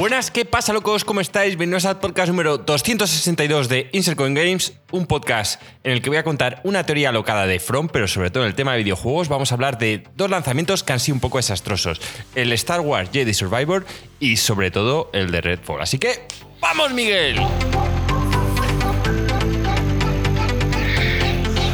Buenas, 0.00 0.30
¿qué 0.30 0.46
pasa, 0.46 0.72
locos? 0.72 1.04
¿Cómo 1.04 1.20
estáis? 1.20 1.58
Bienvenidos 1.58 1.84
al 1.84 2.00
podcast 2.00 2.30
número 2.30 2.56
262 2.56 3.68
de 3.68 3.90
Insert 3.92 4.18
Games, 4.18 4.72
un 4.92 5.04
podcast 5.04 5.60
en 5.84 5.92
el 5.92 6.00
que 6.00 6.08
voy 6.08 6.16
a 6.16 6.24
contar 6.24 6.62
una 6.64 6.86
teoría 6.86 7.10
alocada 7.10 7.46
de 7.46 7.60
From, 7.60 7.90
pero 7.92 8.08
sobre 8.08 8.30
todo 8.30 8.44
en 8.44 8.48
el 8.48 8.54
tema 8.54 8.72
de 8.72 8.78
videojuegos 8.78 9.28
vamos 9.28 9.52
a 9.52 9.56
hablar 9.56 9.76
de 9.76 10.04
dos 10.16 10.30
lanzamientos 10.30 10.84
que 10.84 10.94
han 10.94 11.00
sido 11.00 11.16
un 11.16 11.20
poco 11.20 11.36
desastrosos: 11.36 12.00
el 12.34 12.50
Star 12.54 12.80
Wars 12.80 13.10
Jedi 13.12 13.34
Survivor 13.34 13.84
y 14.18 14.38
sobre 14.38 14.70
todo 14.70 15.10
el 15.12 15.30
de 15.30 15.42
Redfall. 15.42 15.82
Así 15.82 15.98
que, 15.98 16.26
¡vamos, 16.62 16.94
Miguel! 16.94 17.36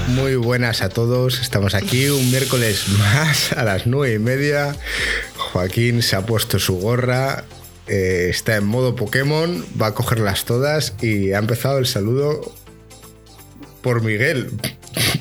Muy 0.08 0.34
buenas 0.34 0.82
a 0.82 0.88
todos, 0.88 1.40
estamos 1.40 1.76
aquí 1.76 2.08
un 2.08 2.28
miércoles 2.28 2.88
más 2.98 3.52
a 3.52 3.62
las 3.62 3.86
nueve 3.86 4.14
y 4.14 4.18
media. 4.18 4.74
Joaquín 5.36 6.02
se 6.02 6.16
ha 6.16 6.26
puesto 6.26 6.58
su 6.58 6.80
gorra, 6.80 7.44
eh, 7.88 8.28
está 8.30 8.56
en 8.56 8.66
modo 8.66 8.96
Pokémon, 8.96 9.64
va 9.80 9.88
a 9.88 9.94
cogerlas 9.94 10.44
todas 10.44 10.94
y 11.02 11.32
ha 11.32 11.38
empezado 11.38 11.78
el 11.78 11.86
saludo 11.86 12.52
por 13.80 14.02
Miguel. 14.02 14.50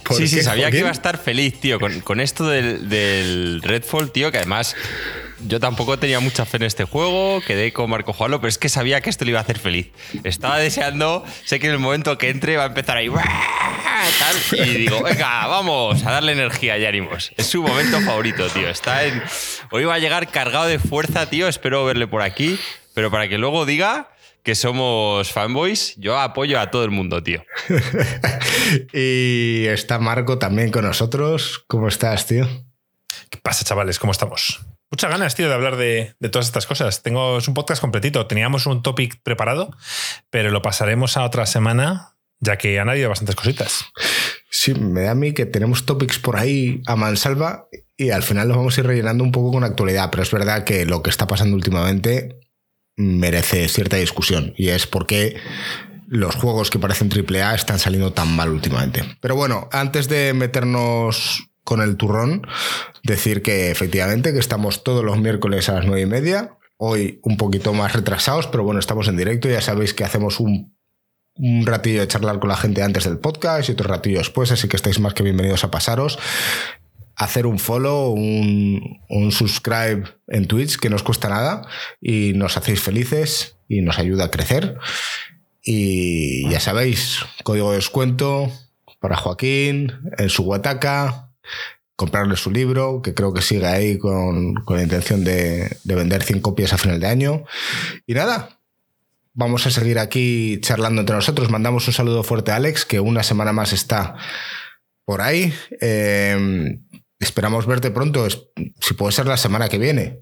¿Por 0.04 0.18
sí, 0.18 0.28
sí, 0.28 0.42
sabía 0.42 0.72
que 0.72 0.80
iba 0.80 0.90
a 0.90 0.94
estar 0.94 1.18
feliz, 1.18 1.60
tío, 1.60 1.80
con, 1.80 2.00
con 2.02 2.20
esto 2.20 2.48
del, 2.48 2.90
del 2.90 3.62
Redfall, 3.62 4.12
tío, 4.12 4.32
que 4.32 4.38
además 4.38 4.76
yo 5.40 5.60
tampoco 5.60 6.00
tenía 6.00 6.20
mucha 6.20 6.46
fe 6.46 6.58
en 6.58 6.64
este 6.64 6.86
juego, 6.86 7.42
quedé 7.46 7.74
con 7.74 7.90
Marco 7.90 8.14
Juanlo, 8.14 8.40
pero 8.40 8.50
es 8.50 8.58
que 8.58 8.70
sabía 8.70 9.02
que 9.02 9.10
esto 9.10 9.26
le 9.26 9.32
iba 9.32 9.40
a 9.40 9.44
hacer 9.44 9.60
feliz. 9.60 9.92
Estaba 10.24 10.58
deseando, 10.58 11.26
sé 11.44 11.60
que 11.60 11.68
en 11.68 11.74
el 11.74 11.80
momento 11.80 12.18
que 12.18 12.30
entre 12.30 12.58
va 12.58 12.64
a 12.64 12.68
empezar 12.68 12.98
ahí, 12.98 13.10
tal, 13.10 14.60
y 14.68 14.78
digo, 14.78 15.04
venga, 15.04 15.48
vamos 15.48 16.04
a 16.06 16.12
darle 16.12 16.32
energía 16.32 16.78
y 16.78 16.86
ánimos. 16.86 17.32
Es 17.38 17.48
su 17.48 17.62
momento 17.62 18.00
favorito, 18.02 18.48
tío. 18.50 18.70
Está 18.70 19.04
en, 19.04 19.22
hoy 19.72 19.84
va 19.86 19.96
a 19.96 20.00
llegar 20.00 20.30
cargado 20.30 20.66
de 20.66 20.80
fuerza, 20.80 21.30
tío, 21.30 21.48
espero 21.48 21.86
verle 21.86 22.08
por 22.08 22.22
aquí, 22.22 22.60
pero 22.94 23.12
para 23.12 23.28
que 23.28 23.38
luego 23.38 23.66
diga 23.66 24.10
que 24.44 24.54
somos 24.54 25.32
fanboys, 25.32 25.96
yo 25.98 26.20
apoyo 26.20 26.60
a 26.60 26.70
todo 26.70 26.84
el 26.84 26.92
mundo, 26.92 27.24
tío. 27.24 27.44
y 28.94 29.66
está 29.66 29.98
Marco 29.98 30.38
también 30.38 30.72
con 30.72 30.86
nosotros. 30.86 31.64
¿Cómo 31.68 31.88
estás, 31.88 32.28
tío? 32.28 32.48
¿Qué 33.32 33.40
pasa, 33.40 33.66
chavales? 33.66 33.98
¿Cómo 33.98 34.12
estamos? 34.12 34.64
Muchas 34.92 35.10
ganas, 35.10 35.36
tío, 35.36 35.48
de 35.48 35.54
hablar 35.54 35.78
de, 35.78 36.16
de 36.20 36.30
todas 36.30 36.46
estas 36.46 36.68
cosas. 36.68 37.04
Tengo, 37.04 37.38
un 37.38 37.54
podcast 37.54 37.82
completito. 37.82 38.28
Teníamos 38.28 38.66
un 38.66 38.82
topic 38.84 39.22
preparado, 39.24 39.76
pero 40.30 40.52
lo 40.52 40.62
pasaremos 40.62 41.18
a 41.18 41.24
otra 41.24 41.46
semana, 41.46 42.16
ya 42.40 42.58
que 42.58 42.80
han 42.80 42.90
habido 42.90 43.10
bastantes 43.10 43.36
cositas. 43.36 43.86
Sí, 44.50 44.74
me 44.74 45.02
da 45.02 45.12
a 45.12 45.16
mí 45.16 45.34
que 45.34 45.46
tenemos 45.46 45.86
topics 45.86 46.20
por 46.20 46.38
ahí 46.38 46.82
a 46.86 46.96
mansalva 46.96 47.68
y 47.98 48.12
al 48.12 48.24
final 48.24 48.48
los 48.48 48.58
vamos 48.58 48.78
a 48.78 48.82
ir 48.82 48.88
rellenando 48.88 49.24
un 49.24 49.32
poco 49.32 49.52
con 49.52 49.64
actualidad, 49.64 50.10
pero 50.12 50.24
es 50.24 50.32
verdad 50.32 50.64
que 50.64 50.86
lo 50.86 51.02
que 51.04 51.10
está 51.10 51.28
pasando 51.28 51.56
últimamente 51.56 52.40
merece 52.96 53.68
cierta 53.68 53.98
discusión 53.98 54.54
y 54.56 54.70
es 54.70 54.88
por 54.88 55.08
qué 55.08 55.38
los 56.08 56.36
juegos 56.36 56.70
que 56.70 56.80
parecen 56.80 57.10
AAA 57.12 57.56
están 57.56 57.80
saliendo 57.80 58.14
tan 58.14 58.34
mal 58.36 58.50
últimamente. 58.50 59.04
Pero 59.22 59.36
bueno, 59.36 59.68
antes 59.72 60.08
de 60.08 60.34
meternos 60.34 61.50
con 61.66 61.82
el 61.82 61.98
turrón, 61.98 62.48
decir 63.04 63.42
que 63.42 63.72
efectivamente 63.72 64.32
que 64.32 64.40
estamos 64.40 64.84
todos 64.84 65.04
los 65.04 65.20
miércoles 65.20 65.68
a 65.68 65.74
las 65.74 65.86
nueve 65.86 66.02
y 66.02 66.06
media, 66.06 66.58
hoy 66.78 67.20
un 67.24 67.36
poquito 67.36 67.74
más 67.74 67.94
retrasados, 67.94 68.48
pero 68.48 68.64
bueno, 68.64 68.80
estamos 68.80 69.10
en 69.10 69.18
directo, 69.18 69.50
ya 69.50 69.60
sabéis 69.60 69.94
que 69.94 70.06
hacemos 70.06 70.40
un 70.40 70.74
ratillo 71.66 72.00
de 72.00 72.08
charlar 72.08 72.40
con 72.40 72.50
la 72.50 72.56
gente 72.56 72.82
antes 72.82 73.04
del 73.04 73.18
podcast 73.18 73.68
y 73.68 73.74
otro 73.74 73.90
ratillo 73.90 74.20
después, 74.20 74.52
así 74.52 74.70
que 74.70 74.78
estáis 74.78 75.00
más 75.00 75.14
que 75.14 75.24
bienvenidos 75.24 75.66
a 75.66 75.72
pasaros. 75.72 76.18
Hacer 77.18 77.46
un 77.46 77.60
follow, 77.60 78.12
un, 78.12 79.00
un 79.10 79.32
subscribe 79.32 80.04
en 80.28 80.48
Twitch, 80.48 80.78
que 80.78 80.90
no 80.90 80.98
os 80.98 81.04
cuesta 81.04 81.30
nada 81.30 81.68
y 82.00 82.34
nos 82.36 82.58
hacéis 82.58 82.82
felices 82.82 83.58
y 83.68 83.82
nos 83.82 83.98
ayuda 84.00 84.26
a 84.26 84.32
crecer. 84.32 84.78
Y 85.64 86.48
ya 86.50 86.60
sabéis, 86.60 87.22
código 87.44 87.72
de 87.72 87.78
descuento 87.78 88.52
para 89.00 89.16
Joaquín 89.16 89.94
en 90.18 90.30
su 90.30 90.44
Huataca, 90.44 91.25
comprarle 91.96 92.36
su 92.36 92.52
libro, 92.52 93.02
que 93.02 93.14
creo 93.14 93.34
que 93.34 93.42
sigue 93.42 93.66
ahí 93.68 93.98
con, 93.98 94.54
con 94.56 94.78
la 94.78 94.84
intención 94.84 95.24
de, 95.24 95.78
de 95.84 95.96
vender 95.96 96.24
100 96.24 96.42
copias 96.42 96.74
a 96.74 96.78
final 96.78 97.00
de 97.00 97.08
año. 97.08 97.44
Y 98.06 98.14
nada, 98.14 98.60
vamos 99.34 99.66
a 99.66 99.72
seguir 99.72 100.00
aquí 100.00 100.60
charlando 100.62 101.02
entre 101.02 101.16
nosotros. 101.16 101.50
Mandamos 101.50 101.88
un 101.88 101.94
saludo 101.94 102.24
fuerte 102.24 102.52
a 102.52 102.58
Alex, 102.58 102.86
que 102.86 103.00
una 103.00 103.24
semana 103.24 103.54
más 103.54 103.72
está 103.74 104.16
por 105.06 105.22
ahí. 105.22 105.54
Eh, 105.82 106.80
esperamos 107.20 107.66
verte 107.66 107.92
pronto, 107.92 108.28
si 108.30 108.94
puede 108.96 109.14
ser 109.14 109.26
la 109.28 109.38
semana 109.38 109.70
que 109.70 109.78
viene. 109.78 110.20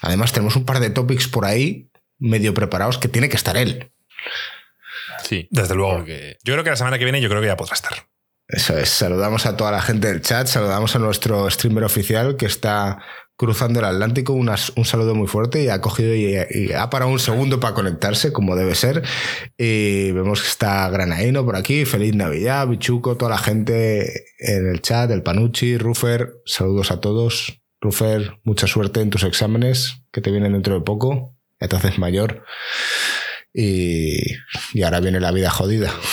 Además, 0.00 0.32
tenemos 0.32 0.56
un 0.56 0.64
par 0.64 0.80
de 0.80 0.90
topics 0.90 1.28
por 1.28 1.44
ahí 1.44 1.90
medio 2.18 2.54
preparados 2.54 2.96
que 2.98 3.08
tiene 3.08 3.28
que 3.28 3.36
estar 3.36 3.56
él. 3.56 3.90
Sí. 5.22 5.48
Desde 5.50 5.74
luego. 5.74 5.96
Porque- 5.98 6.38
Yo 6.44 6.54
creo 6.54 6.64
que 6.64 6.70
la 6.70 6.76
semana 6.76 6.98
que 6.98 7.04
viene 7.04 7.20
yo 7.20 7.28
creo 7.28 7.40
que 7.40 7.46
ya 7.48 7.56
podrá 7.56 7.74
estar. 7.74 8.06
Eso 8.46 8.76
es, 8.78 8.90
saludamos 8.90 9.46
a 9.46 9.56
toda 9.56 9.70
la 9.72 9.80
gente 9.80 10.08
del 10.08 10.20
chat, 10.20 10.46
saludamos 10.46 10.94
a 10.94 10.98
nuestro 10.98 11.50
streamer 11.50 11.84
oficial 11.84 12.36
que 12.36 12.44
está 12.46 12.98
cruzando 13.36 13.80
el 13.80 13.86
Atlántico, 13.86 14.32
unas- 14.34 14.70
un 14.76 14.84
saludo 14.84 15.14
muy 15.14 15.26
fuerte 15.26 15.62
y 15.64 15.68
ha 15.68 15.80
cogido 15.80 16.14
y, 16.14 16.36
y 16.50 16.72
ha 16.72 16.88
parado 16.90 17.10
un 17.10 17.18
segundo 17.18 17.58
para 17.58 17.74
conectarse, 17.74 18.32
como 18.32 18.54
debe 18.54 18.74
ser. 18.74 19.02
Y 19.58 20.12
vemos 20.12 20.42
que 20.42 20.48
está 20.48 20.88
Granaino 20.90 21.44
por 21.44 21.56
aquí, 21.56 21.84
feliz 21.86 22.14
Navidad, 22.14 22.68
Bichuco, 22.68 23.16
toda 23.16 23.30
la 23.32 23.38
gente 23.38 24.26
en 24.38 24.68
el 24.68 24.82
chat, 24.82 25.10
el 25.10 25.22
Panucci, 25.22 25.78
Rufer, 25.78 26.34
saludos 26.44 26.90
a 26.90 27.00
todos. 27.00 27.60
Rufer, 27.80 28.38
mucha 28.44 28.66
suerte 28.66 29.00
en 29.00 29.10
tus 29.10 29.24
exámenes 29.24 30.02
que 30.12 30.20
te 30.20 30.30
vienen 30.30 30.52
dentro 30.52 30.74
de 30.74 30.80
poco, 30.82 31.34
ya 31.60 31.68
te 31.68 31.76
haces 31.76 31.98
mayor. 31.98 32.44
Y, 33.52 34.18
y 34.74 34.82
ahora 34.82 35.00
viene 35.00 35.18
la 35.20 35.32
vida 35.32 35.50
jodida. 35.50 35.92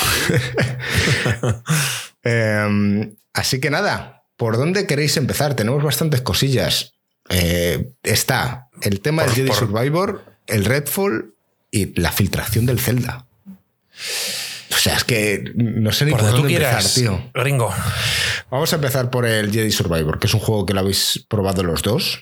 Eh, 2.24 3.14
así 3.34 3.60
que 3.60 3.70
nada, 3.70 4.24
¿por 4.38 4.58
dónde 4.58 4.88
queréis 4.88 5.18
empezar? 5.18 5.56
Tenemos 5.56 5.84
bastantes 5.84 6.22
cosillas. 6.22 6.94
Eh, 7.30 7.92
está 8.04 8.70
el 8.82 9.00
tema 9.02 9.24
del 9.24 9.30
Por- 9.32 9.36
Jedi 9.38 9.48
por- 9.50 9.58
Survivor, 9.58 10.26
el 10.48 10.66
Redfall 10.66 11.34
y 11.72 12.00
la 12.00 12.12
filtración 12.12 12.66
del 12.66 12.80
Zelda. 12.80 13.26
O 14.72 14.78
sea, 14.84 14.96
es 14.98 15.04
que 15.04 15.52
no 15.56 15.92
sé 15.92 16.06
ni 16.06 16.12
Por 16.12 16.22
dónde 16.24 16.48
quieras, 16.48 16.98
empezar, 16.98 17.22
tío. 17.22 17.32
Gringo. 17.34 17.74
Vamos 18.50 18.74
a 18.74 18.78
empezar 18.78 19.10
por 19.12 19.26
el 19.26 19.52
Jedi 19.52 19.72
Survivor, 19.72 20.18
que 20.20 20.28
es 20.28 20.34
un 20.34 20.40
juego 20.40 20.66
que 20.66 20.74
lo 20.74 20.80
habéis 20.80 21.26
probado 21.30 21.62
los 21.64 21.82
dos 21.84 22.20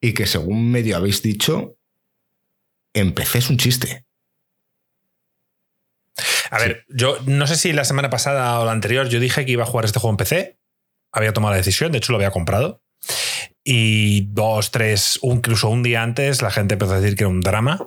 y 0.00 0.14
que 0.14 0.26
según 0.26 0.70
medio 0.70 0.96
habéis 0.96 1.22
dicho, 1.22 1.76
en 2.94 3.12
PC 3.12 3.38
es 3.38 3.50
un 3.50 3.56
chiste. 3.56 4.04
A 6.52 6.58
ver, 6.58 6.84
yo 6.88 7.16
no 7.24 7.46
sé 7.46 7.56
si 7.56 7.72
la 7.72 7.84
semana 7.84 8.10
pasada 8.10 8.60
o 8.60 8.66
la 8.66 8.72
anterior 8.72 9.08
yo 9.08 9.20
dije 9.20 9.46
que 9.46 9.52
iba 9.52 9.62
a 9.62 9.66
jugar 9.66 9.86
este 9.86 9.98
juego 9.98 10.12
en 10.12 10.16
PC. 10.18 10.58
Había 11.10 11.32
tomado 11.32 11.52
la 11.52 11.56
decisión, 11.56 11.92
de 11.92 11.98
hecho 11.98 12.12
lo 12.12 12.18
había 12.18 12.30
comprado. 12.30 12.82
Y 13.64 14.26
dos, 14.32 14.70
tres, 14.70 15.18
incluso 15.22 15.70
un 15.70 15.82
día 15.82 16.02
antes, 16.02 16.42
la 16.42 16.50
gente 16.50 16.74
empezó 16.74 16.92
a 16.92 17.00
decir 17.00 17.16
que 17.16 17.24
era 17.24 17.30
un 17.30 17.40
drama. 17.40 17.78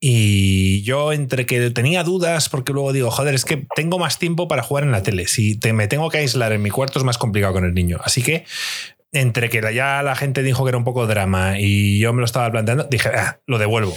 Y 0.00 0.82
yo 0.82 1.12
entre 1.12 1.44
que 1.44 1.70
tenía 1.70 2.04
dudas, 2.04 2.48
porque 2.48 2.72
luego 2.72 2.94
digo, 2.94 3.10
joder, 3.10 3.34
es 3.34 3.44
que 3.44 3.66
tengo 3.76 3.98
más 3.98 4.18
tiempo 4.18 4.48
para 4.48 4.62
jugar 4.62 4.84
en 4.84 4.92
la 4.92 5.02
tele. 5.02 5.26
Si 5.26 5.58
te, 5.58 5.74
me 5.74 5.86
tengo 5.86 6.08
que 6.08 6.18
aislar 6.18 6.52
en 6.52 6.62
mi 6.62 6.70
cuarto 6.70 6.98
es 6.98 7.04
más 7.04 7.18
complicado 7.18 7.52
con 7.52 7.66
el 7.66 7.74
niño. 7.74 7.98
Así 8.02 8.22
que 8.22 8.46
entre 9.12 9.50
que 9.50 9.60
ya 9.74 10.02
la 10.02 10.16
gente 10.16 10.42
dijo 10.42 10.64
que 10.64 10.70
era 10.70 10.78
un 10.78 10.84
poco 10.84 11.06
drama 11.06 11.58
y 11.58 11.98
yo 11.98 12.14
me 12.14 12.20
lo 12.20 12.24
estaba 12.24 12.50
planteando, 12.50 12.84
dije, 12.84 13.10
"Ah, 13.10 13.40
lo 13.46 13.58
devuelvo. 13.58 13.94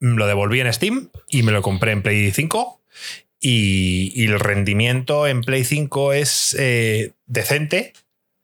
Lo 0.00 0.26
devolví 0.26 0.60
en 0.60 0.72
Steam 0.72 1.10
y 1.28 1.42
me 1.42 1.52
lo 1.52 1.62
compré 1.62 1.92
en 1.92 2.02
Play 2.02 2.30
5 2.30 2.80
y, 3.40 4.12
y 4.14 4.26
el 4.26 4.38
rendimiento 4.40 5.26
en 5.26 5.40
Play 5.42 5.64
5 5.64 6.12
es 6.12 6.54
eh, 6.58 7.12
decente, 7.26 7.92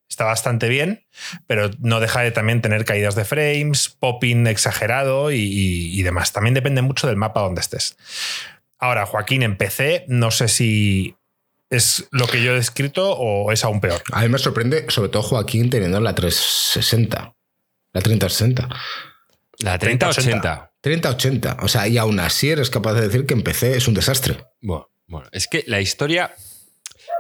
está 0.09 0.25
bastante 0.25 0.69
bien, 0.69 1.05
pero 1.47 1.71
no 1.81 2.01
deja 2.01 2.21
de 2.21 2.31
también 2.31 2.61
tener 2.63 2.85
caídas 2.85 3.15
de 3.15 3.25
frames, 3.25 3.89
popping 3.89 4.47
exagerado 4.47 5.31
y, 5.33 5.37
y- 5.41 5.99
y 5.99 6.03
demás. 6.03 6.33
También 6.33 6.55
depende 6.55 6.83
mucho 6.83 7.07
del 7.07 7.17
mapa 7.17 7.41
donde 7.41 7.61
estés. 7.61 7.97
Ahora, 8.79 9.07
Joaquín 9.07 9.43
en 9.43 9.57
PC, 9.57 10.05
no 10.09 10.31
sé 10.31 10.49
si 10.49 11.15
es 11.71 12.09
lo 12.11 12.27
que 12.27 12.43
yo 12.43 12.53
he 12.53 12.57
descrito 12.57 13.13
o 13.13 13.51
es 13.53 13.65
aún 13.65 13.81
peor. 13.81 14.03
A 14.13 14.23
mí 14.23 14.29
me 14.29 14.39
sorprende, 14.39 14.85
sobre 14.89 15.09
todo 15.09 15.23
Joaquín 15.23 15.71
teniendo 15.71 16.01
la 16.01 16.15
360, 16.15 17.35
la 17.95 18.01
3060. 18.03 18.69
La 19.59 19.79
3080. 19.79 19.79
3080. 19.79 20.72
O 21.63 21.69
sea, 21.69 21.87
y 21.89 21.97
aún 21.97 22.21
así 22.21 22.51
eres 22.51 22.69
capaz 22.69 22.95
de 22.95 23.03
decir 23.03 23.25
que 23.25 23.35
en 23.35 23.43
PC 23.43 23.77
es 23.77 23.89
un 23.89 23.95
desastre. 23.95 24.37
Bueno, 24.61 24.91
bueno, 25.07 25.29
es 25.33 25.49
que 25.49 25.65
la 25.67 25.81
historia. 25.81 26.35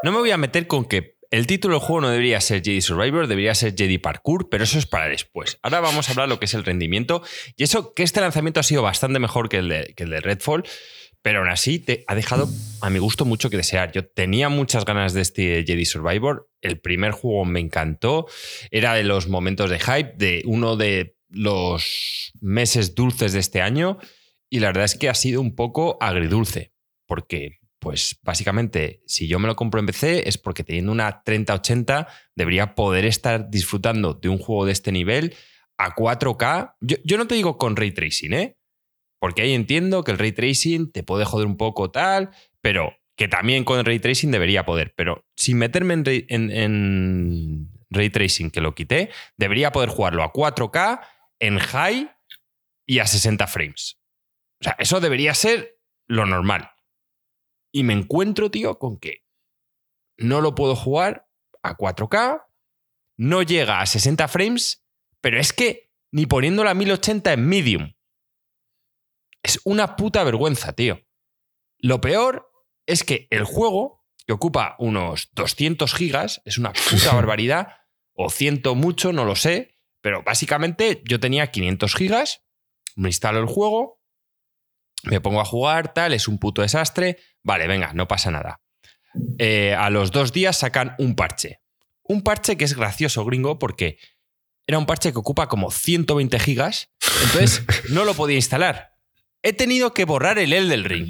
No 0.02 0.10
me 0.10 0.18
voy 0.18 0.32
a 0.32 0.36
meter 0.36 0.66
con 0.66 0.84
que 0.84 1.16
el 1.30 1.46
título 1.46 1.76
del 1.76 1.86
juego 1.86 2.02
no 2.02 2.10
debería 2.10 2.40
ser 2.40 2.62
Jedi 2.62 2.82
Survivor, 2.82 3.26
debería 3.26 3.54
ser 3.54 3.74
Jedi 3.74 3.98
Parkour, 3.98 4.50
pero 4.50 4.64
eso 4.64 4.78
es 4.78 4.84
para 4.84 5.08
después. 5.08 5.58
Ahora 5.62 5.80
vamos 5.80 6.08
a 6.08 6.12
hablar 6.12 6.28
lo 6.28 6.38
que 6.38 6.44
es 6.44 6.54
el 6.54 6.64
rendimiento. 6.64 7.22
Y 7.56 7.62
eso, 7.62 7.94
que 7.94 8.02
este 8.02 8.20
lanzamiento 8.20 8.60
ha 8.60 8.64
sido 8.64 8.82
bastante 8.82 9.18
mejor 9.18 9.48
que 9.48 9.58
el 9.58 9.68
de, 9.68 9.94
que 9.96 10.02
el 10.02 10.10
de 10.10 10.20
Redfall, 10.20 10.64
pero 11.22 11.38
aún 11.38 11.48
así 11.48 11.78
te 11.78 12.04
ha 12.08 12.14
dejado, 12.16 12.50
a 12.80 12.90
mi 12.90 12.98
gusto, 12.98 13.24
mucho 13.24 13.48
que 13.48 13.56
desear. 13.56 13.92
Yo 13.92 14.04
tenía 14.04 14.48
muchas 14.48 14.84
ganas 14.84 15.14
de 15.14 15.22
este 15.22 15.64
Jedi 15.64 15.86
Survivor. 15.86 16.50
El 16.60 16.80
primer 16.80 17.12
juego 17.12 17.44
me 17.44 17.60
encantó. 17.60 18.26
Era 18.70 18.94
de 18.94 19.04
los 19.04 19.28
momentos 19.28 19.70
de 19.70 19.78
hype, 19.78 20.14
de 20.16 20.42
uno 20.44 20.76
de 20.76 21.16
los 21.32 22.32
meses 22.40 22.94
dulces 22.94 23.32
de 23.32 23.40
este 23.40 23.60
año 23.60 23.98
y 24.50 24.60
la 24.60 24.68
verdad 24.68 24.84
es 24.84 24.94
que 24.96 25.08
ha 25.08 25.14
sido 25.14 25.40
un 25.40 25.54
poco 25.54 25.96
agridulce, 26.00 26.72
porque 27.06 27.58
pues 27.78 28.18
básicamente 28.22 29.02
si 29.06 29.26
yo 29.26 29.38
me 29.40 29.48
lo 29.48 29.56
compro 29.56 29.80
en 29.80 29.86
PC 29.86 30.28
es 30.28 30.38
porque 30.38 30.62
teniendo 30.62 30.92
una 30.92 31.22
3080 31.24 32.06
debería 32.36 32.74
poder 32.76 33.04
estar 33.04 33.50
disfrutando 33.50 34.14
de 34.14 34.28
un 34.28 34.38
juego 34.38 34.66
de 34.66 34.72
este 34.72 34.92
nivel 34.92 35.34
a 35.78 35.94
4K. 35.96 36.76
Yo, 36.80 36.96
yo 37.04 37.18
no 37.18 37.26
te 37.26 37.34
digo 37.34 37.58
con 37.58 37.74
ray 37.74 37.90
tracing, 37.90 38.32
¿eh? 38.34 38.56
Porque 39.18 39.42
ahí 39.42 39.52
entiendo 39.52 40.04
que 40.04 40.12
el 40.12 40.18
ray 40.18 40.32
tracing 40.32 40.92
te 40.92 41.02
puede 41.02 41.24
joder 41.24 41.46
un 41.46 41.56
poco 41.56 41.90
tal, 41.90 42.30
pero 42.60 42.92
que 43.16 43.26
también 43.26 43.64
con 43.64 43.84
ray 43.84 43.98
tracing 43.98 44.30
debería 44.30 44.64
poder. 44.64 44.94
Pero 44.96 45.24
sin 45.34 45.58
meterme 45.58 45.94
en- 46.28 46.50
en 46.50 47.68
ray 47.90 48.10
tracing, 48.10 48.50
que 48.50 48.60
lo 48.60 48.74
quité, 48.74 49.10
debería 49.36 49.72
poder 49.72 49.88
jugarlo 49.88 50.22
a 50.22 50.32
4K, 50.32 51.00
en 51.42 51.58
high 51.58 52.08
y 52.86 53.00
a 53.00 53.06
60 53.06 53.46
frames. 53.48 53.98
O 54.60 54.64
sea, 54.64 54.76
eso 54.78 55.00
debería 55.00 55.34
ser 55.34 55.80
lo 56.06 56.24
normal. 56.24 56.70
Y 57.72 57.82
me 57.82 57.94
encuentro, 57.94 58.50
tío, 58.50 58.78
con 58.78 58.98
que 58.98 59.24
no 60.16 60.40
lo 60.40 60.54
puedo 60.54 60.76
jugar 60.76 61.28
a 61.62 61.76
4K, 61.76 62.46
no 63.16 63.42
llega 63.42 63.80
a 63.80 63.86
60 63.86 64.28
frames, 64.28 64.86
pero 65.20 65.40
es 65.40 65.52
que 65.52 65.90
ni 66.12 66.26
poniéndolo 66.26 66.70
a 66.70 66.74
1080 66.74 67.32
en 67.32 67.48
medium. 67.48 67.94
Es 69.42 69.60
una 69.64 69.96
puta 69.96 70.22
vergüenza, 70.22 70.74
tío. 70.74 71.04
Lo 71.78 72.00
peor 72.00 72.52
es 72.86 73.02
que 73.02 73.26
el 73.30 73.42
juego, 73.42 74.06
que 74.26 74.32
ocupa 74.32 74.76
unos 74.78 75.30
200 75.32 75.92
gigas, 75.92 76.40
es 76.44 76.58
una 76.58 76.72
puta 76.72 77.12
barbaridad, 77.14 77.78
o 78.12 78.30
100 78.30 78.62
mucho, 78.76 79.12
no 79.12 79.24
lo 79.24 79.34
sé, 79.34 79.71
pero 80.02 80.22
básicamente 80.22 81.00
yo 81.04 81.18
tenía 81.18 81.50
500 81.50 81.94
gigas, 81.94 82.42
me 82.96 83.08
instalo 83.08 83.40
el 83.40 83.46
juego, 83.46 84.00
me 85.04 85.20
pongo 85.20 85.40
a 85.40 85.44
jugar, 85.44 85.94
tal, 85.94 86.12
es 86.12 86.28
un 86.28 86.38
puto 86.38 86.62
desastre, 86.62 87.18
vale, 87.42 87.66
venga, 87.66 87.92
no 87.94 88.06
pasa 88.06 88.30
nada. 88.30 88.60
Eh, 89.38 89.74
a 89.74 89.90
los 89.90 90.10
dos 90.10 90.32
días 90.32 90.58
sacan 90.58 90.94
un 90.98 91.14
parche. 91.14 91.60
Un 92.02 92.22
parche 92.22 92.56
que 92.56 92.64
es 92.64 92.74
gracioso, 92.74 93.24
gringo, 93.24 93.58
porque 93.58 93.98
era 94.66 94.78
un 94.78 94.86
parche 94.86 95.12
que 95.12 95.18
ocupa 95.18 95.48
como 95.48 95.70
120 95.70 96.38
gigas, 96.38 96.90
entonces 97.24 97.64
no 97.90 98.04
lo 98.04 98.14
podía 98.14 98.36
instalar. 98.36 98.92
He 99.42 99.52
tenido 99.52 99.94
que 99.94 100.04
borrar 100.04 100.38
el 100.38 100.52
Elden 100.52 100.84
Ring 100.84 101.08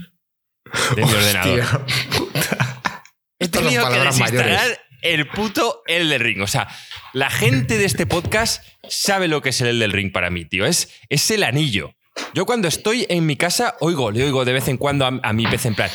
de 0.96 1.04
mi 1.04 1.12
ordenador. 1.12 1.86
He 3.38 3.48
tenido 3.48 3.88
que 3.90 3.98
desinstalar 3.98 4.46
mayores. 4.46 4.80
el 5.02 5.28
puto 5.28 5.82
Elden 5.86 6.22
Ring. 6.22 6.42
O 6.42 6.46
sea, 6.46 6.68
la 7.12 7.28
gente 7.28 7.76
de 7.76 7.84
este 7.84 8.06
podcast 8.06 8.64
sabe 8.88 9.28
lo 9.28 9.42
que 9.42 9.50
es 9.50 9.60
el 9.60 9.68
Elden 9.68 9.90
Ring 9.90 10.12
para 10.12 10.30
mí, 10.30 10.44
tío. 10.44 10.66
Es, 10.66 10.88
es 11.08 11.30
el 11.30 11.42
anillo. 11.42 11.94
Yo 12.34 12.46
cuando 12.46 12.68
estoy 12.68 13.06
en 13.08 13.26
mi 13.26 13.36
casa, 13.36 13.76
oigo, 13.80 14.10
le 14.10 14.24
oigo 14.24 14.44
de 14.44 14.52
vez 14.52 14.68
en 14.68 14.76
cuando 14.76 15.06
a, 15.06 15.20
a 15.22 15.32
mi 15.32 15.46
PC 15.46 15.68
en 15.68 15.74
plan. 15.74 15.90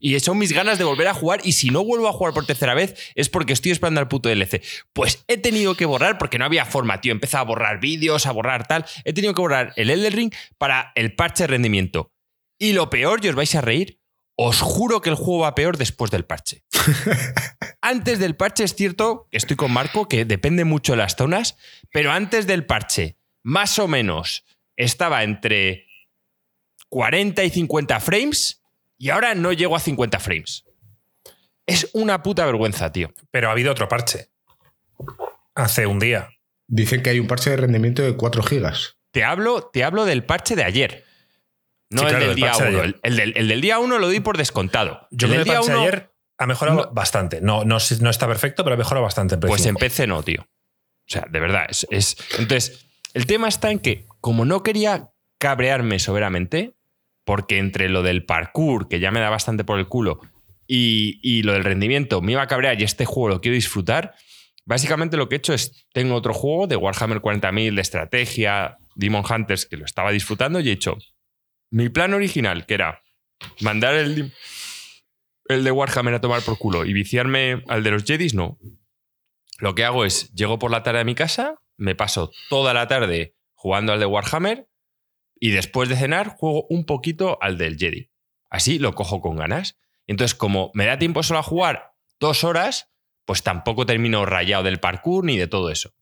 Y 0.00 0.18
son 0.20 0.38
mis 0.38 0.52
ganas 0.52 0.78
de 0.78 0.84
volver 0.84 1.08
a 1.08 1.14
jugar. 1.14 1.40
Y 1.44 1.52
si 1.52 1.70
no 1.70 1.84
vuelvo 1.84 2.08
a 2.08 2.12
jugar 2.12 2.34
por 2.34 2.46
tercera 2.46 2.74
vez, 2.74 3.12
es 3.14 3.28
porque 3.28 3.52
estoy 3.52 3.72
esperando 3.72 4.00
al 4.00 4.08
puto 4.08 4.28
DLC. 4.28 4.62
Pues 4.92 5.24
he 5.26 5.36
tenido 5.36 5.74
que 5.74 5.86
borrar 5.86 6.18
porque 6.18 6.38
no 6.38 6.44
había 6.44 6.64
forma, 6.64 7.00
tío. 7.00 7.12
Empezaba 7.12 7.42
a 7.42 7.44
borrar 7.44 7.80
vídeos, 7.80 8.26
a 8.26 8.32
borrar 8.32 8.66
tal. 8.66 8.84
He 9.04 9.12
tenido 9.12 9.34
que 9.34 9.40
borrar 9.40 9.72
el 9.76 9.90
Elden 9.90 10.12
Ring 10.12 10.34
para 10.56 10.92
el 10.94 11.14
parche 11.14 11.44
de 11.44 11.48
rendimiento. 11.48 12.12
Y 12.58 12.72
lo 12.72 12.90
peor, 12.90 13.24
y 13.24 13.28
os 13.28 13.34
vais 13.34 13.54
a 13.54 13.60
reír, 13.60 14.00
os 14.40 14.60
juro 14.60 15.00
que 15.00 15.10
el 15.10 15.16
juego 15.16 15.40
va 15.40 15.56
peor 15.56 15.76
después 15.76 16.12
del 16.12 16.24
parche. 16.24 16.62
antes 17.82 18.20
del 18.20 18.36
parche 18.36 18.62
es 18.62 18.76
cierto 18.76 19.26
que 19.32 19.36
estoy 19.36 19.56
con 19.56 19.72
Marco, 19.72 20.08
que 20.08 20.24
depende 20.24 20.64
mucho 20.64 20.92
de 20.92 20.98
las 20.98 21.16
zonas, 21.16 21.56
pero 21.90 22.12
antes 22.12 22.46
del 22.46 22.64
parche, 22.64 23.18
más 23.42 23.80
o 23.80 23.88
menos, 23.88 24.44
estaba 24.76 25.24
entre 25.24 25.86
40 26.88 27.42
y 27.42 27.50
50 27.50 27.98
frames 27.98 28.62
y 28.96 29.10
ahora 29.10 29.34
no 29.34 29.52
llego 29.52 29.74
a 29.74 29.80
50 29.80 30.20
frames. 30.20 30.64
Es 31.66 31.90
una 31.92 32.22
puta 32.22 32.46
vergüenza, 32.46 32.92
tío. 32.92 33.12
Pero 33.32 33.48
ha 33.48 33.52
habido 33.52 33.72
otro 33.72 33.88
parche. 33.88 34.28
Hace 35.56 35.86
un 35.86 35.98
día. 35.98 36.30
Dicen 36.68 37.02
que 37.02 37.10
hay 37.10 37.18
un 37.18 37.26
parche 37.26 37.50
de 37.50 37.56
rendimiento 37.56 38.02
de 38.02 38.16
4 38.16 38.42
gigas. 38.44 38.98
Te 39.10 39.24
hablo, 39.24 39.64
te 39.64 39.82
hablo 39.82 40.04
del 40.04 40.24
parche 40.24 40.54
de 40.54 40.62
ayer. 40.62 41.07
No 41.90 42.00
Sí, 42.00 42.04
el 42.06 42.10
claro, 42.10 42.26
del 42.26 42.34
día 42.36 42.46
parche 42.52 42.64
de 42.64 42.70
1. 42.70 42.78
ayer. 42.80 43.00
El, 43.02 43.10
el 43.12 43.16
del, 43.16 43.32
el 43.36 43.48
del 43.48 43.60
día 43.60 43.78
1 43.78 43.98
lo 43.98 44.06
doy 44.06 44.20
por 44.20 44.36
descontado. 44.36 45.06
Yo 45.10 45.26
el 45.26 45.32
creo 45.32 45.44
que 45.44 45.50
el 45.52 45.58
día 45.66 45.74
1 45.74 45.80
ayer 45.82 46.10
ha 46.38 46.46
mejorado 46.46 46.84
no. 46.86 46.92
bastante. 46.92 47.40
No, 47.40 47.64
no, 47.64 47.78
no 48.00 48.10
está 48.10 48.26
perfecto, 48.26 48.62
pero 48.64 48.74
ha 48.74 48.78
mejorado 48.78 49.02
bastante. 49.04 49.34
en 49.34 49.40
Pues 49.40 49.62
en 49.62 49.74
5. 49.76 49.78
PC 49.80 50.06
no, 50.06 50.22
tío. 50.22 50.42
O 50.42 50.46
sea, 51.10 51.26
de 51.30 51.40
verdad. 51.40 51.66
Es, 51.68 51.86
es- 51.90 52.16
Entonces, 52.38 52.86
el 53.14 53.26
tema 53.26 53.48
está 53.48 53.70
en 53.70 53.78
que, 53.78 54.04
como 54.20 54.44
no 54.44 54.62
quería 54.62 55.08
cabrearme 55.38 55.98
soberamente, 55.98 56.74
porque 57.24 57.58
entre 57.58 57.88
lo 57.88 58.02
del 58.02 58.24
parkour, 58.24 58.88
que 58.88 59.00
ya 59.00 59.10
me 59.10 59.20
da 59.20 59.30
bastante 59.30 59.64
por 59.64 59.78
el 59.78 59.86
culo, 59.88 60.20
y, 60.66 61.18
y 61.22 61.42
lo 61.42 61.54
del 61.54 61.64
rendimiento 61.64 62.20
me 62.20 62.32
iba 62.32 62.42
a 62.42 62.46
cabrear 62.46 62.78
y 62.78 62.84
este 62.84 63.06
juego 63.06 63.28
lo 63.30 63.40
quiero 63.40 63.54
disfrutar, 63.54 64.14
básicamente 64.66 65.16
lo 65.16 65.28
que 65.28 65.36
he 65.36 65.38
hecho 65.38 65.54
es, 65.54 65.86
tengo 65.94 66.14
otro 66.14 66.34
juego 66.34 66.66
de 66.66 66.76
Warhammer 66.76 67.20
40.000 67.20 67.74
de 67.74 67.80
estrategia, 67.80 68.76
Demon 68.94 69.24
Hunters, 69.28 69.64
que 69.64 69.78
lo 69.78 69.86
estaba 69.86 70.10
disfrutando 70.12 70.60
y 70.60 70.68
he 70.68 70.72
hecho 70.72 70.98
mi 71.70 71.88
plan 71.88 72.14
original, 72.14 72.66
que 72.66 72.74
era 72.74 73.02
mandar 73.60 73.94
el, 73.94 74.32
el 75.46 75.64
de 75.64 75.70
Warhammer 75.70 76.14
a 76.14 76.20
tomar 76.20 76.42
por 76.42 76.58
culo 76.58 76.84
y 76.84 76.92
viciarme 76.92 77.62
al 77.68 77.82
de 77.82 77.90
los 77.90 78.04
Jedis, 78.04 78.34
no. 78.34 78.58
Lo 79.58 79.74
que 79.74 79.84
hago 79.84 80.04
es, 80.04 80.32
llego 80.34 80.58
por 80.58 80.70
la 80.70 80.82
tarde 80.82 81.00
a 81.00 81.04
mi 81.04 81.14
casa, 81.14 81.56
me 81.76 81.94
paso 81.94 82.30
toda 82.48 82.74
la 82.74 82.86
tarde 82.86 83.34
jugando 83.54 83.92
al 83.92 84.00
de 84.00 84.06
Warhammer 84.06 84.68
y 85.40 85.50
después 85.50 85.88
de 85.88 85.96
cenar 85.96 86.28
juego 86.28 86.66
un 86.68 86.84
poquito 86.84 87.38
al 87.40 87.58
del 87.58 87.76
Jedi. 87.76 88.10
Así 88.50 88.78
lo 88.78 88.94
cojo 88.94 89.20
con 89.20 89.36
ganas. 89.36 89.78
Entonces, 90.06 90.34
como 90.34 90.70
me 90.74 90.86
da 90.86 90.98
tiempo 90.98 91.22
solo 91.22 91.40
a 91.40 91.44
jugar 91.44 91.92
dos 92.18 92.44
horas, 92.44 92.90
pues 93.24 93.42
tampoco 93.42 93.84
termino 93.86 94.24
rayado 94.26 94.64
del 94.64 94.80
parkour 94.80 95.24
ni 95.24 95.36
de 95.36 95.46
todo 95.46 95.70
eso. 95.70 95.92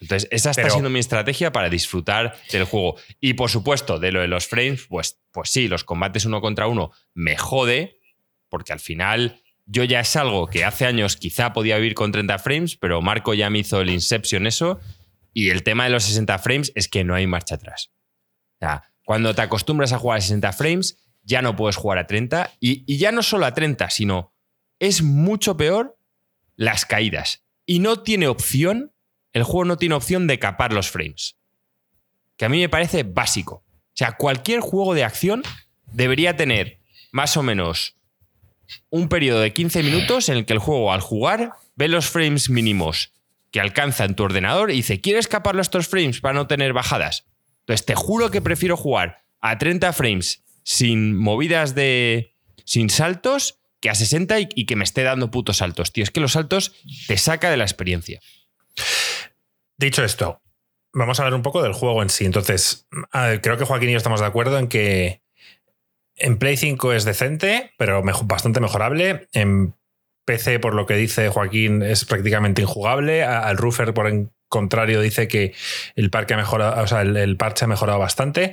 Entonces, 0.00 0.28
esa 0.32 0.50
está 0.50 0.62
Pero- 0.62 0.72
siendo 0.74 0.90
mi 0.90 0.98
estrategia 0.98 1.52
para 1.52 1.68
disfrutar 1.68 2.36
del 2.50 2.64
juego. 2.64 2.96
Y 3.20 3.34
por 3.34 3.50
supuesto, 3.50 3.98
de 3.98 4.12
lo 4.12 4.20
de 4.20 4.28
los 4.28 4.46
frames, 4.46 4.86
pues, 4.88 5.20
pues 5.30 5.50
sí, 5.50 5.68
los 5.68 5.84
combates 5.84 6.24
uno 6.24 6.40
contra 6.40 6.66
uno 6.66 6.90
me 7.14 7.36
jode, 7.36 8.00
porque 8.48 8.72
al 8.72 8.80
final 8.80 9.42
yo 9.66 9.84
ya 9.84 10.00
es 10.00 10.16
algo 10.16 10.46
que 10.48 10.64
hace 10.64 10.86
años 10.86 11.16
quizá 11.16 11.52
podía 11.52 11.76
vivir 11.76 11.94
con 11.94 12.10
30 12.12 12.38
frames, 12.38 12.76
pero 12.76 13.02
Marco 13.02 13.34
ya 13.34 13.50
me 13.50 13.58
hizo 13.60 13.80
el 13.80 13.90
Inception 13.90 14.46
eso. 14.46 14.80
Y 15.32 15.50
el 15.50 15.62
tema 15.62 15.84
de 15.84 15.90
los 15.90 16.02
60 16.04 16.38
frames 16.40 16.72
es 16.74 16.88
que 16.88 17.04
no 17.04 17.14
hay 17.14 17.26
marcha 17.26 17.54
atrás. 17.54 17.92
O 18.54 18.66
sea, 18.66 18.82
cuando 19.04 19.34
te 19.34 19.42
acostumbras 19.42 19.92
a 19.92 19.98
jugar 19.98 20.18
a 20.18 20.20
60 20.22 20.52
frames, 20.52 20.98
ya 21.22 21.40
no 21.42 21.54
puedes 21.54 21.76
jugar 21.76 21.98
a 21.98 22.06
30. 22.06 22.50
Y, 22.58 22.82
y 22.92 22.96
ya 22.98 23.12
no 23.12 23.22
solo 23.22 23.46
a 23.46 23.54
30, 23.54 23.90
sino 23.90 24.32
es 24.80 25.02
mucho 25.02 25.56
peor 25.56 25.96
las 26.56 26.84
caídas. 26.86 27.44
Y 27.66 27.78
no 27.78 28.02
tiene 28.02 28.26
opción, 28.26 28.92
el 29.32 29.44
juego 29.44 29.64
no 29.64 29.76
tiene 29.76 29.94
opción 29.94 30.26
de 30.26 30.38
capar 30.38 30.72
los 30.72 30.90
frames. 30.90 31.36
Que 32.36 32.44
a 32.46 32.48
mí 32.48 32.58
me 32.60 32.68
parece 32.68 33.02
básico. 33.02 33.64
O 33.64 33.94
sea, 33.94 34.12
cualquier 34.12 34.60
juego 34.60 34.94
de 34.94 35.04
acción 35.04 35.42
debería 35.92 36.36
tener 36.36 36.80
más 37.12 37.36
o 37.36 37.42
menos 37.42 37.96
un 38.88 39.08
periodo 39.08 39.40
de 39.40 39.52
15 39.52 39.82
minutos 39.82 40.28
en 40.28 40.36
el 40.36 40.46
que 40.46 40.52
el 40.52 40.58
juego 40.58 40.92
al 40.92 41.00
jugar 41.00 41.52
ve 41.74 41.88
los 41.88 42.08
frames 42.08 42.50
mínimos 42.50 43.12
que 43.50 43.60
alcanza 43.60 44.04
en 44.04 44.14
tu 44.14 44.22
ordenador 44.22 44.70
y 44.70 44.76
dice, 44.76 45.00
¿quieres 45.00 45.26
capar 45.26 45.58
estos 45.58 45.88
frames 45.88 46.20
para 46.20 46.34
no 46.34 46.46
tener 46.46 46.72
bajadas? 46.72 47.26
Entonces 47.60 47.84
te 47.84 47.94
juro 47.94 48.30
que 48.30 48.40
prefiero 48.40 48.76
jugar 48.76 49.24
a 49.40 49.58
30 49.58 49.92
frames 49.92 50.42
sin 50.62 51.16
movidas 51.16 51.74
de... 51.74 52.34
sin 52.64 52.90
saltos 52.90 53.58
que 53.80 53.90
a 53.90 53.94
60 53.94 54.40
y, 54.40 54.48
y 54.54 54.66
que 54.66 54.76
me 54.76 54.84
esté 54.84 55.02
dando 55.02 55.30
putos 55.30 55.58
saltos. 55.58 55.92
Tío, 55.92 56.04
es 56.04 56.10
que 56.10 56.20
los 56.20 56.32
saltos 56.32 56.72
te 57.08 57.16
saca 57.16 57.50
de 57.50 57.56
la 57.56 57.64
experiencia. 57.64 58.20
Dicho 59.80 60.04
esto, 60.04 60.42
vamos 60.92 61.18
a 61.18 61.22
hablar 61.22 61.34
un 61.34 61.42
poco 61.42 61.62
del 61.62 61.72
juego 61.72 62.02
en 62.02 62.10
sí. 62.10 62.26
Entonces, 62.26 62.86
creo 63.40 63.56
que 63.56 63.64
Joaquín 63.64 63.88
y 63.88 63.92
yo 63.92 63.96
estamos 63.96 64.20
de 64.20 64.26
acuerdo 64.26 64.58
en 64.58 64.68
que 64.68 65.22
en 66.16 66.36
Play 66.36 66.58
5 66.58 66.92
es 66.92 67.06
decente, 67.06 67.72
pero 67.78 68.02
bastante 68.24 68.60
mejorable. 68.60 69.26
En 69.32 69.74
PC, 70.26 70.58
por 70.58 70.74
lo 70.74 70.84
que 70.84 70.96
dice 70.96 71.30
Joaquín, 71.30 71.80
es 71.80 72.04
prácticamente 72.04 72.60
injugable. 72.60 73.24
Al 73.24 73.56
Roofer, 73.56 73.94
por 73.94 74.06
el 74.06 74.28
contrario, 74.50 75.00
dice 75.00 75.28
que 75.28 75.54
el, 75.96 76.10
parque 76.10 76.34
ha 76.34 76.36
mejorado, 76.36 76.82
o 76.82 76.86
sea, 76.86 77.00
el, 77.00 77.36
parche 77.38 77.64
ha 77.64 77.68
mejorado 77.68 77.98
bastante. 77.98 78.52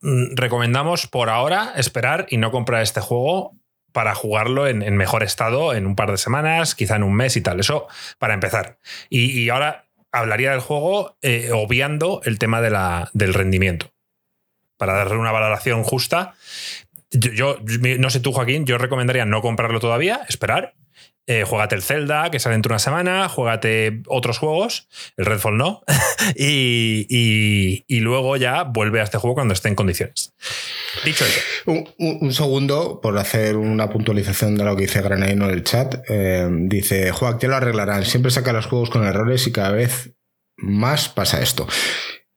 Mm, 0.00 0.36
Recomendamos 0.36 1.08
por 1.08 1.28
ahora 1.28 1.72
esperar 1.74 2.26
y 2.30 2.36
no 2.36 2.52
comprar 2.52 2.82
este 2.82 3.00
juego 3.00 3.56
para 3.90 4.14
jugarlo 4.14 4.68
en, 4.68 4.96
mejor 4.96 5.24
estado 5.24 5.74
en 5.74 5.88
un 5.88 5.96
par 5.96 6.12
de 6.12 6.18
semanas, 6.18 6.76
quizá 6.76 6.94
en 6.94 7.02
un 7.02 7.14
mes 7.14 7.36
y 7.36 7.40
tal. 7.40 7.58
Eso 7.58 7.88
para 8.20 8.34
empezar. 8.34 8.78
Y 9.10 9.48
ahora 9.48 9.87
hablaría 10.12 10.50
del 10.52 10.60
juego 10.60 11.16
eh, 11.22 11.50
obviando 11.52 12.20
el 12.24 12.38
tema 12.38 12.60
de 12.60 12.70
la, 12.70 13.10
del 13.12 13.34
rendimiento. 13.34 13.92
Para 14.78 14.92
darle 14.94 15.16
una 15.16 15.32
valoración 15.32 15.82
justa. 15.82 16.34
Yo, 17.10 17.32
yo- 17.32 17.98
no 17.98 18.10
sé 18.10 18.20
tú, 18.20 18.32
Joaquín, 18.32 18.64
yo 18.66 18.78
recomendaría 18.78 19.24
no 19.24 19.40
comprarlo 19.42 19.80
todavía, 19.80 20.20
esperar. 20.28 20.74
Eh, 21.28 21.44
juégate 21.44 21.74
el 21.74 21.82
Zelda, 21.82 22.30
que 22.30 22.40
sale 22.40 22.54
dentro 22.54 22.70
de 22.70 22.76
una 22.76 22.78
semana, 22.78 23.28
juégate 23.28 24.00
otros 24.06 24.38
juegos, 24.38 24.88
el 25.18 25.26
Redfall 25.26 25.58
no, 25.58 25.82
y, 26.34 27.84
luego 28.00 28.38
ya 28.38 28.62
vuelve 28.62 29.00
a 29.00 29.04
este 29.04 29.18
juego 29.18 29.34
cuando 29.34 29.52
esté 29.52 29.68
en 29.68 29.74
condiciones. 29.74 30.32
Dicho 31.04 31.26
eso. 31.26 31.40
Un, 31.98 32.32
segundo, 32.32 33.02
por 33.02 33.18
hacer 33.18 33.58
una 33.58 33.90
puntualización 33.90 34.56
de 34.56 34.64
lo 34.64 34.74
que 34.74 34.82
dice 34.82 35.02
Granaino 35.02 35.44
en 35.44 35.50
el 35.50 35.64
chat. 35.64 35.96
Eh, 36.08 36.48
dice, 36.50 37.12
Juan, 37.12 37.38
¿qué 37.38 37.46
lo 37.46 37.56
arreglarán? 37.56 38.06
Siempre 38.06 38.30
saca 38.30 38.54
los 38.54 38.64
juegos 38.64 38.88
con 38.88 39.04
errores 39.04 39.46
y 39.46 39.52
cada 39.52 39.72
vez 39.72 40.14
más 40.56 41.10
pasa 41.10 41.42
esto 41.42 41.66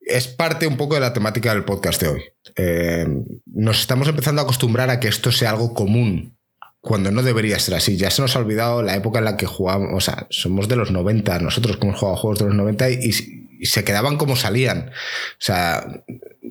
es 0.03 0.27
parte 0.27 0.67
un 0.67 0.75
poco 0.75 0.95
de 0.95 1.00
la 1.00 1.13
temática 1.13 1.53
del 1.53 1.63
podcast 1.63 2.01
de 2.01 2.07
hoy. 2.10 2.24
Eh, 2.57 3.07
nos 3.45 3.79
estamos 3.79 4.10
empezando 4.10 4.41
a 4.41 4.43
acostumbrar 4.43 4.89
a 4.89 5.00
que 5.00 5.07
esto 5.07 5.31
sea 5.31 5.51
algo 5.51 5.74
común 5.74 6.36
cuando 6.81 7.11
no 7.11 7.21
debería 7.21 7.59
ser 7.59 7.75
así. 7.75 7.95
Ya 7.95 8.09
se 8.09 8.21
nos 8.21 8.35
ha 8.35 8.39
olvidado 8.39 8.81
la 8.81 8.95
época 8.95 9.19
en 9.19 9.25
la 9.25 9.38
que 9.38 9.45
jugábamos, 9.45 9.91
o 9.93 10.01
sea, 10.01 10.27
somos 10.29 10.67
de 10.67 10.75
los 10.75 10.91
90, 10.91 11.39
nosotros 11.39 11.77
que 11.77 11.88
hemos 11.88 12.00
jugado 12.00 12.17
juegos 12.17 12.39
de 12.39 12.45
los 12.45 12.55
90 12.55 12.89
y, 12.89 13.38
se 13.63 13.83
quedaban 13.83 14.17
como 14.17 14.35
salían. 14.35 14.89
O 14.89 15.38
sea, 15.38 15.85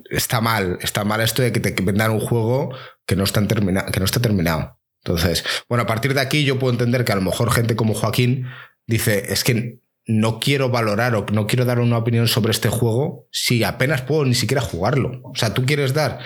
está 0.09 0.39
mal, 0.39 0.79
está 0.81 1.03
mal 1.03 1.19
esto 1.19 1.41
de 1.41 1.51
que 1.51 1.59
te 1.59 1.73
vendan 1.83 2.11
un 2.11 2.21
juego 2.21 2.73
que 3.05 3.17
no, 3.17 3.25
está 3.25 3.45
que 3.45 3.99
no 3.99 4.05
está 4.05 4.21
terminado. 4.21 4.79
Entonces, 5.03 5.43
bueno, 5.67 5.83
a 5.83 5.87
partir 5.87 6.13
de 6.13 6.21
aquí 6.21 6.45
yo 6.45 6.57
puedo 6.57 6.71
entender 6.71 7.03
que 7.03 7.11
a 7.11 7.15
lo 7.15 7.21
mejor 7.21 7.51
gente 7.51 7.75
como 7.75 7.95
Joaquín 7.95 8.47
dice, 8.87 9.25
es 9.27 9.43
que 9.43 9.80
no 10.05 10.39
quiero 10.39 10.69
valorar 10.69 11.15
o 11.15 11.25
no 11.31 11.47
quiero 11.47 11.65
dar 11.65 11.79
una 11.79 11.97
opinión 11.97 12.27
sobre 12.27 12.51
este 12.51 12.69
juego 12.69 13.27
si 13.31 13.63
apenas 13.63 14.01
puedo 14.01 14.25
ni 14.25 14.33
siquiera 14.33 14.61
jugarlo. 14.61 15.21
O 15.23 15.35
sea, 15.35 15.53
tú 15.53 15.65
quieres 15.65 15.93
dar, 15.93 16.19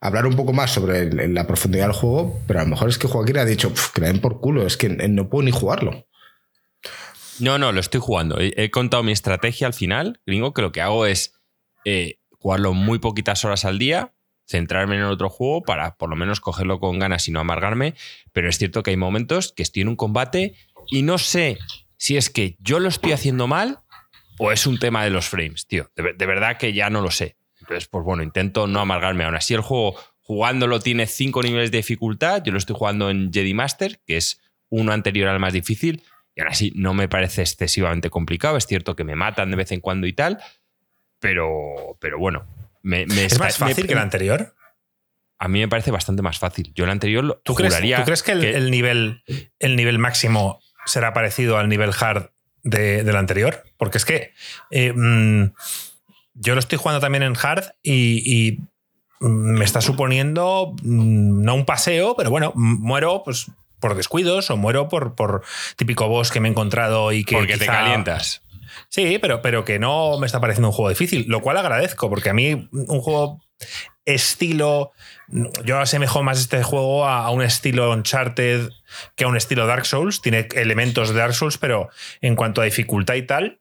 hablar 0.00 0.26
un 0.26 0.36
poco 0.36 0.52
más 0.52 0.72
sobre 0.72 1.28
la 1.28 1.46
profundidad 1.46 1.86
del 1.86 1.94
juego, 1.94 2.40
pero 2.46 2.60
a 2.60 2.64
lo 2.64 2.70
mejor 2.70 2.88
es 2.88 2.98
que 2.98 3.08
Joaquín 3.08 3.38
ha 3.38 3.44
dicho, 3.44 3.72
que 3.94 4.00
den 4.00 4.20
por 4.20 4.40
culo, 4.40 4.66
es 4.66 4.76
que 4.76 4.88
no 4.88 5.28
puedo 5.28 5.44
ni 5.44 5.52
jugarlo. 5.52 6.06
No, 7.38 7.56
no, 7.56 7.72
lo 7.72 7.80
estoy 7.80 8.00
jugando. 8.00 8.36
He, 8.38 8.70
contado 8.70 9.02
mi 9.02 9.12
estrategia 9.12 9.66
al 9.66 9.72
final, 9.72 10.20
gringo, 10.26 10.52
que 10.52 10.62
lo 10.62 10.72
que 10.72 10.82
hago 10.82 11.06
es 11.06 11.40
eh, 11.86 12.18
jugarlo 12.32 12.74
muy 12.74 12.98
poquitas 12.98 13.44
horas 13.44 13.64
al 13.64 13.78
día, 13.78 14.12
centrarme 14.46 14.96
en 14.96 15.04
otro 15.04 15.30
juego 15.30 15.62
para 15.62 15.96
por 15.96 16.10
lo 16.10 16.16
menos 16.16 16.40
cogerlo 16.40 16.80
con 16.80 16.98
ganas 16.98 17.28
y 17.28 17.30
no 17.30 17.40
amargarme, 17.40 17.94
pero 18.32 18.48
es 18.48 18.58
cierto 18.58 18.82
que 18.82 18.90
hay 18.90 18.96
momentos 18.96 19.52
que 19.52 19.62
estoy 19.62 19.82
en 19.82 19.88
un 19.88 19.96
combate 19.96 20.54
y 20.88 21.02
no 21.02 21.16
sé 21.16 21.58
si 22.00 22.16
es 22.16 22.30
que 22.30 22.56
yo 22.60 22.80
lo 22.80 22.88
estoy 22.88 23.12
haciendo 23.12 23.46
mal 23.46 23.80
o 24.38 24.52
es 24.52 24.66
un 24.66 24.78
tema 24.78 25.04
de 25.04 25.10
los 25.10 25.28
frames, 25.28 25.66
tío. 25.66 25.92
De, 25.94 26.26
verdad 26.26 26.56
que 26.56 26.72
ya 26.72 26.88
no 26.88 27.02
lo 27.02 27.10
sé. 27.10 27.36
Entonces, 27.60 27.88
pues 27.88 28.02
bueno, 28.02 28.22
intento 28.22 28.66
no 28.66 28.80
amargarme. 28.80 29.24
Aún 29.24 29.34
así, 29.34 29.52
el 29.52 29.60
juego 29.60 30.00
jugándolo 30.22 30.80
tiene 30.80 31.06
cinco 31.06 31.42
niveles 31.42 31.70
de 31.70 31.76
dificultad. 31.76 32.42
Yo 32.42 32.52
lo 32.52 32.58
estoy 32.58 32.74
jugando 32.74 33.10
en 33.10 33.30
Jedi 33.30 33.52
Master, 33.52 34.00
que 34.06 34.16
es 34.16 34.40
uno 34.70 34.92
anterior 34.92 35.28
al 35.28 35.40
más 35.40 35.52
difícil. 35.52 36.02
Y 36.34 36.40
aún 36.40 36.48
así 36.48 36.72
no 36.74 36.94
me 36.94 37.06
parece 37.06 37.42
excesivamente 37.42 38.08
complicado. 38.08 38.56
Es 38.56 38.66
cierto 38.66 38.96
que 38.96 39.04
me 39.04 39.14
matan 39.14 39.50
de 39.50 39.58
vez 39.58 39.70
en 39.70 39.80
cuando 39.80 40.06
y 40.06 40.14
tal. 40.14 40.38
Pero, 41.18 41.98
pero 42.00 42.18
bueno. 42.18 42.46
Me, 42.82 43.02
¿Es 43.02 43.38
más 43.38 43.58
fácil 43.58 43.86
que 43.86 43.92
el 43.92 43.98
anterior? 43.98 44.54
A 45.38 45.48
mí 45.48 45.60
me 45.60 45.68
parece 45.68 45.90
bastante 45.90 46.22
más 46.22 46.38
fácil. 46.38 46.72
Yo 46.74 46.84
el 46.84 46.90
anterior 46.90 47.42
¿Tú 47.44 47.54
crees, 47.54 47.78
¿tú 47.78 48.04
crees 48.04 48.22
que, 48.22 48.32
el, 48.32 48.70
nivel, 48.70 49.22
el 49.58 49.76
nivel 49.76 49.98
máximo 49.98 50.60
será 50.86 51.12
parecido 51.12 51.58
al 51.58 51.68
nivel 51.68 51.92
hard 51.98 52.30
de, 52.62 53.04
del 53.04 53.16
anterior. 53.16 53.64
Porque 53.76 53.98
es 53.98 54.04
que 54.04 54.32
eh, 54.70 54.92
mm, 54.94 55.52
yo 56.34 56.54
lo 56.54 56.60
estoy 56.60 56.78
jugando 56.78 57.00
también 57.00 57.22
en 57.22 57.36
hard 57.40 57.72
y, 57.82 58.58
me 59.22 59.66
está 59.66 59.82
suponiendo 59.82 60.74
mm, 60.82 61.42
no 61.42 61.54
un 61.54 61.66
paseo, 61.66 62.14
pero 62.16 62.30
bueno, 62.30 62.52
muero 62.54 63.20
pues 63.22 63.50
por 63.78 63.94
descuidos 63.94 64.48
o 64.48 64.56
muero 64.56 64.88
por, 64.88 65.14
por 65.14 65.42
típico 65.76 66.08
boss 66.08 66.30
que 66.30 66.40
me 66.40 66.48
he 66.48 66.50
encontrado 66.50 67.12
y 67.12 67.24
que. 67.24 67.36
Porque 67.36 67.58
te 67.58 67.66
calientas. 67.66 68.42
Sí, 68.88 69.18
pero, 69.20 69.42
pero 69.42 69.64
que 69.64 69.78
no 69.78 70.18
me 70.18 70.26
está 70.26 70.40
pareciendo 70.40 70.68
un 70.68 70.74
juego 70.74 70.88
difícil, 70.88 71.26
lo 71.28 71.42
cual 71.42 71.58
agradezco, 71.58 72.08
porque 72.08 72.30
a 72.30 72.32
mí 72.32 72.68
un 72.72 73.00
juego 73.00 73.40
estilo. 74.04 74.92
Yo 75.64 75.78
asemejo 75.78 76.22
más 76.22 76.40
este 76.40 76.62
juego 76.62 77.06
a, 77.06 77.30
un 77.30 77.42
estilo 77.42 77.90
Uncharted 77.92 78.70
que 79.14 79.24
a 79.24 79.28
un 79.28 79.36
estilo 79.36 79.66
Dark 79.66 79.86
Souls. 79.86 80.20
Tiene 80.20 80.48
elementos 80.54 81.10
de 81.10 81.18
Dark 81.18 81.34
Souls, 81.34 81.58
pero 81.58 81.88
en 82.20 82.36
cuanto 82.36 82.60
a 82.60 82.64
dificultad 82.64 83.14
y 83.14 83.22
tal, 83.22 83.60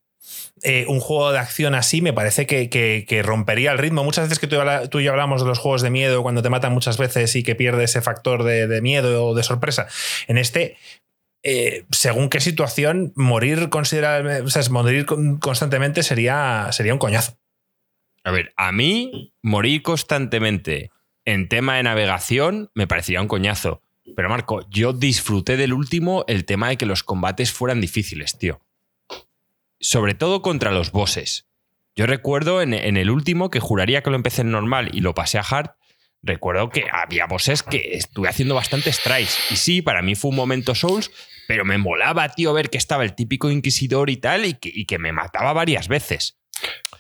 eh, 0.64 0.86
un 0.88 1.00
juego 1.00 1.32
de 1.32 1.40
acción 1.40 1.74
así 1.74 2.02
me 2.02 2.14
parece 2.14 2.46
que, 2.46 3.22
rompería 3.24 3.72
el 3.72 3.78
ritmo. 3.78 4.04
Muchas 4.04 4.26
veces 4.26 4.40
que 4.40 4.48
tú, 4.48 5.00
y 5.00 5.04
yo 5.04 5.12
hablamos 5.12 5.42
de 5.42 5.48
los 5.48 5.60
juegos 5.60 5.82
de 5.82 5.90
miedo, 5.90 6.24
cuando 6.24 6.42
te 6.42 6.50
matan 6.50 6.74
muchas 6.74 6.98
veces 6.98 7.36
y 7.36 7.44
que 7.44 7.56
pierde 7.56 7.84
ese 7.84 8.02
factor 8.02 8.44
de, 8.44 8.82
miedo 8.82 9.26
o 9.26 9.36
de 9.36 9.44
sorpresa. 9.44 9.88
En 10.28 10.38
este. 10.38 10.78
Eh, 11.42 11.86
según 11.92 12.28
qué 12.28 12.42
situación, 12.42 13.14
morir, 13.16 13.70
morir 14.72 15.06
constantemente 15.40 16.04
sería, 16.04 16.68
sería 16.74 16.92
un 16.92 17.00
coñazo. 17.00 17.38
A 18.30 18.32
ver, 18.32 18.54
a 18.58 18.72
mí 18.72 19.34
morir 19.42 19.82
constantemente 19.82 20.92
en 21.26 21.50
tema 21.50 21.78
de 21.78 21.82
navegación 21.82 22.70
me 22.76 22.86
parecía 22.86 23.24
un 23.24 23.28
coñazo. 23.28 23.82
Pero 24.16 24.30
Marco, 24.30 24.70
yo 24.70 24.94
disfruté 24.94 25.58
del 25.58 25.74
último 25.74 26.26
el 26.28 26.46
tema 26.46 26.70
de 26.70 26.78
que 26.78 26.86
los 26.86 27.02
combates 27.04 27.52
fueran 27.52 27.82
difíciles, 27.82 28.38
tío. 28.38 28.62
Sobre 29.80 30.14
todo 30.14 30.44
contra 30.44 30.72
los 30.72 30.92
bosses. 30.92 31.48
Yo 31.96 32.06
recuerdo 32.06 32.62
en, 32.62 32.76
el 32.76 33.10
último 33.10 33.50
que 33.50 33.60
juraría 33.60 34.04
que 34.04 34.12
lo 34.12 34.16
empecé 34.16 34.42
en 34.42 34.52
normal 34.52 34.92
y 34.94 35.02
lo 35.02 35.16
pasé 35.16 35.40
a 35.40 35.42
hard. 35.50 35.72
Recuerdo 36.22 36.70
que 36.70 36.86
había 36.92 37.26
bosses 37.26 37.64
que 37.64 37.96
estuve 37.96 38.30
haciendo 38.30 38.54
bastantes 38.54 39.02
tries. 39.02 39.40
Y 39.50 39.56
sí, 39.56 39.82
para 39.82 40.04
mí 40.04 40.14
fue 40.14 40.30
un 40.30 40.38
momento 40.38 40.76
Souls, 40.76 41.10
pero 41.48 41.66
me 41.66 41.80
molaba, 41.80 42.30
tío, 42.30 42.54
ver 42.54 42.70
que 42.70 42.78
estaba 42.78 43.04
el 43.04 43.16
típico 43.16 43.50
inquisidor 43.50 44.12
y 44.12 44.18
tal, 44.18 44.46
y 44.46 44.54
que, 44.54 44.70
y 44.72 44.86
que 44.86 45.00
me 45.00 45.14
mataba 45.14 45.52
varias 45.52 45.88
veces. 45.88 46.39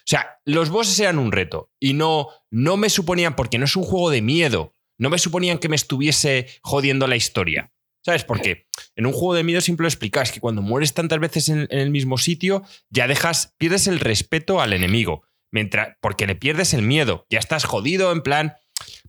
O 0.09 0.11
sea, 0.11 0.39
los 0.43 0.71
bosses 0.71 0.99
eran 0.99 1.19
un 1.19 1.31
reto 1.31 1.71
y 1.79 1.93
no, 1.93 2.29
no 2.49 2.77
me 2.77 2.89
suponían, 2.89 3.35
porque 3.35 3.59
no 3.59 3.65
es 3.65 3.75
un 3.75 3.83
juego 3.83 4.09
de 4.09 4.23
miedo, 4.23 4.73
no 4.97 5.11
me 5.11 5.19
suponían 5.19 5.59
que 5.59 5.69
me 5.69 5.75
estuviese 5.75 6.47
jodiendo 6.63 7.05
la 7.05 7.15
historia. 7.15 7.71
¿Sabes? 8.03 8.23
Porque 8.23 8.65
en 8.95 9.05
un 9.05 9.11
juego 9.11 9.35
de 9.35 9.43
miedo 9.43 9.61
siempre 9.61 9.83
lo 9.83 9.87
explicas, 9.87 10.31
que 10.31 10.39
cuando 10.39 10.63
mueres 10.63 10.95
tantas 10.95 11.19
veces 11.19 11.49
en, 11.49 11.67
el 11.69 11.91
mismo 11.91 12.17
sitio, 12.17 12.63
ya 12.89 13.07
dejas, 13.07 13.53
pierdes 13.59 13.85
el 13.85 13.99
respeto 13.99 14.61
al 14.61 14.73
enemigo, 14.73 15.25
mientras, 15.51 15.95
porque 16.01 16.25
le 16.25 16.33
pierdes 16.33 16.73
el 16.73 16.81
miedo, 16.81 17.27
ya 17.29 17.37
estás 17.37 17.65
jodido 17.65 18.11
en 18.11 18.23
plan... 18.23 18.55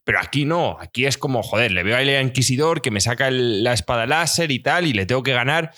Pero 0.02 0.19
aquí 0.19 0.45
no, 0.45 0.78
aquí 0.80 1.07
es 1.07 1.16
como, 1.16 1.42
joder, 1.42 1.71
le 1.71 1.83
veo 1.85 1.97
a 1.97 2.23
Inquisidor 2.23 2.83
que 2.83 2.90
me 2.90 3.00
saca 3.00 3.30
la 3.30 3.73
espada 3.73 4.07
láser 4.07 4.50
y 4.50 4.59
tal, 4.59 4.87
y 4.87 4.92
le 4.92 5.07
tengo 5.07 5.23
que 5.23 5.33
ganar, 5.33 5.73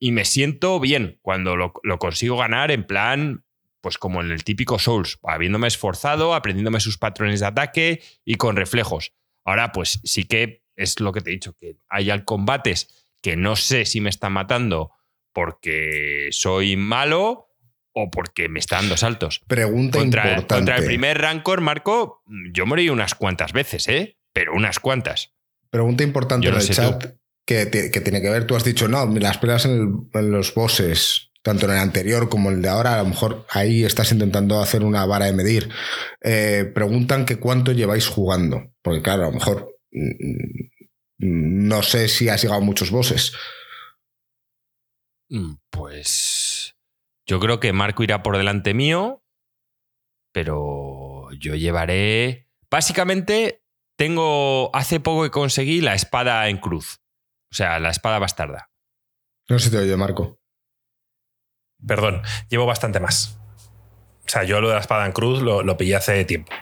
y 0.00 0.10
me 0.10 0.24
siento 0.24 0.80
bien 0.80 1.18
cuando 1.22 1.56
lo 1.56 1.98
consigo 1.98 2.36
ganar 2.36 2.72
en 2.72 2.84
plan, 2.84 3.44
pues 3.80 3.98
como 3.98 4.20
en 4.20 4.30
el 4.30 4.44
típico 4.44 4.78
Souls, 4.78 5.18
habiéndome 5.22 5.68
esforzado, 5.68 6.34
aprendiéndome 6.34 6.80
sus 6.80 6.98
patrones 6.98 7.40
de 7.40 7.46
ataque 7.46 8.02
y 8.24 8.36
con 8.36 8.56
reflejos. 8.56 9.12
Ahora, 9.44 9.72
pues 9.72 10.00
sí 10.04 10.24
que 10.24 10.62
es 10.76 11.00
lo 11.00 11.12
que 11.12 11.20
te 11.20 11.30
he 11.30 11.34
dicho, 11.34 11.54
que 11.58 11.76
hay 11.88 12.10
combates 12.24 13.06
que 13.22 13.36
no 13.36 13.56
sé 13.56 13.84
si 13.84 14.00
me 14.00 14.10
están 14.10 14.32
matando 14.32 14.92
porque 15.32 16.28
soy 16.32 16.76
malo 16.76 17.48
o 17.92 18.10
porque 18.10 18.48
me 18.48 18.60
están 18.60 18.82
dando 18.82 18.96
saltos. 18.96 19.40
Pregunta 19.46 20.00
importante. 20.00 20.46
Contra 20.46 20.76
el 20.76 20.84
primer 20.84 21.18
Rancor, 21.18 21.60
Marco, 21.60 22.22
yo 22.52 22.66
morí 22.66 22.88
unas 22.88 23.14
cuantas 23.14 23.52
veces, 23.52 23.88
¿eh? 23.88 24.16
Pero 24.32 24.54
unas 24.54 24.78
cuantas. 24.78 25.34
Pregunta 25.70 26.04
importante 26.04 26.48
en 26.48 26.54
el 26.54 26.68
chat 26.68 27.14
que, 27.44 27.66
tiene 27.66 28.22
que 28.22 28.30
ver, 28.30 28.46
tú 28.46 28.54
has 28.54 28.64
dicho, 28.64 28.86
no, 28.86 29.06
las 29.06 29.38
peleas 29.38 29.64
en 29.64 30.08
los 30.12 30.54
bosses 30.54 31.29
tanto 31.42 31.66
en 31.66 31.72
el 31.72 31.78
anterior 31.78 32.28
como 32.28 32.50
en 32.50 32.56
el 32.56 32.62
de 32.62 32.68
ahora, 32.68 32.94
a 32.94 33.02
lo 33.02 33.08
mejor 33.08 33.46
ahí 33.50 33.84
estás 33.84 34.12
intentando 34.12 34.60
hacer 34.60 34.82
una 34.82 35.06
vara 35.06 35.26
de 35.26 35.32
medir. 35.32 35.70
Eh, 36.20 36.70
preguntan 36.74 37.24
que 37.24 37.38
cuánto 37.38 37.72
lleváis 37.72 38.06
jugando, 38.08 38.72
porque 38.82 39.02
claro, 39.02 39.24
a 39.24 39.26
lo 39.26 39.32
mejor 39.32 39.78
mm, 39.92 40.70
no 41.18 41.82
sé 41.82 42.08
si 42.08 42.28
has 42.28 42.42
llegado 42.42 42.60
a 42.60 42.64
muchos 42.64 42.90
bosses. 42.90 43.32
Mm, 45.30 45.54
pues 45.70 46.76
yo 47.26 47.40
creo 47.40 47.60
que 47.60 47.72
Marco 47.72 48.02
irá 48.02 48.22
por 48.22 48.36
delante 48.36 48.74
mío, 48.74 49.24
pero 50.32 51.30
yo 51.38 51.54
llevaré... 51.54 52.48
Básicamente, 52.70 53.64
tengo... 53.96 54.74
Hace 54.74 55.00
poco 55.00 55.22
que 55.22 55.30
conseguí 55.30 55.80
la 55.80 55.94
espada 55.94 56.48
en 56.48 56.58
cruz, 56.58 57.00
o 57.50 57.54
sea, 57.54 57.78
la 57.78 57.90
espada 57.90 58.18
bastarda. 58.18 58.70
No 59.48 59.58
si 59.58 59.70
te 59.70 59.78
oye, 59.78 59.96
Marco. 59.96 60.39
Perdón, 61.86 62.22
llevo 62.48 62.66
bastante 62.66 63.00
más. 63.00 63.38
O 64.26 64.28
sea, 64.28 64.44
yo 64.44 64.60
lo 64.60 64.68
de 64.68 64.74
la 64.74 64.80
espada 64.80 65.06
en 65.06 65.12
cruz 65.12 65.42
lo, 65.42 65.76
pillé 65.76 65.96
hace 65.96 66.24
tiempo. 66.24 66.52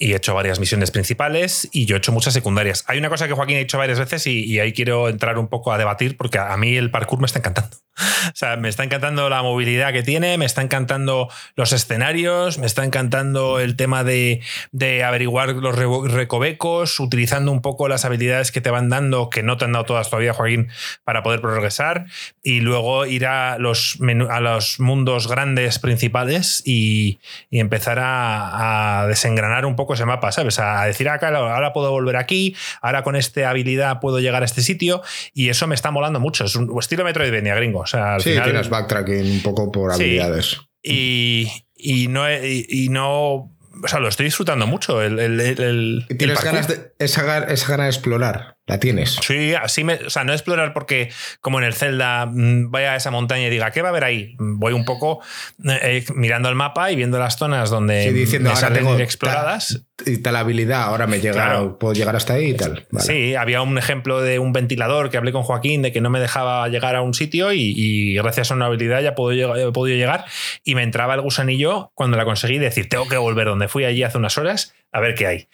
Y 0.00 0.14
he 0.14 0.16
hecho 0.16 0.34
varias 0.34 0.58
misiones 0.58 0.90
principales 0.90 1.68
y 1.72 1.84
yo 1.84 1.94
he 1.94 1.98
hecho 1.98 2.10
muchas 2.10 2.32
secundarias. 2.32 2.84
Hay 2.88 2.98
una 2.98 3.10
cosa 3.10 3.28
que 3.28 3.34
Joaquín 3.34 3.58
ha 3.58 3.60
hecho 3.60 3.76
varias 3.76 3.98
veces 3.98 4.26
y, 4.26 4.58
ahí 4.58 4.72
quiero 4.72 5.08
entrar 5.08 5.38
un 5.38 5.46
poco 5.46 5.72
a 5.72 5.78
debatir 5.78 6.16
porque 6.16 6.38
a, 6.38 6.56
mí 6.56 6.74
el 6.74 6.90
parkour 6.90 7.20
me 7.20 7.26
está 7.26 7.38
encantando. 7.38 7.76
O 8.28 8.32
sea, 8.34 8.56
me 8.56 8.68
está 8.68 8.84
encantando 8.84 9.28
la 9.28 9.42
movilidad 9.42 9.92
que 9.92 10.02
tiene, 10.02 10.38
me 10.38 10.44
está 10.46 10.62
encantando 10.62 11.28
los 11.56 11.72
escenarios, 11.72 12.58
me 12.58 12.66
está 12.66 12.84
encantando 12.84 13.60
el 13.60 13.76
tema 13.76 14.04
de, 14.04 14.40
de 14.72 15.04
averiguar 15.04 15.50
los 15.50 15.76
recovecos, 15.76 17.00
utilizando 17.00 17.50
un 17.50 17.60
poco 17.60 17.88
las 17.88 18.04
habilidades 18.04 18.52
que 18.52 18.60
te 18.60 18.70
van 18.70 18.88
dando, 18.88 19.28
que 19.28 19.42
no 19.42 19.56
te 19.56 19.64
han 19.66 19.72
dado 19.72 19.84
todas 19.84 20.08
todavía, 20.08 20.32
Joaquín, 20.32 20.68
para 21.04 21.22
poder 21.22 21.40
progresar 21.40 22.06
y 22.42 22.60
luego 22.60 23.04
ir 23.04 23.26
a 23.26 23.58
los, 23.58 23.98
a 24.30 24.40
los 24.40 24.80
mundos 24.80 25.26
grandes 25.28 25.78
principales 25.78 26.62
y, 26.64 27.18
empezar 27.50 27.98
a 28.00 29.04
desengranar 29.08 29.66
un 29.66 29.76
poco 29.76 29.89
ese 29.94 30.04
mapa, 30.04 30.32
¿sabes? 30.32 30.58
A 30.58 30.84
decir, 30.84 31.08
acá, 31.08 31.28
ah, 31.28 31.54
ahora 31.54 31.72
puedo 31.72 31.90
volver 31.90 32.16
aquí, 32.16 32.56
ahora 32.82 33.02
con 33.02 33.16
esta 33.16 33.48
habilidad 33.50 34.00
puedo 34.00 34.20
llegar 34.20 34.42
a 34.42 34.46
este 34.46 34.62
sitio 34.62 35.02
y 35.32 35.48
eso 35.48 35.66
me 35.66 35.74
está 35.74 35.90
molando 35.90 36.20
mucho. 36.20 36.44
Es 36.44 36.56
un 36.56 36.76
estilo 36.78 37.04
Metroidvania 37.04 37.54
gringo. 37.54 37.80
O 37.80 37.86
sea, 37.86 38.14
al 38.14 38.22
sí, 38.22 38.30
final, 38.30 38.44
tienes 38.44 38.68
backtracking 38.68 39.30
un 39.30 39.42
poco 39.42 39.70
por 39.70 39.92
habilidades. 39.92 40.60
Y, 40.82 41.48
y, 41.76 42.08
no, 42.08 42.24
y, 42.32 42.88
no 42.90 43.50
o 43.82 43.88
sea, 43.88 44.00
lo 44.00 44.08
estoy 44.08 44.24
disfrutando 44.24 44.66
mucho. 44.66 45.02
El, 45.02 45.18
el, 45.18 46.06
¿Tienes 46.18 46.42
ganas 46.42 46.68
de, 46.68 46.92
esa, 46.98 47.44
esa 47.44 47.68
gana 47.68 47.84
de 47.84 47.90
explorar? 47.90 48.56
¿La 48.70 48.78
tienes? 48.78 49.18
Sí, 49.20 49.52
así 49.52 49.82
me. 49.82 49.94
O 49.94 50.10
sea, 50.10 50.22
no 50.22 50.32
explorar 50.32 50.72
porque, 50.72 51.10
como 51.40 51.58
en 51.58 51.64
el 51.64 51.74
Zelda, 51.74 52.24
mm, 52.26 52.70
vaya 52.70 52.92
a 52.92 52.96
esa 52.96 53.10
montaña 53.10 53.48
y 53.48 53.50
diga, 53.50 53.72
¿qué 53.72 53.82
va 53.82 53.88
a 53.88 53.90
haber 53.90 54.04
ahí? 54.04 54.36
Voy 54.38 54.74
un 54.74 54.84
poco 54.84 55.20
eh, 55.68 56.04
mirando 56.14 56.48
el 56.48 56.54
mapa 56.54 56.92
y 56.92 56.94
viendo 56.94 57.18
las 57.18 57.36
zonas 57.36 57.68
donde 57.68 58.12
diciendo, 58.12 58.50
me 58.50 58.54
salen 58.54 58.86
exploradas. 59.00 59.82
y 60.06 60.18
tal 60.18 60.36
habilidad, 60.36 60.82
ahora 60.82 61.08
me 61.08 61.18
llega, 61.18 61.76
puedo 61.80 61.94
llegar 61.94 62.14
hasta 62.14 62.34
ahí 62.34 62.50
y 62.50 62.54
tal. 62.54 62.86
Sí, 63.00 63.34
había 63.34 63.60
un 63.60 63.76
ejemplo 63.76 64.22
de 64.22 64.38
un 64.38 64.52
ventilador 64.52 65.10
que 65.10 65.16
hablé 65.16 65.32
con 65.32 65.42
Joaquín 65.42 65.82
de 65.82 65.90
que 65.90 66.00
no 66.00 66.08
me 66.08 66.20
dejaba 66.20 66.68
llegar 66.68 66.94
a 66.94 67.02
un 67.02 67.12
sitio 67.12 67.52
y, 67.52 68.14
gracias 68.14 68.52
a 68.52 68.54
una 68.54 68.66
habilidad 68.66 69.02
ya 69.02 69.16
puedo 69.16 69.32
llegar, 69.32 69.58
he 69.58 69.72
podido 69.72 69.96
llegar 69.96 70.26
y 70.62 70.76
me 70.76 70.84
entraba 70.84 71.14
el 71.14 71.22
gusanillo 71.22 71.90
cuando 71.94 72.16
la 72.16 72.24
conseguí 72.24 72.58
decir, 72.58 72.88
tengo 72.88 73.08
que 73.08 73.16
volver 73.16 73.48
donde 73.48 73.66
fui 73.66 73.84
allí 73.84 74.04
hace 74.04 74.16
unas 74.16 74.38
horas 74.38 74.74
a 74.92 75.00
ver 75.00 75.14
qué 75.16 75.26
hay. 75.26 75.48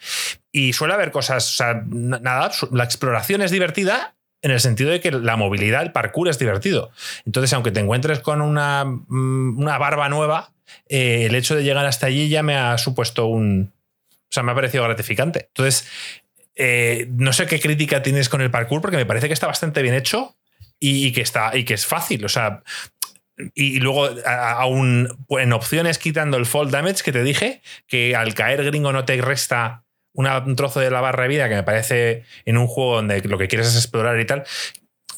Y 0.57 0.73
suele 0.73 0.95
haber 0.95 1.11
cosas, 1.11 1.47
o 1.51 1.55
sea, 1.55 1.83
nada, 1.85 2.51
la 2.71 2.83
exploración 2.83 3.43
es 3.43 3.51
divertida 3.51 4.15
en 4.41 4.49
el 4.49 4.59
sentido 4.59 4.89
de 4.89 4.99
que 4.99 5.11
la 5.11 5.35
movilidad, 5.35 5.83
el 5.83 5.91
parkour 5.91 6.29
es 6.29 6.39
divertido. 6.39 6.89
Entonces, 7.27 7.53
aunque 7.53 7.69
te 7.69 7.79
encuentres 7.79 8.21
con 8.21 8.41
una, 8.41 8.83
mm, 8.83 9.59
una 9.59 9.77
barba 9.77 10.09
nueva, 10.09 10.53
eh, 10.89 11.27
el 11.27 11.35
hecho 11.35 11.55
de 11.55 11.63
llegar 11.63 11.85
hasta 11.85 12.07
allí 12.07 12.27
ya 12.27 12.41
me 12.41 12.57
ha 12.57 12.75
supuesto 12.79 13.27
un... 13.27 13.71
O 14.11 14.31
sea, 14.31 14.41
me 14.41 14.51
ha 14.51 14.55
parecido 14.55 14.83
gratificante. 14.83 15.49
Entonces, 15.49 15.87
eh, 16.55 17.05
no 17.11 17.33
sé 17.33 17.45
qué 17.45 17.59
crítica 17.59 18.01
tienes 18.01 18.27
con 18.27 18.41
el 18.41 18.49
parkour, 18.49 18.81
porque 18.81 18.97
me 18.97 19.05
parece 19.05 19.27
que 19.27 19.35
está 19.35 19.45
bastante 19.45 19.83
bien 19.83 19.93
hecho 19.93 20.37
y, 20.79 21.11
que, 21.11 21.21
está, 21.21 21.55
y 21.55 21.65
que 21.65 21.75
es 21.75 21.85
fácil. 21.85 22.25
O 22.25 22.29
sea, 22.29 22.63
y 23.53 23.79
luego, 23.79 24.09
aún 24.25 25.07
en 25.29 25.53
opciones 25.53 25.99
quitando 25.99 26.35
el 26.37 26.47
fall 26.47 26.71
damage 26.71 27.03
que 27.03 27.11
te 27.11 27.21
dije, 27.21 27.61
que 27.85 28.15
al 28.15 28.33
caer 28.33 28.63
gringo 28.63 28.91
no 28.91 29.05
te 29.05 29.21
resta 29.21 29.83
un 30.17 30.55
trozo 30.55 30.79
de 30.79 30.89
la 30.89 30.99
barra 30.99 31.23
de 31.23 31.29
vida, 31.29 31.47
que 31.47 31.55
me 31.55 31.63
parece 31.63 32.23
en 32.45 32.57
un 32.57 32.67
juego 32.67 32.95
donde 32.95 33.21
lo 33.21 33.37
que 33.37 33.47
quieres 33.47 33.67
es 33.67 33.75
explorar 33.75 34.19
y 34.19 34.25
tal. 34.25 34.43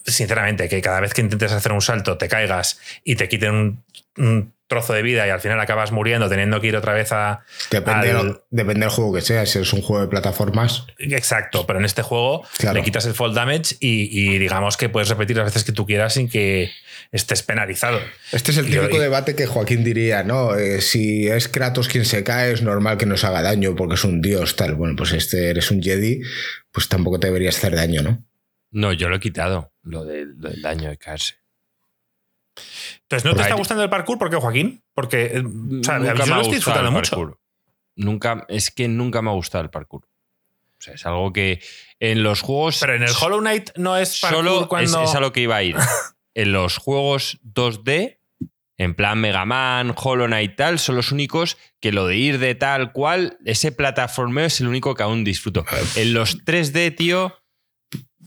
Sinceramente, 0.06 0.70
que 0.70 0.82
cada 0.82 1.00
vez 1.00 1.14
que 1.14 1.22
intentes 1.22 1.52
hacer 1.52 1.72
un 1.72 1.82
salto 1.82 2.18
te 2.18 2.28
caigas 2.28 2.80
y 3.04 3.16
te 3.16 3.30
quiten 3.30 3.84
un, 4.18 4.54
trozo 4.70 4.94
de 4.94 5.02
vida 5.02 5.26
y 5.28 5.32
al 5.32 5.42
final 5.42 5.60
acabas 5.60 5.92
muriendo 5.92 6.30
teniendo 6.30 6.62
que 6.62 6.68
ir 6.68 6.76
otra 6.78 6.94
vez 6.94 7.12
a. 7.12 7.44
Depende, 7.72 8.40
depende 8.52 8.82
del 8.82 8.90
juego 8.90 9.14
que 9.14 9.22
sea, 9.22 9.46
si 9.46 9.60
es 9.60 9.74
un 9.74 9.82
juego 9.82 10.04
de 10.04 10.08
plataformas. 10.08 10.86
Exacto, 11.00 11.66
pero 11.66 11.80
en 11.80 11.86
este 11.86 12.04
juego 12.04 12.46
le 12.74 12.84
quitas 12.84 13.06
el 13.06 13.16
fall 13.16 13.34
damage 13.34 13.76
y, 13.80 14.38
digamos 14.38 14.78
que 14.78 14.88
puedes 14.88 15.10
repetir 15.10 15.36
las 15.36 15.48
veces 15.48 15.64
que 15.64 15.72
tú 15.72 15.86
quieras 15.86 16.14
sin 16.14 16.30
que 16.30 16.72
estés 17.12 17.42
penalizado. 17.42 18.00
Este 18.32 18.52
es 18.52 18.58
el 18.58 18.68
típico 18.68 19.00
debate 19.00 19.36
que 19.36 19.48
Joaquín 19.48 19.84
diría, 19.84 20.24
¿no? 20.24 20.56
Eh, 20.56 20.82
si 20.82 21.28
es 21.28 21.48
Kratos 21.48 21.88
quien 21.88 22.06
se 22.06 22.24
cae, 22.24 22.54
es 22.54 22.62
normal 22.62 22.98
que 22.98 23.08
nos 23.08 23.24
haga 23.24 23.42
daño 23.42 23.76
porque 23.76 23.96
es 23.96 24.04
un 24.04 24.22
dios, 24.22 24.56
tal. 24.56 24.76
Bueno, 24.76 24.96
pues 24.96 25.12
este 25.14 25.50
eres 25.50 25.72
un 25.72 25.82
Jedi, 25.82 26.22
pues 26.72 26.88
tampoco 26.88 27.20
te 27.20 27.28
deberías 27.28 27.58
hacer 27.58 27.76
daño, 27.76 28.04
¿no? 28.04 28.24
No, 28.72 28.94
yo 28.94 29.10
lo 29.10 29.16
he 29.16 29.20
quitado, 29.20 29.74
lo, 29.82 30.06
del 30.06 30.38
daño 30.62 30.90
de 30.90 30.98
caerse. 30.98 31.40
Entonces, 33.10 33.26
¿no 33.26 33.36
te 33.36 33.42
está 33.42 33.56
gustando 33.56 33.84
el 33.84 33.90
parkour? 33.90 34.20
¿Por 34.20 34.30
qué, 34.30 34.36
Joaquín? 34.36 34.84
Porque 34.94 35.38
eh, 35.38 35.44
yo 35.44 35.94
lo 35.98 36.42
estoy 36.42 36.56
disfrutando 36.56 36.92
mucho. 36.92 37.40
Nunca, 37.96 38.46
es 38.48 38.70
que 38.70 38.88
nunca 38.88 39.24
me 39.24 39.32
ha 39.32 39.34
gustado 39.34 39.64
el 39.64 39.72
parkour. 39.72 40.04
O 40.04 40.82
sea, 40.82 40.94
es 40.94 41.06
algo 41.08 41.34
que 41.34 41.60
en 42.00 42.22
los 42.22 42.42
juegos. 42.42 42.78
Pero 42.80 42.94
en 42.94 43.02
el 43.02 43.10
Hollow 43.20 43.40
Knight 43.40 43.72
no 43.78 43.98
es 43.98 44.20
parkour 44.20 44.46
solo 44.46 44.70
cuando. 44.70 45.04
Es, 45.04 45.16
a 45.16 45.20
lo 45.20 45.34
que 45.34 45.42
iba 45.42 45.56
a 45.56 45.64
ir. 45.64 45.76
en 46.36 46.52
los 46.52 46.78
juegos 46.78 47.40
2D, 47.44 48.20
en 48.78 48.94
plan 48.94 49.20
Mega 49.20 49.44
Man, 49.44 49.96
Hollow 49.98 50.28
Knight 50.28 50.56
tal, 50.56 50.78
son 50.78 50.96
los 50.96 51.12
únicos 51.12 51.58
que 51.80 51.92
lo 51.92 52.06
de 52.06 52.16
ir 52.16 52.38
de 52.38 52.54
tal 52.54 52.94
cual, 52.94 53.40
ese 53.44 53.72
plataformeo 53.72 54.46
es 54.46 54.62
el 54.62 54.68
único 54.68 54.94
que 54.94 55.02
aún 55.02 55.24
disfruto. 55.24 55.66
En 55.96 56.14
los 56.14 56.46
3D, 56.46 56.96
tío. 56.96 57.39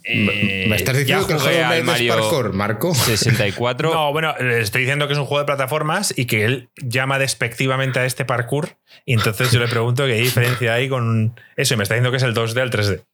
¿Me 0.04 0.64
eh, 0.64 0.74
estás 0.74 0.96
diciendo 0.96 1.26
que 1.26 1.34
el 1.34 1.38
Hollow 1.38 1.82
Knight 1.82 2.00
es 2.00 2.08
parkour, 2.08 2.52
Marco? 2.52 2.94
64. 2.94 3.92
no, 3.92 4.12
bueno, 4.12 4.34
le 4.38 4.60
estoy 4.60 4.82
diciendo 4.82 5.06
que 5.06 5.12
es 5.12 5.18
un 5.18 5.26
juego 5.26 5.40
de 5.40 5.46
plataformas 5.46 6.12
y 6.16 6.26
que 6.26 6.44
él 6.44 6.70
llama 6.76 7.18
despectivamente 7.18 8.00
a 8.00 8.04
este 8.04 8.24
parkour. 8.24 8.78
Y 9.06 9.14
entonces 9.14 9.52
yo 9.52 9.60
le 9.60 9.68
pregunto 9.68 10.06
qué 10.06 10.14
diferencia 10.14 10.74
hay 10.74 10.88
con 10.88 11.38
eso. 11.56 11.74
Y 11.74 11.76
me 11.76 11.84
está 11.84 11.94
diciendo 11.94 12.10
que 12.10 12.16
es 12.16 12.22
el 12.22 12.34
2D 12.34 12.60
al 12.60 12.70
3D. 12.70 13.04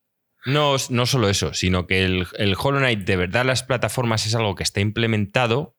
No, 0.47 0.77
no 0.89 1.07
solo 1.07 1.29
eso, 1.29 1.53
sino 1.53 1.87
que 1.87 2.05
el, 2.05 2.27
el 2.39 2.55
Hollow 2.59 2.79
Knight 2.79 3.01
de 3.01 3.17
verdad 3.17 3.45
las 3.45 3.65
plataformas 3.65 4.25
es 4.25 4.35
algo 4.35 4.55
que 4.55 4.63
está 4.63 4.81
implementado 4.81 5.77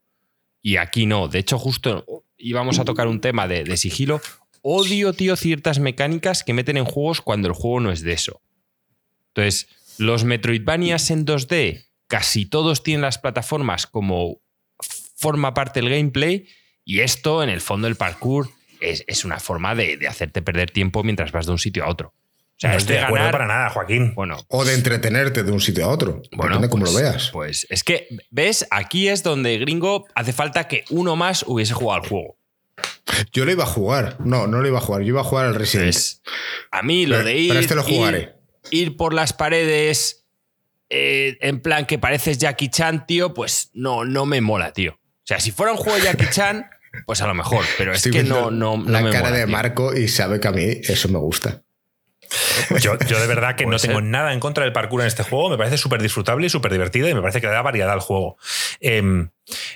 y 0.61 0.77
aquí 0.77 1.05
no. 1.05 1.27
De 1.27 1.39
hecho, 1.39 1.57
justo 1.57 2.05
íbamos 2.37 2.79
a 2.79 2.85
tocar 2.85 3.07
un 3.07 3.21
tema 3.21 3.47
de, 3.47 3.77
sigilo. 3.77 4.21
Odio, 4.61 5.13
tío, 5.13 5.35
ciertas 5.35 5.79
mecánicas 5.79 6.43
que 6.43 6.53
meten 6.53 6.77
en 6.77 6.85
juegos 6.85 7.21
cuando 7.21 7.47
el 7.47 7.53
juego 7.53 7.79
no 7.79 7.91
es 7.91 8.01
de 8.01 8.13
eso. 8.13 8.41
Entonces, 9.29 9.69
los 9.99 10.23
Metroidvanias 10.23 11.11
en 11.11 11.25
2D, 11.25 11.85
casi 12.07 12.45
todos 12.45 12.83
tienen 12.83 13.01
las 13.01 13.17
plataformas 13.17 13.85
como 13.85 14.41
forma 15.15 15.53
parte 15.53 15.81
del 15.81 15.89
gameplay 15.89 16.47
y 16.85 17.01
esto, 17.01 17.43
en 17.43 17.49
el 17.49 17.61
fondo, 17.61 17.87
el 17.87 17.95
parkour 17.95 18.49
es, 18.81 19.25
una 19.25 19.39
forma 19.39 19.75
de, 19.75 19.97
de 19.97 20.07
hacerte 20.07 20.41
perder 20.41 20.71
tiempo 20.71 21.03
mientras 21.03 21.31
vas 21.31 21.45
de 21.45 21.51
un 21.51 21.59
sitio 21.59 21.83
a 21.83 21.89
otro. 21.89 22.13
O 22.59 22.61
sea, 22.61 22.71
no 22.71 22.77
estoy 22.77 22.95
de 22.95 23.03
acuerdo 23.03 23.31
para 23.31 23.45
nada, 23.45 23.69
Joaquín. 23.69 24.13
Bueno, 24.15 24.37
o 24.49 24.65
de 24.65 24.73
entretenerte 24.73 25.43
de 25.43 25.51
un 25.51 25.61
sitio 25.61 25.85
a 25.85 25.87
otro. 25.87 26.21
Bueno, 26.31 26.55
Depende 26.55 26.69
cómo 26.69 26.85
lo 26.85 26.91
pues, 26.91 27.03
veas. 27.03 27.29
Pues 27.31 27.67
es 27.69 27.83
que, 27.85 28.07
¿ves? 28.31 28.67
Aquí 28.69 29.07
es 29.07 29.23
donde 29.23 29.57
gringo 29.59 30.07
hace 30.15 30.33
falta 30.33 30.67
que 30.67 30.83
uno 30.89 31.15
más 31.15 31.45
hubiese 31.47 31.73
jugado 31.73 32.01
al 32.01 32.09
juego. 32.09 32.37
Yo 33.31 33.45
lo 33.45 33.51
iba 33.51 33.63
a 33.63 33.67
jugar. 33.67 34.17
No, 34.19 34.47
no 34.47 34.59
lo 34.61 34.67
iba 34.67 34.79
a 34.79 34.81
jugar. 34.81 35.03
Yo 35.03 35.09
iba 35.09 35.21
a 35.21 35.23
jugar 35.23 35.45
al 35.45 35.55
Resident. 35.55 35.93
Pues, 35.93 36.21
a 36.71 36.81
mí 36.81 37.05
lo 37.05 37.23
de 37.23 37.37
ir. 37.37 37.49
Pero 37.49 37.59
este 37.61 37.75
lo 37.75 37.83
jugaré. 37.83 38.38
Ir, 38.71 38.97
por 38.97 39.13
las 39.13 39.33
paredes 39.33 40.25
eh, 40.89 41.37
en 41.41 41.61
plan 41.61 41.85
que 41.85 41.99
pareces 41.99 42.37
Jackie 42.39 42.69
Chan, 42.69 43.05
tío, 43.05 43.33
pues 43.33 43.69
no, 43.73 44.05
no 44.05 44.25
me 44.25 44.41
mola, 44.41 44.73
tío. 44.73 44.93
O 44.93 45.25
sea, 45.29 45.39
si 45.39 45.51
fuera 45.51 45.71
un 45.71 45.77
juego 45.77 45.97
de 45.97 46.05
Jackie 46.05 46.29
Chan, 46.31 46.65
pues 47.05 47.21
a 47.21 47.27
lo 47.27 47.35
mejor. 47.35 47.63
Pero 47.77 47.93
es 47.93 48.03
que 48.03 48.23
no, 48.23 48.49
no, 48.49 48.83
La 48.87 49.07
cara 49.09 49.31
de 49.31 49.45
Marco 49.45 49.95
y 49.95 50.07
sabe 50.07 50.39
que 50.39 50.47
a 50.47 50.51
mí 50.51 50.65
eso 50.83 51.07
me 51.09 51.19
gusta. 51.19 51.61
Yo, 52.81 52.97
de 52.97 53.27
verdad 53.27 53.55
que 53.55 53.65
no 53.65 53.77
tengo 53.77 54.01
nada 54.01 54.33
en 54.33 54.39
contra 54.39 54.63
del 54.63 54.73
parkour 54.73 55.01
en 55.01 55.07
este 55.07 55.23
juego. 55.23 55.49
Me 55.49 55.57
parece 55.57 55.77
súper 55.77 56.01
disfrutable 56.01 56.45
y 56.47 56.49
súper 56.49 56.71
divertido 56.71 57.09
y 57.09 57.13
me 57.13 57.21
parece 57.21 57.41
que 57.41 57.47
le 57.47 57.53
da 57.53 57.61
variedad 57.61 57.91
al 57.91 57.99
juego. 57.99 58.37
Em, 58.79 59.29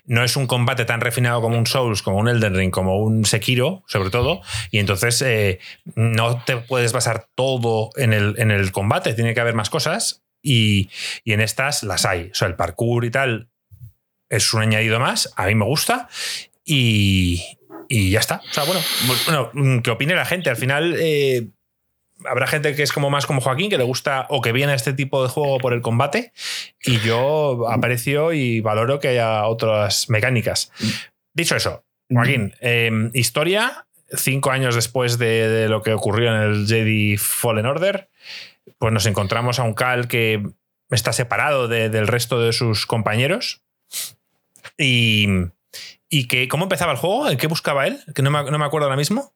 no 0.05 0.23
es 0.23 0.35
un 0.35 0.47
combate 0.47 0.85
tan 0.85 1.01
refinado 1.01 1.41
como 1.41 1.57
un 1.57 1.65
Souls, 1.65 2.01
como 2.01 2.17
un 2.17 2.27
Elden 2.27 2.55
Ring, 2.55 2.71
como 2.71 2.97
un 2.97 3.25
Sekiro, 3.25 3.83
sobre 3.87 4.09
todo. 4.09 4.41
Y 4.71 4.79
entonces 4.79 5.21
eh, 5.21 5.59
no 5.95 6.43
te 6.43 6.57
puedes 6.57 6.93
basar 6.93 7.27
todo 7.35 7.89
en 7.95 8.13
el, 8.13 8.35
en 8.37 8.51
el 8.51 8.71
combate. 8.71 9.13
Tiene 9.13 9.33
que 9.33 9.39
haber 9.39 9.55
más 9.55 9.69
cosas 9.69 10.23
y, 10.43 10.89
en 11.25 11.41
estas 11.41 11.83
las 11.83 12.05
hay. 12.05 12.29
O 12.31 12.35
sea, 12.35 12.47
el 12.47 12.55
parkour 12.55 13.05
y 13.05 13.11
tal 13.11 13.49
es 14.29 14.53
un 14.53 14.61
añadido 14.61 14.99
más. 14.99 15.33
A 15.37 15.47
mí 15.47 15.55
me 15.55 15.65
gusta. 15.65 16.09
Y, 16.65 17.41
ya 17.89 18.19
está. 18.19 18.41
O 18.49 18.53
sea, 18.53 18.63
bueno, 18.65 18.81
bueno, 19.25 19.81
que 19.81 19.91
opine 19.91 20.15
la 20.15 20.25
gente. 20.25 20.49
Al 20.49 20.57
final, 20.57 20.95
eh, 20.99 21.47
habrá 22.27 22.47
gente 22.47 22.75
que 22.75 22.83
es 22.83 22.91
como 22.91 23.09
más 23.09 23.25
como 23.25 23.41
Joaquín, 23.41 23.69
que 23.69 23.77
le 23.77 23.83
gusta 23.83 24.25
o 24.29 24.41
que 24.41 24.51
viene 24.51 24.71
a 24.71 24.75
este 24.75 24.93
tipo 24.93 25.23
de 25.23 25.29
juego 25.29 25.57
por 25.59 25.73
el 25.73 25.81
combate. 25.81 26.31
Y 26.83 26.99
yo 26.99 27.69
aprecio 27.69 28.33
y 28.33 28.61
valoro 28.61 28.99
que 28.99 29.09
haya 29.09 29.45
otras 29.45 30.09
mecánicas. 30.09 30.71
Dicho 31.33 31.55
eso, 31.55 31.83
Joaquín, 32.09 32.53
em, 32.59 33.09
historia, 33.13 33.87
cinco 34.15 34.51
años 34.51 34.75
después 34.75 35.17
de, 35.17 35.67
lo 35.69 35.81
que 35.81 35.93
ocurrió 35.93 36.35
en 36.35 36.41
el 36.41 36.67
Jedi 36.67 37.17
Fallen 37.17 37.65
Order, 37.65 38.09
pues 38.77 38.93
nos 38.93 39.05
encontramos 39.05 39.59
a 39.59 39.63
un 39.63 39.73
Cal 39.73 40.07
que 40.07 40.43
está 40.89 41.13
separado 41.13 41.67
del 41.67 42.07
resto 42.07 42.41
de 42.41 42.53
sus 42.53 42.85
compañeros. 42.85 43.61
Y, 44.77 45.49
que, 46.27 46.47
¿cómo 46.47 46.63
empezaba 46.63 46.91
el 46.91 46.97
juego? 46.97 47.29
¿En 47.29 47.37
qué 47.37 47.47
buscaba 47.47 47.87
él? 47.87 47.99
Que 48.13 48.21
no 48.21 48.29
me, 48.29 48.43
no 48.43 48.59
me 48.59 48.65
acuerdo 48.65 48.85
ahora 48.85 48.97
mismo. 48.97 49.33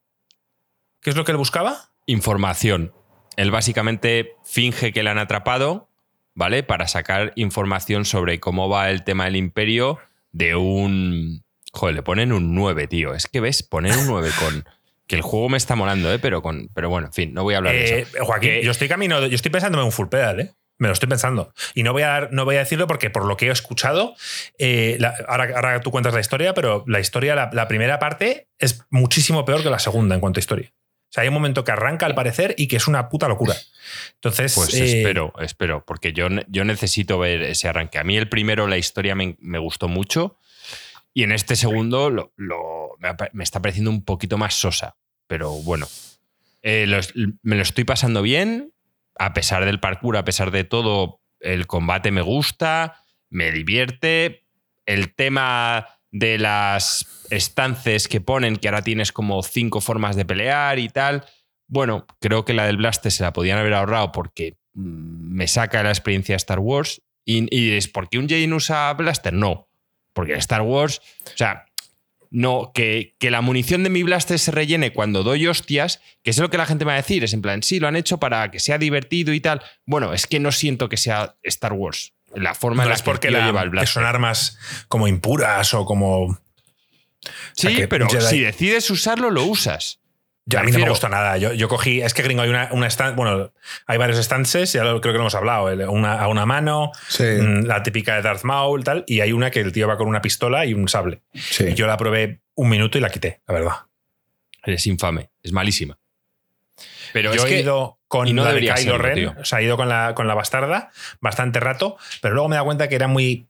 ¿Qué 1.02 1.10
es 1.10 1.16
lo 1.16 1.26
que 1.26 1.32
él 1.32 1.38
buscaba? 1.38 1.92
Información. 2.08 2.94
Él 3.36 3.52
básicamente 3.52 4.34
finge 4.44 4.92
que 4.92 5.04
le 5.04 5.12
han 5.12 5.20
atrapado, 5.20 5.90
¿vale? 6.34 6.64
Para 6.64 6.88
sacar 6.88 7.34
información 7.36 8.04
sobre 8.06 8.40
cómo 8.40 8.68
va 8.70 8.90
el 8.90 9.04
tema 9.04 9.26
del 9.26 9.36
imperio 9.36 10.00
de 10.32 10.56
un... 10.56 11.44
Joder, 11.72 11.94
le 11.96 12.02
ponen 12.02 12.32
un 12.32 12.56
9, 12.56 12.88
tío. 12.88 13.14
Es 13.14 13.28
que 13.28 13.40
ves, 13.40 13.62
poner 13.62 13.96
un 13.96 14.08
9 14.08 14.30
con... 14.40 14.66
Que 15.06 15.16
el 15.16 15.22
juego 15.22 15.48
me 15.48 15.58
está 15.58 15.76
molando, 15.76 16.12
¿eh? 16.12 16.20
Pero, 16.20 16.42
con, 16.42 16.70
pero 16.74 16.90
bueno, 16.90 17.08
en 17.08 17.14
fin, 17.14 17.34
no 17.34 17.44
voy 17.44 17.54
a 17.54 17.58
hablar 17.58 17.74
de 17.76 18.00
Eh, 18.00 18.00
eso. 18.02 18.26
Joaquín, 18.26 18.50
Que- 18.50 18.64
yo 18.64 18.72
estoy 18.72 18.88
camino, 18.90 19.26
yo 19.26 19.36
estoy 19.36 19.52
pensándome 19.52 19.84
en 19.84 19.86
un 19.86 19.92
full 19.94 20.08
pedal, 20.08 20.40
¿eh? 20.42 20.52
Me 20.80 20.88
lo 20.88 20.94
estoy 20.94 21.08
pensando. 21.08 21.54
Y 21.76 21.84
no 21.84 21.94
voy 21.94 22.02
a, 22.04 22.08
dar- 22.08 22.30
no 22.34 22.44
voy 22.46 22.56
a 22.56 22.60
decirlo 22.60 22.88
porque 22.88 23.10
por 23.10 23.26
lo 23.26 23.38
que 23.38 23.48
he 23.48 23.52
escuchado, 23.52 24.16
eh, 24.60 24.98
la- 25.00 25.16
ahora, 25.28 25.50
ahora 25.56 25.80
tú 25.82 25.92
cuentas 25.92 26.14
la 26.14 26.20
historia, 26.20 26.54
pero 26.54 26.84
la 26.88 27.00
historia, 27.00 27.36
la, 27.36 27.50
la 27.54 27.68
primera 27.68 28.00
parte 28.00 28.48
es 28.60 28.84
muchísimo 28.90 29.46
peor 29.46 29.64
que 29.64 29.70
la 29.70 29.80
segunda 29.80 30.14
en 30.16 30.22
cuanto 30.22 30.40
a 30.40 30.42
historia. 30.42 30.72
O 31.10 31.12
sea, 31.12 31.24
hay 31.24 31.30
un 31.30 31.34
momento 31.34 31.64
que 31.64 31.72
arranca 31.72 32.06
al 32.06 32.16
parecer 32.16 32.54
y 32.58 32.68
que 32.68 32.76
es 32.76 32.88
una 32.88 33.08
puta 33.10 33.28
locura. 33.28 33.56
Entonces, 34.16 34.54
Pues 34.56 34.74
eh, 34.74 35.00
espero, 35.00 35.34
espero, 35.40 35.86
porque 35.86 36.12
yo, 36.14 36.28
yo 36.48 36.66
necesito 36.66 37.18
ver 37.18 37.42
ese 37.44 37.70
arranque. 37.70 37.98
A 38.00 38.04
mí 38.04 38.18
el 38.18 38.28
primero, 38.28 38.68
la 38.68 38.78
historia 38.78 39.16
me, 39.16 39.38
me 39.40 39.58
gustó 39.60 39.88
mucho. 39.88 40.38
Y 41.14 41.24
en 41.24 41.32
este 41.32 41.56
segundo 41.56 42.10
lo, 42.10 42.34
lo- 42.36 42.90
me, 43.34 43.44
está 43.44 43.62
pareciendo 43.62 43.90
un 43.90 44.04
poquito 44.04 44.38
más 44.38 44.54
sosa. 44.54 44.96
Pero 45.28 45.52
bueno, 45.52 45.88
Eh, 46.62 46.86
lo 46.88 47.00
me 47.44 47.56
lo 47.56 47.62
estoy 47.62 47.86
pasando 47.86 48.22
bien. 48.22 48.74
A 49.18 49.34
pesar 49.34 49.64
del 49.66 49.80
parkour, 49.80 50.18
a 50.18 50.26
pesar 50.26 50.52
de 50.52 50.64
todo, 50.66 51.22
el 51.40 51.66
combate 51.68 52.12
me 52.12 52.22
gusta, 52.22 53.04
me 53.30 53.52
divierte. 53.52 54.44
El 54.86 55.16
tema 55.16 55.88
de 56.12 56.38
las 56.38 57.06
estances 57.30 58.08
que 58.08 58.22
ponen, 58.22 58.58
que 58.58 58.68
ahora 58.68 58.82
tienes 58.82 59.12
como 59.12 59.42
cinco 59.44 59.82
formas 59.82 60.16
de 60.16 60.26
pelear 60.26 60.80
y 60.80 60.90
tal. 60.90 61.26
Bueno, 61.68 62.06
creo 62.20 62.46
que 62.46 62.54
la 62.54 62.66
del 62.66 62.78
Blaster 62.78 63.12
se 63.12 63.24
la 63.24 63.34
podían 63.34 63.58
haber 63.58 63.74
ahorrado 63.74 64.12
porque 64.12 64.58
mm, 64.74 65.36
me 65.36 65.48
saca 65.48 65.84
la 65.84 65.90
experiencia 65.90 66.36
Star 66.36 66.60
Wars. 66.60 67.02
Y, 67.26 67.54
y 67.56 67.74
es 67.74 67.88
porque 67.90 68.18
un 68.18 68.30
Jedi 68.30 68.52
usa 68.52 68.94
Blaster, 68.94 69.34
no. 69.34 69.68
Porque 70.14 70.34
Star 70.36 70.62
Wars, 70.62 71.02
o 71.26 71.38
sea, 71.38 71.66
no, 72.30 72.72
que, 72.74 73.16
que 73.20 73.32
la 73.32 73.42
munición 73.42 73.84
de 73.84 73.90
mi 73.90 74.04
Blaster 74.04 74.40
se 74.40 74.52
rellene 74.52 74.92
cuando 74.92 75.24
doy 75.24 75.48
hostias, 75.48 76.02
que 76.24 76.32
es 76.32 76.38
lo 76.38 76.50
que 76.50 76.58
la 76.58 76.66
gente 76.66 76.86
me 76.86 76.90
va 76.90 76.96
a 76.96 77.02
decir, 77.02 77.24
es 77.24 77.34
en 77.34 77.42
plan, 77.42 77.64
sí, 77.64 77.80
lo 77.80 77.88
han 77.88 77.96
hecho 77.96 78.18
para 78.18 78.50
que 78.52 78.60
sea 78.60 78.78
divertido 78.78 79.34
y 79.34 79.40
tal. 79.40 79.62
Bueno, 79.86 80.14
es 80.14 80.28
que 80.28 80.40
no 80.40 80.52
siento 80.52 80.90
que 80.90 80.98
sea 80.98 81.38
Star 81.44 81.74
Wars. 81.74 82.14
La 82.36 82.54
forma 82.54 82.84
en 82.84 82.88
no 82.88 82.90
la 82.90 82.96
es 82.96 83.02
que 83.02 83.06
porque 83.06 83.32
la- 83.32 83.46
lleva 83.46 83.62
el 83.62 83.68
que 83.68 83.72
Blaster. 83.72 83.94
son 83.94 84.06
armas 84.06 84.58
como 84.88 85.08
impuras 85.08 85.74
o 85.74 85.86
como. 85.86 86.40
Sí, 87.54 87.68
o 87.68 87.70
sea, 87.70 87.76
que 87.76 87.88
pero 87.88 88.08
Jedi- 88.08 88.30
si 88.30 88.40
decides 88.42 88.90
usarlo, 88.90 89.32
lo 89.32 89.44
usas. 89.46 90.00
Yo, 90.50 90.60
a 90.60 90.64
mí 90.64 90.72
no 90.72 90.80
me 90.80 90.88
gusta 90.90 91.10
nada. 91.10 91.36
Yo, 91.38 91.52
yo 91.52 91.68
cogí. 91.68 92.02
Es 92.02 92.14
que 92.14 92.22
gringo, 92.24 92.42
hay 92.42 92.50
una, 92.50 92.70
una 92.72 92.88
stand. 92.88 93.18
Bueno, 93.18 93.52
hay 93.86 93.98
varios 93.98 94.18
stances, 94.20 94.72
ya 94.72 94.84
lo- 94.86 95.02
creo 95.02 95.14
que 95.14 95.18
lo 95.18 95.24
hemos 95.24 95.36
hablado. 95.36 95.66
Una, 95.92 96.22
a 96.22 96.28
una 96.30 96.46
mano, 96.46 96.92
Sí, 97.10 97.24
mm, 97.24 97.66
la 97.66 97.84
típica 97.84 98.16
de 98.16 98.22
Darth 98.22 98.44
Maul, 98.44 98.84
tal. 98.84 99.04
Y 99.08 99.20
hay 99.20 99.34
una 99.34 99.52
que 99.52 99.60
el 99.60 99.74
tío 99.74 99.88
va 99.90 99.98
con 99.98 100.08
una 100.08 100.22
pistola 100.22 100.66
y 100.66 100.74
un 100.74 100.88
sable. 100.88 101.22
sí. 101.34 101.66
Y 101.66 101.74
yo 101.74 101.86
la 101.86 101.98
probé 101.98 102.40
un 102.56 102.70
minuto 102.70 102.98
y 102.98 103.02
la 103.02 103.10
quité, 103.10 103.42
la 103.46 103.54
verdad. 103.54 103.74
Eres 104.64 104.88
infame, 104.88 105.30
es 105.44 105.52
malísima. 105.52 105.98
Pero 107.12 107.34
yo 107.34 107.42
es 107.44 107.46
he 107.52 107.56
que 107.56 107.62
ido 107.62 107.97
con 108.08 108.28
y 108.28 108.34
no 108.34 108.44
la 108.44 108.50
de 108.50 108.56
debería 108.56 108.76
Kylo 108.76 108.92
serlo, 108.94 109.06
Ren, 109.06 109.16
tío. 109.16 109.36
o 109.40 109.46
sea, 109.46 109.60
he 109.60 109.64
ido 109.64 109.78
con 109.78 109.90
la, 109.90 110.14
con 110.16 110.28
la 110.28 110.34
bastarda 110.34 110.92
bastante 111.22 111.60
rato, 111.60 111.98
pero 112.22 112.34
luego 112.36 112.50
me 112.50 112.56
he 112.56 112.58
dado 112.58 112.66
cuenta 112.66 112.88
que 112.88 112.96
era 112.96 113.08
muy 113.08 113.50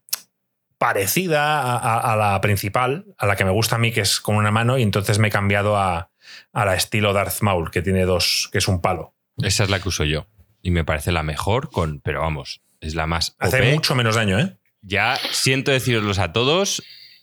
parecida 0.78 1.60
a, 1.60 1.76
a- 1.76 2.12
a 2.12 2.16
la 2.16 2.40
principal, 2.40 3.06
a 3.18 3.26
la 3.26 3.36
que 3.36 3.44
me 3.44 3.50
gusta 3.50 3.76
a 3.76 3.78
mí, 3.78 3.92
que 3.92 4.00
es 4.02 4.20
con 4.20 4.36
una 4.36 4.50
mano, 4.50 4.78
y 4.78 4.82
entonces 4.82 5.18
me 5.18 5.28
he 5.28 5.30
cambiado 5.30 5.76
a, 5.76 6.10
a 6.52 6.64
la 6.64 6.74
estilo 6.74 7.12
Darth 7.12 7.40
Maul, 7.42 7.70
que 7.70 7.82
tiene 7.82 8.04
dos, 8.04 8.48
que 8.52 8.58
es 8.58 8.68
un 8.68 8.80
palo. 8.80 9.14
esa 9.42 9.64
es 9.64 9.70
la 9.70 9.80
que 9.80 9.88
uso 9.88 10.04
yo. 10.04 10.26
Y 10.62 10.70
me 10.70 10.84
parece 10.84 11.12
la 11.12 11.22
mejor, 11.22 11.70
con, 11.70 12.00
pero 12.00 12.20
vamos, 12.20 12.60
es 12.80 12.94
la 12.94 13.06
más 13.06 13.36
Hace 13.38 13.60
OP. 13.60 13.74
mucho 13.74 13.94
menos 13.94 14.14
daño, 14.16 14.38
¿eh? 14.38 14.56
Ya 14.82 15.16
siento 15.32 15.70
deciroslos 15.72 16.18
a 16.20 16.32
todos, 16.32 16.82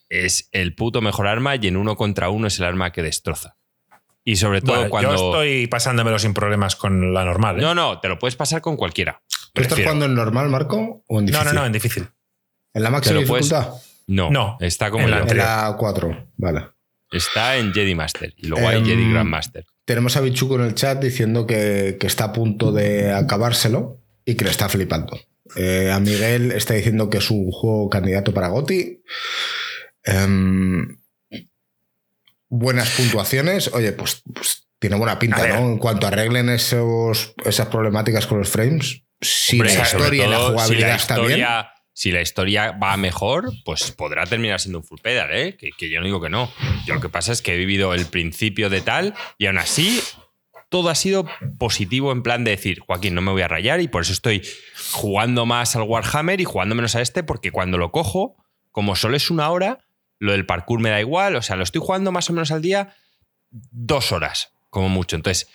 es 0.10 0.50
el 0.52 0.76
puto 0.76 1.02
mejor 1.02 1.28
arma 1.28 1.56
y 1.56 1.68
en 1.68 1.78
uno 1.78 1.96
contra 1.96 2.30
uno 2.30 2.48
es 2.48 2.60
el 2.60 2.66
arma 2.66 2.92
que 2.92 3.02
destroza. 3.02 3.56
Y 4.28 4.36
sobre 4.38 4.60
todo 4.62 4.76
Bueno, 4.76 4.90
cuando... 4.90 5.10
Yo 5.16 5.16
estoy 5.32 5.68
pasándomelo 5.68 6.18
sin 6.20 6.34
problemas 6.34 6.76
con 6.76 7.14
la 7.14 7.24
normal. 7.24 7.60
¿eh? 7.60 7.62
No, 7.62 7.76
no, 7.76 8.00
te 8.00 8.10
lo 8.10 8.18
puedes 8.20 8.36
pasar 8.36 8.60
con 8.62 8.76
cualquiera. 8.76 9.22
¿Tú 9.54 9.62
estás 9.62 9.80
jugando 9.80 10.06
en 10.06 10.16
normal, 10.16 10.50
Marco? 10.50 11.04
¿O 11.08 11.20
en 11.20 11.26
no, 11.28 11.32
difícil? 11.32 11.54
no, 11.54 11.60
no, 11.62 11.66
en 11.68 11.72
difícil. 11.72 12.08
¿En 12.74 12.84
la 12.84 12.90
máxima 12.90 13.22
puedes- 13.26 13.48
dificultad? 13.50 13.74
No, 14.08 14.30
No, 14.32 14.58
está 14.60 14.92
como 14.92 15.06
en 15.06 15.12
la. 15.12 15.20
En 15.20 15.38
la 15.38 15.76
4, 15.80 16.28
vale. 16.38 16.68
Está 17.12 17.56
en 17.58 17.72
Jedi 17.74 17.96
Master 17.96 18.34
y 18.36 18.48
luego 18.48 18.68
hay 18.68 18.78
Em, 18.80 18.86
Jedi 18.86 19.12
Grandmaster. 19.12 19.66
Tenemos 19.86 20.18
a 20.18 20.22
Bichuco 20.22 20.56
en 20.56 20.62
el 20.62 20.76
chat 20.76 21.00
diciendo 21.02 21.46
que, 21.48 21.98
que 22.00 22.08
está 22.08 22.26
a 22.26 22.34
punto 22.34 22.72
de 22.72 23.14
acabárselo 23.14 24.02
y 24.26 24.36
que 24.36 24.44
le 24.44 24.52
está 24.52 24.68
flipando. 24.70 25.18
Eh, 25.56 25.92
a 25.94 26.00
Miguel 26.00 26.52
está 26.52 26.74
diciendo 26.74 27.10
que 27.10 27.20
es 27.20 27.30
un 27.32 27.52
juego 27.52 27.90
candidato 27.90 28.34
para 28.34 28.48
Goti. 28.50 29.02
Em, 30.04 30.98
buenas 32.50 32.90
puntuaciones. 32.92 33.70
Oye, 33.74 33.92
pues, 33.92 34.22
pues 34.34 34.68
tiene 34.80 34.98
buena 34.98 35.20
pinta, 35.20 35.42
ver. 35.42 35.56
¿no? 35.56 35.72
En 35.72 35.78
cuanto 35.78 36.08
arreglen 36.08 36.50
esos, 36.50 37.34
esas 37.44 37.68
problemáticas 37.68 38.28
con 38.28 38.40
los 38.40 38.50
frames. 38.50 39.04
Si 39.22 39.60
Hombre, 39.60 39.76
la 39.76 39.82
historia 39.84 40.26
y 40.26 40.30
la 40.30 40.40
jugabilidad 40.40 40.88
si 40.88 40.92
la 40.92 40.96
está 40.96 41.16
bien. 41.16 41.26
historia, 41.26 41.72
si 41.94 42.12
la 42.12 42.22
historia 42.22 42.72
va 42.74 42.98
mejor, 42.98 43.52
pues 43.64 43.92
podrá 43.92 44.26
terminar 44.26 44.60
siendo 44.60 44.80
un 44.80 44.84
full 44.84 45.00
pedal, 45.02 45.30
¿eh? 45.32 45.56
Que, 45.58 45.70
que 45.78 45.90
yo 45.90 46.00
no 46.00 46.06
digo 46.06 46.22
que 46.22 46.30
no. 46.30 46.52
Yo 46.86 46.94
lo 46.94 47.02
que 47.02 47.10
pasa 47.10 47.32
es 47.32 47.42
que 47.42 47.54
he 47.54 47.58
vivido 47.58 47.94
el 47.94 48.06
principio 48.06 48.70
de 48.70 48.82
tal 48.82 49.14
y 49.38 49.48
aún 49.48 49.58
así 49.58 50.02
todo 50.70 50.90
ha 50.90 50.96
sido 50.96 51.26
positivo 51.58 52.12
en 52.12 52.22
plan 52.22 52.44
de 52.44 52.52
decir, 52.52 52.80
Joaquín, 52.80 53.16
no 53.16 53.22
me 53.22 53.32
voy 53.32 53.44
a 53.44 53.48
rayar 53.48 53.80
y 53.80 53.88
por 53.88 54.02
eso 54.02 54.12
estoy 54.12 54.46
jugando 54.92 55.46
más 55.46 55.76
al 55.76 55.84
Warhammer 55.84 56.42
y 56.42 56.44
jugando 56.44 56.76
menos 56.76 56.96
a 56.96 57.02
este 57.02 57.24
porque 57.24 57.52
cuando 57.52 57.78
lo 57.78 57.92
cojo, 57.92 58.36
como 58.72 58.96
solo 58.98 59.16
es 59.16 59.30
una 59.30 59.50
hora, 59.50 59.85
lo 60.26 60.34
del 60.34 60.46
parkour 60.46 60.80
me 60.80 60.90
da 60.90 61.00
igual, 61.00 61.36
o 61.36 61.42
sea, 61.42 61.56
lo 61.56 61.64
estoy 61.64 61.82
jugando 61.82 62.12
más 62.12 62.30
o 62.30 62.34
menos 62.34 62.52
al 62.52 62.62
día 62.62 62.96
dos 63.50 64.12
horas, 64.12 64.54
como 64.70 64.90
mucho. 64.90 65.16
Entonces, 65.16 65.50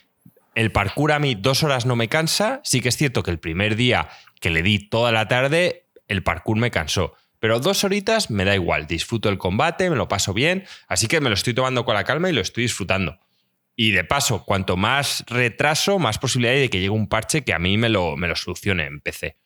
el 0.54 0.72
parkour 0.72 1.12
a 1.12 1.18
mí 1.18 1.34
dos 1.34 1.62
horas 1.62 1.86
no 1.86 1.96
me 1.96 2.08
cansa. 2.08 2.60
Sí 2.64 2.80
que 2.80 2.88
es 2.88 2.96
cierto 2.96 3.22
que 3.22 3.30
el 3.30 3.38
primer 3.38 3.76
día 3.76 4.08
que 4.40 4.50
le 4.50 4.62
di 4.62 4.78
toda 4.78 5.12
la 5.12 5.28
tarde, 5.28 5.86
el 6.08 6.22
parkour 6.22 6.56
me 6.56 6.70
cansó. 6.70 7.14
Pero 7.38 7.60
dos 7.60 7.84
horitas 7.84 8.30
me 8.30 8.44
da 8.44 8.54
igual. 8.54 8.86
Disfruto 8.86 9.28
el 9.28 9.38
combate, 9.38 9.88
me 9.88 9.96
lo 9.96 10.08
paso 10.08 10.34
bien. 10.34 10.64
Así 10.88 11.06
que 11.06 11.20
me 11.20 11.30
lo 11.30 11.34
estoy 11.34 11.54
tomando 11.54 11.84
con 11.84 11.94
la 11.94 12.04
calma 12.04 12.28
y 12.28 12.32
lo 12.32 12.40
estoy 12.40 12.64
disfrutando. 12.64 13.18
Y 13.76 13.92
de 13.92 14.04
paso, 14.04 14.44
cuanto 14.44 14.76
más 14.76 15.24
retraso, 15.26 15.98
más 15.98 16.18
posibilidad 16.18 16.54
hay 16.54 16.60
de 16.60 16.70
que 16.70 16.78
llegue 16.78 16.90
un 16.90 17.08
parche 17.08 17.44
que 17.44 17.54
a 17.54 17.58
mí 17.58 17.78
me 17.78 17.88
lo, 17.88 18.16
me 18.16 18.28
lo 18.28 18.36
solucione 18.36 18.84
en 18.84 19.00
PC. 19.00 19.38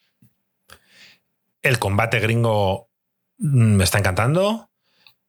El 1.62 1.78
combate 1.78 2.18
gringo 2.18 2.90
mm, 3.38 3.76
me 3.76 3.84
está 3.84 3.98
encantando. 3.98 4.70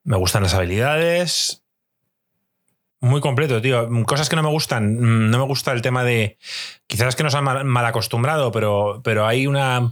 Me 0.06 0.16
gustan 0.18 0.44
las 0.44 0.54
habilidades. 0.54 1.64
Muy 3.02 3.22
completo, 3.22 3.62
tío. 3.62 3.88
Cosas 4.06 4.30
que 4.30 4.36
no 4.36 4.44
me 4.44 4.50
gustan. 4.50 4.96
Mm, 4.96 5.30
No 5.30 5.38
me 5.40 5.46
gusta 5.46 5.74
el 5.74 5.82
tema 5.82 6.04
de. 6.04 6.38
Quizás 6.88 7.16
que 7.16 7.24
nos 7.24 7.36
han 7.36 7.44
mal, 7.44 7.86
acostumbrado, 7.86 8.52
pero, 8.52 9.02
pero 9.04 9.26
hay 9.28 9.46
una 9.48 9.92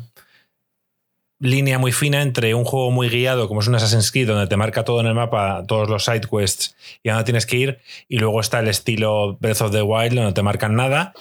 línea 1.39 1.78
muy 1.78 1.91
fina 1.91 2.21
entre 2.21 2.56
un 2.56 2.63
juego 2.63 2.89
muy 2.91 3.10
guiado, 3.10 3.49
como 3.49 3.60
es 3.60 3.67
un 3.67 3.76
Assassin's 3.76 4.12
Creed, 4.12 4.28
donde 4.28 4.47
te 4.47 4.56
marca 4.56 4.86
todo 4.86 5.02
en 5.02 5.08
el 5.08 5.13
mapa, 5.13 5.65
todos 5.67 5.89
los 5.89 6.06
side 6.06 6.21
quests 6.32 6.76
y 7.04 7.10
a 7.10 7.13
dónde 7.13 7.26
tienes 7.26 7.45
que 7.45 7.58
ir, 7.58 7.80
y 8.08 8.17
luego 8.19 8.39
está 8.39 8.60
el 8.60 8.69
estilo 8.69 9.38
Breath 9.41 9.60
of 9.62 9.71
the 9.73 9.82
Wild, 9.82 10.13
donde 10.15 10.32
te 10.32 10.41
marcan 10.41 10.76
nada 10.76 11.12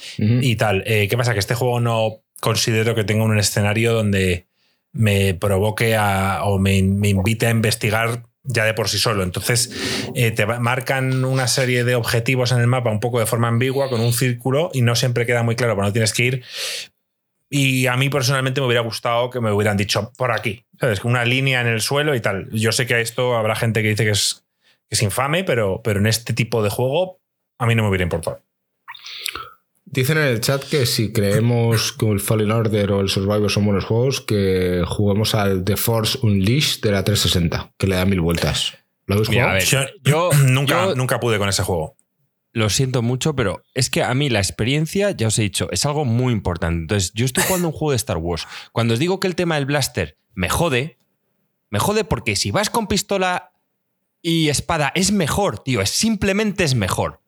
y 0.42 0.54
tal. 0.56 0.84
Eh, 0.86 1.08
¿Qué 1.08 1.16
pasa? 1.16 1.32
Que 1.32 1.40
este 1.40 1.56
juego 1.56 1.80
no 1.80 2.20
considero 2.40 2.94
que 2.94 3.02
tenga 3.02 3.24
un 3.24 3.36
escenario 3.36 3.94
donde 3.94 4.46
me 4.92 5.34
provoque 5.34 5.96
a- 5.96 6.42
o 6.44 6.58
me, 6.60 6.80
me 6.82 7.08
invite 7.08 7.46
a 7.46 7.50
investigar 7.50 8.22
ya 8.44 8.64
de 8.64 8.74
por 8.74 8.88
sí 8.88 8.98
solo. 8.98 9.22
Entonces, 9.22 9.70
eh, 10.14 10.30
te 10.30 10.46
marcan 10.46 11.24
una 11.24 11.46
serie 11.48 11.84
de 11.84 11.94
objetivos 11.94 12.52
en 12.52 12.58
el 12.58 12.66
mapa 12.66 12.90
un 12.90 13.00
poco 13.00 13.20
de 13.20 13.26
forma 13.26 13.48
ambigua, 13.48 13.88
con 13.88 14.00
un 14.00 14.12
círculo, 14.12 14.70
y 14.72 14.82
no 14.82 14.94
siempre 14.96 15.26
queda 15.26 15.42
muy 15.42 15.56
claro 15.56 15.74
dónde 15.74 15.92
tienes 15.92 16.12
que 16.12 16.24
ir. 16.24 16.44
Y 17.48 17.86
a 17.86 17.96
mí 17.96 18.08
personalmente 18.08 18.60
me 18.60 18.66
hubiera 18.66 18.80
gustado 18.80 19.28
que 19.28 19.40
me 19.40 19.52
hubieran 19.52 19.76
dicho 19.76 20.10
por 20.16 20.32
aquí, 20.32 20.64
¿sabes? 20.80 21.04
Una 21.04 21.24
línea 21.24 21.60
en 21.60 21.66
el 21.66 21.82
suelo 21.82 22.14
y 22.14 22.20
tal. 22.20 22.48
Yo 22.50 22.72
sé 22.72 22.86
que 22.86 22.94
a 22.94 23.00
esto 23.00 23.36
habrá 23.36 23.54
gente 23.54 23.82
que 23.82 23.88
dice 23.88 24.04
que 24.04 24.10
es, 24.10 24.46
es 24.88 25.02
infame, 25.02 25.44
pero, 25.44 25.82
pero 25.84 26.00
en 26.00 26.06
este 26.06 26.32
tipo 26.32 26.62
de 26.62 26.70
juego 26.70 27.20
a 27.58 27.66
mí 27.66 27.74
no 27.74 27.82
me 27.82 27.90
hubiera 27.90 28.04
importado. 28.04 28.40
Dicen 29.92 30.16
en 30.16 30.24
el 30.24 30.40
chat 30.40 30.64
que 30.64 30.86
si 30.86 31.12
creemos 31.12 31.92
que 31.92 32.08
el 32.10 32.18
Fallen 32.18 32.50
Order 32.50 32.92
o 32.92 33.00
el 33.02 33.08
Survivor 33.10 33.50
son 33.50 33.66
buenos 33.66 33.84
juegos, 33.84 34.20
que 34.22 34.82
juguemos 34.86 35.34
al 35.34 35.64
The 35.64 35.76
Force 35.76 36.18
Unleashed 36.22 36.80
de 36.82 36.92
la 36.92 37.04
360, 37.04 37.74
que 37.76 37.86
le 37.86 37.96
da 37.96 38.04
mil 38.06 38.20
vueltas. 38.22 38.72
¿Lo 39.06 39.14
habéis 39.16 39.28
jugado? 39.28 39.58
Yo, 39.60 39.80
yo- 40.02 40.30
nunca, 40.46 40.86
yo- 40.86 40.94
nunca 40.94 41.20
pude 41.20 41.38
con 41.38 41.48
ese 41.50 41.62
juego. 41.62 41.94
Lo 42.54 42.68
siento 42.70 43.00
mucho, 43.02 43.34
pero 43.36 43.62
es 43.74 43.88
que 43.90 44.02
a 44.02 44.12
mí 44.14 44.28
la 44.28 44.38
experiencia, 44.38 45.10
ya 45.10 45.28
os 45.28 45.38
he 45.38 45.42
dicho, 45.42 45.68
es 45.70 45.86
algo 45.86 46.04
muy 46.04 46.32
importante. 46.34 46.80
Entonces, 46.82 47.12
yo 47.14 47.24
estoy 47.24 47.44
jugando 47.44 47.68
un 47.68 47.72
juego 47.72 47.92
de 47.92 47.96
Star 47.96 48.18
Wars. 48.18 48.46
Cuando 48.72 48.94
os 48.94 49.00
digo 49.00 49.20
que 49.20 49.26
el 49.26 49.34
tema 49.34 49.54
del 49.54 49.64
blaster 49.66 50.18
me 50.34 50.48
jode, 50.50 50.98
me 51.70 51.78
jode 51.78 52.04
porque 52.04 52.36
si 52.36 52.50
vas 52.50 52.68
con 52.68 52.88
pistola 52.88 53.52
y 54.20 54.48
espada 54.50 54.92
es 54.94 55.12
mejor, 55.12 55.60
tío, 55.60 55.80
es 55.80 55.90
simplemente 55.90 56.64
es 56.64 56.74
mejor. 56.74 57.21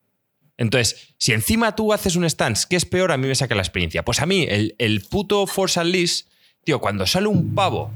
Entonces, 0.57 1.13
si 1.17 1.33
encima 1.33 1.75
tú 1.75 1.91
haces 1.93 2.15
un 2.15 2.29
stance 2.29 2.65
que 2.69 2.75
es 2.75 2.85
peor, 2.85 3.11
a 3.11 3.17
mí 3.17 3.27
me 3.27 3.35
saca 3.35 3.55
la 3.55 3.61
experiencia. 3.61 4.05
Pues 4.05 4.21
a 4.21 4.25
mí, 4.25 4.47
el, 4.49 5.05
puto 5.09 5.45
Force 5.47 5.79
Unleashed, 5.79 6.25
tío, 6.63 6.79
cuando 6.79 7.05
sale 7.05 7.27
un 7.27 7.53
pavo 7.53 7.91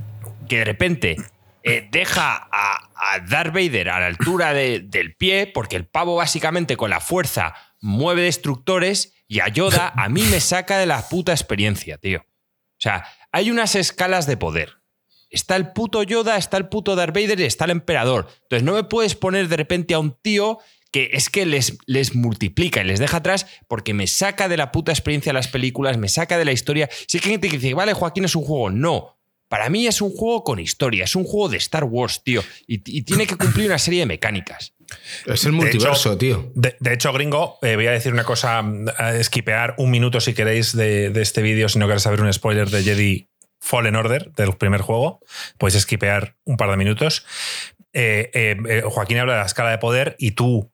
que 0.47 0.57
de 0.57 0.65
repente 0.65 1.15
eh, 1.63 1.87
deja 1.91 2.49
a, 2.51 2.89
a, 2.95 3.19
Darth 3.19 3.53
Vader 3.53 3.89
a 3.89 3.99
la 3.99 4.07
altura 4.07 4.53
de, 4.53 4.79
del 4.79 5.15
pie, 5.15 5.47
porque 5.47 5.75
el 5.75 5.85
pavo 5.85 6.15
básicamente 6.15 6.75
con 6.75 6.89
la 6.89 6.99
fuerza 6.99 7.55
mueve 7.81 8.23
destructores 8.23 9.13
y 9.27 9.39
a 9.39 9.47
Yoda 9.47 9.93
a 9.95 10.09
mí 10.09 10.23
me 10.23 10.39
saca 10.39 10.77
de 10.77 10.85
la 10.85 11.07
puta 11.07 11.31
experiencia, 11.31 11.97
tío. 11.97 12.19
O 12.19 12.81
sea, 12.81 13.05
hay 13.31 13.51
unas 13.51 13.75
escalas 13.75 14.25
de 14.25 14.37
poder. 14.37 14.79
Está 15.29 15.55
el 15.55 15.71
puto 15.73 16.01
Yoda, 16.01 16.37
está 16.37 16.57
el 16.57 16.67
puto 16.67 16.95
Darth 16.95 17.13
Vader 17.13 17.39
y 17.39 17.43
está 17.43 17.65
el 17.65 17.71
emperador. 17.71 18.27
Entonces 18.43 18.63
no 18.63 18.73
me 18.73 18.83
puedes 18.83 19.15
poner 19.15 19.47
de 19.47 19.57
repente 19.57 19.93
a 19.93 19.99
un 19.99 20.17
tío 20.19 20.57
que 20.91 21.11
es 21.13 21.29
que 21.29 21.45
les, 21.45 21.77
les 21.85 22.15
multiplica 22.15 22.81
y 22.81 22.85
les 22.85 22.99
deja 22.99 23.17
atrás 23.17 23.47
porque 23.67 23.93
me 23.93 24.07
saca 24.07 24.47
de 24.47 24.57
la 24.57 24.71
puta 24.71 24.91
experiencia 24.91 25.33
las 25.33 25.47
películas, 25.47 25.97
me 25.97 26.09
saca 26.09 26.37
de 26.37 26.45
la 26.45 26.51
historia. 26.51 26.89
Si 27.07 27.17
hay 27.17 27.23
gente 27.23 27.49
que 27.49 27.57
dice, 27.57 27.73
vale, 27.73 27.93
Joaquín 27.93 28.25
es 28.25 28.35
un 28.35 28.43
juego. 28.43 28.69
No. 28.69 29.17
Para 29.47 29.69
mí 29.69 29.87
es 29.87 30.01
un 30.01 30.11
juego 30.11 30.43
con 30.43 30.59
historia, 30.59 31.05
es 31.05 31.15
un 31.15 31.23
juego 31.23 31.49
de 31.49 31.57
Star 31.57 31.83
Wars, 31.83 32.21
tío. 32.23 32.43
Y, 32.67 32.81
y 32.85 33.01
tiene 33.01 33.25
que 33.25 33.35
cumplir 33.35 33.65
una 33.65 33.79
serie 33.79 34.01
de 34.01 34.05
mecánicas. 34.05 34.73
Es 35.25 35.45
el 35.45 35.51
multiverso, 35.51 36.09
de 36.09 36.15
hecho, 36.15 36.17
tío. 36.17 36.51
De, 36.55 36.75
de, 36.79 36.93
hecho, 36.93 37.11
gringo, 37.13 37.57
eh, 37.61 37.75
voy 37.75 37.87
a 37.87 37.91
decir 37.91 38.13
una 38.13 38.23
cosa, 38.23 38.63
a 38.97 39.15
esquipear 39.15 39.75
un 39.77 39.91
minuto 39.91 40.19
si 40.19 40.33
queréis 40.33 40.75
de, 40.75 41.09
de 41.09 41.21
este 41.21 41.41
vídeo, 41.41 41.69
si 41.69 41.79
no 41.79 41.87
queréis 41.87 42.03
saber 42.03 42.21
un 42.21 42.31
spoiler 42.31 42.69
de 42.69 42.83
Jedi 42.83 43.29
Fallen 43.59 43.95
Order, 43.95 44.31
del 44.33 44.53
primer 44.53 44.81
juego, 44.81 45.19
podéis 45.57 45.75
esquipear 45.75 46.35
un 46.45 46.57
par 46.57 46.71
de 46.71 46.77
minutos. 46.77 47.25
Eh, 47.93 48.29
eh, 48.33 48.81
Joaquín 48.85 49.17
habla 49.17 49.33
de 49.33 49.39
la 49.39 49.45
escala 49.45 49.71
de 49.71 49.77
poder 49.77 50.15
y 50.19 50.31
tú 50.31 50.71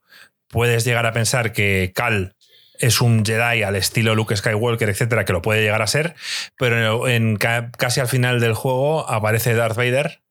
puedes 0.49 0.85
llegar 0.85 1.05
a 1.05 1.13
pensar 1.13 1.53
que 1.53 1.91
Cal 1.95 2.35
es 2.79 3.01
un 3.01 3.25
Jedi 3.25 3.63
al 3.63 3.75
estilo 3.75 4.15
Luke 4.15 4.35
Skywalker, 4.35 4.89
etcétera, 4.89 5.25
que 5.25 5.33
lo 5.33 5.41
puede 5.41 5.61
llegar 5.61 5.81
a 5.81 5.87
ser, 5.87 6.15
pero 6.57 7.07
en, 7.07 7.37
casi 7.37 7.99
al 7.99 8.07
final 8.07 8.39
del 8.39 8.53
juego 8.53 9.09
aparece 9.09 9.53
Darth 9.53 9.77
Vader. 9.77 10.21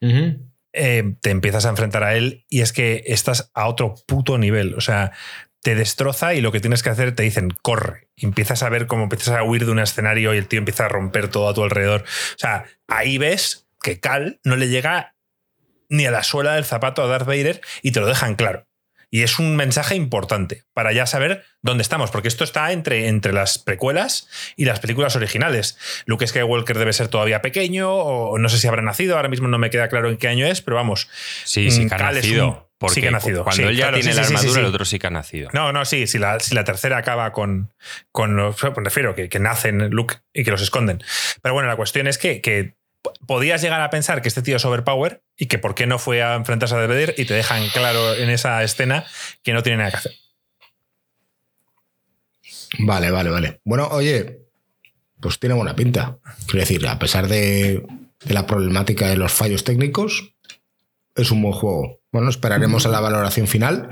Uh 0.00 0.08
-huh. 0.08 0.38
eh, 0.72 1.14
te 1.22 1.30
empiezas 1.30 1.64
a 1.64 1.70
enfrentar 1.70 2.02
a 2.02 2.14
él 2.14 2.44
y 2.48 2.60
es 2.60 2.72
que 2.72 3.04
estás 3.06 3.50
a 3.54 3.68
otro 3.68 3.94
puto 4.06 4.38
nivel. 4.38 4.74
O 4.74 4.80
sea, 4.80 5.12
te 5.62 5.74
destroza 5.74 6.34
y 6.34 6.42
lo 6.42 6.52
que 6.52 6.60
tienes 6.60 6.82
que 6.82 6.90
hacer 6.90 7.14
te 7.14 7.22
dicen 7.22 7.50
corre. 7.62 8.08
Empiezas 8.16 8.62
a 8.62 8.68
ver 8.68 8.86
cómo 8.86 9.04
empiezas 9.04 9.34
a 9.34 9.42
huir 9.42 9.64
de 9.64 9.72
un 9.72 9.78
escenario 9.78 10.34
y 10.34 10.38
el 10.38 10.46
tío 10.46 10.58
empieza 10.58 10.84
a 10.84 10.88
romper 10.88 11.28
todo 11.28 11.48
a 11.48 11.54
tu 11.54 11.62
alrededor. 11.62 12.02
O 12.02 12.38
sea, 12.38 12.66
ahí 12.86 13.16
ves 13.16 13.66
que 13.82 13.98
Cal 13.98 14.40
no 14.44 14.56
le 14.56 14.68
llega 14.68 15.14
ni 15.88 16.04
a 16.06 16.10
la 16.10 16.22
suela 16.22 16.54
del 16.54 16.64
zapato 16.64 17.02
a 17.02 17.06
Darth 17.06 17.26
Vader 17.26 17.62
y 17.82 17.92
te 17.92 18.00
lo 18.00 18.06
dejan 18.06 18.34
claro. 18.34 18.66
Y 19.14 19.22
es 19.22 19.38
un 19.38 19.54
mensaje 19.54 19.94
importante 19.94 20.64
para 20.72 20.92
ya 20.92 21.06
saber 21.06 21.44
dónde 21.62 21.82
estamos, 21.82 22.10
porque 22.10 22.26
esto 22.26 22.42
está 22.42 22.72
entre, 22.72 23.06
entre 23.06 23.32
las 23.32 23.60
precuelas 23.60 24.28
y 24.56 24.64
las 24.64 24.80
películas 24.80 25.14
originales. 25.14 25.78
Luke 26.06 26.26
Skywalker 26.26 26.76
debe 26.76 26.92
ser 26.92 27.06
todavía 27.06 27.40
pequeño, 27.40 27.94
o 27.94 28.36
no 28.38 28.48
sé 28.48 28.58
si 28.58 28.66
habrá 28.66 28.82
nacido, 28.82 29.14
ahora 29.14 29.28
mismo 29.28 29.46
no 29.46 29.56
me 29.56 29.70
queda 29.70 29.86
claro 29.86 30.10
en 30.10 30.16
qué 30.16 30.26
año 30.26 30.46
es, 30.46 30.62
pero 30.62 30.74
vamos. 30.74 31.08
Sí, 31.44 31.70
sí 31.70 31.86
que 31.86 31.94
ha 31.94 31.98
nacido. 31.98 32.72
Porque 32.76 32.94
sí 32.96 33.00
que 33.02 33.06
ha 33.06 33.12
nacido. 33.12 33.44
Cuando 33.44 33.62
sí, 33.62 33.68
él 33.68 33.76
ya 33.76 33.84
claro, 33.84 33.98
tiene 33.98 34.10
sí, 34.10 34.16
la 34.16 34.26
armadura, 34.26 34.52
sí, 34.52 34.58
el 34.58 34.66
otro 34.66 34.84
sí 34.84 34.98
que 34.98 35.06
ha 35.06 35.10
nacido. 35.10 35.50
No, 35.52 35.72
no, 35.72 35.84
sí, 35.84 36.08
si 36.08 36.18
la, 36.18 36.40
si 36.40 36.56
la 36.56 36.64
tercera 36.64 36.96
acaba 36.96 37.30
con, 37.30 37.72
con 38.10 38.34
los, 38.34 38.60
me 38.64 38.82
refiero, 38.82 39.14
que, 39.14 39.28
que 39.28 39.38
nacen 39.38 39.90
Luke 39.90 40.16
y 40.32 40.42
que 40.42 40.50
los 40.50 40.60
esconden. 40.60 41.00
Pero 41.40 41.54
bueno, 41.54 41.68
la 41.68 41.76
cuestión 41.76 42.08
es 42.08 42.18
que, 42.18 42.40
que 42.40 42.74
podías 43.26 43.62
llegar 43.62 43.80
a 43.80 43.90
pensar 43.90 44.22
que 44.22 44.28
este 44.28 44.42
tío 44.42 44.56
es 44.56 44.64
overpower 44.64 45.22
y 45.36 45.46
que 45.46 45.58
por 45.58 45.74
qué 45.74 45.86
no 45.86 45.98
fue 45.98 46.22
a 46.22 46.34
enfrentarse 46.34 46.74
a 46.74 46.78
Vader 46.78 47.14
y 47.16 47.24
te 47.24 47.34
dejan 47.34 47.68
claro 47.68 48.14
en 48.14 48.30
esa 48.30 48.62
escena 48.62 49.04
que 49.42 49.52
no 49.52 49.62
tiene 49.62 49.78
nada 49.78 49.90
que 49.90 49.96
hacer. 49.96 50.12
Vale, 52.78 53.10
vale, 53.10 53.30
vale. 53.30 53.60
Bueno, 53.64 53.88
oye, 53.88 54.40
pues 55.20 55.38
tiene 55.38 55.54
buena 55.54 55.76
pinta. 55.76 56.18
Quiero 56.46 56.60
decir, 56.60 56.86
a 56.86 56.98
pesar 56.98 57.28
de, 57.28 57.84
de 58.24 58.34
la 58.34 58.46
problemática 58.46 59.08
de 59.08 59.16
los 59.16 59.32
fallos 59.32 59.64
técnicos, 59.64 60.34
es 61.14 61.30
un 61.30 61.42
buen 61.42 61.54
juego. 61.54 62.00
Bueno, 62.10 62.28
esperaremos 62.28 62.86
a 62.86 62.88
la 62.88 63.00
valoración 63.00 63.46
final. 63.46 63.90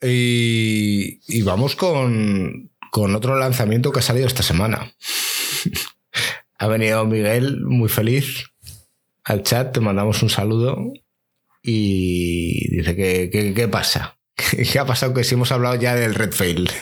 Y, 0.00 1.20
y 1.28 1.42
vamos 1.42 1.76
con, 1.76 2.70
con 2.90 3.14
otro 3.14 3.36
lanzamiento 3.38 3.92
que 3.92 4.00
ha 4.00 4.02
salido 4.02 4.26
esta 4.26 4.42
semana. 4.42 4.92
Ha 6.62 6.68
venido 6.68 7.04
Miguel 7.06 7.60
muy 7.64 7.88
feliz 7.88 8.44
al 9.24 9.42
chat, 9.42 9.72
te 9.72 9.80
mandamos 9.80 10.22
un 10.22 10.30
saludo 10.30 10.92
y 11.60 12.76
dice 12.76 12.94
que, 12.94 13.30
que, 13.30 13.52
¿qué 13.52 13.66
pasa? 13.66 14.16
¿Qué 14.72 14.78
ha 14.78 14.86
pasado? 14.86 15.12
Que 15.12 15.24
si 15.24 15.34
hemos 15.34 15.50
hablado 15.50 15.74
ya 15.74 15.96
del 15.96 16.14
Red 16.14 16.32
Fail. 16.32 16.70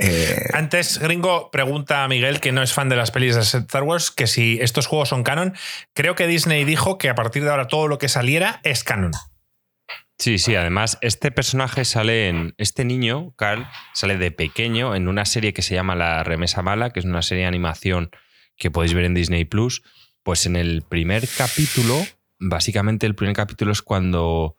Eh... 0.00 0.50
Antes, 0.52 1.00
Gringo 1.00 1.50
pregunta 1.50 2.04
a 2.04 2.08
Miguel, 2.08 2.38
que 2.38 2.52
no 2.52 2.62
es 2.62 2.72
fan 2.72 2.88
de 2.88 2.94
las 2.94 3.10
pelis 3.10 3.34
de 3.34 3.40
Star 3.40 3.82
Wars, 3.82 4.12
que 4.12 4.28
si 4.28 4.56
estos 4.60 4.86
juegos 4.86 5.08
son 5.08 5.24
canon. 5.24 5.54
Creo 5.92 6.14
que 6.14 6.28
Disney 6.28 6.64
dijo 6.64 6.98
que 6.98 7.08
a 7.08 7.16
partir 7.16 7.42
de 7.42 7.50
ahora 7.50 7.66
todo 7.66 7.88
lo 7.88 7.98
que 7.98 8.08
saliera 8.08 8.60
es 8.62 8.84
canon. 8.84 9.10
Sí, 10.16 10.38
sí, 10.38 10.54
además 10.54 10.98
este 11.00 11.32
personaje 11.32 11.84
sale 11.84 12.28
en. 12.28 12.54
Este 12.58 12.84
niño, 12.84 13.34
Carl, 13.36 13.66
sale 13.92 14.18
de 14.18 14.30
pequeño 14.30 14.94
en 14.94 15.08
una 15.08 15.24
serie 15.24 15.52
que 15.52 15.62
se 15.62 15.74
llama 15.74 15.96
La 15.96 16.22
Remesa 16.22 16.62
Mala, 16.62 16.90
que 16.90 17.00
es 17.00 17.04
una 17.04 17.22
serie 17.22 17.42
de 17.42 17.48
animación 17.48 18.10
que 18.58 18.70
podéis 18.70 18.94
ver 18.94 19.04
en 19.04 19.14
Disney 19.14 19.44
Plus. 19.44 19.82
Pues 20.22 20.44
en 20.46 20.56
el 20.56 20.82
primer 20.82 21.26
capítulo, 21.28 22.04
básicamente 22.38 23.06
el 23.06 23.14
primer 23.14 23.34
capítulo 23.34 23.72
es 23.72 23.80
cuando 23.80 24.56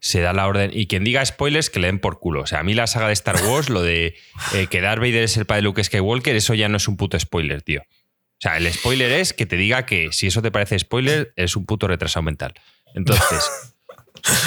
se 0.00 0.20
da 0.20 0.32
la 0.32 0.48
orden. 0.48 0.70
Y 0.74 0.86
quien 0.88 1.04
diga 1.04 1.24
spoilers, 1.24 1.70
que 1.70 1.78
le 1.78 1.86
den 1.86 2.00
por 2.00 2.18
culo. 2.18 2.42
O 2.42 2.46
sea, 2.46 2.58
a 2.58 2.62
mí 2.64 2.74
la 2.74 2.88
saga 2.88 3.06
de 3.06 3.12
Star 3.12 3.36
Wars, 3.44 3.70
lo 3.70 3.82
de 3.82 4.16
eh, 4.54 4.66
que 4.68 4.80
Darth 4.80 4.98
Vader 4.98 5.22
es 5.22 5.36
el 5.36 5.46
padre 5.46 5.60
de 5.60 5.64
Luke 5.64 5.84
Skywalker, 5.84 6.34
eso 6.34 6.54
ya 6.54 6.68
no 6.68 6.76
es 6.76 6.88
un 6.88 6.96
puto 6.96 7.18
spoiler, 7.20 7.62
tío. 7.62 7.82
O 7.82 8.40
sea, 8.40 8.56
el 8.56 8.70
spoiler 8.72 9.12
es 9.12 9.32
que 9.32 9.46
te 9.46 9.56
diga 9.56 9.86
que 9.86 10.10
si 10.10 10.26
eso 10.26 10.42
te 10.42 10.50
parece 10.50 10.76
spoiler, 10.76 11.32
es 11.36 11.54
un 11.54 11.64
puto 11.64 11.86
retrasado 11.86 12.24
mental. 12.24 12.54
Entonces. 12.94 13.48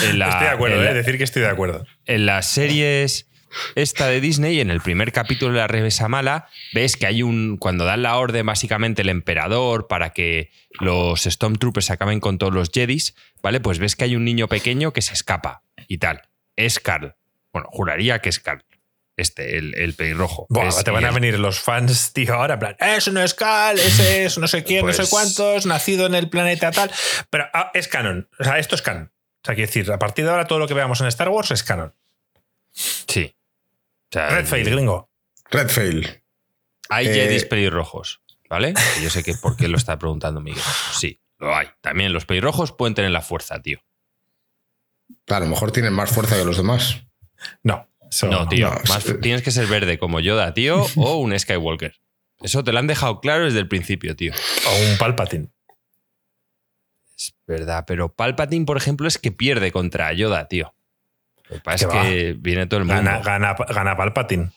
En 0.04 0.20
la, 0.20 0.30
estoy 0.30 0.46
de 0.46 0.54
acuerdo, 0.54 0.82
la, 0.82 0.92
eh, 0.92 0.94
decir 0.94 1.18
que 1.18 1.26
estoy 1.26 1.42
de 1.42 1.50
acuerdo. 1.50 1.86
En 2.06 2.26
las 2.26 2.48
series 2.48 3.28
esta 3.76 4.08
de 4.08 4.22
Disney, 4.22 4.60
en 4.60 4.70
el 4.70 4.82
primer 4.82 5.12
capítulo 5.12 5.54
de 5.54 5.60
la 5.60 5.68
Revesa 5.68 6.08
Mala, 6.08 6.50
ves 6.74 6.98
que 6.98 7.08
hay 7.08 7.24
un. 7.24 7.58
Cuando 7.58 7.86
dan 7.86 8.04
la 8.04 8.18
orden, 8.18 8.46
básicamente, 8.46 9.02
el 9.02 9.10
emperador 9.10 9.88
para 9.88 10.12
que 10.12 10.52
los 10.80 11.24
Stormtroopers 11.24 11.92
acaben 11.92 12.20
con 12.20 12.38
todos 12.38 12.54
los 12.54 12.70
Jedis, 12.72 13.16
¿vale? 13.42 13.60
Pues 13.60 13.80
ves 13.80 13.96
que 13.96 14.06
hay 14.06 14.16
un 14.16 14.26
niño 14.26 14.48
pequeño 14.48 14.94
que 14.94 15.02
se 15.02 15.14
escapa 15.14 15.64
y 15.88 15.98
tal. 15.98 16.22
Es 16.56 16.80
Carl. 16.80 17.16
Bueno, 17.54 17.70
juraría 17.72 18.20
que 18.20 18.30
es 18.30 18.40
Carl. 18.40 18.64
Este, 19.18 19.58
el, 19.58 19.76
el 19.76 19.94
pelirrojo. 19.94 20.46
Buah, 20.50 20.68
es, 20.68 20.84
te 20.84 20.92
van 20.92 21.06
a 21.06 21.12
venir 21.12 21.40
los 21.40 21.60
fans, 21.62 22.12
tío, 22.12 22.34
ahora, 22.34 22.56
en 22.56 22.60
plan, 22.60 22.76
eso 22.80 23.12
no 23.12 23.24
es 23.24 23.34
Cal, 23.34 23.80
ese 23.80 24.26
es 24.26 24.38
no 24.38 24.48
sé 24.48 24.66
quién, 24.66 24.82
pues, 24.82 25.00
no 25.00 25.06
sé 25.06 25.10
cuántos, 25.10 25.66
nacido 25.66 26.06
en 26.06 26.16
el 26.16 26.30
planeta 26.30 26.72
tal. 26.72 26.92
Pero 27.30 27.46
ah, 27.54 27.72
es 27.74 27.88
canon. 27.88 28.28
O 28.38 28.44
sea, 28.44 28.60
esto 28.60 28.76
es 28.76 28.82
canon. 28.82 29.06
O 29.06 29.46
sea, 29.46 29.56
quiero 29.56 29.68
decir, 29.68 29.90
a 29.90 30.00
partir 30.00 30.26
de 30.26 30.32
ahora 30.32 30.48
todo 30.48 30.60
lo 30.60 30.68
que 30.68 30.74
veamos 30.74 31.00
en 31.00 31.08
Star 31.08 31.30
Wars 31.30 31.52
es 31.52 31.64
canon. 31.64 31.94
Sí. 32.76 33.34
O 33.34 34.08
sea, 34.12 34.30
Red 34.30 34.46
Fail, 34.46 34.70
gringo. 34.70 35.10
Red 35.50 35.70
Fail. 35.70 36.24
Hay 36.90 37.08
eh... 37.08 37.14
Jedis 37.14 37.46
pelirrojos, 37.46 38.22
¿vale? 38.50 38.74
Yo 39.02 39.10
sé 39.10 39.24
que 39.24 39.34
por 39.34 39.56
qué 39.56 39.68
lo 39.68 39.78
está 39.78 39.98
preguntando 39.98 40.42
Miguel. 40.42 40.62
Sí, 40.94 41.20
lo 41.40 41.56
hay. 41.56 41.68
También 41.82 42.14
los 42.14 42.26
pelirrojos 42.26 42.72
pueden 42.72 42.94
tener 42.94 43.12
la 43.12 43.22
fuerza, 43.22 43.62
tío. 43.62 43.80
A 45.28 45.40
lo 45.40 45.48
mejor 45.48 45.72
tienen 45.72 45.94
más 45.94 46.12
fuerza 46.12 46.36
que 46.36 46.46
los 46.46 46.58
demás. 46.58 47.04
No. 47.64 47.90
So, 48.10 48.28
no, 48.28 48.48
tío. 48.48 48.70
No, 48.70 48.82
más, 48.88 49.06
es... 49.06 49.20
Tienes 49.22 49.42
que 49.42 49.52
ser 49.52 49.68
verde 49.68 49.98
como 49.98 50.20
Yoda, 50.20 50.54
tío, 50.54 50.86
o 50.96 51.18
un 51.18 51.38
Skywalker. 51.38 51.96
Eso 52.42 52.64
te 52.64 52.72
lo 52.72 52.80
han 52.80 52.88
dejado 52.88 53.22
claro 53.22 53.46
desde 53.46 53.60
el 53.60 53.68
principio, 53.68 54.16
tío. 54.16 54.34
O 54.68 54.92
un 54.92 54.98
Palpatine. 54.98 55.50
Es 57.18 57.34
verdad, 57.48 57.86
pero 57.88 58.14
Palpatine, 58.14 58.66
por 58.66 58.78
ejemplo, 58.78 59.08
es 59.08 59.18
que 59.18 59.32
pierde 59.32 59.72
contra 59.72 60.12
Yoda, 60.14 60.48
tío. 60.48 60.76
Lo 61.50 61.58
que 61.58 61.62
pasa 61.62 61.86
es 61.86 61.92
que 61.92 62.36
viene 62.38 62.68
todo 62.68 62.80
el 62.80 62.86
mundo. 62.86 63.02
Gana, 63.02 63.20
gana, 63.20 63.56
gana 63.68 63.98
Palpatine. 63.98 64.52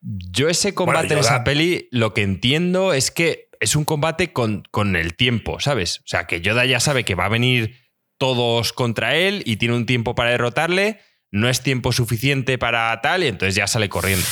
Yo 0.00 0.48
ese 0.48 0.74
combate 0.74 1.08
bueno, 1.08 1.20
en 1.20 1.26
esa 1.26 1.44
peli, 1.44 1.88
lo 1.90 2.14
que 2.14 2.22
entiendo 2.22 2.94
es 2.94 3.10
que 3.10 3.50
es 3.60 3.76
un 3.76 3.84
combate 3.84 4.32
con, 4.32 4.64
con 4.70 4.96
el 4.96 5.14
tiempo, 5.14 5.60
¿sabes? 5.60 5.98
O 6.00 6.06
sea, 6.06 6.26
que 6.26 6.40
Yoda 6.40 6.64
ya 6.64 6.80
sabe 6.80 7.04
que 7.04 7.14
va 7.14 7.26
a 7.26 7.28
venir 7.28 7.76
todos 8.16 8.72
contra 8.72 9.14
él 9.14 9.42
y 9.44 9.56
tiene 9.56 9.74
un 9.74 9.86
tiempo 9.86 10.14
para 10.14 10.30
derrotarle, 10.30 11.00
no 11.30 11.48
es 11.48 11.62
tiempo 11.62 11.92
suficiente 11.92 12.58
para 12.58 12.98
tal 13.00 13.22
y 13.22 13.28
entonces 13.28 13.54
ya 13.54 13.66
sale 13.66 13.88
corriendo. 13.88 14.26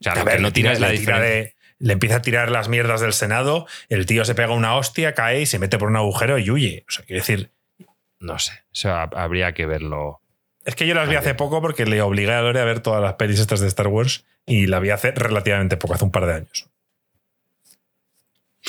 O 0.00 0.02
sea, 0.02 0.12
a 0.12 0.16
lo 0.16 0.24
ver, 0.24 0.36
que 0.36 0.42
no 0.42 0.52
tira 0.52 0.72
es 0.72 0.80
la 0.80 0.90
diferencia. 0.90 1.24
De, 1.24 1.54
le 1.78 1.92
empieza 1.92 2.16
a 2.16 2.22
tirar 2.22 2.50
las 2.50 2.68
mierdas 2.68 3.00
del 3.00 3.12
Senado, 3.12 3.66
el 3.88 4.06
tío 4.06 4.24
se 4.24 4.34
pega 4.34 4.52
una 4.52 4.74
hostia, 4.74 5.14
cae 5.14 5.42
y 5.42 5.46
se 5.46 5.58
mete 5.58 5.78
por 5.78 5.88
un 5.88 5.96
agujero 5.96 6.38
y 6.38 6.50
huye. 6.50 6.84
O 6.88 6.90
sea, 6.90 7.04
quiere 7.04 7.20
decir... 7.20 7.52
No 8.20 8.38
sé, 8.38 8.52
eso 8.72 8.92
habría 8.92 9.52
que 9.52 9.66
verlo. 9.66 10.22
Es 10.68 10.74
que 10.74 10.86
yo 10.86 10.92
las 10.94 11.08
vi 11.08 11.14
hace 11.16 11.34
poco 11.34 11.62
porque 11.62 11.86
le 11.86 12.02
obligué 12.02 12.30
a 12.34 12.42
Lore 12.42 12.60
a 12.60 12.64
ver 12.64 12.80
todas 12.80 13.02
las 13.02 13.14
pelis 13.14 13.40
estas 13.40 13.60
de 13.60 13.68
Star 13.68 13.86
Wars 13.86 14.26
y 14.44 14.66
la 14.66 14.80
vi 14.80 14.90
hace 14.90 15.12
relativamente 15.12 15.78
poco, 15.78 15.94
hace 15.94 16.04
un 16.04 16.10
par 16.10 16.26
de 16.26 16.34
años. 16.34 16.66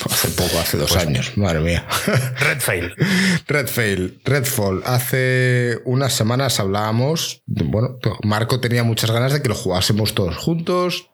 Hace 0.06 0.28
poco, 0.28 0.58
hace 0.58 0.78
dos 0.78 0.96
años, 0.96 1.36
madre 1.36 1.60
mía. 1.60 1.86
Redfail. 2.38 2.94
Redfail, 3.46 4.18
Redfall. 4.24 4.82
Hace 4.86 5.78
unas 5.84 6.14
semanas 6.14 6.58
hablábamos, 6.58 7.42
de- 7.44 7.64
bueno, 7.64 7.98
Marco 8.22 8.60
tenía 8.60 8.82
muchas 8.82 9.10
ganas 9.10 9.34
de 9.34 9.42
que 9.42 9.50
lo 9.50 9.54
jugásemos 9.54 10.14
todos 10.14 10.36
juntos. 10.38 11.10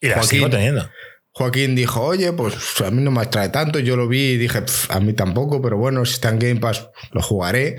Y 0.00 0.08
la 0.08 0.16
Joaquín. 0.16 0.28
sigo 0.30 0.50
teniendo. 0.50 0.90
Joaquín 1.30 1.74
dijo, 1.74 2.02
oye, 2.02 2.32
pues 2.34 2.54
a 2.84 2.90
mí 2.90 3.00
no 3.02 3.10
me 3.12 3.22
atrae 3.22 3.48
tanto, 3.48 3.78
yo 3.78 3.96
lo 3.96 4.08
vi 4.08 4.32
y 4.32 4.36
dije, 4.36 4.60
"Pf, 4.60 4.92
a 4.92 5.00
mí 5.00 5.14
tampoco, 5.14 5.62
pero 5.62 5.78
bueno, 5.78 6.04
si 6.04 6.14
está 6.14 6.28
en 6.28 6.38
Game 6.38 6.56
Pass, 6.60 6.88
lo 7.12 7.22
jugaré. 7.22 7.76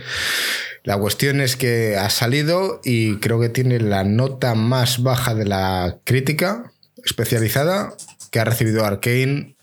La 0.89 0.97
cuestión 0.97 1.39
es 1.39 1.55
que 1.55 1.97
ha 1.97 2.09
salido 2.09 2.81
y 2.83 3.17
creo 3.17 3.39
que 3.39 3.49
tiene 3.49 3.79
la 3.79 4.03
nota 4.03 4.55
más 4.55 5.03
baja 5.03 5.35
de 5.35 5.45
la 5.45 5.99
crítica 6.03 6.73
especializada 7.05 7.93
que 8.31 8.39
ha 8.39 8.43
recibido 8.43 8.83
Arkane 8.83 9.55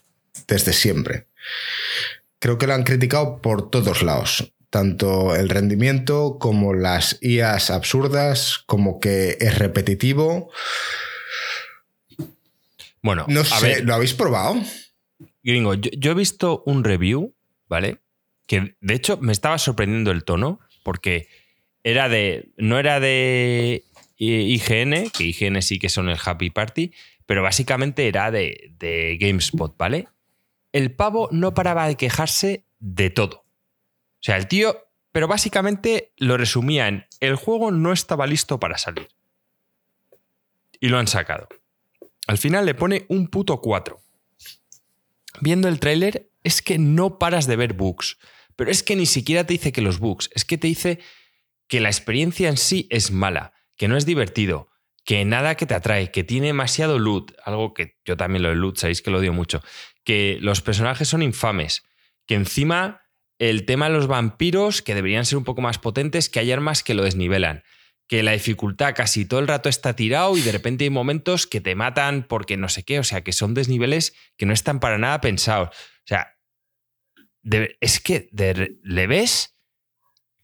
desde 0.46 0.72
siempre. 0.72 1.26
Creo 2.38 2.58
que 2.58 2.68
lo 2.68 2.74
han 2.74 2.84
criticado 2.84 3.42
por 3.42 3.70
todos 3.70 4.04
lados, 4.04 4.52
tanto 4.70 5.34
el 5.34 5.48
rendimiento 5.48 6.38
como 6.38 6.74
las 6.74 7.18
IAs 7.20 7.70
absurdas, 7.70 8.62
como 8.64 9.00
que 9.00 9.36
es 9.40 9.58
repetitivo. 9.58 10.52
Bueno, 13.02 13.24
No 13.26 13.40
a 13.40 13.44
sé, 13.44 13.66
ver, 13.66 13.84
¿lo 13.84 13.94
habéis 13.96 14.14
probado? 14.14 14.60
gringo, 15.42 15.74
yo, 15.74 15.90
yo 15.98 16.12
he 16.12 16.14
visto 16.14 16.62
un 16.66 16.84
review, 16.84 17.34
¿vale? 17.68 18.00
Que 18.46 18.76
de 18.80 18.94
hecho 18.94 19.18
me 19.20 19.32
estaba 19.32 19.58
sorprendiendo 19.58 20.12
el 20.12 20.22
tono, 20.22 20.60
porque 20.86 21.26
era 21.82 22.08
de. 22.08 22.52
No 22.56 22.78
era 22.78 23.00
de 23.00 23.84
IGN, 24.18 25.10
que 25.10 25.24
IGN 25.24 25.60
sí 25.62 25.80
que 25.80 25.88
son 25.88 26.08
el 26.08 26.16
Happy 26.24 26.50
Party, 26.50 26.92
pero 27.26 27.42
básicamente 27.42 28.06
era 28.06 28.30
de, 28.30 28.70
de 28.78 29.18
GameSpot, 29.20 29.76
¿vale? 29.76 30.06
El 30.70 30.92
pavo 30.94 31.28
no 31.32 31.54
paraba 31.54 31.88
de 31.88 31.96
quejarse 31.96 32.64
de 32.78 33.10
todo. 33.10 33.38
O 33.38 34.20
sea, 34.20 34.36
el 34.36 34.46
tío. 34.46 34.84
Pero 35.10 35.26
básicamente 35.26 36.12
lo 36.18 36.36
resumía 36.36 36.86
en: 36.86 37.06
el 37.18 37.34
juego 37.34 37.72
no 37.72 37.92
estaba 37.92 38.28
listo 38.28 38.60
para 38.60 38.78
salir. 38.78 39.08
Y 40.78 40.88
lo 40.88 40.98
han 40.98 41.08
sacado. 41.08 41.48
Al 42.28 42.38
final 42.38 42.64
le 42.64 42.74
pone 42.74 43.06
un 43.08 43.26
puto 43.26 43.60
4 43.60 44.00
viendo 45.40 45.68
el 45.68 45.80
tráiler 45.80 46.30
es 46.42 46.62
que 46.62 46.78
no 46.78 47.18
paras 47.18 47.46
de 47.46 47.56
ver 47.56 47.72
bugs. 47.72 48.18
Pero 48.56 48.70
es 48.70 48.82
que 48.82 48.96
ni 48.96 49.06
siquiera 49.06 49.44
te 49.44 49.54
dice 49.54 49.72
que 49.72 49.82
los 49.82 49.98
bugs, 49.98 50.30
es 50.34 50.44
que 50.44 50.58
te 50.58 50.66
dice 50.66 50.98
que 51.68 51.80
la 51.80 51.88
experiencia 51.88 52.48
en 52.48 52.56
sí 52.56 52.86
es 52.90 53.10
mala, 53.10 53.52
que 53.76 53.88
no 53.88 53.96
es 53.96 54.06
divertido, 54.06 54.70
que 55.04 55.24
nada 55.24 55.54
que 55.54 55.66
te 55.66 55.74
atrae, 55.74 56.10
que 56.10 56.24
tiene 56.24 56.48
demasiado 56.48 56.98
loot, 56.98 57.32
algo 57.44 57.74
que 57.74 57.96
yo 58.04 58.16
también 58.16 58.42
lo 58.42 58.48
de 58.48 58.56
loot, 58.56 58.78
sabéis 58.78 59.02
que 59.02 59.10
lo 59.10 59.18
odio 59.18 59.32
mucho, 59.32 59.62
que 60.04 60.38
los 60.40 60.62
personajes 60.62 61.08
son 61.08 61.22
infames, 61.22 61.82
que 62.26 62.34
encima 62.34 63.02
el 63.38 63.66
tema 63.66 63.88
de 63.88 63.94
los 63.94 64.06
vampiros, 64.06 64.82
que 64.82 64.94
deberían 64.94 65.26
ser 65.26 65.38
un 65.38 65.44
poco 65.44 65.60
más 65.60 65.78
potentes, 65.78 66.28
que 66.28 66.40
hay 66.40 66.50
armas 66.50 66.82
que 66.82 66.94
lo 66.94 67.04
desnivelan, 67.04 67.62
que 68.08 68.22
la 68.22 68.32
dificultad 68.32 68.94
casi 68.94 69.26
todo 69.26 69.40
el 69.40 69.48
rato 69.48 69.68
está 69.68 69.94
tirado 69.94 70.36
y 70.36 70.40
de 70.40 70.52
repente 70.52 70.84
hay 70.84 70.90
momentos 70.90 71.46
que 71.46 71.60
te 71.60 71.74
matan 71.74 72.26
porque 72.26 72.56
no 72.56 72.68
sé 72.68 72.84
qué, 72.84 72.98
o 72.98 73.04
sea, 73.04 73.22
que 73.22 73.32
son 73.32 73.54
desniveles 73.54 74.14
que 74.36 74.46
no 74.46 74.52
están 74.52 74.80
para 74.80 74.98
nada 74.98 75.20
pensados. 75.20 75.68
O 75.68 76.06
sea, 76.06 76.35
es 77.80 78.00
que 78.00 78.28
le 78.82 79.06
ves 79.06 79.52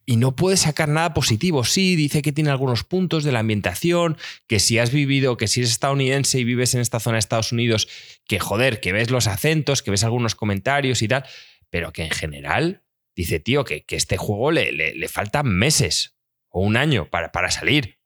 y 0.05 0.17
no 0.17 0.35
puedes 0.35 0.61
sacar 0.61 0.88
nada 0.88 1.15
positivo. 1.15 1.65
Sí, 1.65 1.95
dice 1.97 2.23
que 2.23 2.33
tiene 2.33 2.51
algunos 2.51 2.85
puntos 2.85 3.25
de 3.25 3.33
la 3.33 3.38
ambientación, 3.41 4.17
que 4.47 4.59
si 4.61 4.79
has 4.79 4.91
vivido, 4.93 5.37
que 5.37 5.47
si 5.49 5.61
eres 5.61 5.71
estadounidense 5.71 6.38
y 6.38 6.45
vives 6.45 6.75
en 6.75 6.81
esta 6.81 7.01
zona 7.01 7.15
de 7.15 7.21
Estados 7.21 7.53
Unidos, 7.53 7.88
que 8.27 8.38
joder, 8.41 8.81
que 8.81 8.93
ves 8.93 9.11
los 9.11 9.27
acentos, 9.27 9.83
que 9.83 9.91
ves 9.91 10.05
algunos 10.05 10.35
comentarios 10.35 11.03
y 11.03 11.09
tal, 11.09 11.25
pero 11.71 11.93
que 11.93 12.05
en 12.05 12.11
general 12.11 12.83
dice, 13.15 13.41
tío, 13.41 13.65
que, 13.65 13.85
que 13.85 13.97
este 13.97 14.17
juego 14.17 14.51
le, 14.51 14.73
le- 14.73 14.95
le 14.95 15.09
faltan 15.09 15.47
meses 15.49 16.17
o 16.49 16.61
un 16.61 16.77
año 16.77 17.09
para, 17.09 17.31
para 17.33 17.51
salir. 17.51 17.99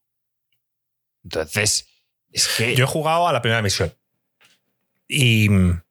Entonces, 1.24 1.88
es 2.30 2.46
que... 2.56 2.74
Yo 2.76 2.84
he 2.84 2.88
jugado 2.88 3.26
a 3.26 3.32
la 3.32 3.40
primera 3.42 3.62
misión. 3.62 3.92
Y 5.08 5.48
mm, 5.48 5.82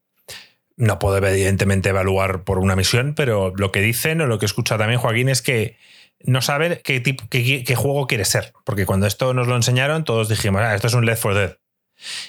no 0.78 1.00
puedo 1.00 1.18
evidentemente 1.18 1.90
evaluar 1.90 2.44
por 2.44 2.60
una 2.60 2.76
misión, 2.76 3.14
pero 3.16 3.54
lo 3.56 3.72
que 3.72 3.82
dicen 3.82 4.22
o 4.22 4.28
lo 4.28 4.40
que 4.40 4.46
he 4.46 4.48
escuchado 4.48 4.80
también 4.80 5.00
Joaquín 5.00 5.30
es 5.30 5.42
que 5.42 5.78
no 6.22 6.42
saben 6.42 6.80
qué, 6.84 7.00
tipo, 7.00 7.26
qué, 7.30 7.64
qué 7.64 7.76
juego 7.76 8.08
quiere 8.08 8.26
ser. 8.26 8.54
Porque 8.66 8.86
cuando 8.86 9.06
esto 9.08 9.34
nos 9.34 9.48
lo 9.48 9.56
enseñaron, 9.56 10.04
todos 10.04 10.28
dijimos, 10.30 10.62
ah, 10.62 10.76
esto 10.76 10.88
es 10.88 10.94
un 10.94 11.06
Left 11.06 11.22
4 11.22 11.40
Dead. 11.40 11.58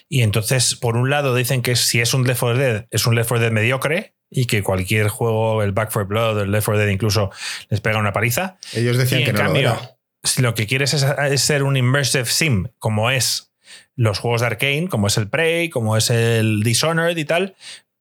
Y 0.08 0.22
entonces, 0.22 0.76
por 0.76 0.96
un 0.96 1.10
lado, 1.10 1.34
dicen 1.34 1.62
que 1.62 1.74
si 1.76 2.00
es 2.00 2.14
un 2.14 2.26
Left 2.26 2.40
4 2.40 2.58
Dead, 2.58 2.86
es 2.90 3.06
un 3.06 3.14
Left 3.14 3.28
4 3.28 3.42
Dead 3.42 3.52
mediocre 3.52 4.14
y 4.30 4.46
que 4.46 4.62
cualquier 4.62 5.08
juego, 5.08 5.62
el 5.62 5.72
Back 5.72 5.90
4 5.92 6.06
Blood, 6.06 6.40
el 6.42 6.52
Left 6.52 6.66
4 6.66 6.80
Dead 6.80 6.88
incluso, 6.92 7.30
les 7.68 7.80
pega 7.80 7.98
una 7.98 8.12
paliza. 8.12 8.58
Ellos 8.74 8.96
decían 8.96 9.22
Y 9.22 9.24
que 9.24 9.30
en 9.30 9.36
no 9.36 9.42
cambio, 9.42 9.62
lo 9.70 9.74
era. 9.74 9.96
si 10.24 10.42
lo 10.42 10.54
que 10.54 10.66
quieres 10.66 10.94
es, 10.94 11.04
es 11.30 11.40
ser 11.42 11.62
un 11.62 11.76
immersive 11.76 12.26
sim, 12.26 12.68
como 12.78 13.10
es 13.10 13.52
los 13.96 14.18
juegos 14.18 14.42
de 14.42 14.48
Arkane, 14.48 14.88
como 14.88 15.06
es 15.06 15.16
el 15.16 15.28
Prey, 15.28 15.70
como 15.70 15.96
es 15.96 16.10
el 16.10 16.62
Dishonored 16.62 17.16
y 17.16 17.24
tal, 17.24 17.56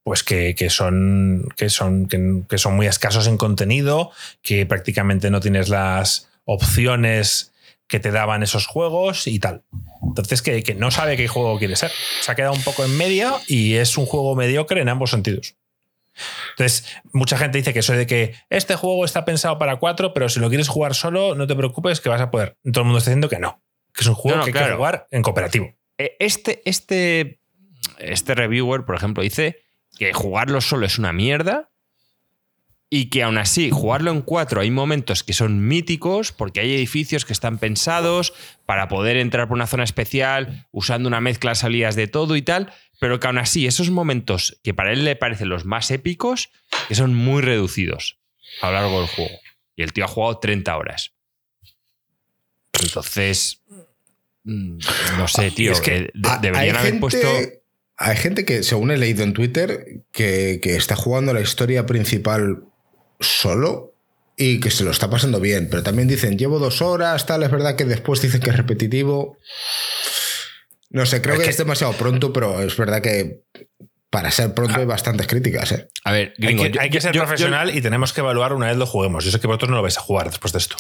pues 0.06 0.22
que, 0.22 0.54
que 0.54 0.70
son, 0.70 1.48
que, 1.58 1.72
son, 1.72 2.08
que, 2.08 2.44
que 2.48 2.60
son 2.60 2.76
muy 2.76 2.86
escasos 2.86 3.26
en 3.26 3.38
contenido, 3.38 4.12
que 4.44 4.68
prácticamente 4.68 5.32
no 5.32 5.40
tienes 5.40 5.68
las 5.68 6.30
opciones 6.44 7.52
que 7.88 8.00
te 8.00 8.12
daban 8.12 8.44
esos 8.44 8.68
juegos 8.68 9.26
y 9.26 9.40
tal. 9.40 9.64
Entonces, 10.04 10.44
que, 10.44 10.62
que 10.62 10.76
no 10.76 10.92
sabe 10.92 11.18
qué 11.18 11.28
juego 11.28 11.58
quiere 11.58 11.76
ser. 11.76 11.92
Se 12.22 12.32
ha 12.32 12.36
quedado 12.36 12.54
un 12.54 12.62
poco 12.62 12.86
en 12.86 12.96
medio 12.96 13.42
y 13.48 13.76
es 13.78 13.98
un 13.98 14.06
juego 14.06 14.36
mediocre 14.36 14.80
en 14.80 14.90
ambos 14.90 15.10
sentidos. 15.10 15.56
Entonces, 16.52 16.86
mucha 17.12 17.36
gente 17.40 17.58
dice 17.58 17.74
que 17.74 17.80
eso 17.80 17.94
de 17.94 18.06
que 18.06 18.36
este 18.52 18.76
juego 18.76 19.06
está 19.06 19.26
pensado 19.26 19.58
para 19.58 19.78
cuatro, 19.78 20.14
pero 20.14 20.30
si 20.30 20.40
lo 20.40 20.50
quieres 20.50 20.68
jugar 20.68 20.94
solo, 20.94 21.34
no 21.34 21.48
te 21.48 21.56
preocupes 21.56 22.00
que 22.00 22.10
vas 22.10 22.22
a 22.22 22.30
poder. 22.30 22.58
Todo 22.64 22.82
el 22.82 22.86
mundo 22.86 23.00
está 23.00 23.10
diciendo 23.10 23.28
que 23.28 23.40
no, 23.40 23.60
que 23.92 24.02
es 24.02 24.08
un 24.08 24.14
juego 24.14 24.38
No, 24.38 24.42
no, 24.42 24.46
que 24.46 24.50
hay 24.52 24.54
claro. 24.54 24.74
que 24.74 24.78
jugar 24.78 25.08
en 25.10 25.24
cooperativo. 25.24 25.74
Eh, 25.98 26.16
Este, 26.20 26.62
este, 26.66 27.40
este 27.98 28.36
reviewer, 28.36 28.86
por 28.86 28.96
ejemplo, 28.96 29.24
dice 29.24 29.65
que 29.98 30.14
jugarlo 30.14 30.62
solo 30.62 30.86
es 30.86 30.98
una 31.00 31.14
mierda 31.14 31.70
y 32.90 33.10
que 33.10 33.24
aún 33.24 33.38
así 33.38 33.72
jugarlo 33.72 34.12
en 34.12 34.22
cuatro 34.22 34.62
hay 34.62 34.70
momentos 34.72 35.24
que 35.24 35.34
son 35.34 35.68
míticos 35.68 36.32
porque 36.32 36.60
hay 36.60 36.74
edificios 36.76 37.26
que 37.26 37.34
están 37.34 37.58
pensados 37.58 38.34
para 38.66 38.88
poder 38.88 39.18
entrar 39.18 39.48
por 39.48 39.56
una 39.56 39.68
zona 39.68 39.84
especial 39.84 40.68
usando 40.72 41.08
una 41.08 41.20
mezcla 41.22 41.52
de 41.52 41.56
salidas 41.56 41.96
de 41.96 42.08
todo 42.08 42.36
y 42.36 42.42
tal, 42.42 42.72
pero 43.00 43.20
que 43.20 43.28
aún 43.28 43.38
así 43.40 43.66
esos 43.66 43.90
momentos 43.90 44.60
que 44.64 44.74
para 44.74 44.92
él 44.94 45.04
le 45.04 45.16
parecen 45.16 45.50
los 45.50 45.66
más 45.66 45.90
épicos, 45.92 46.52
que 46.88 46.96
son 46.96 47.14
muy 47.16 47.42
reducidos 47.42 48.18
a 48.62 48.68
lo 48.68 48.74
largo 48.74 49.00
del 49.02 49.10
juego. 49.10 49.36
Y 49.76 49.82
el 49.84 49.92
tío 49.92 50.06
ha 50.06 50.08
jugado 50.08 50.38
30 50.40 50.78
horas. 50.78 51.12
Entonces, 52.82 53.62
mm, 54.44 54.78
no 55.18 55.28
sé, 55.28 55.52
tío, 55.52 55.72
es 55.72 55.82
que 55.82 55.96
eh, 55.98 56.12
de- 56.14 56.30
Ah, 56.30 56.40
deberían 56.42 56.76
haber 56.78 57.00
puesto... 57.00 57.28
Hay 57.98 58.18
gente 58.18 58.44
que, 58.46 58.64
según 58.64 58.92
he 58.92 58.98
leído 58.98 59.24
en 59.24 59.34
Twitter, 59.34 60.04
que, 60.12 60.60
que 60.62 60.76
está 60.76 60.96
jugando 60.96 61.34
la 61.34 61.42
historia 61.42 61.86
principal 61.86 62.64
solo 63.20 63.94
y 64.38 64.60
que 64.60 64.70
se 64.72 64.84
lo 64.84 64.92
está 64.92 65.10
pasando 65.10 65.40
bien. 65.40 65.70
Pero 65.70 65.82
también 65.84 66.08
dicen, 66.08 66.38
llevo 66.38 66.60
dos 66.60 66.82
horas, 66.82 67.26
tal, 67.26 67.44
es 67.44 67.52
verdad 67.52 67.76
que 67.78 67.86
después 67.86 68.22
dicen 68.22 68.42
que 68.42 68.50
es 68.50 68.58
repetitivo. 68.58 69.38
No 70.90 71.06
sé, 71.06 71.22
creo 71.22 71.36
Es 71.36 71.40
que, 71.40 71.46
que- 71.46 71.52
es 71.52 71.58
demasiado 71.58 71.94
pronto, 71.94 72.32
pero 72.34 72.62
es 72.62 72.76
verdad 72.78 73.02
que 73.02 73.44
para 74.10 74.32
ser 74.32 74.54
pronto 74.54 74.80
hay 74.80 74.86
bastantes 74.86 75.28
críticas. 75.28 75.72
¿eh? 75.74 75.90
A 76.06 76.12
ver, 76.12 76.34
Hay 76.42 76.56
que, 76.56 76.72
yo- 76.72 76.82
hay 76.82 76.90
que 76.90 77.02
ser 77.02 77.12
yo- 77.14 77.22
yo- 77.22 77.26
profesional 77.28 77.76
y 77.76 77.82
tenemos 77.82 78.14
que 78.14 78.22
evaluar 78.22 78.54
una 78.54 78.68
vez 78.68 78.78
lo 78.78 78.86
juguemos. 78.86 79.26
Yo 79.26 79.32
sé 79.32 79.40
que 79.40 79.48
vosotros 79.48 79.70
no 79.70 79.78
lo 79.78 79.82
vais 79.82 79.98
a 79.98 80.02
jugar 80.02 80.30
después 80.30 80.52
de 80.54 80.60
esto. 80.60 80.76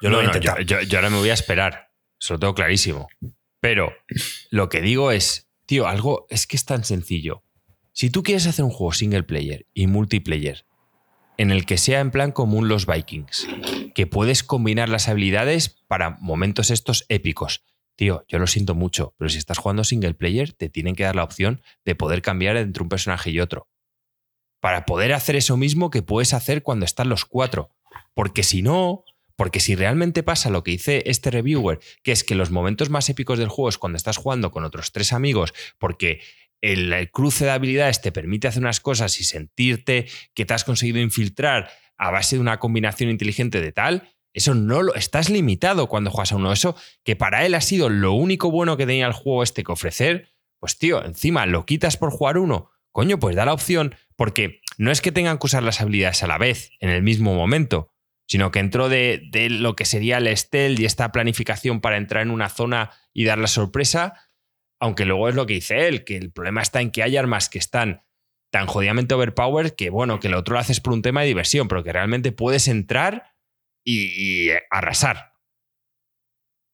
Yo 0.00 0.08
lo 0.08 0.10
no, 0.10 0.16
voy 0.16 0.24
a 0.24 0.28
no, 0.28 0.36
intentar. 0.36 0.64
yo, 0.64 0.80
yo- 0.80 0.82
yo 0.86 0.98
ahora 0.98 1.10
me 1.10 1.18
voy 1.18 1.30
a 1.30 1.34
esperar. 1.34 1.88
Se 2.18 2.32
lo 2.32 2.38
tengo 2.38 2.54
clarísimo. 2.54 3.08
Pero 3.60 3.92
lo 4.50 4.68
que 4.70 4.80
digo 4.80 5.12
es, 5.12 5.49
tío, 5.70 5.86
algo 5.86 6.26
es 6.30 6.48
que 6.48 6.56
es 6.56 6.64
tan 6.64 6.82
sencillo. 6.82 7.44
Si 7.92 8.10
tú 8.10 8.24
quieres 8.24 8.48
hacer 8.48 8.64
un 8.64 8.72
juego 8.72 8.92
single 8.92 9.22
player 9.22 9.68
y 9.72 9.86
multiplayer 9.86 10.66
en 11.36 11.52
el 11.52 11.64
que 11.64 11.78
sea 11.78 12.00
en 12.00 12.10
plan 12.10 12.32
común 12.32 12.66
los 12.66 12.86
Vikings, 12.86 13.46
que 13.94 14.08
puedes 14.08 14.42
combinar 14.42 14.88
las 14.88 15.08
habilidades 15.08 15.68
para 15.86 16.18
momentos 16.20 16.72
estos 16.72 17.06
épicos. 17.08 17.62
Tío, 17.94 18.24
yo 18.26 18.40
lo 18.40 18.48
siento 18.48 18.74
mucho, 18.74 19.14
pero 19.16 19.28
si 19.28 19.38
estás 19.38 19.58
jugando 19.58 19.84
single 19.84 20.14
player, 20.14 20.52
te 20.52 20.70
tienen 20.70 20.96
que 20.96 21.04
dar 21.04 21.14
la 21.14 21.22
opción 21.22 21.62
de 21.84 21.94
poder 21.94 22.20
cambiar 22.20 22.56
entre 22.56 22.82
un 22.82 22.88
personaje 22.88 23.30
y 23.30 23.38
otro. 23.38 23.68
Para 24.58 24.86
poder 24.86 25.12
hacer 25.12 25.36
eso 25.36 25.56
mismo 25.56 25.90
que 25.90 26.02
puedes 26.02 26.34
hacer 26.34 26.64
cuando 26.64 26.84
están 26.84 27.08
los 27.08 27.24
cuatro. 27.24 27.70
Porque 28.12 28.42
si 28.42 28.62
no, 28.62 29.04
porque 29.40 29.58
si 29.58 29.74
realmente 29.74 30.22
pasa 30.22 30.50
lo 30.50 30.62
que 30.62 30.72
dice 30.72 31.02
este 31.06 31.30
reviewer, 31.30 31.80
que 32.02 32.12
es 32.12 32.24
que 32.24 32.34
los 32.34 32.50
momentos 32.50 32.90
más 32.90 33.08
épicos 33.08 33.38
del 33.38 33.48
juego 33.48 33.70
es 33.70 33.78
cuando 33.78 33.96
estás 33.96 34.18
jugando 34.18 34.50
con 34.50 34.64
otros 34.64 34.92
tres 34.92 35.14
amigos, 35.14 35.54
porque 35.78 36.20
el, 36.60 36.92
el 36.92 37.10
cruce 37.10 37.46
de 37.46 37.52
habilidades 37.52 38.02
te 38.02 38.12
permite 38.12 38.48
hacer 38.48 38.62
unas 38.62 38.80
cosas 38.80 39.18
y 39.18 39.24
sentirte 39.24 40.06
que 40.34 40.44
te 40.44 40.52
has 40.52 40.64
conseguido 40.64 40.98
infiltrar 40.98 41.70
a 41.96 42.10
base 42.10 42.36
de 42.36 42.42
una 42.42 42.58
combinación 42.58 43.08
inteligente 43.08 43.62
de 43.62 43.72
tal, 43.72 44.12
eso 44.34 44.52
no 44.52 44.82
lo 44.82 44.94
estás 44.94 45.30
limitado 45.30 45.86
cuando 45.86 46.10
juegas 46.10 46.32
a 46.32 46.36
uno. 46.36 46.52
Eso 46.52 46.76
que 47.02 47.16
para 47.16 47.46
él 47.46 47.54
ha 47.54 47.62
sido 47.62 47.88
lo 47.88 48.12
único 48.12 48.50
bueno 48.50 48.76
que 48.76 48.84
tenía 48.84 49.06
el 49.06 49.14
juego 49.14 49.42
este 49.42 49.64
que 49.64 49.72
ofrecer, 49.72 50.28
pues 50.58 50.76
tío, 50.76 51.02
encima 51.02 51.46
lo 51.46 51.64
quitas 51.64 51.96
por 51.96 52.10
jugar 52.10 52.36
uno 52.36 52.72
coño, 52.92 53.18
pues 53.18 53.36
da 53.36 53.44
la 53.44 53.54
opción, 53.54 53.94
porque 54.16 54.60
no 54.78 54.90
es 54.90 55.00
que 55.00 55.12
tengan 55.12 55.38
que 55.38 55.46
usar 55.46 55.62
las 55.62 55.80
habilidades 55.80 56.22
a 56.22 56.26
la 56.26 56.38
vez, 56.38 56.72
en 56.80 56.90
el 56.90 57.02
mismo 57.02 57.34
momento, 57.34 57.92
sino 58.30 58.52
que 58.52 58.60
entró 58.60 58.88
de, 58.88 59.22
de 59.32 59.50
lo 59.50 59.74
que 59.74 59.84
sería 59.84 60.18
el 60.18 60.36
stealth 60.36 60.78
y 60.78 60.84
esta 60.84 61.10
planificación 61.10 61.80
para 61.80 61.96
entrar 61.96 62.22
en 62.22 62.30
una 62.30 62.48
zona 62.48 62.92
y 63.12 63.24
dar 63.24 63.38
la 63.38 63.48
sorpresa, 63.48 64.30
aunque 64.78 65.04
luego 65.04 65.28
es 65.28 65.34
lo 65.34 65.46
que 65.46 65.54
dice 65.54 65.88
él, 65.88 66.04
que 66.04 66.16
el 66.16 66.30
problema 66.30 66.62
está 66.62 66.80
en 66.80 66.92
que 66.92 67.02
hay 67.02 67.16
armas 67.16 67.48
que 67.48 67.58
están 67.58 68.04
tan 68.52 68.68
jodidamente 68.68 69.14
overpowered 69.14 69.72
que, 69.72 69.90
bueno, 69.90 70.20
que 70.20 70.28
lo 70.28 70.38
otro 70.38 70.54
lo 70.54 70.60
haces 70.60 70.80
por 70.80 70.92
un 70.92 71.02
tema 71.02 71.22
de 71.22 71.26
diversión, 71.26 71.66
pero 71.66 71.82
que 71.82 71.92
realmente 71.92 72.30
puedes 72.30 72.68
entrar 72.68 73.34
y, 73.84 74.46
y 74.46 74.50
arrasar. 74.70 75.32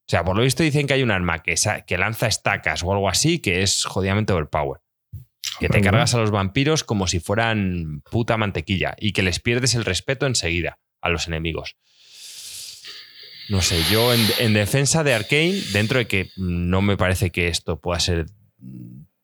O 0.06 0.10
sea, 0.10 0.24
por 0.24 0.36
lo 0.36 0.42
visto 0.42 0.62
dicen 0.62 0.86
que 0.86 0.92
hay 0.92 1.02
un 1.02 1.10
arma 1.10 1.42
que, 1.42 1.54
que 1.86 1.96
lanza 1.96 2.26
estacas 2.26 2.82
o 2.82 2.92
algo 2.92 3.08
así 3.08 3.38
que 3.38 3.62
es 3.62 3.86
jodidamente 3.86 4.34
overpowered. 4.34 4.82
Que 5.58 5.70
te 5.70 5.80
cargas 5.80 6.12
a 6.12 6.18
los 6.18 6.30
vampiros 6.30 6.84
como 6.84 7.06
si 7.06 7.18
fueran 7.18 8.02
puta 8.10 8.36
mantequilla 8.36 8.94
y 8.98 9.12
que 9.12 9.22
les 9.22 9.40
pierdes 9.40 9.74
el 9.74 9.86
respeto 9.86 10.26
enseguida 10.26 10.78
a 11.06 11.10
los 11.10 11.26
enemigos. 11.28 11.76
No 13.48 13.62
sé, 13.62 13.80
yo 13.90 14.12
en, 14.12 14.20
en 14.40 14.54
defensa 14.54 15.04
de 15.04 15.14
Arkane, 15.14 15.60
dentro 15.72 15.98
de 15.98 16.06
que 16.06 16.30
no 16.36 16.82
me 16.82 16.96
parece 16.96 17.30
que 17.30 17.48
esto 17.48 17.78
pueda 17.80 18.00
ser 18.00 18.26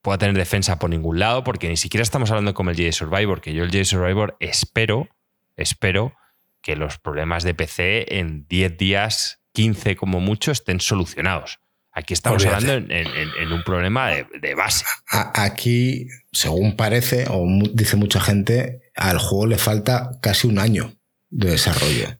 pueda 0.01 0.18
tener 0.18 0.37
defensa 0.37 0.78
por 0.80 0.91
ningún 0.91 1.18
lado, 1.20 1.45
porque 1.45 1.68
ni 1.68 1.76
siquiera 1.76 2.03
estamos 2.03 2.28
hablando 2.30 2.55
como 2.55 2.70
el 2.70 2.76
Jedi 2.76 2.91
Survivor, 2.93 3.41
que 3.41 3.53
yo 3.55 3.62
el 3.62 3.70
Jedi 3.70 3.85
Survivor 3.85 4.37
espero, 4.41 5.09
espero 5.57 6.16
que 6.61 6.74
los 6.74 6.99
problemas 6.99 7.45
de 7.45 7.55
PC 7.55 8.18
en 8.18 8.47
10 8.49 8.76
días, 8.78 9.41
15 9.53 9.95
como 9.97 10.18
mucho, 10.20 10.51
estén 10.51 10.80
solucionados. 10.80 11.61
Aquí 11.93 12.14
estamos 12.14 12.43
Olvídate. 12.43 12.68
hablando 12.72 12.95
en, 12.95 13.07
en- 13.07 13.30
en 13.41 13.53
un 13.53 13.62
problema 13.62 14.09
de, 14.11 14.26
de 14.41 14.55
base. 14.57 14.85
A- 15.09 15.45
Aquí, 15.45 16.09
según 16.33 16.74
parece, 16.76 17.26
o 17.28 17.45
dice 17.72 17.97
mucha 17.97 18.20
gente, 18.20 18.80
al 18.97 19.18
juego 19.18 19.47
le 19.47 19.59
falta 19.59 20.18
casi 20.20 20.47
un 20.49 20.59
año 20.59 20.95
de 21.33 21.51
desarrollo. 21.51 22.18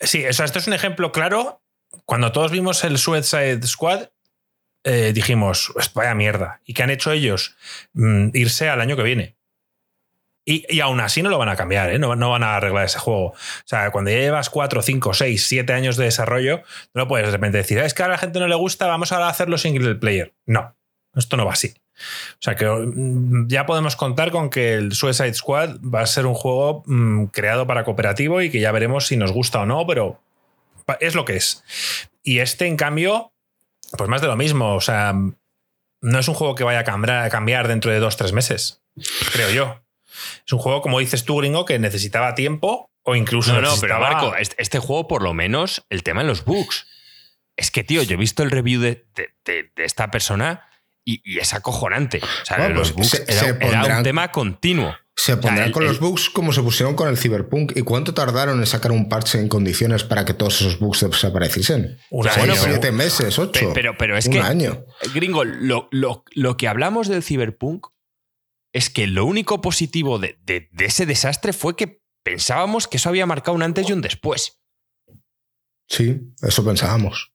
Sí, 0.00 0.24
o 0.24 0.28
esto 0.28 0.58
es 0.58 0.66
un 0.66 0.74
ejemplo 0.74 1.12
claro. 1.12 1.62
Cuando 2.04 2.32
todos 2.32 2.50
vimos 2.50 2.84
el 2.84 2.98
Suicide 2.98 3.62
Squad, 3.66 4.08
eh, 4.84 5.12
dijimos, 5.14 5.70
"Pues 5.72 5.92
vaya 5.94 6.14
mierda. 6.14 6.60
¿Y 6.64 6.74
qué 6.74 6.82
han 6.82 6.90
hecho 6.90 7.12
ellos? 7.12 7.56
Mm, 7.92 8.30
irse 8.34 8.68
al 8.68 8.80
año 8.80 8.96
que 8.96 9.04
viene. 9.04 9.36
Y, 10.44 10.66
y 10.68 10.80
aún 10.80 10.98
así 11.00 11.22
no 11.22 11.30
lo 11.30 11.38
van 11.38 11.50
a 11.50 11.56
cambiar, 11.56 11.90
¿eh? 11.92 12.00
no, 12.00 12.16
no 12.16 12.30
van 12.30 12.42
a 12.42 12.56
arreglar 12.56 12.84
ese 12.84 12.98
juego. 12.98 13.26
O 13.26 13.36
sea, 13.64 13.92
cuando 13.92 14.10
ya 14.10 14.18
llevas 14.18 14.50
4, 14.50 14.82
5, 14.82 15.14
6, 15.14 15.46
7 15.46 15.72
años 15.72 15.96
de 15.96 16.06
desarrollo, 16.06 16.62
no 16.94 17.06
puedes 17.06 17.26
de 17.26 17.32
repente 17.32 17.58
decir, 17.58 17.78
"Ah, 17.78 17.84
es 17.86 17.94
que 17.94 18.02
a 18.02 18.08
la 18.08 18.18
gente 18.18 18.40
no 18.40 18.48
le 18.48 18.56
gusta, 18.56 18.88
vamos 18.88 19.12
a 19.12 19.28
hacerlo 19.28 19.56
single 19.56 19.94
player. 19.94 20.34
No, 20.44 20.76
esto 21.14 21.36
no 21.36 21.46
va 21.46 21.52
así. 21.52 21.74
O 21.94 22.38
sea 22.42 22.56
que 22.56 22.66
mm, 22.66 23.48
ya 23.48 23.66
podemos 23.66 23.96
contar 23.96 24.30
con 24.30 24.50
que 24.50 24.74
el 24.74 24.92
Suicide 24.92 25.34
Squad 25.34 25.76
va 25.82 26.00
a 26.00 26.06
ser 26.06 26.26
un 26.26 26.34
juego 26.34 26.82
mm, 26.86 27.26
creado 27.26 27.66
para 27.66 27.84
cooperativo 27.84 28.42
y 28.42 28.50
que 28.50 28.60
ya 28.60 28.72
veremos 28.72 29.06
si 29.06 29.16
nos 29.16 29.32
gusta 29.32 29.60
o 29.60 29.66
no, 29.66 29.86
pero 29.86 30.20
es 31.00 31.14
lo 31.14 31.24
que 31.24 31.36
es. 31.36 31.62
Y 32.22 32.38
este, 32.40 32.66
en 32.66 32.76
cambio, 32.76 33.32
pues 33.96 34.08
más 34.08 34.20
de 34.20 34.26
lo 34.28 34.36
mismo. 34.36 34.74
O 34.74 34.80
sea, 34.80 35.12
no 35.14 36.18
es 36.18 36.26
un 36.28 36.34
juego 36.34 36.54
que 36.54 36.64
vaya 36.64 36.80
a 36.80 36.84
cambiar, 37.30 37.68
dentro 37.68 37.92
de 37.92 37.98
dos, 38.00 38.16
tres 38.16 38.32
meses, 38.32 38.82
creo 39.32 39.50
yo. 39.50 39.82
Es 40.46 40.52
un 40.52 40.58
juego, 40.58 40.82
como 40.82 40.98
dices 40.98 41.24
tú, 41.24 41.36
gringo, 41.38 41.64
que 41.64 41.78
necesitaba 41.78 42.34
tiempo 42.34 42.90
o 43.04 43.14
incluso 43.16 43.52
No, 43.52 43.60
no, 43.60 43.68
pero 43.80 43.98
necesitaba- 43.98 44.10
Marco, 44.22 44.36
este, 44.36 44.60
este 44.60 44.78
juego, 44.78 45.08
por 45.08 45.22
lo 45.22 45.34
menos, 45.34 45.84
el 45.90 46.02
tema 46.02 46.20
en 46.22 46.26
los 46.26 46.44
bugs. 46.44 46.86
Es 47.56 47.70
que, 47.70 47.84
tío, 47.84 48.02
yo 48.02 48.14
he 48.14 48.16
visto 48.18 48.42
el 48.42 48.50
review 48.50 48.80
de, 48.80 49.04
de- 49.14 49.30
de- 49.44 49.70
de 49.76 49.84
esta 49.84 50.10
persona 50.10 50.68
y, 51.04 51.20
y 51.24 51.38
es 51.38 51.52
acojonante. 51.54 52.20
O 52.22 52.44
sea, 52.46 52.58
Bueno, 52.58 52.74
los 52.76 52.92
pues 52.92 53.10
bugs 53.10 53.24
se- 53.26 53.32
era, 53.32 53.40
se 53.40 53.46
era 53.48 53.54
un 53.54 53.58
pondrán- 53.60 54.02
tema 54.02 54.30
continuo. 54.32 54.94
Se 55.14 55.36
pondrán 55.36 55.66
el- 55.66 55.72
con 55.72 55.82
el- 55.82 55.88
los 55.90 56.00
bugs 56.00 56.30
como 56.30 56.52
se 56.52 56.62
pusieron 56.62 56.94
con 56.94 57.08
el 57.08 57.18
Cyberpunk. 57.18 57.72
¿Y 57.76 57.82
cuánto 57.82 58.14
tardaron 58.14 58.58
en 58.60 58.66
sacar 58.66 58.92
un 58.92 59.08
parche 59.08 59.38
en 59.38 59.48
condiciones 59.48 60.04
para 60.04 60.24
que 60.24 60.32
todos 60.34 60.60
esos 60.60 60.78
bugs 60.78 61.00
desapareciesen? 61.00 61.98
Un 62.10 62.28
año. 62.28 62.54
siete 62.56 62.92
meses, 62.92 63.38
ocho. 63.38 63.52
Pe- 63.52 63.70
Pero, 63.74 63.96
pero 63.98 64.16
es 64.16 64.26
un 64.26 64.32
que, 64.32 64.40
año. 64.40 64.84
gringo, 65.14 65.44
lo, 65.44 65.88
lo- 65.90 66.24
lo 66.32 66.56
que 66.56 66.66
hablamos 66.68 67.08
del 67.08 67.22
Cyberpunk 67.22 67.86
es 68.72 68.88
que 68.88 69.06
lo 69.06 69.26
único 69.26 69.60
positivo 69.60 70.18
de, 70.18 70.38
de- 70.44 70.68
de 70.72 70.84
ese 70.86 71.04
desastre 71.04 71.52
fue 71.52 71.76
que 71.76 72.00
pensábamos 72.24 72.88
que 72.88 72.96
eso 72.96 73.10
había 73.10 73.26
marcado 73.26 73.54
un 73.54 73.62
antes 73.62 73.88
y 73.90 73.92
un 73.92 74.00
después. 74.00 74.60
Sí, 75.88 76.22
eso 76.40 76.64
pensábamos. 76.64 77.31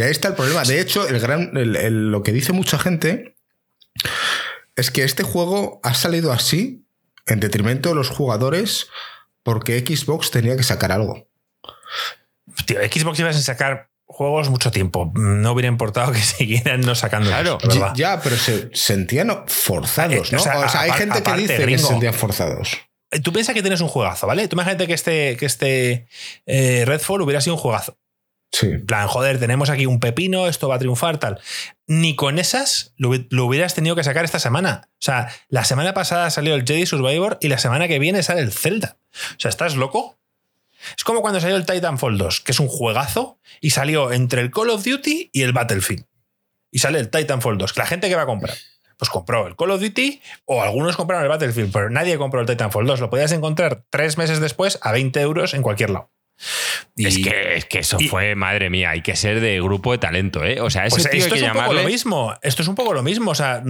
Y 0.00 0.02
ahí 0.02 0.10
está 0.12 0.28
el 0.28 0.34
problema. 0.34 0.62
De 0.64 0.80
hecho, 0.80 1.06
el 1.06 1.20
gran, 1.20 1.54
el- 1.58 1.76
el- 1.76 2.10
lo 2.10 2.22
que 2.22 2.32
dice 2.32 2.54
mucha 2.54 2.78
gente 2.78 3.36
es 4.76 4.90
que 4.90 5.04
este 5.04 5.22
juego 5.24 5.78
ha 5.82 5.92
salido 5.92 6.32
así 6.32 6.86
en 7.26 7.38
detrimento 7.38 7.90
de 7.90 7.94
los 7.96 8.08
jugadores 8.08 8.86
porque 9.42 9.78
Xbox 9.80 10.30
tenía 10.30 10.56
que 10.56 10.62
sacar 10.62 10.90
algo. 10.90 11.28
Tío, 12.64 12.78
Xbox 12.80 13.18
iba 13.20 13.28
a 13.28 13.32
sacar 13.34 13.90
juegos 14.06 14.48
mucho 14.48 14.70
tiempo. 14.70 15.12
No 15.14 15.52
hubiera 15.52 15.68
importado 15.68 16.12
que 16.12 16.18
siguieran 16.22 16.80
no 16.80 16.94
sacando. 16.94 17.28
Claro. 17.28 17.58
¿verdad? 17.62 17.92
Ya, 17.94 18.20
pero 18.22 18.36
se 18.36 18.70
sentían 18.72 19.44
forzados, 19.48 20.28
Eh, 20.32 20.36
¿no? 20.36 20.40
o 20.40 20.42
sea, 20.42 20.60
O 20.60 20.68
sea, 20.70 20.80
hay 20.80 20.92
gente 20.92 21.22
que 21.22 21.32
dice 21.34 21.56
que 21.58 21.62
gringo. 21.62 21.82
se 21.82 21.88
sentían 21.88 22.14
forzados. 22.14 22.78
Eh, 23.10 23.20
Tú 23.20 23.34
piensas 23.34 23.54
que 23.54 23.60
tienes 23.60 23.82
un 23.82 23.88
juegazo, 23.88 24.26
¿vale? 24.26 24.48
Tú 24.48 24.56
imagínate 24.56 24.86
que 24.86 24.94
este, 24.94 25.36
que 25.36 25.44
este 25.44 26.06
eh, 26.46 26.84
Redfall 26.86 27.20
hubiera 27.20 27.42
sido 27.42 27.56
un 27.56 27.60
juegazo. 27.60 27.98
En 28.62 28.84
plan, 28.84 29.06
joder, 29.06 29.38
tenemos 29.38 29.70
aquí 29.70 29.86
un 29.86 30.00
pepino, 30.00 30.48
esto 30.48 30.68
va 30.68 30.74
a 30.74 30.78
triunfar, 30.78 31.18
tal. 31.18 31.40
Ni 31.86 32.16
con 32.16 32.38
esas 32.38 32.92
lo, 32.96 33.12
lo 33.30 33.46
hubieras 33.46 33.74
tenido 33.74 33.96
que 33.96 34.04
sacar 34.04 34.24
esta 34.24 34.38
semana. 34.38 34.88
O 34.94 35.02
sea, 35.02 35.28
la 35.48 35.64
semana 35.64 35.94
pasada 35.94 36.30
salió 36.30 36.54
el 36.54 36.66
Jedi 36.66 36.84
Survivor 36.86 37.38
y 37.40 37.48
la 37.48 37.58
semana 37.58 37.88
que 37.88 37.98
viene 37.98 38.22
sale 38.22 38.40
el 38.40 38.52
Zelda. 38.52 38.98
O 39.12 39.40
sea, 39.40 39.48
¿estás 39.48 39.76
loco? 39.76 40.18
Es 40.96 41.04
como 41.04 41.20
cuando 41.20 41.40
salió 41.40 41.56
el 41.56 41.66
Titanfall 41.66 42.18
2, 42.18 42.40
que 42.40 42.52
es 42.52 42.60
un 42.60 42.68
juegazo, 42.68 43.38
y 43.60 43.70
salió 43.70 44.12
entre 44.12 44.40
el 44.40 44.50
Call 44.50 44.70
of 44.70 44.84
Duty 44.84 45.30
y 45.32 45.42
el 45.42 45.52
Battlefield. 45.52 46.06
Y 46.70 46.78
sale 46.78 46.98
el 46.98 47.10
Titanfall 47.10 47.58
2. 47.58 47.76
¿La 47.76 47.86
gente 47.86 48.08
que 48.08 48.16
va 48.16 48.22
a 48.22 48.26
comprar? 48.26 48.56
Pues 48.96 49.10
compró 49.10 49.46
el 49.46 49.56
Call 49.56 49.70
of 49.70 49.80
Duty 49.80 50.20
o 50.44 50.62
algunos 50.62 50.96
compraron 50.96 51.24
el 51.24 51.30
Battlefield, 51.30 51.72
pero 51.72 51.90
nadie 51.90 52.18
compró 52.18 52.40
el 52.40 52.46
Titanfall 52.46 52.86
2. 52.86 53.00
Lo 53.00 53.10
podías 53.10 53.32
encontrar 53.32 53.84
tres 53.90 54.18
meses 54.18 54.40
después 54.40 54.78
a 54.82 54.92
20 54.92 55.20
euros 55.20 55.54
en 55.54 55.62
cualquier 55.62 55.90
lado. 55.90 56.10
Y- 56.96 57.06
Es 57.06 57.18
que, 57.18 57.56
es 57.56 57.64
que 57.66 57.78
eso 57.80 57.96
y- 58.00 58.08
fue, 58.08 58.34
madre 58.34 58.70
mía, 58.70 58.90
hay 58.90 59.02
que 59.02 59.14
ser 59.16 59.40
de 59.40 59.60
grupo 59.60 59.92
de 59.92 59.98
talento, 59.98 60.44
¿eh? 60.44 60.60
O 60.60 60.70
sea, 60.70 60.86
ese 60.86 60.94
Pues 60.96 61.02
tío 61.04 61.12
hay 61.12 61.18
esto 61.20 61.34
que 61.34 61.40
es 61.40 61.46
un 61.46 61.52
poco 61.52 61.72
lo 61.74 61.84
mismo. 61.84 62.34
Esto 62.42 62.62
es 62.62 62.68
un 62.68 62.74
poco 62.74 62.94
lo 62.94 63.02
mismo. 63.02 63.30
O 63.30 63.34
sea, 63.34 63.62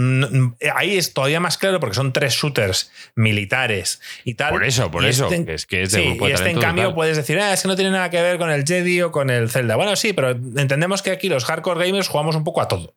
ahí 0.75 0.97
es 0.97 1.13
todavía 1.13 1.41
más 1.41 1.59
claro 1.59 1.81
porque 1.81 1.95
son 1.95 2.13
tres 2.13 2.35
shooters 2.35 2.91
militares 3.17 4.01
y 4.25 4.35
tal. 4.35 4.51
Por 4.53 4.65
eso, 4.65 4.91
por 4.91 5.05
Y 5.05 5.09
eso, 5.09 5.29
este- 5.31 5.55
es 5.55 5.67
que 5.67 5.83
es 5.83 5.93
de 5.93 6.01
sí, 6.01 6.07
grupo 6.07 6.27
de 6.27 6.31
y 6.31 6.35
este, 6.35 6.51
en 6.51 6.61
cambio, 6.61 6.85
total. 6.85 6.95
puedes 6.95 7.17
decir, 7.17 7.39
"Ah, 7.41 7.53
es 7.53 7.63
que 7.63 7.69
no 7.69 7.77
tiene 7.77 7.91
nada 7.91 8.11
que 8.11 8.21
ver 8.23 8.39
con 8.39 8.51
el 8.51 8.65
Jedi 8.67 9.03
o 9.03 9.11
con 9.13 9.31
el 9.31 9.51
Zelda. 9.51 9.77
Bueno, 9.77 9.97
sí, 9.97 10.13
pero 10.13 10.31
entendemos 10.31 11.03
que 11.03 11.11
aquí 11.11 11.29
los 11.29 11.45
hardcore 11.45 11.85
gamers 11.87 12.09
jugamos 12.09 12.37
un 12.37 12.45
poco 12.45 12.61
a 12.61 12.69
todo. 12.69 12.95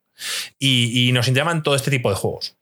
Y, 0.60 1.08
y 1.08 1.12
nos 1.12 1.26
llaman 1.34 1.64
todo 1.64 1.76
este 1.76 1.90
tipo 1.92 2.10
de 2.10 2.16
juegos. 2.16 2.56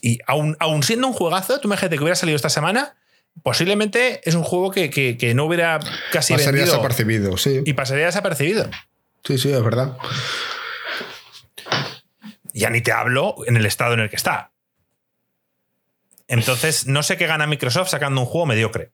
Y 0.00 0.18
aún, 0.26 0.56
aún 0.60 0.82
siendo 0.82 1.06
un 1.08 1.12
juegazo, 1.12 1.60
tú 1.60 1.68
imagínate 1.68 1.96
que 1.96 2.02
hubiera 2.02 2.16
salido 2.16 2.36
esta 2.36 2.48
semana, 2.50 2.96
posiblemente 3.42 4.20
es 4.28 4.34
un 4.34 4.42
juego 4.44 4.70
que, 4.70 4.90
que- 4.90 5.16
que 5.16 5.34
no 5.34 5.44
hubiera 5.44 5.78
casi 6.12 6.32
Pasaría 6.34 6.52
vendido 6.52 6.66
desapercibido, 6.76 7.36
sí. 7.36 7.60
y 7.64 7.72
pasaría 7.72 8.06
desapercibido. 8.06 8.68
Sí, 9.24 9.38
sí, 9.38 9.52
es 9.52 9.62
verdad. 9.62 9.96
Ya 12.52 12.70
ni 12.70 12.80
te 12.82 12.92
hablo 12.92 13.36
en 13.46 13.56
el 13.56 13.66
estado 13.66 13.94
en 13.94 14.00
el 14.00 14.10
que 14.10 14.16
está. 14.16 14.52
Entonces, 16.28 16.86
no 16.86 17.02
sé 17.02 17.16
qué 17.16 17.26
gana 17.26 17.46
Microsoft 17.46 17.88
sacando 17.88 18.20
un 18.20 18.26
juego 18.26 18.46
mediocre. 18.46 18.92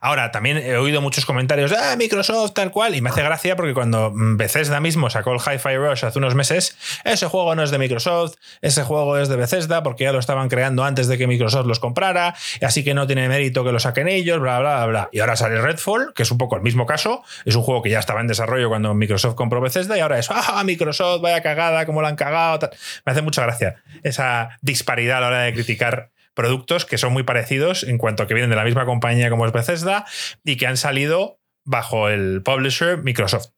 Ahora, 0.00 0.30
también 0.30 0.58
he 0.58 0.76
oído 0.76 1.00
muchos 1.00 1.26
comentarios, 1.26 1.72
ah, 1.72 1.94
Microsoft 1.96 2.52
tal 2.54 2.70
cual, 2.70 2.94
y 2.94 3.00
me 3.00 3.10
hace 3.10 3.22
gracia 3.22 3.56
porque 3.56 3.74
cuando 3.74 4.10
mm, 4.10 4.36
Bethesda 4.36 4.80
mismo 4.80 5.10
sacó 5.10 5.32
el 5.32 5.38
Hi-Fi 5.40 5.76
Rush 5.76 6.04
hace 6.04 6.18
unos 6.18 6.34
meses, 6.34 6.76
ese 7.04 7.26
juego 7.26 7.54
no 7.54 7.62
es 7.62 7.70
de 7.70 7.78
Microsoft, 7.78 8.34
ese 8.60 8.82
juego 8.82 9.18
es 9.18 9.28
de 9.28 9.36
Bethesda 9.36 9.82
porque 9.82 10.04
ya 10.04 10.12
lo 10.12 10.18
estaban 10.18 10.48
creando 10.48 10.84
antes 10.84 11.08
de 11.08 11.18
que 11.18 11.26
Microsoft 11.26 11.66
los 11.66 11.80
comprara, 11.80 12.34
así 12.62 12.84
que 12.84 12.94
no 12.94 13.06
tiene 13.06 13.28
mérito 13.28 13.64
que 13.64 13.72
lo 13.72 13.80
saquen 13.80 14.08
ellos, 14.08 14.40
bla, 14.40 14.58
bla, 14.58 14.86
bla. 14.86 15.08
Y 15.12 15.20
ahora 15.20 15.36
sale 15.36 15.60
Redfall, 15.60 16.12
que 16.14 16.22
es 16.22 16.30
un 16.30 16.38
poco 16.38 16.56
el 16.56 16.62
mismo 16.62 16.86
caso, 16.86 17.22
es 17.44 17.54
un 17.54 17.62
juego 17.62 17.82
que 17.82 17.90
ya 17.90 17.98
estaba 17.98 18.20
en 18.20 18.26
desarrollo 18.26 18.68
cuando 18.68 18.94
Microsoft 18.94 19.34
compró 19.34 19.60
Bethesda, 19.60 19.96
y 19.96 20.00
ahora 20.00 20.18
es, 20.18 20.30
ah, 20.30 20.62
Microsoft, 20.64 21.20
vaya 21.22 21.42
cagada, 21.42 21.86
cómo 21.86 22.02
la 22.02 22.08
han 22.08 22.16
cagado. 22.16 22.70
Me 23.04 23.12
hace 23.12 23.22
mucha 23.22 23.42
gracia 23.42 23.76
esa 24.02 24.58
disparidad 24.62 25.18
a 25.18 25.20
la 25.20 25.26
hora 25.28 25.42
de 25.42 25.52
criticar 25.52 26.10
productos 26.34 26.84
que 26.84 26.98
son 26.98 27.12
muy 27.12 27.22
parecidos 27.22 27.82
en 27.82 27.98
cuanto 27.98 28.22
a 28.22 28.26
que 28.26 28.34
vienen 28.34 28.50
de 28.50 28.56
la 28.56 28.64
misma 28.64 28.86
compañía 28.86 29.30
como 29.30 29.46
es 29.46 29.52
Bethesda 29.52 30.06
y 30.44 30.56
que 30.56 30.66
han 30.66 30.76
salido 30.76 31.40
bajo 31.64 32.08
el 32.08 32.42
publisher 32.42 32.98
Microsoft. 32.98 33.48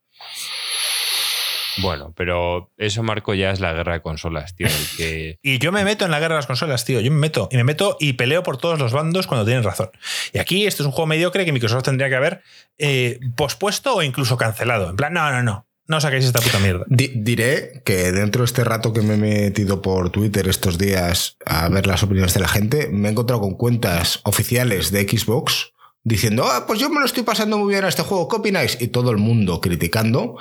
Bueno, 1.78 2.12
pero 2.16 2.70
eso, 2.76 3.02
Marco, 3.02 3.32
ya 3.34 3.50
es 3.50 3.60
la 3.60 3.72
guerra 3.72 3.94
de 3.94 4.02
consolas, 4.02 4.54
tío. 4.54 4.66
El 4.66 4.96
que. 4.96 5.38
Y 5.42 5.58
yo 5.58 5.72
me 5.72 5.84
meto 5.84 6.04
en 6.04 6.10
la 6.10 6.20
guerra 6.20 6.34
de 6.34 6.38
las 6.38 6.46
consolas, 6.46 6.84
tío. 6.84 7.00
Yo 7.00 7.10
me 7.10 7.18
meto 7.18 7.48
y 7.50 7.56
me 7.56 7.64
meto 7.64 7.96
y 7.98 8.12
peleo 8.14 8.42
por 8.42 8.58
todos 8.58 8.78
los 8.78 8.92
bandos 8.92 9.26
cuando 9.26 9.44
tienen 9.46 9.64
razón. 9.64 9.90
Y 10.32 10.38
aquí 10.38 10.66
esto 10.66 10.82
es 10.82 10.86
un 10.86 10.92
juego 10.92 11.06
mediocre 11.06 11.44
que 11.44 11.52
Microsoft 11.52 11.84
tendría 11.84 12.08
que 12.08 12.16
haber 12.16 12.42
eh, 12.78 13.18
pospuesto 13.36 13.96
o 13.96 14.02
incluso 14.02 14.36
cancelado. 14.36 14.90
En 14.90 14.96
plan, 14.96 15.12
no, 15.12 15.30
no, 15.30 15.42
no. 15.42 15.66
No 15.86 16.00
saquéis 16.00 16.24
esta 16.24 16.40
puta 16.40 16.58
mierda. 16.58 16.84
diré 16.88 17.82
que 17.84 18.12
dentro 18.12 18.42
de 18.42 18.46
este 18.46 18.64
rato 18.64 18.92
que 18.92 19.02
me 19.02 19.14
he 19.14 19.16
metido 19.16 19.82
por 19.82 20.10
Twitter 20.10 20.48
estos 20.48 20.78
días 20.78 21.36
a 21.44 21.68
ver 21.68 21.86
las 21.86 22.02
opiniones 22.02 22.34
de 22.34 22.40
la 22.40 22.48
gente, 22.48 22.88
me 22.88 23.08
he 23.08 23.10
encontrado 23.10 23.40
con 23.42 23.54
cuentas 23.54 24.20
oficiales 24.24 24.90
de 24.92 25.02
Xbox 25.08 25.72
diciendo, 26.04 26.46
ah, 26.46 26.64
pues 26.66 26.80
yo 26.80 26.88
me 26.90 27.00
lo 27.00 27.06
estoy 27.06 27.22
pasando 27.22 27.58
muy 27.58 27.72
bien 27.72 27.84
a 27.84 27.88
este 27.88 28.02
juego, 28.02 28.28
¿qué 28.28 28.36
opináis? 28.36 28.78
Y 28.80 28.88
todo 28.88 29.10
el 29.10 29.18
mundo 29.18 29.60
criticando 29.60 30.36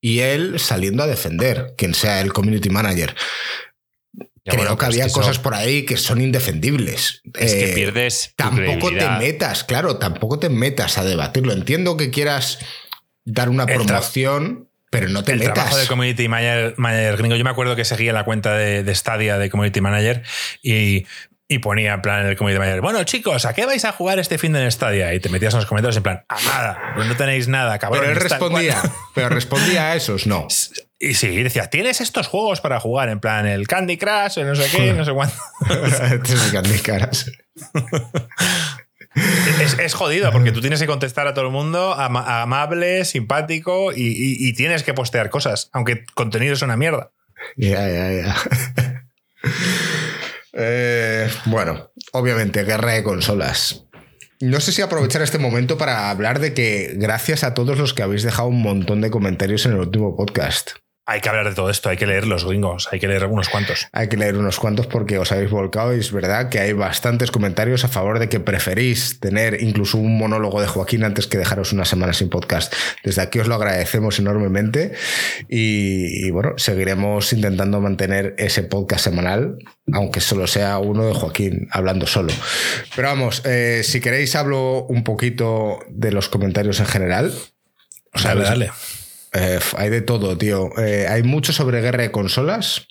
y 0.00 0.20
él 0.20 0.58
saliendo 0.58 1.04
a 1.04 1.06
defender, 1.06 1.74
quien 1.76 1.94
sea 1.94 2.20
el 2.20 2.32
community 2.32 2.70
manager. 2.70 3.14
Creo 4.44 4.76
que 4.76 4.86
había 4.86 5.08
cosas 5.08 5.38
por 5.38 5.54
ahí 5.54 5.84
que 5.84 5.96
son 5.96 6.20
indefendibles. 6.20 7.22
Es 7.38 7.54
que 7.54 7.70
eh, 7.70 7.74
pierdes. 7.74 8.34
tampoco 8.36 8.90
te 8.90 9.08
metas, 9.08 9.62
claro, 9.62 9.98
tampoco 9.98 10.40
te 10.40 10.48
metas 10.48 10.98
a 10.98 11.04
debatirlo. 11.04 11.52
Entiendo 11.52 11.96
que 11.96 12.10
quieras 12.10 12.58
dar 13.24 13.48
una 13.48 13.66
promoción, 13.66 14.68
pero 14.92 15.08
no 15.08 15.24
te 15.24 15.32
el 15.32 15.38
metas. 15.38 15.54
trabajo 15.54 15.78
de 15.78 15.86
community 15.86 16.28
manager, 16.28 17.16
gringo. 17.16 17.34
Yo 17.34 17.44
me 17.44 17.50
acuerdo 17.50 17.74
que 17.74 17.86
seguía 17.86 18.12
la 18.12 18.24
cuenta 18.24 18.54
de, 18.54 18.82
de 18.82 18.94
Stadia 18.94 19.38
de 19.38 19.48
community 19.48 19.80
manager 19.80 20.22
y 20.62 21.06
y 21.48 21.58
ponía 21.58 21.92
en 21.92 22.02
plan 22.02 22.26
el 22.26 22.36
community 22.36 22.58
manager, 22.58 22.80
bueno 22.80 23.04
chicos, 23.04 23.44
¿a 23.44 23.52
qué 23.52 23.66
vais 23.66 23.84
a 23.84 23.92
jugar 23.92 24.18
este 24.18 24.38
fin 24.38 24.52
de 24.52 24.70
Stadia? 24.70 25.12
Y 25.12 25.20
te 25.20 25.28
metías 25.28 25.52
en 25.52 25.60
los 25.60 25.66
comentarios 25.66 25.96
en 25.98 26.02
plan, 26.02 26.24
a 26.28 26.40
nada, 26.40 26.92
pues 26.94 27.06
no 27.06 27.16
tenéis 27.16 27.46
nada, 27.48 27.78
cabrón. 27.78 28.00
Pero 28.00 28.12
él 28.12 28.20
respondía, 28.20 28.80
pero 29.14 29.28
respondía 29.28 29.90
a 29.90 29.94
esos, 29.94 30.26
no. 30.26 30.46
Y 30.98 31.14
sí, 31.14 31.42
decía, 31.42 31.68
tienes 31.68 32.00
estos 32.00 32.26
juegos 32.26 32.60
para 32.60 32.80
jugar, 32.80 33.10
en 33.10 33.20
plan 33.20 33.46
el 33.46 33.66
Candy 33.66 33.98
Crush, 33.98 34.38
el 34.38 34.46
no 34.46 34.54
sé 34.54 34.70
qué, 34.74 34.94
no 34.94 35.04
sé 35.04 35.12
cuánto. 35.12 35.34
el 35.68 36.52
Candy 36.52 36.78
Crush. 36.78 37.28
Es, 39.14 39.94
jodido 39.94 40.32
porque 40.32 40.52
tú 40.52 40.60
tienes 40.60 40.80
que 40.80 40.86
contestar 40.86 41.26
a 41.26 41.34
todo 41.34 41.46
el 41.46 41.50
mundo 41.50 41.94
amable, 41.94 43.04
simpático 43.04 43.92
y, 43.94 44.52
tienes 44.54 44.82
que 44.82 44.94
postear 44.94 45.30
cosas, 45.30 45.68
aunque 45.72 46.04
contenido 46.14 46.54
es 46.54 46.62
una 46.62 46.76
mierda. 46.76 47.12
Ya, 47.56 47.88
ya, 47.88 48.12
ya. 48.12 48.36
Eh, 50.54 51.30
bueno, 51.46 51.90
obviamente, 52.12 52.62
guerra 52.64 52.92
de 52.92 53.02
consolas. 53.02 53.86
No 54.40 54.60
sé 54.60 54.72
si 54.72 54.82
aprovechar 54.82 55.22
este 55.22 55.38
momento 55.38 55.78
para 55.78 56.10
hablar 56.10 56.40
de 56.40 56.52
que 56.52 56.92
gracias 56.96 57.42
a 57.42 57.54
todos 57.54 57.78
los 57.78 57.94
que 57.94 58.02
habéis 58.02 58.22
dejado 58.22 58.48
un 58.48 58.60
montón 58.60 59.00
de 59.00 59.10
comentarios 59.10 59.64
en 59.64 59.72
el 59.72 59.78
último 59.78 60.14
podcast. 60.14 60.72
Hay 61.04 61.20
que 61.20 61.28
hablar 61.28 61.48
de 61.48 61.54
todo 61.56 61.68
esto, 61.68 61.88
hay 61.88 61.96
que 61.96 62.06
leer 62.06 62.28
los 62.28 62.44
gringos, 62.44 62.88
hay 62.92 63.00
que 63.00 63.08
leer 63.08 63.26
unos 63.26 63.48
cuantos. 63.48 63.88
Hay 63.90 64.08
que 64.08 64.16
leer 64.16 64.36
unos 64.36 64.60
cuantos 64.60 64.86
porque 64.86 65.18
os 65.18 65.32
habéis 65.32 65.50
volcado 65.50 65.96
y 65.96 65.98
es 65.98 66.12
verdad 66.12 66.48
que 66.48 66.60
hay 66.60 66.72
bastantes 66.74 67.32
comentarios 67.32 67.84
a 67.84 67.88
favor 67.88 68.20
de 68.20 68.28
que 68.28 68.38
preferís 68.38 69.18
tener 69.18 69.62
incluso 69.62 69.98
un 69.98 70.16
monólogo 70.16 70.60
de 70.60 70.68
Joaquín 70.68 71.02
antes 71.02 71.26
que 71.26 71.38
dejaros 71.38 71.72
una 71.72 71.84
semana 71.84 72.12
sin 72.12 72.28
podcast. 72.28 72.72
Desde 73.02 73.20
aquí 73.20 73.40
os 73.40 73.48
lo 73.48 73.56
agradecemos 73.56 74.20
enormemente 74.20 74.92
y, 75.48 76.30
bueno, 76.30 76.52
seguiremos 76.56 77.32
intentando 77.32 77.80
mantener 77.80 78.36
ese 78.38 78.62
podcast 78.62 79.02
semanal, 79.02 79.58
aunque 79.92 80.20
solo 80.20 80.46
sea 80.46 80.78
uno 80.78 81.04
de 81.04 81.14
Joaquín 81.14 81.66
hablando 81.72 82.06
solo. 82.06 82.32
Pero 82.94 83.08
vamos, 83.08 83.42
eh, 83.44 83.82
si 83.82 84.00
queréis 84.00 84.36
hablo 84.36 84.84
un 84.84 85.02
poquito 85.02 85.80
de 85.88 86.12
los 86.12 86.28
comentarios 86.28 86.78
en 86.78 86.86
general. 86.86 87.34
O 88.14 88.20
sea, 88.20 88.36
dale, 88.36 88.44
dale. 88.44 88.70
Eh, 89.32 89.58
hay 89.76 89.90
de 89.90 90.02
todo, 90.02 90.36
tío. 90.36 90.70
Eh, 90.78 91.06
hay 91.08 91.22
mucho 91.22 91.52
sobre 91.52 91.80
guerra 91.80 92.02
de 92.02 92.12
consolas. 92.12 92.86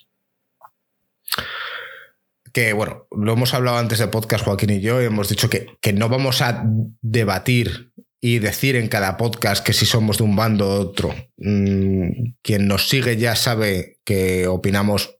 Que 2.52 2.74
bueno, 2.74 3.08
lo 3.12 3.34
hemos 3.34 3.54
hablado 3.54 3.78
antes 3.78 4.00
de 4.00 4.08
podcast, 4.08 4.44
Joaquín 4.44 4.72
y 4.72 4.82
yo, 4.82 5.02
y 5.02 5.06
hemos 5.06 5.30
dicho 5.30 5.50
que, 5.50 5.68
que 5.80 5.94
no 5.94 6.10
vamos 6.10 6.42
a 6.42 6.64
debatir 7.02 7.94
y 8.20 8.40
decir 8.40 8.76
en 8.76 8.88
cada 8.88 9.18
podcast 9.18 9.66
que 9.66 9.74
si 9.74 9.86
somos 9.86 10.18
de 10.18 10.24
un 10.24 10.36
bando 10.36 10.70
o 10.70 10.80
otro. 10.80 11.16
Mm, 11.38 12.34
quien 12.42 12.68
nos 12.68 12.88
sigue 12.88 13.18
ya 13.18 13.36
sabe 13.36 14.00
que 14.06 14.48
opinamos 14.48 15.18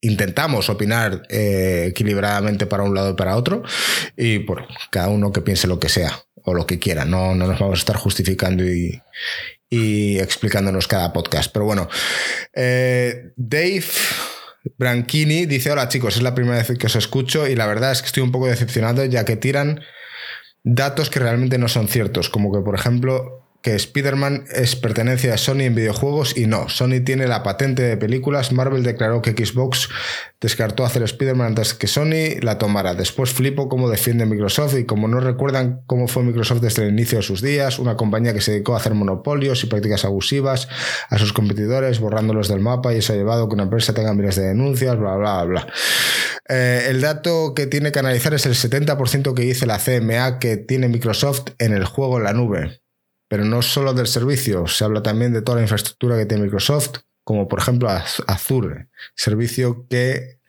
intentamos 0.00 0.68
opinar 0.68 1.22
eh, 1.30 1.86
equilibradamente 1.88 2.66
para 2.66 2.82
un 2.82 2.94
lado 2.94 3.12
y 3.12 3.14
para 3.14 3.36
otro 3.36 3.62
y 4.18 4.38
bueno, 4.38 4.66
cada 4.90 5.08
uno 5.08 5.32
que 5.32 5.40
piense 5.40 5.66
lo 5.66 5.80
que 5.80 5.88
sea 5.88 6.20
o 6.42 6.52
lo 6.52 6.66
que 6.66 6.78
quiera, 6.78 7.06
no, 7.06 7.34
no 7.34 7.46
nos 7.46 7.58
vamos 7.58 7.78
a 7.78 7.80
estar 7.80 7.96
justificando 7.96 8.64
y, 8.64 9.00
y 9.74 10.18
explicándonos 10.18 10.86
cada 10.86 11.12
podcast. 11.12 11.52
Pero 11.52 11.64
bueno, 11.64 11.88
eh, 12.52 13.32
Dave 13.36 13.84
Branchini 14.78 15.46
dice, 15.46 15.72
hola 15.72 15.88
chicos, 15.88 16.16
es 16.16 16.22
la 16.22 16.34
primera 16.34 16.58
vez 16.58 16.78
que 16.78 16.86
os 16.86 16.96
escucho 16.96 17.48
y 17.48 17.56
la 17.56 17.66
verdad 17.66 17.92
es 17.92 18.00
que 18.00 18.06
estoy 18.06 18.22
un 18.22 18.32
poco 18.32 18.46
decepcionado 18.46 19.04
ya 19.04 19.24
que 19.24 19.36
tiran 19.36 19.80
datos 20.62 21.10
que 21.10 21.18
realmente 21.18 21.58
no 21.58 21.68
son 21.68 21.88
ciertos, 21.88 22.30
como 22.30 22.52
que 22.52 22.60
por 22.60 22.74
ejemplo 22.74 23.43
que 23.64 23.74
Spider-Man 23.74 24.44
es 24.52 24.76
pertenencia 24.76 25.32
a 25.32 25.38
Sony 25.38 25.62
en 25.62 25.74
videojuegos 25.74 26.36
y 26.36 26.46
no. 26.46 26.68
Sony 26.68 27.00
tiene 27.02 27.26
la 27.26 27.42
patente 27.42 27.82
de 27.82 27.96
películas. 27.96 28.52
Marvel 28.52 28.82
declaró 28.82 29.22
que 29.22 29.30
Xbox 29.30 29.88
descartó 30.38 30.84
hacer 30.84 31.02
Spider-Man 31.02 31.46
antes 31.46 31.72
que 31.72 31.86
Sony 31.86 32.42
la 32.42 32.58
tomara. 32.58 32.94
Después 32.94 33.32
flipo 33.32 33.70
cómo 33.70 33.88
defiende 33.88 34.26
Microsoft 34.26 34.74
y 34.78 34.84
como 34.84 35.08
no 35.08 35.18
recuerdan 35.18 35.80
cómo 35.86 36.08
fue 36.08 36.24
Microsoft 36.24 36.60
desde 36.60 36.82
el 36.82 36.90
inicio 36.90 37.16
de 37.16 37.22
sus 37.22 37.40
días, 37.40 37.78
una 37.78 37.96
compañía 37.96 38.34
que 38.34 38.42
se 38.42 38.52
dedicó 38.52 38.74
a 38.74 38.76
hacer 38.76 38.92
monopolios 38.92 39.64
y 39.64 39.66
prácticas 39.66 40.04
abusivas 40.04 40.68
a 41.08 41.16
sus 41.16 41.32
competidores, 41.32 42.00
borrándolos 42.00 42.48
del 42.48 42.60
mapa 42.60 42.92
y 42.92 42.98
eso 42.98 43.14
ha 43.14 43.16
llevado 43.16 43.44
a 43.44 43.48
que 43.48 43.54
una 43.54 43.62
empresa 43.62 43.94
tenga 43.94 44.12
miles 44.12 44.36
de 44.36 44.42
denuncias, 44.42 44.98
bla, 44.98 45.16
bla, 45.16 45.42
bla. 45.44 45.66
Eh, 46.50 46.88
el 46.90 47.00
dato 47.00 47.54
que 47.54 47.66
tiene 47.66 47.92
que 47.92 48.00
analizar 48.00 48.34
es 48.34 48.44
el 48.44 48.52
70% 48.52 49.32
que 49.32 49.42
dice 49.42 49.64
la 49.64 49.78
CMA 49.78 50.38
que 50.38 50.58
tiene 50.58 50.88
Microsoft 50.88 51.52
en 51.58 51.72
el 51.72 51.86
juego 51.86 52.18
en 52.18 52.24
la 52.24 52.34
nube 52.34 52.83
pero 53.28 53.44
no 53.44 53.62
solo 53.62 53.94
del 53.94 54.06
servicio, 54.06 54.66
se 54.66 54.84
habla 54.84 55.02
también 55.02 55.32
de 55.32 55.42
toda 55.42 55.56
la 55.56 55.62
infraestructura 55.62 56.16
que 56.16 56.26
tiene 56.26 56.44
Microsoft, 56.44 57.00
como 57.22 57.48
por 57.48 57.58
ejemplo 57.58 57.88
Azure, 58.26 58.88
servicio 59.14 59.86
que 59.88 60.40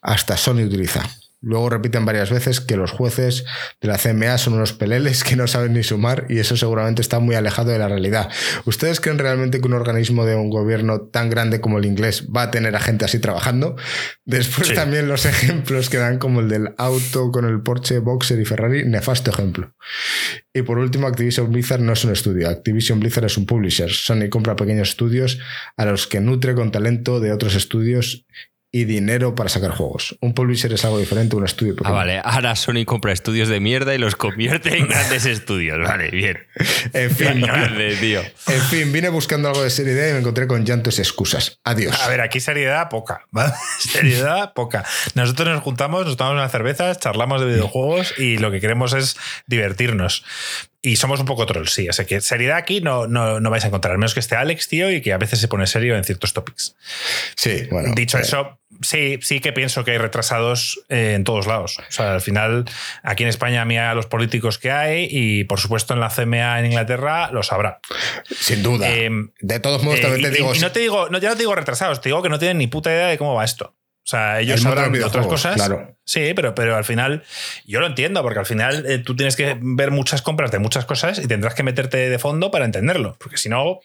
hasta 0.00 0.36
Sony 0.36 0.64
utiliza. 0.64 1.02
Luego 1.42 1.70
repiten 1.70 2.04
varias 2.04 2.30
veces 2.30 2.60
que 2.60 2.76
los 2.76 2.90
jueces 2.90 3.46
de 3.80 3.88
la 3.88 3.96
CMA 3.96 4.36
son 4.36 4.54
unos 4.54 4.74
peleles 4.74 5.24
que 5.24 5.36
no 5.36 5.46
saben 5.46 5.72
ni 5.72 5.82
sumar 5.82 6.26
y 6.28 6.38
eso 6.38 6.54
seguramente 6.56 7.00
está 7.00 7.18
muy 7.18 7.34
alejado 7.34 7.70
de 7.70 7.78
la 7.78 7.88
realidad. 7.88 8.30
¿Ustedes 8.66 9.00
creen 9.00 9.18
realmente 9.18 9.60
que 9.60 9.66
un 9.66 9.72
organismo 9.72 10.26
de 10.26 10.34
un 10.34 10.50
gobierno 10.50 11.00
tan 11.00 11.30
grande 11.30 11.62
como 11.62 11.78
el 11.78 11.86
inglés 11.86 12.26
va 12.34 12.42
a 12.42 12.50
tener 12.50 12.76
a 12.76 12.80
gente 12.80 13.06
así 13.06 13.18
trabajando? 13.20 13.76
Después 14.26 14.74
también 14.74 15.08
los 15.08 15.24
ejemplos 15.24 15.88
que 15.88 15.96
dan 15.96 16.18
como 16.18 16.40
el 16.40 16.48
del 16.48 16.74
auto 16.76 17.32
con 17.32 17.46
el 17.46 17.62
Porsche, 17.62 18.00
Boxer 18.00 18.38
y 18.38 18.44
Ferrari, 18.44 18.84
nefasto 18.84 19.30
ejemplo. 19.30 19.74
Y 20.52 20.62
por 20.62 20.78
último, 20.78 21.06
Activision 21.06 21.50
Blizzard 21.50 21.80
no 21.80 21.92
es 21.92 22.04
un 22.04 22.12
estudio. 22.12 22.48
Activision 22.48 23.00
Blizzard 23.00 23.24
es 23.24 23.38
un 23.38 23.46
publisher. 23.46 23.90
Sony 23.90 24.28
compra 24.28 24.56
pequeños 24.56 24.90
estudios 24.90 25.38
a 25.76 25.84
los 25.84 26.06
que 26.06 26.20
nutre 26.20 26.54
con 26.54 26.72
talento 26.72 27.20
de 27.20 27.32
otros 27.32 27.54
estudios 27.54 28.26
y 28.72 28.84
dinero 28.84 29.34
para 29.34 29.48
sacar 29.48 29.72
juegos. 29.72 30.16
Un 30.20 30.32
publisher 30.32 30.72
es 30.72 30.84
algo 30.84 30.98
diferente 30.98 31.34
un 31.36 31.44
estudio. 31.44 31.74
Ah, 31.84 31.90
vale. 31.90 32.20
Ahora 32.22 32.54
Sony 32.54 32.84
compra 32.84 33.12
estudios 33.12 33.48
de 33.48 33.58
mierda 33.58 33.94
y 33.94 33.98
los 33.98 34.14
convierte 34.14 34.76
en 34.76 34.86
grandes 34.86 35.26
estudios. 35.26 35.78
Vale, 35.90 36.10
bien. 36.10 36.38
En 36.92 37.10
fin, 37.10 37.44
tío. 38.00 38.20
En 38.46 38.60
fin, 38.62 38.92
vine 38.92 39.08
buscando 39.08 39.48
algo 39.48 39.62
de 39.62 39.70
seriedad 39.70 40.08
y 40.08 40.12
me 40.12 40.18
encontré 40.20 40.46
con 40.46 40.64
llantos 40.64 40.98
y 40.98 41.02
excusas. 41.02 41.58
Adiós. 41.64 42.00
A 42.00 42.08
ver, 42.08 42.20
aquí 42.20 42.38
seriedad 42.38 42.88
poca. 42.88 43.26
seriedad 43.78 44.52
poca. 44.54 44.84
Nosotros 45.14 45.48
nos 45.48 45.62
juntamos, 45.62 46.06
nos 46.06 46.16
tomamos 46.16 46.38
unas 46.40 46.52
cervezas, 46.52 46.98
charlamos 47.00 47.40
de 47.40 47.48
videojuegos 47.48 48.14
y 48.18 48.38
lo 48.38 48.50
que 48.50 48.60
queremos 48.60 48.92
es 48.92 49.16
divertirnos. 49.46 50.24
Y 50.82 50.96
somos 50.96 51.20
un 51.20 51.26
poco 51.26 51.44
trolls, 51.44 51.72
sí. 51.72 51.88
Así 51.88 52.06
que 52.06 52.20
seriedad 52.22 52.56
aquí 52.56 52.80
no, 52.80 53.06
no, 53.06 53.38
no, 53.38 53.50
vais 53.50 53.64
a 53.64 53.66
encontrar, 53.66 53.98
menos 53.98 54.14
que 54.14 54.20
esté 54.20 54.36
Alex, 54.36 54.68
tío, 54.68 54.90
y 54.90 55.02
que 55.02 55.12
a 55.12 55.18
veces 55.18 55.38
se 55.38 55.48
pone 55.48 55.66
serio 55.66 55.96
en 55.96 56.04
ciertos 56.04 56.32
topics. 56.32 56.74
Sí, 57.36 57.66
bueno. 57.70 57.92
Dicho 57.94 58.16
eh, 58.16 58.22
eso, 58.22 58.58
sí, 58.80 59.18
sí 59.20 59.40
que 59.40 59.52
pienso 59.52 59.84
que 59.84 59.90
hay 59.90 59.98
retrasados 59.98 60.82
eh, 60.88 61.12
en 61.14 61.24
todos 61.24 61.46
lados. 61.46 61.78
O 61.78 61.92
sea, 61.92 62.14
al 62.14 62.22
final, 62.22 62.64
aquí 63.02 63.24
en 63.24 63.28
España 63.28 63.62
mira 63.66 63.94
los 63.94 64.06
políticos 64.06 64.56
que 64.56 64.70
hay 64.70 65.06
y, 65.10 65.44
por 65.44 65.60
supuesto, 65.60 65.92
en 65.92 66.00
la 66.00 66.08
CMA 66.08 66.58
en 66.60 66.66
Inglaterra 66.66 67.30
los 67.30 67.52
habrá. 67.52 67.80
Sin 68.30 68.62
duda. 68.62 68.88
Em, 68.88 69.32
de 69.40 69.60
todos 69.60 69.82
modos, 69.82 70.00
también 70.00 70.22
te 70.22 70.30
digo. 70.30 70.54
Y 70.54 70.60
no 70.60 70.72
te 70.72 70.80
digo, 70.80 71.10
no, 71.10 71.18
ya 71.18 71.28
no 71.28 71.34
te 71.34 71.42
digo 71.42 71.54
retrasados, 71.54 72.00
te 72.00 72.08
digo 72.08 72.22
que 72.22 72.30
no 72.30 72.38
tienen 72.38 72.56
ni 72.56 72.68
puta 72.68 72.90
idea 72.90 73.08
de 73.08 73.18
cómo 73.18 73.34
va 73.34 73.44
esto. 73.44 73.74
O 74.02 74.10
sea, 74.10 74.40
ellos 74.40 74.60
sabrán 74.60 74.92
de 74.92 75.04
otras 75.04 75.26
cosas. 75.26 75.54
Claro. 75.54 75.96
Sí, 76.04 76.32
pero, 76.34 76.54
pero 76.54 76.76
al 76.76 76.84
final, 76.84 77.22
yo 77.66 77.80
lo 77.80 77.86
entiendo, 77.86 78.22
porque 78.22 78.40
al 78.40 78.46
final 78.46 78.84
eh, 78.88 78.98
tú 78.98 79.14
tienes 79.14 79.36
que 79.36 79.56
ver 79.60 79.90
muchas 79.90 80.22
compras 80.22 80.50
de 80.50 80.58
muchas 80.58 80.84
cosas 80.84 81.18
y 81.18 81.28
tendrás 81.28 81.54
que 81.54 81.62
meterte 81.62 82.08
de 82.08 82.18
fondo 82.18 82.50
para 82.50 82.64
entenderlo. 82.64 83.16
Porque 83.20 83.36
si 83.36 83.48
no, 83.48 83.80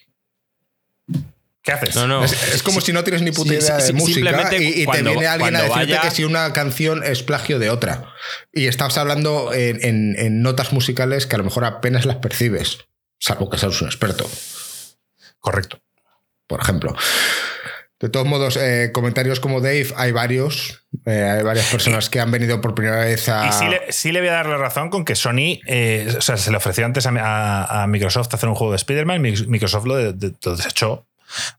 ¿Qué 1.65 1.71
haces? 1.71 1.95
No, 1.95 2.07
no. 2.07 2.23
Es, 2.23 2.61
como 2.61 2.79
si 2.79 2.93
no 2.93 3.03
tienes 3.03 3.23
ni 3.23 3.31
puta 3.31 3.55
idea 3.55 3.77
de 3.77 3.93
música 3.93 4.49
y, 4.55 4.85
te 4.85 5.01
viene 5.01 5.25
alguien 5.25 5.55
a 5.55 5.63
decirte 5.63 5.97
que 5.99 6.11
si 6.11 6.23
una 6.23 6.53
canción 6.53 7.03
es 7.03 7.23
plagio 7.23 7.57
de 7.57 7.71
otra. 7.71 8.13
Y 8.53 8.67
estás 8.67 8.99
hablando 8.99 9.51
en, 9.51 10.15
en, 10.17 10.41
notas 10.43 10.73
musicales 10.73 11.25
que 11.25 11.35
a 11.35 11.39
lo 11.39 11.43
mejor 11.43 11.65
apenas 11.65 12.05
las 12.05 12.17
percibes, 12.17 12.85
salvo 13.19 13.49
que 13.49 13.57
seas 13.57 13.81
un 13.81 13.87
experto. 13.87 14.29
Correcto. 15.39 15.79
Por 16.45 16.61
ejemplo. 16.61 16.95
De 17.99 18.09
todos 18.09 18.27
modos, 18.27 18.57
eh, 18.57 18.91
comentarios 18.93 19.39
como 19.39 19.61
Dave, 19.61 19.87
hay 19.95 20.11
varios. 20.11 20.83
Eh, 21.05 21.23
hay 21.37 21.43
varias 21.43 21.65
personas 21.71 22.09
que 22.09 22.19
han 22.19 22.29
venido 22.29 22.59
por 22.59 22.75
primera 22.75 22.99
vez 22.99 23.29
a. 23.29 23.47
Y 23.47 23.51
sí 23.53 23.67
le, 23.69 23.91
sí 23.91 24.11
le 24.11 24.19
voy 24.19 24.29
a 24.29 24.33
dar 24.33 24.47
la 24.47 24.57
razón 24.57 24.89
con 24.89 25.05
que 25.05 25.15
Sony. 25.15 25.59
eh, 25.65 26.13
o 26.17 26.21
sea, 26.21 26.35
se 26.35 26.51
le 26.51 26.57
ofreció 26.57 26.85
antes 26.85 27.05
a, 27.07 27.83
a- 27.83 27.87
Microsoft 27.87 28.33
hacer 28.33 28.49
un 28.49 28.55
juego 28.55 28.71
de 28.73 28.77
Spider-Man. 28.77 29.21
Mi- 29.21 29.31
Microsoft 29.47 29.85
lo, 29.85 29.95
de- 29.95 30.11
de- 30.13 30.33
lo 30.43 30.55
desechó. 30.57 31.07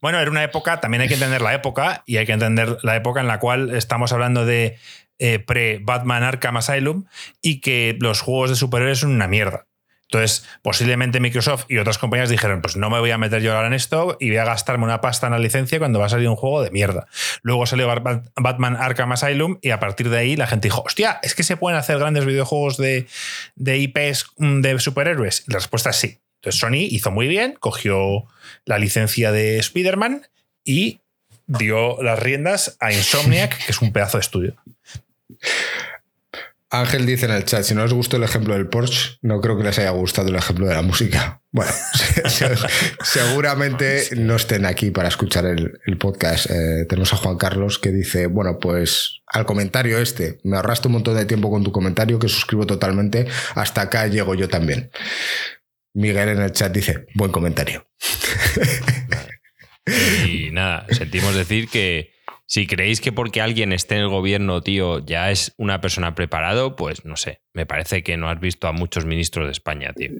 Bueno, 0.02 0.20
era 0.20 0.30
una 0.30 0.44
época, 0.44 0.78
también 0.80 1.00
hay 1.00 1.08
que 1.08 1.14
entender 1.14 1.40
la 1.40 1.54
época, 1.54 2.02
y 2.06 2.18
hay 2.18 2.26
que 2.26 2.32
entender 2.32 2.78
la 2.82 2.96
época 2.96 3.20
en 3.20 3.26
la 3.28 3.38
cual 3.40 3.74
estamos 3.74 4.12
hablando 4.12 4.44
de 4.46 4.78
pre-Batman 5.46 6.22
Arkham 6.22 6.58
Asylum 6.58 7.04
y 7.40 7.60
que 7.60 7.96
los 8.00 8.20
juegos 8.20 8.50
de 8.50 8.56
superhéroes 8.56 8.98
son 9.00 9.10
una 9.12 9.26
mierda. 9.26 9.66
Entonces, 10.08 10.46
posiblemente 10.62 11.18
Microsoft 11.18 11.64
y 11.68 11.78
otras 11.78 11.98
compañías 11.98 12.28
dijeron, 12.28 12.62
pues 12.62 12.76
no 12.76 12.90
me 12.90 13.00
voy 13.00 13.10
a 13.10 13.18
meter 13.18 13.42
yo 13.42 13.54
ahora 13.54 13.66
en 13.66 13.74
esto 13.74 14.16
y 14.20 14.28
voy 14.28 14.38
a 14.38 14.44
gastarme 14.44 14.84
una 14.84 15.00
pasta 15.00 15.26
en 15.26 15.32
la 15.32 15.38
licencia 15.38 15.78
cuando 15.78 15.98
va 15.98 16.06
a 16.06 16.08
salir 16.08 16.28
un 16.28 16.36
juego 16.36 16.62
de 16.62 16.70
mierda. 16.70 17.08
Luego 17.42 17.66
salió 17.66 17.88
Batman 17.88 18.76
Arkham 18.76 19.12
Asylum 19.12 19.58
y 19.62 19.70
a 19.70 19.80
partir 19.80 20.08
de 20.08 20.18
ahí 20.18 20.36
la 20.36 20.46
gente 20.46 20.68
dijo, 20.68 20.82
hostia, 20.86 21.18
¿es 21.22 21.34
que 21.34 21.42
se 21.42 21.56
pueden 21.56 21.78
hacer 21.78 21.98
grandes 21.98 22.24
videojuegos 22.24 22.76
de, 22.76 23.06
de 23.56 23.78
IPs 23.78 24.26
mm, 24.36 24.60
de 24.60 24.78
superhéroes? 24.78 25.42
La 25.48 25.56
respuesta 25.56 25.90
es 25.90 25.96
sí. 25.96 26.20
Entonces 26.36 26.60
Sony 26.60 26.86
hizo 26.88 27.10
muy 27.10 27.26
bien, 27.26 27.56
cogió 27.58 28.26
la 28.64 28.78
licencia 28.78 29.32
de 29.32 29.58
Spider-Man 29.58 30.28
y 30.64 31.00
dio 31.46 32.00
las 32.02 32.18
riendas 32.18 32.76
a 32.78 32.92
Insomniac, 32.92 33.64
que 33.64 33.72
es 33.72 33.80
un 33.82 33.92
pedazo 33.92 34.18
de 34.18 34.22
estudio. 34.22 34.56
Ángel 36.70 37.06
dice 37.06 37.26
en 37.26 37.32
el 37.32 37.44
chat, 37.44 37.62
si 37.62 37.74
no 37.74 37.82
les 37.84 37.92
gustó 37.92 38.16
el 38.16 38.24
ejemplo 38.24 38.54
del 38.54 38.68
Porsche, 38.68 39.18
no 39.22 39.40
creo 39.40 39.56
que 39.56 39.62
les 39.62 39.78
haya 39.78 39.90
gustado 39.90 40.28
el 40.28 40.34
ejemplo 40.36 40.66
de 40.66 40.74
la 40.74 40.82
música. 40.82 41.40
Bueno, 41.52 41.70
se- 42.28 42.56
seguramente 43.04 44.08
no 44.16 44.34
estén 44.36 44.66
aquí 44.66 44.90
para 44.90 45.08
escuchar 45.08 45.46
el, 45.46 45.78
el 45.86 45.96
podcast. 45.96 46.50
Eh, 46.50 46.84
tenemos 46.88 47.12
a 47.12 47.16
Juan 47.16 47.36
Carlos 47.38 47.78
que 47.78 47.90
dice, 47.92 48.26
bueno, 48.26 48.58
pues 48.60 49.20
al 49.28 49.46
comentario 49.46 49.98
este, 49.98 50.38
me 50.42 50.56
ahorraste 50.56 50.88
un 50.88 50.94
montón 50.94 51.16
de 51.16 51.24
tiempo 51.24 51.50
con 51.50 51.62
tu 51.62 51.70
comentario 51.72 52.18
que 52.18 52.28
suscribo 52.28 52.66
totalmente, 52.66 53.26
hasta 53.54 53.82
acá 53.82 54.06
llego 54.08 54.34
yo 54.34 54.48
también. 54.48 54.90
Miguel 55.94 56.28
en 56.30 56.42
el 56.42 56.52
chat 56.52 56.72
dice, 56.72 57.06
buen 57.14 57.30
comentario. 57.30 57.88
Y 60.26 60.50
nada, 60.50 60.84
sentimos 60.90 61.34
decir 61.36 61.68
que 61.68 62.10
si 62.46 62.66
creéis 62.66 63.00
que 63.00 63.12
porque 63.12 63.40
alguien 63.40 63.72
esté 63.72 63.96
en 63.96 64.02
el 64.02 64.08
gobierno, 64.08 64.62
tío, 64.62 65.04
ya 65.04 65.30
es 65.30 65.52
una 65.58 65.80
persona 65.80 66.14
preparado, 66.14 66.76
pues 66.76 67.04
no 67.04 67.16
sé. 67.16 67.42
Me 67.52 67.66
parece 67.66 68.02
que 68.02 68.16
no 68.16 68.28
has 68.28 68.38
visto 68.40 68.68
a 68.68 68.72
muchos 68.72 69.04
ministros 69.04 69.46
de 69.46 69.52
España, 69.52 69.92
tío. 69.94 70.10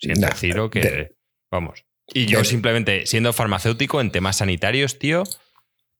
Siento 0.00 0.20
Nah, 0.22 0.28
decirlo 0.28 0.70
que. 0.70 0.80
de- 0.80 1.16
vamos. 1.50 1.84
Y 2.12 2.26
yo 2.26 2.38
de- 2.38 2.44
simplemente, 2.44 3.06
siendo 3.06 3.32
farmacéutico 3.32 4.00
en 4.00 4.10
temas 4.10 4.36
sanitarios, 4.38 4.98
tío, 4.98 5.24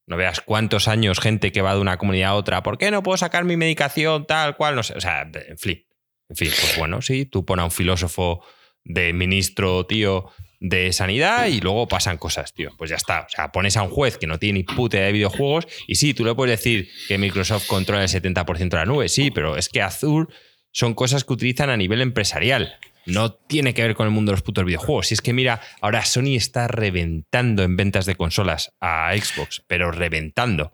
no 0.07 0.17
veas 0.17 0.41
cuántos 0.41 0.89
años 0.89 1.21
gente 1.21 1.53
que 1.53 1.63
va 1.63 1.75
de 1.75 1.81
una 1.81 1.97
comunidad 1.97 2.31
a 2.31 2.35
otra, 2.35 2.63
¿por 2.63 2.77
qué 2.79 2.91
no 2.91 3.03
puedo 3.03 3.17
sacar 3.17 3.45
mi 3.45 3.57
medicación 3.57 4.27
tal 4.27 4.57
cual? 4.57 4.75
No 4.77 4.83
sé. 4.83 4.95
O 4.95 5.01
sea, 5.01 5.23
en 5.23 5.59
fin. 5.59 5.87
En 6.29 6.37
fin, 6.37 6.49
pues 6.49 6.77
bueno, 6.79 7.03
sí, 7.03 7.27
tú 7.27 7.45
pon 7.45 7.61
a 7.61 7.65
un 7.65 7.71
filósofo 7.71 8.43
de 8.85 9.13
ministro, 9.13 9.87
tío, 9.87 10.31
de 10.61 10.93
sanidad 10.93 11.47
y 11.47 11.61
luego 11.61 11.89
pasan 11.89 12.19
cosas, 12.19 12.53
tío. 12.55 12.71
Pues 12.77 12.91
ya 12.91 12.97
está. 12.97 13.23
O 13.23 13.29
sea, 13.29 13.53
pones 13.53 13.77
a 13.77 13.83
un 13.83 13.91
juez 13.91 14.19
que 14.19 14.27
no 14.27 14.39
tiene 14.39 14.61
ni 14.61 14.65
puta 14.65 14.99
de 14.99 15.13
videojuegos 15.13 15.67
y 15.87 15.97
sí, 15.97 16.15
tú 16.15 16.25
le 16.25 16.35
puedes 16.35 16.59
decir 16.59 16.89
que 17.09 17.19
Microsoft 17.19 17.67
controla 17.67 18.03
el 18.03 18.09
70% 18.09 18.69
de 18.69 18.77
la 18.77 18.85
nube, 18.87 19.09
sí, 19.09 19.31
pero 19.31 19.57
es 19.57 19.69
que 19.69 19.83
Azure 19.83 20.33
son 20.71 20.95
cosas 20.95 21.25
que 21.25 21.33
utilizan 21.33 21.71
a 21.71 21.77
nivel 21.77 22.01
empresarial. 22.01 22.79
No 23.07 23.35
tiene 23.35 23.75
que 23.75 23.83
ver 23.83 23.95
con 23.95 24.07
el 24.07 24.13
mundo 24.13 24.31
de 24.31 24.35
los 24.35 24.43
putos 24.43 24.65
videojuegos. 24.65 25.09
Si 25.09 25.15
es 25.15 25.21
que 25.21 25.33
mira, 25.33 25.61
ahora 25.81 26.05
Sony 26.05 26.37
está 26.37 26.69
reventando 26.69 27.63
en 27.63 27.77
ventas 27.77 28.07
de 28.07 28.17
consolas 28.17 28.73
a 28.81 29.13
Xbox, 29.15 29.63
pero 29.67 29.91
reventando. 29.91 30.73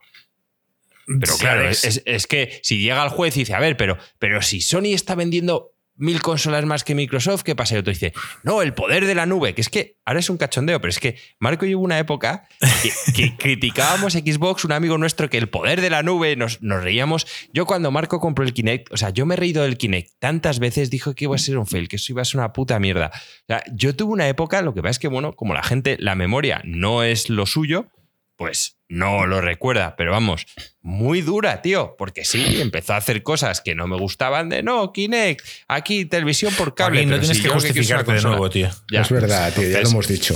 Pero 1.06 1.36
claro, 1.38 1.68
es, 1.68 2.02
es 2.04 2.26
que 2.28 2.60
si 2.62 2.80
llega 2.80 3.02
el 3.02 3.10
juez 3.10 3.36
y 3.36 3.40
dice, 3.40 3.54
a 3.54 3.58
ver, 3.58 3.76
pero, 3.76 3.98
pero 4.20 4.42
si 4.42 4.60
Sony 4.60 4.94
está 4.94 5.16
vendiendo 5.16 5.72
mil 6.00 6.20
consolas 6.22 6.64
más 6.64 6.82
que 6.82 6.94
Microsoft, 6.94 7.42
¿qué 7.42 7.54
pasa? 7.54 7.74
Y 7.74 7.78
otro 7.78 7.92
dice, 7.92 8.12
no, 8.42 8.62
el 8.62 8.74
poder 8.74 9.06
de 9.06 9.14
la 9.14 9.26
nube, 9.26 9.54
que 9.54 9.60
es 9.60 9.68
que 9.68 9.96
ahora 10.04 10.20
es 10.20 10.30
un 10.30 10.38
cachondeo, 10.38 10.80
pero 10.80 10.90
es 10.90 10.98
que 10.98 11.16
Marco 11.38 11.66
llevó 11.66 11.82
una 11.82 11.98
época 11.98 12.48
que, 12.82 12.90
que 13.14 13.36
criticábamos 13.38 14.14
Xbox, 14.14 14.64
un 14.64 14.72
amigo 14.72 14.98
nuestro, 14.98 15.30
que 15.30 15.38
el 15.38 15.48
poder 15.48 15.80
de 15.80 15.90
la 15.90 16.02
nube, 16.02 16.34
nos, 16.36 16.62
nos 16.62 16.82
reíamos. 16.82 17.26
Yo 17.52 17.66
cuando 17.66 17.90
Marco 17.90 18.18
compró 18.18 18.44
el 18.44 18.52
Kinect, 18.52 18.92
o 18.92 18.96
sea, 18.96 19.10
yo 19.10 19.26
me 19.26 19.34
he 19.34 19.36
reído 19.36 19.62
del 19.62 19.76
Kinect 19.76 20.14
tantas 20.18 20.58
veces, 20.58 20.90
dijo 20.90 21.14
que 21.14 21.26
iba 21.26 21.36
a 21.36 21.38
ser 21.38 21.58
un 21.58 21.66
fail, 21.66 21.88
que 21.88 21.96
eso 21.96 22.12
iba 22.12 22.22
a 22.22 22.24
ser 22.24 22.40
una 22.40 22.52
puta 22.52 22.78
mierda. 22.80 23.10
O 23.14 23.46
sea, 23.46 23.62
yo 23.72 23.94
tuve 23.94 24.12
una 24.12 24.28
época, 24.28 24.62
lo 24.62 24.74
que 24.74 24.82
pasa 24.82 24.92
es 24.92 24.98
que, 24.98 25.08
bueno, 25.08 25.34
como 25.34 25.54
la 25.54 25.62
gente, 25.62 25.96
la 26.00 26.14
memoria 26.14 26.62
no 26.64 27.02
es 27.02 27.28
lo 27.28 27.46
suyo, 27.46 27.88
pues 28.36 28.79
no 28.90 29.24
lo 29.24 29.40
recuerda, 29.40 29.94
pero 29.96 30.10
vamos, 30.10 30.46
muy 30.82 31.22
dura, 31.22 31.62
tío, 31.62 31.94
porque 31.96 32.24
sí, 32.24 32.60
empezó 32.60 32.94
a 32.94 32.96
hacer 32.96 33.22
cosas 33.22 33.60
que 33.60 33.74
no 33.74 33.86
me 33.86 33.96
gustaban 33.96 34.48
de 34.48 34.62
no, 34.62 34.92
Kinect, 34.92 35.46
aquí 35.68 36.04
televisión 36.06 36.52
por 36.54 36.74
cable. 36.74 37.06
No 37.06 37.18
tienes 37.18 37.36
si 37.36 37.42
que 37.44 37.48
justificarte 37.50 38.12
de 38.12 38.20
nuevo, 38.22 38.50
tío. 38.50 38.68
Ya. 38.90 39.02
es 39.02 39.10
verdad, 39.10 39.52
tío, 39.52 39.68
ya 39.70 39.80
lo 39.80 39.88
hemos 39.90 40.08
dicho. 40.08 40.34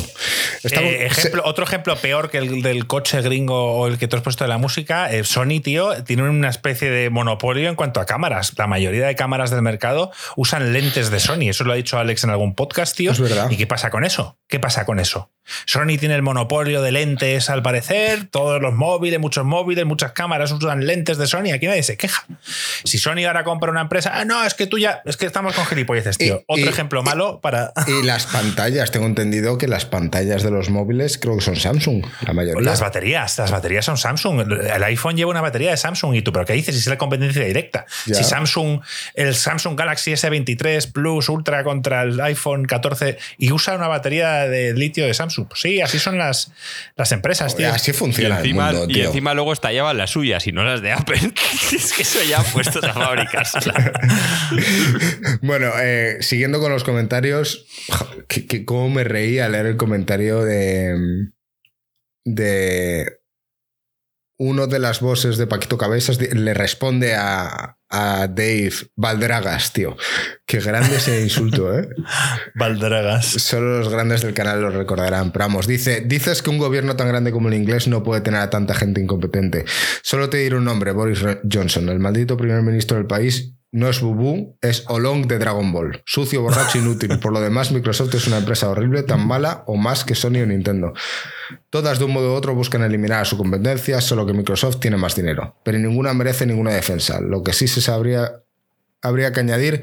Estamos- 0.62 0.90
Eh, 0.92 1.06
ejemplo, 1.06 1.42
otro 1.44 1.64
ejemplo 1.64 1.96
peor 1.96 2.30
que 2.30 2.38
el 2.38 2.62
del 2.62 2.86
coche 2.86 3.20
gringo 3.22 3.74
o 3.74 3.86
el 3.88 3.98
que 3.98 4.06
tú 4.06 4.16
has 4.16 4.22
puesto 4.22 4.44
de 4.44 4.48
la 4.48 4.58
música, 4.58 5.12
eh, 5.12 5.24
Sony, 5.24 5.60
tío, 5.62 6.04
tiene 6.04 6.22
una 6.22 6.48
especie 6.48 6.90
de 6.90 7.10
monopolio 7.10 7.68
en 7.68 7.74
cuanto 7.74 8.00
a 8.00 8.06
cámaras. 8.06 8.54
La 8.56 8.66
mayoría 8.68 9.06
de 9.06 9.16
cámaras 9.16 9.50
del 9.50 9.62
mercado 9.62 10.12
usan 10.36 10.72
lentes 10.72 11.10
de 11.10 11.18
Sony. 11.20 11.48
Eso 11.48 11.64
lo 11.64 11.72
ha 11.72 11.76
dicho 11.76 11.98
Alex 11.98 12.22
en 12.24 12.30
algún 12.30 12.54
podcast, 12.54 12.96
tío. 12.96 13.10
Es 13.10 13.20
verdad. 13.20 13.50
¿Y 13.50 13.56
qué 13.56 13.66
pasa 13.66 13.90
con 13.90 14.04
eso? 14.04 14.38
¿Qué 14.48 14.60
pasa 14.60 14.84
con 14.86 15.00
eso? 15.00 15.32
Sony 15.66 15.98
tiene 15.98 16.14
el 16.14 16.22
monopolio 16.22 16.80
de 16.80 16.92
lentes 16.92 17.50
al 17.50 17.62
parecer, 17.62 18.28
todos 18.44 18.60
los 18.60 18.74
móviles, 18.74 19.18
muchos 19.18 19.42
móviles, 19.44 19.86
muchas 19.86 20.12
cámaras 20.12 20.52
usan 20.52 20.84
lentes 20.86 21.16
de 21.16 21.26
Sony, 21.26 21.52
aquí 21.54 21.66
nadie 21.66 21.82
se 21.82 21.96
queja. 21.96 22.26
Si 22.84 22.98
Sony 22.98 23.24
ahora 23.26 23.42
compra 23.42 23.70
una 23.70 23.80
empresa, 23.80 24.12
ah, 24.14 24.26
no, 24.26 24.44
es 24.44 24.52
que 24.52 24.66
tú 24.66 24.78
ya, 24.78 25.00
es 25.06 25.16
que 25.16 25.24
estamos 25.24 25.54
con 25.54 25.64
gilipolleces, 25.64 26.18
tío. 26.18 26.40
Y- 26.40 26.44
Otro 26.46 26.64
y- 26.66 26.68
ejemplo 26.68 27.02
malo 27.02 27.40
para... 27.40 27.72
Y 27.86 28.02
las 28.04 28.26
pantallas, 28.26 28.90
tengo 28.90 29.06
entendido 29.06 29.56
que 29.56 29.66
las 29.66 29.86
pantallas 29.86 30.42
de 30.42 30.50
los 30.50 30.68
móviles 30.68 31.16
creo 31.16 31.36
que 31.36 31.40
son 31.42 31.56
Samsung, 31.56 32.04
la 32.26 32.34
mayoría. 32.34 32.62
Las 32.62 32.80
baterías, 32.80 33.38
las 33.38 33.50
baterías 33.50 33.84
son 33.86 33.96
Samsung. 33.96 34.40
El 34.52 34.82
iPhone 34.84 35.16
lleva 35.16 35.30
una 35.30 35.40
batería 35.40 35.70
de 35.70 35.76
Samsung 35.78 36.14
y 36.16 36.20
tú, 36.22 36.30
pero 36.32 36.44
¿qué 36.44 36.52
dices? 36.52 36.74
Si 36.74 36.80
es 36.80 36.86
la 36.86 36.98
competencia 36.98 37.42
directa. 37.44 37.86
Ya. 38.04 38.16
Si 38.16 38.24
Samsung, 38.24 38.80
el 39.14 39.34
Samsung 39.34 39.78
Galaxy 39.78 40.12
S23 40.12 40.92
Plus 40.92 41.30
Ultra 41.30 41.64
contra 41.64 42.02
el 42.02 42.20
iPhone 42.20 42.66
14 42.66 43.16
y 43.38 43.52
usa 43.52 43.74
una 43.76 43.88
batería 43.88 44.46
de 44.48 44.74
litio 44.74 45.06
de 45.06 45.14
Samsung. 45.14 45.48
Pues 45.48 45.60
sí, 45.62 45.80
así 45.80 45.98
son 45.98 46.18
las, 46.18 46.52
las 46.96 47.10
empresas, 47.12 47.56
tío. 47.56 47.72
Así 47.72 47.92
funciona 47.94 48.33
encima, 48.38 48.72
mundo, 48.72 48.86
y 48.88 49.00
encima 49.00 49.34
luego 49.34 49.52
estallaban 49.52 49.96
las 49.96 50.10
suyas 50.10 50.46
y 50.46 50.52
no 50.52 50.64
las 50.64 50.82
de 50.82 50.92
Apple. 50.92 51.18
es 51.72 51.92
que 51.92 52.02
eso 52.02 52.22
ya 52.22 52.42
puestos 52.42 52.84
a 52.84 52.92
fabricarse. 52.92 53.58
Bueno, 55.42 55.72
eh, 55.80 56.18
siguiendo 56.20 56.60
con 56.60 56.72
los 56.72 56.84
comentarios, 56.84 57.66
que, 58.28 58.46
que 58.46 58.64
cómo 58.64 58.88
me 58.88 59.04
reí 59.04 59.38
al 59.38 59.52
leer 59.52 59.66
el 59.66 59.76
comentario 59.76 60.42
de. 60.42 61.28
de. 62.24 63.18
Uno 64.38 64.66
de 64.66 64.78
las 64.78 65.00
voces 65.00 65.36
de 65.36 65.46
Paquito 65.46 65.78
Cabezas 65.78 66.20
le 66.20 66.54
responde 66.54 67.14
a, 67.14 67.78
a 67.94 68.26
Dave 68.26 68.72
Valdragas, 68.96 69.72
tío. 69.72 69.96
Qué 70.44 70.58
grande 70.58 70.96
ese 70.96 71.22
insulto, 71.22 71.78
¿eh? 71.78 71.88
Valdragas. 72.54 73.24
Solo 73.26 73.78
los 73.78 73.88
grandes 73.88 74.22
del 74.22 74.34
canal 74.34 74.60
lo 74.60 74.70
recordarán. 74.70 75.30
Pero 75.30 75.44
vamos, 75.44 75.68
dice, 75.68 76.02
dices 76.04 76.42
que 76.42 76.50
un 76.50 76.58
gobierno 76.58 76.96
tan 76.96 77.08
grande 77.08 77.30
como 77.30 77.48
el 77.48 77.54
inglés 77.54 77.86
no 77.86 78.02
puede 78.02 78.20
tener 78.20 78.40
a 78.40 78.50
tanta 78.50 78.74
gente 78.74 79.00
incompetente. 79.00 79.64
Solo 80.02 80.28
te 80.28 80.38
diré 80.38 80.56
un 80.56 80.64
nombre, 80.64 80.90
Boris 80.90 81.20
Johnson, 81.50 81.88
el 81.88 82.00
maldito 82.00 82.36
primer 82.36 82.62
ministro 82.62 82.96
del 82.96 83.06
país. 83.06 83.54
No 83.76 83.88
es 83.88 84.00
Bubu, 84.00 84.56
es 84.62 84.84
Olong 84.86 85.26
de 85.26 85.38
Dragon 85.38 85.72
Ball. 85.72 86.00
Sucio, 86.06 86.42
borracho, 86.42 86.78
inútil. 86.78 87.18
Por 87.18 87.32
lo 87.32 87.40
demás, 87.40 87.72
Microsoft 87.72 88.14
es 88.14 88.28
una 88.28 88.38
empresa 88.38 88.68
horrible, 88.68 89.02
tan 89.02 89.26
mala 89.26 89.64
o 89.66 89.74
más 89.76 90.04
que 90.04 90.14
Sony 90.14 90.42
o 90.42 90.46
Nintendo. 90.46 90.92
Todas 91.70 91.98
de 91.98 92.04
un 92.04 92.12
modo 92.12 92.32
u 92.32 92.36
otro 92.36 92.54
buscan 92.54 92.82
eliminar 92.84 93.22
a 93.22 93.24
su 93.24 93.36
competencia, 93.36 94.00
solo 94.00 94.26
que 94.26 94.32
Microsoft 94.32 94.78
tiene 94.78 94.96
más 94.96 95.16
dinero. 95.16 95.56
Pero 95.64 95.78
ninguna 95.78 96.14
merece 96.14 96.46
ninguna 96.46 96.70
defensa. 96.70 97.20
Lo 97.20 97.42
que 97.42 97.52
sí 97.52 97.66
se 97.66 97.80
sabría 97.80 98.40
habría 99.02 99.32
que 99.32 99.40
añadir 99.40 99.82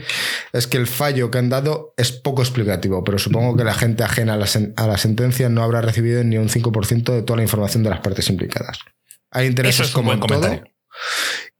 es 0.54 0.68
que 0.68 0.78
el 0.78 0.88
fallo 0.88 1.30
que 1.30 1.38
han 1.38 1.50
dado 1.50 1.94
es 1.98 2.12
poco 2.14 2.42
explicativo, 2.42 3.04
pero 3.04 3.20
supongo 3.20 3.56
que 3.58 3.64
la 3.66 3.74
gente 3.76 4.04
ajena 4.06 4.34
a 4.34 4.38
la, 4.38 4.46
sen- 4.46 4.74
a 4.78 4.88
la 4.88 4.98
sentencia 4.98 5.48
no 5.50 5.62
habrá 5.64 5.82
recibido 5.82 6.24
ni 6.24 6.38
un 6.38 6.48
5% 6.50 7.14
de 7.14 7.22
toda 7.24 7.38
la 7.38 7.44
información 7.44 7.84
de 7.84 7.90
las 7.92 8.00
partes 8.00 8.30
implicadas. 8.30 8.80
Hay 9.30 9.48
intereses 9.48 9.76
Eso 9.82 9.84
es 9.90 9.92
como 9.94 10.14
en 10.14 10.22
todo. 10.22 10.64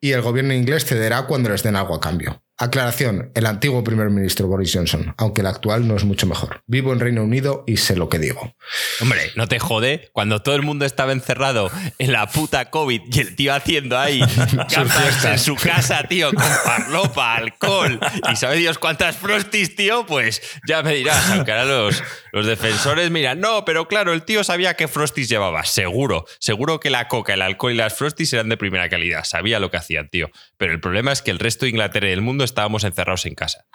Y 0.02 0.12
el 0.12 0.22
gobierno 0.22 0.54
inglés 0.54 0.86
cederá 0.86 1.28
cuando 1.28 1.50
les 1.50 1.64
den 1.64 1.76
algo 1.76 1.96
a 1.96 2.02
cambio. 2.02 2.42
Aclaración, 2.62 3.32
el 3.34 3.48
antiguo 3.48 3.84
primer 3.84 4.12
ministro 4.12 4.46
Boris 4.46 4.72
Johnson, 4.72 5.16
aunque 5.18 5.42
el 5.42 5.48
actual 5.48 5.88
no 5.88 5.96
es 5.96 6.04
mucho 6.04 6.28
mejor. 6.28 6.62
Vivo 6.68 6.94
en 6.94 7.00
Reino 7.00 7.24
Unido 7.24 7.64
y 7.66 7.78
sé 7.78 7.96
lo 7.96 8.08
que 8.08 8.20
digo. 8.20 8.56
Hombre, 9.02 9.32
no 9.36 9.48
te 9.48 9.58
jode, 9.58 10.12
cuando 10.14 10.44
todo 10.44 10.54
el 10.54 10.62
mundo 10.62 10.86
estaba 10.86 11.12
encerrado 11.12 11.72
en 11.98 12.12
la 12.12 12.28
puta 12.28 12.70
COVID 12.70 13.02
y 13.12 13.20
el 13.20 13.36
tío 13.36 13.56
haciendo 13.56 13.98
ahí 13.98 14.22
en 15.26 15.40
su 15.40 15.56
casa, 15.56 16.04
tío, 16.08 16.32
con 16.32 16.46
parlopa, 16.64 17.34
alcohol 17.34 18.00
y 18.32 18.36
sabe 18.36 18.58
Dios 18.58 18.78
cuántas 18.78 19.18
frosties, 19.18 19.76
tío, 19.76 20.06
pues 20.06 20.44
ya 20.68 20.84
me 20.84 20.94
dirás, 20.94 21.32
aunque 21.32 21.54
ahora 21.54 21.66
los, 21.66 22.04
los 22.32 22.46
defensores 22.46 23.10
miran, 23.10 23.40
no, 23.40 23.66
pero 23.66 23.88
claro, 23.88 24.14
el 24.14 24.22
tío 24.22 24.44
sabía 24.44 24.76
qué 24.76 24.88
frosties 24.88 25.30
llevaba, 25.30 25.66
seguro, 25.66 26.26
seguro 26.38 26.80
que 26.80 26.92
la 26.92 27.08
coca, 27.08 27.34
el 27.34 27.42
alcohol 27.42 27.72
y 27.72 27.78
las 27.78 27.96
frosties 27.96 28.34
eran 28.34 28.50
de 28.50 28.58
primera 28.58 28.88
calidad, 28.88 29.24
sabía 29.24 29.60
lo 29.60 29.72
que 29.72 29.78
hacían, 29.78 30.10
tío. 30.10 30.30
Pero 30.58 30.74
el 30.74 30.80
problema 30.80 31.12
es 31.12 31.24
que 31.24 31.32
el 31.32 31.40
resto 31.40 31.66
de 31.66 31.72
Inglaterra 31.72 32.08
y 32.08 32.12
el 32.12 32.22
mundo 32.22 32.44
estábamos 32.52 32.84
encerrados 32.84 33.26
en 33.26 33.36
casa. 33.36 33.66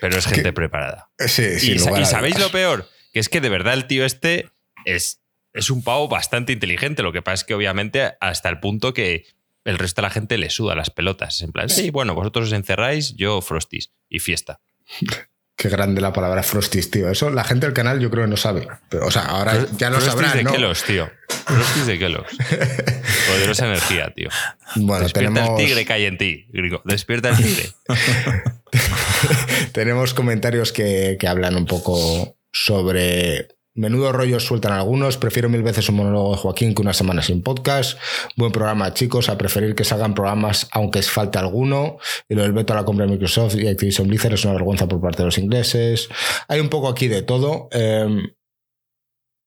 Pero 0.00 0.18
es 0.18 0.26
gente 0.26 0.52
preparada. 0.52 1.10
Sí, 1.18 1.42
y, 1.42 1.78
sabéis 1.78 2.38
lo 2.38 2.50
peor, 2.50 2.88
que 3.12 3.20
es 3.20 3.28
que 3.28 3.40
de 3.40 3.48
verdad 3.48 3.74
el 3.74 3.86
tío 3.86 4.04
este 4.04 4.48
es, 4.84 5.20
es 5.52 5.70
un 5.70 5.82
pavo 5.82 6.08
bastante 6.08 6.52
inteligente. 6.52 7.02
Lo 7.02 7.12
que 7.12 7.22
pasa 7.22 7.34
es 7.34 7.44
que 7.44 7.54
obviamente 7.54 8.12
hasta 8.20 8.48
el 8.48 8.60
punto 8.60 8.94
que 8.94 9.26
el 9.64 9.78
resto 9.78 10.00
de 10.00 10.08
la 10.08 10.10
gente 10.10 10.38
le 10.38 10.50
suda 10.50 10.74
las 10.74 10.90
pelotas. 10.90 11.42
En 11.42 11.52
plan, 11.52 11.68
sí, 11.68 11.90
bueno, 11.90 12.14
vosotros 12.14 12.48
os 12.48 12.52
encerráis, 12.52 13.14
yo 13.16 13.40
frostis 13.40 13.92
y 14.08 14.18
fiesta. 14.20 14.60
Qué 15.60 15.68
grande 15.68 16.00
la 16.00 16.14
palabra 16.14 16.42
frostis, 16.42 16.90
tío. 16.90 17.10
Eso 17.10 17.28
la 17.28 17.44
gente 17.44 17.66
del 17.66 17.74
canal 17.74 18.00
yo 18.00 18.10
creo 18.10 18.24
que 18.24 18.30
no 18.30 18.38
sabe. 18.38 18.66
Pero, 18.88 19.06
o 19.06 19.10
sea, 19.10 19.26
ahora 19.26 19.66
ya 19.76 19.90
lo 19.90 20.00
sabrán, 20.00 20.34
de 20.34 20.42
¿no? 20.42 20.72
Tío. 20.86 21.10
Frostis 21.54 21.86
de 21.86 21.98
Kellogg's. 21.98 22.36
Poderosa 23.28 23.66
energía, 23.66 24.12
tío. 24.14 24.28
Bueno, 24.76 25.04
Despierta 25.04 25.34
tenemos... 25.34 25.60
el 25.60 25.66
tigre 25.66 25.84
que 25.84 25.92
hay 25.92 26.04
en 26.04 26.18
ti, 26.18 26.46
gringo. 26.50 26.82
Despierta 26.84 27.30
el 27.30 27.36
tigre. 27.36 27.70
tenemos 29.72 30.14
comentarios 30.14 30.72
que, 30.72 31.16
que 31.18 31.28
hablan 31.28 31.56
un 31.56 31.66
poco 31.66 32.36
sobre 32.52 33.48
Menudo 33.80 34.12
rollos 34.12 34.44
sueltan 34.44 34.72
algunos. 34.72 35.16
Prefiero 35.16 35.48
mil 35.48 35.62
veces 35.62 35.88
un 35.88 35.96
monólogo 35.96 36.32
de 36.32 36.38
Joaquín 36.38 36.74
que 36.74 36.82
una 36.82 36.92
semana 36.92 37.22
sin 37.22 37.40
podcast. 37.40 37.98
Buen 38.36 38.50
programa, 38.50 38.92
chicos. 38.94 39.28
A 39.28 39.38
preferir 39.38 39.76
que 39.76 39.84
salgan 39.84 40.12
programas 40.12 40.68
aunque 40.72 41.00
falte 41.02 41.38
alguno. 41.38 41.98
Y 42.28 42.34
lo 42.34 42.42
del 42.42 42.52
veto 42.52 42.72
a 42.72 42.76
la 42.76 42.84
compra 42.84 43.06
de 43.06 43.12
Microsoft 43.12 43.54
y 43.54 43.68
Activision 43.68 44.08
Blizzard 44.08 44.34
es 44.34 44.44
una 44.44 44.54
vergüenza 44.54 44.88
por 44.88 45.00
parte 45.00 45.18
de 45.18 45.26
los 45.26 45.38
ingleses. 45.38 46.08
Hay 46.48 46.58
un 46.58 46.68
poco 46.68 46.88
aquí 46.88 47.06
de 47.06 47.22
todo. 47.22 47.68
Eh, 47.70 48.06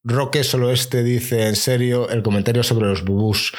Roque 0.06 0.43
solo 0.43 0.72
este 0.72 1.01
dice 1.01 1.47
en 1.47 1.56
serio 1.56 2.10
el 2.10 2.24
comentario 2.24 2.62
sobre 2.64 2.88
los 2.88 3.06
bubús 3.06 3.54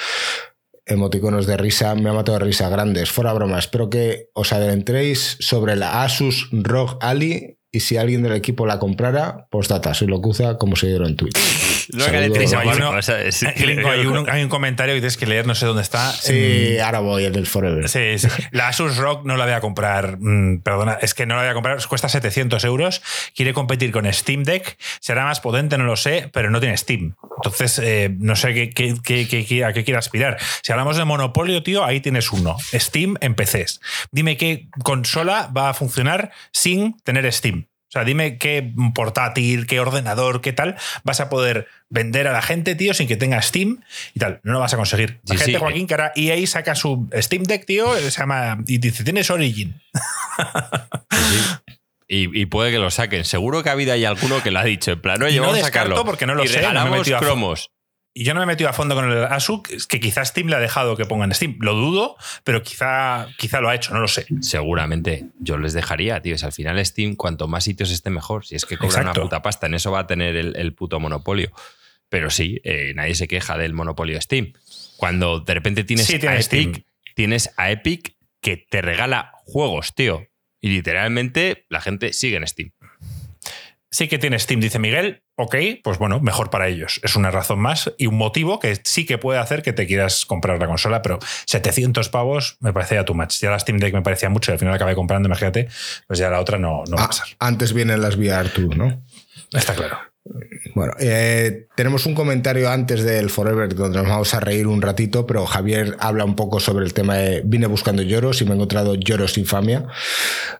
emoticonos 0.85 1.47
de 1.47 1.57
risa 1.57 1.95
me 1.95 2.09
ha 2.09 2.13
matado 2.13 2.37
de 2.37 2.45
risa 2.45 2.69
grandes. 2.69 3.09
Fuera 3.09 3.33
broma, 3.33 3.57
espero 3.57 3.89
que 3.89 4.29
os 4.33 4.53
adentréis 4.53 5.37
sobre 5.39 5.75
la 5.75 6.03
Asus 6.03 6.49
ROG 6.51 6.99
Ali 7.01 7.57
y 7.71 7.79
si 7.79 7.97
alguien 7.97 8.21
del 8.21 8.33
equipo 8.33 8.67
la 8.67 8.77
comprara, 8.77 9.47
postdata, 9.49 9.95
soy 9.95 10.07
locuza 10.07 10.59
como 10.59 10.75
se 10.75 10.87
dieron 10.87 11.07
en 11.07 11.15
Twitch. 11.17 11.74
No 11.93 12.03
hagan 12.03 12.15
el 12.15 12.21
Gringo, 12.31 12.35
triste, 12.35 12.55
hay, 12.57 12.67
Marco, 12.67 12.89
uno- 12.89 13.01
¿sabes? 13.01 13.43
Gringo, 13.55 13.89
hay 13.89 14.05
un, 14.05 14.29
hay 14.29 14.43
un 14.43 14.49
comentario 14.49 14.93
que 14.95 15.01
tienes 15.01 15.17
que 15.17 15.25
leer, 15.25 15.45
no 15.47 15.55
sé 15.55 15.65
dónde 15.65 15.81
está. 15.81 16.11
Sí, 16.11 16.77
ahora 16.79 16.99
voy, 16.99 17.25
el 17.25 17.33
del 17.33 17.47
Forever. 17.47 17.87
Sí, 17.89 18.17
sí. 18.17 18.27
La 18.51 18.67
Asus 18.69 18.97
ROG 18.97 19.25
no 19.25 19.37
la 19.37 19.45
voy 19.45 19.53
a 19.53 19.61
comprar. 19.61 20.17
mm, 20.19 20.61
perdona, 20.61 20.97
es 21.01 21.13
que 21.13 21.25
no 21.25 21.35
la 21.35 21.41
voy 21.41 21.51
a 21.51 21.53
comprar. 21.53 21.85
Cuesta 21.87 22.09
700 22.09 22.63
euros. 22.65 23.01
Quiere 23.35 23.53
competir 23.53 23.91
con 23.91 24.11
Steam 24.11 24.43
Deck. 24.43 24.77
Será 24.99 25.25
más 25.25 25.39
potente, 25.41 25.77
no 25.77 25.83
lo 25.85 25.95
sé, 25.95 26.29
pero 26.33 26.49
no 26.49 26.59
tiene 26.59 26.77
Steam. 26.77 27.15
Entonces, 27.37 27.79
eh, 27.83 28.09
no 28.17 28.35
sé 28.35 28.53
qué, 28.53 28.69
qué- 28.69 28.95
qué- 29.03 29.27
qué- 29.27 29.45
qué- 29.45 29.65
a 29.65 29.73
qué 29.73 29.83
quiere 29.83 29.97
aspirar. 29.97 30.37
Si 30.63 30.71
hablamos 30.71 30.97
de 30.97 31.05
monopolio, 31.05 31.61
tío, 31.63 31.83
ahí 31.85 31.99
tienes 31.99 32.31
uno. 32.31 32.55
Steam 32.73 33.15
en 33.21 33.35
PCs. 33.35 33.81
Dime 34.11 34.37
qué 34.37 34.67
consola 34.83 35.49
va 35.55 35.69
a 35.69 35.73
funcionar 35.73 36.31
sin 36.51 36.97
tener 37.03 37.31
Steam. 37.31 37.67
O 37.95 37.97
sea, 37.97 38.03
dime 38.03 38.37
qué 38.37 38.73
portátil, 38.93 39.67
qué 39.67 39.79
ordenador, 39.79 40.41
qué 40.41 40.51
tal 40.51 40.75
vas 41.05 41.21
a 41.21 41.29
poder 41.29 41.67
vender 41.89 42.27
a 42.27 42.33
la 42.33 42.41
gente, 42.41 42.75
tío, 42.75 42.93
sin 42.93 43.07
que 43.07 43.15
tenga 43.15 43.41
Steam 43.41 43.79
y 44.13 44.19
tal. 44.19 44.41
No 44.43 44.51
lo 44.51 44.59
vas 44.59 44.73
a 44.73 44.77
conseguir. 44.77 45.21
La 45.23 45.35
Sí, 45.35 45.37
gente, 45.37 45.53
sí. 45.53 45.57
Joaquín, 45.59 45.87
que 45.87 45.93
ahora 45.93 46.11
EA 46.17 46.45
saca 46.45 46.75
su 46.75 47.09
Steam 47.15 47.43
Deck, 47.43 47.65
tío, 47.65 47.95
se 47.95 48.11
llama. 48.11 48.57
Y 48.67 48.79
dice, 48.79 49.05
tienes 49.05 49.29
Origin. 49.29 49.79
Y, 52.07 52.39
y 52.39 52.45
puede 52.45 52.71
que 52.71 52.77
lo 52.79 52.91
saquen. 52.91 53.25
Seguro 53.25 53.63
que 53.63 53.69
ha 53.69 53.71
habido 53.71 53.93
ahí 53.93 54.05
alguno 54.05 54.43
que 54.43 54.51
lo 54.51 54.59
ha 54.59 54.63
dicho. 54.63 54.91
En 54.91 55.01
plan, 55.01 55.21
oye, 55.23 55.37
no 55.37 55.43
vamos 55.43 55.59
a 55.59 55.63
sacarlo. 55.65 56.03
porque 56.05 56.25
no 56.27 56.35
lo 56.35 56.43
y 56.43 56.47
sé, 56.47 56.57
no 56.57 56.67
me 56.67 56.67
regalamos 56.73 57.07
fo- 57.07 57.19
cromos. 57.19 57.71
Y 58.17 58.23
yo 58.23 58.33
no 58.33 58.39
me 58.39 58.45
he 58.45 58.47
metido 58.47 58.69
a 58.69 58.73
fondo 58.73 58.95
con 58.95 59.11
el 59.11 59.25
Asus, 59.25 59.87
que 59.89 59.99
quizás 59.99 60.29
Steam 60.29 60.47
le 60.47 60.55
ha 60.55 60.59
dejado 60.59 60.95
que 60.95 61.05
pongan 61.05 61.33
Steam. 61.33 61.57
Lo 61.59 61.73
dudo, 61.73 62.15
pero 62.45 62.63
quizá, 62.63 63.27
quizá 63.37 63.59
lo 63.59 63.67
ha 63.67 63.75
hecho, 63.75 63.93
no 63.93 63.99
lo 63.99 64.07
sé. 64.07 64.25
Seguramente. 64.39 65.25
Yo 65.39 65.57
les 65.57 65.73
dejaría, 65.73 66.21
tío. 66.21 66.37
Si 66.37 66.45
al 66.45 66.53
final 66.53 66.83
Steam, 66.85 67.17
cuanto 67.17 67.49
más 67.49 67.65
sitios 67.65 67.91
esté 67.91 68.09
mejor. 68.11 68.45
Si 68.45 68.55
es 68.55 68.63
que 68.65 68.77
cobran 68.77 69.01
Exacto. 69.01 69.19
una 69.19 69.29
puta 69.29 69.41
pasta, 69.41 69.67
en 69.67 69.73
eso 69.73 69.91
va 69.91 69.99
a 69.99 70.07
tener 70.07 70.37
el, 70.37 70.55
el 70.55 70.73
puto 70.73 71.01
monopolio. 71.01 71.51
Pero 72.07 72.29
sí, 72.29 72.61
eh, 72.63 72.93
nadie 72.95 73.15
se 73.15 73.27
queja 73.27 73.57
del 73.57 73.73
monopolio 73.73 74.15
de 74.15 74.21
Steam. 74.21 74.53
Cuando 74.95 75.41
de 75.41 75.53
repente 75.53 75.83
tienes 75.83 76.05
Sí, 76.07 76.15
a 76.25 76.41
Steam. 76.41 76.85
Tienes 77.15 77.51
a 77.57 77.69
Epic 77.69 78.15
que 78.39 78.55
te 78.55 78.81
regala 78.81 79.33
juegos, 79.43 79.93
tío. 79.93 80.25
Y 80.61 80.69
literalmente 80.69 81.65
la 81.67 81.81
gente 81.81 82.13
sigue 82.13 82.37
en 82.37 82.47
Steam. 82.47 82.71
Sí 83.91 84.07
que 84.07 84.19
tiene 84.19 84.39
Steam, 84.39 84.61
dice 84.61 84.79
Miguel. 84.79 85.23
Ok, 85.37 85.55
pues 85.83 85.97
bueno, 85.97 86.21
mejor 86.21 86.49
para 86.49 86.67
ellos. 86.69 87.01
Es 87.03 87.15
una 87.17 87.29
razón 87.29 87.59
más 87.59 87.91
y 87.97 88.07
un 88.07 88.15
motivo 88.15 88.59
que 88.59 88.79
sí 88.85 89.05
que 89.05 89.17
puede 89.17 89.37
hacer 89.39 89.63
que 89.63 89.73
te 89.73 89.85
quieras 89.85 90.25
comprar 90.25 90.59
la 90.59 90.67
consola, 90.67 91.01
pero 91.01 91.19
700 91.45 92.07
pavos 92.09 92.55
me 92.61 92.71
parece 92.71 92.95
ya 92.95 93.03
too 93.03 93.13
much. 93.15 93.39
Ya 93.41 93.51
la 93.51 93.59
Steam 93.59 93.77
Deck 93.79 93.93
me 93.93 94.01
parecía 94.01 94.29
mucho 94.29 94.51
y 94.51 94.53
al 94.53 94.59
final 94.59 94.73
acabé 94.73 94.95
comprando, 94.95 95.27
imagínate, 95.27 95.67
pues 96.07 96.19
ya 96.19 96.29
la 96.29 96.39
otra 96.39 96.57
no, 96.57 96.83
no 96.89 96.95
va 96.95 97.01
a 97.01 97.05
Ah, 97.05 97.07
pasar. 97.09 97.27
antes 97.39 97.73
vienen 97.73 98.01
las 98.01 98.15
VR 98.15 98.47
Tour, 98.49 98.77
¿no? 98.77 99.01
Está 99.51 99.73
claro. 99.75 99.97
Bueno, 100.73 100.93
eh, 100.99 101.67
tenemos 101.75 102.07
un 102.07 102.15
comentario 102.15 102.71
antes 102.71 103.03
del 103.03 103.29
Forever 103.29 103.75
donde 103.75 103.99
nos 103.99 104.07
vamos 104.07 104.33
a 104.33 104.39
reír 104.39 104.65
un 104.65 104.81
ratito, 104.81 105.27
pero 105.27 105.45
Javier 105.45 105.95
habla 105.99 106.25
un 106.25 106.35
poco 106.35 106.59
sobre 106.59 106.83
el 106.83 106.95
tema 106.95 107.15
de 107.15 107.43
vine 107.45 107.67
buscando 107.67 108.01
lloros 108.01 108.41
y 108.41 108.45
me 108.45 108.51
he 108.51 108.53
encontrado 108.55 108.95
lloros 108.95 109.37
infamia. 109.37 109.85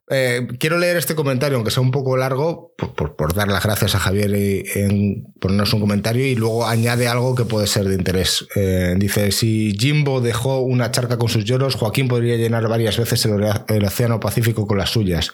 Eh, 0.07 0.47
quiero 0.59 0.77
leer 0.77 0.97
este 0.97 1.15
comentario, 1.15 1.55
aunque 1.55 1.71
sea 1.71 1.81
un 1.81 1.89
poco 1.89 2.15
largo, 2.15 2.75
por, 2.77 3.33
dar 3.33 3.47
las 3.47 3.63
gracias 3.63 3.95
a 3.95 3.99
Javier 3.99 4.35
y 4.35 4.63
en 4.75 5.33
ponernos 5.39 5.73
un 5.73 5.79
comentario 5.79 6.27
y 6.27 6.35
luego 6.35 6.67
añade 6.67 7.07
algo 7.07 7.33
que 7.33 7.45
puede 7.45 7.65
ser 7.65 7.85
de 7.85 7.95
interés. 7.95 8.45
Eh, 8.55 8.93
dice, 8.97 9.31
si 9.31 9.75
Jimbo 9.79 10.21
dejó 10.21 10.59
una 10.59 10.91
charca 10.91 11.17
con 11.17 11.27
sus 11.27 11.43
lloros, 11.43 11.73
Joaquín 11.73 12.07
podría 12.07 12.35
llenar 12.35 12.67
varias 12.67 12.97
veces 12.97 13.25
el, 13.25 13.43
el 13.67 13.83
Océano 13.83 14.19
Pacífico 14.19 14.67
con 14.67 14.77
las 14.77 14.91
suyas. 14.91 15.31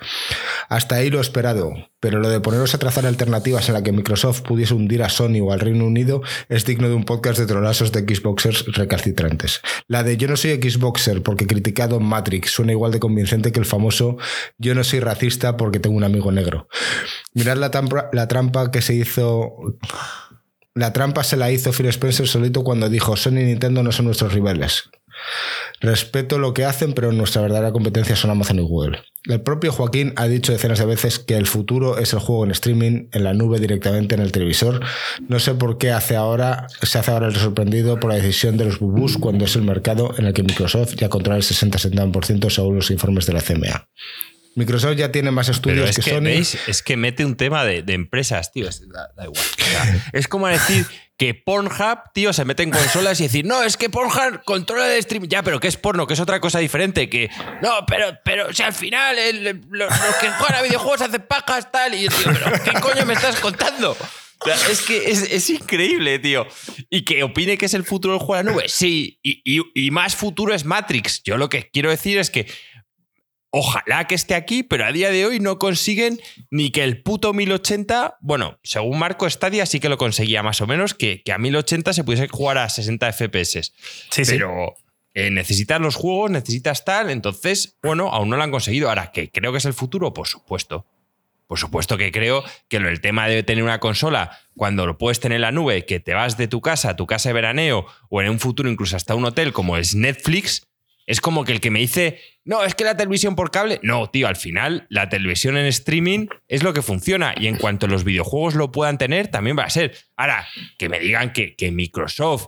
Hasta 0.69 0.95
ahí 0.95 1.09
lo 1.09 1.19
esperado, 1.19 1.73
pero 2.01 2.19
lo 2.19 2.29
de 2.29 2.41
poneros 2.41 2.73
a 2.73 2.79
trazar 2.79 3.05
alternativas 3.05 3.69
en 3.69 3.75
la 3.75 3.83
que 3.83 3.93
Microsoft 3.93 4.41
pudiese 4.41 4.73
hundir 4.73 5.03
a 5.03 5.09
Sony 5.09 5.39
o 5.41 5.53
al 5.53 5.61
Reino 5.61 5.85
Unido 5.85 6.21
es 6.49 6.65
digno 6.65 6.89
de 6.89 6.95
un 6.95 7.05
podcast 7.05 7.39
de 7.39 7.45
trolazos 7.45 7.93
de 7.93 8.01
Xboxers 8.01 8.65
recalcitrantes. 8.73 9.61
La 9.87 10.03
de 10.03 10.17
yo 10.17 10.27
no 10.27 10.35
soy 10.35 10.55
Xboxer 10.55 11.21
porque 11.21 11.45
he 11.45 11.47
criticado 11.47 11.99
Matrix 11.99 12.51
suena 12.51 12.73
igual 12.73 12.91
de 12.91 12.99
convincente 12.99 13.51
que 13.51 13.59
el 13.59 13.65
famoso 13.65 14.17
yo 14.57 14.75
no 14.75 14.83
soy 14.83 14.99
racista 14.99 15.55
porque 15.55 15.79
tengo 15.79 15.95
un 15.95 16.03
amigo 16.03 16.31
negro. 16.31 16.67
Mirad 17.33 17.57
la, 17.57 17.69
la 18.11 18.27
trampa 18.27 18.71
que 18.71 18.81
se 18.81 18.95
hizo 18.95 19.77
la 20.73 20.93
trampa 20.93 21.23
se 21.23 21.37
la 21.37 21.51
hizo 21.51 21.71
Phil 21.71 21.87
Spencer 21.87 22.27
solito 22.27 22.63
cuando 22.63 22.89
dijo 22.89 23.15
Sony 23.15 23.41
y 23.41 23.45
Nintendo 23.45 23.83
no 23.83 23.91
son 23.91 24.05
nuestros 24.05 24.33
rivales. 24.33 24.89
Respeto 25.79 26.37
lo 26.37 26.53
que 26.53 26.65
hacen, 26.65 26.93
pero 26.93 27.11
nuestra 27.11 27.41
verdadera 27.41 27.71
competencia 27.71 28.15
son 28.15 28.31
Amazon 28.31 28.59
y 28.59 28.61
Google. 28.61 28.99
El 29.25 29.41
propio 29.41 29.71
Joaquín 29.71 30.13
ha 30.15 30.27
dicho 30.27 30.51
decenas 30.51 30.79
de 30.79 30.85
veces 30.85 31.19
que 31.19 31.37
el 31.37 31.45
futuro 31.45 31.99
es 31.99 32.13
el 32.13 32.19
juego 32.19 32.43
en 32.43 32.51
streaming, 32.51 33.07
en 33.11 33.23
la 33.23 33.33
nube 33.33 33.59
directamente 33.59 34.15
en 34.15 34.21
el 34.21 34.31
televisor. 34.31 34.81
No 35.27 35.39
sé 35.39 35.53
por 35.53 35.77
qué 35.77 35.91
hace 35.91 36.15
ahora, 36.15 36.67
se 36.81 36.97
hace 36.97 37.11
ahora 37.11 37.27
el 37.27 37.35
sorprendido 37.35 37.99
por 37.99 38.09
la 38.09 38.15
decisión 38.15 38.57
de 38.57 38.65
los 38.65 38.79
bubús 38.79 39.17
cuando 39.17 39.45
es 39.45 39.55
el 39.55 39.61
mercado 39.61 40.13
en 40.17 40.25
el 40.25 40.33
que 40.33 40.43
Microsoft 40.43 40.95
ya 40.95 41.09
controla 41.09 41.37
el 41.37 41.43
60-70% 41.43 42.49
según 42.49 42.75
los 42.75 42.89
informes 42.89 43.27
de 43.27 43.33
la 43.33 43.41
CMA. 43.41 43.87
Microsoft 44.55 44.95
ya 44.97 45.11
tiene 45.11 45.31
más 45.31 45.47
estudios 45.49 45.89
es 45.89 45.95
que, 45.97 46.01
que, 46.03 46.09
Sony. 46.11 46.23
¿veis? 46.23 46.57
Es 46.67 46.81
que 46.83 46.97
mete 46.97 47.23
un 47.25 47.35
tema 47.37 47.63
de, 47.63 47.83
de 47.83 47.93
empresas, 47.93 48.51
tío. 48.51 48.67
Es- 48.67 48.87
Da, 48.89 49.09
da 49.15 49.23
igual. 49.23 49.39
O 49.39 49.63
sea, 49.63 50.09
es 50.13 50.27
como 50.27 50.47
decir 50.47 50.85
que 51.17 51.33
Pornhub, 51.35 51.99
tío, 52.13 52.33
se 52.33 52.43
mete 52.45 52.63
en 52.63 52.71
consolas 52.71 53.19
y 53.19 53.23
decir, 53.23 53.45
no, 53.45 53.63
es 53.63 53.77
que 53.77 53.89
Pornhub 53.89 54.43
controla 54.43 54.93
el 54.93 55.01
stream. 55.03 55.27
Ya, 55.27 55.43
pero 55.43 55.59
¿qué 55.59 55.67
es 55.67 55.77
porno? 55.77 56.07
Que 56.07 56.15
es 56.15 56.19
otra 56.19 56.39
cosa 56.41 56.59
diferente. 56.59 57.09
Que, 57.09 57.29
no, 57.61 57.85
pero, 57.87 58.17
pero, 58.25 58.47
o 58.49 58.53
sea, 58.53 58.67
al 58.67 58.73
final, 58.73 59.17
el- 59.17 59.47
el- 59.47 59.61
los, 59.69 59.89
los 59.89 60.15
que 60.15 60.29
juegan 60.31 60.55
a 60.55 60.61
videojuegos 60.63 61.01
hacen 61.01 61.21
pajas, 61.27 61.71
tal. 61.71 61.93
Y 61.93 62.03
yo, 62.03 62.09
tío, 62.09 62.33
pero 62.33 62.51
¿qué 62.63 62.71
coño 62.81 63.05
me 63.05 63.13
estás 63.13 63.37
contando? 63.39 63.91
O 64.43 64.45
sea, 64.45 64.55
es 64.71 64.81
que 64.81 65.11
es, 65.11 65.21
es 65.31 65.49
increíble, 65.51 66.17
tío. 66.17 66.47
Y 66.89 67.03
que 67.03 67.21
opine 67.23 67.59
que 67.59 67.67
es 67.67 67.75
el 67.75 67.83
futuro 67.83 68.15
del 68.15 68.19
juego 68.25 68.33
a 68.39 68.43
la 68.43 68.51
nube. 68.51 68.63
Sí, 68.67 69.19
y, 69.21 69.41
y- 69.45 69.61
y 69.75 69.91
más 69.91 70.15
futuro 70.15 70.55
es 70.55 70.65
Matrix. 70.65 71.21
Yo 71.23 71.37
lo 71.37 71.47
que 71.47 71.69
quiero 71.69 71.91
decir 71.91 72.17
es 72.17 72.31
que 72.31 72.47
Ojalá 73.53 74.07
que 74.07 74.15
esté 74.15 74.33
aquí, 74.33 74.63
pero 74.63 74.85
a 74.85 74.93
día 74.93 75.11
de 75.11 75.25
hoy 75.25 75.41
no 75.41 75.59
consiguen 75.59 76.19
ni 76.49 76.71
que 76.71 76.83
el 76.83 77.03
puto 77.03 77.33
1080, 77.33 78.17
bueno, 78.21 78.59
según 78.63 78.97
Marco 78.97 79.29
Stadia 79.29 79.65
sí 79.65 79.81
que 79.81 79.89
lo 79.89 79.97
conseguía 79.97 80.41
más 80.41 80.61
o 80.61 80.67
menos, 80.67 80.93
que, 80.93 81.21
que 81.21 81.33
a 81.33 81.37
1080 81.37 81.91
se 81.91 82.03
pudiese 82.05 82.29
jugar 82.29 82.57
a 82.57 82.69
60 82.69 83.11
FPS. 83.11 83.73
Sí, 84.09 84.23
sí. 84.23 84.31
pero 84.31 84.73
eh, 85.13 85.29
necesitas 85.31 85.81
los 85.81 85.95
juegos, 85.95 86.31
necesitas 86.31 86.85
tal, 86.85 87.09
entonces, 87.09 87.77
bueno, 87.83 88.07
aún 88.07 88.29
no 88.29 88.37
lo 88.37 88.43
han 88.43 88.51
conseguido. 88.51 88.87
Ahora, 88.87 89.11
que 89.11 89.29
creo 89.29 89.51
que 89.51 89.57
es 89.57 89.65
el 89.65 89.73
futuro, 89.73 90.13
por 90.13 90.27
supuesto. 90.27 90.85
Por 91.47 91.59
supuesto 91.59 91.97
que 91.97 92.13
creo 92.13 92.45
que 92.69 92.77
el 92.77 93.01
tema 93.01 93.27
de 93.27 93.43
tener 93.43 93.65
una 93.65 93.81
consola 93.81 94.39
cuando 94.55 94.87
lo 94.87 94.97
puedes 94.97 95.19
tener 95.19 95.35
en 95.35 95.41
la 95.41 95.51
nube, 95.51 95.85
que 95.85 95.99
te 95.99 96.13
vas 96.13 96.37
de 96.37 96.47
tu 96.47 96.61
casa, 96.61 96.95
tu 96.95 97.05
casa 97.05 97.27
de 97.27 97.33
veraneo, 97.33 97.85
o 98.09 98.21
en 98.21 98.29
un 98.29 98.39
futuro 98.39 98.69
incluso 98.69 98.95
hasta 98.95 99.15
un 99.15 99.25
hotel 99.25 99.51
como 99.51 99.75
es 99.75 99.93
Netflix, 99.93 100.65
es 101.05 101.21
como 101.21 101.43
que 101.43 101.51
el 101.51 101.61
que 101.61 101.71
me 101.71 101.79
dice, 101.79 102.19
no, 102.43 102.63
es 102.63 102.75
que 102.75 102.83
la 102.83 102.97
televisión 102.97 103.35
por 103.35 103.51
cable. 103.51 103.79
No, 103.83 104.09
tío, 104.09 104.27
al 104.27 104.35
final 104.35 104.87
la 104.89 105.09
televisión 105.09 105.57
en 105.57 105.65
streaming 105.65 106.27
es 106.47 106.63
lo 106.63 106.73
que 106.73 106.81
funciona 106.81 107.33
y 107.37 107.47
en 107.47 107.57
cuanto 107.57 107.87
los 107.87 108.03
videojuegos 108.03 108.55
lo 108.55 108.71
puedan 108.71 108.97
tener, 108.97 109.27
también 109.27 109.57
va 109.57 109.63
a 109.63 109.69
ser. 109.69 109.95
Ahora, 110.15 110.47
que 110.77 110.89
me 110.89 110.99
digan 110.99 111.33
que, 111.33 111.55
que 111.55 111.71
Microsoft 111.71 112.47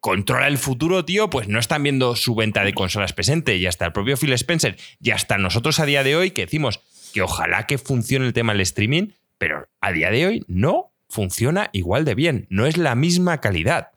controla 0.00 0.46
el 0.46 0.58
futuro, 0.58 1.04
tío, 1.04 1.30
pues 1.30 1.48
no 1.48 1.58
están 1.58 1.82
viendo 1.82 2.16
su 2.16 2.34
venta 2.34 2.64
de 2.64 2.74
consolas 2.74 3.12
presente 3.12 3.56
y 3.56 3.66
hasta 3.66 3.86
el 3.86 3.92
propio 3.92 4.16
Phil 4.16 4.32
Spencer 4.34 4.76
y 5.00 5.10
hasta 5.10 5.38
nosotros 5.38 5.80
a 5.80 5.86
día 5.86 6.04
de 6.04 6.16
hoy 6.16 6.32
que 6.32 6.42
decimos 6.42 6.80
que 7.12 7.22
ojalá 7.22 7.66
que 7.66 7.78
funcione 7.78 8.26
el 8.26 8.32
tema 8.32 8.52
del 8.52 8.60
streaming, 8.62 9.08
pero 9.38 9.68
a 9.80 9.92
día 9.92 10.10
de 10.10 10.26
hoy 10.26 10.44
no 10.48 10.92
funciona 11.08 11.70
igual 11.72 12.04
de 12.04 12.14
bien, 12.14 12.46
no 12.50 12.66
es 12.66 12.76
la 12.76 12.94
misma 12.94 13.40
calidad, 13.40 13.92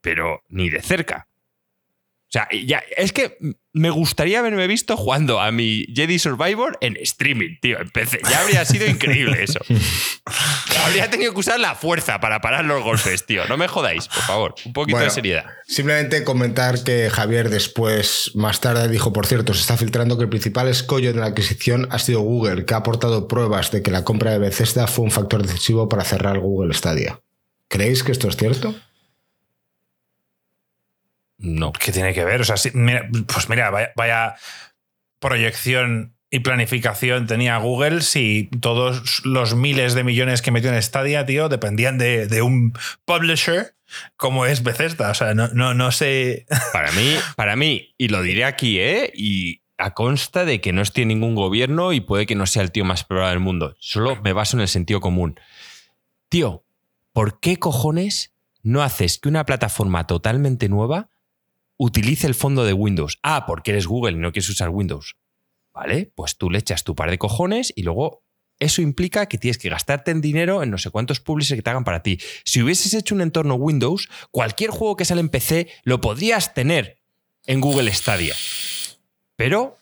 pero 0.00 0.42
ni 0.48 0.68
de 0.68 0.82
cerca. 0.82 1.28
O 2.32 2.38
sea, 2.38 2.48
ya, 2.64 2.82
es 2.96 3.12
que 3.12 3.36
me 3.74 3.90
gustaría 3.90 4.38
haberme 4.38 4.66
visto 4.66 4.96
jugando 4.96 5.38
a 5.38 5.52
mi 5.52 5.84
Jedi 5.94 6.18
Survivor 6.18 6.78
en 6.80 6.96
streaming, 7.02 7.56
tío, 7.60 7.78
en 7.78 7.90
PC. 7.90 8.20
Ya 8.26 8.40
habría 8.40 8.64
sido 8.64 8.86
increíble 8.86 9.44
eso. 9.44 9.60
habría 10.86 11.10
tenido 11.10 11.34
que 11.34 11.40
usar 11.40 11.60
la 11.60 11.74
fuerza 11.74 12.20
para 12.20 12.40
parar 12.40 12.64
los 12.64 12.82
golpes, 12.82 13.26
tío. 13.26 13.44
No 13.48 13.58
me 13.58 13.68
jodáis, 13.68 14.08
por 14.08 14.22
favor. 14.22 14.54
Un 14.64 14.72
poquito 14.72 14.98
de 14.98 15.10
seriedad. 15.10 15.44
Simplemente 15.66 16.24
comentar 16.24 16.82
que 16.82 17.10
Javier 17.10 17.50
después, 17.50 18.30
más 18.34 18.62
tarde, 18.62 18.88
dijo, 18.88 19.12
por 19.12 19.26
cierto, 19.26 19.52
se 19.52 19.60
está 19.60 19.76
filtrando 19.76 20.16
que 20.16 20.24
el 20.24 20.30
principal 20.30 20.68
escollo 20.68 21.12
de 21.12 21.20
la 21.20 21.26
adquisición 21.26 21.86
ha 21.90 21.98
sido 21.98 22.22
Google, 22.22 22.64
que 22.64 22.72
ha 22.72 22.78
aportado 22.78 23.28
pruebas 23.28 23.72
de 23.72 23.82
que 23.82 23.90
la 23.90 24.04
compra 24.04 24.30
de 24.30 24.38
Bethesda 24.38 24.86
fue 24.86 25.04
un 25.04 25.10
factor 25.10 25.46
decisivo 25.46 25.86
para 25.86 26.02
cerrar 26.02 26.38
Google 26.38 26.72
Stadia. 26.72 27.20
¿Creéis 27.68 28.02
que 28.02 28.12
esto 28.12 28.28
es 28.28 28.36
cierto? 28.36 28.74
No. 31.42 31.72
¿Qué 31.72 31.92
tiene 31.92 32.14
que 32.14 32.24
ver? 32.24 32.40
O 32.40 32.44
sea, 32.44 32.54
pues 32.56 33.48
mira, 33.48 33.92
vaya, 33.96 34.36
proyección 35.18 36.16
y 36.30 36.38
planificación 36.40 37.26
tenía 37.26 37.58
Google 37.58 38.00
si 38.00 38.48
todos 38.60 39.24
los 39.26 39.54
miles 39.54 39.94
de 39.94 40.04
millones 40.04 40.40
que 40.40 40.52
metió 40.52 40.72
en 40.72 40.80
Stadia, 40.80 41.26
tío, 41.26 41.48
dependían 41.48 41.98
de, 41.98 42.42
un 42.42 42.72
publisher 43.04 43.74
como 44.16 44.46
es 44.46 44.62
Bethesda. 44.62 45.10
O 45.10 45.14
sea, 45.14 45.34
no, 45.34 45.48
no, 45.48 45.74
no 45.74 45.90
sé. 45.90 46.46
Para 46.72 46.92
mí, 46.92 47.16
para 47.36 47.56
mí, 47.56 47.94
y 47.98 48.08
lo 48.08 48.22
diré 48.22 48.44
aquí, 48.44 48.78
¿eh? 48.78 49.12
Y 49.14 49.60
a 49.76 49.94
consta 49.94 50.44
de 50.44 50.60
que 50.60 50.72
no 50.72 50.80
estoy 50.80 51.02
en 51.02 51.08
ningún 51.08 51.34
gobierno 51.34 51.92
y 51.92 52.00
puede 52.00 52.24
que 52.24 52.36
no 52.36 52.46
sea 52.46 52.62
el 52.62 52.70
tío 52.70 52.84
más 52.84 53.04
probado 53.04 53.30
del 53.30 53.40
mundo. 53.40 53.74
Solo 53.80 54.16
me 54.22 54.32
baso 54.32 54.56
en 54.56 54.62
el 54.62 54.68
sentido 54.68 55.00
común. 55.00 55.38
Tío, 56.28 56.64
¿por 57.12 57.40
qué 57.40 57.58
cojones 57.58 58.32
no 58.62 58.82
haces 58.82 59.18
que 59.18 59.28
una 59.28 59.44
plataforma 59.44 60.06
totalmente 60.06 60.68
nueva 60.68 61.10
utilice 61.82 62.28
el 62.28 62.34
fondo 62.34 62.64
de 62.64 62.72
Windows. 62.72 63.18
Ah, 63.24 63.44
porque 63.44 63.72
eres 63.72 63.88
Google 63.88 64.12
y 64.12 64.20
no 64.20 64.30
quieres 64.30 64.48
usar 64.48 64.68
Windows. 64.68 65.16
¿Vale? 65.74 66.12
Pues 66.14 66.36
tú 66.36 66.48
le 66.48 66.58
echas 66.58 66.84
tu 66.84 66.94
par 66.94 67.10
de 67.10 67.18
cojones 67.18 67.72
y 67.74 67.82
luego 67.82 68.22
eso 68.60 68.82
implica 68.82 69.26
que 69.26 69.38
tienes 69.38 69.58
que 69.58 69.68
gastarte 69.68 70.12
en 70.12 70.20
dinero 70.20 70.62
en 70.62 70.70
no 70.70 70.78
sé 70.78 70.90
cuántos 70.90 71.18
publishers 71.18 71.58
que 71.58 71.62
te 71.62 71.70
hagan 71.70 71.82
para 71.82 72.02
ti. 72.02 72.20
Si 72.44 72.62
hubieses 72.62 72.94
hecho 72.94 73.16
un 73.16 73.20
entorno 73.20 73.54
Windows, 73.54 74.08
cualquier 74.30 74.70
juego 74.70 74.94
que 74.96 75.04
sale 75.04 75.22
en 75.22 75.28
PC 75.28 75.68
lo 75.82 76.00
podrías 76.00 76.54
tener 76.54 77.00
en 77.46 77.60
Google 77.60 77.92
Stadia. 77.92 78.36
Pero 79.34 79.76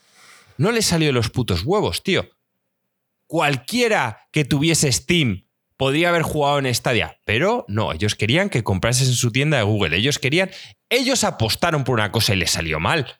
no 0.56 0.72
le 0.72 0.80
salió 0.80 1.12
los 1.12 1.28
putos 1.28 1.64
huevos, 1.64 2.02
tío. 2.02 2.30
Cualquiera 3.26 4.26
que 4.32 4.46
tuviese 4.46 4.90
Steam 4.90 5.44
podría 5.80 6.10
haber 6.10 6.20
jugado 6.20 6.58
en 6.58 6.74
Stadia, 6.74 7.18
pero 7.24 7.64
no, 7.66 7.94
ellos 7.94 8.14
querían 8.14 8.50
que 8.50 8.62
comprases 8.62 9.08
en 9.08 9.14
su 9.14 9.32
tienda 9.32 9.56
de 9.56 9.62
Google. 9.62 9.96
Ellos 9.96 10.18
querían, 10.18 10.50
ellos 10.90 11.24
apostaron 11.24 11.84
por 11.84 11.94
una 11.94 12.12
cosa 12.12 12.34
y 12.34 12.36
les 12.36 12.50
salió 12.50 12.78
mal. 12.78 13.16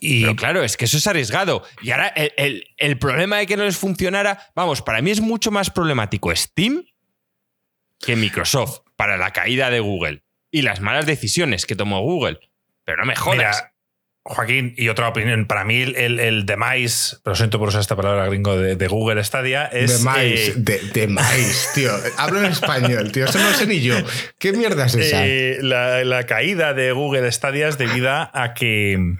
Y 0.00 0.22
pero 0.22 0.34
claro, 0.34 0.64
es 0.64 0.78
que 0.78 0.86
eso 0.86 0.96
es 0.96 1.06
arriesgado. 1.06 1.62
Y 1.82 1.90
ahora 1.90 2.08
el, 2.08 2.66
el, 2.78 2.98
problema 2.98 3.36
de 3.36 3.46
que 3.46 3.58
no 3.58 3.64
les 3.64 3.76
funcionara, 3.76 4.50
vamos, 4.56 4.80
para 4.80 5.02
mí 5.02 5.10
es 5.10 5.20
mucho 5.20 5.50
más 5.50 5.68
problemático 5.68 6.34
Steam 6.34 6.82
que 7.98 8.16
Microsoft 8.16 8.80
para 8.96 9.18
la 9.18 9.34
caída 9.34 9.68
de 9.68 9.80
Google 9.80 10.24
y 10.50 10.62
las 10.62 10.80
malas 10.80 11.04
decisiones 11.04 11.66
que 11.66 11.76
tomó 11.76 12.00
Google. 12.00 12.40
Pero 12.84 13.02
no 13.02 13.04
me 13.04 13.16
jodas. 13.16 13.66
Joaquín, 14.24 14.72
y 14.76 14.88
otra 14.88 15.08
opinión, 15.08 15.46
para 15.46 15.64
mí 15.64 15.82
el, 15.82 16.20
el 16.20 16.46
demise, 16.46 17.16
pero 17.24 17.34
siento 17.34 17.58
por 17.58 17.68
usar 17.68 17.80
esta 17.80 17.96
palabra 17.96 18.26
gringo 18.26 18.56
de, 18.56 18.86
Google 18.86 19.22
Stadia, 19.24 19.66
es... 19.66 20.04
Demise, 20.04 20.50
eh, 20.50 20.54
de, 20.56 20.78
demise, 20.92 21.68
tío. 21.74 21.90
Hablo 22.16 22.38
en 22.38 22.46
español, 22.46 23.10
tío, 23.10 23.24
eso 23.24 23.40
no 23.40 23.52
sé 23.52 23.66
ni 23.66 23.80
yo. 23.80 23.96
¿Qué 24.38 24.52
mierda 24.52 24.86
es 24.86 24.94
esa? 24.94 25.26
Eh, 25.26 25.58
la, 25.60 26.24
caída 26.26 26.72
de 26.72 26.92
Google 26.92 27.30
Stadia 27.32 27.66
es 27.66 27.78
debida 27.78 28.30
a 28.32 28.54
que... 28.54 29.16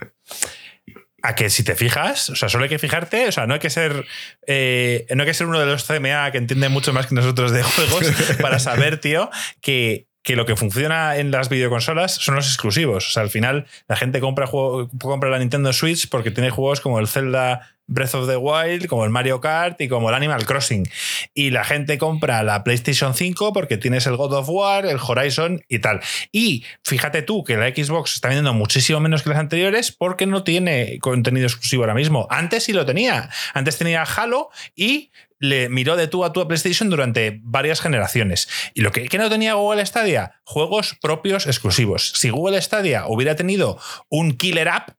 A 1.24 1.36
que 1.36 1.50
si 1.50 1.62
te 1.62 1.76
fijas, 1.76 2.30
o 2.30 2.36
sea, 2.36 2.48
solo 2.48 2.64
hay 2.64 2.70
que 2.70 2.80
fijarte, 2.80 3.28
o 3.28 3.32
sea, 3.32 3.46
no 3.46 3.54
hay 3.54 3.60
que 3.60 3.70
ser, 3.70 4.06
eh, 4.48 5.06
no 5.14 5.22
hay 5.22 5.28
que 5.28 5.34
ser 5.34 5.46
uno 5.46 5.60
de 5.60 5.66
los 5.66 5.86
CMA 5.86 6.32
que 6.32 6.38
entiende 6.38 6.68
mucho 6.68 6.92
más 6.92 7.06
que 7.06 7.14
nosotros 7.14 7.52
de 7.52 7.62
juegos 7.62 8.10
para 8.40 8.58
saber, 8.58 8.98
tío, 8.98 9.30
que 9.60 10.08
que 10.22 10.36
lo 10.36 10.46
que 10.46 10.56
funciona 10.56 11.16
en 11.16 11.30
las 11.30 11.48
videoconsolas 11.48 12.14
son 12.14 12.36
los 12.36 12.46
exclusivos. 12.46 13.08
O 13.08 13.10
sea, 13.10 13.22
al 13.22 13.30
final 13.30 13.66
la 13.88 13.96
gente 13.96 14.20
compra, 14.20 14.46
juego, 14.46 14.88
compra 15.00 15.30
la 15.30 15.38
Nintendo 15.38 15.72
Switch 15.72 16.08
porque 16.08 16.30
tiene 16.30 16.50
juegos 16.50 16.80
como 16.80 16.98
el 16.98 17.08
Zelda 17.08 17.72
Breath 17.88 18.14
of 18.14 18.28
the 18.28 18.36
Wild, 18.36 18.86
como 18.86 19.04
el 19.04 19.10
Mario 19.10 19.40
Kart 19.40 19.80
y 19.80 19.88
como 19.88 20.08
el 20.08 20.14
Animal 20.14 20.46
Crossing. 20.46 20.88
Y 21.34 21.50
la 21.50 21.64
gente 21.64 21.98
compra 21.98 22.42
la 22.42 22.62
PlayStation 22.64 23.14
5 23.14 23.52
porque 23.52 23.76
tienes 23.76 24.06
el 24.06 24.16
God 24.16 24.34
of 24.34 24.48
War, 24.48 24.86
el 24.86 24.98
Horizon 24.98 25.64
y 25.68 25.80
tal. 25.80 26.00
Y 26.30 26.64
fíjate 26.84 27.22
tú 27.22 27.44
que 27.44 27.56
la 27.56 27.68
Xbox 27.68 28.14
está 28.14 28.28
vendiendo 28.28 28.54
muchísimo 28.54 29.00
menos 29.00 29.22
que 29.22 29.30
las 29.30 29.38
anteriores 29.38 29.92
porque 29.92 30.26
no 30.26 30.44
tiene 30.44 30.98
contenido 31.00 31.46
exclusivo 31.46 31.82
ahora 31.82 31.94
mismo. 31.94 32.26
Antes 32.30 32.64
sí 32.64 32.72
lo 32.72 32.86
tenía. 32.86 33.28
Antes 33.52 33.76
tenía 33.76 34.04
Halo 34.04 34.50
y 34.76 35.10
le 35.42 35.68
miró 35.68 35.96
de 35.96 36.06
tú 36.06 36.24
a 36.24 36.32
tú 36.32 36.40
a 36.40 36.46
PlayStation 36.46 36.88
durante 36.88 37.40
varias 37.42 37.80
generaciones. 37.80 38.48
Y 38.74 38.80
lo 38.80 38.92
que, 38.92 39.08
no 39.18 39.28
tenía 39.28 39.54
Google 39.54 39.84
Stadia, 39.84 40.40
juegos 40.44 40.96
propios 41.02 41.46
exclusivos. 41.46 42.12
Si 42.14 42.30
Google 42.30 42.62
Stadia 42.62 43.06
hubiera 43.08 43.34
tenido 43.34 43.76
un 44.08 44.36
killer 44.36 44.68
app, 44.68 44.90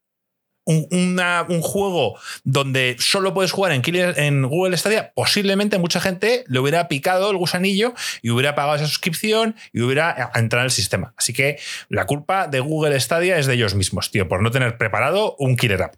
un, 0.65 0.87
un, 0.91 1.61
juego 1.61 2.17
donde 2.43 2.97
solo 2.99 3.33
puedes 3.33 3.51
jugar 3.51 3.71
en, 3.71 3.81
en, 3.85 4.43
Google 4.43 4.77
Stadia, 4.77 5.13
posiblemente 5.13 5.77
mucha 5.77 6.01
gente 6.01 6.43
le 6.47 6.59
hubiera 6.59 6.87
picado 6.89 7.31
el 7.31 7.37
gusanillo 7.37 7.93
y 8.21 8.29
hubiera 8.29 8.53
pagado 8.55 8.75
esa 8.75 8.87
suscripción 8.87 9.55
y 9.71 9.81
hubiera 9.81 10.31
entrado 10.35 10.63
en 10.63 10.65
el 10.65 10.71
sistema. 10.71 11.13
Así 11.17 11.31
que 11.31 11.57
la 11.87 12.05
culpa 12.05 12.47
de 12.47 12.59
Google 12.59 12.99
Stadia 12.99 13.37
es 13.37 13.45
de 13.45 13.53
ellos 13.53 13.75
mismos, 13.75 14.11
tío, 14.11 14.27
por 14.27 14.41
no 14.41 14.51
tener 14.51 14.77
preparado 14.77 15.35
un 15.39 15.55
killer 15.55 15.83
app. 15.83 15.95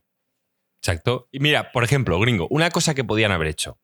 Exacto. 0.83 1.29
Y 1.31 1.39
mira, 1.39 1.71
por 1.71 1.83
ejemplo, 1.83 2.19
gringo, 2.19 2.47
una 2.51 2.69
cosa 2.69 2.93
que 2.93 3.03
podían 3.03 3.31
haber 3.31 3.47
hecho. 3.47 3.79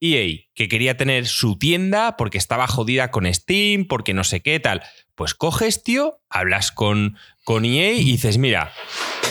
EA, 0.00 0.46
que 0.54 0.68
quería 0.68 0.96
tener 0.96 1.26
su 1.26 1.58
tienda 1.58 2.16
porque 2.16 2.38
estaba 2.38 2.66
jodida 2.66 3.10
con 3.10 3.32
Steam, 3.32 3.86
porque 3.86 4.14
no 4.14 4.24
sé 4.24 4.40
qué 4.42 4.60
tal. 4.60 4.82
Pues 5.14 5.34
coges, 5.34 5.82
tío, 5.82 6.20
hablas 6.28 6.72
con, 6.72 7.16
con 7.44 7.64
EA 7.64 7.92
y 7.92 8.04
dices, 8.04 8.38
mira, 8.38 8.72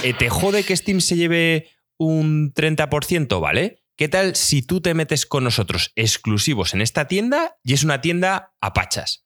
eh, 0.03 0.13
te 0.13 0.29
jode 0.29 0.63
que 0.63 0.75
Steam 0.75 1.01
se 1.01 1.15
lleve 1.15 1.69
un 1.97 2.53
30%, 2.53 3.39
¿vale? 3.39 3.83
¿Qué 3.95 4.09
tal 4.09 4.35
si 4.35 4.61
tú 4.61 4.81
te 4.81 4.93
metes 4.93 5.25
con 5.25 5.43
nosotros 5.43 5.91
exclusivos 5.95 6.73
en 6.73 6.81
esta 6.81 7.07
tienda 7.07 7.57
y 7.63 7.73
es 7.73 7.83
una 7.83 8.01
tienda 8.01 8.53
a 8.59 8.73
pachas? 8.73 9.25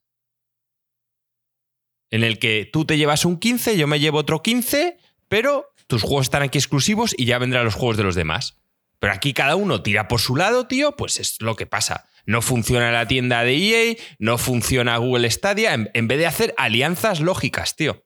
En 2.12 2.24
el 2.24 2.40
que 2.40 2.70
tú 2.72 2.86
te 2.86 2.98
llevas 2.98 3.26
un 3.26 3.38
15, 3.38 3.78
yo 3.78 3.88
me 3.88 4.00
llevo 4.00 4.20
otro 4.20 4.42
15, 4.42 4.98
pero 5.28 5.74
tus 5.88 6.04
juegos 6.04 6.28
están 6.28 6.44
aquí 6.44 6.58
exclusivos 6.58 7.16
y 7.18 7.26
ya 7.26 7.40
vendrán 7.40 7.66
los 7.66 7.76
juegos 7.76 7.98
de 7.98 8.04
los 8.04 8.16
demás. 8.16 8.58
Pero 9.00 9.14
aquí 9.14 9.34
cada 9.34 9.56
uno 9.56 9.82
tira 9.82 10.08
por 10.08 10.20
su 10.20 10.36
lado, 10.36 10.68
tío, 10.68 10.96
pues 10.96 11.20
es 11.20 11.42
lo 11.42 11.56
que 11.56 11.66
pasa. 11.66 12.06
No 12.26 12.42
funciona 12.42 12.92
la 12.92 13.08
tienda 13.08 13.44
de 13.44 13.56
EA, 13.56 13.96
no 14.20 14.38
funciona 14.38 14.98
Google 14.98 15.32
Stadia, 15.32 15.74
en, 15.74 16.08
vez 16.08 16.20
de 16.20 16.28
hacer 16.28 16.54
alianzas 16.58 17.22
lógicas, 17.22 17.76
tío. 17.76 18.06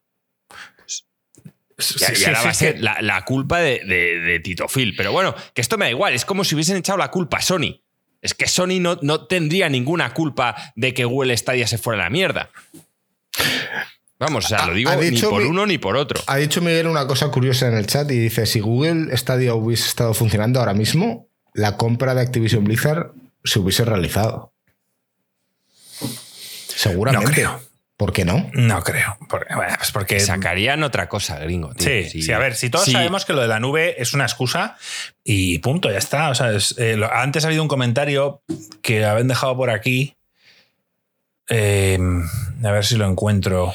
y, 1.78 2.24
ahora 2.26 2.44
va 2.44 2.50
a 2.50 2.54
ser 2.54 2.80
la, 2.80 3.26
culpa 3.26 3.60
de, 3.60 4.40
Tito 4.44 4.68
Phil. 4.68 4.96
Pero 4.96 5.12
bueno, 5.12 5.36
que 5.54 5.62
esto 5.62 5.78
me 5.78 5.86
da 5.86 5.92
igual, 5.92 6.14
es 6.14 6.26
como 6.26 6.44
si 6.44 6.54
hubiesen 6.54 6.78
echado 6.78 7.00
la 7.00 7.10
culpa 7.10 7.38
a 7.38 7.42
Sony. 7.42 7.82
Es 8.22 8.34
que 8.34 8.48
Sony 8.48 8.80
no, 8.80 9.00
no 9.02 9.26
tendría 9.26 9.68
ninguna 9.68 10.14
culpa 10.14 10.56
de 10.76 10.94
que 10.94 11.04
Google 11.06 11.36
Stadia 11.36 11.68
se 11.68 11.78
fuera 11.78 12.02
a 12.02 12.06
la 12.06 12.10
mierda. 12.10 12.52
Vamos, 14.20 14.46
o 14.46 14.48
sea, 14.48 14.66
lo 14.68 14.74
digo 14.74 14.92
ni 14.96 15.20
por 15.22 15.42
uno 15.42 15.66
ni 15.66 15.78
por 15.78 15.98
otro. 15.98 16.22
Ha 16.28 16.38
dicho 16.38 16.62
Miguel 16.62 16.88
una 16.88 17.06
cosa 17.08 17.30
curiosa 17.30 17.68
en 17.68 17.74
el 17.76 17.88
chat 17.88 18.10
y 18.12 18.18
dice: 18.20 18.46
si 18.46 18.60
Google 18.62 19.16
Stadia 19.18 19.54
hubiese 19.54 19.88
estado 19.88 20.14
funcionando 20.14 20.60
ahora 20.60 20.74
mismo, 20.74 21.28
la 21.54 21.76
compra 21.78 22.16
de 22.16 22.22
Activision 22.22 22.64
Blizzard 22.64 23.12
se 23.44 23.60
hubiese 23.60 23.84
realizado. 23.86 24.54
Seguramente. 26.68 27.28
No 27.28 27.34
creo. 27.34 27.62
¿Por 27.98 28.12
qué 28.12 28.26
no? 28.26 28.50
No 28.54 28.82
creo. 28.84 29.18
Porque, 29.30 29.54
bueno, 29.56 29.74
pues 29.78 29.92
porque 29.92 30.20
Sacarían 30.20 30.84
otra 30.84 31.08
cosa, 31.08 31.38
gringo. 31.40 31.74
tío. 31.76 31.88
Sí, 32.10 32.22
sí, 32.24 32.32
a 32.32 32.40
ver, 32.40 32.56
si 32.56 32.70
todos 32.70 32.86
Sí. 32.86 32.92
sabemos 32.92 33.24
que 33.26 33.34
lo 33.34 33.42
de 33.42 33.48
la 33.48 33.60
nube 33.60 34.02
es 34.02 34.14
una 34.14 34.24
excusa 34.26 34.78
y 35.24 35.60
punto, 35.60 35.92
ya 35.92 36.00
está. 36.00 36.30
O 36.30 36.36
sea, 36.36 36.52
es, 36.54 36.76
eh, 36.80 36.98
lo- 36.98 37.12
antes 37.14 37.44
ha 37.46 37.48
habido 37.48 37.62
un 37.62 37.68
comentario 37.70 38.42
que 38.82 39.06
habían 39.06 39.28
dejado 39.28 39.56
por 39.56 39.70
aquí. 39.70 40.16
Eh, 41.50 42.00
a 42.66 42.72
ver 42.72 42.86
si 42.86 42.98
lo 42.98 43.06
encuentro. 43.06 43.74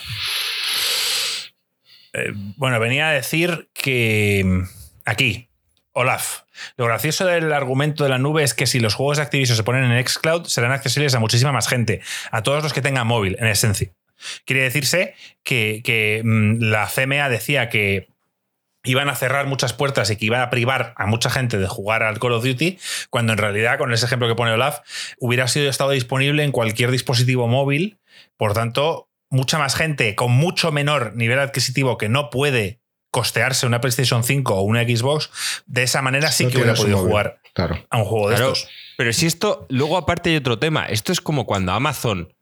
Eh, 2.13 2.33
bueno, 2.57 2.81
venía 2.81 3.09
a 3.09 3.13
decir 3.13 3.69
que 3.75 4.43
mm, 4.45 4.63
aquí, 5.05 5.49
Olaf. 5.93 6.43
Lo 6.77 6.87
gracioso 6.87 7.25
del 7.25 7.53
argumento 7.53 8.05
de 8.05 8.11
la 8.11 8.19
nube 8.19 8.43
es 8.43 8.55
que 8.55 8.67
si 8.67 8.81
los 8.81 8.95
juegos 8.95 9.19
de 9.19 9.23
Activision 9.23 9.57
se 9.57 9.63
ponen 9.63 9.91
en 9.91 10.07
Xcloud, 10.07 10.47
serán 10.47 10.73
accesibles 10.73 11.15
a 11.15 11.21
muchísima 11.21 11.53
más 11.53 11.69
gente, 11.69 12.01
a 12.31 12.43
todos 12.43 12.63
los 12.63 12.73
que 12.73 12.83
tengan 12.83 13.07
móvil, 13.07 13.37
en 13.39 13.47
esencia. 13.47 13.93
Quiere 14.45 14.63
decirse 14.63 15.15
que, 15.45 15.81
que, 15.85 16.23
mm, 16.25 16.63
la 16.63 16.89
CMA 16.89 17.29
decía 17.29 17.69
que 17.69 18.09
iban 18.85 19.09
a 19.09 19.15
cerrar 19.15 19.47
muchas 19.47 19.73
puertas 19.73 20.11
y 20.11 20.17
que 20.17 20.27
iban 20.27 20.41
a 20.41 20.51
privar 20.51 20.95
a 20.97 21.07
mucha 21.07 21.31
gente 21.31 21.59
de 21.59 21.67
jugar 21.67 22.03
al 22.03 22.19
Call 22.19 22.33
of 22.33 22.45
Duty, 22.45 22.79
cuando 23.11 23.33
en 23.33 23.39
realidad, 23.39 23.79
con 23.79 23.93
ese 23.93 24.07
ejemplo 24.07 24.29
que 24.29 24.35
pone 24.35 24.53
Olaf, 24.53 24.81
hubiera 25.19 25.47
sido 25.49 25.69
estado 25.69 25.91
disponible 25.91 26.43
en 26.45 26.53
cualquier 26.53 26.91
dispositivo 26.91 27.49
móvil. 27.49 27.99
Por 28.39 28.55
tanto, 28.55 29.11
mucha 29.29 29.59
más 29.59 29.75
gente 29.75 30.15
con 30.15 30.33
mucho 30.33 30.73
menor 30.73 31.15
nivel 31.15 31.39
adquisitivo 31.41 31.99
que 31.99 32.09
no 32.09 32.31
puede 32.31 32.81
costearse 33.11 33.67
una 33.67 33.81
PlayStation 33.81 34.23
5 34.25 34.55
o 34.55 34.63
una 34.63 34.83
Xbox, 34.85 35.31
de 35.67 35.83
esa 35.83 36.01
manera 36.03 36.31
sí 36.33 36.45
No 36.45 36.51
que 36.51 36.57
hubiera 36.59 36.75
podido 36.75 36.97
móvil. 36.99 37.11
jugar 37.11 37.41
Claro. 37.55 37.85
a 37.91 37.99
un 37.99 38.05
juego 38.05 38.31
de 38.31 38.37
Claro, 38.37 38.53
estos. 38.53 38.71
pero 38.97 39.13
si 39.13 39.27
esto, 39.27 39.67
luego 39.69 39.97
aparte 39.97 40.31
hay 40.31 40.37
otro 40.37 40.59
tema. 40.59 40.87
Esto 40.87 41.13
es 41.13 41.21
como 41.21 41.45
cuando 41.45 41.73
a 41.73 41.77
Amazon 41.77 42.33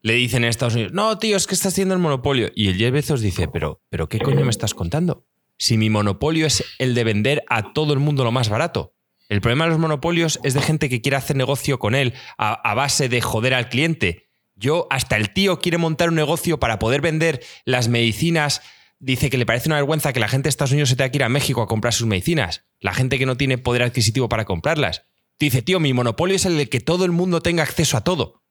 le 0.00 0.14
dicen 0.14 0.42
en 0.44 0.50
Estados 0.50 0.74
Unidos, 0.74 0.92
no, 0.92 1.16
tío, 1.18 1.36
es 1.36 1.46
que 1.46 1.54
estás 1.54 1.72
haciendo 1.74 1.94
el 1.94 2.00
monopolio. 2.00 2.50
Y 2.54 2.68
el 2.68 2.76
Jeff 2.76 2.90
Bezos 2.92 3.20
dice, 3.20 3.46
pero, 3.48 3.80
pero 3.88 4.08
¿qué 4.08 4.18
coño 4.18 4.44
me 4.44 4.50
estás 4.50 4.74
contando? 4.74 5.26
Si 5.58 5.76
mi 5.78 5.90
monopolio 5.90 6.46
es 6.46 6.64
el 6.78 6.94
de 6.94 7.04
vender 7.04 7.44
a 7.48 7.72
todo 7.72 7.92
el 7.92 8.00
mundo 8.00 8.24
lo 8.24 8.32
más 8.32 8.48
barato. 8.48 8.94
El 9.28 9.40
problema 9.40 9.64
de 9.64 9.70
los 9.70 9.78
monopolios 9.78 10.40
es 10.42 10.54
de 10.54 10.62
gente 10.62 10.88
que 10.88 11.00
quiere 11.00 11.16
hacer 11.16 11.36
negocio 11.36 11.78
con 11.78 11.94
él 11.94 12.14
a, 12.36 12.52
a 12.68 12.74
base 12.74 13.08
de 13.08 13.20
joder 13.20 13.54
al 13.54 13.68
cliente. 13.68 14.28
Yo, 14.54 14.86
hasta 14.90 15.16
el 15.16 15.32
tío 15.32 15.60
quiere 15.60 15.78
montar 15.78 16.08
un 16.10 16.14
negocio 16.14 16.58
para 16.60 16.78
poder 16.78 17.00
vender 17.00 17.42
las 17.64 17.88
medicinas. 17.88 18.62
Dice 18.98 19.30
que 19.30 19.38
le 19.38 19.46
parece 19.46 19.68
una 19.68 19.76
vergüenza 19.76 20.12
que 20.12 20.20
la 20.20 20.28
gente 20.28 20.44
de 20.44 20.50
Estados 20.50 20.72
Unidos 20.72 20.88
se 20.90 20.96
tenga 20.96 21.10
que 21.10 21.16
ir 21.18 21.24
a 21.24 21.28
México 21.28 21.62
a 21.62 21.66
comprar 21.66 21.92
sus 21.92 22.06
medicinas. 22.06 22.64
La 22.78 22.94
gente 22.94 23.18
que 23.18 23.26
no 23.26 23.36
tiene 23.36 23.58
poder 23.58 23.82
adquisitivo 23.82 24.28
para 24.28 24.44
comprarlas. 24.44 25.04
Dice, 25.40 25.62
tío, 25.62 25.80
mi 25.80 25.92
monopolio 25.92 26.36
es 26.36 26.44
el 26.44 26.56
de 26.56 26.68
que 26.68 26.80
todo 26.80 27.04
el 27.04 27.10
mundo 27.10 27.40
tenga 27.40 27.62
acceso 27.64 27.96
a 27.96 28.04
todo. 28.04 28.42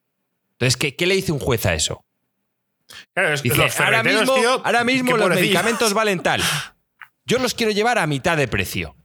Entonces, 0.53 0.75
¿qué, 0.75 0.95
qué 0.95 1.05
le 1.05 1.15
dice 1.15 1.31
un 1.31 1.39
juez 1.39 1.65
a 1.65 1.73
eso? 1.73 2.03
Claro, 3.13 3.33
es- 3.33 3.43
Dice, 3.43 3.55
los 3.55 3.79
ahora 3.79 4.03
mismo, 4.03 4.33
tío, 4.35 4.61
ahora 4.65 4.83
mismo 4.83 5.13
qué 5.13 5.17
los 5.19 5.29
medicamentos 5.29 5.93
valen 5.93 6.21
tal. 6.21 6.41
Yo 7.25 7.39
los 7.39 7.53
quiero 7.53 7.71
llevar 7.71 7.97
a 7.97 8.07
mitad 8.07 8.35
de 8.35 8.47
precio. 8.49 8.95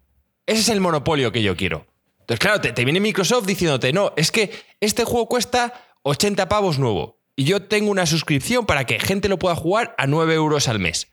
Ese 0.46 0.60
es 0.60 0.68
el 0.70 0.80
monopolio 0.80 1.30
que 1.30 1.42
yo 1.42 1.56
quiero. 1.56 1.86
Entonces, 2.20 2.40
claro, 2.40 2.60
te, 2.60 2.72
te 2.72 2.84
viene 2.84 2.98
Microsoft 2.98 3.46
diciéndote, 3.46 3.92
no, 3.92 4.12
es 4.16 4.32
que 4.32 4.50
este 4.80 5.04
juego 5.04 5.28
cuesta 5.28 5.72
80 6.08 6.48
pavos 6.48 6.78
nuevo. 6.78 7.18
Y 7.34 7.44
yo 7.44 7.62
tengo 7.62 7.90
una 7.90 8.06
suscripción 8.06 8.64
para 8.64 8.84
que 8.86 8.98
gente 9.00 9.28
lo 9.28 9.38
pueda 9.38 9.56
jugar 9.56 9.94
a 9.98 10.06
9 10.06 10.34
euros 10.34 10.68
al 10.68 10.78
mes. 10.78 11.08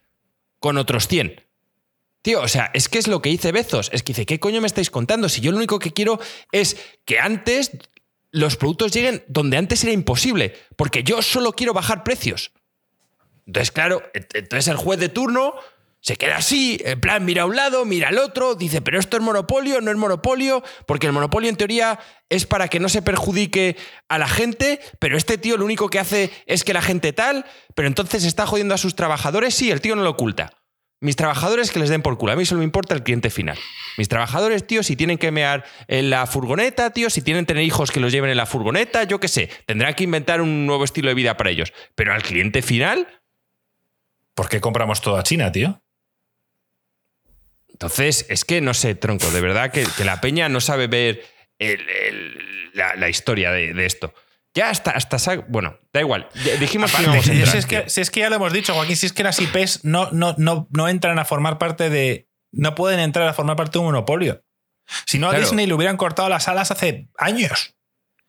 Con 0.59 0.77
otros 0.77 1.07
100. 1.07 1.41
Tío, 2.21 2.41
o 2.41 2.47
sea, 2.47 2.71
es 2.73 2.87
que 2.87 2.99
es 2.99 3.07
lo 3.07 3.21
que 3.21 3.29
dice 3.29 3.51
Bezos. 3.51 3.89
Es 3.91 4.03
que 4.03 4.13
dice, 4.13 4.25
¿qué 4.25 4.39
coño 4.39 4.61
me 4.61 4.67
estáis 4.67 4.89
contando? 4.89 5.27
Si 5.27 5.41
yo 5.41 5.51
lo 5.51 5.57
único 5.57 5.79
que 5.79 5.91
quiero 5.91 6.19
es 6.53 6.77
que 7.05 7.19
antes 7.19 7.71
los 8.31 8.55
productos 8.55 8.93
lleguen 8.93 9.23
donde 9.27 9.57
antes 9.57 9.83
era 9.83 9.91
imposible. 9.91 10.53
Porque 10.77 11.03
yo 11.03 11.21
solo 11.21 11.51
quiero 11.53 11.73
bajar 11.73 12.03
precios. 12.03 12.51
Entonces, 13.45 13.71
claro, 13.71 14.01
ent- 14.13 14.29
entonces 14.35 14.69
el 14.69 14.77
juez 14.77 14.99
de 14.99 15.09
turno 15.09 15.53
se 16.03 16.17
queda 16.17 16.35
así, 16.35 16.81
en 16.83 16.99
plan, 16.99 17.23
mira 17.23 17.43
a 17.43 17.45
un 17.45 17.55
lado, 17.55 17.85
mira 17.85 18.09
al 18.09 18.17
otro, 18.17 18.55
dice, 18.55 18.81
pero 18.81 18.99
esto 18.99 19.15
es 19.15 19.23
monopolio, 19.23 19.79
no 19.79 19.89
es 19.89 19.95
monopolio, 19.95 20.61
porque 20.85 21.07
el 21.07 21.13
monopolio 21.13 21.49
en 21.49 21.55
teoría 21.55 21.97
es 22.27 22.45
para 22.45 22.67
que 22.67 22.81
no 22.81 22.89
se 22.89 23.01
perjudique 23.01 23.77
a 24.09 24.17
la 24.17 24.27
gente, 24.27 24.81
pero 24.99 25.15
este 25.15 25.37
tío 25.37 25.55
lo 25.55 25.63
único 25.63 25.89
que 25.89 25.99
hace 25.99 26.29
es 26.45 26.65
que 26.65 26.73
la 26.73 26.81
gente 26.81 27.13
tal, 27.13 27.45
pero 27.73 27.87
entonces 27.87 28.25
está 28.25 28.45
jodiendo 28.45 28.75
a 28.75 28.77
sus 28.77 28.95
trabajadores, 28.95 29.55
sí, 29.55 29.71
el 29.71 29.79
tío 29.79 29.95
no 29.95 30.03
lo 30.03 30.09
oculta. 30.09 30.51
Mis 30.99 31.15
trabajadores 31.15 31.71
que 31.71 31.79
les 31.79 31.89
den 31.89 32.01
por 32.01 32.17
culo. 32.17 32.31
A 32.31 32.35
mí 32.35 32.45
solo 32.45 32.59
me 32.59 32.65
importa 32.65 32.95
el 32.95 33.03
cliente 33.03 33.29
final. 33.29 33.57
Mis 33.97 34.07
trabajadores, 34.07 34.65
tío, 34.65 34.83
si 34.83 34.95
tienen 34.95 35.17
que 35.17 35.31
mear 35.31 35.65
en 35.87 36.09
la 36.09 36.25
furgoneta, 36.27 36.91
tío, 36.91 37.09
si 37.09 37.21
tienen 37.21 37.45
tener 37.45 37.63
hijos 37.63 37.91
que 37.91 37.99
los 37.99 38.11
lleven 38.13 38.29
en 38.29 38.37
la 38.37 38.45
furgoneta, 38.45 39.03
yo 39.03 39.19
qué 39.19 39.27
sé. 39.27 39.49
Tendrán 39.65 39.95
que 39.95 40.05
inventar 40.05 40.41
un 40.41 40.65
nuevo 40.65 40.85
estilo 40.85 41.09
de 41.09 41.15
vida 41.15 41.35
para 41.35 41.49
ellos. 41.49 41.73
Pero 41.95 42.13
al 42.13 42.23
cliente 42.23 42.61
final, 42.61 43.07
¿Por 44.33 44.49
qué 44.49 44.59
compramos 44.59 45.01
todo 45.01 45.17
a 45.17 45.23
China, 45.23 45.51
tío? 45.51 45.82
Entonces, 47.83 48.25
es 48.29 48.45
que 48.45 48.61
no 48.61 48.73
sé, 48.73 48.95
tronco, 48.95 49.29
de 49.31 49.41
verdad 49.41 49.71
que, 49.71 49.85
que 49.97 50.05
la 50.05 50.21
peña 50.21 50.49
no 50.49 50.61
sabe 50.61 50.87
ver 50.87 51.23
el- 51.59 51.87
el- 51.89 52.71
la, 52.73 52.95
la 52.95 53.09
historia 53.09 53.51
de, 53.51 53.73
de 53.73 53.85
esto. 53.85 54.13
Ya 54.55 54.69
hasta, 54.69 54.91
hasta 54.91 55.17
bueno, 55.47 55.79
da 55.91 55.99
igual. 56.01 56.29
Dijimos 56.59 56.91
que 56.91 56.97
Aparte, 57.03 57.19
a 57.19 57.23
si, 57.23 57.31
entrar, 57.31 57.55
es 57.57 57.65
que, 57.65 57.89
si 57.89 58.01
es 58.01 58.11
que 58.11 58.19
ya 58.19 58.29
lo 58.29 58.35
hemos 58.35 58.53
dicho, 58.53 58.73
Joaquín, 58.73 58.95
si 58.95 59.07
es 59.07 59.13
que 59.13 59.23
las 59.23 59.39
IPs 59.39 59.83
no, 59.83 60.11
no, 60.11 60.35
no, 60.37 60.67
no 60.71 60.87
entran 60.89 61.17
a 61.19 61.25
formar 61.25 61.57
parte 61.57 61.89
de. 61.89 62.29
No 62.51 62.75
pueden 62.75 62.99
entrar 62.99 63.27
a 63.27 63.33
formar 63.33 63.55
parte 63.55 63.73
de 63.73 63.79
un 63.79 63.85
monopolio. 63.85 64.43
Si 65.07 65.17
no, 65.17 65.27
a 65.27 65.29
Claro. 65.31 65.43
Disney 65.45 65.65
le 65.65 65.73
hubieran 65.73 65.97
cortado 65.97 66.29
las 66.29 66.47
alas 66.47 66.69
hace 66.69 67.09
años. 67.17 67.75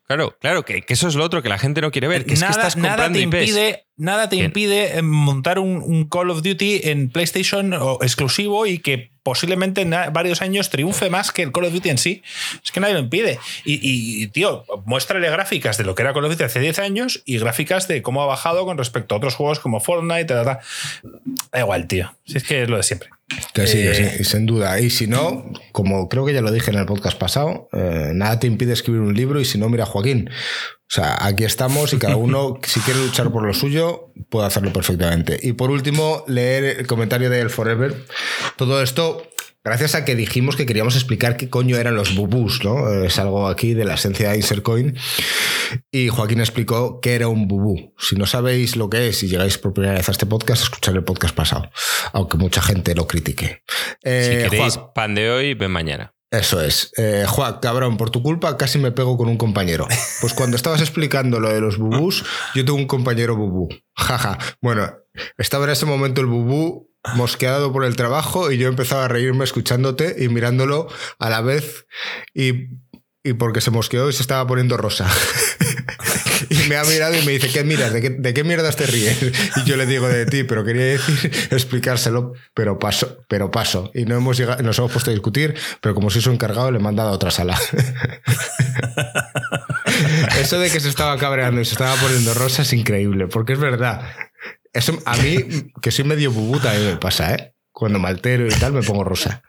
Claro, 0.07 0.37
claro, 0.39 0.63
que, 0.65 0.83
que 0.83 0.93
eso 0.93 1.07
es 1.07 1.15
lo 1.15 1.23
otro 1.23 1.41
que 1.41 1.49
la 1.49 1.57
gente 1.57 1.81
no 1.81 1.89
quiere 1.91 2.07
ver. 2.07 2.25
Que 2.25 2.33
es 2.35 2.39
que 2.39 2.45
nada, 2.47 2.57
estás 2.57 2.77
nada 2.77 2.89
comprando 3.07 3.17
te 3.17 3.23
IPs. 3.23 3.49
impide, 3.49 3.85
nada 3.97 4.29
te 4.29 4.37
Que- 4.37 4.43
impide 4.43 4.97
eh, 4.97 5.01
montar 5.01 5.57
un, 5.57 5.77
un 5.83 6.07
Call 6.07 6.29
of 6.29 6.43
Duty 6.43 6.81
en 6.83 7.09
PlayStation 7.09 7.73
o 7.73 7.97
exclusivo 8.03 8.67
y 8.67 8.77
que 8.79 9.09
posiblemente 9.23 9.81
en 9.81 9.89
varios 10.13 10.43
años 10.43 10.69
triunfe 10.69 11.09
más 11.09 11.31
que 11.31 11.41
el 11.41 11.51
Call 11.51 11.65
of 11.65 11.73
Duty 11.73 11.89
en 11.89 11.97
sí. 11.97 12.21
Es 12.63 12.71
que 12.71 12.79
nadie 12.79 12.93
lo 12.93 12.99
impide. 12.99 13.39
Y, 13.63 13.73
y, 13.73 14.21
y, 14.23 14.27
tío, 14.27 14.63
muéstrale 14.85 15.27
gráficas 15.31 15.79
de 15.79 15.83
lo 15.85 15.95
que 15.95 16.03
era 16.03 16.13
Call 16.13 16.25
of 16.25 16.31
Duty 16.33 16.43
hace 16.43 16.59
10 16.59 16.77
años 16.77 17.23
y 17.25 17.39
gráficas 17.39 17.87
de 17.87 18.03
cómo 18.03 18.21
ha 18.21 18.27
bajado 18.27 18.63
con 18.65 18.77
respecto 18.77 19.15
a 19.15 19.17
otros 19.17 19.33
juegos 19.33 19.59
como 19.59 19.79
Fortnite. 19.79 20.25
ta, 20.25 20.43
ta, 20.43 20.59
ta. 20.59 20.63
Da 21.51 21.59
igual, 21.61 21.87
tío. 21.87 22.15
Si 22.25 22.37
es 22.37 22.43
que 22.43 22.61
es 22.61 22.69
lo 22.69 22.77
de 22.77 22.83
siempre. 22.83 23.09
Que 23.55 23.65
sí, 23.65 23.77
que 23.77 23.89
Eh, 23.91 23.95
sí, 23.95 24.21
y 24.21 24.23
sin 24.23 24.45
duda. 24.45 24.79
Y 24.79 24.91
si 24.91 25.07
no, 25.07 25.51
como 25.75 26.07
creo 26.07 26.25
que 26.25 26.33
ya 26.33 26.39
lo 26.39 26.51
dije 26.51 26.71
en 26.71 26.77
el 26.77 26.85
podcast 26.85 27.19
pasado, 27.19 27.67
eh, 27.73 28.11
nada 28.13 28.39
te 28.39 28.47
impide 28.47 28.71
escribir 28.71 29.01
un 29.01 29.13
libro 29.13 29.41
y 29.41 29.45
si 29.45 29.57
no, 29.57 29.67
mira 29.67 29.83
a 29.83 29.85
Joaquín. 29.85 30.29
O 30.29 30.87
sea, 30.87 31.17
aquí 31.19 31.43
estamos 31.43 31.91
y 31.91 31.97
cada 31.97 32.15
uno, 32.15 32.59
si 32.63 32.79
quiere 32.79 33.01
luchar 33.01 33.29
por 33.29 33.43
lo 33.43 33.53
suyo, 33.53 34.13
puede 34.29 34.47
hacerlo 34.47 34.71
perfectamente. 34.71 35.37
Y 35.43 35.51
por 35.51 35.71
último, 35.71 36.23
leer 36.27 36.79
el 36.79 36.87
comentario 36.87 37.29
de 37.29 37.41
El 37.41 37.49
Forever. 37.49 37.93
Todo 38.55 38.81
esto, 38.81 39.21
gracias 39.65 39.95
a 39.95 40.05
que 40.05 40.15
dijimos 40.15 40.55
que 40.55 40.65
queríamos 40.65 40.95
explicar 40.95 41.35
qué 41.35 41.49
coño 41.49 41.75
eran 41.77 41.95
los 41.95 42.15
bubús, 42.15 42.63
¿no? 42.63 42.89
Es 43.03 43.19
algo 43.19 43.47
aquí 43.47 43.73
de 43.73 43.83
la 43.83 43.95
esencia 43.95 44.29
de 44.31 44.37
Insercoin. 44.37 44.95
Y 45.91 46.07
Joaquín 46.09 46.39
explicó 46.39 46.99
qué 47.01 47.15
era 47.15 47.27
un 47.27 47.47
bubú. 47.47 47.93
Si 47.97 48.15
no 48.15 48.25
sabéis 48.25 48.75
lo 48.77 48.89
que 48.89 49.07
es 49.09 49.21
y 49.23 49.27
llegáis 49.27 49.57
por 49.57 49.73
primera 49.73 49.95
vez 49.95 50.07
a 50.07 50.11
este 50.11 50.25
podcast, 50.25 50.63
escuchad 50.63 50.95
el 50.95 51.03
podcast 51.03 51.35
pasado, 51.35 51.69
aunque 52.13 52.37
mucha 52.37 52.61
gente 52.61 52.95
lo 52.95 53.07
critique. 53.07 53.63
Si 53.67 53.85
Eh, 54.03 54.47
queréis 54.49 54.75
Juan, 54.77 54.93
pan 54.93 55.15
de 55.15 55.29
hoy, 55.31 55.53
ven 55.55 55.71
mañana. 55.71 56.13
eso 56.31 56.61
es. 56.61 56.91
Eh, 56.97 57.25
Juan, 57.27 57.57
cabrón, 57.61 57.97
por 57.97 58.09
tu 58.11 58.21
culpa 58.21 58.57
casi 58.57 58.77
me 58.77 58.91
pego 58.91 59.17
con 59.17 59.27
un 59.29 59.37
compañero. 59.37 59.87
Pues 60.21 60.33
cuando 60.33 60.55
estabas 60.57 60.81
explicando 60.81 61.39
lo 61.39 61.49
de 61.51 61.61
los 61.61 61.77
bubús, 61.77 62.23
yo 62.53 62.63
tengo 62.65 62.77
un 62.77 62.87
compañero 62.87 63.35
bubú. 63.35 63.69
Jaja. 63.95 64.37
Bueno, 64.61 64.91
estaba 65.37 65.65
en 65.65 65.71
ese 65.71 65.85
momento 65.85 66.21
el 66.21 66.27
bubú 66.27 66.91
mosqueado 67.15 67.71
por 67.71 67.85
el 67.85 67.95
trabajo 67.95 68.51
y 68.51 68.57
yo 68.57 68.67
empezaba 68.67 69.05
a 69.05 69.07
reírme 69.07 69.43
escuchándote 69.43 70.15
y 70.17 70.29
mirándolo 70.29 70.87
a 71.19 71.29
la 71.29 71.41
vez 71.41 71.85
y, 72.33 72.69
y 73.23 73.33
porque 73.33 73.61
se 73.61 73.71
mosqueó 73.71 74.09
y 74.09 74.13
se 74.13 74.21
estaba 74.21 74.45
poniendo 74.47 74.77
rosa. 74.77 75.07
y 76.49 76.55
me 76.69 76.77
ha 76.77 76.83
mirado 76.83 77.15
y 77.15 77.21
me 77.23 77.31
dice, 77.33 77.49
¿qué 77.49 77.63
miras? 77.63 77.93
¿De 77.93 78.01
qué, 78.01 78.09
de 78.09 78.33
qué 78.33 78.43
mierdas 78.43 78.75
te 78.75 78.85
ríes? 78.85 79.17
Y 79.55 79.63
yo 79.63 79.77
le 79.77 79.85
digo 79.85 80.07
de 80.07 80.25
ti, 80.25 80.43
pero 80.43 80.63
quería 80.63 80.85
decir 80.85 81.31
explicárselo, 81.51 82.33
pero 82.53 82.79
paso, 82.79 83.23
pero 83.27 83.51
paso. 83.51 83.91
Y 83.93 84.05
no 84.05 84.15
hemos 84.15 84.37
llegado, 84.37 84.61
nos 84.63 84.77
hemos 84.79 84.91
puesto 84.91 85.11
a 85.11 85.13
discutir, 85.13 85.55
pero 85.81 85.95
como 85.95 86.09
soy 86.09 86.21
su 86.21 86.31
encargado, 86.31 86.71
le 86.71 86.79
he 86.79 86.81
mandado 86.81 87.09
a 87.09 87.13
otra 87.13 87.31
sala. 87.31 87.59
Eso 90.39 90.59
de 90.59 90.69
que 90.69 90.79
se 90.79 90.89
estaba 90.89 91.17
cabreando 91.17 91.61
y 91.61 91.65
se 91.65 91.73
estaba 91.73 91.95
poniendo 91.95 92.33
rosa 92.33 92.63
es 92.63 92.73
increíble, 92.73 93.27
porque 93.27 93.53
es 93.53 93.59
verdad. 93.59 94.01
Eso 94.75 95.01
a 95.05 95.15
mí, 95.17 95.37
que 95.81 95.89
soy 95.89 96.05
medio 96.05 96.31
bubuta, 96.31 96.71
a 96.71 96.73
mí 96.75 96.83
me 96.85 96.97
pasa, 96.97 97.33
¿eh? 97.33 97.53
Cuando 97.71 97.97
me 97.97 98.07
altero 98.09 98.45
y 98.45 98.51
tal, 98.51 98.73
me 98.73 98.83
pongo 98.83 99.03
rosa. 99.03 99.41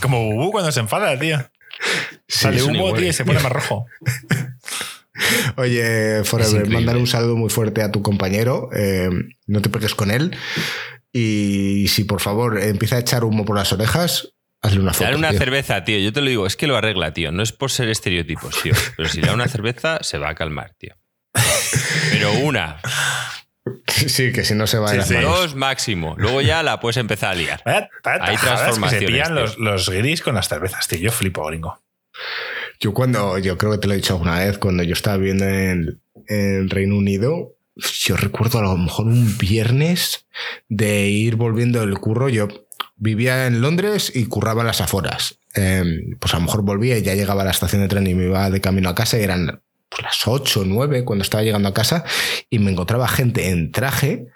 Como 0.00 0.30
Bubu 0.32 0.52
cuando 0.52 0.70
se 0.70 0.80
enfada, 0.80 1.18
tío. 1.18 1.38
Sale 2.28 2.58
son 2.58 2.76
humo, 2.76 2.94
tío, 2.94 3.08
y 3.08 3.12
se 3.12 3.24
pone 3.24 3.40
más 3.40 3.52
rojo. 3.52 3.86
Oye, 5.56 6.22
Forever, 6.24 6.68
mandar 6.68 6.96
un 6.96 7.06
saludo 7.06 7.36
muy 7.36 7.50
fuerte 7.50 7.82
a 7.82 7.90
tu 7.90 8.02
compañero. 8.02 8.68
eh, 8.74 9.08
no 9.46 9.62
te 9.62 9.68
pegues 9.70 9.94
con 9.94 10.10
él. 10.10 10.36
Y 11.12 11.86
si 11.88 12.04
por 12.04 12.20
favor 12.20 12.62
empieza 12.62 12.96
a 12.96 12.98
echar 13.00 13.24
humo 13.24 13.44
por 13.44 13.56
las 13.56 13.72
orejas, 13.72 14.34
hazle 14.62 14.80
una 14.80 14.92
foto. 14.92 15.04
Dale 15.04 15.16
una 15.16 15.30
tío. 15.30 15.38
cerveza, 15.38 15.84
tío. 15.84 15.98
Yo 15.98 16.12
te 16.12 16.20
lo 16.20 16.28
digo, 16.28 16.46
es 16.46 16.56
que 16.56 16.66
lo 16.66 16.76
arregla, 16.76 17.12
tío. 17.12 17.32
No 17.32 17.42
es 17.42 17.52
por 17.52 17.70
ser 17.70 17.88
estereotipos, 17.88 18.60
tío. 18.62 18.74
Pero 18.96 19.08
si 19.08 19.20
le 19.20 19.28
da 19.28 19.34
una 19.34 19.48
cerveza, 19.48 19.98
se 20.02 20.18
va 20.18 20.28
a 20.30 20.34
calmar, 20.34 20.74
tío. 20.78 20.94
Pero 22.10 22.32
una. 22.32 22.80
Sí, 23.86 24.32
que 24.32 24.44
si 24.44 24.54
no 24.54 24.66
se 24.66 24.78
va 24.78 24.92
de 24.92 24.98
las 24.98 25.08
sí. 25.08 25.16
Dos 25.16 25.54
máximo. 25.54 26.14
Luego 26.18 26.40
ya 26.40 26.62
la 26.62 26.80
puedes 26.80 26.96
empezar 26.96 27.32
a 27.32 27.34
liar. 27.34 27.62
Vaya, 27.64 27.88
vaya 28.04 28.24
Hay 28.24 28.36
tajadas 28.36 28.40
que 28.40 28.46
se 28.46 28.62
transformaciones, 28.64 29.10
pillan 29.10 29.34
los, 29.34 29.58
los 29.58 29.90
guiris 29.90 30.22
con 30.22 30.34
las 30.34 30.48
cervezas, 30.48 30.86
tío. 30.88 30.98
Yo 30.98 31.12
flipo, 31.12 31.44
gringo. 31.46 31.82
Yo 32.78 32.92
cuando, 32.92 33.38
yo 33.38 33.56
creo 33.56 33.72
que 33.72 33.78
te 33.78 33.88
lo 33.88 33.94
he 33.94 33.96
dicho 33.96 34.14
alguna 34.14 34.38
vez, 34.38 34.58
cuando 34.58 34.82
yo 34.82 34.92
estaba 34.92 35.16
viviendo 35.16 35.46
en, 35.46 36.00
en 36.28 36.68
Reino 36.68 36.96
Unido, 36.96 37.56
yo 37.76 38.16
recuerdo 38.16 38.58
a 38.58 38.62
lo 38.62 38.76
mejor 38.76 39.06
un 39.06 39.36
viernes 39.38 40.26
de 40.68 41.08
ir 41.08 41.36
volviendo 41.36 41.80
del 41.80 41.98
curro. 41.98 42.28
Yo 42.28 42.48
vivía 42.96 43.46
en 43.46 43.60
Londres 43.60 44.12
y 44.14 44.26
curraba 44.26 44.62
en 44.62 44.66
las 44.66 44.80
afueras. 44.80 45.38
Eh, 45.54 45.84
pues 46.18 46.34
a 46.34 46.38
lo 46.38 46.44
mejor 46.44 46.62
volvía 46.62 46.98
y 46.98 47.02
ya 47.02 47.14
llegaba 47.14 47.42
a 47.42 47.46
la 47.46 47.50
estación 47.50 47.82
de 47.82 47.88
tren 47.88 48.06
y 48.06 48.14
me 48.14 48.24
iba 48.24 48.50
de 48.50 48.60
camino 48.60 48.88
a 48.88 48.94
casa 48.94 49.18
y 49.18 49.22
eran 49.22 49.62
pues, 49.88 50.02
las 50.02 50.26
8 50.26 50.60
o 50.60 50.64
9 50.64 51.04
cuando 51.04 51.22
estaba 51.22 51.42
llegando 51.42 51.68
a 51.68 51.74
casa 51.74 52.04
y 52.50 52.58
me 52.58 52.70
encontraba 52.70 53.08
gente 53.08 53.50
en 53.50 53.72
traje 53.72 54.26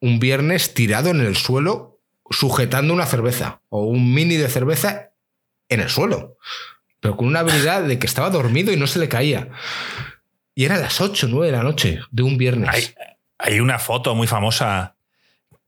un 0.00 0.18
viernes 0.18 0.74
tirado 0.74 1.10
en 1.10 1.20
el 1.20 1.36
suelo 1.36 2.00
sujetando 2.30 2.92
una 2.92 3.06
cerveza 3.06 3.60
o 3.68 3.84
un 3.84 4.12
mini 4.12 4.36
de 4.36 4.48
cerveza 4.48 5.10
en 5.68 5.80
el 5.80 5.88
suelo 5.88 6.36
pero 7.06 7.16
con 7.16 7.28
una 7.28 7.40
habilidad 7.40 7.84
de 7.84 8.00
que 8.00 8.06
estaba 8.08 8.30
dormido 8.30 8.72
y 8.72 8.76
no 8.76 8.88
se 8.88 8.98
le 8.98 9.08
caía. 9.08 9.50
Y 10.56 10.64
era 10.64 10.76
las 10.76 11.00
8 11.00 11.26
o 11.26 11.28
9 11.28 11.46
de 11.46 11.52
la 11.52 11.62
noche 11.62 12.00
de 12.10 12.22
un 12.24 12.36
viernes. 12.36 12.68
Hay, 12.68 12.94
hay 13.38 13.60
una 13.60 13.78
foto 13.78 14.14
muy 14.16 14.26
famosa 14.26 14.95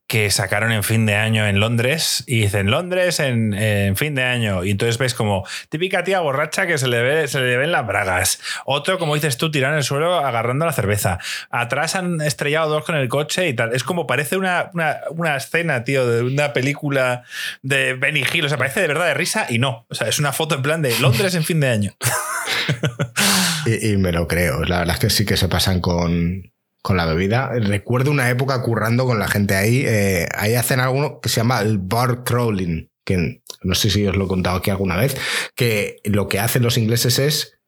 que 0.09 0.31
sacaron 0.31 0.73
en 0.73 0.83
fin 0.83 1.05
de 1.05 1.15
año 1.15 1.47
en 1.47 1.61
Londres 1.61 2.25
y 2.27 2.41
dicen 2.41 2.71
Londres 2.71 3.21
en, 3.21 3.53
en 3.53 3.95
fin 3.95 4.15
de 4.15 4.25
año 4.25 4.65
y 4.65 4.71
entonces 4.71 4.97
ves 4.97 5.13
como 5.13 5.47
típica 5.69 6.03
tía 6.03 6.21
borracha 6.21 6.67
que 6.67 6.79
se 6.79 6.89
le, 6.89 7.03
ve, 7.03 7.29
se 7.29 7.41
le 7.41 7.59
ven 7.59 7.71
las 7.71 7.87
bragas. 7.87 8.41
Otro 8.65 8.99
como 8.99 9.15
dices 9.15 9.37
tú 9.37 9.51
tirado 9.51 9.75
en 9.75 9.79
el 9.79 9.85
suelo 9.85 10.15
agarrando 10.15 10.65
la 10.65 10.73
cerveza. 10.73 11.19
Atrás 11.51 11.95
han 11.95 12.23
estrellado 12.23 12.71
dos 12.71 12.85
con 12.85 12.97
el 12.97 13.07
coche 13.11 13.49
y 13.49 13.55
tal. 13.55 13.75
Es 13.75 13.85
como 13.85 14.07
parece 14.07 14.39
una, 14.39 14.71
una, 14.73 14.97
una 15.11 15.37
escena 15.37 15.85
tío 15.85 16.09
de 16.09 16.23
una 16.23 16.55
película 16.55 17.25
de 17.61 17.93
Benny 17.93 18.25
Hill. 18.33 18.47
O 18.47 18.49
sea 18.49 18.57
parece 18.57 18.81
de 18.81 18.89
verdad 18.89 19.09
de 19.09 19.15
risa 19.15 19.47
y 19.51 19.59
no. 19.59 19.85
O 19.91 19.95
sea 19.95 20.09
es 20.09 20.19
una 20.19 20.33
foto 20.33 20.55
en 20.55 20.63
plan 20.63 20.81
de 20.81 20.99
Londres 21.01 21.35
en 21.35 21.45
fin 21.45 21.61
de 21.61 21.69
año 21.69 21.97
Y, 23.67 23.91
y 23.91 23.97
me 23.99 24.13
lo 24.13 24.27
creo. 24.27 24.65
La 24.65 24.79
verdad 24.79 24.95
es 24.95 25.01
que 25.01 25.11
sí 25.11 25.27
que 25.27 25.37
se 25.37 25.49
pasan 25.49 25.83
con, 25.83 26.51
con 26.83 26.97
la 26.97 27.05
bebida. 27.07 27.51
Recuerdo 27.55 28.11
una 28.11 28.31
época 28.31 28.63
currando 28.63 29.05
con 29.05 29.19
la 29.19 29.29
gente 29.29 29.55
ahí. 29.55 29.85
eh, 29.87 30.29
ahí 30.35 30.55
hacen 30.55 30.81
algo 30.81 31.21
que 31.21 31.29
se 31.29 31.37
llama 31.37 31.61
el 31.61 31.79
bar 31.79 32.25
crawling, 32.25 32.91
que 33.05 33.43
no 33.63 33.75
sé 33.75 33.91
si 33.91 34.07
os 34.07 34.17
lo 34.17 34.25
he 34.27 34.29
contado 34.29 34.57
aquí 34.57 34.71
alguna 34.71 34.97
vez, 34.97 35.17
que 35.55 36.01
lo 36.05 36.29
que 36.29 36.41
hacen 36.41 36.63
los 36.63 36.79
ingleses 36.79 37.19
es 37.19 37.59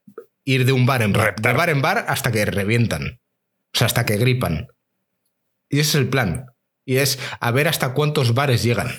ir 0.43 0.65
de 0.65 0.71
un 0.71 0.85
bar 0.85 1.01
en 1.01 1.13
bar, 1.13 1.35
de 1.35 1.53
bar 1.53 1.69
en 1.69 1.81
bar 1.81 2.05
hasta 2.07 2.31
que 2.31 2.45
revientan. 2.45 3.19
O 3.73 3.77
sea, 3.77 3.87
hasta 3.87 4.05
que 4.05 4.17
gripan. 4.17 4.67
Y 5.69 5.79
ese 5.79 5.89
es 5.89 5.95
el 5.95 6.09
plan. 6.09 6.47
Y 6.85 6.97
es 6.97 7.19
a 7.39 7.51
ver 7.51 7.67
hasta 7.67 7.93
cuántos 7.93 8.33
bares 8.33 8.63
llegan. 8.63 8.91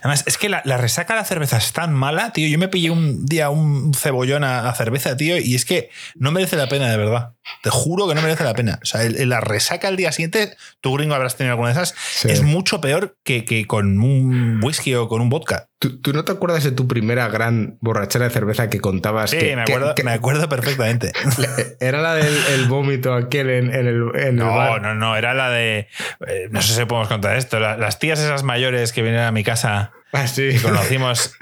Además, 0.00 0.24
es 0.26 0.38
que 0.38 0.48
la, 0.48 0.62
la 0.64 0.76
resaca 0.76 1.14
de 1.14 1.20
la 1.20 1.24
cerveza 1.24 1.56
es 1.56 1.72
tan 1.72 1.92
mala, 1.92 2.32
tío. 2.32 2.48
Yo 2.48 2.58
me 2.58 2.68
pillé 2.68 2.90
un 2.90 3.26
día 3.26 3.50
un 3.50 3.92
cebollón 3.94 4.44
a, 4.44 4.68
a 4.68 4.74
cerveza, 4.74 5.16
tío, 5.16 5.38
y 5.38 5.54
es 5.54 5.64
que 5.64 5.90
no 6.14 6.30
merece 6.30 6.56
la 6.56 6.68
pena, 6.68 6.90
de 6.90 6.96
verdad. 6.96 7.34
Te 7.62 7.70
juro 7.70 8.08
que 8.08 8.14
no 8.14 8.22
merece 8.22 8.44
la 8.44 8.54
pena. 8.54 8.78
O 8.82 8.86
sea, 8.86 9.02
el- 9.04 9.16
el- 9.16 9.28
la 9.28 9.40
resaca 9.40 9.88
al 9.88 9.96
día 9.96 10.12
siguiente, 10.12 10.56
tú 10.80 10.94
gringo 10.94 11.14
habrás 11.14 11.36
tenido 11.36 11.52
alguna 11.52 11.68
de 11.68 11.72
esas, 11.74 11.94
Sí. 11.96 12.30
es 12.30 12.42
mucho 12.42 12.80
peor 12.80 13.16
que, 13.24 13.44
que 13.44 13.66
con 13.66 13.98
un 14.00 14.60
whisky 14.62 14.94
o 14.94 15.08
con 15.08 15.20
un 15.20 15.28
vodka. 15.30 15.68
¿Tú, 15.80 16.00
tú 16.00 16.12
no 16.12 16.24
te 16.24 16.32
acuerdas 16.32 16.64
de 16.64 16.72
tu 16.72 16.88
primera 16.88 17.28
gran 17.28 17.78
borrachera 17.80 18.24
de 18.24 18.30
cerveza 18.32 18.68
que 18.68 18.80
contabas? 18.80 19.30
Sí, 19.30 19.38
que, 19.38 19.54
me 19.54 19.62
acuerdo, 19.62 19.94
que- 19.94 20.02
me 20.04 20.10
acuerdo 20.10 20.48
perfectamente. 20.48 21.12
Era 21.80 22.00
la 22.02 22.14
del 22.14 22.36
el 22.54 22.64
vómito 22.66 23.14
aquel 23.14 23.48
en, 23.50 23.72
en 23.72 23.86
el, 23.86 24.02
en 24.16 24.26
el 24.28 24.36
No, 24.36 24.54
bar. 24.56 24.82
no, 24.82 24.94
no, 24.94 25.16
era 25.16 25.34
la 25.34 25.50
de. 25.50 25.86
eh, 26.26 26.48
no 26.50 26.62
sé 26.62 26.74
si 26.74 26.84
podemos 26.84 27.08
contar 27.08 27.36
esto. 27.36 27.60
la- 27.60 27.76
las 27.76 27.98
tías 28.00 28.18
esas 28.18 28.42
mayores 28.42 28.92
que 28.92 29.02
vinieron 29.02 29.26
a 29.26 29.32
mi 29.32 29.44
casa 29.44 29.92
Ah, 30.12 30.26
sí. 30.26 30.48
que 30.50 30.60
conocimos 30.62 31.34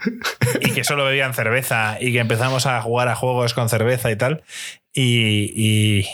y 0.60 0.70
que 0.72 0.84
solo 0.84 1.04
bebían 1.04 1.32
cerveza 1.32 1.96
y 2.00 2.12
que 2.12 2.18
empezamos 2.18 2.66
a 2.66 2.82
jugar 2.82 3.08
a 3.08 3.14
juegos 3.14 3.54
con 3.54 3.68
cerveza 3.70 4.10
y 4.10 4.16
tal. 4.16 4.42
Y, 4.98 5.52
y, 5.54 6.06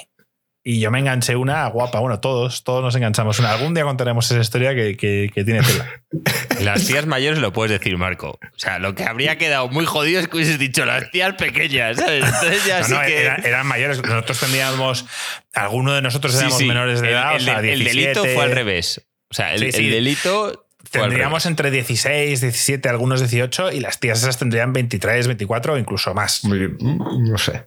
y 0.64 0.80
yo 0.80 0.90
me 0.90 0.98
enganché 0.98 1.36
una 1.36 1.66
guapa. 1.68 2.00
Bueno, 2.00 2.18
todos, 2.18 2.64
todos 2.64 2.82
nos 2.82 2.96
enganchamos 2.96 3.38
una. 3.38 3.52
Algún 3.52 3.74
día 3.74 3.84
contaremos 3.84 4.28
esa 4.28 4.40
historia 4.40 4.74
que, 4.74 4.96
que- 4.96 5.30
que 5.32 5.44
tiene 5.44 5.60
tela. 5.62 5.88
Las 6.62 6.84
tías 6.86 7.06
mayores 7.06 7.38
lo 7.40 7.52
puedes 7.52 7.70
decir, 7.72 7.96
Marco. 7.96 8.30
O 8.40 8.58
sea, 8.58 8.78
lo 8.80 8.94
que 8.96 9.04
habría 9.04 9.38
quedado 9.38 9.68
muy 9.68 9.84
jodido 9.84 10.20
es 10.20 10.26
que 10.28 10.36
hubieses 10.36 10.58
dicho 10.58 10.84
las 10.84 11.10
tías 11.10 11.34
pequeñas, 11.34 11.96
¿sabes? 11.96 12.24
Entonces 12.24 12.64
ya 12.66 12.80
No, 12.80 12.84
sí 12.86 12.92
no, 12.92 13.00
que. 13.02 13.20
era- 13.22 13.36
eran 13.36 13.66
mayores. 13.66 14.02
Nosotros 14.02 14.40
teníamos. 14.40 15.06
Alguno 15.54 15.92
de 15.92 16.02
nosotros 16.02 16.34
éramos 16.36 16.58
sí. 16.58 16.64
menores 16.66 17.00
de 17.00 17.08
El- 17.08 17.12
edad. 17.14 17.30
El, 17.36 17.42
o 17.42 17.44
sea, 17.44 17.58
el 17.60 17.64
17, 17.78 17.98
delito 17.98 18.24
fue 18.34 18.44
al 18.44 18.50
revés. 18.52 19.06
O 19.30 19.34
sea, 19.34 19.54
el, 19.54 19.60
Sí, 19.60 19.72
sí. 19.72 19.84
el 19.86 19.90
delito 19.92 20.66
Tendríamos 20.90 21.46
entre 21.46 21.70
16, 21.70 22.40
17, 22.42 22.88
algunos 22.88 23.20
18 23.20 23.72
y 23.72 23.80
las 23.80 23.98
tías 24.00 24.18
esas 24.20 24.36
tendrían 24.36 24.72
23, 24.74 25.26
24 25.28 25.74
o 25.74 25.78
incluso 25.78 26.12
más. 26.12 26.44
Muy- 26.44 26.76
No 26.80 27.38
sé. 27.38 27.66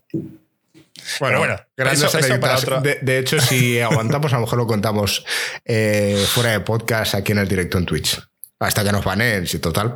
Pero 1.30 1.39
bueno, 1.39 1.56
eso- 1.93 2.08
eso 2.20 2.39
para 2.39 2.53
otro. 2.58 2.82
De, 2.82 2.99
de 3.01 3.20
hecho, 3.20 3.39
si 3.39 3.80
aguantamos, 3.82 4.34
a 4.34 4.38
lo 4.38 4.41
mejor 4.41 4.58
lo 4.60 4.68
contamos 4.68 5.26
eh, 5.64 6.24
fuera 6.30 6.51
de 6.51 6.60
podcast 6.62 7.16
aquí 7.16 7.32
en 7.32 7.39
el 7.39 7.47
directo 7.47 7.78
en 7.78 7.86
Twitch. 7.86 8.20
Hasta 8.60 8.84
que 8.84 8.91
nos 8.91 9.03
baneen, 9.06 9.47
si 9.47 9.60
total. 9.60 9.95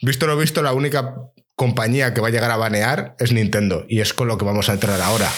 Visto 0.00 0.26
lo 0.26 0.36
visto, 0.36 0.62
la 0.62 0.72
única 0.72 1.14
compañía 1.54 2.12
que 2.12 2.20
va 2.20 2.28
a 2.28 2.30
llegar 2.30 2.50
a 2.50 2.56
banear 2.56 3.14
es 3.18 3.32
Nintendo. 3.32 3.84
Y 3.88 4.00
es 4.00 4.12
con 4.12 4.26
lo 4.28 4.36
que 4.38 4.44
vamos 4.44 4.68
a 4.68 4.72
entrar 4.72 5.00
ahora. 5.00 5.30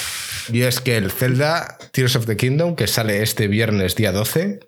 Y 0.52 0.62
es 0.62 0.80
que 0.80 0.96
el 0.96 1.10
Zelda 1.10 1.78
Tears 1.92 2.16
of 2.16 2.26
the 2.26 2.36
Kingdom, 2.36 2.76
que 2.76 2.86
sale 2.86 3.22
este 3.22 3.46
viernes 3.48 3.94
día 3.94 4.12
12, 4.12 4.60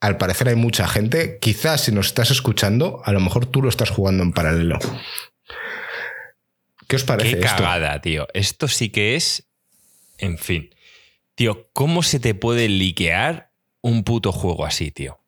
al 0.00 0.18
parecer 0.18 0.48
hay 0.48 0.56
mucha 0.56 0.86
gente. 0.86 1.38
Quizás 1.40 1.82
si 1.82 1.92
nos 1.92 2.06
estás 2.08 2.30
escuchando, 2.30 3.00
a 3.04 3.12
lo 3.12 3.20
mejor 3.20 3.46
tú 3.46 3.62
lo 3.62 3.68
estás 3.70 3.90
jugando 3.90 4.22
en 4.22 4.32
paralelo. 4.32 4.78
¿Qué 6.88 6.96
os 6.96 7.04
parece 7.04 7.38
Qué 7.38 7.44
esto? 7.44 7.62
cagada, 7.62 8.00
tío. 8.00 8.26
Esto 8.34 8.68
sí 8.68 8.90
que 8.90 9.16
es. 9.16 9.46
En 10.18 10.38
fin. 10.38 10.74
Tío, 11.34 11.68
¿cómo 11.72 12.02
se 12.02 12.20
te 12.20 12.34
puede 12.34 12.68
liquear 12.68 13.50
un 13.80 14.04
puto 14.04 14.32
juego 14.32 14.64
así, 14.64 14.90
tío? 14.90 15.20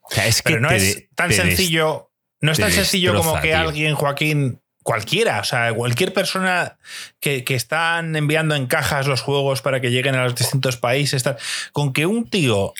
O 0.00 0.10
sea, 0.10 0.26
es 0.26 0.42
que 0.42 0.54
Pero 0.54 0.60
no 0.60 0.70
es 0.70 1.08
tan 1.14 1.32
sencillo. 1.32 2.10
No 2.40 2.52
es 2.52 2.58
tan 2.58 2.72
sencillo 2.72 3.14
como 3.14 3.34
que 3.36 3.48
tío. 3.48 3.58
alguien, 3.58 3.94
Joaquín, 3.94 4.60
cualquiera, 4.82 5.40
o 5.40 5.44
sea, 5.44 5.72
cualquier 5.72 6.12
persona 6.12 6.76
que, 7.20 7.44
que 7.44 7.54
están 7.54 8.16
enviando 8.16 8.56
en 8.56 8.66
cajas 8.66 9.06
los 9.06 9.20
juegos 9.20 9.62
para 9.62 9.80
que 9.80 9.90
lleguen 9.92 10.16
a 10.16 10.24
los 10.24 10.34
distintos 10.34 10.76
países, 10.76 11.22
tal, 11.22 11.36
con 11.72 11.92
que 11.92 12.06
un 12.06 12.28
tío 12.28 12.74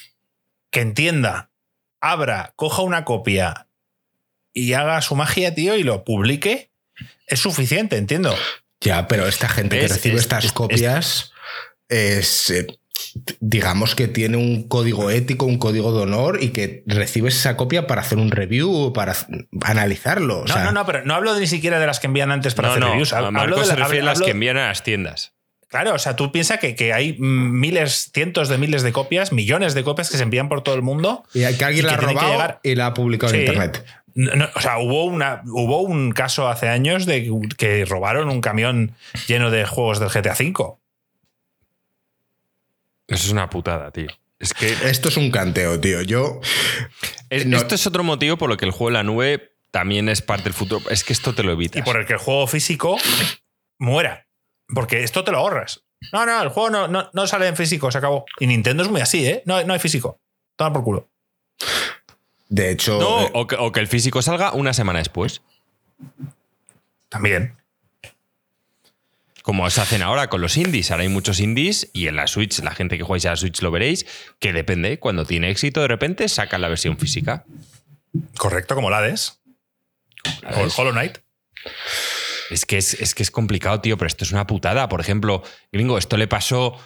que 0.70 0.81
entienda, 0.81 1.51
abra, 2.01 2.55
coja 2.57 2.83
una 2.83 3.05
copia 3.05 3.68
y 4.53 4.73
haga 4.73 5.01
su 5.01 5.14
magia, 5.14 5.55
tío, 5.55 5.77
y 5.77 5.85
lo 5.85 6.03
publique, 6.03 6.72
es 7.33 7.41
suficiente, 7.41 7.97
entiendo. 7.97 8.35
Ya, 8.80 9.07
pero 9.09 9.26
esta 9.26 9.49
gente 9.49 9.78
que 9.78 9.89
recibe 9.89 10.16
es- 10.16 10.22
estas 10.22 10.45
es- 10.47 10.53
copias 10.53 11.33
es, 11.89 12.51
eh, 12.51 12.66
digamos 13.41 13.95
que 13.95 14.09
tiene 14.09 14.37
un 14.37 14.66
código 14.68 15.11
ético, 15.11 15.45
un 15.47 15.59
código 15.59 15.95
de 15.95 16.03
honor 16.03 16.39
y 16.43 16.49
que 16.51 16.83
recibes 16.87 17.37
esa 17.37 17.57
copia 17.57 17.87
para 17.87 18.01
hacer 18.01 18.18
un 18.18 18.30
review, 18.30 18.93
para 18.93 19.14
analizarlo. 19.62 20.41
O 20.41 20.47
No, 20.47 20.55
sea, 20.55 20.64
no, 20.64 20.72
no, 20.72 20.87
pero 20.87 21.05
no 21.05 21.14
hablo 21.14 21.39
ni 21.39 21.47
siquiera 21.47 21.78
de 21.78 21.87
las 21.87 22.01
que 22.01 22.07
envían 22.07 22.30
antes 22.30 22.55
para 22.55 22.68
No, 22.68 22.72
hacer 22.72 22.83
no. 22.85 22.89
reviews. 22.91 23.12
Hablo 23.12 23.33
Marco 23.33 23.61
de 23.61 23.66
se 23.66 23.72
a 23.72 23.76
las 23.76 23.91
hablo- 24.18 24.24
que 24.24 24.30
envían 24.30 24.57
a 24.57 24.68
las 24.68 24.83
tiendas. 24.83 25.33
Claro, 25.68 25.95
o 25.95 25.99
sea, 25.99 26.16
tú 26.16 26.30
piensas 26.33 26.59
que, 26.59 26.74
que 26.74 26.93
hay 26.93 27.16
miles, 27.18 28.11
cientos 28.12 28.51
de 28.51 28.59
miles 28.59 28.83
de 28.83 28.93
copias, 28.93 29.33
millones 29.33 29.72
de 29.72 29.83
copias 29.83 30.11
que 30.11 30.18
se 30.18 30.22
envían 30.22 30.51
por 30.51 30.62
todo 30.62 30.74
el 30.74 30.83
mundo. 30.83 31.24
Y 31.33 31.41
que 31.55 31.64
alguien 31.64 31.87
y 31.87 31.89
la 31.89 31.97
que 31.99 32.05
ha 32.05 32.09
robado 32.09 32.30
llegar- 32.33 32.61
y 32.62 32.74
la 32.74 32.87
ha 32.89 32.95
publicado 32.95 33.33
en 33.33 33.41
internet. 33.41 33.83
No, 34.15 34.35
no, 34.35 34.49
o 34.55 34.61
sea, 34.61 34.79
hubo, 34.79 35.05
una, 35.05 35.43
hubo 35.47 35.81
un 35.83 36.13
caso 36.13 36.49
hace 36.49 36.69
años 36.69 37.07
de 37.07 37.31
que 37.57 37.85
robaron 37.85 38.29
un 38.29 38.41
camión 38.41 38.95
lleno 39.27 39.51
de 39.51 39.65
juegos 39.67 39.99
del 40.01 40.09
GTA 40.11 40.33
V. 40.33 40.77
Eso 43.09 43.27
es 43.27 43.33
una 43.33 43.51
putada, 43.51 43.91
tío. 43.91 44.09
Es 44.39 44.55
que 44.55 44.71
Esto 44.89 45.09
es 45.09 45.17
un 45.17 45.31
canteo, 45.31 45.79
tío. 45.81 46.03
Yo. 46.03 46.41
es- 47.31 47.47
No. 47.47 47.57
esto 47.57 47.75
es 47.75 47.87
otro 47.87 48.03
motivo 48.05 48.37
por 48.37 48.49
lo 48.49 48.57
que 48.57 48.65
el 48.65 48.71
juego 48.71 48.89
en 48.89 48.95
la 48.95 49.03
nube 49.03 49.53
también 49.71 50.09
es 50.09 50.21
parte 50.23 50.45
del 50.45 50.53
futuro. 50.55 50.89
Es 50.91 51.05
que 51.05 51.13
esto 51.13 51.35
te 51.35 51.43
lo 51.43 51.53
evitas. 51.53 51.81
Y 51.81 51.83
por 51.83 51.97
el 51.97 52.07
que 52.07 52.15
el 52.15 52.19
juego 52.19 52.47
físico 52.47 52.97
muera. 53.79 54.27
Porque 54.75 55.03
esto 55.03 55.25
te 55.25 55.31
lo 55.33 55.39
ahorras. 55.39 55.85
No, 56.13 56.27
no, 56.27 56.43
el 56.43 56.49
juego 56.49 56.71
no, 56.71 56.89
no, 56.89 57.09
no 57.13 57.27
sale 57.27 57.47
en 57.47 57.57
físico, 57.57 57.91
se 57.93 57.99
acabó. 57.99 58.25
Y 58.41 58.47
Nintendo 58.47 58.83
es 58.83 58.89
muy 58.91 59.01
así, 59.01 59.25
¿eh? 59.27 59.43
No, 59.47 59.63
no 59.65 59.73
hay 59.73 59.79
físico. 59.79 60.21
Toma 60.57 60.73
por 60.73 60.83
culo. 60.85 61.11
De 62.53 62.70
hecho. 62.70 63.00
No, 63.00 63.22
eh, 63.22 63.30
o 63.32 63.46
que, 63.46 63.57
o 63.57 63.72
que 63.72 63.80
el 63.80 63.86
físico 63.86 64.20
salga 64.20 64.53
una 64.53 64.74
semana 64.74 64.98
después. 64.98 65.40
También. 67.09 67.57
Como 69.42 69.68
se 69.70 69.80
hacen 69.80 70.03
ahora 70.03 70.28
con 70.28 70.42
los 70.42 70.59
indies. 70.59 70.90
Ahora 70.90 71.05
hay 71.05 71.09
muchos 71.09 71.40
indies 71.40 71.88
y 71.94 72.09
en 72.09 72.16
la 72.16 72.26
Switch, 72.26 72.59
la 72.59 72.74
gente 72.74 72.98
que 72.98 73.05
juegues 73.05 73.24
a 73.24 73.30
la 73.30 73.36
Switch 73.36 73.62
lo 73.62 73.70
veréis, 73.70 74.05
que 74.38 74.53
depende. 74.53 74.98
Cuando 74.98 75.24
tiene 75.24 75.48
éxito, 75.48 75.80
de 75.80 75.88
repente 75.88 76.29
sacan 76.29 76.61
la 76.61 76.68
versión 76.68 76.99
física. 76.99 77.46
Correcto, 78.37 78.74
como 78.74 78.91
la 78.91 78.99
Hades. 78.99 79.41
O 80.54 80.61
el 80.61 80.70
Hollow 80.76 80.92
Knight. 80.92 81.20
Es 82.50 82.66
que 82.66 82.76
es, 82.76 82.92
es 82.92 83.14
que 83.14 83.22
es 83.22 83.30
complicado, 83.30 83.80
tío, 83.80 83.96
pero 83.96 84.08
esto 84.08 84.24
es 84.24 84.33
una 84.33 84.46
putada. 84.46 84.91
Por 84.91 85.00
ejemplo, 85.00 85.42
gringo, 85.72 85.96
esto 85.96 86.18
le 86.18 86.29
pasó 86.29 86.76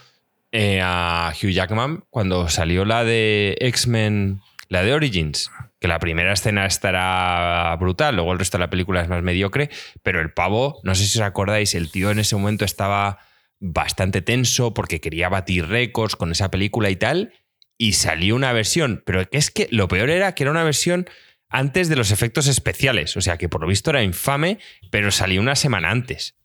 eh, 0.53 0.81
a 0.81 1.35
Hugh 1.35 1.51
Jackman 1.51 2.05
cuando 2.09 2.49
salió 2.49 2.85
la 2.85 3.03
de 3.03 3.57
X-Men, 3.59 4.41
la 4.69 4.83
de 4.83 4.93
Origins. 4.93 5.51
Que 5.81 5.89
la 5.89 5.99
primera 5.99 6.33
escena 6.33 6.67
estará 6.67 7.77
brutal, 7.77 8.17
luego 8.17 8.33
el 8.33 8.39
resto 8.39 8.59
de 8.59 8.65
la 8.65 8.71
película 8.71 9.03
es 9.03 9.09
más 9.09 9.23
mediocre, 9.23 9.71
pero 10.03 10.21
el 10.21 10.33
pavo, 10.33 10.81
no 10.83 10.95
sé 10.95 11.07
si 11.07 11.19
os 11.19 11.25
acordáis, 11.25 11.75
el 11.75 11.91
tío 11.91 12.11
en 12.11 12.19
ese 12.19 12.37
momento 12.37 12.65
estaba 12.65 13.19
bastante 13.61 14.23
tenso 14.23 14.75
porque 14.75 15.01
quería 15.01 15.29
batir 15.29 15.67
récords 15.67 16.17
con 16.17 16.33
esa 16.33 16.51
película 16.51 16.91
y 16.91 16.97
tal, 16.97 17.33
y 17.79 17.93
salió 17.93 18.35
una 18.35 18.53
versión, 18.53 19.03
pero 19.05 19.25
es 19.31 19.51
que 19.51 19.69
lo 19.71 19.89
peor 19.89 20.11
era 20.11 20.35
que 20.35 20.45
era 20.45 20.51
una 20.51 20.65
versión 20.65 21.09
antes 21.49 21.89
de 21.89 21.97
los 21.97 22.11
efectos 22.11 22.49
especiales, 22.49 23.17
o 23.17 23.21
sea 23.21 23.39
que 23.39 23.49
por 23.49 23.61
lo 23.61 23.69
visto 23.69 23.91
era 23.91 24.03
infame, 24.03 24.59
pero 24.91 25.11
salió 25.11 25.41
una 25.41 25.57
semana 25.57 25.91
antes. 25.91 26.37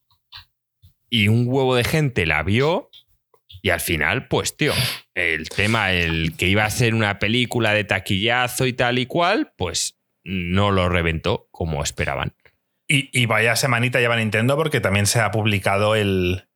Y 1.09 1.27
un 1.27 1.45
huevo 1.47 1.75
de 1.75 1.83
gente 1.83 2.25
la 2.25 2.43
vio 2.43 2.90
y 3.61 3.69
al 3.69 3.79
final, 3.79 4.27
pues 4.27 4.55
tío, 4.57 4.73
el 5.13 5.49
tema, 5.49 5.91
el 5.91 6.35
que 6.37 6.47
iba 6.47 6.65
a 6.65 6.69
ser 6.69 6.93
una 6.93 7.19
película 7.19 7.73
de 7.73 7.83
taquillazo 7.83 8.65
y 8.65 8.73
tal 8.73 8.99
y 8.99 9.05
cual, 9.05 9.53
pues 9.57 9.99
no 10.23 10.71
lo 10.71 10.89
reventó 10.89 11.47
como 11.51 11.83
esperaban. 11.83 12.33
Y, 12.93 13.25
vaya 13.25 13.55
semanita 13.55 14.01
lleva 14.01 14.17
Nintendo 14.17 14.57
porque 14.57 14.81
también 14.81 15.05
se 15.05 15.21
ha 15.21 15.31
publicado 15.31 15.95
el, 15.95 16.47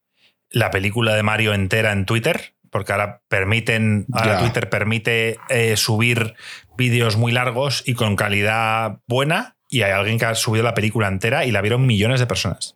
la 0.50 0.70
película 0.70 1.16
de 1.16 1.24
Mario 1.24 1.54
entera 1.54 1.94
en 1.94 2.06
Twitter, 2.06 2.56
porque 2.70 2.92
ahora 2.92 3.22
permiten, 3.30 4.06
ahora 4.12 4.40
Twitter 4.40 4.70
permite 4.70 5.38
eh, 5.48 5.78
subir 5.78 6.34
vídeos 6.78 7.16
muy 7.16 7.32
largos 7.32 7.84
y 7.86 7.94
con 7.94 8.18
calidad 8.18 9.00
buena, 9.08 9.56
y 9.70 9.84
hay 9.84 9.92
alguien 9.92 10.20
que 10.20 10.26
ha 10.26 10.36
subido 10.36 10.66
la 10.66 10.74
película 10.74 11.08
entera 11.08 11.46
y 11.46 11.52
la 11.52 11.62
vieron 11.62 11.86
millones 11.86 12.20
de 12.20 12.28
personas. 12.28 12.76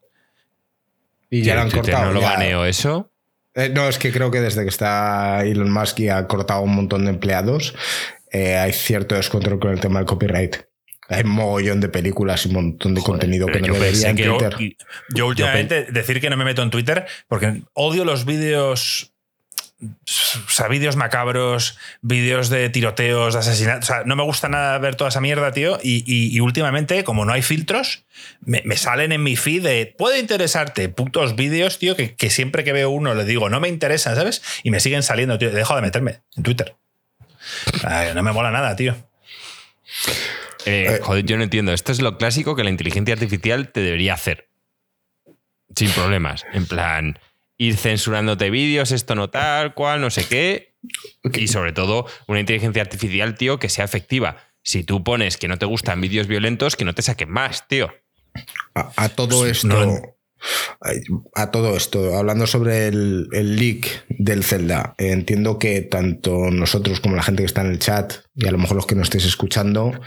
Y 1.29 1.41
ya 1.41 1.55
la 1.55 1.63
han 1.63 1.71
cortado. 1.71 2.05
¿No 2.05 2.11
lo 2.13 2.21
baneo 2.21 2.63
eso? 2.63 3.08
Eh, 3.55 3.69
no, 3.69 3.89
es 3.89 3.97
que 3.97 4.11
creo 4.11 4.31
que 4.31 4.41
desde 4.41 4.63
que 4.63 4.69
está 4.69 5.43
Elon 5.43 5.71
Musk 5.71 5.99
y 5.99 6.09
ha 6.09 6.27
cortado 6.27 6.61
un 6.61 6.75
montón 6.75 7.05
de 7.05 7.11
empleados, 7.11 7.75
eh, 8.31 8.57
hay 8.57 8.73
cierto 8.73 9.15
descontrol 9.15 9.59
con 9.59 9.71
el 9.71 9.79
tema 9.79 9.99
del 9.99 10.05
copyright. 10.05 10.57
Hay 11.07 11.23
un 11.23 11.31
mogollón 11.31 11.79
de 11.79 11.89
películas 11.89 12.45
y 12.45 12.49
un 12.49 12.55
montón 12.55 12.93
de 12.93 13.01
contenido 13.01 13.47
que 13.47 13.61
no 13.61 13.73
debería 13.73 14.09
en 14.09 14.15
Twitter. 14.15 14.55
Yo, 15.15 15.25
últimamente 15.25 15.87
decir 15.91 16.21
que 16.21 16.29
no 16.29 16.37
me 16.37 16.45
meto 16.45 16.61
en 16.61 16.69
Twitter 16.69 17.07
porque 17.27 17.63
odio 17.73 18.05
los 18.05 18.25
vídeos 18.25 19.08
o 19.81 20.49
sea, 20.49 20.67
vídeos 20.67 20.97
macabros, 20.97 21.77
vídeos 22.01 22.49
de 22.49 22.69
tiroteos, 22.69 23.33
de 23.33 23.39
asesinatos. 23.39 23.89
O 23.89 23.93
sea, 23.93 24.03
no 24.03 24.17
me 24.17 24.23
gusta 24.23 24.49
nada 24.49 24.77
ver 24.77 24.95
toda 24.95 25.09
esa 25.09 25.21
mierda, 25.21 25.53
tío. 25.53 25.79
Y, 25.81 26.39
últimamente, 26.41 27.03
como 27.05 27.23
no 27.23 27.31
hay 27.31 27.41
filtros, 27.41 28.03
me, 28.41 28.61
salen 28.75 29.13
en 29.13 29.23
mi 29.23 29.37
feed 29.37 29.63
de 29.63 29.95
puede 29.97 30.19
interesarte 30.19 30.89
putos 30.89 31.35
vídeos, 31.35 31.79
tío, 31.79 31.95
que, 31.95 32.29
siempre 32.29 32.63
que 32.65 32.73
veo 32.73 32.89
uno 32.89 33.15
le 33.15 33.23
digo, 33.23 33.49
no 33.49 33.61
me 33.61 33.69
interesan, 33.69 34.15
¿sabes? 34.15 34.41
Y 34.63 34.71
me 34.71 34.81
siguen 34.81 35.01
saliendo, 35.01 35.37
tío. 35.37 35.49
Dejo 35.51 35.75
de 35.75 35.81
meterme 35.81 36.21
en 36.35 36.43
Twitter. 36.43 36.75
no 38.15 38.23
me 38.23 38.33
mola 38.33 38.51
nada, 38.51 38.75
tío. 38.75 38.95
Eh, 40.65 40.87
eh, 40.89 40.99
joder, 41.01 41.23
yo 41.23 41.37
no 41.37 41.43
entiendo. 41.43 41.71
Esto 41.71 41.93
es 41.93 42.01
lo 42.01 42.17
clásico 42.17 42.55
que 42.57 42.65
la 42.65 42.69
inteligencia 42.69 43.13
artificial 43.13 43.71
te 43.71 43.79
debería 43.79 44.13
hacer. 44.13 44.49
Sin 45.73 45.89
problemas. 45.91 46.45
En 46.51 46.65
plan 46.65 47.17
ir 47.59 47.77
censurándote 47.77 48.49
vídeos, 48.49 48.91
esto 48.91 49.13
no 49.13 49.29
tal, 49.29 49.75
cual, 49.75 50.01
no 50.01 50.09
sé 50.09 50.25
qué. 50.25 50.73
Y 51.35 51.49
sobre 51.49 51.73
todo, 51.73 52.07
una 52.27 52.39
inteligencia 52.39 52.81
artificial, 52.81 53.35
tío, 53.35 53.59
que 53.59 53.69
sea 53.69 53.85
efectiva. 53.85 54.37
Si 54.63 54.83
tú 54.83 55.03
pones 55.03 55.37
que 55.37 55.47
no 55.47 55.59
te 55.59 55.65
gustan 55.65 56.01
vídeos 56.01 56.27
violentos, 56.27 56.75
que 56.75 56.85
no 56.85 56.95
te 56.95 57.01
saquen 57.01 57.29
más, 57.29 57.67
tío. 57.67 57.91
A, 58.73 59.09
todo 59.09 59.39
pues 59.39 59.63
esto. 59.63 60.15
A 61.35 61.51
todo 61.51 61.75
esto, 61.75 62.15
hablando 62.15 62.47
sobre 62.47 62.87
el, 62.87 63.27
leak 63.29 64.05
del 64.07 64.45
Zelda, 64.45 64.95
entiendo 64.97 65.59
que 65.59 65.81
tanto 65.81 66.49
nosotros 66.51 67.01
como 67.01 67.17
la 67.17 67.23
gente 67.23 67.43
que 67.43 67.47
está 67.47 67.61
en 67.61 67.71
el 67.71 67.79
chat 67.79 68.13
y 68.35 68.47
a 68.47 68.51
lo 68.51 68.57
mejor 68.57 68.77
los 68.77 68.85
que 68.85 68.95
nos 68.95 69.07
estéis 69.07 69.25
escuchando, 69.25 69.99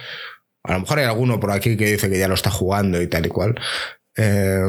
a 0.64 0.72
lo 0.72 0.80
mejor 0.80 1.00
hay 1.00 1.04
alguno 1.04 1.38
por 1.38 1.50
aquí 1.50 1.76
que 1.76 1.92
dice 1.92 2.08
que 2.08 2.18
ya 2.18 2.28
lo 2.28 2.34
está 2.34 2.50
jugando 2.50 3.02
y 3.02 3.08
tal 3.08 3.26
y 3.26 3.28
cual. 3.28 3.60
Eh, 4.16 4.62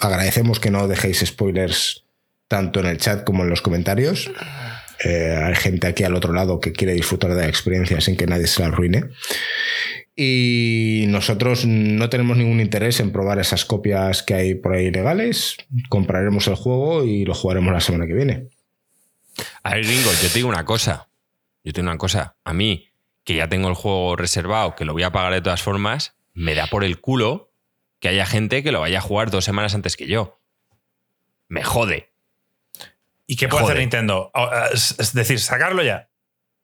agradecemos 0.00 0.60
que 0.60 0.70
no 0.70 0.88
dejéis 0.88 1.24
spoilers 1.24 2.04
tanto 2.48 2.80
en 2.80 2.86
el 2.86 2.98
chat 2.98 3.24
como 3.24 3.42
en 3.42 3.50
los 3.50 3.62
comentarios. 3.62 4.30
Eh, 5.04 5.38
hay 5.42 5.54
gente 5.56 5.86
aquí 5.86 6.04
al 6.04 6.14
otro 6.14 6.32
lado 6.32 6.60
que 6.60 6.72
quiere 6.72 6.94
disfrutar 6.94 7.34
de 7.34 7.42
la 7.42 7.48
experiencia 7.48 8.00
sin 8.00 8.16
que 8.16 8.26
nadie 8.26 8.46
se 8.46 8.62
la 8.62 8.68
arruine. 8.68 9.10
Y 10.14 11.04
nosotros 11.08 11.66
no 11.66 12.08
tenemos 12.08 12.38
ningún 12.38 12.60
interés 12.60 13.00
en 13.00 13.12
probar 13.12 13.38
esas 13.38 13.66
copias 13.66 14.22
que 14.22 14.34
hay 14.34 14.54
por 14.54 14.72
ahí 14.72 14.90
legales. 14.90 15.56
Compraremos 15.90 16.46
el 16.46 16.54
juego 16.54 17.04
y 17.04 17.26
lo 17.26 17.34
jugaremos 17.34 17.72
la 17.72 17.80
semana 17.80 18.06
que 18.06 18.14
viene. 18.14 18.48
A 19.62 19.74
ver, 19.74 19.84
Ringo, 19.84 20.10
yo 20.22 20.28
te 20.28 20.34
digo 20.34 20.48
una 20.48 20.64
cosa. 20.64 21.08
Yo 21.62 21.72
te 21.72 21.82
digo 21.82 21.90
una 21.90 21.98
cosa. 21.98 22.36
A 22.44 22.54
mí, 22.54 22.88
que 23.24 23.34
ya 23.34 23.48
tengo 23.48 23.68
el 23.68 23.74
juego 23.74 24.16
reservado, 24.16 24.74
que 24.74 24.86
lo 24.86 24.94
voy 24.94 25.02
a 25.02 25.12
pagar 25.12 25.34
de 25.34 25.42
todas 25.42 25.62
formas, 25.62 26.14
me 26.32 26.54
da 26.54 26.66
por 26.66 26.82
el 26.82 26.98
culo 26.98 27.45
que 28.06 28.10
haya 28.10 28.24
gente 28.24 28.62
que 28.62 28.70
lo 28.70 28.78
vaya 28.78 28.98
a 28.98 29.00
jugar 29.00 29.32
dos 29.32 29.44
semanas 29.44 29.74
antes 29.74 29.96
que 29.96 30.06
yo. 30.06 30.40
Me 31.48 31.64
jode. 31.64 32.12
¿Y 33.26 33.34
qué 33.34 33.48
puede 33.48 33.64
hacer 33.64 33.78
Nintendo? 33.78 34.30
Es 34.72 35.12
decir, 35.12 35.40
sacarlo 35.40 35.82
ya. 35.82 36.08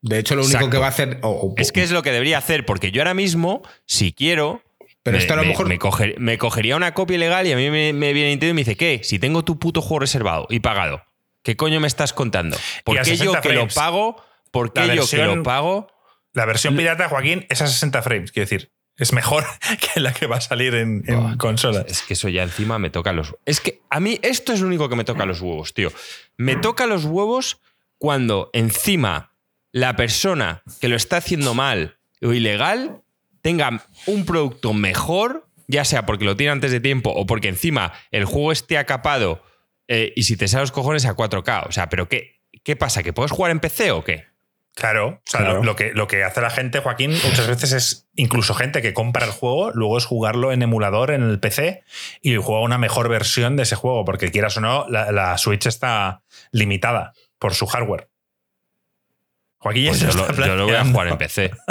De 0.02 0.20
hecho, 0.20 0.36
lo 0.36 0.44
único 0.44 0.70
que 0.70 0.78
va 0.78 0.86
a 0.86 0.90
hacer. 0.90 1.20
es 1.56 1.72
que 1.72 1.82
es 1.82 1.90
lo 1.90 2.04
que 2.04 2.12
debería 2.12 2.38
hacer, 2.38 2.64
porque 2.64 2.92
yo 2.92 3.02
ahora 3.02 3.14
mismo, 3.14 3.62
si 3.86 4.12
quiero. 4.12 4.62
Pero 5.02 5.18
esto 5.18 5.32
a 5.32 5.36
lo 5.36 5.42
mejor. 5.42 5.66
Me, 5.66 6.38
cogería 6.38 6.76
una 6.76 6.94
copia 6.94 7.16
ilegal 7.16 7.48
y 7.48 7.52
a 7.52 7.56
mí 7.56 7.70
me, 7.70 8.12
viene 8.12 8.28
Nintendo 8.28 8.50
y 8.50 8.54
me 8.54 8.60
dice: 8.60 8.76
¿Qué? 8.76 9.00
Si 9.02 9.18
tengo 9.18 9.44
tu 9.44 9.58
puto 9.58 9.82
juego 9.82 9.98
reservado 9.98 10.46
y 10.48 10.60
pagado, 10.60 11.02
¿qué 11.42 11.56
coño 11.56 11.80
me 11.80 11.88
estás 11.88 12.12
contando? 12.12 12.56
¿Por 12.84 13.02
qué 13.02 13.16
yo 13.16 13.40
que 13.40 13.52
lo 13.52 13.66
pago? 13.66 14.22
¿Por 14.52 14.72
qué 14.72 14.94
yo 14.94 15.08
que 15.08 15.24
lo 15.24 15.42
pago? 15.42 15.88
La 16.34 16.46
versión 16.46 16.76
pirata, 16.76 17.08
Joaquín, 17.08 17.46
es 17.50 17.60
a 17.62 17.66
60 17.66 18.00
frames, 18.02 18.30
quiero 18.30 18.48
decir 18.48 18.71
es 18.96 19.12
mejor 19.12 19.44
que 19.94 20.00
la 20.00 20.12
que 20.12 20.26
va 20.26 20.36
a 20.36 20.40
salir 20.40 20.74
en, 20.74 21.02
consola. 21.36 21.84
Es 21.86 22.02
que 22.02 22.14
eso 22.14 22.28
ya 22.28 22.42
encima 22.42 22.78
me 22.78 22.90
toca 22.90 23.12
los. 23.12 23.34
Es 23.44 23.60
que 23.60 23.80
a 23.90 24.00
mí 24.00 24.18
esto 24.22 24.52
es 24.52 24.60
lo 24.60 24.66
único 24.66 24.88
que 24.88 24.96
me 24.96 25.04
toca 25.04 25.26
los 25.26 25.40
huevos, 25.40 25.74
tío. 25.74 25.92
Me 26.36 26.56
toca 26.56 26.86
los 26.86 27.04
huevos 27.04 27.60
cuando 27.98 28.50
encima 28.52 29.32
la 29.72 29.96
persona 29.96 30.62
que 30.80 30.88
lo 30.88 30.96
está 30.96 31.18
haciendo 31.18 31.54
mal 31.54 31.98
o 32.20 32.32
ilegal 32.32 33.02
tenga 33.40 33.84
un 34.06 34.24
producto 34.24 34.72
mejor, 34.72 35.48
ya 35.66 35.84
sea 35.84 36.06
porque 36.06 36.24
lo 36.24 36.36
tiene 36.36 36.52
antes 36.52 36.70
de 36.70 36.80
tiempo 36.80 37.10
o 37.10 37.26
porque 37.26 37.48
encima 37.48 37.92
el 38.10 38.24
juego 38.24 38.52
esté 38.52 38.78
acapado 38.78 39.42
eh, 39.88 40.12
y 40.14 40.24
si 40.24 40.36
te 40.36 40.48
sale 40.48 40.62
los 40.62 40.72
cojones 40.72 41.06
a 41.06 41.16
4K. 41.16 41.68
O 41.68 41.72
sea, 41.72 41.88
pero 41.88 42.08
¿qué, 42.08 42.40
¿qué 42.62 42.76
pasa? 42.76 43.02
¿Que 43.02 43.12
puedes 43.12 43.32
jugar 43.32 43.50
en 43.50 43.60
PC 43.60 43.90
o 43.90 44.04
qué? 44.04 44.31
Claro, 44.74 45.08
o 45.08 45.20
sea, 45.24 45.60
Lo, 45.60 45.76
que, 45.76 45.92
lo 45.92 46.06
que 46.06 46.24
hace 46.24 46.40
la 46.40 46.48
gente, 46.48 46.80
Joaquín, 46.80 47.10
muchas 47.10 47.46
veces 47.46 47.72
es 47.72 48.08
incluso 48.14 48.54
gente 48.54 48.80
que 48.80 48.94
compra 48.94 49.26
el 49.26 49.32
juego, 49.32 49.70
luego 49.72 49.98
es 49.98 50.06
jugarlo 50.06 50.50
en 50.50 50.62
emulador 50.62 51.10
en 51.10 51.22
el 51.22 51.38
PC 51.38 51.84
y 52.22 52.36
juega 52.36 52.62
una 52.62 52.78
mejor 52.78 53.10
versión 53.10 53.56
de 53.56 53.64
ese 53.64 53.76
juego, 53.76 54.06
porque 54.06 54.30
quieras 54.30 54.56
o 54.56 54.62
no, 54.62 54.86
la, 54.88 55.36
Switch 55.36 55.66
está 55.66 56.22
limitada 56.52 57.12
por 57.38 57.54
su 57.54 57.66
hardware. 57.66 58.08
Joaquín 59.58 59.88
pues 59.88 60.00
yo, 60.00 60.08
lo, 60.56 60.64
voy 60.64 60.74
a 60.74 60.84
jugar 60.86 61.08
en 61.08 61.18
PC. 61.18 61.50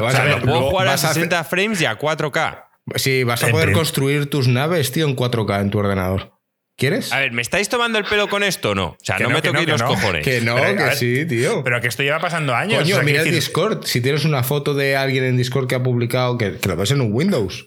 o 0.00 0.10
sea, 0.10 0.40
puedo 0.40 0.70
jugar 0.70 0.88
a 0.88 0.96
60 0.96 1.44
frames 1.44 1.80
y 1.80 1.86
a 1.86 1.98
4K. 1.98 2.64
Sí, 2.94 3.24
vas 3.24 3.42
a 3.42 3.48
poder 3.48 3.72
construir 3.72 4.30
tus 4.30 4.46
naves, 4.46 4.92
tío, 4.92 5.06
en 5.06 5.16
4K 5.16 5.62
en 5.62 5.70
tu 5.70 5.80
ordenador. 5.80 6.37
¿Quieres? 6.78 7.12
A 7.12 7.18
ver, 7.18 7.32
¿me 7.32 7.42
estáis 7.42 7.68
tomando 7.68 7.98
el 7.98 8.04
pelo 8.04 8.28
con 8.28 8.44
esto 8.44 8.70
o 8.70 8.74
no? 8.76 8.86
O 8.90 8.96
sea, 9.02 9.18
no, 9.18 9.30
me 9.30 9.42
toquéis 9.42 9.66
los 9.66 9.82
cojones. 9.82 10.24
Que 10.24 10.40
no, 10.40 10.54
que 10.54 10.94
sí, 10.94 11.26
tío. 11.26 11.64
Pero 11.64 11.80
que 11.80 11.88
esto 11.88 12.04
lleva 12.04 12.20
pasando 12.20 12.54
años. 12.54 12.84
Coño, 12.84 13.02
mira 13.02 13.22
el 13.22 13.32
Discord. 13.32 13.84
Si 13.84 14.00
tienes 14.00 14.24
una 14.24 14.44
foto 14.44 14.74
de 14.74 14.96
alguien 14.96 15.24
en 15.24 15.36
Discord 15.36 15.66
que 15.66 15.74
ha 15.74 15.82
publicado, 15.82 16.38
que, 16.38 16.56
lo 16.68 16.76
ves 16.76 16.92
en 16.92 17.00
un 17.00 17.12
Windows. 17.12 17.66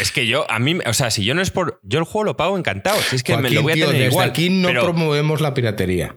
Es 0.00 0.12
que 0.12 0.26
yo, 0.26 0.50
a 0.50 0.58
mí, 0.58 0.78
o 0.86 0.94
sea, 0.94 1.10
si 1.10 1.26
yo 1.26 1.34
no 1.34 1.42
es 1.42 1.50
por. 1.50 1.78
Yo 1.82 1.98
el 1.98 2.06
juego 2.06 2.24
lo 2.24 2.36
pago 2.38 2.56
encantado. 2.56 2.98
Si 3.02 3.16
es 3.16 3.22
que 3.22 3.36
me 3.36 3.50
lo 3.50 3.60
voy 3.60 3.72
a 3.72 3.74
tener 3.74 3.90
desde 3.90 4.06
igual. 4.06 4.30
Aquí 4.30 4.48
no 4.48 4.70
promovemos 4.70 5.42
la 5.42 5.52
piratería. 5.52 6.16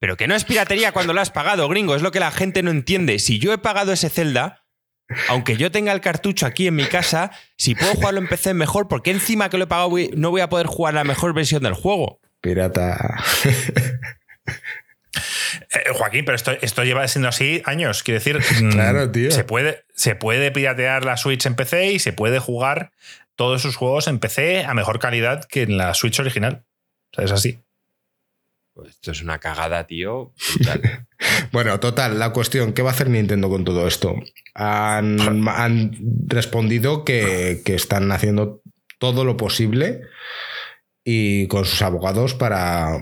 Pero 0.00 0.18
que 0.18 0.28
no 0.28 0.34
es 0.34 0.44
piratería 0.44 0.92
cuando 0.92 1.14
lo 1.14 1.22
has 1.22 1.30
pagado, 1.30 1.66
gringo. 1.66 1.96
Es 1.96 2.02
lo 2.02 2.10
que 2.10 2.20
la 2.20 2.30
gente 2.30 2.62
no 2.62 2.70
entiende. 2.70 3.18
Si 3.18 3.38
yo 3.38 3.54
he 3.54 3.58
pagado 3.58 3.94
ese 3.94 4.10
Zelda, 4.10 4.61
aunque 5.28 5.56
yo 5.56 5.70
tenga 5.70 5.92
el 5.92 6.00
cartucho 6.00 6.46
aquí 6.46 6.66
en 6.66 6.74
mi 6.74 6.84
casa, 6.84 7.30
si 7.56 7.74
puedo 7.74 7.94
jugarlo 7.94 8.20
en 8.20 8.28
PC 8.28 8.54
mejor, 8.54 8.88
porque 8.88 9.10
encima 9.10 9.50
que 9.50 9.58
lo 9.58 9.64
he 9.64 9.66
pagado 9.66 9.90
no 10.16 10.30
voy 10.30 10.40
a 10.40 10.48
poder 10.48 10.66
jugar 10.66 10.94
la 10.94 11.04
mejor 11.04 11.34
versión 11.34 11.62
del 11.62 11.74
juego? 11.74 12.20
Pirata. 12.40 13.22
Eh, 15.74 15.90
Joaquín, 15.92 16.24
pero 16.24 16.36
esto, 16.36 16.52
esto, 16.62 16.84
lleva 16.84 17.06
siendo 17.06 17.28
así 17.28 17.62
años. 17.66 18.02
Quiero 18.02 18.20
decir, 18.20 18.38
claro, 18.70 19.10
tío. 19.10 19.30
Se 19.30 19.44
puede, 19.44 19.84
se 19.94 20.14
puede 20.14 20.50
piratear 20.50 21.04
la 21.04 21.16
Switch 21.16 21.44
en 21.46 21.54
PC 21.54 21.92
y 21.92 21.98
se 21.98 22.12
puede 22.12 22.38
jugar 22.38 22.92
todos 23.36 23.62
sus 23.62 23.76
juegos 23.76 24.06
en 24.06 24.18
PC 24.18 24.64
a 24.64 24.74
mejor 24.74 24.98
calidad 24.98 25.44
que 25.44 25.62
en 25.62 25.76
la 25.76 25.94
Switch 25.94 26.18
original. 26.20 26.64
O 27.12 27.16
sea, 27.16 27.24
es 27.24 27.32
así. 27.32 27.58
Pues 28.74 28.90
esto 28.90 29.10
es 29.10 29.22
una 29.22 29.38
cagada, 29.38 29.86
tío. 29.86 30.32
bueno, 31.52 31.78
total, 31.78 32.18
la 32.18 32.32
cuestión, 32.32 32.72
¿qué 32.72 32.82
va 32.82 32.90
a 32.90 32.92
hacer 32.94 33.10
Nintendo 33.10 33.50
con 33.50 33.64
todo 33.64 33.86
esto? 33.86 34.14
Han, 34.54 35.18
respondido 36.26 37.04
que, 37.04 37.62
están 37.66 38.10
haciendo 38.12 38.62
todo 38.98 39.24
lo 39.24 39.36
posible 39.36 40.00
y 41.04 41.48
con 41.48 41.66
sus 41.66 41.82
abogados 41.82 42.34
para... 42.34 42.96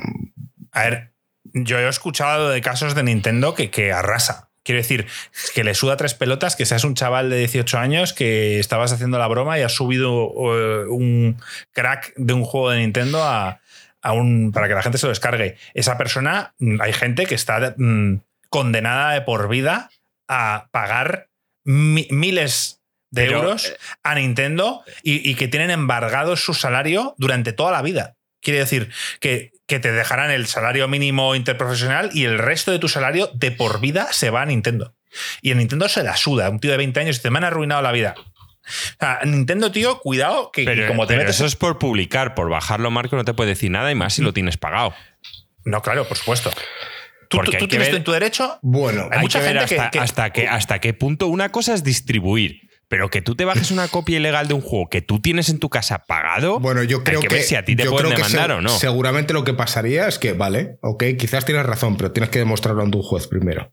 A 0.72 0.82
ver, 0.82 1.12
yo 1.44 1.78
he 1.78 1.88
escuchado 1.88 2.48
de 2.48 2.60
casos 2.62 2.94
de 2.94 3.04
Nintendo 3.04 3.54
que, 3.54 3.70
que 3.70 3.92
arrasa. 3.92 4.50
Quiero 4.64 4.80
decir, 4.80 5.06
que 5.54 5.64
le 5.64 5.74
suda 5.74 5.96
tres 5.96 6.14
pelotas, 6.14 6.56
que 6.56 6.66
seas 6.66 6.84
un 6.84 6.94
chaval 6.94 7.30
de 7.30 7.38
18 7.38 7.78
años 7.78 8.12
que 8.12 8.58
estabas 8.58 8.92
haciendo 8.92 9.18
la 9.18 9.28
broma 9.28 9.58
y 9.58 9.62
has 9.62 9.72
subido 9.72 10.32
eh, 10.36 10.86
un 10.86 11.40
crack 11.72 12.12
de 12.16 12.32
un 12.34 12.44
juego 12.44 12.70
de 12.70 12.80
Nintendo 12.80 13.22
a, 13.22 13.60
a 14.02 14.12
un, 14.12 14.52
para 14.52 14.68
que 14.68 14.74
la 14.74 14.82
gente 14.82 14.98
se 14.98 15.06
lo 15.06 15.10
descargue. 15.10 15.56
Esa 15.74 15.96
persona, 15.98 16.54
mm, 16.58 16.80
hay 16.80 16.92
gente 16.92 17.26
que 17.26 17.34
está 17.34 17.74
mm, 17.76 18.16
condenada 18.48 19.12
de 19.12 19.20
por 19.22 19.48
vida 19.48 19.90
a 20.28 20.68
pagar 20.70 21.28
mi- 21.64 22.08
miles 22.10 22.80
de 23.10 23.26
Pero, 23.26 23.38
euros 23.40 23.66
eh, 23.66 23.76
a 24.02 24.14
Nintendo 24.14 24.82
y, 25.02 25.28
y 25.28 25.34
que 25.34 25.48
tienen 25.48 25.70
embargado 25.70 26.36
su 26.36 26.54
salario 26.54 27.14
durante 27.18 27.52
toda 27.52 27.72
la 27.72 27.82
vida. 27.82 28.16
Quiere 28.42 28.60
decir 28.60 28.90
que, 29.20 29.52
que 29.66 29.80
te 29.80 29.92
dejarán 29.92 30.30
el 30.30 30.46
salario 30.46 30.88
mínimo 30.88 31.34
interprofesional 31.34 32.10
y 32.14 32.24
el 32.24 32.38
resto 32.38 32.70
de 32.70 32.78
tu 32.78 32.88
salario 32.88 33.28
de 33.34 33.50
por 33.50 33.80
vida 33.80 34.08
se 34.12 34.30
va 34.30 34.42
a 34.42 34.46
Nintendo. 34.46 34.94
Y 35.42 35.50
a 35.50 35.56
Nintendo 35.56 35.88
se 35.88 36.04
la 36.04 36.16
suda. 36.16 36.48
Un 36.48 36.60
tío 36.60 36.70
de 36.70 36.76
20 36.76 37.00
años 37.00 37.18
y 37.18 37.22
te 37.22 37.30
me 37.30 37.38
han 37.38 37.44
arruinado 37.44 37.82
la 37.82 37.92
vida. 37.92 38.14
O 38.70 38.96
sea, 38.98 39.20
Nintendo, 39.24 39.70
tío, 39.72 39.98
cuidado, 40.00 40.50
que 40.52 40.64
Pero, 40.64 40.86
como 40.88 41.06
te 41.06 41.14
pero 41.14 41.22
metes. 41.22 41.36
eso 41.36 41.46
es 41.46 41.56
por 41.56 41.78
publicar, 41.78 42.34
por 42.34 42.48
bajarlo, 42.50 42.90
Marco, 42.90 43.16
no 43.16 43.24
te 43.24 43.34
puede 43.34 43.50
decir 43.50 43.70
nada 43.70 43.90
y 43.90 43.94
más 43.94 44.14
si 44.14 44.22
lo 44.22 44.32
tienes 44.32 44.56
pagado. 44.56 44.94
No, 45.64 45.82
claro, 45.82 46.06
por 46.08 46.16
supuesto. 46.16 46.50
Tú, 47.28 47.36
Porque 47.38 47.58
tú- 47.58 47.66
que 47.66 47.70
tienes 47.70 47.88
ver- 47.88 47.96
en 47.98 48.04
tu 48.04 48.12
derecho. 48.12 48.58
Bueno, 48.62 49.02
Hay 49.10 49.18
Hay 49.18 49.20
mucha 49.22 49.40
que 49.40 49.46
gente 49.46 49.66
que- 49.66 49.74
hasta, 49.76 49.90
que- 49.90 49.98
hasta, 50.00 50.30
qué, 50.30 50.48
hasta 50.48 50.78
qué 50.80 50.94
punto 50.94 51.28
una 51.28 51.50
cosa 51.52 51.74
es 51.74 51.84
distribuir, 51.84 52.62
pero 52.88 53.08
que 53.08 53.22
tú 53.22 53.36
te 53.36 53.44
bajes 53.44 53.70
una 53.70 53.86
copia 53.86 54.16
ilegal 54.16 54.48
de 54.48 54.54
un 54.54 54.60
juego 54.62 54.88
que 54.88 55.00
tú 55.00 55.20
tienes 55.20 55.48
en 55.48 55.60
tu 55.60 55.68
casa 55.68 56.00
pagado. 56.06 56.58
Bueno, 56.58 56.82
yo 56.82 57.04
creo 57.04 57.18
hay 57.20 57.22
que, 57.22 57.28
que, 57.28 57.34
ver 57.36 57.44
si 57.44 57.54
a 57.54 57.64
ti 57.64 57.76
te 57.76 57.84
yo 57.84 57.90
pueden 57.92 58.06
creo 58.12 58.16
que 58.16 58.22
demandar 58.32 58.50
se- 58.50 58.56
o 58.56 58.60
no. 58.62 58.68
Seguramente 58.70 59.32
lo 59.32 59.44
que 59.44 59.54
pasaría 59.54 60.08
es 60.08 60.18
que, 60.18 60.32
vale, 60.32 60.78
ok, 60.82 61.04
quizás 61.16 61.44
tienes 61.44 61.64
razón, 61.66 61.96
pero 61.96 62.10
tienes 62.10 62.30
que 62.30 62.40
demostrarlo 62.40 62.82
ante 62.82 62.96
un 62.96 63.04
juez 63.04 63.28
primero. 63.28 63.72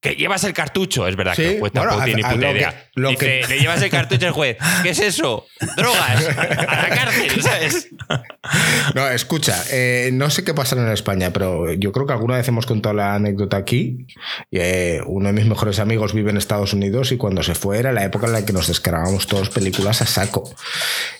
Que 0.00 0.14
llevas 0.14 0.44
el 0.44 0.52
cartucho, 0.52 1.08
es 1.08 1.16
verdad 1.16 1.34
Sí, 1.34 1.42
que 1.42 1.48
el 1.54 1.58
juez 1.58 1.72
bueno, 1.72 1.80
tampoco 1.88 2.00
haz- 2.00 2.04
tiene 2.04 2.22
ni 2.22 2.22
puta 2.22 2.34
lo 2.36 2.52
que- 2.52 2.58
idea. 2.58 2.84
lo 2.94 3.08
Dice, 3.10 3.40
que- 3.40 3.46
le 3.48 3.58
llevas 3.58 3.82
el 3.82 3.90
cartucho 3.90 4.26
al 4.28 4.32
juez. 4.32 4.56
¿Qué 4.84 4.90
es 4.90 4.98
eso? 5.00 5.44
Drogas. 5.76 6.28
A 6.38 6.82
la 6.82 6.88
cárcel, 6.94 7.42
¿sabes? 7.42 7.88
No, 8.94 9.08
escucha, 9.08 9.60
eh, 9.72 10.10
no 10.12 10.30
sé 10.30 10.44
qué 10.44 10.54
pasará 10.54 10.82
en 10.82 10.92
España, 10.92 11.32
pero 11.32 11.72
yo 11.72 11.90
creo 11.90 12.06
que 12.06 12.12
alguna 12.12 12.36
vez 12.36 12.46
hemos 12.46 12.64
contado 12.64 12.94
la 12.94 13.14
anécdota 13.16 13.56
aquí. 13.56 14.06
Y, 14.52 14.58
eh, 14.60 15.00
uno 15.04 15.26
de 15.26 15.32
mis 15.32 15.46
mejores 15.46 15.80
amigos 15.80 16.14
vive 16.14 16.30
en 16.30 16.36
Estados 16.36 16.72
Unidos 16.74 17.10
y 17.10 17.16
cuando 17.16 17.42
se 17.42 17.56
fue 17.56 17.78
era 17.80 17.90
la 17.92 18.04
época 18.04 18.26
en 18.28 18.34
la 18.34 18.44
que 18.46 18.52
nos 18.52 18.68
descargábamos 18.68 19.26
todos 19.26 19.50
películas 19.50 20.00
a 20.00 20.06
saco. 20.06 20.48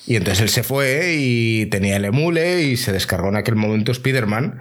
Y 0.07 0.15
entonces 0.15 0.41
él 0.43 0.49
se 0.51 0.63
fue 0.63 1.17
y 1.19 1.67
tenía 1.67 1.97
el 1.97 2.05
emule 2.05 2.63
y 2.63 2.77
se 2.77 2.93
descargó 2.93 3.29
en 3.29 3.37
aquel 3.37 3.57
momento 3.57 3.91
Spider-Man. 3.91 4.61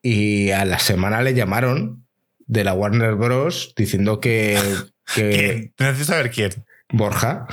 Y 0.00 0.52
a 0.52 0.64
la 0.64 0.78
semana 0.78 1.20
le 1.20 1.34
llamaron 1.34 2.05
de 2.46 2.64
la 2.64 2.74
Warner 2.74 3.14
Bros. 3.14 3.74
diciendo 3.76 4.20
que, 4.20 4.58
que 5.14 5.30
¿Quién? 5.30 5.74
Necesito 5.78 6.12
saber 6.12 6.30
quién. 6.30 6.50
Borja. 6.92 7.46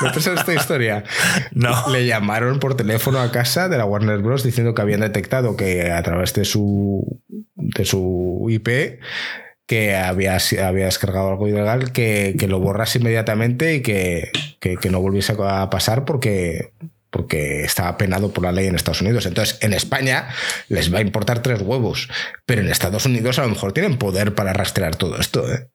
¿No 0.00 0.14
sabes 0.20 0.40
esta 0.40 0.54
historia? 0.54 1.04
No. 1.52 1.88
Le 1.90 2.06
llamaron 2.06 2.58
por 2.58 2.74
teléfono 2.74 3.20
a 3.20 3.30
casa 3.30 3.68
de 3.68 3.76
la 3.76 3.84
Warner 3.84 4.18
Bros. 4.20 4.42
diciendo 4.42 4.74
que 4.74 4.82
habían 4.82 5.00
detectado 5.00 5.56
que 5.56 5.90
a 5.90 6.02
través 6.02 6.32
de 6.32 6.44
su, 6.44 7.20
de 7.54 7.84
su 7.84 8.46
IP 8.48 9.00
que 9.66 9.94
había, 9.94 10.38
había 10.66 10.86
descargado 10.86 11.28
algo 11.28 11.46
ilegal, 11.46 11.92
que, 11.92 12.34
que 12.38 12.48
lo 12.48 12.58
borrase 12.58 12.98
inmediatamente 12.98 13.74
y 13.76 13.82
que, 13.82 14.30
que- 14.58 14.76
que 14.78 14.90
no 14.90 15.00
volviese 15.00 15.34
a 15.38 15.70
pasar 15.70 16.04
porque, 16.04 16.72
porque 17.10 17.64
estaba 17.64 17.96
penado 17.96 18.32
por 18.32 18.44
la 18.44 18.52
ley 18.52 18.66
en 18.66 18.76
Estados 18.76 19.02
Unidos. 19.02 19.26
Entonces, 19.26 19.58
en 19.62 19.72
España 19.72 20.28
les 20.68 20.92
va 20.92 20.98
a 20.98 21.02
importar 21.02 21.42
tres 21.42 21.60
huevos, 21.60 22.08
pero 22.46 22.62
en 22.62 22.70
Estados 22.70 23.04
Unidos 23.06 23.38
a 23.38 23.42
lo 23.42 23.48
mejor 23.48 23.72
tienen 23.72 23.98
poder 23.98 24.34
para 24.34 24.52
rastrear 24.52 24.96
todo 24.96 25.18
esto. 25.18 25.52
¿eh? 25.52 25.68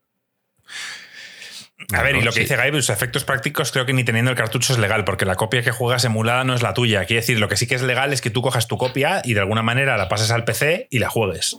A 1.94 2.02
ver, 2.02 2.16
y 2.16 2.22
lo 2.22 2.32
que 2.32 2.40
dice 2.42 2.56
Gaby, 2.56 2.72
los 2.72 2.90
efectos 2.90 3.26
prácticos 3.26 3.72
creo 3.72 3.86
que 3.86 3.94
ni 3.94 4.04
teniendo 4.04 4.32
el 4.32 4.38
cartucho 4.38 4.74
es 4.74 4.80
legal, 4.80 5.04
porque 5.04 5.26
la 5.26 5.36
copia 5.36 5.62
que 5.62 5.72
juegas 5.72 6.06
emulada 6.06 6.44
no 6.44 6.56
es 6.56 6.62
la 6.62 6.74
tuya. 6.74 7.06
Quiere 7.06 7.22
decir, 7.22 7.40
lo 7.40 7.48
que 7.48 7.58
sí 7.58 7.68
que 7.68 7.76
es 7.76 7.82
legal 7.82 8.14
es 8.14 8.22
que 8.22 8.30
tú 8.30 8.42
cojas 8.42 8.68
tu 8.68 8.78
copia 8.78 9.22
y 9.24 9.34
de 9.34 9.42
alguna 9.42 9.62
manera 9.62 9.98
la 9.98 10.10
pases 10.10 10.32
al 10.32 10.46
PC 10.46 10.88
y 10.90 11.00
la 11.00 11.10
juegues. 11.10 11.58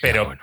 Pero 0.00 0.24
bueno. 0.24 0.40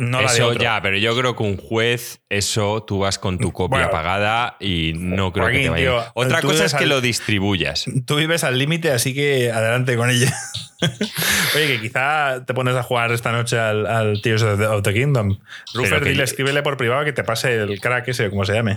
No 0.00 0.20
la 0.22 0.30
de 0.32 0.38
eso 0.38 0.48
otro. 0.48 0.62
ya, 0.62 0.80
pero 0.82 0.96
yo 0.98 1.16
creo 1.16 1.36
que 1.36 1.42
un 1.42 1.56
juez, 1.56 2.20
eso 2.28 2.82
tú 2.82 2.98
vas 3.00 3.18
con 3.18 3.38
tu 3.38 3.52
copia 3.52 3.78
Bueno. 3.78 3.90
pagada 3.90 4.56
y 4.60 4.92
no 4.96 5.32
creo 5.32 5.48
que 5.48 5.60
te 5.62 5.68
vaya. 5.70 5.84
tío, 5.84 6.04
Otra 6.14 6.40
cosa 6.42 6.64
es 6.64 6.74
que 6.74 6.84
al- 6.84 6.88
lo 6.90 7.00
distribuyas. 7.00 7.84
Tú 8.06 8.16
vives 8.16 8.42
al 8.44 8.58
límite, 8.58 8.90
así 8.90 9.14
que 9.14 9.50
adelante 9.52 9.96
con 9.96 10.10
ella. 10.10 10.32
Oye, 11.54 11.66
que 11.66 11.80
quizá 11.80 12.44
te 12.46 12.54
pones 12.54 12.74
a 12.74 12.82
jugar 12.82 13.12
esta 13.12 13.32
noche 13.32 13.58
al, 13.58 13.86
al 13.86 14.22
Tears 14.22 14.42
of 14.42 14.58
the, 14.58 14.66
of 14.66 14.82
the 14.82 14.94
Kingdom. 14.94 15.38
Rufer, 15.74 16.02
que- 16.02 16.08
dile, 16.10 16.22
escríbele 16.24 16.62
por 16.62 16.76
privado 16.76 17.04
que 17.04 17.12
te 17.12 17.22
pase 17.24 17.54
el 17.56 17.80
crack 17.80 18.08
ese, 18.08 18.30
como 18.30 18.44
se 18.44 18.54
llame. 18.54 18.76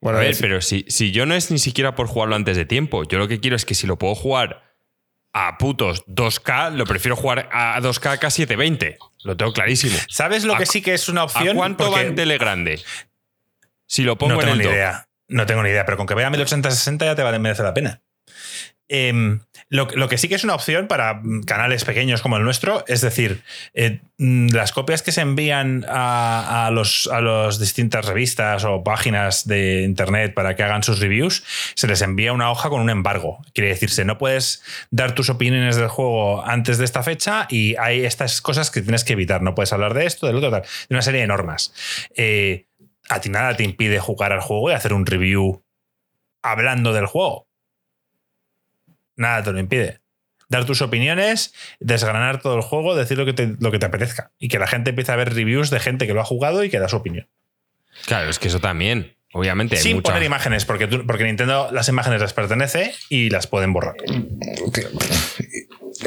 Bueno, 0.00 0.18
a 0.18 0.22
ver, 0.22 0.30
es- 0.32 0.40
pero 0.40 0.60
si, 0.60 0.84
si 0.88 1.12
yo 1.12 1.26
no 1.26 1.34
es 1.34 1.50
ni 1.50 1.58
siquiera 1.58 1.94
por 1.94 2.06
jugarlo 2.08 2.34
antes 2.34 2.56
de 2.56 2.64
tiempo, 2.64 3.04
yo 3.04 3.18
lo 3.18 3.28
que 3.28 3.40
quiero 3.40 3.56
es 3.56 3.64
que 3.64 3.74
si 3.74 3.86
lo 3.86 3.98
puedo 3.98 4.14
jugar 4.14 4.62
a 5.32 5.56
putos 5.58 6.04
2K, 6.06 6.72
lo 6.74 6.84
prefiero 6.84 7.16
jugar 7.16 7.48
a 7.52 7.80
2K 7.80 8.18
a 8.26 8.30
720. 8.30 8.98
Lo 9.24 9.36
tengo 9.36 9.52
clarísimo. 9.52 9.96
¿Sabes 10.08 10.44
lo 10.44 10.54
¿A 10.54 10.58
que 10.58 10.66
sí 10.66 10.82
que 10.82 10.94
es 10.94 11.08
una 11.08 11.22
¿A 11.22 11.24
opción? 11.24 11.56
cuánto 11.56 11.84
va 11.84 11.90
Porque 11.90 12.08
en 12.08 12.14
tele 12.14 12.38
grande? 12.38 12.80
Si 13.86 14.02
lo 14.02 14.16
pongo 14.18 14.34
no 14.34 14.40
en 14.40 14.46
tengo 14.46 14.60
el 14.60 14.66
ni 14.66 14.74
idea. 14.74 15.08
No 15.28 15.46
tengo 15.46 15.62
ni 15.62 15.70
idea, 15.70 15.84
pero 15.84 15.96
con 15.96 16.06
que 16.06 16.14
vea 16.14 16.30
1080-60 16.30 17.04
ya 17.04 17.14
te 17.14 17.22
va 17.22 17.30
a 17.34 17.38
merecer 17.38 17.64
la 17.64 17.74
pena. 17.74 18.02
Em, 18.94 19.40
lo, 19.70 19.86
que 19.86 20.18
sí 20.18 20.28
que 20.28 20.34
es 20.34 20.44
una 20.44 20.54
opción 20.54 20.86
para 20.86 21.14
mm, 21.14 21.44
canales 21.44 21.86
pequeños 21.86 22.20
como 22.20 22.36
el 22.36 22.44
nuestro, 22.44 22.84
es 22.88 23.00
decir, 23.00 23.42
eh, 23.72 24.00
mm, 24.18 24.48
las 24.48 24.72
copias 24.72 25.00
que 25.00 25.12
se 25.12 25.22
envían 25.22 25.86
a, 25.88 26.66
a 26.66 26.70
los, 26.70 27.08
las 27.10 27.58
distintas 27.58 28.04
revistas 28.04 28.66
o 28.66 28.84
páginas 28.84 29.48
de 29.48 29.84
internet 29.84 30.34
para 30.34 30.56
que 30.56 30.62
hagan 30.62 30.82
sus 30.82 31.00
reviews, 31.00 31.42
se 31.74 31.88
les 31.88 32.02
envía 32.02 32.34
una 32.34 32.50
hoja 32.50 32.68
con 32.68 32.82
un 32.82 32.90
embargo. 32.90 33.38
Quiere 33.54 33.70
decirse, 33.70 34.04
no 34.04 34.18
puedes 34.18 34.62
dar 34.90 35.14
tus 35.14 35.30
opiniones 35.30 35.76
del 35.76 35.88
juego 35.88 36.44
antes 36.44 36.76
de 36.76 36.84
esta 36.84 37.02
fecha 37.02 37.46
y 37.48 37.76
hay 37.76 38.04
estas 38.04 38.42
cosas 38.42 38.70
que 38.70 38.82
tienes 38.82 39.04
que 39.04 39.14
evitar. 39.14 39.40
No 39.40 39.54
puedes 39.54 39.72
hablar 39.72 39.94
de 39.94 40.04
esto, 40.04 40.26
del 40.26 40.36
otro, 40.36 40.50
tal. 40.50 40.64
De 40.90 40.94
una 40.94 41.00
serie 41.00 41.22
de 41.22 41.28
normas. 41.28 41.72
Eh, 42.14 42.66
a 43.08 43.22
ti 43.22 43.30
nada 43.30 43.56
te 43.56 43.64
impide 43.64 44.00
jugar 44.00 44.34
al 44.34 44.40
juego 44.40 44.70
y 44.70 44.74
hacer 44.74 44.92
un 44.92 45.06
review 45.06 45.64
hablando 46.42 46.92
del 46.92 47.06
juego. 47.06 47.48
Nada 49.16 49.42
te 49.42 49.52
lo 49.52 49.58
impide. 49.58 50.00
Dar 50.48 50.64
tus 50.66 50.82
opiniones, 50.82 51.54
desgranar 51.80 52.40
todo 52.42 52.56
el 52.56 52.62
juego, 52.62 52.94
decir 52.94 53.16
lo 53.16 53.24
que 53.24 53.32
te, 53.32 53.54
lo 53.58 53.70
que 53.70 53.78
te 53.78 53.86
apetezca. 53.86 54.32
Y 54.38 54.48
que 54.48 54.58
la 54.58 54.66
gente 54.66 54.90
empiece 54.90 55.10
a 55.12 55.16
ver 55.16 55.32
reviews 55.34 55.70
de 55.70 55.80
gente 55.80 56.06
que 56.06 56.12
lo 56.14 56.20
ha 56.20 56.24
jugado 56.24 56.62
y 56.64 56.68
que 56.70 56.78
da 56.78 56.88
su 56.88 56.96
opinión. 56.96 57.28
Claro, 58.06 58.28
es 58.28 58.38
que 58.38 58.48
eso 58.48 58.60
también. 58.60 59.16
Obviamente. 59.34 59.76
Sin 59.78 59.96
mucha- 59.96 60.12
poner 60.12 60.26
imágenes, 60.26 60.66
porque, 60.66 60.86
tú- 60.86 61.06
porque 61.06 61.24
Nintendo 61.24 61.70
las 61.72 61.88
imágenes 61.88 62.20
las 62.20 62.34
pertenece 62.34 62.92
y 63.08 63.30
las 63.30 63.46
pueden 63.46 63.72
borrar. 63.72 63.94
Tío, 64.74 64.88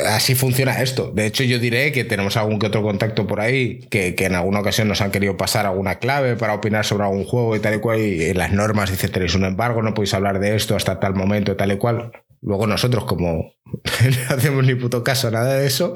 Así 0.05 0.35
funciona 0.35 0.81
esto. 0.81 1.11
De 1.11 1.25
hecho, 1.25 1.43
yo 1.43 1.57
diré 1.59 1.91
que 1.91 2.03
tenemos 2.03 2.37
algún 2.37 2.59
que 2.59 2.67
otro 2.67 2.81
contacto 2.83 3.27
por 3.27 3.39
ahí 3.39 3.79
que, 3.89 4.13
que 4.15 4.25
en 4.25 4.35
alguna 4.35 4.59
ocasión 4.59 4.87
nos 4.87 5.01
han 5.01 5.11
querido 5.11 5.37
pasar 5.37 5.65
alguna 5.65 5.99
clave 5.99 6.35
para 6.35 6.53
opinar 6.53 6.85
sobre 6.85 7.03
algún 7.05 7.23
juego 7.23 7.55
y 7.55 7.59
tal 7.59 7.75
y 7.75 7.79
cual. 7.79 7.99
Y 7.99 8.25
en 8.25 8.37
las 8.37 8.51
normas 8.51 8.89
dice: 8.91 9.09
tenéis 9.09 9.35
un 9.35 9.45
embargo, 9.45 9.81
no 9.81 9.93
podéis 9.93 10.13
hablar 10.13 10.39
de 10.39 10.55
esto 10.55 10.75
hasta 10.75 10.99
tal 10.99 11.13
momento, 11.15 11.55
tal 11.55 11.71
y 11.71 11.77
cual. 11.77 12.11
Luego 12.45 12.67
nosotros, 12.67 13.05
como 13.05 13.55
no 13.65 14.35
hacemos 14.35 14.63
ni 14.63 14.75
puto 14.75 15.03
caso 15.03 15.31
nada 15.31 15.55
de 15.55 15.65
eso, 15.65 15.93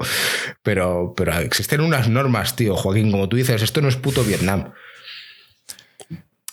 pero, 0.62 1.14
pero 1.16 1.38
existen 1.38 1.80
unas 1.80 2.08
normas, 2.08 2.56
tío, 2.56 2.74
Joaquín, 2.76 3.12
como 3.12 3.28
tú 3.28 3.36
dices, 3.36 3.62
esto 3.62 3.80
no 3.80 3.88
es 3.88 3.96
puto 3.96 4.24
Vietnam. 4.24 4.72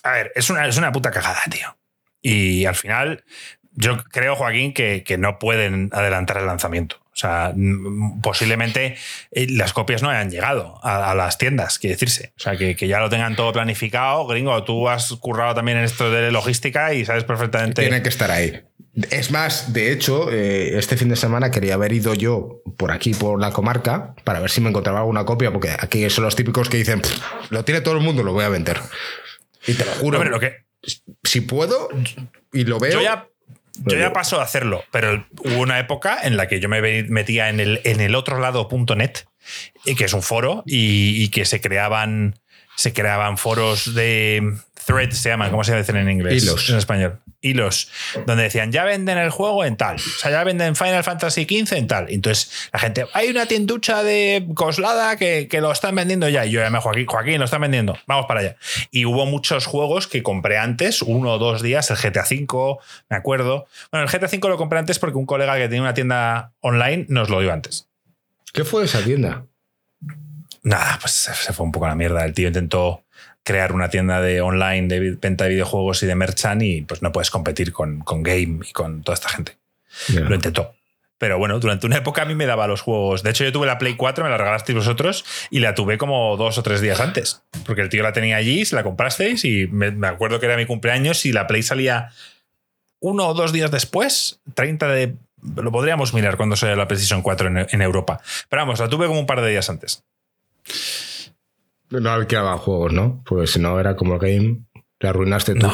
A 0.04 0.12
ver, 0.12 0.32
es 0.36 0.52
una, 0.52 0.68
es 0.68 0.78
una 0.78 0.92
puta 0.92 1.10
cagada, 1.10 1.42
tío. 1.50 1.76
Y 2.22 2.66
al 2.66 2.76
final, 2.76 3.24
yo 3.72 4.04
creo, 4.04 4.36
Joaquín, 4.36 4.72
que, 4.72 5.04
que 5.04 5.18
no 5.18 5.40
pueden 5.40 5.90
adelantar 5.92 6.38
el 6.38 6.46
lanzamiento. 6.46 7.02
O 7.18 7.20
sea, 7.20 7.52
posiblemente 8.22 8.96
eh, 9.32 9.48
las 9.50 9.74
copias 9.74 10.04
no 10.04 10.10
hayan 10.12 10.30
llegado 10.30 10.80
a, 10.84 11.10
a 11.10 11.16
las 11.16 11.40
tiendas, 11.40 11.80
quiere 11.80 11.96
decirse. 11.96 12.32
O 12.38 12.40
sea, 12.40 12.56
que, 12.56 12.76
que 12.76 12.88
ya 12.88 13.00
lo 13.00 13.10
tengan 13.10 13.36
todo 13.36 13.52
planificado. 13.52 14.28
Gringo, 14.28 14.64
tú 14.64 14.88
has 14.88 15.12
currado 15.14 15.56
también 15.56 15.80
en 15.80 15.86
esto 15.86 16.12
de 16.12 16.32
logística 16.32 16.94
y 16.94 17.06
sabes 17.06 17.24
perfectamente. 17.24 17.82
Tiene 17.82 18.04
que 18.04 18.10
estar 18.10 18.30
ahí. 18.30 18.62
Es 19.10 19.32
más, 19.32 19.74
de 19.74 19.92
hecho, 19.92 20.32
eh, 20.32 20.78
este 20.78 20.96
fin 20.96 21.10
de 21.10 21.16
semana 21.16 21.50
quería 21.50 21.74
haber 21.74 21.92
ido 21.92 22.14
yo 22.14 22.62
por 22.78 22.92
aquí, 22.92 23.16
por 23.16 23.42
la 23.42 23.52
comarca, 23.52 24.14
para 24.24 24.40
ver 24.40 24.52
si 24.52 24.62
me 24.62 24.70
encontraba 24.70 25.00
alguna 25.00 25.26
copia, 25.26 25.52
porque 25.52 25.72
aquí 25.80 26.08
son 26.12 26.24
los 26.24 26.36
típicos 26.36 26.70
que 26.70 26.78
dicen, 26.78 27.02
"Pff, 27.02 27.52
lo 27.52 27.66
tiene 27.66 27.82
todo 27.82 27.96
el 27.96 28.04
mundo, 28.04 28.22
lo 28.22 28.34
voy 28.34 28.44
a 28.46 28.50
vender. 28.50 28.80
Y 29.66 29.74
te 29.74 29.86
lo 29.86 29.92
juro, 29.94 30.24
lo 30.24 30.40
que, 30.40 30.66
si 31.24 31.42
puedo 31.42 31.90
y 32.54 32.64
lo 32.64 32.80
veo... 32.80 32.94
yo 32.94 33.02
ya, 33.02 33.28
yo 33.86 33.98
ya 33.98 34.14
paso 34.14 34.40
a 34.40 34.44
hacerlo, 34.44 34.84
pero 34.92 35.26
hubo 35.44 35.60
una 35.60 35.80
época 35.80 36.20
en 36.24 36.38
la 36.38 36.48
que 36.48 36.60
yo 36.60 36.70
me 36.70 37.04
metía 37.04 37.50
en 37.50 37.60
el, 37.60 37.82
en 37.84 38.02
el 38.02 38.16
otro 38.16 38.40
lado.net, 38.40 39.12
y 39.86 39.96
que 39.96 40.06
es 40.06 40.14
un 40.14 40.24
foro, 40.24 40.64
y, 40.66 41.24
y 41.24 41.30
que 41.30 41.46
se 41.46 41.62
creaban, 41.62 42.40
se 42.76 42.94
creaban 42.94 43.38
foros 43.38 43.94
de 43.94 44.56
threads, 44.86 45.18
se 45.18 45.30
llaman, 45.30 45.52
¿cómo 45.52 45.64
se 45.64 45.76
dicen 45.76 45.98
en 45.98 46.10
inglés? 46.10 46.44
Hilos. 46.44 46.70
En 46.70 46.78
español. 46.78 47.20
Hilos 47.42 47.92
donde 48.26 48.44
decían, 48.44 48.72
ya 48.72 48.84
venden 48.84 49.18
el 49.18 49.30
juego 49.30 49.64
en 49.64 49.78
tal, 49.78 49.98
o 49.98 50.20
sea, 50.20 50.32
ya 50.32 50.44
venden 50.44 50.76
Final 50.76 51.04
Fantasy 51.04 51.44
XV 51.44 51.78
en 51.78 51.88
tal. 51.88 52.10
Entonces 52.10 52.70
la 52.74 52.80
gente, 52.80 53.06
hay 53.14 53.30
una 53.30 53.46
tienducha 53.46 54.04
de 54.04 54.48
Coslada 54.56 55.18
que, 55.18 55.48
que 55.48 55.62
lo 55.62 55.72
están 55.72 55.96
vendiendo 55.96 56.28
ya. 56.30 56.46
Y 56.46 56.52
yo 56.52 56.62
llamé 56.62 56.78
a 56.78 56.82
Joaquín, 56.82 57.06
Joaquín, 57.06 57.40
lo 57.40 57.46
están 57.46 57.62
vendiendo, 57.62 57.98
vamos 58.08 58.26
para 58.28 58.40
allá. 58.42 58.56
Y 58.92 59.06
hubo 59.06 59.26
muchos 59.26 59.66
juegos 59.66 60.08
que 60.08 60.24
compré 60.24 60.58
antes, 60.58 61.02
uno 61.02 61.34
o 61.34 61.38
dos 61.38 61.62
días, 61.62 61.90
el 61.92 61.98
GTA 61.98 62.26
V, 62.30 62.78
me 63.10 63.18
acuerdo. 63.18 63.68
Bueno, 63.92 64.08
el 64.08 64.12
GTA 64.12 64.28
V 64.28 64.50
lo 64.50 64.58
compré 64.58 64.80
antes 64.80 65.00
porque 65.00 65.18
un 65.18 65.26
colega 65.26 65.56
que 65.56 65.68
tenía 65.68 65.82
una 65.82 65.94
tienda 65.94 66.54
online 66.62 67.06
nos 67.10 67.30
lo 67.30 67.40
dio 67.42 67.54
antes. 67.54 67.88
¿Qué 68.54 68.64
fue 68.64 68.86
esa 68.86 69.02
tienda? 69.02 69.46
Nada, 70.64 70.98
pues 71.00 71.14
se 71.14 71.54
fue 71.54 71.66
un 71.66 71.72
poco 71.72 71.86
a 71.86 71.90
la 71.90 71.96
mierda. 71.96 72.26
El 72.26 72.34
tío 72.34 72.48
intentó 72.48 73.04
crear 73.48 73.72
una 73.72 73.90
tienda 73.90 74.20
de 74.20 74.42
online 74.42 74.90
de 74.90 75.18
venta 75.22 75.46
de 75.46 75.52
videojuegos 75.52 76.04
y 76.04 76.06
de 76.06 76.16
merchant 76.16 76.62
y 76.62 76.82
pues 76.82 77.02
no 77.02 77.14
puedes 77.14 77.32
competir 77.32 77.72
con, 77.72 78.02
con 78.02 78.22
Game 78.22 78.60
y 78.68 78.74
con 78.74 79.04
toda 79.04 79.14
esta 79.14 79.30
gente. 79.30 79.56
Lo 80.10 80.36
intentó. 80.36 80.74
Pero 81.18 81.38
bueno, 81.40 81.58
durante 81.58 81.88
una 81.88 81.96
época 81.96 82.24
a 82.24 82.26
mí 82.26 82.36
me 82.36 82.46
daba 82.46 82.68
los 82.68 82.82
juegos. 82.82 83.24
De 83.24 83.30
hecho, 83.30 83.46
yo 83.46 83.54
tuve 83.54 83.66
la 83.66 83.78
Play 83.78 83.96
4, 83.96 84.22
me 84.22 84.30
la 84.30 84.38
regalasteis 84.38 84.78
vosotros 84.78 85.24
y 85.50 85.60
la 85.60 85.76
tuve 85.76 85.98
como 85.98 86.36
dos 86.36 86.58
o 86.58 86.64
tres 86.64 86.82
días 86.82 87.00
antes. 87.00 87.42
Porque 87.66 87.82
el 87.82 87.88
tío 87.88 88.04
la 88.04 88.12
tenía 88.12 88.36
allí, 88.36 88.66
se 88.66 88.76
la 88.76 88.84
comprasteis 88.84 89.46
y 89.46 89.68
me, 89.68 90.06
acuerdo 90.06 90.42
que 90.42 90.46
era 90.46 90.58
mi 90.58 90.66
cumpleaños 90.66 91.26
y 91.26 91.32
la 91.32 91.48
Play 91.48 91.64
salía 91.64 92.12
uno 93.00 93.28
o 93.28 93.34
dos 93.34 93.54
días 93.54 93.72
después, 93.72 94.42
30 94.56 94.88
de. 94.90 95.16
Lo 95.56 95.72
podríamos 95.72 96.14
mirar 96.14 96.36
cuando 96.36 96.58
salió 96.58 96.76
la 96.76 96.90
PlayStation 96.90 97.22
4 97.22 97.48
en, 97.48 97.68
en 97.70 97.82
Europa. 97.82 98.20
Pero 98.50 98.64
vamos, 98.64 98.82
la 98.82 98.90
tuve 98.90 99.08
como 99.08 99.22
un 99.22 99.26
par 99.26 99.40
de 99.40 99.52
días 99.52 99.70
antes. 99.70 100.04
No 101.90 102.12
alquilaban 102.12 102.58
juegos, 102.58 102.94
¿no? 102.94 103.24
Pues 103.26 103.52
si 103.52 103.60
no 103.60 103.80
era 103.80 103.96
como 103.96 104.16
el 104.16 104.20
game, 104.20 104.60
le 105.00 105.10
arruinaste 105.10 105.56
tú. 105.56 105.68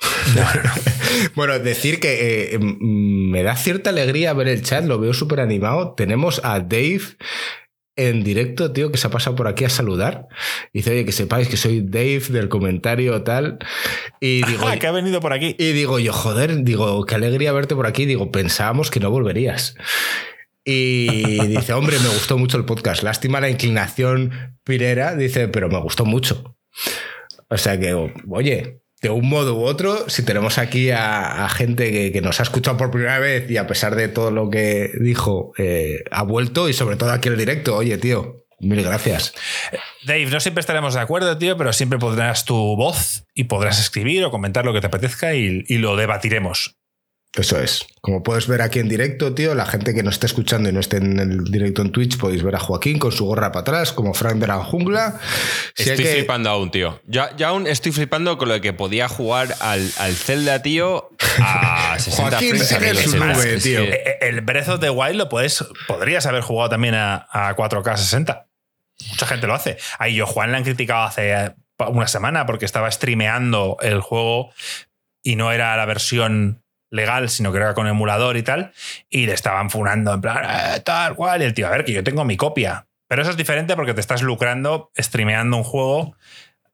bueno, 1.34 1.58
decir 1.58 2.00
que 2.00 2.54
eh, 2.54 2.58
me 2.58 3.42
da 3.42 3.56
cierta 3.56 3.90
alegría 3.90 4.32
ver 4.32 4.48
el 4.48 4.62
chat, 4.62 4.84
lo 4.84 4.98
veo 4.98 5.12
súper 5.12 5.40
animado. 5.40 5.94
Tenemos 5.94 6.40
a 6.44 6.60
Dave 6.60 7.02
en 7.98 8.22
directo, 8.22 8.72
tío, 8.72 8.92
que 8.92 8.96
se 8.96 9.08
ha 9.08 9.10
pasado 9.10 9.34
por 9.34 9.48
aquí 9.48 9.64
a 9.64 9.68
saludar. 9.68 10.28
dice, 10.72 10.92
oye, 10.92 11.04
que 11.04 11.12
sepáis 11.12 11.48
que 11.48 11.56
soy 11.56 11.80
Dave 11.80 12.22
del 12.30 12.48
comentario 12.48 13.22
tal. 13.22 13.58
Y 14.20 14.46
digo, 14.46 14.66
que 14.78 14.86
ha 14.86 14.92
venido 14.92 15.20
por 15.20 15.32
aquí. 15.32 15.56
Y 15.58 15.72
digo, 15.72 15.98
yo, 15.98 16.12
joder, 16.12 16.62
digo, 16.62 17.04
qué 17.06 17.16
alegría 17.16 17.52
verte 17.52 17.74
por 17.74 17.88
aquí. 17.88 18.06
Digo, 18.06 18.30
pensábamos 18.30 18.90
que 18.90 19.00
no 19.00 19.10
volverías. 19.10 19.74
Y 20.70 21.46
dice, 21.46 21.72
hombre, 21.72 21.98
me 21.98 22.10
gustó 22.10 22.36
mucho 22.36 22.58
el 22.58 22.66
podcast. 22.66 23.02
Lástima 23.02 23.40
la 23.40 23.48
inclinación 23.48 24.58
pirera, 24.64 25.16
dice, 25.16 25.48
pero 25.48 25.70
me 25.70 25.80
gustó 25.80 26.04
mucho. 26.04 26.58
O 27.48 27.56
sea 27.56 27.80
que, 27.80 27.94
oye, 28.28 28.82
de 29.00 29.08
un 29.08 29.30
modo 29.30 29.54
u 29.54 29.62
otro, 29.62 30.10
si 30.10 30.26
tenemos 30.26 30.58
aquí 30.58 30.90
a, 30.90 31.48
gente 31.48 32.12
que, 32.12 32.20
nos 32.20 32.40
ha 32.40 32.42
escuchado 32.42 32.76
por 32.76 32.90
primera 32.90 33.18
vez 33.18 33.50
y 33.50 33.56
a 33.56 33.66
pesar 33.66 33.96
de 33.96 34.08
todo 34.08 34.30
lo 34.30 34.50
que 34.50 34.90
dijo, 35.00 35.54
eh, 35.56 36.04
ha 36.10 36.22
vuelto 36.22 36.68
y 36.68 36.74
sobre 36.74 36.96
todo 36.96 37.12
aquí 37.12 37.28
en 37.28 37.32
el 37.32 37.38
directo, 37.40 37.74
oye, 37.74 37.96
tío, 37.96 38.44
mil 38.60 38.82
gracias. 38.82 39.32
Dave, 40.04 40.26
no 40.26 40.38
siempre 40.38 40.60
estaremos 40.60 40.92
de 40.92 41.00
acuerdo, 41.00 41.38
tío, 41.38 41.56
pero 41.56 41.72
siempre 41.72 41.98
podrás 41.98 42.44
tu 42.44 42.54
voz 42.76 43.24
y 43.32 43.44
podrás 43.44 43.80
escribir 43.80 44.22
o 44.22 44.30
comentar 44.30 44.66
lo 44.66 44.74
que 44.74 44.82
te 44.82 44.88
apetezca 44.88 45.34
y 45.34 45.78
lo 45.78 45.96
debatiremos. 45.96 46.77
Eso 47.34 47.60
es. 47.60 47.86
Como 48.00 48.22
puedes 48.22 48.48
ver 48.48 48.62
aquí 48.62 48.78
en 48.78 48.88
directo, 48.88 49.34
tío, 49.34 49.54
la 49.54 49.66
gente 49.66 49.94
que 49.94 50.02
nos 50.02 50.14
esté 50.14 50.26
escuchando 50.26 50.70
y 50.70 50.72
no 50.72 50.80
esté 50.80 50.96
en 50.96 51.18
el 51.20 51.44
directo 51.44 51.82
en 51.82 51.92
Twitch, 51.92 52.16
podéis 52.16 52.42
ver 52.42 52.56
a 52.56 52.58
Joaquín 52.58 52.98
con 52.98 53.12
su 53.12 53.26
gorra 53.26 53.52
para 53.52 53.60
atrás, 53.60 53.92
como 53.92 54.14
Frank 54.14 54.36
de 54.36 54.46
la 54.46 54.56
jungla. 54.64 55.20
estoy 55.76 56.04
flipando 56.04 56.50
aún, 56.50 56.70
tío. 56.70 57.00
Ya, 57.06 57.36
ya, 57.36 57.48
aún 57.48 57.66
estoy 57.66 57.92
flipando 57.92 58.38
con 58.38 58.48
lo 58.48 58.60
que 58.60 58.72
podía 58.72 59.08
jugar 59.08 59.54
al, 59.60 59.88
al 59.98 60.14
Zelda, 60.14 60.62
tío, 60.62 61.10
a 61.40 61.96
60 61.98 62.30
Joaquín 62.30 62.58
su 62.58 63.16
nube, 63.16 63.58
tío. 63.58 63.80
Eh, 63.82 64.02
eh, 64.04 64.18
el 64.22 64.40
Breath 64.40 64.68
of 64.68 64.80
the 64.80 64.90
Wild 64.90 65.16
lo 65.16 65.28
puedes, 65.28 65.64
podrías 65.86 66.24
haber 66.26 66.42
jugado 66.42 66.70
también 66.70 66.94
a, 66.94 67.26
a 67.30 67.54
4K 67.54 67.96
60. 67.96 68.46
Mucha 69.10 69.26
gente 69.26 69.46
lo 69.46 69.54
hace. 69.54 69.76
Ahí 69.98 70.14
yo, 70.14 70.26
Juan, 70.26 70.50
le 70.50 70.56
han 70.56 70.64
criticado 70.64 71.04
hace 71.04 71.54
una 71.78 72.08
semana 72.08 72.46
porque 72.46 72.64
estaba 72.64 72.90
streameando 72.90 73.76
el 73.80 74.00
juego 74.00 74.50
y 75.22 75.36
no 75.36 75.52
era 75.52 75.76
la 75.76 75.84
versión 75.86 76.62
legal, 76.90 77.28
sino 77.28 77.52
que 77.52 77.58
era 77.58 77.74
con 77.74 77.86
emulador 77.86 78.36
y 78.36 78.42
tal, 78.42 78.72
y 79.08 79.26
le 79.26 79.34
estaban 79.34 79.70
funando 79.70 80.14
en 80.14 80.20
plan, 80.20 80.44
eh, 80.44 80.80
tal 80.80 81.14
cual, 81.14 81.42
y 81.42 81.44
el 81.44 81.54
tío, 81.54 81.66
a 81.66 81.70
ver, 81.70 81.84
que 81.84 81.92
yo 81.92 82.04
tengo 82.04 82.24
mi 82.24 82.36
copia. 82.36 82.86
Pero 83.08 83.22
eso 83.22 83.30
es 83.30 83.36
diferente 83.36 83.74
porque 83.74 83.94
te 83.94 84.00
estás 84.00 84.22
lucrando 84.22 84.90
streameando 84.96 85.56
un 85.56 85.64
juego 85.64 86.14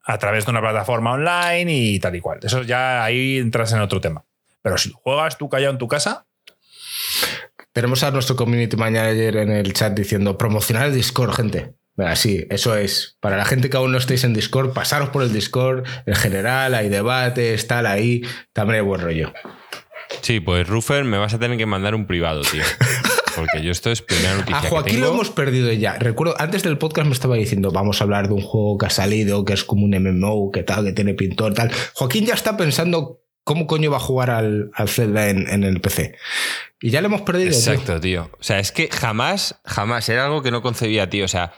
a 0.03 0.17
través 0.17 0.45
de 0.45 0.51
una 0.51 0.61
plataforma 0.61 1.13
online 1.13 1.73
y 1.73 1.99
tal 1.99 2.15
y 2.15 2.19
cual. 2.19 2.39
Eso 2.43 2.61
ya 2.63 3.03
ahí 3.03 3.37
entras 3.37 3.71
en 3.71 3.79
otro 3.79 4.01
tema. 4.01 4.25
Pero 4.61 4.77
si 4.77 4.91
juegas 4.91 5.37
tú 5.37 5.49
callado 5.49 5.71
en 5.71 5.77
tu 5.77 5.87
casa. 5.87 6.27
Tenemos 7.71 8.03
a 8.03 8.11
nuestro 8.11 8.35
community 8.35 8.77
manager 8.77 9.37
en 9.37 9.51
el 9.51 9.73
chat 9.73 9.93
diciendo 9.93 10.37
promocionar 10.37 10.87
el 10.87 10.93
Discord, 10.93 11.33
gente. 11.33 11.73
Sí, 12.15 12.45
eso 12.49 12.75
es. 12.75 13.17
Para 13.21 13.37
la 13.37 13.45
gente 13.45 13.69
que 13.69 13.77
aún 13.77 13.91
no 13.91 13.97
estéis 13.97 14.23
en 14.25 14.33
Discord, 14.33 14.73
pasaros 14.73 15.09
por 15.09 15.23
el 15.23 15.31
Discord. 15.31 15.85
En 16.05 16.15
general, 16.15 16.75
hay 16.75 16.89
debates, 16.89 17.67
tal, 17.67 17.85
ahí. 17.85 18.21
También 18.51 18.81
hay 18.81 18.85
buen 18.85 19.01
rollo. 19.01 19.33
Sí, 20.25 20.39
pues 20.39 20.67
Ruffer, 20.67 21.03
me 21.03 21.19
vas 21.19 21.35
a 21.35 21.39
tener 21.39 21.55
que 21.55 21.67
mandar 21.67 21.93
un 21.93 22.07
privado, 22.07 22.41
tío. 22.41 22.63
Porque 23.35 23.61
yo 23.61 23.69
esto 23.69 23.91
es 23.91 24.01
primera 24.01 24.33
noticia. 24.33 24.57
A 24.57 24.61
Joaquín 24.61 25.01
lo 25.01 25.09
hemos 25.09 25.29
perdido 25.29 25.71
ya. 25.71 25.99
Recuerdo, 25.99 26.33
antes 26.39 26.63
del 26.63 26.79
podcast 26.79 27.05
me 27.05 27.13
estaba 27.13 27.35
diciendo, 27.35 27.69
vamos 27.69 28.01
a 28.01 28.05
hablar 28.05 28.27
de 28.27 28.33
un 28.33 28.41
juego 28.41 28.79
que 28.79 28.87
ha 28.87 28.89
salido, 28.89 29.45
que 29.45 29.53
es 29.53 29.63
como 29.63 29.85
un 29.85 29.91
MMO, 29.91 30.49
que 30.51 30.63
tal, 30.63 30.83
que 30.83 30.93
tiene 30.93 31.13
pintor, 31.13 31.53
tal. 31.53 31.71
Joaquín 31.93 32.25
ya 32.25 32.33
está 32.33 32.57
pensando 32.57 33.21
cómo 33.43 33.67
coño 33.67 33.91
va 33.91 33.97
a 33.97 33.99
jugar 33.99 34.31
al, 34.31 34.71
al 34.73 34.89
Zelda 34.89 35.29
en, 35.29 35.63
el 35.63 35.79
PC. 35.79 36.15
Y 36.81 36.89
ya 36.89 37.01
lo 37.01 37.07
hemos 37.07 37.21
perdido. 37.21 37.49
Exacto, 37.49 37.99
tío. 37.99 38.31
O 38.39 38.43
sea, 38.43 38.57
es 38.57 38.71
que 38.71 38.89
jamás, 38.91 39.61
jamás, 39.63 40.09
era 40.09 40.25
algo 40.25 40.41
que 40.41 40.49
no 40.49 40.63
concebía, 40.63 41.07
tío. 41.07 41.25
O 41.25 41.27
sea, 41.27 41.53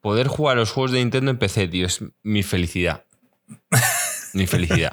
poder 0.00 0.28
jugar 0.28 0.56
los 0.56 0.70
juegos 0.70 0.92
de 0.92 1.00
Nintendo 1.00 1.30
en 1.30 1.36
PC, 1.36 1.68
tío, 1.68 1.84
es 1.84 2.02
mi 2.22 2.42
felicidad. 2.42 3.04
mi 4.34 4.46
felicidad. 4.48 4.92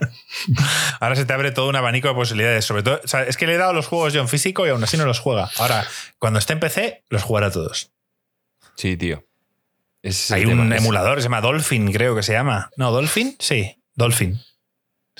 Ahora 0.99 1.15
se 1.15 1.25
te 1.25 1.33
abre 1.33 1.51
todo 1.51 1.69
un 1.69 1.75
abanico 1.75 2.07
de 2.07 2.13
posibilidades. 2.13 2.65
Sobre 2.65 2.83
todo, 2.83 3.01
es 3.03 3.37
que 3.37 3.47
le 3.47 3.55
he 3.55 3.57
dado 3.57 3.73
los 3.73 3.87
juegos 3.87 4.13
yo 4.13 4.21
en 4.21 4.27
físico 4.27 4.65
y 4.65 4.69
aún 4.69 4.83
así 4.83 4.97
no 4.97 5.05
los 5.05 5.19
juega. 5.19 5.49
Ahora, 5.57 5.85
cuando 6.19 6.39
esté 6.39 6.53
en 6.53 6.59
PC, 6.59 7.03
los 7.09 7.23
jugará 7.23 7.51
todos. 7.51 7.91
Sí, 8.75 8.97
tío. 8.97 9.25
Hay 10.31 10.45
un 10.45 10.73
emulador, 10.73 11.19
se 11.19 11.23
llama 11.23 11.41
Dolphin, 11.41 11.91
creo 11.91 12.15
que 12.15 12.23
se 12.23 12.33
llama. 12.33 12.71
No, 12.75 12.91
Dolphin, 12.91 13.35
sí, 13.39 13.77
Dolphin. 13.93 14.39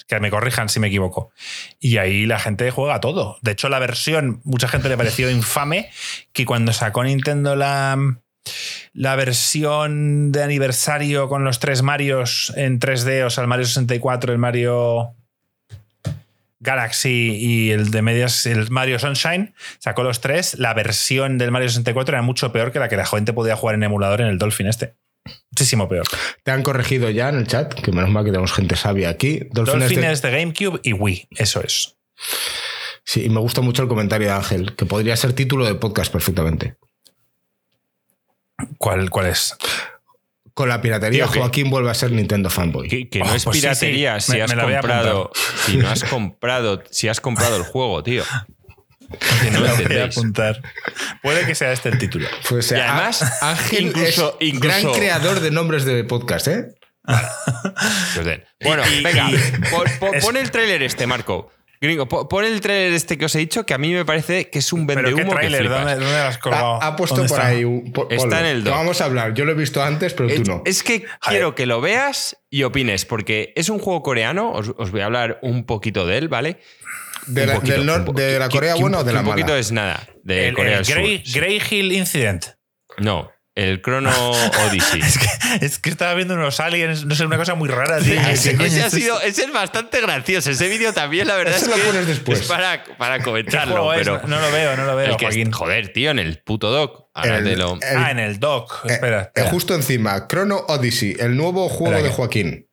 Que 0.07 0.19
me 0.19 0.31
corrijan 0.31 0.69
si 0.69 0.80
me 0.80 0.88
equivoco. 0.88 1.31
Y 1.80 1.98
ahí 1.98 2.26
la 2.26 2.39
gente 2.39 2.72
juega 2.72 2.99
todo. 2.99 3.38
De 3.41 3.52
hecho, 3.52 3.69
la 3.69 3.77
versión, 3.77 4.41
mucha 4.43 4.68
gente 4.68 4.89
le 4.89 4.98
pareció 4.98 5.30
infame 5.31 5.91
que 6.34 6.45
cuando 6.45 6.73
sacó 6.73 7.03
Nintendo 7.03 7.56
la, 7.56 7.98
la 8.93 9.15
versión 9.15 10.31
de 10.31 10.43
aniversario 10.43 11.30
con 11.30 11.43
los 11.43 11.59
tres 11.59 11.81
Marios 11.81 12.51
en 12.55 12.80
3D, 12.80 13.26
o 13.26 13.30
sea, 13.30 13.43
el 13.43 13.47
Mario 13.47 13.65
64, 13.65 14.34
el 14.34 14.39
Mario 14.39 15.15
Galaxy 16.59 17.35
y 17.38 17.72
el 17.72 17.91
de 17.91 18.01
medias, 18.01 18.45
el 18.45 18.69
Mario 18.69 18.99
Sunshine, 18.99 19.53
sacó 19.80 20.03
los 20.03 20.22
tres. 20.22 20.57
La 20.59 20.73
versión 20.73 21.38
del 21.38 21.51
Mario 21.51 21.69
64 21.69 22.15
era 22.15 22.22
mucho 22.22 22.51
peor 22.51 22.72
que 22.72 22.80
la 22.80 22.88
que 22.88 22.97
la 22.97 23.05
gente 23.05 23.34
podía 23.34 23.55
jugar 23.55 23.76
en 23.76 23.84
emulador 23.84 24.22
en 24.22 24.27
el 24.27 24.38
Dolphin 24.38 24.68
este. 24.68 24.93
Muchísimo 25.51 25.88
peor. 25.88 26.05
Te 26.43 26.51
han 26.51 26.63
corregido 26.63 27.09
ya 27.09 27.30
en 27.30 27.35
el 27.35 27.47
chat, 27.47 27.73
que 27.73 27.91
menos 27.91 28.09
mal 28.09 28.23
que 28.23 28.31
tenemos 28.31 28.53
gente 28.53 28.76
sabia 28.76 29.09
aquí. 29.09 29.41
Dolphin, 29.51 30.03
es, 30.03 30.22
de... 30.22 30.31
GameCube 30.31 30.80
y 30.84 30.93
Wii, 30.93 31.27
eso 31.31 31.61
es. 31.61 31.97
Sí, 33.03 33.26
y 33.26 33.30
me 33.30 33.39
gusta 33.39 33.61
mucho 33.61 33.84
el 33.84 33.89
comentario 33.89 34.27
de 34.27 34.34
Ángel, 34.34 34.76
que 34.76 34.85
podría 34.85 35.15
ser 35.15 35.34
título 35.34 35.65
de 35.65 35.76
podcast 35.76 36.11
perfectamente. 36.11 36.76
¿Cuál, 38.77 39.09
cuál 39.09 39.27
es? 39.27 39.55
Con 40.53 40.69
la 40.69 40.81
piratería, 40.81 41.27
Joaquín 41.27 41.69
vuelve 41.69 41.89
a 41.89 41.93
ser 41.93 42.11
Nintendo 42.11 42.49
fanboy. 42.49 43.07
Que, 43.09 43.19
no 43.19 43.25
oh, 43.31 43.35
es 43.35 43.45
pues 43.45 43.57
piratería 43.57 44.19
si 44.19 44.39
has 44.39 44.53
comprado. 44.53 45.31
Si 45.65 45.77
no 45.77 45.89
has 45.89 46.03
comprado, 46.03 46.83
si 46.89 47.07
has 47.07 47.21
comprado 47.21 47.55
el 47.55 47.63
juego, 47.63 48.01
tío. 48.03 48.23
no 49.51 49.59
lo 49.59 49.75
voy 49.75 49.97
a 49.97 50.05
apuntar. 50.05 50.61
Puede 51.21 51.45
que 51.45 51.55
sea 51.55 51.71
este 51.71 51.89
el 51.89 51.97
título. 51.97 52.27
Pues, 52.49 52.71
y 52.71 52.75
además, 52.75 53.41
Ángel 53.43 53.88
incluso, 53.88 54.38
es 54.39 54.59
gran 54.59 54.91
creador 54.91 55.39
de 55.39 55.51
nombres 55.51 55.85
de 55.85 56.03
podcast, 56.03 56.47
¿eh? 56.47 56.75
Pues 57.03 58.41
bueno, 58.63 58.83
venga, 59.03 59.29
pon, 60.21 60.38
el 60.38 60.51
tráiler 60.51 60.83
este, 60.83 61.07
Marco. 61.07 61.51
Gringo, 61.82 62.08
pon 62.08 62.45
el 62.45 62.62
trailer 62.62 62.94
este 62.94 63.18
que 63.18 63.26
os 63.26 63.34
he 63.34 63.40
dicho, 63.40 63.66
que 63.66 63.74
a 63.74 63.80
mí 63.80 63.91
me 63.91 64.06
parece 64.06 64.52
que 64.52 64.60
es 64.60 64.72
un 64.72 64.86
vende 64.86 65.16
humo 65.16 65.36
que 65.36 65.49
¿Dónde, 65.49 65.68
¿Dónde 65.68 65.98
lo 65.98 66.08
has 66.10 66.38
colgado? 66.38 66.80
Ha, 66.80 66.95
puesto 66.95 67.26
por 67.26 67.41
ahí. 67.41 67.66
Está 68.12 68.41
en 68.41 68.45
el 68.45 68.64
2. 68.64 68.72
Vamos 68.72 69.02
a 69.02 69.06
hablar. 69.06 69.34
Yo 69.34 69.45
lo 69.45 69.53
he 69.53 69.56
visto 69.56 69.82
antes, 69.82 70.14
pero 70.14 70.30
tú 70.30 70.44
no. 70.44 70.62
Es 70.64 70.84
que 70.84 71.06
quiero 71.28 71.56
que 71.56 71.66
lo 71.66 71.82
veas 71.82 72.38
y 72.52 72.62
opines, 72.64 73.06
porque 73.06 73.52
es 73.56 73.70
un 73.70 73.80
juego 73.80 74.03
coreano. 74.03 74.52
Os, 74.52 74.91
voy 74.91 75.02
a 75.02 75.06
hablar 75.06 75.40
un 75.41 75.66
poquito 75.66 76.06
de 76.06 76.20
él, 76.20 76.28
¿vale? 76.28 76.60
De 77.26 77.48
la, 77.48 77.60
de 77.60 78.40
la 78.40 78.49
Corea 78.49 78.76
buena 78.76 78.99
o 78.99 79.03
de 79.03 79.14
la 79.14 79.24
mala? 79.24 79.34
Un 79.34 79.41
poquito 79.41 79.56
es 79.56 79.72
nada. 79.72 80.08
De 80.24 80.53
Corea 80.53 80.82
del 80.82 81.24
Grey, 81.34 81.62
Hill 81.68 81.91
Incident. 81.94 82.45
No. 82.99 83.32
El 83.61 83.81
Chrono 83.81 84.09
Odyssey. 84.67 85.01
Es 85.01 85.17
que, 85.17 85.27
es 85.65 85.77
que 85.79 85.89
estaba 85.89 86.13
viendo 86.13 86.33
unos 86.33 86.59
aliens, 86.59 87.05
no 87.05 87.13
sé, 87.15 87.25
una 87.25 87.38
cosa 87.38 87.53
muy 87.55 87.69
rara, 87.69 87.99
tío. 87.99 88.13
ese, 88.19 88.57
¿Qué 88.57 88.65
ese 88.65 88.75
coño 88.77 88.85
ha 88.85 88.89
sido, 88.89 89.21
ese 89.21 89.43
es 89.43 89.53
bastante 89.53 90.01
gracioso. 90.01 90.49
Ese 90.51 90.67
vídeo 90.67 90.93
también, 90.93 91.27
la 91.27 91.35
verdad 91.35 91.55
Ese 91.55 91.65
es 91.65 91.69
lo 91.71 91.75
que 91.75 91.81
pones 91.83 92.07
después. 92.07 92.41
es 92.41 92.47
para, 92.47 92.83
para 92.97 93.17
¿Qué 93.19 93.23
comentarlo. 93.25 93.93
es? 93.93 93.99
pero 93.99 94.21
No 94.27 94.39
lo 94.39 94.51
veo, 94.51 94.75
no 94.77 94.85
lo 94.85 94.95
veo, 94.95 95.17
es- 95.17 95.49
joder, 95.55 95.93
tío, 95.93 96.11
en 96.11 96.19
el 96.19 96.39
puto 96.39 96.71
doc. 96.71 97.09
Ahora 97.13 97.38
El- 97.39 97.43
te 97.43 97.55
lo- 97.57 97.75
el- 97.81 97.97
ah, 97.97 98.11
en 98.11 98.19
el 98.19 98.39
doc. 98.39 98.85
Eh, 98.85 98.93
Espera. 98.93 99.19
eh, 99.19 99.23
espera. 99.27 99.49
justo 99.49 99.75
encima, 99.75 100.27
Chrono 100.27 100.57
Odyssey, 100.67 101.15
el 101.19 101.35
nuevo 101.35 101.67
juego 101.69 101.93
Espera 101.93 102.07
de 102.09 102.15
Joaquín, 102.15 102.67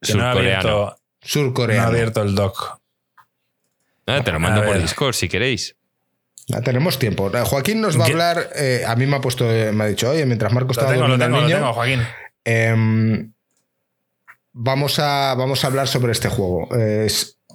no 0.00 0.06
surcoreano. 0.06 0.38
abierto, 0.38 0.68
no 0.68 0.96
surcoreano. 1.22 1.86
abierto 1.88 2.22
el 2.22 2.34
doc. 2.34 2.78
Ah, 4.06 4.20
te 4.22 4.32
lo 4.32 4.40
mando 4.40 4.64
por. 4.64 4.78
Discord 4.78 5.14
si 5.14 5.28
queréis. 5.28 5.76
Ya 6.46 6.60
tenemos 6.60 6.98
tiempo. 6.98 7.30
Eh, 7.34 7.40
Joaquín 7.44 7.80
nos 7.80 7.98
va 7.98 8.04
a 8.04 8.08
hablar. 8.08 8.50
eh, 8.54 8.84
a 8.86 8.94
mí 8.96 9.06
me 9.06 9.16
ha 9.16 9.20
puesto, 9.20 9.44
me 9.46 9.84
ha 9.84 9.86
dicho, 9.86 10.10
oye, 10.10 10.26
mientras 10.26 10.52
Marco 10.52 10.72
estaba 10.72 10.92
tengo, 10.92 11.08
lo 11.08 11.18
tengo, 11.18 11.36
lo 11.38 11.42
niño, 11.42 11.56
tengo, 11.56 11.72
Joaquín. 11.72 12.00
em, 12.44 13.32
vamos, 14.52 14.98
a, 14.98 15.34
vamos 15.36 15.64
a 15.64 15.68
hablar 15.68 15.88
sobre 15.88 16.12
este 16.12 16.28
juego. 16.28 16.68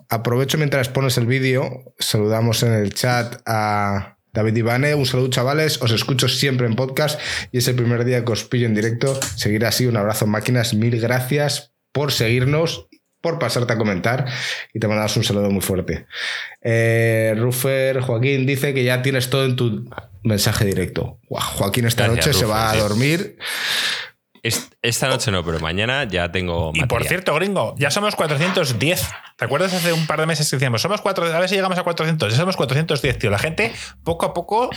Aprovecho 0.10 0.57
mientras 0.57 0.90
pones 0.90 1.18
el 1.20 1.28
vídeo. 1.28 1.84
Saludamos 1.99 2.64
en 2.64 2.74
el 2.74 2.94
chat 2.95 3.41
a 3.45 4.18
David 4.34 4.56
Ivane. 4.56 4.95
Un 4.95 5.06
saludo, 5.06 5.30
chavales. 5.30 5.80
Os 5.84 5.91
escucho 5.91 6.28
siempre 6.28 6.66
en 6.66 6.76
podcast 6.76 7.20
y 7.52 7.60
es 7.60 7.68
el 7.68 7.76
primer 7.76 8.03
día 8.06 8.26
que 8.26 8.32
os 8.32 8.44
pillo 8.44 8.66
en 8.66 8.74
directo. 8.74 9.20
Seguir 9.36 9.66
así. 9.68 9.86
Un 9.86 9.98
abrazo, 9.98 10.26
máquinas. 10.26 10.74
Mil 10.74 10.99
gracias 10.99 11.74
por 11.91 12.11
seguirnos. 12.11 12.88
Por 13.22 13.38
pasarte 13.40 13.74
a 13.74 13.78
comentar 13.78 14.26
y 14.74 14.80
te 14.80 14.88
mandamos 14.88 15.16
un 15.18 15.24
saludo 15.24 15.50
muy 15.50 15.62
fuerte. 15.62 16.06
Eh, 16.62 17.34
Rufer 17.38 18.00
Joaquín 18.02 18.46
dice 18.46 18.74
que 18.74 18.84
ya 18.84 19.02
tienes 19.02 19.30
todo 19.30 19.46
en 19.46 19.56
tu 19.56 19.90
mensaje 20.24 20.64
directo. 20.66 21.20
Joaquín 21.30 21.86
esta 21.86 22.06
Gracias, 22.08 22.28
noche 22.28 22.40
se 22.40 22.46
va 22.46 22.72
a 22.72 22.76
dormir 22.78 23.38
Es- 24.41 24.70
Esta 24.82 25.10
noche 25.10 25.32
no, 25.32 25.44
pero 25.44 25.60
mañana 25.60 26.06
ya 26.06 26.32
tengo. 26.32 26.72
Y 26.74 26.86
por 26.86 27.04
cierto, 27.06 27.36
gringo, 27.36 27.76
ya 27.78 27.91
somos 27.91 28.16
410. 28.16 29.10
¿Te 29.38 29.46
acuerdas 29.46 29.74
hace 29.74 29.91
un 29.91 30.08
par 30.08 30.22
de 30.22 30.26
meses 30.26 30.50
que 30.50 30.56
decíamos, 30.56 30.82
somos 30.82 31.02
cuatro, 31.02 31.26
a 31.26 31.40
ver 31.40 31.50
si 31.50 31.56
llegamos 31.56 31.78
a 31.78 31.84
400? 31.84 32.32
Ya 32.32 32.38
somos 32.40 32.56
410, 32.56 33.20
tío. 33.20 33.30
La 33.30 33.40
gente, 33.40 33.74
poco 34.06 34.26
a 34.26 34.34
poco, 34.34 34.70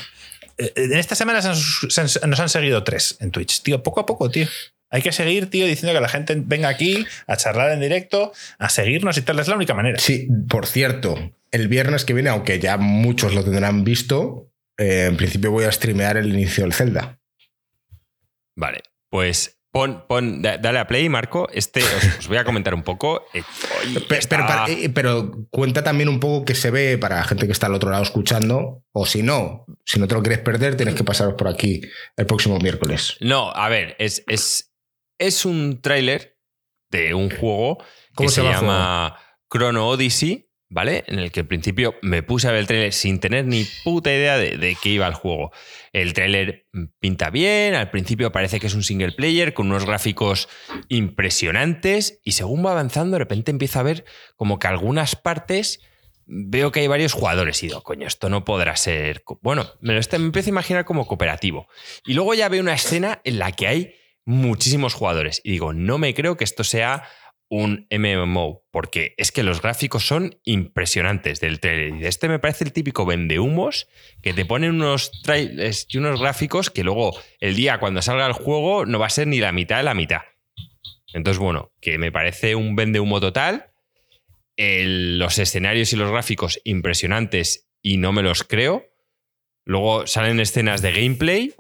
eh, 0.59 0.73
en 0.75 0.95
esta 0.95 1.15
semana 1.15 1.41
nos 1.41 2.41
han 2.41 2.49
seguido 2.49 2.83
tres 2.83 3.17
en 3.21 3.31
Twitch, 3.31 3.63
tío. 3.63 3.85
Poco 3.85 4.01
a 4.01 4.07
poco, 4.07 4.29
tío. 4.31 4.49
Hay 4.93 5.03
que 5.03 5.11
seguir, 5.11 5.51
tío, 5.51 5.67
diciendo 5.67 5.93
que 5.93 6.01
la 6.01 6.09
gente 6.09 6.35
venga 6.39 6.69
aquí 6.69 7.05
a 7.27 7.37
charlar 7.37 7.73
en 7.73 7.81
directo, 7.81 8.33
a 8.59 8.69
seguirnos 8.69 9.17
y 9.19 9.23
tal. 9.23 9.41
Es 9.41 9.49
la 9.49 9.57
única 9.57 9.75
manera. 9.75 9.99
Sí, 9.99 10.29
por 10.49 10.67
cierto, 10.67 11.33
el 11.51 11.67
viernes 11.67 12.05
que 12.05 12.15
viene, 12.15 12.29
aunque 12.31 12.61
ya 12.61 12.77
muchos 12.77 13.35
lo 13.35 13.43
tendrán 13.43 13.83
visto, 13.85 14.51
eh, 14.79 15.07
en 15.09 15.17
principio 15.17 15.51
voy 15.51 15.65
a 15.65 15.73
streamear 15.73 16.17
el 16.19 16.29
inicio 16.33 16.63
del 16.63 16.73
Zelda. 16.75 17.19
Vale, 18.55 18.83
pues 19.09 19.59
pon, 19.71 20.05
pon, 20.07 20.43
da- 20.43 20.59
dale 20.59 20.79
a 20.79 20.87
play, 20.87 21.09
Marco. 21.09 21.49
Este 21.53 21.83
os, 21.83 22.05
os 22.21 22.29
voy 22.29 22.37
a 22.37 22.45
comentar 22.45 22.75
un 22.75 22.83
poco. 22.83 23.25
Eh, 23.33 23.43
está- 24.09 24.37
Pero, 24.37 24.47
para- 24.47 24.67
eh, 24.71 24.91
pero 24.91 25.47
cuenta 25.51 25.83
también 25.83 26.09
un 26.09 26.21
poco 26.21 26.45
que 26.45 26.55
se 26.55 26.71
ve 26.71 26.99
para 26.99 27.17
la 27.17 27.25
gente 27.25 27.47
que 27.47 27.53
está 27.53 27.67
al 27.67 27.75
otro 27.75 27.91
lado 27.91 28.03
escuchando, 28.03 28.85
o 28.93 29.07
si 29.07 29.23
no, 29.23 29.65
si 29.85 29.99
no 29.99 30.07
te 30.07 30.15
lo 30.15 30.23
quieres 30.23 30.41
perder, 30.41 30.77
tienes 30.77 30.95
que 30.95 31.05
pasaros 31.05 31.35
por 31.35 31.49
aquí 31.49 31.81
el 32.17 32.27
próximo 32.27 32.59
miércoles. 32.59 33.17
No, 33.21 33.51
a 33.53 33.69
ver, 33.71 33.97
es, 33.99 34.23
es, 34.29 34.72
es 35.23 35.45
un 35.45 35.81
tráiler 35.81 36.39
de 36.91 37.15
un 37.15 37.31
juego 37.31 37.79
¿Cómo 38.15 38.29
que 38.29 38.35
se 38.35 38.43
se, 38.43 38.49
llama 38.49 39.17
Chrono 39.51 39.89
Odyssey, 39.89 40.51
¿vale? 40.69 41.05
En 41.07 41.19
el 41.19 41.31
que 41.33 41.41
al 41.41 41.47
principio 41.47 41.95
me 42.03 42.23
puse 42.23 42.49
a 42.49 42.51
ver 42.53 42.61
el 42.61 42.67
tráiler 42.67 42.93
sin 42.93 43.19
tener 43.21 43.47
ni 43.47 43.67
puta 43.85 44.11
idea 44.13 44.37
de, 44.37 44.57
de 44.59 44.77
qué 44.83 44.91
iba 44.91 45.07
el 45.07 45.15
juego. 45.15 45.53
El 45.93 46.13
tráiler 46.13 46.67
pinta 47.01 47.31
bien, 47.31 47.75
al 47.75 47.91
principio 47.91 48.31
parece 48.33 48.61
que 48.61 48.67
es 48.67 48.75
un 48.75 48.83
single 48.83 49.13
player 49.13 49.55
con 49.55 49.67
unos 49.69 49.85
gráficos 49.87 50.49
impresionantes 50.89 52.21
y 52.25 52.33
según 52.33 52.65
va 52.65 52.73
avanzando 52.73 53.15
de 53.15 53.19
repente 53.21 53.51
empieza 53.51 53.81
a 53.81 53.85
ver 53.85 54.05
como 54.37 54.59
que 54.59 54.67
algunas 54.67 55.17
partes 55.17 55.81
veo 56.25 56.73
que 56.73 56.81
hay 56.81 56.87
varios 56.87 57.13
jugadores 57.13 57.63
y 57.63 57.67
digo, 57.67 57.83
coño, 57.83 58.07
esto 58.07 58.29
no 58.29 58.45
podrá 58.45 58.77
ser... 58.77 59.23
Bueno, 59.43 59.67
me 59.81 59.93
lo 59.93 59.99
está- 60.01 60.19
me 60.19 60.27
empiezo 60.27 60.49
a 60.49 60.51
imaginar 60.51 60.85
como 60.85 61.07
cooperativo. 61.07 61.69
Y 62.07 62.15
luego 62.15 62.33
ya 62.35 62.49
veo 62.49 62.63
una 62.63 62.75
escena 62.75 63.21
en 63.25 63.39
la 63.39 63.53
que 63.53 63.67
hay 63.67 63.95
muchísimos 64.25 64.95
jugadores 64.95 65.41
y 65.45 65.53
digo, 65.53 65.73
no 65.73 65.99
me 65.99 66.15
creo 66.15 66.37
que 66.37 66.45
esto 66.45 66.65
sea 66.65 67.09
un 67.49 67.87
MMO, 67.91 68.65
porque 68.71 69.15
es 69.19 69.31
que 69.31 69.43
los 69.43 69.61
gráficos 69.61 70.07
son 70.07 70.39
impresionantes 70.43 71.39
del 71.39 71.61
trailer. 71.61 72.03
Este 72.07 72.27
me 72.29 72.39
parece 72.39 72.65
el 72.65 72.73
típico 72.73 73.05
vendehumos 73.05 73.89
que 74.23 74.33
te 74.33 74.47
ponen 74.47 74.71
unos 74.71 75.11
trailers 75.23 75.87
y 75.91 75.99
unos 75.99 76.19
gráficos 76.19 76.71
que 76.71 76.83
luego 76.83 77.13
el 77.41 77.55
día 77.55 77.79
cuando 77.79 78.01
salga 78.01 78.27
el 78.27 78.33
juego 78.33 78.87
no 78.87 78.99
va 78.99 79.07
a 79.07 79.11
ser 79.11 79.27
ni 79.27 79.39
la 79.39 79.53
mitad 79.53 79.77
de 79.77 79.83
la 79.83 79.93
mitad. 79.93 80.23
Entonces, 81.13 81.39
bueno, 81.39 81.73
que 81.83 81.99
me 81.99 82.11
parece 82.11 82.55
un 82.55 82.75
vendehumo 82.75 83.21
total. 83.21 83.71
Los 84.57 85.39
escenarios 85.39 85.93
y 85.93 85.97
los 85.97 86.11
gráficos 86.11 86.59
impresionantes 86.65 87.69
y 87.83 87.99
no 87.99 88.13
me 88.13 88.23
los 88.23 88.45
creo. 88.45 88.87
Luego 89.65 90.07
salen 90.09 90.41
escenas 90.41 90.83
de 90.83 90.91
gameplay 90.93 91.55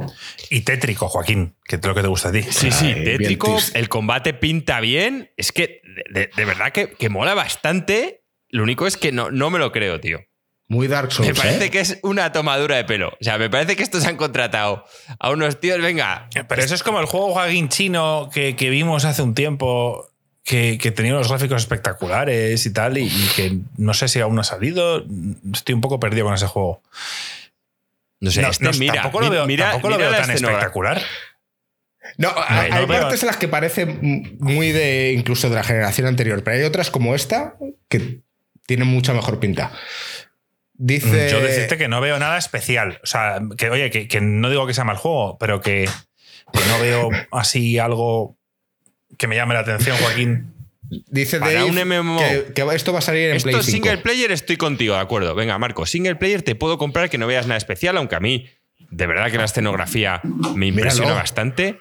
Y 0.50 0.62
tétrico, 0.62 1.08
Joaquín, 1.08 1.54
que 1.64 1.76
es 1.76 1.84
lo 1.86 1.94
que 1.94 2.02
te 2.02 2.08
gusta 2.08 2.30
a 2.30 2.32
ti. 2.32 2.42
Sí, 2.42 2.72
sí, 2.72 2.86
Ay, 2.86 2.94
bien 2.94 3.04
tétrico. 3.18 3.56
El 3.74 3.88
combate 3.88 4.34
pinta 4.34 4.80
bien. 4.80 5.30
Es 5.36 5.52
que 5.52 5.80
de, 6.10 6.28
de- 6.34 6.44
verdad 6.44 6.72
que, 6.72 6.90
que 6.90 7.08
mola 7.08 7.34
bastante. 7.34 8.22
Lo 8.48 8.64
único 8.64 8.86
es 8.86 8.96
que 8.96 9.12
no, 9.12 9.30
no 9.30 9.50
me 9.50 9.58
lo 9.58 9.70
creo, 9.72 10.00
tío. 10.00 10.18
Muy 10.68 10.88
Dark 10.88 11.12
Souls. 11.12 11.28
Me 11.28 11.34
parece 11.34 11.66
¿eh? 11.66 11.70
que 11.70 11.80
es 11.80 11.98
una 12.02 12.32
tomadura 12.32 12.76
de 12.76 12.84
pelo. 12.84 13.10
O 13.10 13.16
sea, 13.24 13.38
me 13.38 13.48
parece 13.50 13.76
que 13.76 13.82
estos 13.82 14.04
han 14.06 14.16
contratado 14.16 14.84
a 15.18 15.30
unos 15.30 15.60
tíos, 15.60 15.80
venga. 15.80 16.28
Pero 16.48 16.62
eso 16.62 16.74
es 16.74 16.82
como 16.82 16.98
el 16.98 17.06
juego 17.06 17.32
Joaquín 17.32 17.68
chino 17.68 18.30
que, 18.32 18.56
que 18.56 18.70
vimos 18.70 19.04
hace 19.04 19.22
un 19.22 19.34
tiempo. 19.34 20.08
Que, 20.44 20.76
que 20.76 20.90
tenía 20.90 21.12
unos 21.14 21.28
gráficos 21.28 21.62
espectaculares 21.62 22.66
y 22.66 22.72
tal, 22.72 22.98
y, 22.98 23.04
y 23.04 23.28
que 23.36 23.58
no 23.76 23.94
sé 23.94 24.08
si 24.08 24.18
aún 24.18 24.34
no 24.34 24.40
ha 24.40 24.44
salido. 24.44 25.04
Estoy 25.52 25.74
un 25.76 25.80
poco 25.80 26.00
perdido 26.00 26.24
con 26.24 26.34
ese 26.34 26.46
juego. 26.48 26.82
No 28.22 28.30
sé, 28.30 28.40
No, 28.40 28.48
este, 28.50 28.64
no, 28.64 28.70
mira, 28.78 28.94
tampoco 29.02 29.20
lo 29.20 29.30
veo, 29.30 29.46
mira, 29.46 29.72
tampoco 29.72 29.90
lo 29.90 29.96
mira 29.96 30.10
veo 30.10 30.20
tan 30.22 30.30
espectacular. 30.30 31.02
No, 32.16 32.32
hay, 32.48 32.70
no 32.70 32.76
hay 32.78 32.86
veo- 32.86 33.00
partes 33.02 33.22
en 33.22 33.26
las 33.26 33.36
que 33.36 33.48
parece 33.48 33.84
muy 33.86 34.72
de 34.72 35.12
incluso 35.12 35.48
de 35.50 35.56
la 35.56 35.62
generación 35.64 36.06
anterior, 36.06 36.42
pero 36.42 36.56
hay 36.56 36.62
otras 36.62 36.90
como 36.90 37.14
esta 37.14 37.56
que 37.88 38.20
tienen 38.66 38.86
mucha 38.88 39.12
mejor 39.12 39.38
pinta. 39.40 39.72
Dice. 40.74 41.26
Mm, 41.26 41.30
Yo 41.30 41.40
decirte 41.40 41.76
que 41.78 41.88
no 41.88 42.00
veo 42.00 42.18
nada 42.18 42.38
especial. 42.38 43.00
O 43.02 43.06
sea, 43.06 43.40
que 43.58 43.70
oye, 43.70 43.90
que, 43.90 44.08
que 44.08 44.20
no 44.20 44.50
digo 44.50 44.66
que 44.66 44.74
sea 44.74 44.84
mal 44.84 44.96
juego, 44.96 45.36
pero 45.38 45.60
que, 45.60 45.88
que 46.52 46.60
no 46.68 46.80
veo 46.80 47.10
así 47.32 47.78
algo 47.78 48.36
que 49.18 49.26
me 49.26 49.36
llame 49.36 49.54
la 49.54 49.60
atención, 49.60 49.96
Joaquín. 49.98 50.52
Dice 51.08 51.38
Para 51.38 51.52
Dave 51.52 51.64
un 51.70 51.88
MMO. 51.88 52.18
que, 52.18 52.52
que 52.54 52.66
esto 52.74 52.92
va 52.92 52.98
a 52.98 53.02
salir 53.02 53.30
en 53.30 53.36
Esto 53.36 53.48
Play 53.50 53.62
5. 53.62 53.70
single 53.70 53.98
player 53.98 54.30
estoy 54.32 54.56
contigo, 54.56 54.94
de 54.94 55.00
acuerdo. 55.00 55.34
Venga, 55.34 55.58
Marco, 55.58 55.86
single 55.86 56.16
player 56.16 56.42
te 56.42 56.54
puedo 56.54 56.76
comprar 56.78 57.08
que 57.10 57.18
no 57.18 57.26
veas 57.26 57.46
nada 57.46 57.58
especial, 57.58 57.96
aunque 57.96 58.14
a 58.16 58.20
mí 58.20 58.46
de 58.90 59.06
verdad 59.06 59.30
que 59.30 59.38
la 59.38 59.44
escenografía 59.44 60.20
me 60.54 60.66
impresiona 60.66 61.06
Míralo. 61.06 61.20
bastante. 61.20 61.78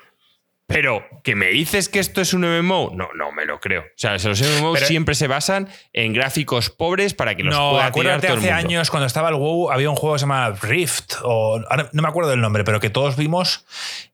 Pero 0.67 1.03
que 1.25 1.35
me 1.35 1.47
dices 1.47 1.89
que 1.89 1.99
esto 1.99 2.21
es 2.21 2.33
un 2.33 2.43
MMO, 2.43 2.91
no, 2.95 3.09
no 3.17 3.33
me 3.33 3.45
lo 3.45 3.59
creo. 3.59 3.81
O 3.81 3.85
sea, 3.97 4.13
los 4.13 4.23
MMOs 4.41 4.75
Pero- 4.75 4.88
siempre 4.88 5.15
se 5.15 5.27
basan 5.27 5.67
en 5.91 6.13
gráficos 6.13 6.69
pobres 6.69 7.13
para 7.13 7.35
que 7.35 7.43
los 7.43 7.53
No, 7.53 7.71
pueda 7.71 7.91
tirar 7.91 8.13
acuérdate 8.13 8.27
el 8.27 8.33
hace 8.39 8.41
mundo. 8.53 8.55
años 8.69 8.89
cuando 8.89 9.07
estaba 9.07 9.27
el 9.27 9.35
WoW 9.35 9.69
había 9.69 9.89
un 9.89 9.97
juego 9.97 10.15
que 10.15 10.19
se 10.19 10.23
llama 10.23 10.49
Rift 10.61 11.15
o 11.23 11.59
ahora 11.69 11.89
no 11.91 12.01
me 12.01 12.07
acuerdo 12.07 12.29
del 12.29 12.39
nombre, 12.39 12.63
pero 12.63 12.79
que 12.79 12.89
todos 12.89 13.17
vimos 13.17 13.65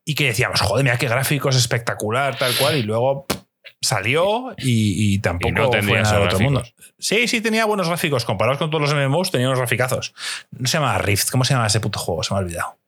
y 0.04 0.16
que 0.16 0.24
decíamos, 0.24 0.60
joder, 0.60 0.82
mira 0.82 0.98
qué 0.98 1.06
gráficos 1.06 1.54
espectacular 1.54 2.36
tal 2.36 2.52
cual 2.56 2.76
y 2.76 2.82
luego 2.82 3.26
pff, 3.28 3.38
salió 3.80 4.54
y, 4.58 5.14
y 5.14 5.18
tampoco 5.18 5.48
Y 5.48 5.52
no 5.52 5.66
fue 5.66 5.78
tendría 5.78 6.02
nada 6.02 6.18
del 6.18 6.28
esos 6.28 6.34
otro 6.34 6.44
mundo. 6.44 6.64
Sí, 6.98 7.28
sí 7.28 7.40
tenía 7.40 7.64
buenos 7.64 7.88
gráficos 7.88 8.24
comparados 8.24 8.58
con 8.58 8.70
todos 8.70 8.90
los 8.90 8.94
MMOs, 8.94 9.30
tenía 9.30 9.46
unos 9.46 9.58
graficazos. 9.58 10.14
No 10.50 10.66
se 10.66 10.78
llama 10.78 10.98
Rift, 10.98 11.30
¿cómo 11.30 11.44
se 11.44 11.54
llama 11.54 11.66
ese 11.66 11.80
puto 11.80 11.98
juego? 11.98 12.22
Se 12.22 12.34
me 12.34 12.40
ha 12.40 12.42
olvidado. 12.42 12.78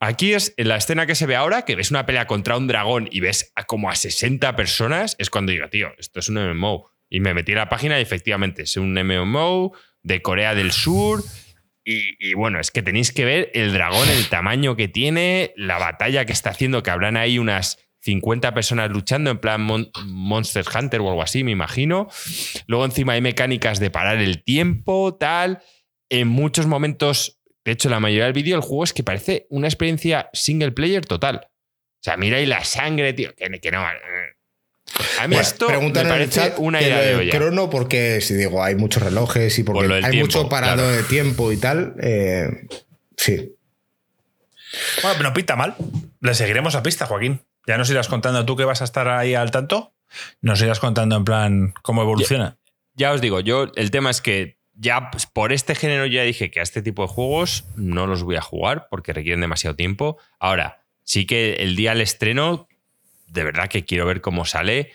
Aquí 0.00 0.34
es 0.34 0.52
en 0.58 0.68
la 0.68 0.76
escena 0.76 1.06
que 1.06 1.14
se 1.14 1.24
ve 1.24 1.34
ahora, 1.34 1.62
que 1.62 1.76
ves 1.76 1.90
una 1.90 2.04
pelea 2.04 2.26
contra 2.26 2.58
un 2.58 2.66
dragón 2.66 3.08
y 3.10 3.20
ves 3.20 3.52
a 3.54 3.64
como 3.64 3.88
a 3.88 3.94
60 3.94 4.54
personas, 4.54 5.16
es 5.18 5.30
cuando 5.30 5.52
digo, 5.52 5.68
tío, 5.70 5.88
esto 5.96 6.20
es 6.20 6.28
un 6.28 6.34
MMO. 6.34 6.90
Y 7.08 7.20
me 7.20 7.32
metí 7.32 7.52
a 7.52 7.56
la 7.56 7.68
página 7.70 7.98
y 7.98 8.02
efectivamente 8.02 8.62
es 8.62 8.76
un 8.76 8.92
MMO 8.92 9.72
de 10.02 10.20
Corea 10.20 10.54
del 10.54 10.72
Sur. 10.72 11.22
Y, 11.84 12.16
y 12.18 12.34
bueno, 12.34 12.60
es 12.60 12.70
que 12.70 12.82
tenéis 12.82 13.12
que 13.12 13.24
ver 13.24 13.50
el 13.54 13.72
dragón, 13.72 14.08
el 14.10 14.28
tamaño 14.28 14.76
que 14.76 14.88
tiene, 14.88 15.54
la 15.56 15.78
batalla 15.78 16.26
que 16.26 16.32
está 16.32 16.50
haciendo, 16.50 16.82
que 16.82 16.90
habrán 16.90 17.16
ahí 17.16 17.38
unas 17.38 17.78
50 18.04 18.52
personas 18.54 18.90
luchando 18.90 19.30
en 19.30 19.38
plan 19.38 19.60
Mon- 19.62 19.90
Monster 20.06 20.64
Hunter 20.74 21.00
o 21.00 21.08
algo 21.08 21.22
así, 21.22 21.42
me 21.42 21.50
imagino. 21.52 22.08
Luego 22.66 22.84
encima 22.84 23.14
hay 23.14 23.20
mecánicas 23.22 23.80
de 23.80 23.90
parar 23.90 24.18
el 24.18 24.42
tiempo, 24.44 25.16
tal. 25.18 25.62
En 26.10 26.28
muchos 26.28 26.66
momentos, 26.66 27.40
de 27.64 27.72
hecho, 27.72 27.88
la 27.88 28.00
mayoría 28.00 28.24
del 28.24 28.34
vídeo, 28.34 28.56
el 28.56 28.62
juego 28.62 28.84
es 28.84 28.92
que 28.92 29.02
parece 29.02 29.46
una 29.48 29.68
experiencia 29.68 30.28
single 30.34 30.72
player 30.72 31.04
total. 31.06 31.40
O 31.46 32.02
sea, 32.04 32.18
mira 32.18 32.36
ahí 32.36 32.44
la 32.46 32.62
sangre, 32.64 33.14
tío, 33.14 33.34
que, 33.34 33.48
que 33.58 33.70
no. 33.70 33.82
eh. 33.82 34.34
A 35.18 35.22
mí 35.26 35.34
Bueno, 35.36 35.40
esto 35.40 35.68
me 35.70 35.90
parece 36.04 36.30
chat 36.30 36.58
una 36.58 36.82
idea 36.82 37.00
de 37.00 37.14
olla. 37.16 37.32
crono 37.38 37.70
porque 37.70 38.20
si 38.20 38.34
digo 38.34 38.62
hay 38.62 38.74
muchos 38.74 39.02
relojes 39.02 39.58
y 39.58 39.62
porque 39.64 39.84
Por 39.88 39.92
hay 39.94 40.10
tiempo, 40.10 40.26
mucho 40.40 40.48
parado 40.50 40.82
claro. 40.82 40.90
de 40.92 41.02
tiempo 41.04 41.50
y 41.52 41.56
tal 41.56 41.94
eh, 42.02 42.66
sí 43.16 43.54
Bueno, 45.02 45.16
pero 45.16 45.22
no 45.30 45.32
pinta 45.34 45.56
mal. 45.56 45.74
Le 46.20 46.34
seguiremos 46.34 46.74
a 46.74 46.82
pista, 46.82 47.06
Joaquín. 47.06 47.40
Ya 47.66 47.78
nos 47.78 47.90
irás 47.90 48.08
contando 48.08 48.44
tú 48.44 48.56
que 48.56 48.64
vas 48.64 48.80
a 48.80 48.84
estar 48.84 49.08
ahí 49.08 49.34
al 49.34 49.50
tanto. 49.50 49.94
Nos 50.40 50.60
irás 50.60 50.80
contando 50.80 51.16
en 51.16 51.24
plan 51.24 51.74
cómo 51.82 52.02
evoluciona. 52.02 52.58
Ya 52.94 53.12
os 53.12 53.20
digo, 53.20 53.40
yo 53.40 53.72
el 53.74 53.90
tema 53.90 54.10
es 54.10 54.20
que 54.20 54.58
ya 54.74 55.10
pues, 55.10 55.26
por 55.26 55.52
este 55.52 55.74
género 55.74 56.06
ya 56.06 56.22
dije 56.22 56.50
que 56.50 56.60
a 56.60 56.62
este 56.62 56.82
tipo 56.82 57.02
de 57.02 57.08
juegos 57.08 57.64
no 57.76 58.06
los 58.06 58.22
voy 58.22 58.36
a 58.36 58.42
jugar 58.42 58.88
porque 58.90 59.12
requieren 59.12 59.40
demasiado 59.40 59.76
tiempo. 59.76 60.18
Ahora, 60.38 60.82
sí 61.02 61.26
que 61.26 61.54
el 61.54 61.76
día 61.76 61.90
del 61.90 62.02
estreno, 62.02 62.68
de 63.28 63.44
verdad 63.44 63.68
que 63.68 63.84
quiero 63.84 64.06
ver 64.06 64.20
cómo 64.20 64.44
sale 64.44 64.92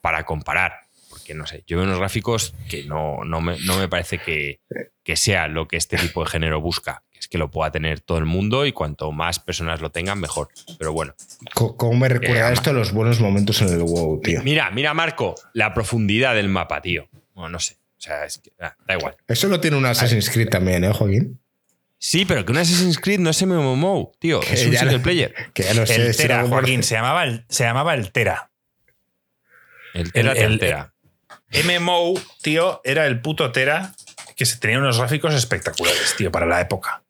para 0.00 0.24
comparar. 0.24 0.87
Porque 1.28 1.38
no 1.38 1.46
sé, 1.46 1.62
yo 1.66 1.76
veo 1.76 1.84
unos 1.84 1.98
gráficos 1.98 2.54
que 2.70 2.84
no, 2.84 3.22
no, 3.22 3.42
me, 3.42 3.58
no 3.66 3.76
me 3.76 3.86
parece 3.86 4.16
que, 4.16 4.60
que 5.04 5.14
sea 5.14 5.46
lo 5.46 5.68
que 5.68 5.76
este 5.76 5.98
tipo 5.98 6.24
de 6.24 6.30
género 6.30 6.58
busca. 6.62 7.02
que 7.12 7.18
Es 7.18 7.28
que 7.28 7.36
lo 7.36 7.50
pueda 7.50 7.70
tener 7.70 8.00
todo 8.00 8.16
el 8.16 8.24
mundo 8.24 8.64
y 8.64 8.72
cuanto 8.72 9.12
más 9.12 9.38
personas 9.38 9.82
lo 9.82 9.90
tengan, 9.90 10.18
mejor. 10.18 10.48
Pero 10.78 10.94
bueno. 10.94 11.14
¿Cómo 11.52 11.92
me 11.98 12.08
recuerda 12.08 12.48
Eh, 12.48 12.54
esto 12.54 12.70
a 12.70 12.72
los 12.72 12.92
buenos 12.92 13.20
momentos 13.20 13.60
en 13.60 13.68
el 13.68 13.80
WoW, 13.82 14.22
tío? 14.22 14.42
Mira, 14.42 14.70
mira, 14.70 14.94
Marco, 14.94 15.34
la 15.52 15.74
profundidad 15.74 16.34
del 16.34 16.48
mapa, 16.48 16.80
tío. 16.80 17.10
Bueno, 17.34 17.50
no 17.50 17.58
sé. 17.58 17.74
O 17.74 18.00
sea, 18.00 18.24
es 18.24 18.38
que 18.38 18.50
ah, 18.60 18.74
da 18.86 18.94
igual. 18.96 19.14
Eso 19.26 19.48
lo 19.48 19.60
tiene 19.60 19.76
un 19.76 19.84
Assassin's 19.84 20.30
Creed 20.30 20.48
también, 20.48 20.82
¿eh, 20.84 20.92
Joaquín? 20.94 21.38
Sí, 21.98 22.24
pero 22.24 22.46
que 22.46 22.52
un 22.52 22.58
Assassin's 22.58 22.96
Creed 22.98 23.18
no 23.18 23.28
es 23.28 23.42
MMO, 23.44 24.12
tío. 24.18 24.40
Que 24.40 24.54
Es 24.54 24.64
un 24.64 24.74
single 24.74 24.96
no- 24.96 25.02
player. 25.02 25.34
Que 25.52 25.64
ya 25.64 25.74
no 25.74 25.84
sé 25.84 25.96
el 26.06 26.16
Tera, 26.16 26.46
Joaquín, 26.46 26.82
se 26.82 26.94
llamaba 26.94 27.24
el, 27.24 27.44
se 27.50 27.64
llamaba 27.64 27.92
el 27.92 28.12
Tera. 28.12 28.50
El 29.92 30.12
Tera 30.12 30.32
El- 30.32 30.38
el- 30.52 30.58
Tera. 30.58 30.94
MMO, 31.52 32.14
tío, 32.42 32.80
era 32.84 33.06
el 33.06 33.20
puto 33.20 33.52
Tera 33.52 33.94
que 34.36 34.46
se 34.46 34.58
tenía 34.58 34.78
unos 34.78 34.98
gráficos 34.98 35.34
espectaculares, 35.34 36.14
tío, 36.16 36.30
para 36.30 36.46
la 36.46 36.60
época. 36.60 37.02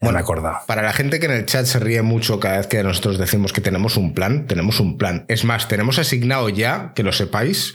Bueno, 0.00 0.18
acordado. 0.18 0.58
Para 0.66 0.82
la 0.82 0.92
gente 0.92 1.20
que 1.20 1.26
en 1.26 1.32
el 1.32 1.46
chat 1.46 1.64
se 1.64 1.78
ríe 1.78 2.02
mucho 2.02 2.40
cada 2.40 2.58
vez 2.58 2.66
que 2.66 2.82
nosotros 2.82 3.18
decimos 3.18 3.52
que 3.52 3.60
tenemos 3.60 3.96
un 3.96 4.12
plan, 4.12 4.46
tenemos 4.46 4.80
un 4.80 4.98
plan. 4.98 5.24
Es 5.28 5.44
más, 5.44 5.68
tenemos 5.68 5.98
asignado 5.98 6.48
ya, 6.48 6.92
que 6.94 7.04
lo 7.04 7.12
sepáis, 7.12 7.74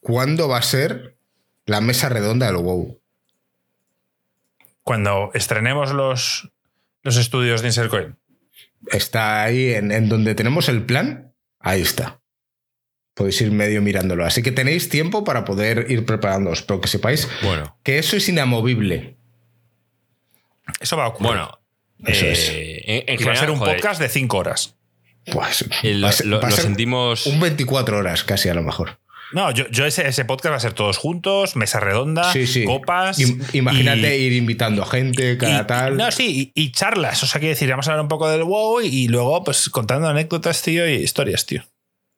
cuándo 0.00 0.48
va 0.48 0.58
a 0.58 0.62
ser 0.62 1.16
la 1.64 1.80
mesa 1.80 2.08
redonda 2.08 2.46
del 2.46 2.56
WoW. 2.56 3.00
Cuando 4.82 5.30
estrenemos 5.34 5.92
los, 5.92 6.50
los 7.02 7.16
estudios 7.16 7.62
de 7.62 7.68
Insert 7.68 7.90
Coin. 7.90 8.16
Está 8.92 9.42
ahí 9.42 9.72
en, 9.72 9.90
en 9.90 10.08
donde 10.08 10.34
tenemos 10.34 10.68
el 10.68 10.84
plan, 10.84 11.32
ahí 11.58 11.80
está. 11.80 12.19
Podéis 13.20 13.38
ir 13.42 13.50
medio 13.52 13.82
mirándolo. 13.82 14.24
Así 14.24 14.42
que 14.42 14.50
tenéis 14.50 14.88
tiempo 14.88 15.24
para 15.24 15.44
poder 15.44 15.90
ir 15.90 16.06
preparándoos, 16.06 16.62
pero 16.62 16.80
que 16.80 16.88
sepáis 16.88 17.28
Bueno, 17.42 17.76
que 17.82 17.98
eso 17.98 18.16
es 18.16 18.26
inamovible. 18.30 19.14
Eso 20.80 20.96
va 20.96 21.04
a 21.04 21.08
ocurrir. 21.08 21.26
bueno. 21.32 21.58
Eso 22.06 22.24
eh, 22.24 22.32
es. 22.32 22.48
En, 22.86 23.14
en 23.14 23.20
y 23.20 23.24
va 23.24 23.32
a 23.32 23.36
ser 23.36 23.50
un 23.50 23.58
joder, 23.58 23.76
podcast 23.76 24.00
de 24.00 24.08
5 24.08 24.38
horas. 24.38 24.74
Pues, 25.30 25.66
el- 25.82 26.02
va 26.02 26.08
a 26.08 26.12
ser- 26.12 26.26
lo, 26.28 26.40
va 26.40 26.46
a 26.46 26.50
lo 26.50 26.56
ser 26.56 26.64
sentimos. 26.64 27.26
un 27.26 27.40
24 27.40 27.98
horas 27.98 28.24
casi 28.24 28.48
a 28.48 28.54
lo 28.54 28.62
mejor. 28.62 28.98
No, 29.32 29.50
yo, 29.50 29.68
yo 29.68 29.84
ese, 29.84 30.08
ese 30.08 30.24
podcast 30.24 30.52
va 30.52 30.56
a 30.56 30.60
ser 30.60 30.72
todos 30.72 30.96
juntos, 30.96 31.56
mesa 31.56 31.78
redonda, 31.78 32.32
Sí, 32.32 32.46
sí. 32.46 32.64
copas. 32.64 33.18
Im- 33.18 33.44
Imagínate 33.52 34.16
y- 34.18 34.22
ir 34.22 34.32
invitando 34.32 34.82
a 34.82 34.86
gente, 34.86 35.36
cada 35.36 35.60
y- 35.60 35.66
tal. 35.66 35.96
No, 35.98 36.10
sí, 36.10 36.50
y, 36.54 36.62
y 36.64 36.72
charlas. 36.72 37.22
O 37.22 37.26
sea, 37.26 37.38
quiero 37.38 37.50
decir, 37.52 37.68
vamos 37.68 37.86
a 37.86 37.90
hablar 37.90 38.02
un 38.04 38.08
poco 38.08 38.30
del 38.30 38.44
WoW 38.44 38.80
y, 38.80 38.86
y 38.86 39.08
luego, 39.08 39.44
pues, 39.44 39.68
contando 39.68 40.08
anécdotas, 40.08 40.62
tío, 40.62 40.88
y 40.88 40.94
historias, 40.94 41.44
tío. 41.44 41.62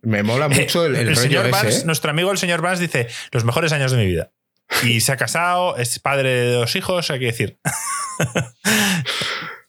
Me 0.03 0.23
mola 0.23 0.49
mucho 0.49 0.85
el, 0.85 0.97
el 0.97 1.07
rollo 1.09 1.21
señor 1.21 1.43
ese, 1.47 1.53
Barnes, 1.53 1.79
¿eh? 1.81 1.83
nuestro 1.87 2.11
amigo 2.11 2.31
el 2.33 2.39
señor 2.39 2.61
Barnes 2.61 2.81
dice, 2.81 3.09
los 3.31 3.45
mejores 3.45 3.73
años 3.73 3.93
de 3.93 3.99
mi 3.99 4.07
vida. 4.07 4.31
Y 4.83 5.01
se 5.01 5.13
ha 5.13 5.17
casado, 5.17 5.77
es 5.77 5.99
padre 5.99 6.29
de 6.31 6.53
dos 6.53 6.75
hijos, 6.77 7.11
hay 7.11 7.19
que 7.21 7.27
decir. 7.27 7.59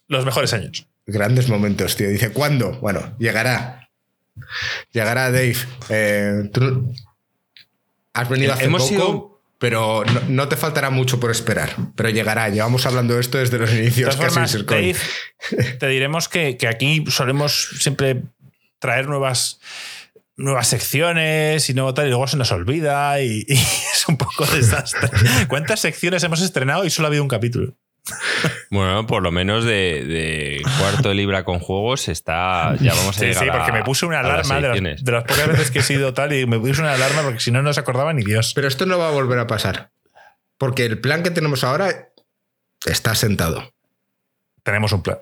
los 0.07 0.25
mejores 0.25 0.53
años. 0.53 0.87
Grandes 1.05 1.49
momentos, 1.49 1.95
tío. 1.95 2.09
Dice, 2.09 2.31
¿cuándo? 2.31 2.79
Bueno, 2.79 3.15
llegará. 3.19 3.89
Llegará 4.91 5.31
Dave. 5.31 5.57
Eh, 5.89 6.49
tú 6.53 6.93
has 8.13 8.29
venido 8.29 8.53
hace 8.53 8.65
Hemos 8.65 8.83
poco, 8.83 8.93
sido- 8.93 9.41
pero 9.59 10.03
no, 10.05 10.21
no 10.29 10.47
te 10.49 10.55
faltará 10.55 10.89
mucho 10.89 11.19
por 11.19 11.31
esperar. 11.31 11.75
Pero 11.95 12.09
llegará. 12.09 12.49
Llevamos 12.49 12.85
hablando 12.85 13.15
de 13.15 13.21
esto 13.21 13.37
desde 13.37 13.57
los 13.59 13.71
De 13.71 13.79
inicios. 13.83 14.15
todas 14.15 14.33
casi 14.33 14.57
formas. 14.63 14.67
Dave, 14.67 15.77
te 15.79 15.87
diremos 15.87 16.29
que, 16.29 16.57
que 16.57 16.67
aquí 16.67 17.03
solemos 17.09 17.69
siempre 17.79 18.23
traer 18.79 19.07
nuevas 19.07 19.59
nuevas 20.35 20.67
secciones 20.67 21.69
y 21.69 21.73
nuevo 21.73 21.93
tal 21.93 22.07
y 22.07 22.09
luego 22.09 22.27
se 22.27 22.37
nos 22.37 22.51
olvida 22.51 23.21
y, 23.21 23.45
y 23.47 23.53
es 23.93 24.05
un 24.07 24.17
poco 24.17 24.45
desastre. 24.45 25.09
¿Cuántas 25.47 25.79
secciones 25.79 26.23
hemos 26.23 26.41
estrenado 26.41 26.85
y 26.85 26.89
solo 26.89 27.07
ha 27.07 27.09
habido 27.09 27.23
un 27.23 27.29
capítulo? 27.29 27.75
Bueno, 28.69 29.07
por 29.07 29.23
lo 29.23 29.31
menos 29.31 29.63
de, 29.63 30.03
de 30.05 30.61
cuarto 30.79 31.09
de 31.09 31.15
libra 31.15 31.45
con 31.45 31.59
juegos 31.59 32.09
está. 32.09 32.75
Ya 32.81 32.93
vamos 32.93 33.15
a 33.15 33.19
Sí, 33.19 33.25
llegar 33.27 33.43
sí, 33.43 33.49
a- 33.49 33.53
porque 33.53 33.71
me 33.71 33.83
puse 33.83 34.05
una 34.05 34.19
alarma 34.19 34.55
de 34.55 34.61
las, 34.61 34.69
ediciones. 34.71 35.03
de 35.05 35.11
las 35.13 35.23
pocas 35.23 35.47
veces 35.47 35.71
que 35.71 35.79
he 35.79 35.83
sido 35.83 36.13
tal 36.13 36.33
y 36.33 36.45
me 36.45 36.59
puse 36.59 36.81
una 36.81 36.93
alarma 36.93 37.21
porque 37.21 37.39
si 37.39 37.51
no, 37.51 37.61
no 37.61 37.71
se 37.71 37.79
acordaba 37.79 38.11
ni 38.11 38.23
Dios. 38.23 38.51
Pero 38.55 38.67
esto 38.67 38.85
no 38.85 38.97
va 38.97 39.07
a 39.07 39.11
volver 39.11 39.39
a 39.39 39.47
pasar. 39.47 39.91
Porque 40.57 40.85
el 40.85 40.99
plan 40.99 41.23
que 41.23 41.31
tenemos 41.31 41.63
ahora 41.63 42.09
está 42.85 43.15
sentado. 43.15 43.73
Tenemos 44.63 44.91
un 44.91 45.01
plan. 45.03 45.19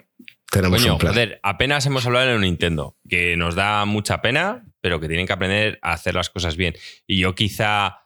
Tenemos 0.52 0.82
Coño, 0.82 0.94
un 0.94 1.00
plan. 1.00 1.14
joder, 1.14 1.40
apenas 1.44 1.86
hemos 1.86 2.06
hablado 2.06 2.28
en 2.30 2.34
el 2.36 2.42
Nintendo, 2.42 2.98
que 3.08 3.38
nos 3.38 3.54
da 3.56 3.86
mucha 3.86 4.22
pena, 4.22 4.66
pero 4.82 5.00
que 5.00 5.08
tienen 5.08 5.28
que 5.28 5.34
aprender 5.34 5.80
a 5.82 5.94
hacer 5.94 6.16
las 6.16 6.30
cosas 6.30 6.58
bien. 6.58 6.76
Y 7.08 7.20
yo 7.20 7.36
quizá, 7.36 8.00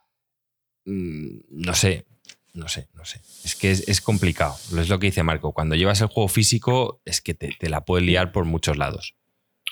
mm, 0.85 1.37
no 1.49 1.73
sé, 1.73 2.05
no 2.53 2.67
sé, 2.67 2.87
no 2.93 3.03
sé. 3.05 3.21
Es 3.43 3.55
que 3.55 3.71
es, 3.71 3.87
es 3.87 4.01
complicado. 4.01 4.55
Es 4.77 4.89
lo 4.89 4.99
que 4.99 5.07
dice 5.07 5.23
Marco. 5.23 5.53
Cuando 5.53 5.75
llevas 5.75 6.01
el 6.01 6.07
juego 6.07 6.27
físico, 6.27 7.01
es 7.05 7.21
que 7.21 7.33
te, 7.33 7.55
te 7.59 7.69
la 7.69 7.85
puedes 7.85 8.05
liar 8.05 8.31
por 8.31 8.45
muchos 8.45 8.77
lados. 8.77 9.15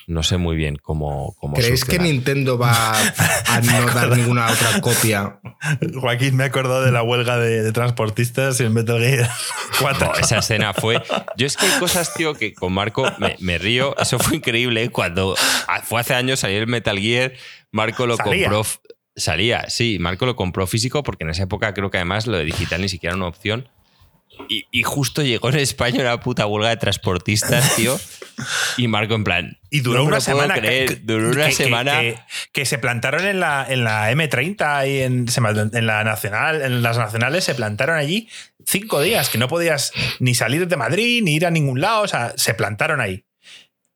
No 0.06 0.22
sé 0.22 0.36
muy 0.36 0.56
bien 0.56 0.76
cómo... 0.76 1.34
cómo 1.38 1.54
¿Creéis 1.54 1.84
que. 1.84 1.98
Nintendo 1.98 2.58
va 2.58 2.92
a 3.48 3.60
no 3.62 3.86
dar 3.94 4.16
ninguna 4.16 4.50
otra 4.50 4.80
copia? 4.80 5.40
Joaquín 5.94 6.36
me 6.36 6.44
acordó 6.44 6.82
de 6.82 6.92
la 6.92 7.02
huelga 7.02 7.38
de, 7.38 7.62
de 7.62 7.72
transportistas 7.72 8.60
y 8.60 8.64
el 8.64 8.70
Metal 8.70 8.98
Gear 8.98 9.30
4. 9.80 10.06
Jo, 10.06 10.14
esa 10.18 10.38
escena 10.38 10.74
fue. 10.74 11.02
Yo 11.36 11.46
es 11.46 11.56
que 11.56 11.66
hay 11.66 11.78
cosas, 11.78 12.12
tío, 12.14 12.34
que 12.34 12.52
con 12.54 12.72
Marco 12.72 13.10
me, 13.18 13.36
me 13.40 13.58
río. 13.58 13.96
Eso 13.98 14.18
fue 14.18 14.36
increíble. 14.36 14.82
¿eh? 14.84 14.90
Cuando 14.90 15.34
fue 15.84 16.00
hace 16.00 16.14
años 16.14 16.40
salió 16.40 16.58
el 16.58 16.66
Metal 16.66 16.98
Gear, 16.98 17.32
Marco 17.70 18.06
lo 18.06 18.16
Salía. 18.16 18.50
compró. 18.50 18.66
Salía, 19.16 19.70
sí, 19.70 19.98
Marco 20.00 20.26
lo 20.26 20.34
compró 20.34 20.66
físico 20.66 21.04
porque 21.04 21.22
en 21.22 21.30
esa 21.30 21.44
época 21.44 21.72
creo 21.72 21.88
que 21.88 21.98
además 21.98 22.26
lo 22.26 22.36
de 22.36 22.44
digital 22.44 22.80
ni 22.80 22.88
siquiera 22.88 23.12
era 23.12 23.16
una 23.16 23.28
opción. 23.28 23.68
Y, 24.48 24.66
y 24.70 24.82
justo 24.82 25.22
llegó 25.22 25.48
en 25.50 25.58
España 25.58 26.00
una 26.00 26.20
puta 26.20 26.46
huelga 26.46 26.68
de 26.70 26.76
transportistas, 26.76 27.76
tío. 27.76 27.98
Y 28.76 28.88
Marco 28.88 29.14
en 29.14 29.24
plan. 29.24 29.58
Y 29.70 29.80
duró 29.80 29.98
"No 29.98 30.04
me 30.04 30.08
una 30.12 30.20
semana. 30.20 30.54
creer, 30.54 30.88
que- 30.88 30.96
duró 30.96 31.28
una 31.30 31.46
que- 31.46 31.52
semana. 31.52 32.00
Que, 32.00 32.18
que 32.52 32.66
se 32.66 32.78
plantaron 32.78 33.26
en 33.26 33.40
la, 33.40 33.64
en 33.68 33.84
la 33.84 34.10
M30 34.12 34.88
y 34.88 35.02
en, 35.02 35.26
en 35.76 35.86
la 35.86 36.04
nacional, 36.04 36.62
en 36.62 36.82
las 36.82 36.98
nacionales 36.98 37.44
se 37.44 37.54
plantaron 37.54 37.96
allí 37.96 38.28
cinco 38.66 39.00
días, 39.00 39.28
que 39.28 39.38
no 39.38 39.48
podías 39.48 39.92
ni 40.20 40.34
salir 40.34 40.66
de 40.68 40.76
Madrid 40.76 41.22
ni 41.22 41.34
ir 41.34 41.46
a 41.46 41.50
ningún 41.50 41.80
lado. 41.80 42.02
O 42.02 42.08
sea, 42.08 42.32
se 42.36 42.54
plantaron 42.54 43.00
ahí. 43.00 43.24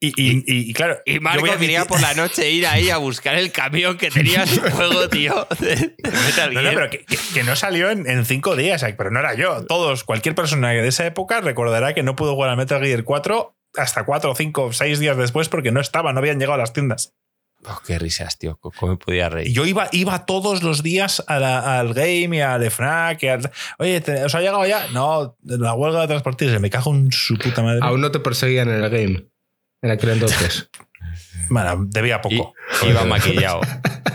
Y, 0.00 0.08
y- 0.16 0.44
y- 0.46 0.70
y 0.70 0.72
claro, 0.74 0.98
Y 1.04 1.14
yo 1.14 1.20
Marco 1.20 1.40
voy 1.40 1.50
a 1.50 1.56
quería 1.58 1.80
admitir- 1.82 1.88
por 1.88 2.00
la 2.00 2.14
noche 2.14 2.48
ir 2.50 2.66
ahí 2.68 2.88
a 2.90 2.96
buscar 2.98 3.34
el 3.34 3.50
camión 3.50 3.96
que 3.98 4.10
tenía 4.10 4.46
su 4.46 4.60
juego, 4.70 5.08
tío. 5.08 5.46
de- 5.58 5.74
de 5.74 5.94
Metal 6.26 6.54
No, 6.54 6.62
no, 6.62 6.70
pero 6.70 6.88
que, 6.90 7.04
que- 7.04 7.18
que 7.34 7.42
no 7.42 7.56
salió 7.56 7.90
en, 7.90 8.08
en 8.08 8.24
cinco 8.24 8.54
días, 8.54 8.84
pero 8.96 9.10
no 9.10 9.18
era 9.18 9.34
yo. 9.34 9.64
Todos, 9.66 10.04
cualquier 10.04 10.34
persona 10.36 10.70
de 10.70 10.86
esa 10.86 11.04
época 11.04 11.40
recordará 11.40 11.94
que 11.94 12.04
no 12.04 12.14
pudo 12.14 12.34
jugar 12.34 12.50
al 12.50 12.56
Metal 12.56 12.80
Gear 12.80 13.02
4 13.02 13.56
hasta 13.76 14.04
4, 14.04 14.34
5, 14.36 14.72
6 14.72 14.98
días 15.00 15.16
después 15.16 15.48
porque 15.48 15.72
no 15.72 15.80
estaba, 15.80 16.12
no 16.12 16.20
habían 16.20 16.38
llegado 16.38 16.54
a 16.54 16.58
las 16.58 16.72
tiendas. 16.72 17.14
Oh, 17.66 17.80
qué 17.84 17.98
risas, 17.98 18.38
tío. 18.38 18.56
¿Cómo 18.60 18.92
me 18.92 18.96
podía 18.98 19.28
reír? 19.28 19.52
yo 19.52 19.66
iba, 19.66 19.88
iba 19.90 20.26
todos 20.26 20.62
los 20.62 20.84
días 20.84 21.24
a 21.26 21.40
la- 21.40 21.80
al 21.80 21.92
game 21.92 22.36
y 22.36 22.40
al 22.40 22.62
FNAC. 22.70 23.22
y 23.24 23.28
al- 23.28 23.50
Oye, 23.80 24.00
¿te- 24.00 24.22
¿os 24.24 24.32
ha 24.36 24.40
llegado 24.40 24.64
ya? 24.64 24.86
No, 24.92 25.36
la 25.42 25.74
huelga 25.74 26.02
de 26.02 26.06
transportistas. 26.06 26.60
Me 26.60 26.70
cago 26.70 26.94
en 26.94 27.10
su 27.10 27.36
puta 27.36 27.62
madre. 27.64 27.80
Aún 27.82 28.00
no 28.00 28.12
te 28.12 28.20
perseguían 28.20 28.68
en 28.68 28.84
el 28.84 28.88
game. 28.90 29.26
En 29.82 29.90
aquel 29.90 30.10
entonces. 30.10 30.68
Bueno, 31.50 31.86
debía 31.88 32.20
Y- 32.28 32.36
poco. 32.38 32.54
iba 32.86 33.04
maquillado. 33.04 33.60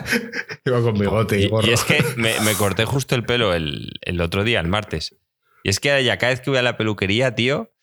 Iba 0.66 0.82
con 0.82 0.98
bigote 0.98 1.40
y, 1.40 1.44
Y, 1.46 1.48
gorro. 1.50 1.68
y 1.68 1.72
es 1.74 1.84
que 1.84 2.04
me, 2.16 2.40
me 2.42 2.54
corté 2.54 2.86
justo 2.86 3.16
el 3.16 3.24
pelo 3.26 3.54
el, 3.54 3.90
el 4.02 4.22
otro 4.22 4.44
día, 4.44 4.60
el 4.60 4.68
martes. 4.68 5.16
Y 5.64 5.70
es 5.70 5.80
que 5.80 6.04
ya 6.04 6.18
cada 6.18 6.32
vez 6.32 6.42
que 6.42 6.50
voy 6.52 6.60
a 6.60 6.62
la 6.62 6.78
peluquería, 6.78 7.34
tío, 7.36 7.74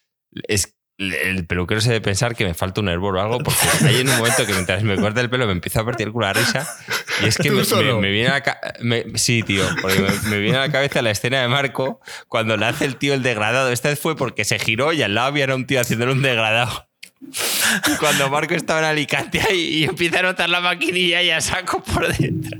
es, 0.48 0.76
el 0.98 1.46
peluquero 1.46 1.80
se 1.80 1.88
debe 1.88 2.00
pensar 2.02 2.36
que 2.36 2.44
me 2.44 2.54
falta 2.54 2.80
un 2.80 2.88
hervor 2.88 3.16
o 3.16 3.20
algo, 3.22 3.38
porque 3.38 3.58
hay 3.86 4.00
en 4.00 4.08
un 4.08 4.16
momento 4.18 4.46
que 4.46 4.52
mientras 4.52 4.82
me 4.84 4.96
corta 4.96 5.20
el 5.20 5.28
pelo 5.30 5.46
me 5.46 5.52
empieza 5.52 5.80
a 5.80 5.84
partir 5.84 6.06
el 6.06 6.12
culo 6.12 6.26
la 6.26 6.32
risa. 6.34 6.68
Y 7.22 7.26
es 7.26 7.36
que 7.36 7.50
¿Tú 7.50 7.56
me, 7.76 7.82
me- 7.84 7.94
me 8.00 8.10
viene 8.10 8.28
a 8.28 8.38
la 8.38 8.62
me- 8.80 9.06
Sí, 9.18 9.42
tío, 9.42 9.64
porque 9.82 9.98
me, 10.00 10.10
me 10.30 10.38
viene 10.38 10.58
a 10.58 10.60
la 10.60 10.70
cabeza 10.72 11.02
la 11.02 11.10
escena 11.10 11.40
de 11.42 11.48
Marco 11.48 12.00
cuando 12.28 12.56
le 12.56 12.66
hace 12.66 12.84
el 12.84 12.96
tío 12.96 13.14
el 13.14 13.22
degradado. 13.22 13.70
Esta 13.72 13.88
vez 13.88 13.98
fue 13.98 14.16
porque 14.16 14.44
se 14.44 14.58
giró 14.58 14.92
y 14.92 15.02
al 15.02 15.14
lado 15.14 15.26
había 15.28 15.52
un 15.54 15.66
tío 15.66 15.80
haciéndole 15.80 16.12
un 16.12 16.22
degradado. 16.22 16.86
Cuando 17.98 18.30
Marco 18.30 18.54
estaba 18.54 18.80
en 18.80 18.86
Alicante 18.86 19.40
y, 19.52 19.78
y 19.80 19.84
empieza 19.84 20.20
a 20.20 20.22
notar 20.22 20.48
la 20.48 20.60
maquinilla 20.60 21.22
y 21.22 21.30
a 21.30 21.40
saco 21.40 21.82
por 21.82 22.14
dentro. 22.16 22.58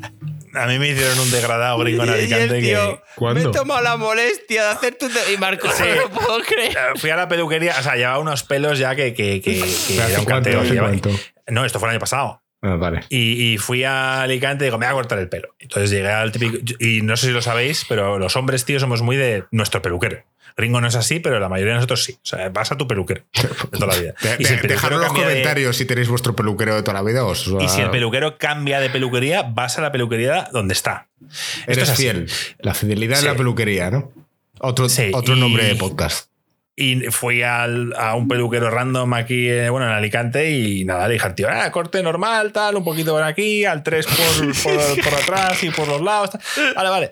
A 0.54 0.66
mí 0.66 0.78
me 0.80 0.88
hicieron 0.88 1.18
un 1.18 1.30
degradado 1.30 1.78
gringo 1.78 2.02
en 2.02 2.08
Y 2.08 2.12
el 2.12 2.18
Alicante 2.20 2.60
tío, 2.60 2.96
que. 2.96 3.02
¿Cuándo? 3.16 3.40
Me 3.40 3.48
he 3.48 3.52
tomado 3.52 3.82
la 3.82 3.96
molestia 3.96 4.64
de 4.64 4.70
hacer 4.70 4.96
tu. 4.96 5.06
Y 5.32 5.36
Marco, 5.38 5.70
Sí. 5.70 5.84
no 5.88 5.94
lo 6.02 6.10
puedo 6.10 6.40
creer. 6.40 6.76
Fui 6.96 7.10
a 7.10 7.16
la 7.16 7.28
peluquería, 7.28 7.76
o 7.78 7.82
sea, 7.82 7.94
llevaba 7.94 8.18
unos 8.18 8.42
pelos 8.42 8.78
ya 8.78 8.94
que, 8.96 9.14
que, 9.14 9.40
que, 9.40 9.60
que 9.60 10.02
¿Hace 10.02 10.50
era 10.50 10.84
un. 10.84 11.00
No, 11.48 11.64
esto 11.64 11.78
fue 11.78 11.88
el 11.88 11.92
año 11.92 12.00
pasado. 12.00 12.42
Ah, 12.62 12.74
vale. 12.74 13.00
Y, 13.08 13.52
y 13.54 13.58
fui 13.58 13.84
a 13.84 14.22
Alicante 14.22 14.64
y 14.64 14.66
digo, 14.66 14.76
me 14.76 14.86
voy 14.86 14.90
a 14.90 14.94
cortar 14.94 15.18
el 15.18 15.28
pelo. 15.28 15.54
Entonces 15.58 15.90
llegué 15.90 16.08
al 16.10 16.30
típico. 16.32 16.58
Y 16.78 17.00
no 17.02 17.16
sé 17.16 17.28
si 17.28 17.32
lo 17.32 17.40
sabéis, 17.42 17.86
pero 17.88 18.18
los 18.18 18.36
hombres, 18.36 18.64
tío, 18.64 18.78
somos 18.80 19.00
muy 19.02 19.16
de 19.16 19.44
nuestro 19.52 19.80
peluquero. 19.80 20.22
Ringo 20.56 20.80
no 20.80 20.88
es 20.88 20.94
así, 20.96 21.20
pero 21.20 21.38
la 21.40 21.48
mayoría 21.48 21.72
de 21.72 21.76
nosotros 21.76 22.04
sí. 22.04 22.12
O 22.14 22.26
sea, 22.26 22.48
vas 22.50 22.72
a 22.72 22.76
tu 22.76 22.86
peluquero 22.88 23.22
de 23.72 23.78
toda 23.78 23.86
la 23.94 23.96
vida. 24.00 24.14
Y 24.38 24.44
si 24.44 24.56
Dejadlo 24.56 24.96
en 24.96 25.02
los 25.04 25.12
de- 25.14 25.20
comentarios 25.20 25.76
si 25.76 25.84
tenéis 25.84 26.08
vuestro 26.08 26.34
peluquero 26.36 26.74
de 26.74 26.82
toda 26.82 26.94
la 26.94 27.02
vida. 27.02 27.24
Os, 27.24 27.46
Y 27.60 27.68
si 27.68 27.80
el 27.80 27.90
peluquero 27.90 28.38
cambia 28.38 28.80
de 28.80 28.90
peluquería, 28.90 29.42
vas 29.42 29.78
a 29.78 29.82
la 29.82 29.92
peluquería 29.92 30.48
donde 30.52 30.72
está. 30.74 31.08
Esto 31.20 31.72
Eres 31.72 31.84
es 31.84 31.90
así. 31.90 32.02
fiel. 32.02 32.30
La 32.58 32.74
fidelidad 32.74 33.16
Sí. 33.16 33.24
de 33.26 33.30
la 33.32 33.36
peluquería, 33.36 33.90
¿no? 33.90 34.12
Otro, 34.60 34.88
Sí, 34.88 35.10
otro 35.14 35.36
y- 35.36 35.40
nombre 35.40 35.64
de 35.64 35.74
podcast. 35.76 36.28
Y 36.76 36.96
fui 37.10 37.42
al- 37.42 37.92
a 37.98 38.14
un 38.14 38.26
peluquero 38.26 38.70
random 38.70 39.12
aquí, 39.12 39.48
eh, 39.50 39.68
bueno, 39.68 39.86
en 39.86 39.92
Alicante, 39.92 40.50
y 40.50 40.84
nada, 40.86 41.08
le 41.08 41.14
dije 41.14 41.26
al 41.26 41.34
tío, 41.34 41.46
ah, 41.50 41.70
corte 41.70 42.02
normal, 42.02 42.52
tal, 42.52 42.76
un 42.76 42.84
poquito 42.84 43.12
por 43.12 43.22
aquí, 43.22 43.66
al 43.66 43.82
3 43.82 44.06
por, 44.06 44.46
por, 44.62 45.04
por 45.04 45.14
atrás 45.14 45.62
y 45.62 45.70
por 45.70 45.86
los 45.88 46.00
lados. 46.00 46.30
tal. 46.30 46.40
Vale, 46.74 46.88
vale. 46.88 47.10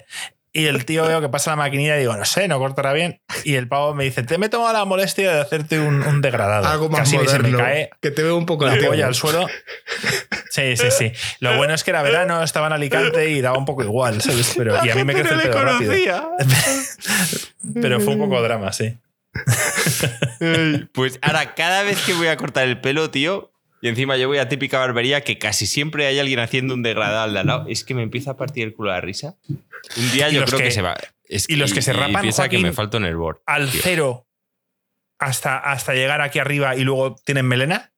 Y 0.52 0.66
el 0.66 0.84
tío 0.86 1.06
veo 1.06 1.20
que 1.20 1.28
pasa 1.28 1.50
la 1.50 1.56
maquinilla 1.56 1.96
y 1.96 2.00
digo, 2.00 2.16
no 2.16 2.24
sé, 2.24 2.48
no 2.48 2.58
cortará 2.58 2.92
bien. 2.92 3.20
Y 3.44 3.54
el 3.56 3.68
pavo 3.68 3.94
me 3.94 4.04
dice, 4.04 4.22
te 4.22 4.38
me 4.38 4.46
he 4.46 4.48
tomado 4.48 4.72
la 4.72 4.84
molestia 4.84 5.32
de 5.32 5.40
hacerte 5.40 5.78
un, 5.78 6.02
un 6.02 6.20
degradado. 6.22 6.66
Algo 6.66 6.88
más 6.88 7.00
Casi 7.00 7.16
moderno. 7.18 7.46
se 7.48 7.52
me 7.52 7.58
cae 7.58 7.90
que 8.00 8.10
te 8.10 8.22
veo 8.22 8.36
un 8.36 8.46
poco 8.46 8.64
la 8.64 8.72
antiguo. 8.72 8.92
polla 8.92 9.06
al 9.06 9.14
suelo. 9.14 9.46
Sí, 10.50 10.76
sí, 10.76 10.90
sí. 10.90 11.12
Lo 11.40 11.56
bueno 11.56 11.74
es 11.74 11.84
que 11.84 11.90
era 11.90 12.02
verano, 12.02 12.42
estaba 12.42 12.66
en 12.68 12.72
Alicante 12.72 13.30
y 13.30 13.40
daba 13.42 13.58
un 13.58 13.66
poco 13.66 13.82
igual, 13.84 14.20
¿sabes? 14.22 14.54
Pero, 14.56 14.74
y 14.84 14.90
a 14.90 14.94
mí 14.94 15.04
me 15.04 15.12
crece 15.14 15.34
el 15.34 15.40
pelo 15.42 15.64
rápido. 15.64 15.92
Pero 17.80 18.00
fue 18.00 18.14
un 18.14 18.20
poco 18.20 18.40
drama, 18.42 18.72
sí. 18.72 18.96
Pues 20.92 21.18
ahora, 21.22 21.54
cada 21.54 21.82
vez 21.82 22.00
que 22.04 22.14
voy 22.14 22.28
a 22.28 22.36
cortar 22.36 22.64
el 22.66 22.80
pelo, 22.80 23.10
tío, 23.10 23.52
y 23.80 23.88
encima 23.88 24.16
yo 24.16 24.28
voy 24.28 24.38
a 24.38 24.48
típica 24.48 24.78
barbería 24.78 25.22
que 25.22 25.38
casi 25.38 25.66
siempre 25.66 26.06
hay 26.06 26.18
alguien 26.18 26.38
haciendo 26.40 26.74
un 26.74 26.82
degradado 26.82 27.22
al 27.22 27.32
de 27.32 27.38
al 27.40 27.46
lado, 27.46 27.66
es 27.68 27.84
que 27.84 27.94
me 27.94 28.02
empieza 28.02 28.32
a 28.32 28.36
partir 28.36 28.64
el 28.64 28.74
culo 28.74 28.90
de 28.90 28.96
la 28.96 29.00
risa. 29.00 29.36
Un 29.96 30.10
día 30.12 30.28
Y 30.30 30.34
yo 30.34 30.44
creo 30.44 30.58
que, 30.58 30.64
que- 30.64 30.70
se 30.70 30.82
va. 30.82 30.96
Es 31.24 31.48
y 31.48 31.56
los 31.56 31.72
que 31.74 31.82
se 31.82 31.92
rapan, 31.92 32.22
piensa 32.22 32.44
que 32.48 32.56
Joaquín, 32.56 32.62
me 32.62 32.72
falta 32.72 32.96
un 32.96 33.04
hervor. 33.04 33.42
al 33.46 33.70
tío. 33.70 33.80
cero 33.82 34.26
hasta, 35.18 35.58
hasta 35.58 35.92
llegar 35.94 36.20
aquí 36.22 36.38
arriba 36.38 36.74
y 36.76 36.80
luego 36.84 37.16
tienen 37.24 37.46
melena. 37.46 37.92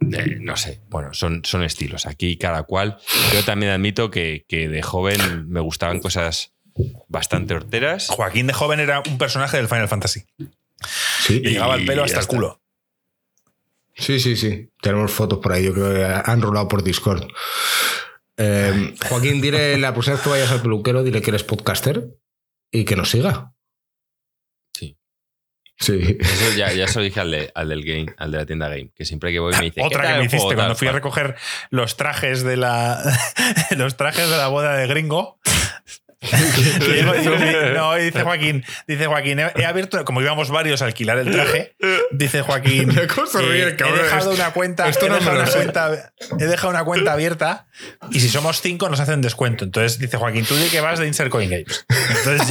Eh, 0.00 0.38
no 0.40 0.56
sé, 0.56 0.80
bueno, 0.88 1.12
son, 1.14 1.44
son 1.44 1.62
estilos. 1.62 2.06
Aquí 2.06 2.36
cada 2.36 2.62
cual. 2.64 2.98
Yo 3.34 3.44
también 3.44 3.70
admito 3.72 4.10
que, 4.10 4.44
que 4.48 4.68
de 4.68 4.82
joven 4.82 5.48
me 5.48 5.60
gustaban 5.60 6.00
cosas 6.00 6.52
bastante 7.08 7.54
horteras. 7.54 8.08
Joaquín 8.08 8.46
de 8.46 8.52
joven 8.52 8.80
era 8.80 9.02
un 9.06 9.18
personaje 9.18 9.56
del 9.58 9.68
Final 9.68 9.88
Fantasy. 9.88 10.24
Sí, 11.20 11.40
Le 11.40 11.50
llegaba 11.52 11.74
el 11.76 11.84
pelo 11.84 12.02
Y 12.02 12.04
hasta 12.06 12.16
el 12.18 12.22
está. 12.22 12.34
culo. 12.34 12.60
Sí, 13.94 14.18
sí, 14.20 14.36
sí. 14.36 14.70
Tenemos 14.80 15.10
fotos 15.12 15.38
por 15.40 15.52
ahí, 15.52 15.64
yo 15.64 15.72
creo 15.74 15.92
que 15.94 16.30
han 16.30 16.42
rolado 16.42 16.68
por 16.68 16.82
Discord. 16.82 17.28
Eh, 18.36 18.94
Joaquín, 19.08 19.40
dile 19.40 19.76
la 19.78 19.92
próxima 19.92 20.16
vez 20.16 20.24
que 20.24 20.30
vayas 20.30 20.50
al 20.50 20.62
peluquero, 20.62 21.02
dile 21.02 21.20
que 21.20 21.30
eres 21.30 21.44
podcaster 21.44 22.08
y 22.72 22.84
que 22.84 22.96
nos 22.96 23.10
siga. 23.10 23.52
Sí. 24.72 24.96
Sí. 25.78 26.16
Eso 26.20 26.56
ya, 26.56 26.72
ya 26.72 26.86
se 26.88 26.98
lo 26.98 27.04
dije 27.04 27.20
al, 27.20 27.30
de- 27.30 27.52
al 27.54 27.68
del 27.68 27.84
game, 27.84 28.06
al 28.16 28.30
de 28.32 28.38
la 28.38 28.46
tienda 28.46 28.68
game, 28.68 28.90
que 28.94 29.04
siempre 29.04 29.32
que 29.32 29.40
voy 29.40 29.54
me 29.58 29.66
dice. 29.66 29.82
Otra 29.82 30.02
"¿Qué 30.02 30.08
que 30.12 30.18
me 30.18 30.24
hiciste 30.24 30.38
juego, 30.38 30.54
cuando 30.54 30.74
tal, 30.74 30.76
fui 30.76 30.88
a 30.88 30.90
cual?". 30.92 31.02
recoger 31.02 31.36
los 31.70 31.96
trajes 31.96 32.42
de 32.42 32.56
la 32.56 33.02
los 33.76 33.96
trajes 33.96 34.30
de 34.30 34.36
la 34.36 34.48
boda 34.48 34.76
de 34.76 34.86
gringo. 34.86 35.38
No, 37.74 37.94
dice 37.94 38.22
Joaquín, 38.22 38.64
dice 38.86 39.06
Joaquín, 39.06 39.38
he, 39.38 39.52
he 39.56 39.64
abierto, 39.64 40.04
como 40.04 40.20
íbamos 40.20 40.50
varios 40.50 40.82
a 40.82 40.84
alquilar 40.84 41.18
el 41.18 41.30
traje, 41.30 41.74
dice 42.10 42.42
Joaquín, 42.42 42.90
eh, 42.98 43.08
he 43.78 43.92
dejado 43.92 44.32
una 44.32 44.52
cuenta, 44.52 44.88
Esto 44.88 45.06
he 45.06 45.08
no 45.08 45.14
dejado 45.16 45.40
una 45.40 45.50
cuenta, 45.50 46.12
he 46.38 46.44
dejado 46.44 46.70
una 46.70 46.84
cuenta 46.84 47.12
abierta 47.12 47.66
y 48.10 48.20
si 48.20 48.28
somos 48.28 48.60
cinco 48.60 48.88
nos 48.88 49.00
hacen 49.00 49.22
descuento. 49.22 49.64
Entonces 49.64 49.98
dice 49.98 50.18
Joaquín, 50.18 50.44
tú 50.44 50.54
di 50.56 50.68
que 50.68 50.80
vas 50.80 50.98
de 50.98 51.06
Insert 51.06 51.30
Coin 51.30 51.48
Games. 51.48 51.86
Entonces 51.88 52.48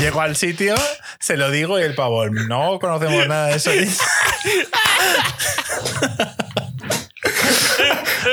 llego, 0.00 0.20
al 0.20 0.36
sitio, 0.36 0.74
se 1.18 1.36
lo 1.36 1.50
digo 1.50 1.78
y 1.78 1.82
el 1.82 1.94
pavo, 1.94 2.28
no 2.28 2.78
conocemos 2.78 3.26
nada 3.26 3.48
de 3.48 3.56
eso. 3.56 3.70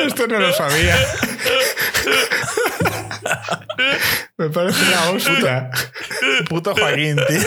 Esto 0.05 0.27
no 0.27 0.39
lo 0.39 0.53
sabía. 0.53 0.97
Me 4.37 4.49
parece 4.49 4.85
la 4.91 5.09
hostia. 5.11 5.69
Puto 6.49 6.73
Joaquín, 6.75 7.15
tío. 7.27 7.39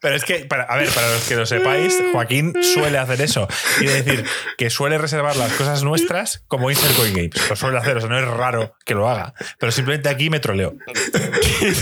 Pero 0.00 0.14
es 0.16 0.24
que, 0.24 0.44
para, 0.44 0.64
a 0.64 0.76
ver, 0.76 0.88
para 0.90 1.10
los 1.10 1.24
que 1.26 1.36
lo 1.36 1.46
sepáis, 1.46 1.98
Joaquín 2.12 2.52
suele 2.62 2.98
hacer 2.98 3.22
eso. 3.22 3.48
Quiere 3.78 4.02
decir 4.02 4.24
que 4.58 4.68
suele 4.68 4.98
reservar 4.98 5.36
las 5.36 5.52
cosas 5.54 5.82
nuestras 5.82 6.44
como 6.48 6.70
Insert 6.70 6.94
Coin 6.96 7.14
Games. 7.14 7.48
Lo 7.48 7.56
suele 7.56 7.78
hacer, 7.78 7.96
o 7.96 8.00
sea, 8.00 8.10
no 8.10 8.18
es 8.18 8.26
raro 8.28 8.76
que 8.84 8.94
lo 8.94 9.08
haga. 9.08 9.32
Pero 9.58 9.72
simplemente 9.72 10.10
aquí 10.10 10.28
me 10.28 10.38
troleo. 10.40 10.74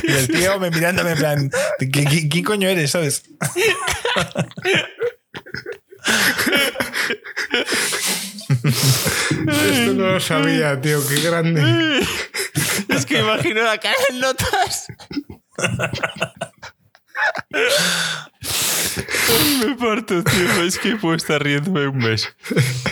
Y 0.05 0.13
el 0.13 0.29
tío 0.29 0.61
me 0.61 0.71
mirándome 0.71 1.11
en 1.13 1.19
plan, 1.19 1.51
¿qué, 1.81 1.91
qué- 1.91 2.29
qué 2.29 2.43
coño 2.45 2.69
eres, 2.69 2.93
sabes? 2.93 3.25
Esto 8.83 9.95
no 9.95 10.13
lo 10.13 10.21
sabía, 10.21 10.81
tío. 10.81 11.01
Qué 11.07 11.21
grande. 11.21 12.07
Es 12.89 13.07
que 13.07 13.21
imagino 13.21 13.63
la 13.63 13.79
cara 13.79 13.97
en 14.11 14.21
notas. 14.21 14.87
Ay, 19.29 19.67
me 19.67 19.75
parto, 19.77 20.23
tío. 20.23 20.63
Es 20.65 20.79
que 20.79 20.97
puedo 20.97 21.15
estar 21.15 21.43
riéndome 21.43 21.87
un 21.87 21.99
mes. 21.99 22.35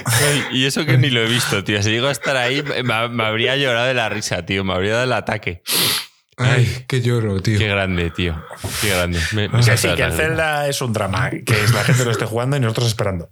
Ay, 0.05 0.45
y 0.53 0.67
eso 0.67 0.85
que 0.87 0.97
ni 0.99 1.11
lo 1.11 1.21
he 1.21 1.29
visto, 1.29 1.63
tío. 1.65 1.83
Si 1.83 1.91
llego 1.91 2.09
a 2.09 2.13
estar 2.13 2.37
ahí, 2.37 2.63
me, 2.63 3.09
me 3.09 3.25
habría 3.25 3.57
llorado 3.57 3.87
de 3.87 3.95
la 3.95 4.09
risa, 4.09 4.45
tío. 4.45 4.65
Me 4.65 4.73
habría 4.75 4.93
dado 4.93 5.05
el 5.05 5.13
ataque. 5.13 5.63
Ay, 6.37 6.85
qué 6.89 7.03
lloro, 7.03 7.41
tío. 7.43 7.59
Qué 7.59 7.69
grande, 7.69 8.11
tío. 8.11 8.43
Qué 8.81 8.89
grande. 8.91 9.21
Me, 9.33 9.49
me 9.49 9.59
Que 9.59 9.63
salta 9.63 9.77
sí, 9.77 9.89
la 9.89 9.97
que 9.97 10.03
el. 10.05 10.13
Zelda 10.13 10.69
es 10.69 10.81
un 10.81 10.93
drama, 10.93 11.31
que 11.31 11.65
es 11.65 11.73
la 11.73 11.85
gente 11.85 12.05
lo 12.05 12.11
esté 12.13 12.25
jugando 12.25 12.57
y 12.57 12.61
nosotros 12.61 12.87
esperando. 12.89 13.31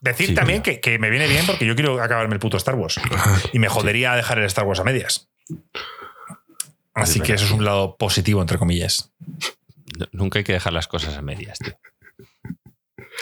Decir 0.00 0.28
Sí, 0.28 0.34
también 0.34 0.62
que, 0.62 0.80
que 0.80 0.98
me 0.98 1.10
viene 1.10 1.26
bien 1.26 1.44
porque 1.46 1.66
yo 1.66 1.74
quiero 1.74 2.02
acabarme 2.02 2.34
el 2.34 2.40
puto 2.40 2.56
Star 2.56 2.74
Wars. 2.74 2.98
Y 3.52 3.58
me 3.58 3.68
jodería 3.68 4.14
dejar 4.14 4.38
el 4.38 4.44
Star 4.46 4.64
Wars 4.64 4.80
a 4.80 4.84
medias. 4.84 5.28
Así 6.94 7.18
Es 7.18 7.24
que 7.24 7.32
eso 7.34 7.44
es 7.44 7.50
un 7.50 7.64
lado 7.64 7.96
positivo, 7.96 8.40
entre 8.40 8.58
comillas. 8.58 9.12
No, 9.98 10.06
Nunca 10.12 10.38
hay 10.38 10.44
que 10.44 10.52
dejar 10.52 10.72
las 10.72 10.88
cosas 10.88 11.16
a 11.16 11.22
medias, 11.22 11.58
tío. 11.58 11.78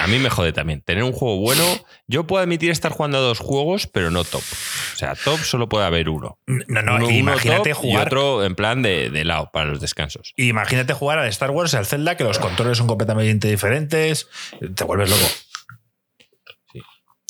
A 0.00 0.06
mí 0.06 0.18
me 0.18 0.30
jode 0.30 0.52
también. 0.52 0.80
Tener 0.82 1.02
un 1.02 1.12
juego 1.12 1.38
bueno. 1.38 1.64
Yo 2.06 2.24
puedo 2.26 2.42
admitir 2.42 2.70
estar 2.70 2.92
jugando 2.92 3.18
a 3.18 3.20
dos 3.20 3.40
juegos, 3.40 3.88
pero 3.88 4.10
no 4.10 4.22
top. 4.22 4.42
O 4.42 4.96
sea, 4.96 5.16
top 5.16 5.40
solo 5.40 5.68
puede 5.68 5.86
haber 5.86 6.08
uno. 6.08 6.38
No, 6.46 6.82
no, 6.82 6.96
uno, 6.96 7.06
uno 7.06 7.10
imagínate 7.10 7.70
top 7.70 7.84
y 7.84 7.88
jugar. 7.88 8.06
otro 8.06 8.44
en 8.44 8.54
plan 8.54 8.82
de, 8.82 9.10
de 9.10 9.24
lado 9.24 9.50
para 9.52 9.66
los 9.66 9.80
descansos. 9.80 10.34
Imagínate 10.36 10.92
jugar 10.92 11.18
al 11.18 11.28
Star 11.28 11.50
Wars 11.50 11.72
y 11.72 11.76
al 11.78 11.86
Zelda, 11.86 12.16
que 12.16 12.24
los 12.24 12.38
controles 12.38 12.78
son 12.78 12.86
completamente 12.86 13.48
diferentes. 13.48 14.28
Te 14.74 14.84
vuelves 14.84 15.10
loco. 15.10 15.26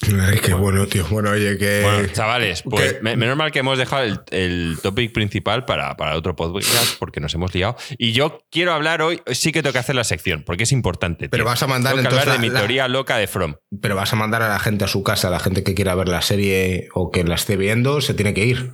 Ay, 0.00 0.38
qué 0.38 0.54
bueno, 0.54 0.86
tío. 0.86 1.04
Bueno, 1.08 1.30
oye, 1.30 1.58
que. 1.58 1.82
Bueno, 1.82 2.06
chavales, 2.12 2.62
pues 2.62 3.02
menos 3.02 3.36
mal 3.36 3.50
que 3.50 3.58
hemos 3.58 3.76
dejado 3.78 4.04
el, 4.04 4.20
el 4.30 4.78
topic 4.80 5.12
principal 5.12 5.64
para, 5.64 5.96
para 5.96 6.16
otro 6.16 6.36
podcast 6.36 6.96
porque 7.00 7.18
nos 7.20 7.34
hemos 7.34 7.52
liado. 7.52 7.76
Y 7.98 8.12
yo 8.12 8.40
quiero 8.50 8.72
hablar 8.72 9.02
hoy, 9.02 9.20
sí 9.32 9.50
que 9.50 9.60
tengo 9.60 9.72
que 9.72 9.80
hacer 9.80 9.96
la 9.96 10.04
sección 10.04 10.44
porque 10.46 10.62
es 10.62 10.70
importante. 10.72 11.28
Pero 11.28 11.44
vas 11.44 11.62
a 11.64 11.66
mandar 11.66 11.96
Tengo 11.96 12.08
que 12.08 12.14
hablar 12.14 12.26
de 12.28 12.32
la- 12.34 12.38
mi 12.38 12.48
la- 12.48 12.60
teoría 12.60 12.86
loca 12.86 13.16
de 13.16 13.26
From. 13.26 13.56
Pero 13.82 13.96
vas 13.96 14.12
a 14.12 14.16
mandar 14.16 14.40
a 14.42 14.48
la 14.48 14.60
gente 14.60 14.84
a 14.84 14.88
su 14.88 15.02
casa, 15.02 15.28
a 15.28 15.30
la 15.32 15.40
gente 15.40 15.64
que 15.64 15.74
quiera 15.74 15.96
ver 15.96 16.08
la 16.08 16.22
serie 16.22 16.88
o 16.94 17.10
que 17.10 17.24
la 17.24 17.34
esté 17.34 17.56
viendo, 17.56 18.00
se 18.00 18.14
tiene 18.14 18.34
que 18.34 18.44
ir. 18.44 18.72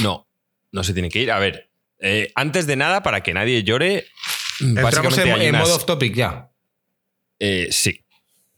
No, 0.00 0.28
no 0.70 0.84
se 0.84 0.92
tiene 0.92 1.08
que 1.10 1.18
ir. 1.18 1.32
A 1.32 1.40
ver, 1.40 1.70
eh, 1.98 2.30
antes 2.36 2.68
de 2.68 2.76
nada, 2.76 3.02
para 3.02 3.22
que 3.24 3.34
nadie 3.34 3.64
llore, 3.64 4.06
Entramos 4.60 5.18
en, 5.18 5.32
hay 5.32 5.46
en 5.46 5.54
unas- 5.56 5.62
modo 5.66 5.74
off 5.76 5.86
topic 5.86 6.14
ya. 6.14 6.50
eh, 7.40 7.66
sí, 7.72 8.05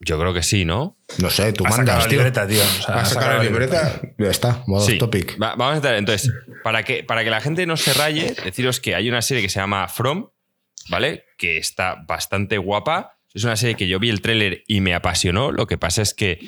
yo 0.01 0.19
creo 0.19 0.33
que 0.35 0.43
sí, 0.43 0.65
¿no? 0.65 0.97
No 1.19 1.31
sé, 1.31 1.53
tú 1.53 1.65
mandas, 1.65 1.99
la 2.05 2.09
tío. 2.09 2.19
libreta, 2.19 2.47
tío. 2.47 2.63
O 2.63 2.83
sea, 2.83 2.95
Vas 2.95 3.11
a 3.11 3.15
sacar 3.15 3.37
la 3.39 3.43
libreta, 3.45 4.01
ya 4.19 4.31
está, 4.31 4.63
modo 4.67 4.87
Sí. 4.87 4.99
topic. 4.99 5.41
Va- 5.41 5.55
vamos 5.57 5.73
a 5.75 5.77
entrar. 5.77 5.95
Entonces, 5.97 6.33
para 6.63 6.83
que, 6.85 7.03
para 7.05 7.25
que 7.25 7.31
la 7.31 7.41
gente 7.41 7.67
no 7.67 7.77
se 7.77 7.93
raye, 7.95 8.35
deciros 8.45 8.81
que 8.81 8.95
hay 8.95 9.09
una 9.09 9.23
serie 9.23 9.43
que 9.43 9.49
se 9.49 9.59
llama 9.61 9.89
From, 9.89 10.29
¿vale? 10.89 11.25
Que 11.37 11.59
está 11.59 11.97
bastante 12.07 12.59
guapa. 12.59 13.19
Es 13.35 13.45
una 13.45 13.57
serie 13.57 13.75
que 13.77 13.89
yo 13.89 13.99
vi 13.99 14.09
el 14.11 14.21
tráiler 14.23 14.63
y 14.67 14.81
me 14.81 14.95
apasionó. 14.95 15.53
Lo 15.53 15.67
que 15.67 15.79
pasa 15.79 16.03
es 16.03 16.15
que 16.15 16.39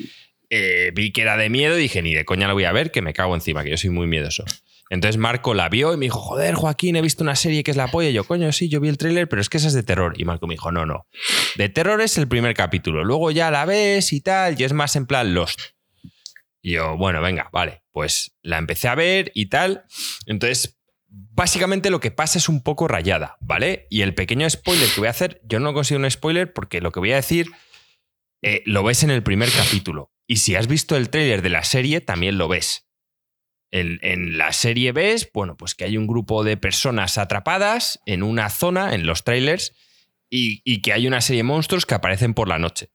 eh, 0.48 0.90
vi 0.94 1.12
que 1.12 1.22
era 1.22 1.36
de 1.36 1.48
miedo 1.50 1.78
y 1.78 1.82
dije, 1.82 2.02
ni 2.02 2.14
de 2.14 2.24
coña 2.24 2.46
la 2.48 2.54
voy 2.54 2.64
a 2.64 2.72
ver, 2.72 2.90
que 2.90 3.02
me 3.02 3.12
cago 3.12 3.34
encima, 3.34 3.62
que 3.64 3.70
yo 3.70 3.76
soy 3.76 3.90
muy 3.90 4.06
miedoso. 4.06 4.44
Entonces 4.90 5.18
Marco 5.18 5.54
la 5.54 5.68
vio 5.68 5.94
y 5.94 5.96
me 5.96 6.06
dijo, 6.06 6.18
joder, 6.18 6.56
Joaquín, 6.56 6.96
he 6.96 7.00
visto 7.00 7.22
una 7.22 7.36
serie 7.36 7.62
que 7.62 7.70
es 7.70 7.76
la 7.76 7.86
polla. 7.86 8.10
Y 8.10 8.12
yo, 8.12 8.24
coño, 8.24 8.50
sí, 8.50 8.68
yo 8.68 8.80
vi 8.80 8.88
el 8.88 8.98
tráiler, 8.98 9.28
pero 9.28 9.40
es 9.40 9.48
que 9.48 9.58
esa 9.58 9.68
es 9.68 9.74
de 9.74 9.84
terror. 9.84 10.14
Y 10.18 10.24
Marco 10.24 10.48
me 10.48 10.54
dijo, 10.54 10.72
no, 10.72 10.84
no. 10.84 11.06
De 11.56 11.68
terror 11.68 12.00
es 12.00 12.18
el 12.18 12.26
primer 12.26 12.54
capítulo. 12.54 13.04
Luego 13.04 13.30
ya 13.30 13.52
la 13.52 13.64
ves 13.64 14.12
y 14.12 14.20
tal, 14.20 14.60
y 14.60 14.64
es 14.64 14.72
más 14.72 14.96
en 14.96 15.06
plan 15.06 15.32
Lost. 15.32 15.60
Y 16.60 16.72
yo, 16.72 16.96
bueno, 16.96 17.22
venga, 17.22 17.48
vale, 17.52 17.84
pues 17.92 18.32
la 18.42 18.58
empecé 18.58 18.88
a 18.88 18.96
ver 18.96 19.30
y 19.32 19.46
tal. 19.46 19.84
Entonces, 20.26 20.76
básicamente 21.06 21.90
lo 21.90 22.00
que 22.00 22.10
pasa 22.10 22.38
es 22.38 22.48
un 22.48 22.60
poco 22.60 22.88
rayada, 22.88 23.36
¿vale? 23.40 23.86
Y 23.90 24.02
el 24.02 24.14
pequeño 24.14 24.50
spoiler 24.50 24.88
que 24.88 25.00
voy 25.00 25.06
a 25.06 25.10
hacer, 25.10 25.40
yo 25.44 25.60
no 25.60 25.72
consigo 25.72 26.00
un 26.00 26.10
spoiler 26.10 26.52
porque 26.52 26.80
lo 26.80 26.90
que 26.90 27.00
voy 27.00 27.12
a 27.12 27.16
decir 27.16 27.46
eh, 28.42 28.62
lo 28.66 28.82
ves 28.82 29.04
en 29.04 29.10
el 29.10 29.22
primer 29.22 29.50
capítulo. 29.52 30.12
Y 30.26 30.36
si 30.36 30.56
has 30.56 30.66
visto 30.66 30.96
el 30.96 31.10
tráiler 31.10 31.42
de 31.42 31.50
la 31.50 31.64
serie, 31.64 32.00
también 32.00 32.38
lo 32.38 32.48
ves. 32.48 32.89
En, 33.72 33.98
en, 34.02 34.36
la 34.36 34.52
serie 34.52 34.90
ves, 34.92 35.30
bueno, 35.32 35.56
pues 35.56 35.74
que 35.76 35.84
hay 35.84 35.96
un 35.96 36.06
grupo 36.08 36.42
de 36.42 36.56
personas 36.56 37.18
atrapadas 37.18 38.00
en 38.04 38.22
una 38.24 38.50
zona, 38.50 38.94
en 38.94 39.06
los 39.06 39.22
trailers, 39.22 39.72
y, 40.28 40.60
y 40.64 40.82
que 40.82 40.92
hay 40.92 41.06
una 41.06 41.20
serie 41.20 41.40
de 41.40 41.44
monstruos 41.44 41.86
que 41.86 41.94
aparecen 41.94 42.34
por 42.34 42.48
la 42.48 42.58
noche. 42.58 42.90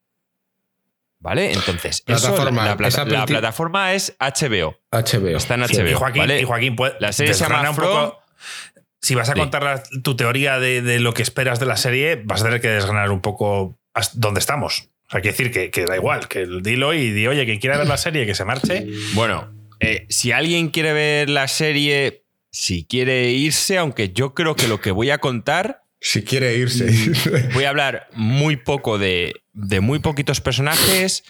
¿Vale? 1.20 1.54
Entonces, 1.54 2.02
Plataforma, 2.02 2.76
eso, 2.88 3.06
la, 3.06 3.26
plataforma 3.26 3.94
es 3.94 4.16
HBO. 4.20 4.78
HBO. 4.92 5.38
Está 5.38 5.56
en 5.56 5.68
Sí, 5.68 5.78
HBO. 5.78 5.90
y 5.90 5.94
Joaquín, 5.94 6.20
¿vale? 6.22 6.42
y 6.42 6.44
Joaquín, 6.44 6.76
puede- 6.76 6.96
La 7.00 7.12
serie 7.14 7.34
se 7.34 7.44
llama 7.48 7.70
un 7.70 7.76
From. 7.76 7.88
poco- 7.88 8.22
Si 9.02 9.16
vas 9.16 9.30
a 9.30 9.34
Sí. 9.34 9.40
contar 9.40 9.64
la- 9.64 9.84
tu 10.04 10.16
teoría 10.16 10.60
de, 10.60 10.82
de 10.82 11.00
lo 11.00 11.14
que 11.14 11.22
esperas 11.24 11.60
de 11.60 11.66
la 11.68 11.78
serie, 11.78 12.22
vas 12.26 12.42
a 12.42 12.46
tener 12.46 12.60
que 12.62 12.68
desgranar 12.70 13.12
un 13.12 13.22
poco 13.22 13.78
dónde 14.14 14.40
estamos. 14.40 14.90
O 15.08 15.12
sea, 15.12 15.18
hay 15.20 15.22
que 15.22 15.30
decir 15.30 15.52
que, 15.52 15.70
que 15.72 15.86
da 15.86 15.96
igual, 15.96 16.28
que 16.28 16.46
dilo 16.62 16.94
y 16.94 17.12
di, 17.12 17.28
oye, 17.28 17.46
quien 17.46 17.60
quiera 17.60 17.78
ver 17.78 17.88
la 17.88 17.98
serie, 17.98 18.26
que 18.26 18.36
se 18.36 18.46
marche. 18.46 18.88
Bueno, 19.14 19.54
eh, 19.80 20.06
si 20.10 20.32
alguien 20.32 20.70
quiere 20.70 20.94
ver 20.94 21.30
la 21.30 21.48
serie, 21.48 22.24
si 22.52 22.86
quiere 22.86 23.32
irse, 23.32 23.78
aunque 23.78 24.12
yo 24.14 24.34
creo 24.34 24.56
que 24.56 24.68
lo 24.68 24.80
que 24.82 24.92
voy 24.92 25.10
a 25.10 25.18
contar, 25.18 25.82
Si 26.00 26.24
quiere 26.24 26.56
irse. 26.58 26.88
voy 27.54 27.64
a 27.66 27.70
hablar 27.70 28.08
muy 28.14 28.56
poco 28.58 28.98
de, 28.98 29.34
de 29.54 29.80
muy 29.82 30.00
poquitos 30.00 30.42
personajes 30.42 31.24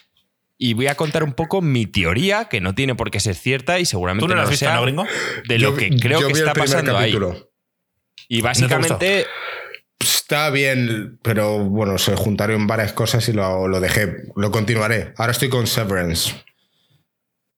y 0.58 0.74
voy 0.74 0.88
a 0.88 0.96
contar 0.96 1.24
un 1.24 1.34
poco 1.34 1.62
mi 1.62 1.86
teoría, 1.86 2.46
que 2.46 2.62
no 2.62 2.76
tiene 2.76 2.96
por 2.96 3.12
qué 3.12 3.20
ser 3.20 3.36
cierta 3.36 3.80
y 3.80 3.86
seguramente 3.86 4.24
¿Tú 4.26 4.30
no 4.30 4.36
la 4.36 4.44
has 4.44 4.48
lo 4.48 4.52
visto, 4.52 4.66
sea, 4.66 4.76
no, 4.76 4.84
gringo? 4.84 5.06
de 5.48 5.60
lo 5.60 5.72
Yo- 5.72 5.78
que 5.78 5.90
creo 5.98 6.22
yo 6.22 6.28
que 6.28 6.34
vi 6.34 6.40
está 6.40 6.54
pasando 6.54 6.98
ahí. 6.98 7.18
Y 8.28 8.42
básicamente, 8.42 9.26
Está 10.00 10.50
bien, 10.50 11.20
pero 11.24 11.60
bueno, 11.60 11.98
se 11.98 12.16
juntaron 12.16 12.68
varias 12.68 12.92
cosas 12.94 13.28
y 13.30 13.34
lo, 13.34 13.68
lo 13.68 13.80
dejé. 13.80 14.26
Lo 14.36 14.52
continuaré. 14.52 15.14
Ahora 15.18 15.32
estoy 15.32 15.50
con 15.50 15.68
Severance. 15.68 16.34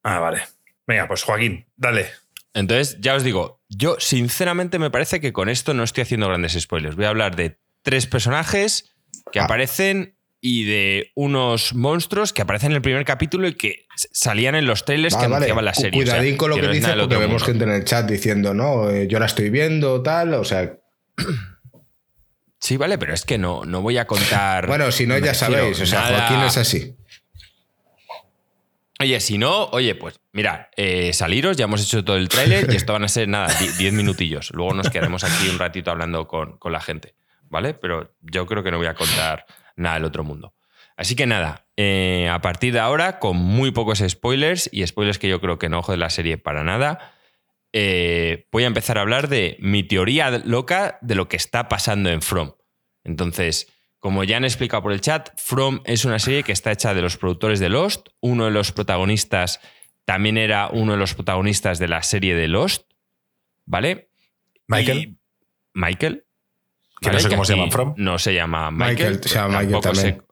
Ah, 0.03 0.19
vale. 0.19 0.43
Venga, 0.87 1.07
pues 1.07 1.23
Joaquín, 1.23 1.67
dale. 1.75 2.07
entonces 2.53 2.97
ya 3.01 3.13
os 3.15 3.23
digo, 3.23 3.61
yo 3.69 3.97
sinceramente 3.99 4.79
me 4.79 4.89
parece 4.89 5.19
que 5.19 5.33
con 5.33 5.49
esto 5.49 5.73
no 5.73 5.83
estoy 5.83 6.03
haciendo 6.03 6.27
grandes 6.27 6.53
spoilers. 6.59 6.95
Voy 6.95 7.05
a 7.05 7.09
hablar 7.09 7.35
de 7.35 7.59
tres 7.83 8.07
personajes 8.07 8.95
que 9.31 9.39
Ah. 9.39 9.45
aparecen 9.45 10.15
y 10.39 10.65
de 10.65 11.11
unos 11.15 11.73
monstruos 11.73 12.31
que 12.31 12.41
aparecen 12.41 12.71
en 12.71 12.77
el 12.77 12.81
primer 12.81 13.03
capítulo 13.05 13.47
y 13.47 13.53
que 13.55 13.85
salían 13.95 14.55
en 14.55 14.65
los 14.65 14.85
trailers 14.85 15.15
Vale, 15.15 15.25
que 15.25 15.31
vale. 15.31 15.35
anunciaban 15.45 15.65
la 15.65 15.73
serie. 15.73 16.01
o 16.01 16.05
sea, 16.05 16.13
Cuidadín 16.15 16.37
con 16.37 16.49
lo 16.51 16.55
que, 16.55 16.61
no 16.61 16.71
dices 16.71 16.87
del 16.89 16.99
porque 16.99 17.15
vemos 17.17 17.29
mundo. 17.41 17.45
gente 17.45 17.63
en 17.65 17.71
el 17.71 17.83
chat 17.83 18.09
diciendo, 18.09 18.53
no, 18.53 18.89
eh, 18.89 19.07
yo 19.09 19.19
la 19.19 19.25
estoy 19.25 19.49
viendo, 19.49 20.01
tal. 20.03 20.33
O 20.35 20.43
sea, 20.45 20.73
Sí, 22.59 22.75
vale, 22.77 22.97
pero 22.97 23.13
es 23.13 23.23
que 23.23 23.37
no, 23.37 23.65
no 23.65 23.81
voy 23.81 23.97
a 23.97 24.05
contar. 24.07 24.67
bueno, 24.67 24.91
si 24.91 25.05
no, 25.05 25.17
ya 25.17 25.33
sabéis. 25.33 25.79
O 25.79 25.85
sea, 25.85 26.01
nada- 26.01 26.27
Joaquín 26.27 26.45
es 26.47 26.57
así. 26.57 26.95
Oye, 28.99 29.19
si 29.19 29.37
no, 29.37 29.65
oye, 29.65 29.93
pues 29.95 30.19
mira, 30.33 30.69
eh, 30.75 31.13
saliros, 31.13 31.55
ya 31.55 31.65
hemos 31.65 31.83
hecho 31.83 32.03
todo 32.03 32.17
el 32.17 32.29
tráiler 32.29 32.67
y 32.71 32.75
esto 32.75 32.93
van 32.93 33.03
a 33.03 33.07
ser 33.07 33.27
nada, 33.27 33.47
die- 33.59 33.71
10 33.77 33.93
minutillos. 33.93 34.49
Luego 34.53 34.73
nos 34.73 34.89
quedaremos 34.89 35.23
aquí 35.23 35.49
un 35.49 35.59
ratito 35.59 35.91
hablando 35.91 36.27
con, 36.27 36.57
con 36.57 36.71
la 36.71 36.81
gente, 36.81 37.13
¿vale? 37.43 37.75
Pero 37.75 38.15
yo 38.21 38.47
creo 38.47 38.63
que 38.63 38.71
no 38.71 38.77
voy 38.77 38.87
a 38.87 38.95
contar 38.95 39.45
nada 39.75 39.95
del 39.95 40.05
otro 40.05 40.23
mundo. 40.23 40.55
Así 40.95 41.15
que 41.15 41.27
nada, 41.27 41.67
eh, 41.77 42.27
a 42.31 42.41
partir 42.41 42.73
de 42.73 42.79
ahora, 42.79 43.19
con 43.19 43.37
muy 43.37 43.69
pocos 43.69 43.99
spoilers 44.07 44.67
y 44.73 44.85
spoilers 44.87 45.19
que 45.19 45.29
yo 45.29 45.39
creo 45.39 45.59
que 45.59 45.69
no 45.69 45.77
ojo 45.79 45.91
de 45.91 45.99
la 45.99 46.09
serie 46.09 46.39
para 46.39 46.63
nada, 46.63 47.13
eh, 47.73 48.47
voy 48.51 48.63
a 48.63 48.67
empezar 48.67 48.97
a 48.97 49.01
hablar 49.01 49.27
de 49.27 49.57
mi 49.59 49.83
teoría 49.83 50.31
loca 50.43 50.97
de 51.01 51.13
lo 51.13 51.27
que 51.27 51.37
está 51.37 51.67
pasando 51.69 52.09
en 52.09 52.23
From. 52.23 52.53
Entonces, 53.03 53.67
como 53.99 54.23
ya 54.23 54.37
han 54.37 54.45
explicado 54.45 54.83
por 54.83 54.91
el 54.91 55.01
chat, 55.01 55.29
From 55.37 55.81
es 55.85 56.05
una 56.05 56.19
serie 56.19 56.43
que 56.43 56.51
está 56.51 56.71
hecha 56.71 56.93
de 56.93 57.01
los 57.01 57.17
productores 57.17 57.59
de 57.59 57.69
Lost. 57.69 58.07
Uno 58.19 58.45
de 58.45 58.51
los 58.51 58.71
protagonistas 58.71 59.59
también 60.05 60.37
era 60.37 60.67
uno 60.69 60.93
de 60.93 60.97
los 60.97 61.13
protagonistas 61.13 61.79
de 61.79 61.87
la 61.87 62.01
serie 62.03 62.35
de 62.35 62.47
Lost, 62.47 62.83
¿vale? 63.65 64.09
Michael. 64.67 64.97
Y- 64.99 65.17
Michael. 65.73 66.23
Que 67.01 67.11
no 67.11 67.19
sé 67.19 67.29
cómo 67.29 67.45
se 67.45 67.55
llama 67.55 67.71
From. 67.71 67.93
No 67.97 68.17
se 68.17 68.33
llama 68.33 68.71
Michael. 68.71 68.95
Michael, 68.95 69.19
se 69.23 69.29
llama 69.35 69.47
Michael 69.49 69.71
tampoco 69.71 69.93
también. 69.93 70.15
Se, 70.17 70.27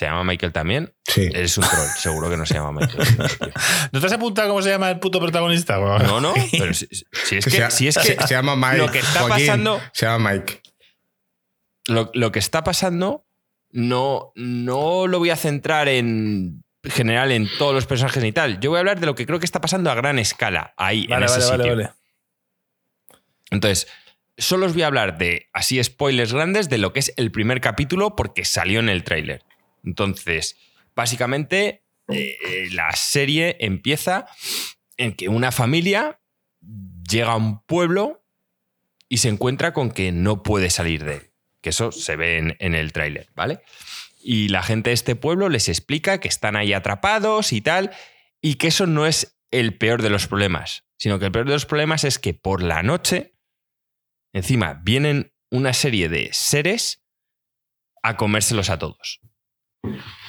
¿Se 0.00 0.04
llama 0.06 0.24
Michael 0.24 0.52
también? 0.52 0.94
Sí. 1.04 1.28
Eres 1.32 1.56
un 1.58 1.64
troll, 1.64 1.86
seguro 1.96 2.28
que 2.28 2.36
no 2.36 2.44
se 2.44 2.54
llama 2.54 2.72
Michael. 2.72 3.08
¿No 3.92 4.00
te 4.00 4.06
has 4.06 4.12
apuntado 4.12 4.48
cómo 4.48 4.60
se 4.62 4.70
llama 4.70 4.90
el 4.90 4.98
puto 4.98 5.20
protagonista? 5.20 5.78
No, 5.78 6.20
no, 6.20 6.34
pero 6.52 6.74
si, 6.74 6.86
si 7.12 7.36
es 7.36 7.44
que, 7.44 7.50
se, 7.50 7.70
si 7.70 7.88
es 7.88 7.96
que 7.96 8.02
se- 8.14 8.26
se 8.26 8.34
llama 8.34 8.56
Mike. 8.56 8.76
lo 8.78 8.90
que 8.90 8.98
está 8.98 9.20
Joaquín, 9.20 9.46
pasando- 9.46 9.80
Se 9.92 10.06
llama 10.06 10.32
Mike. 10.32 10.60
Lo, 11.86 12.10
lo 12.14 12.32
que 12.32 12.38
está 12.38 12.64
pasando 12.64 13.26
no, 13.70 14.32
no 14.34 15.06
lo 15.06 15.18
voy 15.18 15.30
a 15.30 15.36
centrar 15.36 15.88
en 15.88 16.64
general 16.82 17.32
en 17.32 17.48
todos 17.58 17.74
los 17.74 17.86
personajes 17.86 18.22
ni 18.22 18.32
tal. 18.32 18.60
Yo 18.60 18.70
voy 18.70 18.78
a 18.78 18.80
hablar 18.80 19.00
de 19.00 19.06
lo 19.06 19.14
que 19.14 19.26
creo 19.26 19.38
que 19.38 19.44
está 19.44 19.60
pasando 19.60 19.90
a 19.90 19.94
gran 19.94 20.18
escala 20.18 20.74
ahí, 20.76 21.06
en 21.10 21.22
ese 21.22 21.38
vale, 21.38 21.46
vale, 21.46 21.62
sitio. 21.62 21.76
vale. 21.76 21.90
Entonces, 23.50 23.88
solo 24.38 24.66
os 24.66 24.72
voy 24.72 24.82
a 24.82 24.86
hablar 24.86 25.18
de, 25.18 25.48
así 25.52 25.82
spoilers 25.82 26.32
grandes, 26.32 26.68
de 26.68 26.78
lo 26.78 26.92
que 26.92 27.00
es 27.00 27.12
el 27.16 27.30
primer 27.30 27.60
capítulo 27.60 28.16
porque 28.16 28.44
salió 28.44 28.80
en 28.80 28.88
el 28.88 29.04
tráiler. 29.04 29.44
Entonces, 29.84 30.56
básicamente, 30.94 31.84
eh, 32.08 32.38
eh, 32.44 32.68
la 32.72 32.92
serie 32.92 33.56
empieza 33.60 34.26
en 34.96 35.12
que 35.14 35.28
una 35.28 35.52
familia 35.52 36.20
llega 37.08 37.32
a 37.32 37.36
un 37.36 37.62
pueblo 37.62 38.24
y 39.08 39.18
se 39.18 39.28
encuentra 39.28 39.72
con 39.72 39.90
que 39.90 40.12
no 40.12 40.42
puede 40.42 40.70
salir 40.70 41.04
de 41.04 41.14
él. 41.14 41.30
Que 41.66 41.70
eso 41.70 41.90
se 41.90 42.14
ve 42.14 42.38
en, 42.38 42.56
en 42.60 42.76
el 42.76 42.92
tráiler, 42.92 43.26
¿vale? 43.34 43.58
Y 44.22 44.50
la 44.50 44.62
gente 44.62 44.90
de 44.90 44.94
este 44.94 45.16
pueblo 45.16 45.48
les 45.48 45.68
explica 45.68 46.20
que 46.20 46.28
están 46.28 46.54
ahí 46.54 46.72
atrapados 46.72 47.52
y 47.52 47.60
tal, 47.60 47.90
y 48.40 48.54
que 48.54 48.68
eso 48.68 48.86
no 48.86 49.04
es 49.04 49.36
el 49.50 49.76
peor 49.76 50.00
de 50.00 50.10
los 50.10 50.28
problemas, 50.28 50.84
sino 50.96 51.18
que 51.18 51.24
el 51.24 51.32
peor 51.32 51.46
de 51.46 51.54
los 51.54 51.66
problemas 51.66 52.04
es 52.04 52.20
que 52.20 52.34
por 52.34 52.62
la 52.62 52.84
noche, 52.84 53.34
encima, 54.32 54.80
vienen 54.84 55.32
una 55.50 55.72
serie 55.72 56.08
de 56.08 56.28
seres 56.32 57.04
a 58.00 58.16
comérselos 58.16 58.70
a 58.70 58.78
todos. 58.78 59.20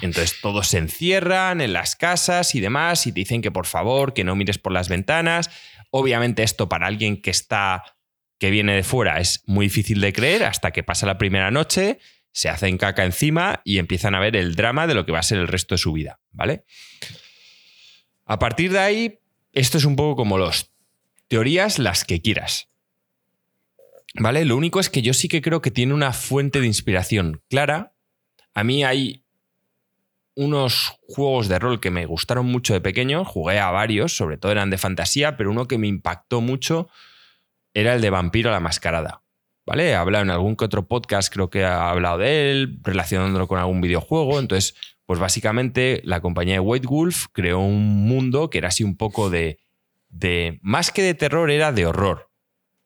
Entonces 0.01 0.41
todos 0.41 0.69
se 0.69 0.79
encierran 0.79 1.61
en 1.61 1.71
las 1.71 1.95
casas 1.95 2.55
y 2.55 2.61
demás 2.61 3.05
y 3.05 3.11
te 3.11 3.19
dicen 3.19 3.43
que 3.43 3.51
por 3.51 3.67
favor, 3.67 4.15
que 4.15 4.23
no 4.23 4.35
mires 4.35 4.57
por 4.57 4.73
las 4.73 4.89
ventanas. 4.89 5.51
Obviamente 5.91 6.41
esto 6.41 6.67
para 6.67 6.87
alguien 6.87 7.21
que 7.21 7.29
está 7.29 7.83
que 8.39 8.51
viene 8.51 8.75
de 8.75 8.83
fuera 8.83 9.19
es 9.19 9.43
muy 9.45 9.67
difícil 9.67 10.01
de 10.01 10.13
creer 10.13 10.43
hasta 10.43 10.71
que 10.71 10.83
pasa 10.83 11.05
la 11.05 11.17
primera 11.17 11.51
noche, 11.51 11.99
se 12.31 12.49
hacen 12.49 12.77
caca 12.77 13.03
encima 13.03 13.61
y 13.63 13.79
empiezan 13.79 14.13
a 14.13 14.19
ver 14.19 14.35
el 14.35 14.55
drama 14.55 14.87
de 14.87 14.93
lo 14.93 15.05
que 15.05 15.11
va 15.11 15.19
a 15.19 15.23
ser 15.23 15.39
el 15.39 15.47
resto 15.47 15.75
de 15.75 15.79
su 15.79 15.93
vida, 15.93 16.19
¿vale? 16.31 16.65
A 18.25 18.39
partir 18.39 18.71
de 18.71 18.79
ahí, 18.79 19.19
esto 19.53 19.77
es 19.77 19.85
un 19.85 19.95
poco 19.95 20.15
como 20.15 20.37
los 20.37 20.71
teorías 21.27 21.79
las 21.79 22.05
que 22.05 22.21
quieras. 22.21 22.69
¿Vale? 24.19 24.45
Lo 24.45 24.57
único 24.57 24.79
es 24.79 24.89
que 24.89 25.01
yo 25.01 25.13
sí 25.13 25.27
que 25.27 25.41
creo 25.41 25.61
que 25.61 25.71
tiene 25.71 25.93
una 25.93 26.13
fuente 26.13 26.59
de 26.59 26.67
inspiración 26.67 27.41
clara. 27.49 27.93
A 28.53 28.63
mí 28.63 28.83
hay 28.83 29.23
unos 30.35 30.99
juegos 31.07 31.47
de 31.47 31.59
rol 31.59 31.79
que 31.79 31.91
me 31.91 32.05
gustaron 32.05 32.45
mucho 32.45 32.73
de 32.73 32.81
pequeño, 32.81 33.25
jugué 33.25 33.59
a 33.59 33.71
varios, 33.71 34.15
sobre 34.15 34.37
todo 34.37 34.51
eran 34.51 34.69
de 34.69 34.77
fantasía, 34.77 35.37
pero 35.37 35.49
uno 35.51 35.67
que 35.67 35.77
me 35.77 35.87
impactó 35.87 36.41
mucho 36.41 36.89
era 37.79 37.93
el 37.93 38.01
de 38.01 38.09
Vampiro 38.09 38.49
a 38.49 38.53
la 38.53 38.59
Mascarada. 38.59 39.21
¿Vale? 39.63 39.89
He 39.89 39.95
hablado 39.95 40.23
en 40.23 40.31
algún 40.31 40.55
que 40.55 40.65
otro 40.65 40.87
podcast, 40.87 41.31
creo 41.31 41.51
que 41.51 41.63
ha 41.63 41.91
hablado 41.91 42.17
de 42.17 42.49
él, 42.49 42.79
relacionándolo 42.81 43.47
con 43.47 43.59
algún 43.59 43.81
videojuego. 43.81 44.39
Entonces, 44.39 44.73
pues 45.05 45.19
básicamente 45.19 46.01
la 46.03 46.19
compañía 46.19 46.55
de 46.55 46.59
White 46.61 46.87
Wolf 46.87 47.25
creó 47.33 47.59
un 47.59 48.07
mundo 48.07 48.49
que 48.49 48.57
era 48.57 48.69
así 48.69 48.83
un 48.83 48.97
poco 48.97 49.29
de, 49.29 49.59
de 50.09 50.57
más 50.63 50.89
que 50.89 51.03
de 51.03 51.13
terror, 51.13 51.51
era 51.51 51.71
de 51.71 51.85
horror. 51.85 52.31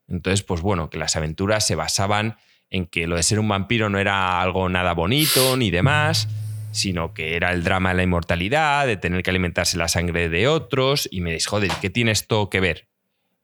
Entonces, 0.09 0.43
pues 0.43 0.59
bueno, 0.59 0.89
que 0.89 0.97
las 0.97 1.15
aventuras 1.15 1.65
se 1.65 1.75
basaban 1.75 2.35
en 2.69 2.85
que 2.85 3.07
lo 3.07 3.15
de 3.15 3.23
ser 3.23 3.39
un 3.39 3.47
vampiro 3.47 3.89
no 3.89 3.97
era 3.97 4.41
algo 4.41 4.67
nada 4.67 4.93
bonito 4.93 5.55
ni 5.55 5.71
demás, 5.71 6.27
sino 6.71 7.13
que 7.13 7.37
era 7.37 7.53
el 7.53 7.63
drama 7.63 7.91
de 7.91 7.95
la 7.95 8.03
inmortalidad, 8.03 8.87
de 8.87 8.97
tener 8.97 9.23
que 9.23 9.29
alimentarse 9.29 9.77
la 9.77 9.87
sangre 9.87 10.27
de 10.27 10.49
otros, 10.49 11.07
y 11.09 11.21
me 11.21 11.31
dices, 11.31 11.47
joder, 11.47 11.71
¿qué 11.79 11.89
tiene 11.89 12.11
esto 12.11 12.49
que 12.49 12.59
ver? 12.59 12.90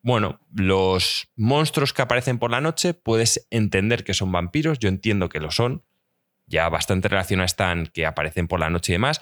Bueno, 0.08 0.40
los 0.54 1.28
monstruos 1.36 1.92
que 1.92 2.02
aparecen 2.02 2.40
por 2.40 2.50
la 2.50 2.62
noche 2.62 2.94
puedes 2.94 3.46
entender 3.52 4.06
que 4.06 4.14
son 4.14 4.32
vampiros, 4.32 4.80
yo 4.80 4.88
entiendo 4.88 5.28
que 5.28 5.42
lo 5.42 5.52
son, 5.52 5.84
ya 6.46 6.70
bastante 6.70 7.10
relacionadas 7.10 7.52
están 7.52 7.88
que 7.88 8.06
aparecen 8.06 8.48
por 8.48 8.62
la 8.62 8.70
noche 8.70 8.94
y 8.94 8.96
demás, 8.96 9.20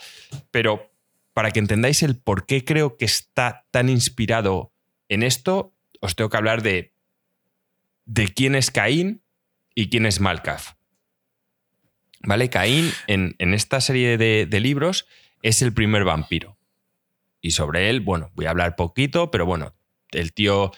pero 0.51 0.93
para 1.33 1.49
que 1.49 1.57
entendáis 1.57 2.03
el 2.03 2.15
por 2.15 2.45
qué 2.45 2.63
creo 2.63 2.97
que 2.97 3.05
está 3.05 3.65
tan 3.71 3.89
inspirado 3.89 4.73
en 5.09 5.23
esto, 5.23 5.73
os 6.01 6.15
tengo 6.15 6.29
que 6.29 6.37
hablar 6.37 6.61
de, 6.61 6.93
de 8.05 8.27
quién 8.27 8.53
es 8.53 8.69
Caín 8.69 9.23
y 9.73 9.89
quién 9.89 10.05
es 10.05 10.19
Malkaf. 10.19 10.73
¿Vale? 12.21 12.51
Caín 12.51 12.91
en, 13.07 13.33
en 13.39 13.55
esta 13.55 13.81
serie 13.81 14.19
de 14.19 14.59
libros 14.59 15.07
es 15.41 15.63
el 15.63 15.73
primer 15.73 16.03
vampiro. 16.03 16.59
y 17.41 17.51
sobre 17.51 17.89
él, 17.89 18.01
bueno, 18.01 18.29
voy 18.35 18.45
a 18.45 18.51
hablar 18.51 18.75
poquito, 18.75 19.31
pero 19.31 19.47
bueno, 19.47 19.73
el 20.15 20.33
tío 20.33 20.71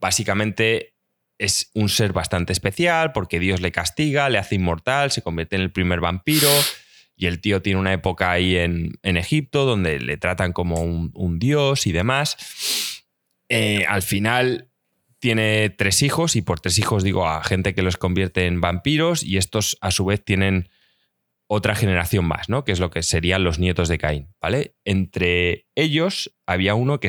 básicamente 0.00 0.94
es 1.38 1.70
un 1.74 1.88
ser 1.88 2.12
bastante 2.12 2.52
especial 2.52 3.12
porque 3.12 3.40
Dios 3.40 3.60
le 3.60 3.72
castiga, 3.72 4.28
le 4.28 4.38
hace 4.38 4.54
inmortal, 4.54 5.10
se 5.10 5.22
convierte 5.22 5.56
en 5.56 5.62
el 5.62 5.72
primer 5.72 6.00
vampiro 6.00 6.50
y 7.16 7.26
el 7.26 7.40
tío 7.40 7.62
tiene 7.62 7.80
una 7.80 7.92
época 7.92 8.30
ahí 8.30 8.56
en, 8.56 8.98
Egipto 9.02 9.64
donde 9.64 10.00
le 10.00 10.16
tratan 10.16 10.52
como 10.52 10.82
un, 10.82 11.38
dios 11.38 11.86
y 11.86 11.92
demás. 11.92 12.36
Eh, 13.48 13.84
al 13.88 14.02
final 14.02 14.70
tiene 15.18 15.70
tres 15.70 16.02
hijos 16.02 16.36
y 16.36 16.42
por 16.42 16.60
tres 16.60 16.78
hijos 16.78 17.02
digo 17.02 17.26
a 17.28 17.42
gente 17.44 17.74
que 17.74 17.82
los 17.82 17.96
convierte 17.96 18.46
en 18.46 18.60
vampiros 18.60 19.22
y 19.22 19.36
estos 19.36 19.78
a 19.80 19.90
su 19.90 20.04
vez 20.04 20.24
tienen 20.24 20.68
otra 21.46 21.74
generación 21.74 22.24
más, 22.24 22.48
¿no? 22.48 22.64
Que 22.64 22.72
es 22.72 22.80
lo 22.80 22.90
que 22.90 23.02
serían 23.02 23.44
los 23.44 23.58
nietos 23.58 23.88
de 23.88 23.98
Caín, 23.98 24.34
¿vale? 24.40 24.76
Entre 24.84 25.66
ellos 25.74 26.34
había 26.46 26.74
uno 26.74 27.00
que 27.00 27.08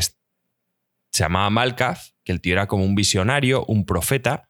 se 1.15 1.23
llamaba 1.23 1.49
Malkaz, 1.49 2.13
que 2.25 2.33
el 2.33 2.41
tío 2.41 2.53
era 2.53 2.67
como 2.67 2.83
un 2.83 2.93
visionario, 2.93 3.63
un 3.67 3.85
profeta, 3.85 4.49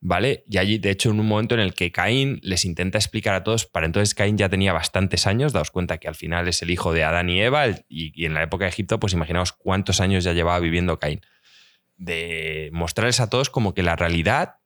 ¿vale? 0.00 0.42
Y 0.50 0.58
allí, 0.58 0.78
de 0.78 0.90
hecho, 0.90 1.10
en 1.10 1.20
un 1.20 1.28
momento 1.28 1.54
en 1.54 1.60
el 1.60 1.74
que 1.74 1.92
Caín 1.92 2.40
les 2.42 2.64
intenta 2.64 2.98
explicar 2.98 3.36
a 3.36 3.44
todos, 3.44 3.66
para 3.66 3.86
entonces 3.86 4.12
Caín 4.12 4.36
ya 4.36 4.48
tenía 4.48 4.72
bastantes 4.72 5.28
años, 5.28 5.52
daos 5.52 5.70
cuenta 5.70 5.98
que 5.98 6.08
al 6.08 6.16
final 6.16 6.48
es 6.48 6.60
el 6.62 6.70
hijo 6.70 6.92
de 6.92 7.04
Adán 7.04 7.30
y 7.30 7.40
Eva, 7.40 7.66
y, 7.88 8.24
en 8.24 8.34
la 8.34 8.42
época 8.42 8.64
de 8.64 8.70
Egipto, 8.70 8.98
pues 8.98 9.12
imaginaos 9.12 9.52
cuántos 9.52 10.00
años 10.00 10.24
ya 10.24 10.32
llevaba 10.32 10.58
viviendo 10.58 10.98
Caín. 10.98 11.20
De 11.96 12.68
mostrarles 12.72 13.20
a 13.20 13.30
todos 13.30 13.48
como 13.48 13.72
que 13.72 13.84
la 13.84 13.94
realidad 13.94 14.56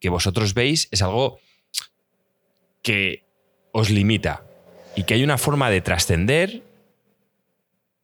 que 0.00 0.08
vosotros 0.08 0.52
veis 0.52 0.88
es 0.90 1.00
algo 1.00 1.38
que 2.82 3.22
os 3.70 3.88
limita 3.88 4.42
y 4.96 5.04
que 5.04 5.14
hay 5.14 5.22
una 5.22 5.38
forma 5.38 5.70
de 5.70 5.80
trascender 5.80 6.64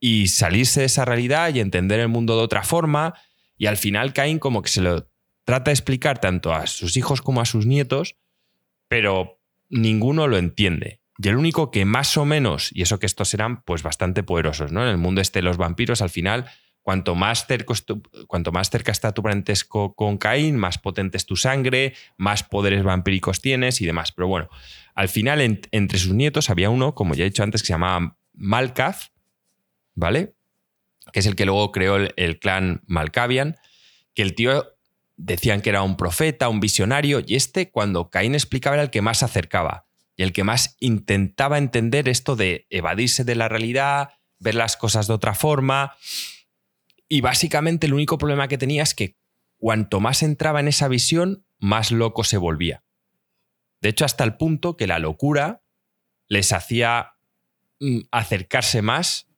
y 0.05 0.27
salirse 0.27 0.81
de 0.81 0.87
esa 0.87 1.05
realidad 1.05 1.55
y 1.55 1.61
entender 1.61 2.01
el 2.01 2.09
mundo 2.09 2.37
de 2.37 2.43
otra 2.43 2.65
forma. 2.65 3.15
Y 3.57 3.67
al 3.67 3.77
final 3.77 4.13
Caín 4.13 4.41
como 4.41 4.61
que 4.61 4.69
se 4.69 4.81
lo 4.81 5.09
trata 5.45 5.71
de 5.71 5.75
explicar 5.75 6.19
tanto 6.21 6.53
a 6.53 6.67
sus 6.67 6.97
hijos 6.97 7.23
como 7.23 7.41
a 7.41 7.45
sus 7.45 7.67
nietos, 7.67 8.17
pero 8.89 9.41
ninguno 9.71 10.27
lo 10.27 10.39
entiende. 10.39 11.01
Y 11.19 11.29
el 11.29 11.37
único 11.37 11.71
que 11.71 11.85
más 11.85 12.17
o 12.17 12.25
menos, 12.25 12.71
y 12.73 12.83
eso 12.83 12.99
que 12.99 13.07
estos 13.07 13.29
serán 13.29 13.63
pues 13.63 13.85
bastante 13.85 14.25
poderosos, 14.25 14.73
¿no? 14.73 14.83
En 14.83 14.89
el 14.89 14.99
mundo 14.99 15.21
este 15.21 15.39
de 15.39 15.45
los 15.45 15.57
vampiros, 15.57 16.03
al 16.03 16.11
final, 16.11 16.51
cuanto 16.81 17.15
más, 17.15 17.47
cerca, 17.47 17.73
cuanto 18.27 18.51
más 18.51 18.71
cerca 18.71 18.91
está 18.91 19.13
tu 19.13 19.23
parentesco 19.23 19.95
con 19.95 20.19
Caín, 20.19 20.57
más 20.57 20.79
potente 20.79 21.17
es 21.17 21.27
tu 21.27 21.37
sangre, 21.37 21.95
más 22.17 22.43
poderes 22.43 22.83
vampíricos 22.83 23.41
tienes 23.41 23.81
y 23.81 23.87
demás. 23.87 24.11
Pero 24.11 24.27
bueno, 24.27 24.49
al 24.97 25.09
final, 25.09 25.41
entre 25.71 25.99
sus 26.01 26.13
nietos 26.13 26.51
había 26.51 26.71
uno, 26.71 26.97
como 26.97 27.15
ya 27.15 27.23
he 27.23 27.31
dicho 27.31 27.45
antes, 27.45 27.63
que 27.63 27.69
se 27.69 27.75
llamaba 27.75 28.17
Malkaz, 28.33 29.12
¿vale? 29.95 30.35
Que 31.13 31.21
es 31.21 31.27
el 31.27 31.37
que 31.37 31.47
luego 31.47 31.73
creó 31.73 31.97
el, 31.97 32.39
clan 32.39 32.83
Malkavian, 32.87 33.57
que 34.15 34.23
el 34.23 34.35
tío 34.35 34.77
decían 35.17 35.61
que 35.61 35.71
era 35.71 35.83
un 35.83 35.97
profeta, 35.97 36.49
un 36.49 36.61
visionario, 36.61 37.23
y 37.25 37.37
este, 37.37 37.71
cuando 37.71 38.11
Caín 38.11 38.35
explicaba, 38.35 38.77
era 38.77 38.83
el 38.83 38.91
que 38.91 39.03
más 39.03 39.19
se 39.19 39.25
acercaba 39.25 39.87
y 40.17 40.23
el 40.23 40.33
que 40.33 40.45
más 40.45 40.77
intentaba 40.79 41.59
entender 41.59 42.09
esto 42.09 42.37
de 42.37 42.67
evadirse 42.71 43.25
de 43.25 43.35
la 43.35 43.49
realidad, 43.49 44.11
ver 44.39 44.55
las 44.55 44.77
cosas 44.77 45.07
de 45.07 45.15
otra 45.15 45.35
forma. 45.35 45.97
Y 47.09 47.21
básicamente 47.21 47.87
el 47.87 47.95
único 47.95 48.19
problema 48.19 48.49
que 48.49 48.59
tenía 48.59 48.83
es 48.83 48.95
que 48.95 49.17
cuanto 49.57 50.01
más 50.01 50.23
entraba 50.23 50.61
en 50.61 50.69
esa 50.69 50.89
visión, 50.89 51.47
más 51.59 51.93
loco 51.93 52.25
se 52.25 52.37
volvía. 52.37 52.85
De 53.81 53.89
hecho, 53.89 54.05
hasta 54.05 54.25
el 54.25 54.37
punto 54.37 54.77
que 54.77 54.87
la 54.87 54.99
locura 54.99 55.63
les 56.29 56.53
hacía 56.53 57.15
mm, 57.81 58.01
acercarse 58.11 58.83
más 58.83 59.32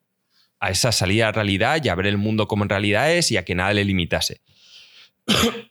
a 0.64 0.70
esa 0.70 0.92
salida 0.92 1.28
a 1.28 1.32
realidad 1.32 1.84
y 1.84 1.90
a 1.90 1.94
ver 1.94 2.06
el 2.06 2.16
mundo 2.16 2.48
como 2.48 2.64
en 2.64 2.70
realidad 2.70 3.12
es 3.12 3.30
y 3.30 3.36
a 3.36 3.44
que 3.44 3.54
nada 3.54 3.74
le 3.74 3.84
limitase. 3.84 4.40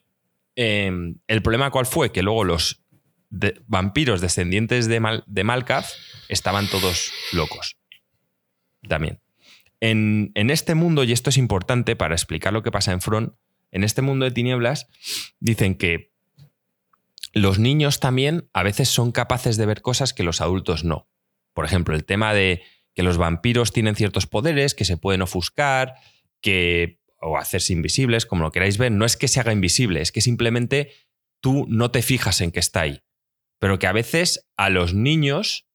Em, 0.56 1.16
el 1.26 1.42
problema 1.42 1.72
cuál 1.72 1.88
fue? 1.88 2.12
Que 2.12 2.22
luego 2.22 2.44
los 2.44 2.84
vampiros 3.66 4.22
descendientes 4.22 4.88
de, 4.88 5.00
Mal 5.00 5.24
de 5.26 5.84
estaban 6.30 6.68
todos 6.68 7.12
locos. 7.32 7.76
También. 8.88 9.20
En, 9.80 10.32
en, 10.36 10.52
este 10.52 10.76
mundo, 10.76 11.04
y 11.04 11.12
esto 11.12 11.32
es 11.32 11.38
importante 11.38 11.96
para 11.96 12.14
explicar 12.14 12.54
lo 12.54 12.62
que 12.62 12.70
pasa 12.70 12.92
en 12.92 13.02
Front, 13.02 13.34
en 13.72 13.84
este 13.84 14.04
mundo 14.04 14.26
de 14.26 14.32
tinieblas, 14.32 14.88
dicen 15.40 15.74
que 15.74 16.12
los 17.34 17.58
niños 17.58 18.00
también 18.00 18.48
a 18.54 18.62
veces 18.62 18.90
son 18.90 19.12
capaces 19.12 19.58
de 19.58 19.66
ver 19.66 19.82
cosas 19.82 20.14
que 20.14 20.22
los 20.22 20.40
adultos 20.40 20.84
no. 20.84 21.08
Por 21.56 21.66
ejemplo, 21.66 21.96
el 21.96 22.06
tema 22.06 22.36
de 22.36 22.62
que 22.94 23.04
los 23.04 23.18
vampiros 23.18 23.72
tienen 23.72 23.96
ciertos 23.96 24.28
poderes, 24.28 24.76
que 24.76 24.86
se 24.86 24.98
pueden 24.98 25.22
ofuscar, 25.22 25.96
que 26.42 27.00
o 27.20 27.38
hacerse 27.38 27.74
invisibles, 27.74 28.26
como 28.26 28.44
lo 28.44 28.52
queráis 28.52 28.78
ver, 28.78 28.92
no 28.92 29.06
es 29.06 29.18
que 29.18 29.28
se 29.28 29.40
haga 29.40 29.54
invisible, 29.54 30.02
es 30.02 30.12
que 30.12 30.22
simplemente 30.22 30.92
tú 31.42 31.66
no 31.70 31.90
te 31.90 32.02
fijas 32.02 32.42
en 32.42 32.52
que 32.52 32.60
está 32.60 32.82
ahí. 32.82 33.02
Pero 33.60 33.80
que 33.80 33.88
a 33.88 33.94
veces 33.94 34.50
a 34.58 34.70
los 34.70 34.94
niños, 34.94 35.66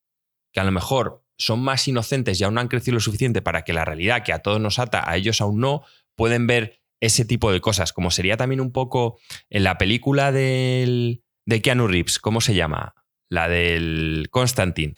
que 0.52 0.60
a 0.60 0.64
lo 0.64 0.72
mejor 0.72 1.24
son 1.38 1.60
más 1.60 1.88
inocentes 1.88 2.40
y 2.40 2.44
aún 2.44 2.54
no 2.54 2.60
han 2.60 2.68
crecido 2.68 2.96
lo 2.96 3.00
suficiente 3.00 3.40
para 3.40 3.62
que 3.62 3.72
la 3.72 3.84
realidad 3.84 4.24
que 4.24 4.32
a 4.32 4.40
todos 4.40 4.60
nos 4.60 4.78
ata, 4.78 5.08
a 5.08 5.16
ellos 5.16 5.40
aún 5.40 5.60
no, 5.60 5.84
pueden 6.16 6.46
ver 6.46 6.80
ese 7.00 7.24
tipo 7.24 7.52
de 7.52 7.60
cosas, 7.60 7.92
como 7.92 8.10
sería 8.10 8.36
también 8.36 8.60
un 8.60 8.72
poco 8.72 9.18
en 9.48 9.64
la 9.64 9.78
película 9.78 10.32
del, 10.32 11.22
de 11.46 11.62
Keanu 11.62 11.86
Reeves, 11.86 12.18
¿cómo 12.18 12.40
se 12.40 12.54
llama? 12.54 12.94
La 13.30 13.48
del 13.48 14.28
Constantine. 14.30 14.94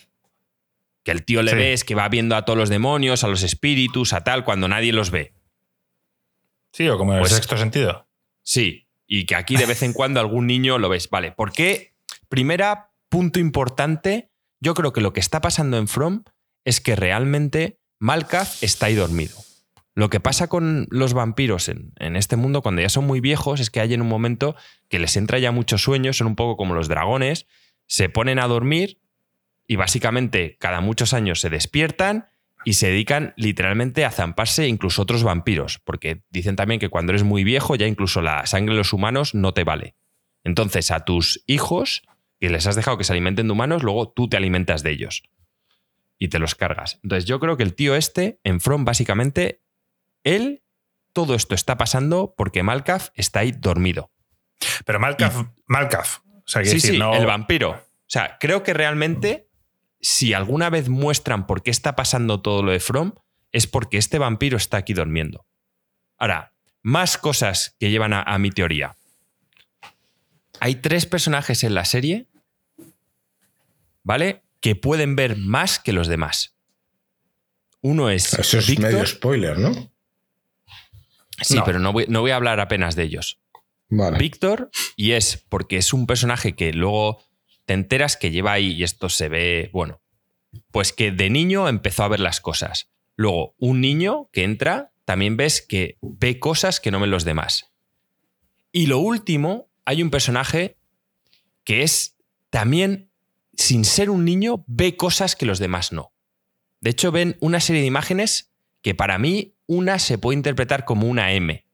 Que 1.02 1.12
el 1.12 1.24
tío 1.24 1.42
le 1.42 1.54
ve 1.54 1.72
es 1.72 1.84
que 1.84 1.94
va 1.94 2.08
viendo 2.08 2.36
a 2.36 2.44
todos 2.44 2.58
los 2.58 2.68
demonios, 2.68 3.24
a 3.24 3.28
los 3.28 3.42
espíritus, 3.42 4.12
a 4.12 4.22
tal, 4.22 4.44
cuando 4.44 4.68
nadie 4.68 4.92
los 4.92 5.10
ve. 5.10 5.34
Sí, 6.72 6.88
o 6.88 6.98
como 6.98 7.12
en 7.12 7.18
el 7.18 7.22
pues 7.22 7.32
sexto 7.32 7.56
sentido. 7.56 8.06
Sí, 8.42 8.88
y 9.06 9.24
que 9.24 9.34
aquí 9.34 9.56
de 9.56 9.66
vez 9.66 9.82
en 9.82 9.92
cuando 9.94 10.20
algún 10.20 10.46
niño 10.46 10.78
lo 10.78 10.88
ves. 10.88 11.08
Vale, 11.10 11.32
¿por 11.32 11.52
qué? 11.52 11.94
Primera, 12.28 12.92
punto 13.08 13.40
importante, 13.40 14.30
yo 14.60 14.74
creo 14.74 14.92
que 14.92 15.00
lo 15.00 15.12
que 15.12 15.20
está 15.20 15.40
pasando 15.40 15.78
en 15.78 15.88
From 15.88 16.24
es 16.64 16.80
que 16.80 16.96
realmente 16.96 17.80
Malkath 17.98 18.62
está 18.62 18.86
ahí 18.86 18.94
dormido. 18.94 19.36
Lo 19.94 20.08
que 20.08 20.20
pasa 20.20 20.48
con 20.48 20.86
los 20.90 21.14
vampiros 21.14 21.68
en, 21.68 22.16
este 22.16 22.36
mundo 22.36 22.62
cuando 22.62 22.80
ya 22.80 22.88
son 22.88 23.06
muy 23.06 23.20
viejos 23.20 23.60
es 23.60 23.70
que 23.70 23.80
hay 23.80 23.92
en 23.92 24.00
un 24.00 24.08
momento 24.08 24.54
que 24.88 24.98
les 24.98 25.16
entra 25.16 25.38
ya 25.38 25.50
mucho 25.50 25.78
sueño, 25.78 26.12
son 26.12 26.28
un 26.28 26.36
poco 26.36 26.56
como 26.56 26.74
los 26.74 26.88
dragones, 26.88 27.46
se 27.86 28.08
ponen 28.08 28.38
a 28.38 28.46
dormir 28.46 29.00
y 29.70 29.76
básicamente 29.76 30.56
cada 30.58 30.80
muchos 30.80 31.14
años 31.14 31.40
se 31.40 31.48
despiertan 31.48 32.28
y 32.64 32.72
se 32.72 32.88
dedican 32.88 33.34
literalmente 33.36 34.04
a 34.04 34.10
zamparse 34.10 34.66
incluso 34.66 35.00
otros 35.00 35.22
vampiros, 35.22 35.78
porque 35.78 36.24
dicen 36.28 36.56
también 36.56 36.80
que 36.80 36.88
cuando 36.88 37.12
eres 37.12 37.22
muy 37.22 37.44
viejo 37.44 37.76
ya 37.76 37.86
incluso 37.86 38.20
la 38.20 38.46
sangre 38.46 38.74
de 38.74 38.78
los 38.78 38.92
humanos 38.92 39.32
no 39.32 39.54
te 39.54 39.62
vale. 39.62 39.94
Entonces 40.42 40.90
a 40.90 41.04
tus 41.04 41.44
hijos, 41.46 42.02
que 42.40 42.50
les 42.50 42.66
has 42.66 42.74
dejado 42.74 42.98
que 42.98 43.04
se 43.04 43.12
alimenten 43.12 43.46
de 43.46 43.52
humanos, 43.52 43.84
luego 43.84 44.10
tú 44.10 44.28
te 44.28 44.36
alimentas 44.36 44.82
de 44.82 44.90
ellos 44.90 45.22
y 46.18 46.26
te 46.26 46.40
los 46.40 46.56
cargas. 46.56 46.98
Entonces 47.04 47.26
yo 47.26 47.38
creo 47.38 47.56
que 47.56 47.62
el 47.62 47.76
tío 47.76 47.94
este, 47.94 48.40
en 48.42 48.60
From, 48.60 48.84
básicamente 48.84 49.62
él, 50.24 50.64
todo 51.12 51.36
esto 51.36 51.54
está 51.54 51.78
pasando 51.78 52.34
porque 52.36 52.64
Malkaf 52.64 53.10
está 53.14 53.38
ahí 53.38 53.52
dormido. 53.52 54.10
Pero 54.84 54.98
Malkaf, 54.98 55.44
Malkaf. 55.66 56.22
O 56.24 56.42
sea, 56.44 56.64
sí, 56.64 56.80
sí, 56.80 56.96
el 56.96 57.26
vampiro. 57.26 57.70
O 57.70 58.12
sea, 58.12 58.38
creo 58.40 58.64
que 58.64 58.74
realmente, 58.74 59.49
si 60.00 60.32
alguna 60.32 60.70
vez 60.70 60.88
muestran 60.88 61.46
por 61.46 61.62
qué 61.62 61.70
está 61.70 61.96
pasando 61.96 62.40
todo 62.40 62.62
lo 62.62 62.72
de 62.72 62.80
From, 62.80 63.12
es 63.52 63.66
porque 63.66 63.98
este 63.98 64.18
vampiro 64.18 64.56
está 64.56 64.78
aquí 64.78 64.94
durmiendo. 64.94 65.46
Ahora, 66.18 66.52
más 66.82 67.18
cosas 67.18 67.76
que 67.78 67.90
llevan 67.90 68.12
a, 68.12 68.38
mi 68.38 68.50
teoría. 68.50 68.96
Hay 70.60 70.76
tres 70.76 71.06
personajes 71.06 71.64
en 71.64 71.74
la 71.74 71.84
serie, 71.84 72.26
¿vale? 74.02 74.42
Que 74.60 74.74
pueden 74.74 75.16
ver 75.16 75.36
más 75.36 75.78
que 75.78 75.92
los 75.92 76.08
demás. 76.08 76.54
Uno 77.82 78.10
es. 78.10 78.34
Eso 78.34 78.58
es 78.58 78.78
medio 78.78 79.04
spoiler, 79.06 79.58
¿no? 79.58 79.90
Sí, 81.42 81.58
pero 81.64 81.78
no 81.78 81.92
voy, 81.92 82.30
a 82.30 82.36
hablar 82.36 82.60
apenas 82.60 82.96
de 82.96 83.04
ellos. 83.04 83.40
Víctor, 83.88 84.70
y 84.94 85.12
es 85.12 85.38
porque 85.48 85.78
es 85.78 85.92
un 85.92 86.06
personaje 86.06 86.54
que 86.54 86.72
luego 86.72 87.24
te 87.70 87.74
enteras 87.74 88.16
que 88.16 88.32
lleva 88.32 88.50
ahí, 88.50 88.72
y 88.72 88.82
esto 88.82 89.08
se 89.08 89.28
ve, 89.28 89.70
bueno, 89.72 90.00
pues 90.72 90.92
que 90.92 91.12
de 91.12 91.30
niño 91.30 91.68
empezó 91.68 92.02
a 92.02 92.08
ver 92.08 92.18
las 92.18 92.40
cosas. 92.40 92.90
Luego, 93.14 93.54
un 93.58 93.80
niño 93.80 94.28
que 94.32 94.42
entra, 94.42 94.90
también 95.04 95.36
ves 95.36 95.62
que 95.62 95.96
ve 96.02 96.40
cosas 96.40 96.80
que 96.80 96.90
no 96.90 96.98
ven 96.98 97.12
los 97.12 97.24
demás. 97.24 97.70
Y 98.72 98.86
lo 98.88 98.98
último, 98.98 99.68
hay 99.84 100.02
un 100.02 100.10
personaje 100.10 100.78
que 101.62 101.84
es 101.84 102.16
también, 102.50 103.08
sin 103.56 103.84
ser 103.84 104.10
un 104.10 104.24
niño, 104.24 104.64
ve 104.66 104.96
cosas 104.96 105.36
que 105.36 105.46
los 105.46 105.60
demás 105.60 105.92
no. 105.92 106.12
De 106.80 106.90
hecho, 106.90 107.12
ven 107.12 107.36
una 107.38 107.60
serie 107.60 107.82
de 107.82 107.86
imágenes 107.86 108.50
que 108.82 108.96
para 108.96 109.16
mí 109.16 109.54
una 109.68 110.00
se 110.00 110.18
puede 110.18 110.36
interpretar 110.36 110.84
como 110.84 111.06
una 111.06 111.34
M 111.34 111.64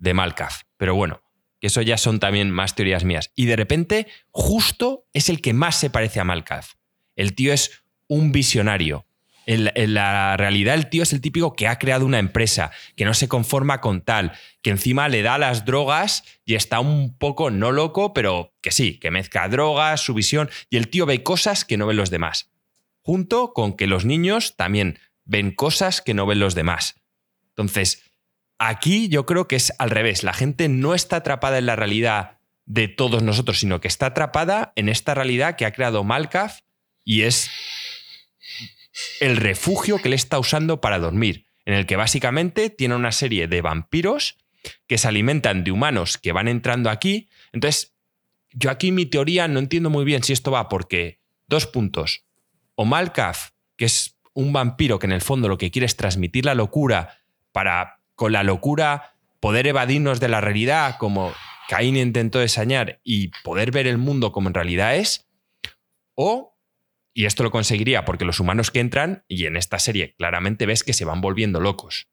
de 0.00 0.12
Malkaf, 0.12 0.64
pero 0.76 0.94
bueno, 0.94 1.22
que 1.60 1.68
eso 1.68 1.82
ya 1.82 1.96
son 1.96 2.20
también 2.20 2.50
más 2.50 2.74
teorías 2.74 3.04
mías. 3.04 3.30
Y 3.34 3.46
de 3.46 3.56
repente, 3.56 4.06
justo 4.30 5.06
es 5.12 5.28
el 5.28 5.40
que 5.40 5.52
más 5.52 5.76
se 5.76 5.90
parece 5.90 6.20
a 6.20 6.24
Malkaf. 6.24 6.74
El 7.14 7.34
tío 7.34 7.52
es 7.52 7.82
un 8.08 8.30
visionario, 8.32 9.06
En, 9.46 9.70
en 9.74 9.94
la 9.94 10.36
realidad 10.36 10.74
el 10.74 10.88
tío 10.88 11.02
es 11.02 11.12
el 11.12 11.20
típico 11.20 11.54
que 11.54 11.68
ha 11.68 11.78
creado 11.78 12.04
una 12.04 12.18
empresa, 12.18 12.72
que 12.96 13.04
no 13.04 13.14
se 13.14 13.28
conforma 13.28 13.80
con 13.80 14.00
tal, 14.00 14.32
que 14.60 14.70
encima 14.70 15.08
le 15.08 15.22
da 15.22 15.38
las 15.38 15.64
drogas 15.64 16.24
y 16.44 16.56
está 16.56 16.80
un 16.80 17.16
poco 17.16 17.50
no 17.50 17.72
loco, 17.72 18.12
pero 18.12 18.54
que 18.60 18.72
sí, 18.72 18.98
que 18.98 19.10
mezcla 19.10 19.48
drogas, 19.48 20.00
su 20.00 20.14
visión, 20.14 20.50
y 20.68 20.76
el 20.76 20.88
tío 20.88 21.06
ve 21.06 21.22
cosas 21.22 21.64
que 21.64 21.76
no 21.76 21.86
ven 21.86 21.96
los 21.96 22.10
demás. 22.10 22.50
Junto 23.02 23.52
con 23.52 23.76
que 23.76 23.86
los 23.86 24.04
niños 24.04 24.56
también 24.56 24.98
ven 25.24 25.52
cosas 25.52 26.02
que 26.02 26.14
no 26.14 26.26
ven 26.26 26.40
los 26.40 26.54
demás. 26.56 27.00
Entonces, 27.50 28.02
aquí 28.58 29.08
yo 29.08 29.26
creo 29.26 29.48
que 29.48 29.56
es 29.56 29.72
al 29.78 29.90
revés. 29.90 30.22
La 30.22 30.32
gente 30.32 30.68
no 30.68 30.94
está 30.94 31.16
atrapada 31.16 31.58
en 31.58 31.66
la 31.66 31.76
realidad 31.76 32.38
de 32.64 32.88
todos 32.88 33.22
nosotros, 33.22 33.58
sino 33.58 33.80
que 33.80 33.88
está 33.88 34.06
atrapada 34.06 34.72
en 34.76 34.88
esta 34.88 35.14
realidad 35.14 35.56
que 35.56 35.66
ha 35.66 35.72
creado 35.72 36.04
Malkaf 36.04 36.60
y 37.04 37.22
es 37.22 37.50
el 39.20 39.36
refugio 39.36 39.98
que 39.98 40.08
le 40.08 40.16
está 40.16 40.38
usando 40.38 40.80
para 40.80 40.98
dormir, 40.98 41.46
en 41.64 41.74
el 41.74 41.86
que 41.86 41.96
básicamente 41.96 42.70
tiene 42.70 42.96
una 42.96 43.12
serie 43.12 43.46
de 43.46 43.62
vampiros 43.62 44.36
que 44.86 44.98
se 44.98 45.06
alimentan 45.06 45.64
de 45.64 45.70
humanos 45.70 46.18
que 46.18 46.32
van 46.32 46.48
entrando 46.48 46.90
aquí. 46.90 47.28
Entonces, 47.52 47.94
yo 48.52 48.70
aquí 48.70 48.90
mi 48.90 49.06
teoría 49.06 49.48
no 49.48 49.60
entiendo 49.60 49.90
muy 49.90 50.04
bien 50.04 50.22
si 50.22 50.32
esto 50.32 50.50
va 50.50 50.68
porque, 50.68 51.20
dos 51.46 51.66
puntos, 51.66 52.24
o 52.74 52.84
Malkaf, 52.84 53.50
que 53.76 53.84
es 53.84 54.18
un 54.34 54.52
vampiro 54.52 54.98
que 54.98 55.06
en 55.06 55.12
el 55.12 55.20
fondo 55.20 55.48
lo 55.48 55.58
que 55.58 55.70
quiere 55.70 55.86
es 55.86 55.96
transmitir 55.96 56.44
la 56.44 56.54
locura 56.54 57.18
para, 57.52 57.95
con 58.16 58.32
la 58.32 58.42
locura, 58.42 59.14
poder 59.40 59.68
evadirnos 59.68 60.18
de 60.18 60.28
la 60.28 60.40
realidad 60.40 60.96
como 60.98 61.32
Caín 61.68 61.96
intentó 61.96 62.38
desañar 62.40 63.00
y 63.04 63.28
poder 63.44 63.70
ver 63.70 63.86
el 63.86 63.98
mundo 63.98 64.32
como 64.32 64.48
en 64.48 64.54
realidad 64.54 64.96
es, 64.96 65.28
o, 66.14 66.56
y 67.14 67.26
esto 67.26 67.42
lo 67.42 67.50
conseguiría 67.50 68.04
porque 68.04 68.24
los 68.24 68.40
humanos 68.40 68.70
que 68.70 68.80
entran, 68.80 69.24
y 69.28 69.46
en 69.46 69.56
esta 69.56 69.78
serie 69.78 70.14
claramente 70.16 70.66
ves 70.66 70.82
que 70.82 70.92
se 70.92 71.04
van 71.04 71.20
volviendo 71.20 71.60
locos. 71.60 72.08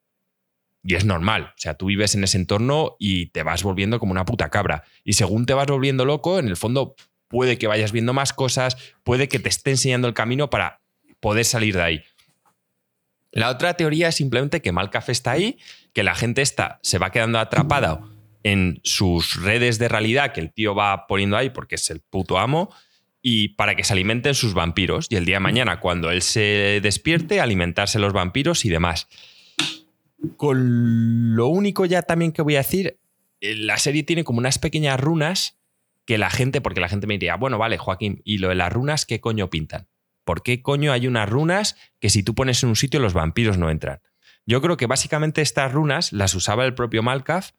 Y 0.84 0.96
es 0.96 1.06
normal, 1.06 1.54
o 1.56 1.58
sea, 1.58 1.76
tú 1.76 1.86
vives 1.86 2.14
en 2.14 2.26
ese 2.26 2.38
entorno 2.38 2.98
y 3.00 3.28
te 3.28 3.44
vas 3.44 3.64
volviendo 3.64 4.00
como 4.00 4.12
una 4.12 4.26
puta 4.26 4.50
cabra. 4.50 4.84
Y 5.06 5.14
según 5.14 5.46
te 5.46 5.54
vas 5.54 5.68
volviendo 5.68 6.04
loco, 6.04 6.40
en 6.40 6.50
el 6.50 6.58
fondo 6.58 6.96
puede 7.30 7.58
que 7.58 7.68
vayas 7.68 7.94
viendo 7.94 8.14
más 8.14 8.34
cosas, 8.34 8.78
puede 9.04 9.30
que 9.30 9.40
te 9.40 9.48
esté 9.48 9.72
enseñando 9.72 10.10
el 10.10 10.14
camino 10.14 10.50
para 10.50 10.82
poder 11.22 11.46
salir 11.46 11.76
de 11.76 11.82
ahí. 11.82 12.04
La 13.32 13.50
otra 13.50 13.76
teoría 13.76 14.10
es 14.10 14.16
simplemente 14.16 14.62
que 14.62 14.72
Malcaf 14.72 15.10
está 15.10 15.32
ahí, 15.32 15.58
que 15.94 16.04
la 16.04 16.16
gente 16.16 16.42
está, 16.42 16.80
se 16.82 16.98
va 16.98 17.12
quedando 17.12 17.40
atrapada 17.40 18.02
en 18.44 18.80
sus 18.84 19.42
redes 19.42 19.80
de 19.80 19.88
realidad 19.88 20.34
que 20.34 20.42
el 20.42 20.52
tío 20.52 20.76
va 20.76 21.08
poniendo 21.08 21.38
ahí 21.38 21.50
porque 21.50 21.76
es 21.76 21.90
el 21.90 22.02
puto 22.02 22.38
amo 22.38 22.74
y 23.22 23.50
para 23.50 23.76
que 23.76 23.86
se 23.86 23.94
alimenten 23.94 24.36
sus 24.36 24.54
vampiros 24.54 25.08
y 25.10 25.16
el 25.16 25.26
día 25.26 25.38
de 25.38 25.42
mañana 25.42 25.80
cuando 25.80 26.12
él 26.12 26.22
se 26.22 26.80
despierte 26.84 27.40
alimentarse 27.40 28.00
los 28.00 28.12
vampiros 28.12 28.66
y 28.66 28.70
demás. 28.70 29.08
Con 30.36 31.36
lo 31.36 31.48
único 31.48 31.86
ya 31.86 32.02
también 32.02 32.34
que 32.34 32.42
voy 32.42 32.56
a 32.56 32.60
decir, 32.60 33.00
eh, 33.40 33.56
la 33.56 33.78
serie 33.78 34.04
tiene 34.04 34.24
como 34.24 34.40
unas 34.40 34.60
pequeñas 34.60 35.00
runas 35.00 35.58
que 36.06 36.18
la 36.18 36.30
gente, 36.30 36.60
porque 36.60 36.82
la 36.82 36.90
gente 36.90 37.08
me 37.08 37.14
diría, 37.14 37.36
bueno, 37.38 37.58
vale, 37.58 37.78
Joaquín, 37.78 38.22
¿y 38.26 38.40
lo 38.40 38.50
de 38.50 38.56
las 38.56 38.72
runas 38.72 39.06
qué 39.06 39.22
coño 39.22 39.50
pintan? 39.50 39.88
¿Por 40.26 40.44
qué 40.44 40.62
coño 40.62 40.92
hay 40.92 41.08
unas 41.08 41.30
runas 41.30 41.78
que 42.00 42.10
si 42.10 42.24
tú 42.24 42.36
pones 42.36 42.62
en 42.64 42.70
un 42.70 42.76
sitio 42.76 43.00
los 43.00 43.14
vampiros 43.14 43.58
no 43.58 43.70
entran? 43.70 44.02
Yo 44.46 44.62
creo 44.62 44.78
que 44.78 44.88
básicamente 44.88 45.42
estas 45.42 45.72
runas 45.72 46.12
las 46.12 46.36
usaba 46.36 46.66
el 46.66 46.74
propio 46.74 47.04
Malkaf 47.04 47.52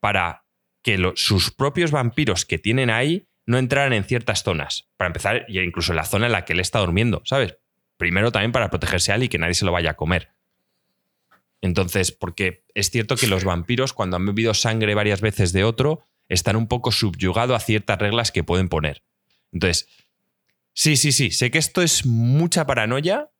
para 0.00 0.44
que 0.82 1.12
sus 1.16 1.50
propios 1.50 1.90
vampiros 1.90 2.46
que 2.46 2.58
tienen 2.58 2.90
ahí 2.90 3.28
no 3.46 3.58
entraran 3.58 3.92
en 3.92 4.04
ciertas 4.04 4.42
zonas. 4.42 4.88
Para 4.96 5.08
empezar, 5.08 5.44
incluso 5.48 5.92
en 5.92 5.96
la 5.96 6.04
zona 6.04 6.26
en 6.26 6.32
la 6.32 6.44
que 6.44 6.52
él 6.52 6.60
está 6.60 6.78
durmiendo, 6.78 7.20
¿sabes? 7.24 7.56
Primero 7.96 8.32
también 8.32 8.52
para 8.52 8.70
protegerse 8.70 9.12
a 9.12 9.16
él 9.16 9.24
y 9.24 9.28
que 9.28 9.38
nadie 9.38 9.54
se 9.54 9.64
lo 9.64 9.72
vaya 9.72 9.90
a 9.90 9.96
comer. 9.96 10.30
Entonces, 11.60 12.12
porque 12.12 12.64
es 12.74 12.90
cierto 12.90 13.16
que 13.16 13.26
los 13.26 13.44
vampiros, 13.44 13.92
cuando 13.92 14.16
han 14.16 14.24
bebido 14.24 14.54
sangre 14.54 14.94
varias 14.94 15.20
veces 15.20 15.52
de 15.52 15.64
otro, 15.64 16.00
están 16.28 16.56
un 16.56 16.68
poco 16.68 16.92
subyugados 16.92 17.54
a 17.54 17.64
ciertas 17.64 17.98
reglas 17.98 18.32
que 18.32 18.44
pueden 18.44 18.68
poner. 18.68 19.02
Entonces, 19.52 19.88
sí, 20.72 20.96
sí, 20.96 21.12
sí, 21.12 21.30
sé 21.30 21.50
que 21.50 21.58
esto 21.58 21.82
es 21.82 22.06
mucha 22.06 22.66
paranoia, 22.66 23.30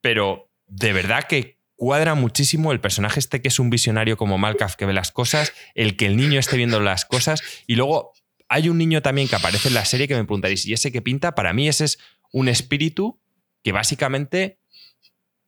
pero 0.00 0.50
de 0.66 0.92
verdad 0.92 1.24
que 1.24 1.59
cuadra 1.80 2.14
muchísimo 2.14 2.72
el 2.72 2.80
personaje 2.80 3.18
este 3.18 3.40
que 3.40 3.48
es 3.48 3.58
un 3.58 3.70
visionario 3.70 4.18
como 4.18 4.36
Malkaf 4.36 4.76
que 4.76 4.84
ve 4.84 4.92
las 4.92 5.12
cosas, 5.12 5.54
el 5.74 5.96
que 5.96 6.04
el 6.04 6.18
niño 6.18 6.38
esté 6.38 6.58
viendo 6.58 6.78
las 6.78 7.06
cosas 7.06 7.42
y 7.66 7.74
luego 7.76 8.12
hay 8.50 8.68
un 8.68 8.76
niño 8.76 9.00
también 9.00 9.28
que 9.28 9.36
aparece 9.36 9.68
en 9.68 9.74
la 9.74 9.86
serie 9.86 10.06
que 10.06 10.14
me 10.14 10.24
preguntaréis, 10.24 10.66
¿y 10.66 10.74
ese 10.74 10.92
que 10.92 11.00
pinta? 11.00 11.34
Para 11.34 11.54
mí 11.54 11.68
ese 11.68 11.86
es 11.86 11.98
un 12.32 12.50
espíritu 12.50 13.18
que 13.62 13.72
básicamente 13.72 14.58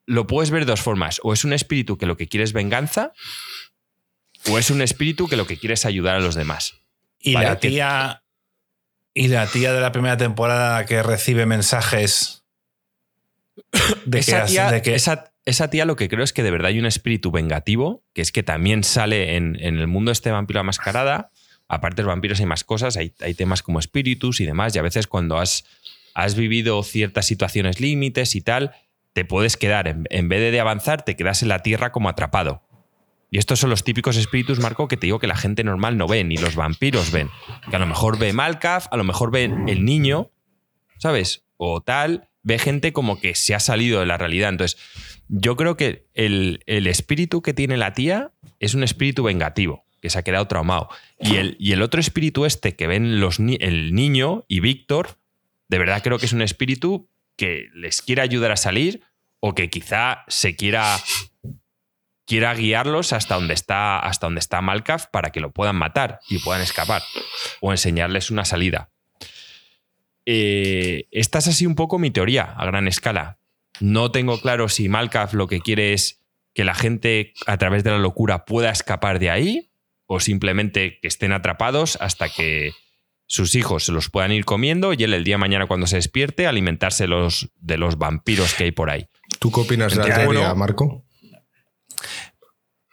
lo 0.06 0.26
puedes 0.26 0.50
ver 0.50 0.64
de 0.64 0.70
dos 0.70 0.80
formas, 0.80 1.20
o 1.22 1.34
es 1.34 1.44
un 1.44 1.52
espíritu 1.52 1.98
que 1.98 2.06
lo 2.06 2.16
que 2.16 2.28
quiere 2.28 2.44
es 2.44 2.54
venganza 2.54 3.12
o 4.48 4.58
es 4.58 4.70
un 4.70 4.80
espíritu 4.80 5.28
que 5.28 5.36
lo 5.36 5.46
que 5.46 5.58
quiere 5.58 5.74
es 5.74 5.84
ayudar 5.84 6.16
a 6.16 6.20
los 6.20 6.34
demás. 6.34 6.80
Y 7.18 7.34
la 7.34 7.58
tía 7.58 8.24
y 9.12 9.28
la 9.28 9.46
tía 9.48 9.74
de 9.74 9.82
la 9.82 9.92
primera 9.92 10.16
temporada 10.16 10.86
que 10.86 11.02
recibe 11.02 11.44
mensajes 11.44 12.46
de 14.06 14.18
esa, 14.18 14.46
tía, 14.46 14.70
de 14.70 14.80
que 14.80 14.94
esa 14.94 15.31
tía 15.70 15.84
lo 15.84 15.96
que 15.96 16.08
creo 16.08 16.24
es 16.24 16.32
que 16.32 16.42
de 16.42 16.50
verdad 16.50 16.68
hay 16.68 16.78
un 16.78 16.86
espíritu 16.86 17.30
vengativo, 17.30 18.02
que 18.12 18.22
es 18.22 18.32
que 18.32 18.42
también 18.42 18.84
sale 18.84 19.36
en, 19.36 19.56
el 19.56 19.86
mundo 19.86 20.12
este 20.12 20.30
vampiro 20.30 20.62
mascarada. 20.64 21.30
Aparte 21.68 21.96
de 21.96 22.02
los 22.02 22.12
vampiros 22.12 22.38
hay 22.40 22.46
más 22.46 22.64
cosas, 22.64 22.96
hay, 22.96 23.10
temas 23.34 23.62
como 23.62 23.78
espíritus 23.78 24.40
y 24.40 24.44
demás, 24.44 24.76
y 24.76 24.78
a 24.78 24.82
veces 24.82 25.06
cuando 25.06 25.38
has, 25.38 25.64
has 26.14 26.34
vivido 26.34 26.82
ciertas 26.82 27.26
situaciones 27.26 27.80
límites 27.80 28.34
y 28.34 28.42
tal, 28.42 28.72
te 29.14 29.24
puedes 29.24 29.56
quedar, 29.56 29.88
en, 29.88 30.28
vez 30.28 30.52
de 30.52 30.60
avanzar, 30.60 31.04
te 31.04 31.16
quedas 31.16 31.42
en 31.42 31.48
la 31.48 31.60
tierra 31.60 31.92
como 31.92 32.08
atrapado. 32.08 32.62
Y 33.30 33.38
estos 33.38 33.60
son 33.60 33.70
los 33.70 33.84
típicos 33.84 34.18
espíritus, 34.18 34.60
Marco, 34.60 34.88
que 34.88 34.98
te 34.98 35.06
digo 35.06 35.18
que 35.18 35.26
la 35.26 35.36
gente 35.36 35.64
normal 35.64 35.96
no 35.96 36.06
ve, 36.06 36.22
ni 36.22 36.36
los 36.36 36.54
vampiros 36.54 37.10
ven. 37.10 37.30
Que 37.70 37.76
a 37.76 37.78
lo 37.78 37.86
mejor 37.86 38.18
ve 38.18 38.34
Malkaf, 38.34 38.88
a 38.90 38.96
lo 38.98 39.04
mejor 39.04 39.30
ve 39.30 39.44
el 39.44 39.86
niño, 39.86 40.30
¿sabes? 40.98 41.42
O 41.56 41.80
tal, 41.80 42.28
ve 42.42 42.58
gente 42.58 42.92
como 42.92 43.18
que 43.20 43.34
se 43.34 43.54
ha 43.54 43.60
salido 43.60 44.00
de 44.00 44.06
la 44.06 44.18
realidad. 44.18 44.50
Entonces, 44.50 44.78
yo 45.34 45.56
creo 45.56 45.78
que 45.78 46.06
el, 46.12 46.62
espíritu 46.66 47.40
que 47.40 47.54
tiene 47.54 47.78
la 47.78 47.94
tía 47.94 48.32
es 48.60 48.74
un 48.74 48.82
espíritu 48.82 49.22
vengativo, 49.22 49.86
que 50.02 50.10
se 50.10 50.18
ha 50.18 50.22
quedado 50.22 50.46
traumado. 50.46 50.90
Y 51.18 51.36
el, 51.36 51.56
y 51.58 51.72
el 51.72 51.80
otro 51.80 52.02
espíritu 52.02 52.44
este 52.44 52.76
que 52.76 52.86
ven 52.86 53.18
los, 53.18 53.38
el 53.38 53.94
niño 53.94 54.44
y 54.46 54.60
Víctor, 54.60 55.16
de 55.68 55.78
verdad 55.78 56.02
creo 56.02 56.18
que 56.18 56.26
es 56.26 56.34
un 56.34 56.42
espíritu 56.42 57.08
que 57.36 57.68
les 57.72 58.02
quiere 58.02 58.20
ayudar 58.20 58.52
a 58.52 58.56
salir 58.56 59.00
o 59.40 59.54
que 59.54 59.70
quizá 59.70 60.24
se 60.28 60.54
quiera 60.54 60.98
quiera 62.26 62.54
guiarlos 62.54 63.14
hasta 63.14 63.36
donde 63.36 63.54
está 63.54 63.98
hasta 64.00 64.26
donde 64.26 64.40
está 64.40 64.60
Malkaf 64.60 65.06
para 65.06 65.30
que 65.30 65.40
lo 65.40 65.50
puedan 65.50 65.76
matar 65.76 66.20
y 66.28 66.40
puedan 66.40 66.60
escapar 66.60 67.02
o 67.62 67.72
enseñarles 67.72 68.30
una 68.30 68.44
salida. 68.44 68.90
Eh, 70.26 71.08
esta 71.10 71.38
es 71.38 71.48
así 71.48 71.64
un 71.64 71.74
poco 71.74 71.98
mi 71.98 72.10
teoría 72.10 72.44
a 72.44 72.66
gran 72.66 72.86
escala. 72.86 73.38
No 73.80 74.10
tengo 74.10 74.40
claro 74.40 74.68
si 74.68 74.88
Malkaf 74.88 75.34
lo 75.34 75.46
que 75.46 75.60
quiere 75.60 75.92
es 75.92 76.20
que 76.54 76.64
la 76.64 76.74
gente 76.74 77.32
a 77.46 77.56
través 77.56 77.84
de 77.84 77.90
la 77.90 77.98
locura 77.98 78.44
pueda 78.44 78.70
escapar 78.70 79.18
de 79.18 79.30
ahí 79.30 79.70
o 80.06 80.20
simplemente 80.20 80.98
que 81.00 81.08
estén 81.08 81.32
atrapados 81.32 81.96
hasta 82.00 82.28
que 82.28 82.72
sus 83.26 83.54
hijos 83.54 83.86
se 83.86 83.92
los 83.92 84.10
puedan 84.10 84.32
ir 84.32 84.44
comiendo 84.44 84.92
y 84.92 85.02
él 85.02 85.14
el 85.14 85.24
día 85.24 85.36
de 85.36 85.38
mañana 85.38 85.66
cuando 85.66 85.86
se 85.86 85.96
despierte 85.96 86.46
alimentarse 86.46 87.06
los, 87.06 87.48
de 87.56 87.78
los 87.78 87.96
vampiros 87.96 88.52
que 88.54 88.64
hay 88.64 88.72
por 88.72 88.90
ahí. 88.90 89.08
¿Tú 89.38 89.50
qué 89.50 89.60
opinas 89.60 89.96
de 89.96 90.06
la 90.06 90.14
teoría, 90.14 90.54
Marco? 90.54 91.06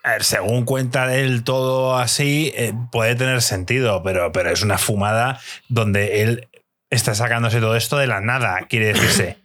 A 0.02 0.12
ver, 0.12 0.24
según 0.24 0.64
cuenta 0.64 1.14
él 1.14 1.44
todo 1.44 1.98
así, 1.98 2.52
eh, 2.56 2.72
puede 2.90 3.16
tener 3.16 3.42
sentido, 3.42 4.02
pero, 4.02 4.32
pero 4.32 4.50
es 4.50 4.62
una 4.62 4.78
fumada 4.78 5.40
donde 5.68 6.22
él 6.22 6.48
está 6.88 7.14
sacándose 7.14 7.60
todo 7.60 7.76
esto 7.76 7.98
de 7.98 8.06
la 8.06 8.22
nada, 8.22 8.66
quiere 8.68 8.94
decirse. 8.94 9.36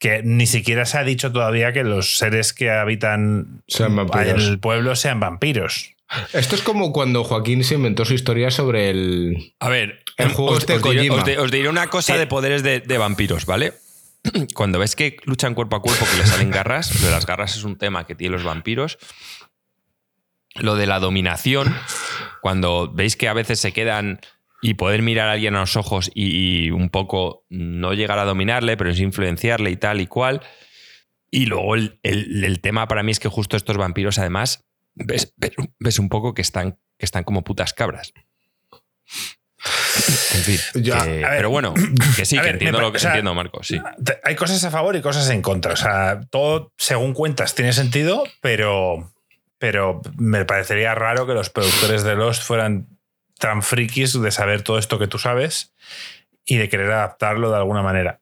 Que 0.00 0.22
ni 0.24 0.46
siquiera 0.46 0.86
se 0.86 0.98
ha 0.98 1.04
dicho 1.04 1.30
todavía 1.30 1.72
que 1.72 1.84
los 1.84 2.16
seres 2.16 2.54
que 2.54 2.70
habitan 2.70 3.62
en 3.78 4.28
el 4.40 4.58
pueblo 4.58 4.96
sean 4.96 5.20
vampiros. 5.20 5.92
Esto 6.32 6.56
es 6.56 6.62
como 6.62 6.92
cuando 6.92 7.22
Joaquín 7.22 7.62
se 7.62 7.74
inventó 7.74 8.04
su 8.04 8.14
historia 8.14 8.50
sobre 8.50 8.90
el. 8.90 9.54
A 9.60 9.68
ver, 9.68 10.02
el 10.16 10.30
juego 10.30 10.52
os, 10.52 10.60
este 10.60 10.74
os, 11.38 11.50
diré, 11.50 11.68
una 11.68 11.88
cosa 11.88 12.16
de 12.16 12.26
poderes 12.26 12.62
de, 12.62 12.80
de, 12.80 12.98
vampiros, 12.98 13.44
¿vale? 13.44 13.74
Cuando 14.54 14.78
ves 14.78 14.96
que 14.96 15.18
luchan 15.24 15.54
cuerpo 15.54 15.76
a 15.76 15.82
cuerpo, 15.82 16.06
que 16.10 16.16
le 16.16 16.26
salen 16.26 16.50
garras, 16.50 16.98
lo 16.98 17.06
de 17.06 17.12
las 17.12 17.26
garras 17.26 17.54
es 17.56 17.62
un 17.62 17.76
tema 17.76 18.06
que 18.06 18.14
tienen 18.14 18.32
los 18.32 18.44
vampiros. 18.44 18.98
Lo 20.54 20.74
de 20.74 20.86
la 20.86 20.98
dominación, 20.98 21.76
cuando 22.40 22.90
veis 22.92 23.16
que 23.16 23.28
a 23.28 23.34
veces 23.34 23.60
se 23.60 23.72
quedan 23.72 24.18
y 24.62 24.74
poder 24.74 25.02
mirar 25.02 25.28
a 25.28 25.32
alguien 25.32 25.56
a 25.56 25.60
los 25.60 25.76
ojos 25.76 26.10
y, 26.14 26.70
un 26.70 26.90
poco 26.90 27.44
no 27.48 27.94
llegar 27.94 28.18
a 28.18 28.24
dominarle, 28.24 28.76
pero 28.76 28.90
es 28.90 29.00
influenciarle 29.00 29.70
y 29.70 29.76
tal 29.76 30.00
y 30.00 30.06
cual. 30.06 30.42
Y 31.30 31.46
luego 31.46 31.74
el, 31.76 32.60
tema 32.60 32.88
para 32.88 33.02
mí 33.02 33.12
es 33.12 33.20
que 33.20 33.28
justo 33.28 33.56
estos 33.56 33.76
vampiros, 33.76 34.18
además, 34.18 34.66
ves, 34.94 35.34
ves, 35.78 35.98
un 35.98 36.08
poco 36.08 36.34
que 36.34 36.42
están, 36.42 36.78
que 36.98 37.06
están 37.06 37.24
como 37.24 37.42
putas 37.42 37.72
cabras. 37.72 38.12
En 40.34 40.42
fin. 40.42 40.58
Que- 40.72 40.90
ver, 40.90 41.26
pero 41.36 41.50
bueno, 41.50 41.74
que 42.16 42.24
sí, 42.24 42.36
que 42.36 42.42
ver, 42.42 42.52
entiendo 42.54 42.80
lo 42.80 42.92
que 42.92 42.92
pa- 42.92 42.98
o 42.98 43.00
sea, 43.00 43.10
entiendo, 43.10 43.34
Marco. 43.34 43.62
Sí. 43.62 43.80
Hay 44.24 44.34
cosas 44.34 44.62
a 44.64 44.70
favor 44.70 44.96
y 44.96 45.00
cosas 45.00 45.30
en 45.30 45.40
contra. 45.40 45.72
O 45.72 45.76
sea, 45.76 46.20
todo, 46.30 46.72
según 46.76 47.14
cuentas, 47.14 47.54
tiene 47.54 47.72
sentido, 47.72 48.24
pero, 48.40 49.12
pero 49.58 50.02
me 50.18 50.44
parecería 50.44 50.94
raro 50.94 51.26
que 51.26 51.34
los 51.34 51.48
productores 51.50 52.02
de 52.02 52.16
Lost 52.16 52.42
fueran 52.42 52.99
tan 53.40 53.62
frikis 53.62 54.20
de 54.20 54.30
saber 54.30 54.62
todo 54.62 54.78
esto 54.78 54.98
que 54.98 55.08
tú 55.08 55.18
sabes 55.18 55.74
y 56.44 56.58
de 56.58 56.68
querer 56.68 56.92
adaptarlo 56.92 57.50
de 57.50 57.56
alguna 57.56 57.82
manera. 57.82 58.20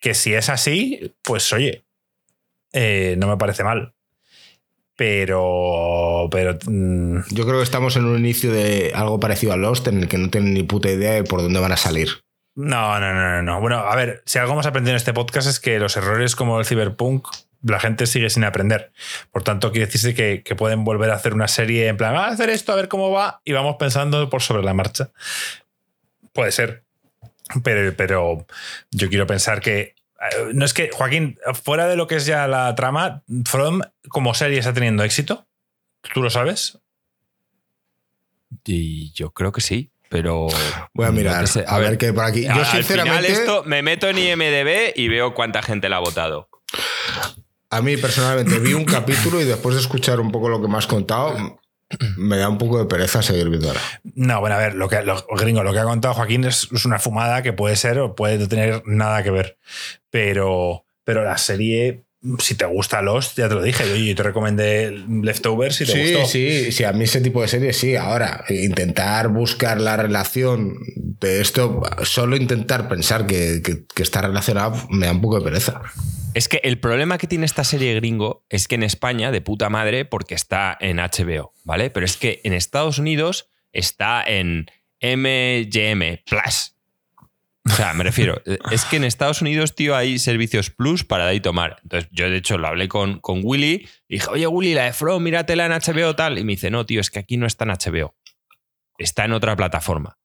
Que 0.00 0.14
si 0.14 0.34
es 0.34 0.50
así, 0.50 1.14
pues 1.22 1.50
oye, 1.52 1.84
eh, 2.72 3.14
no 3.18 3.28
me 3.28 3.36
parece 3.36 3.64
mal. 3.64 3.94
Pero, 4.96 6.28
pero 6.30 6.58
mm, 6.66 7.20
Yo 7.30 7.46
creo 7.46 7.58
que 7.58 7.62
estamos 7.62 7.96
en 7.96 8.04
un 8.04 8.18
inicio 8.18 8.52
de 8.52 8.90
algo 8.94 9.20
parecido 9.20 9.52
a 9.52 9.56
Lost, 9.56 9.86
en 9.86 9.98
el 10.02 10.08
que 10.08 10.18
no 10.18 10.28
tienen 10.28 10.54
ni 10.54 10.64
puta 10.64 10.90
idea 10.90 11.12
de 11.12 11.22
por 11.22 11.40
dónde 11.40 11.60
van 11.60 11.72
a 11.72 11.76
salir. 11.76 12.08
No, 12.56 12.98
no, 12.98 13.14
no, 13.14 13.30
no, 13.30 13.42
no. 13.42 13.60
Bueno, 13.60 13.78
a 13.78 13.94
ver, 13.94 14.24
si 14.26 14.40
algo 14.40 14.54
hemos 14.54 14.66
aprendido 14.66 14.90
en 14.90 14.96
este 14.96 15.14
podcast 15.14 15.48
es 15.48 15.60
que 15.60 15.78
los 15.78 15.96
errores 15.96 16.34
como 16.34 16.58
el 16.58 16.66
Cyberpunk, 16.66 17.28
la 17.62 17.80
gente 17.80 18.06
sigue 18.06 18.30
sin 18.30 18.44
aprender. 18.44 18.92
Por 19.32 19.42
tanto, 19.42 19.70
quiere 19.70 19.86
decirse 19.86 20.14
que, 20.14 20.42
que 20.42 20.54
pueden 20.54 20.84
volver 20.84 21.10
a 21.10 21.14
hacer 21.14 21.34
una 21.34 21.48
serie 21.48 21.88
en 21.88 21.96
plan, 21.96 22.12
vamos 22.14 22.30
a 22.30 22.34
hacer 22.34 22.50
esto, 22.50 22.72
a 22.72 22.76
ver 22.76 22.88
cómo 22.88 23.10
va, 23.10 23.40
y 23.44 23.52
vamos 23.52 23.76
pensando 23.78 24.28
por 24.30 24.42
sobre 24.42 24.62
la 24.62 24.74
marcha. 24.74 25.10
Puede 26.32 26.52
ser. 26.52 26.84
Pero, 27.64 27.94
pero 27.96 28.46
yo 28.90 29.08
quiero 29.08 29.26
pensar 29.26 29.60
que. 29.60 29.80
eh, 29.80 29.94
No 30.52 30.64
es 30.64 30.74
que, 30.74 30.90
Joaquín, 30.92 31.38
fuera 31.64 31.88
de 31.88 31.96
lo 31.96 32.06
que 32.06 32.16
es 32.16 32.26
ya 32.26 32.46
la 32.46 32.74
trama, 32.74 33.22
From 33.44 33.80
como 34.08 34.34
serie 34.34 34.58
está 34.58 34.72
teniendo 34.72 35.02
éxito. 35.02 35.46
¿Tú 36.14 36.22
lo 36.22 36.30
sabes? 36.30 36.78
Y 38.64 39.12
yo 39.12 39.30
creo 39.30 39.50
que 39.52 39.60
sí, 39.60 39.90
pero. 40.08 40.48
Voy 40.94 41.06
a 41.06 41.10
mirar, 41.10 41.44
a, 41.66 41.78
ver 41.78 41.98
qué 41.98 42.12
por 42.12 42.24
aquí. 42.24 42.44
Yo, 42.44 42.50
al 42.50 42.64
final 42.64 42.82
sinceramente, 42.84 43.32
esto 43.32 43.64
me 43.64 43.82
meto 43.82 44.08
en 44.08 44.18
IMDB 44.18 44.92
y 44.94 45.08
veo 45.08 45.34
cuánta 45.34 45.62
gente 45.62 45.88
la 45.88 45.96
ha 45.96 46.00
votado. 46.00 46.48
A 47.70 47.82
mí 47.82 47.96
personalmente 47.96 48.58
vi 48.58 48.72
un 48.74 48.84
capítulo 48.84 49.40
y 49.40 49.44
después 49.44 49.74
de 49.74 49.80
escuchar 49.80 50.20
un 50.20 50.32
poco 50.32 50.48
lo 50.48 50.60
que 50.60 50.68
me 50.68 50.78
has 50.78 50.86
contado, 50.86 51.58
me 52.16 52.36
da 52.36 52.48
un 52.48 52.58
poco 52.58 52.78
de 52.78 52.86
pereza 52.86 53.22
seguir 53.22 53.48
viendo 53.48 53.68
ahora. 53.68 53.80
No, 54.14 54.40
bueno, 54.40 54.56
a 54.56 54.58
ver, 54.58 54.74
lo 54.74 54.88
que, 54.88 55.02
gringo, 55.36 55.62
lo 55.62 55.72
que 55.72 55.78
ha 55.78 55.84
contado 55.84 56.14
Joaquín 56.14 56.44
es, 56.44 56.70
una 56.84 56.98
fumada 56.98 57.42
que 57.42 57.52
puede 57.52 57.76
ser 57.76 57.98
o 57.98 58.14
puede 58.14 58.38
no 58.38 58.48
tener 58.48 58.82
nada 58.86 59.22
que 59.22 59.30
ver. 59.30 59.58
Pero, 60.10 60.84
pero 61.04 61.24
la 61.24 61.38
serie, 61.38 62.04
si 62.40 62.54
te 62.56 62.64
gusta 62.66 63.00
Lost, 63.00 63.38
ya 63.38 63.48
te 63.48 63.54
lo 63.54 63.62
dije, 63.62 63.88
yo, 63.88 63.94
yo 63.96 64.14
te 64.14 64.22
recomendé 64.24 64.90
Leftovers 64.90 65.76
si 65.76 65.86
te 65.86 65.92
Sí, 65.92 66.00
gustó. 66.14 66.26
sí, 66.26 66.72
sí, 66.72 66.84
a 66.84 66.92
mí 66.92 67.04
ese 67.04 67.20
tipo 67.20 67.40
de 67.42 67.48
series 67.48 67.76
sí. 67.76 67.94
Ahora, 67.96 68.44
intentar 68.48 69.28
buscar 69.28 69.80
la 69.80 69.96
relación 69.96 70.74
de 70.96 71.40
esto, 71.40 71.80
solo 72.02 72.36
intentar 72.36 72.88
pensar 72.88 73.26
que, 73.26 73.60
que- 73.62 73.84
que 73.94 74.02
está 74.02 74.20
relacionado, 74.22 74.76
me 74.90 75.06
da 75.06 75.12
un 75.12 75.20
poco 75.20 75.38
de 75.38 75.44
pereza. 75.44 75.80
Es 76.34 76.48
que 76.48 76.60
el 76.64 76.78
problema 76.78 77.18
que 77.18 77.26
tiene 77.26 77.46
esta 77.46 77.64
serie 77.64 77.94
gringo 77.94 78.44
es 78.50 78.68
que 78.68 78.74
en 78.74 78.82
España, 78.82 79.30
de 79.32 79.40
puta 79.40 79.68
madre, 79.70 80.04
porque 80.04 80.34
está 80.34 80.76
en 80.80 80.98
HBO, 80.98 81.52
¿vale? 81.64 81.90
Pero 81.90 82.04
es 82.04 82.16
que 82.16 82.40
en 82.44 82.52
Estados 82.52 82.98
Unidos 82.98 83.48
está 83.72 84.22
en 84.24 84.66
MGM 85.00 86.22
Plus. 86.28 86.74
O 87.68 87.74
sea, 87.74 87.92
me 87.94 88.04
refiero, 88.04 88.40
es 88.70 88.84
que 88.84 88.96
en 88.96 89.04
Estados 89.04 89.42
Unidos, 89.42 89.74
tío, 89.74 89.94
hay 89.94 90.18
servicios 90.18 90.70
plus 90.70 91.04
para 91.04 91.24
dar 91.24 91.34
y 91.34 91.40
tomar. 91.40 91.78
Entonces, 91.82 92.08
yo 92.12 92.30
de 92.30 92.36
hecho 92.36 92.56
lo 92.56 92.68
hablé 92.68 92.88
con, 92.88 93.20
con 93.20 93.40
Willy 93.42 93.88
y 94.08 94.14
dije, 94.16 94.28
oye, 94.30 94.46
Willy, 94.46 94.74
la 94.74 94.84
de 94.84 94.92
From, 94.92 95.22
míratela 95.22 95.66
en 95.66 95.72
HBO 95.72 96.14
tal. 96.16 96.38
Y 96.38 96.44
me 96.44 96.52
dice, 96.52 96.70
no, 96.70 96.86
tío, 96.86 97.00
es 97.00 97.10
que 97.10 97.18
aquí 97.18 97.36
no 97.36 97.46
está 97.46 97.64
en 97.64 97.70
HBO. 97.70 98.16
Está 98.96 99.24
en 99.24 99.32
otra 99.32 99.54
plataforma. 99.56 100.18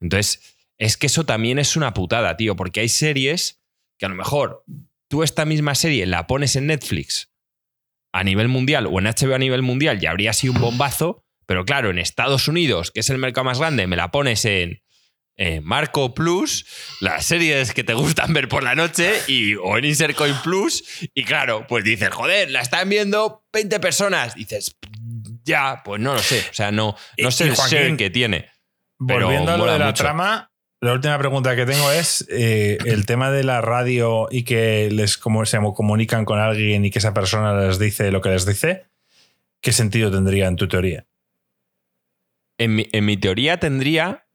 Entonces, 0.00 0.56
es 0.78 0.96
que 0.96 1.06
eso 1.06 1.24
también 1.24 1.58
es 1.58 1.76
una 1.76 1.94
putada, 1.94 2.36
tío, 2.36 2.54
porque 2.54 2.80
hay 2.80 2.88
series 2.88 3.62
que 3.98 4.06
a 4.06 4.08
lo 4.08 4.14
mejor 4.14 4.64
tú 5.08 5.22
esta 5.22 5.44
misma 5.44 5.74
serie 5.74 6.06
la 6.06 6.26
pones 6.26 6.56
en 6.56 6.66
Netflix 6.66 7.32
a 8.12 8.24
nivel 8.24 8.48
mundial 8.48 8.86
o 8.86 8.98
en 8.98 9.06
HBO 9.06 9.34
a 9.34 9.38
nivel 9.38 9.62
mundial 9.62 10.02
y 10.02 10.06
habría 10.06 10.32
sido 10.32 10.54
un 10.54 10.60
bombazo, 10.60 11.24
pero 11.46 11.64
claro, 11.64 11.90
en 11.90 11.98
Estados 11.98 12.48
Unidos, 12.48 12.90
que 12.90 13.00
es 13.00 13.10
el 13.10 13.18
mercado 13.18 13.44
más 13.44 13.58
grande, 13.58 13.86
me 13.86 13.96
la 13.96 14.10
pones 14.10 14.44
en 14.44 14.82
eh, 15.36 15.60
Marco 15.60 16.14
Plus, 16.14 16.64
las 17.00 17.26
series 17.26 17.74
que 17.74 17.84
te 17.84 17.94
gustan 17.94 18.32
ver 18.32 18.48
por 18.48 18.62
la 18.62 18.74
noche, 18.74 19.12
y, 19.26 19.54
o 19.54 19.76
en 19.76 19.84
Insert 19.84 20.16
Coin 20.16 20.34
Plus, 20.42 21.08
y 21.14 21.24
claro, 21.24 21.66
pues 21.68 21.84
dices, 21.84 22.10
joder, 22.10 22.50
la 22.50 22.60
están 22.60 22.88
viendo 22.88 23.44
20 23.52 23.78
personas. 23.80 24.34
Dices, 24.34 24.76
ya, 25.44 25.82
pues 25.84 26.00
no 26.00 26.14
lo 26.14 26.20
sé, 26.20 26.44
o 26.50 26.54
sea, 26.54 26.72
no, 26.72 26.96
no 27.18 27.30
sé 27.30 27.44
y 27.44 27.48
el 27.48 27.54
Joaquín, 27.54 27.78
share 27.78 27.96
que 27.96 28.10
tiene. 28.10 28.50
Volviendo 28.98 29.52
a 29.52 29.58
lo 29.58 29.70
de 29.70 29.78
la 29.78 29.86
mucho. 29.86 30.04
trama, 30.04 30.50
la 30.80 30.92
última 30.92 31.18
pregunta 31.18 31.54
que 31.54 31.66
tengo 31.66 31.90
es 31.90 32.26
eh, 32.30 32.78
el 32.84 33.06
tema 33.06 33.30
de 33.30 33.44
la 33.44 33.60
radio 33.60 34.28
y 34.30 34.44
que 34.44 34.90
les 34.90 35.18
como, 35.18 35.44
se 35.44 35.58
comunican 35.74 36.24
con 36.24 36.38
alguien 36.38 36.84
y 36.84 36.90
que 36.90 36.98
esa 36.98 37.12
persona 37.12 37.58
les 37.66 37.78
dice 37.78 38.10
lo 38.10 38.20
que 38.20 38.30
les 38.30 38.46
dice. 38.46 38.86
¿Qué 39.60 39.72
sentido 39.72 40.10
tendría 40.10 40.46
en 40.46 40.56
tu 40.56 40.68
teoría? 40.68 41.06
En 42.58 42.74
mi, 42.74 42.88
en 42.92 43.04
mi 43.04 43.16
teoría 43.16 43.58
tendría 43.58 44.25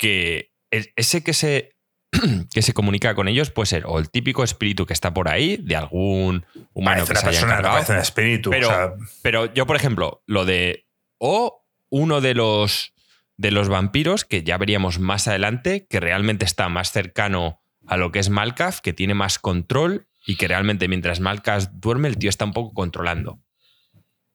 que 0.00 0.50
es- 0.70 0.90
ese 0.96 1.22
que 1.22 1.34
se, 1.34 1.76
que 2.54 2.62
se 2.62 2.72
comunica 2.72 3.14
con 3.14 3.28
ellos 3.28 3.50
puede 3.50 3.66
ser 3.66 3.84
o 3.86 3.98
el 3.98 4.10
típico 4.10 4.42
espíritu 4.42 4.86
que 4.86 4.94
está 4.94 5.12
por 5.14 5.28
ahí, 5.28 5.58
de 5.58 5.76
algún 5.76 6.44
humano 6.72 7.04
Parece 7.04 7.12
que 7.12 7.18
se 7.20 7.28
haya 7.28 7.40
encargado. 7.42 7.92
un 7.92 7.98
espíritu. 7.98 8.50
Pero, 8.50 8.66
o 8.68 8.70
sea, 8.70 8.92
pero 9.22 9.52
yo, 9.54 9.66
por 9.66 9.76
ejemplo, 9.76 10.22
lo 10.26 10.44
de. 10.44 10.86
O 11.18 11.64
uno 11.90 12.20
de 12.20 12.34
los, 12.34 12.94
de 13.36 13.50
los 13.50 13.68
vampiros, 13.68 14.24
que 14.24 14.42
ya 14.42 14.56
veríamos 14.56 14.98
más 14.98 15.28
adelante, 15.28 15.86
que 15.88 16.00
realmente 16.00 16.44
está 16.46 16.68
más 16.70 16.90
cercano 16.92 17.60
a 17.86 17.96
lo 17.96 18.10
que 18.12 18.20
es 18.20 18.30
Malkaf, 18.30 18.80
que 18.80 18.92
tiene 18.94 19.14
más 19.14 19.38
control 19.38 20.06
y 20.24 20.36
que 20.36 20.48
realmente 20.48 20.88
mientras 20.88 21.20
Malkaf 21.20 21.66
duerme, 21.72 22.08
el 22.08 22.16
tío 22.16 22.30
está 22.30 22.44
un 22.44 22.52
poco 22.52 22.72
controlando 22.72 23.40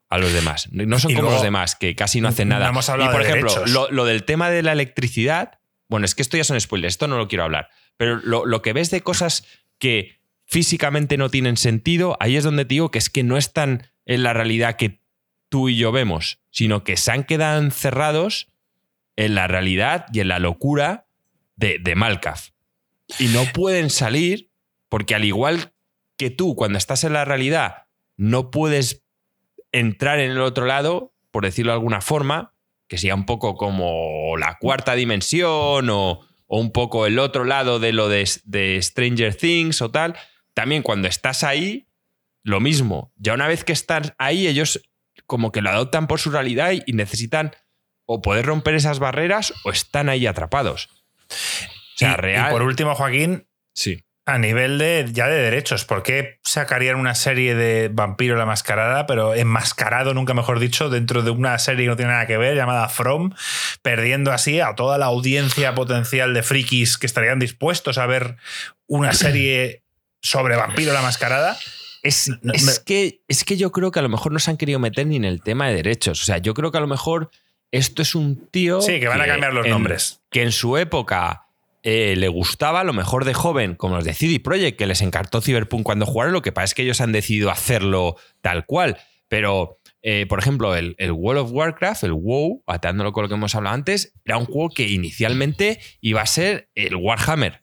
a 0.10 0.18
los 0.18 0.34
demás. 0.34 0.69
No 0.72 0.99
son 0.99 1.11
Y 1.11 1.15
como 1.15 1.23
luego, 1.23 1.36
los 1.38 1.44
demás, 1.44 1.76
que 1.76 1.95
casi 1.95 2.22
no 2.22 2.27
hacen 2.27 2.49
no 2.49 2.56
nada. 2.56 2.69
hemos 2.69 2.90
hablado 2.90 3.11
y 3.11 3.14
por 3.14 3.23
de 3.23 3.30
ejemplo, 3.30 3.65
lo, 3.68 3.91
lo 3.91 4.06
del 4.06 4.23
tema 4.23 4.49
de 4.49 4.64
la 4.64 4.72
electricidad, 4.72 5.60
bueno, 5.90 6.06
es 6.06 6.15
que 6.15 6.22
esto 6.22 6.38
ya 6.38 6.44
son 6.44 6.60
spoilers, 6.60 6.94
esto 6.94 7.07
no 7.07 7.18
lo 7.18 7.27
quiero 7.27 7.44
hablar, 7.44 7.69
pero 7.98 8.18
lo, 8.18 8.45
lo 8.45 8.61
que 8.61 8.73
ves 8.73 8.91
de 8.91 9.02
cosas 9.02 9.45
que 9.80 10.19
físicamente 10.45 11.18
no 11.18 11.30
tienen 11.30 11.57
sentido, 11.57 12.18
ahí 12.19 12.38
es 12.38 12.44
donde 12.44 12.65
te 12.65 12.76
digo 12.76 12.91
que 12.91 12.99
es 12.99 13.10
que 13.10 13.23
no 13.23 13.38
están 13.38 13.90
en 14.06 14.23
la 14.23 14.34
realidad 14.34 14.76
que 14.76 15.02
tú 15.49 15.69
y 15.69 15.77
yo 15.77 15.91
vemos, 15.91 16.40
sino 16.52 16.84
que 16.84 16.98
se 16.98 17.11
han 17.11 17.23
quedado 17.23 17.61
encerrados 17.61 18.48
en 19.15 19.36
la 19.36 19.48
realidad 19.48 20.06
y 20.14 20.19
en 20.19 20.27
la 20.27 20.40
locura 20.40 21.07
de, 21.56 21.80
de 21.80 21.95
Malkaf. 21.95 22.49
Y 23.19 23.27
no 23.27 23.45
pueden 23.53 23.90
salir 23.90 24.52
porque 24.90 25.15
al 25.15 25.23
igual 25.26 25.73
que 26.18 26.30
tú, 26.30 26.56
cuando 26.56 26.77
estás 26.77 27.03
en 27.03 27.14
la 27.14 27.26
realidad, 27.26 27.88
no 28.18 28.52
puedes 28.52 29.05
entrar 29.80 30.19
en 30.19 30.31
el 30.31 30.41
otro 30.41 30.65
lado, 30.65 31.14
por 31.31 31.43
decirlo 31.45 31.72
de 31.72 31.76
alguna 31.77 32.02
forma, 32.02 32.53
que 32.88 32.97
sea 32.97 33.15
un 33.15 33.26
poco 33.26 33.56
como 33.56 34.35
la 34.38 34.57
cuarta 34.60 34.93
dimensión 34.95 35.89
o, 35.89 36.19
o 36.47 36.60
un 36.60 36.72
poco 36.72 37.06
el 37.07 37.19
otro 37.19 37.43
lado 37.45 37.80
de 37.80 37.91
lo 37.93 38.07
de, 38.10 38.30
de 38.45 38.80
Stranger 38.81 39.35
Things 39.35 39.81
o 39.81 39.91
tal. 39.91 40.15
También 40.53 40.84
cuando 40.84 41.07
estás 41.07 41.43
ahí, 41.43 41.88
lo 42.43 42.60
mismo. 42.60 43.11
Ya 43.18 43.34
una 43.34 43.47
vez 43.47 43.64
que 43.64 43.73
estás 43.73 44.14
ahí, 44.18 44.47
ellos 44.47 44.81
como 45.26 45.52
que 45.52 45.61
lo 45.61 45.69
adoptan 45.72 46.07
por 46.07 46.19
su 46.19 46.30
realidad 46.31 46.72
y, 46.73 46.84
y 46.85 46.93
necesitan 46.93 47.52
o 48.06 48.22
poder 48.22 48.45
romper 48.45 48.76
esas 48.76 48.99
barreras 48.99 49.52
o 49.64 49.72
están 49.72 50.07
ahí 50.10 50.27
atrapados. 50.27 50.88
O 51.27 51.97
sea, 51.97 52.11
y- 52.11 52.14
y 52.14 52.18
real. 52.18 52.52
por 52.52 52.61
último, 52.61 52.93
Joaquín, 52.93 53.47
sí. 53.73 54.03
A 54.27 54.39
nivel 54.39 54.80
de 54.80 55.06
ya 55.11 55.27
de 55.27 55.35
derechos, 55.39 55.85
¿por 55.85 56.02
qué 56.02 56.39
sacarían 56.43 56.95
una 56.95 57.14
serie 57.14 57.53
de 57.53 57.89
Vampiro 57.93 58.35
la 58.35 58.45
Mascarada, 58.47 59.06
pero 59.06 59.35
enmascarado, 59.35 60.14
nunca 60.15 60.34
mejor 60.34 60.60
dicho, 60.60 60.89
dentro 60.89 61.22
de 61.22 61.30
una 61.30 61.60
serie 61.60 61.85
que 61.85 61.89
no 61.89 61.95
tiene 61.95 62.11
nada 62.14 62.26
que 62.26 62.38
ver, 62.38 62.56
llamada 62.56 62.89
From, 62.89 63.34
perdiendo 63.84 64.31
así 64.31 64.60
a 64.60 64.73
toda 64.76 64.97
la 64.97 65.06
audiencia 65.06 65.76
potencial 65.76 66.34
de 66.34 66.41
frikis 66.41 66.97
que 66.97 67.06
estarían 67.06 67.38
dispuestos 67.38 67.97
a 67.99 68.07
ver 68.07 68.38
una 68.88 69.14
serie 69.14 69.84
sobre 70.22 70.56
Vampiro 70.56 70.91
la 70.93 71.02
Mascarada? 71.03 71.56
Es, 72.02 72.30
No, 72.41 72.53
es 72.53 72.64
me- 72.65 72.72
que, 72.85 73.22
es 73.27 73.43
que 73.43 73.57
yo 73.57 73.72
creo 73.72 73.91
que 73.91 73.99
a 73.99 74.03
lo 74.03 74.10
mejor 74.10 74.31
no 74.31 74.39
se 74.39 74.49
han 74.49 74.57
querido 74.57 74.80
meter 74.80 75.06
ni 75.07 75.18
en 75.18 75.26
el 75.26 75.41
tema 75.43 75.68
de 75.68 75.76
derechos. 75.76 76.22
O 76.22 76.26
sea, 76.26 76.39
yo 76.39 76.53
creo 76.56 76.72
que 76.72 76.77
a 76.77 76.81
lo 76.81 76.88
mejor 76.88 77.30
esto 77.72 78.02
es 78.02 78.15
un 78.15 78.47
tío. 78.49 78.81
Sí, 78.81 78.99
que 78.99 79.07
van 79.07 79.22
a 79.22 79.26
cambiar 79.27 79.53
los 79.53 79.65
en- 79.65 79.72
nombres. 79.72 80.22
Que 80.31 80.41
en 80.43 80.52
su 80.52 80.77
época 80.77 81.44
eh, 81.88 82.16
le 82.18 82.28
gustaba, 82.30 82.84
lo 82.84 82.94
mejor 82.94 83.26
de 83.26 83.36
joven, 83.36 83.76
como 83.76 83.98
los 83.98 84.03
de 84.03 84.16
CD 84.16 84.40
Projekt, 84.40 84.76
que 84.76 84.88
les 84.88 85.03
encantó 85.03 85.40
Cyberpunk 85.40 85.84
cuando 85.84 86.07
jugaron. 86.07 86.34
Lo 86.34 86.41
que 86.41 86.52
pasa 86.52 86.66
es 86.66 86.74
que 86.74 86.82
ellos 86.82 86.99
han 86.99 87.12
decidido 87.12 87.52
hacerlo 87.52 88.16
tal 88.41 88.66
cual. 88.66 88.98
Pero, 89.28 89.78
eh, 90.02 90.26
por 90.28 90.40
ejemplo, 90.40 90.76
el, 90.76 90.95
el 90.98 91.12
World 91.12 91.44
of 91.44 91.52
Warcraft, 91.52 92.03
el 92.06 92.14
WoW, 92.14 92.64
atándolo 92.66 93.14
con 93.14 93.22
lo 93.22 93.30
que 93.30 93.36
hemos 93.36 93.53
hablado 93.53 93.76
antes, 93.76 94.14
era 94.26 94.40
un 94.40 94.45
juego 94.45 94.70
que 94.70 94.90
inicialmente 94.90 95.80
iba 96.02 96.24
a 96.24 96.26
ser 96.26 96.70
el 96.74 96.95
Warhammer. 96.95 97.62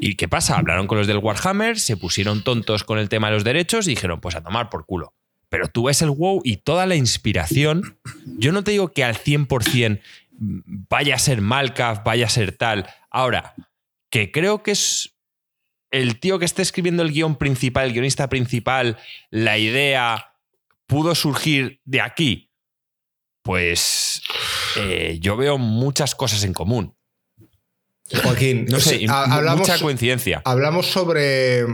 ¿Y 0.00 0.14
qué 0.14 0.28
pasa? 0.28 0.56
Hablaron 0.56 0.86
con 0.86 0.98
los 0.98 1.08
del 1.08 1.18
Warhammer, 1.18 1.80
se 1.80 1.96
pusieron 1.96 2.44
tontos 2.44 2.84
con 2.84 3.00
el 3.00 3.08
tema 3.08 3.26
de 3.26 3.34
los 3.34 3.44
derechos 3.44 3.88
y 3.88 3.90
dijeron, 3.90 4.20
pues 4.20 4.36
a 4.36 4.44
tomar 4.44 4.70
por 4.70 4.86
culo. 4.86 5.14
Pero 5.48 5.66
tú 5.66 5.84
ves 5.84 6.00
el 6.00 6.10
WoW 6.10 6.42
y 6.44 6.58
toda 6.58 6.86
la 6.86 6.94
inspiración, 6.94 7.98
yo 8.38 8.52
no 8.52 8.62
te 8.62 8.72
digo 8.72 8.92
que 8.92 9.02
al 9.02 9.16
100% 9.16 10.00
vaya 10.38 11.14
a 11.14 11.18
ser 11.18 11.40
Malcaf, 11.40 12.02
vaya 12.04 12.26
a 12.26 12.30
ser 12.30 12.56
tal. 12.56 12.86
Ahora, 13.10 13.54
que 14.10 14.30
creo 14.32 14.62
que 14.62 14.72
es 14.72 15.16
el 15.90 16.20
tío 16.20 16.38
que 16.38 16.44
está 16.44 16.62
escribiendo 16.62 17.02
el 17.02 17.12
guion 17.12 17.36
principal, 17.36 17.86
el 17.86 17.92
guionista 17.92 18.28
principal, 18.28 18.98
la 19.30 19.58
idea 19.58 20.34
pudo 20.86 21.14
surgir 21.14 21.80
de 21.84 22.00
aquí. 22.00 22.50
Pues 23.42 24.22
eh, 24.76 25.18
yo 25.20 25.36
veo 25.36 25.58
muchas 25.58 26.14
cosas 26.14 26.44
en 26.44 26.52
común. 26.52 26.96
Joaquín, 28.22 28.66
No 28.66 28.78
sé, 28.78 29.04
hablamos, 29.08 29.68
mucha 29.68 29.80
coincidencia. 29.80 30.42
hablamos 30.44 30.86
sobre 30.86 31.64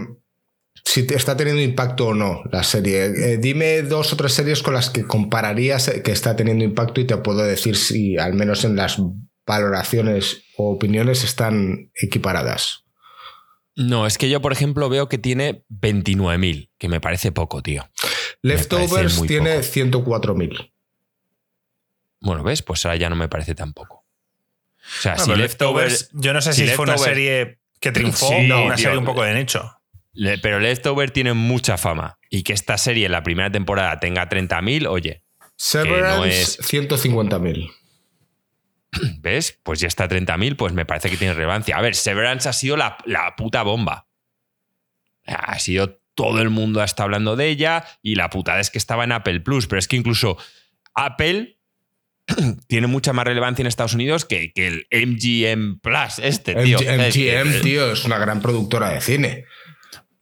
si 0.84 1.06
te 1.06 1.14
está 1.14 1.36
teniendo 1.36 1.62
impacto 1.62 2.09
o 2.09 2.14
no 2.14 2.42
la 2.50 2.62
serie. 2.64 3.04
Eh, 3.06 3.36
dime 3.38 3.82
dos 3.82 4.12
o 4.12 4.16
tres 4.16 4.32
series 4.32 4.62
con 4.62 4.74
las 4.74 4.90
que 4.90 5.04
compararías 5.06 5.88
eh, 5.88 6.02
que 6.02 6.12
está 6.12 6.36
teniendo 6.36 6.64
impacto 6.64 7.00
y 7.00 7.06
te 7.06 7.16
puedo 7.18 7.42
decir 7.44 7.76
si 7.76 8.18
al 8.18 8.34
menos 8.34 8.64
en 8.64 8.76
las 8.76 8.98
valoraciones 9.46 10.44
o 10.56 10.72
opiniones 10.72 11.24
están 11.24 11.90
equiparadas. 11.94 12.84
No, 13.74 14.06
es 14.06 14.18
que 14.18 14.28
yo, 14.28 14.42
por 14.42 14.52
ejemplo, 14.52 14.88
veo 14.90 15.09
que 15.09 15.16
tiene 15.18 15.64
29.000, 15.70 16.70
que 16.78 16.88
me 16.88 17.00
parece 17.00 17.32
poco, 17.32 17.62
tío. 17.62 17.88
Leftovers 18.42 19.22
tiene 19.22 19.60
poco. 19.60 20.16
104.000. 20.36 20.72
Bueno, 22.20 22.42
¿ves? 22.44 22.62
Pues 22.62 22.84
ahora 22.84 22.96
ya 22.96 23.09
no 23.09 23.16
me 23.16 23.28
parece 23.28 23.54
tan 23.54 23.72
poco. 23.72 24.04
O 24.78 25.00
sea, 25.00 25.14
No, 25.14 25.24
si 25.24 25.34
Leftovers... 25.34 25.92
Leftovers, 25.92 26.10
yo 26.12 26.32
no 26.34 26.40
sé 26.42 26.52
si 26.52 26.66
si 26.66 26.74
fue 26.74 26.84
una 26.84 26.98
serie 26.98 27.60
que 27.80 27.92
triunfó 27.92 28.28
Sí, 28.28 28.50
o 28.50 28.62
una 28.64 28.74
tío. 28.74 28.84
serie 28.84 28.98
un 28.98 29.04
poco 29.04 29.22
de 29.22 29.34
nicho. 29.34 29.72
Le- 30.12 30.39
Pero 30.39 30.60
Leftover 30.60 31.10
tiene 31.10 31.32
mucha 31.34 31.78
fama. 31.78 32.18
Y 32.30 32.43
que 32.43 32.52
esta 32.52 32.78
serie 32.78 33.06
en 33.06 33.12
la 33.12 33.22
primera 33.22 33.51
temporada 33.51 33.98
tenga 34.01 34.28
30.000, 34.28 34.86
oye, 34.89 35.22
Severance, 35.56 36.43
es- 36.43 36.59
150.000. 36.60 37.70
¿ves? 39.20 39.59
Pues 39.62 39.80
ya 39.80 39.89
está 39.89 40.09
30.000, 40.09 40.56
pues 40.56 40.72
me 40.72 40.84
parece 40.86 41.09
que 41.10 41.16
tiene 41.16 41.34
relevancia. 41.34 41.76
A 41.76 41.80
ver, 41.80 41.94
Severance 41.94 42.48
ha 42.48 42.52
sido 42.52 42.76
la, 42.76 42.98
la 43.06 43.34
puta 43.36 43.62
bomba. 43.62 44.06
Ha 45.26 45.59
sido 45.59 46.01
todo 46.14 46.43
el 46.43 46.51
mundo 46.51 46.82
está 46.82 47.05
hablando 47.05 47.36
de 47.36 47.48
ella 47.48 47.84
y 48.02 48.16
la 48.16 48.28
putada 48.28 48.60
es 48.60 48.68
que 48.70 48.76
estaba 48.78 49.05
en 49.05 49.12
Apple 49.12 49.40
Plus, 49.40 49.66
pero 49.66 49.78
es 49.78 49.89
que 49.89 49.97
incluso 49.97 50.36
Apple 50.94 51.59
tiene 52.66 52.86
mucha 52.86 53.12
más 53.14 53.24
relevancia 53.24 53.62
en 53.62 53.66
Estados 53.66 53.94
Unidos 53.94 54.24
que, 54.26 54.52
que 54.52 54.66
el 54.66 54.86
MGM 54.90 55.80
Plus, 55.80 56.18
este, 56.18 56.55
tío. 56.56 56.78
MGM, 56.80 57.62
tío, 57.62 57.93
es 57.93 58.05
una 58.05 58.18
gran 58.18 58.43
productora 58.43 58.90
de 58.90 59.01
cine. 59.01 59.44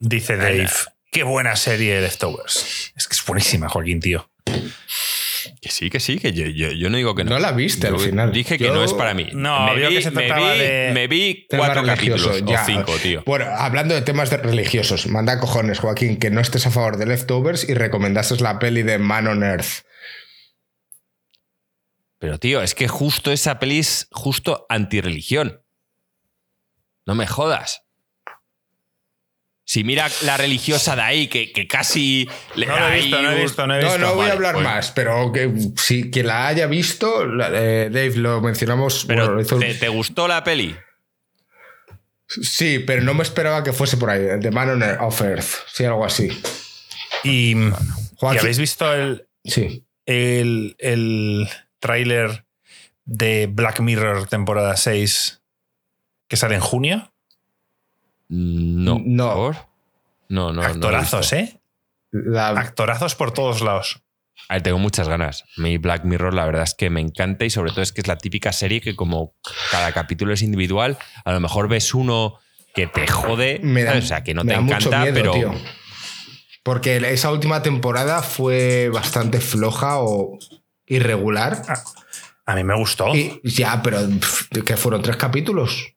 Dice 0.00 0.36
Dave. 0.36 0.68
Qué 1.12 1.22
buena 1.24 1.56
serie 1.56 2.00
Leftovers. 2.00 2.92
Es 2.96 3.06
que 3.06 3.14
es 3.14 3.24
buenísima, 3.24 3.68
Joaquín, 3.68 4.00
tío. 4.00 4.30
Que 5.60 5.70
sí, 5.70 5.90
que 5.90 6.00
sí, 6.00 6.18
que 6.18 6.32
yo, 6.32 6.46
yo- 6.46 6.70
yo 6.72 6.88
no 6.90 6.96
digo 6.96 7.14
que 7.14 7.24
no. 7.24 7.30
No 7.30 7.38
la 7.38 7.52
viste 7.52 7.88
Yo 7.88 7.94
al 7.94 8.00
final. 8.00 8.32
Dije 8.32 8.56
que 8.58 8.68
no 8.68 8.82
es 8.84 8.92
para 8.94 9.14
mí. 9.14 9.28
No, 9.32 9.66
me 9.66 9.76
vio 9.76 9.88
vi, 9.88 9.96
que 9.96 10.02
se 10.02 10.10
me 10.10 10.26
trataba 10.26 10.52
vi- 10.52 10.58
de- 10.58 10.90
me 10.94 11.06
vi 11.08 11.46
cuatro 11.50 11.84
capítulos 11.84 12.42
ya. 12.44 12.62
o 12.62 12.66
cinco, 12.66 12.96
tío. 13.02 13.22
Bueno, 13.26 13.46
hablando 13.56 13.94
de 13.94 14.02
temas 14.02 14.30
de 14.30 14.36
religiosos, 14.38 15.06
manda 15.06 15.38
cojones, 15.40 15.78
Joaquín, 15.80 16.18
que 16.18 16.30
no 16.30 16.40
estés 16.40 16.66
a 16.66 16.70
favor 16.70 16.96
de 16.96 17.06
Leftovers 17.06 17.68
y 17.68 17.74
recomendases 17.74 18.40
la 18.40 18.58
peli 18.58 18.82
de 18.82 18.98
Man 18.98 19.26
on 19.26 19.42
Earth. 19.42 19.84
Pero, 22.18 22.38
tío, 22.38 22.62
es 22.62 22.74
que 22.74 22.86
justo 22.88 23.32
esa 23.32 23.58
peli 23.58 23.78
es 23.78 24.06
justo 24.12 24.66
antirreligión. 24.68 25.62
No 27.06 27.14
me 27.14 27.26
jodas. 27.26 27.82
Si 29.70 29.84
mira 29.84 30.10
la 30.24 30.36
religiosa 30.36 30.96
de 30.96 31.02
ahí, 31.02 31.28
que, 31.28 31.52
que 31.52 31.68
casi 31.68 32.28
le 32.56 32.66
No 32.66 32.76
lo 32.76 32.88
he 32.88 32.90
ahí 32.90 33.02
visto, 33.02 33.22
no 33.22 33.30
he 33.30 33.40
visto, 33.40 33.66
no 33.68 33.74
he 33.76 33.80
No, 33.80 33.84
visto. 33.86 33.98
no 34.00 34.08
voy 34.14 34.16
Vale, 34.18 34.30
a 34.30 34.34
hablar 34.34 34.54
pues- 34.54 34.64
más, 34.64 34.90
pero 34.90 35.30
que 35.30 35.48
si 35.76 36.10
quien 36.10 36.26
la 36.26 36.48
haya 36.48 36.66
visto, 36.66 37.22
eh, 37.24 37.88
Dave, 37.88 38.16
lo 38.16 38.40
mencionamos. 38.40 39.04
Pero, 39.06 39.20
bueno, 39.26 39.34
lo 39.36 39.40
hizo- 39.42 39.60
¿te, 39.60 39.74
te 39.74 39.88
gustó 39.88 40.26
la 40.26 40.42
peli? 40.42 40.74
Sí, 42.26 42.80
pero 42.80 43.02
no 43.02 43.14
me 43.14 43.22
esperaba 43.22 43.62
que 43.62 43.72
fuese 43.72 43.96
por 43.96 44.10
ahí, 44.10 44.20
de 44.40 44.50
Man 44.50 44.70
on 44.70 44.82
Earth, 44.82 45.00
of 45.02 45.20
Earth, 45.20 45.48
sí, 45.72 45.84
algo 45.84 46.04
así. 46.04 46.28
Y, 47.22 47.52
¿y 47.56 47.72
Joaquín, 48.16 48.40
habéis 48.40 48.58
visto 48.58 48.92
el, 48.92 49.28
sí. 49.44 49.84
el, 50.04 50.74
el 50.80 51.48
tráiler 51.78 52.44
de 53.04 53.46
Black 53.48 53.78
Mirror 53.78 54.26
temporada 54.26 54.76
6 54.76 55.42
que 56.26 56.36
sale 56.36 56.56
en 56.56 56.60
junio? 56.60 57.12
No. 58.30 59.00
No. 59.04 59.34
¿Por? 59.34 59.56
No, 60.28 60.52
no. 60.52 60.62
Actorazos. 60.62 61.32
¿eh? 61.32 61.60
La- 62.12 62.48
Actorazos 62.50 63.14
por 63.14 63.32
todos 63.32 63.60
lados. 63.60 64.00
A 64.48 64.54
ver, 64.54 64.62
tengo 64.62 64.78
muchas 64.78 65.08
ganas. 65.08 65.44
Mi 65.56 65.76
Black 65.78 66.04
Mirror, 66.04 66.32
la 66.34 66.46
verdad 66.46 66.62
es 66.62 66.74
que 66.74 66.88
me 66.90 67.00
encanta 67.00 67.44
y 67.44 67.50
sobre 67.50 67.70
todo 67.72 67.82
es 67.82 67.92
que 67.92 68.00
es 68.00 68.06
la 68.06 68.16
típica 68.16 68.52
serie 68.52 68.80
que 68.80 68.96
como 68.96 69.34
cada 69.70 69.92
capítulo 69.92 70.32
es 70.32 70.42
individual, 70.42 70.96
a 71.24 71.32
lo 71.32 71.40
mejor 71.40 71.68
ves 71.68 71.92
uno 71.94 72.38
que 72.74 72.86
te 72.86 73.06
jode, 73.06 73.60
me 73.62 73.84
da, 73.84 73.98
o 73.98 74.02
sea, 74.02 74.22
que 74.24 74.32
no 74.34 74.42
me 74.44 74.50
te 74.52 74.54
da 74.54 74.60
mucho 74.62 74.76
encanta, 74.88 75.00
miedo, 75.00 75.14
pero 75.14 75.32
tío. 75.32 75.52
Porque 76.62 76.96
esa 77.12 77.30
última 77.32 77.62
temporada 77.62 78.22
fue 78.22 78.88
bastante 78.92 79.40
floja 79.40 79.98
o 80.00 80.38
irregular. 80.86 81.62
A 82.46 82.54
mí 82.54 82.64
me 82.64 82.76
gustó. 82.76 83.14
Y 83.14 83.40
ya, 83.44 83.80
pero 83.82 84.00
que 84.64 84.76
fueron 84.76 85.02
tres 85.02 85.16
capítulos. 85.16 85.94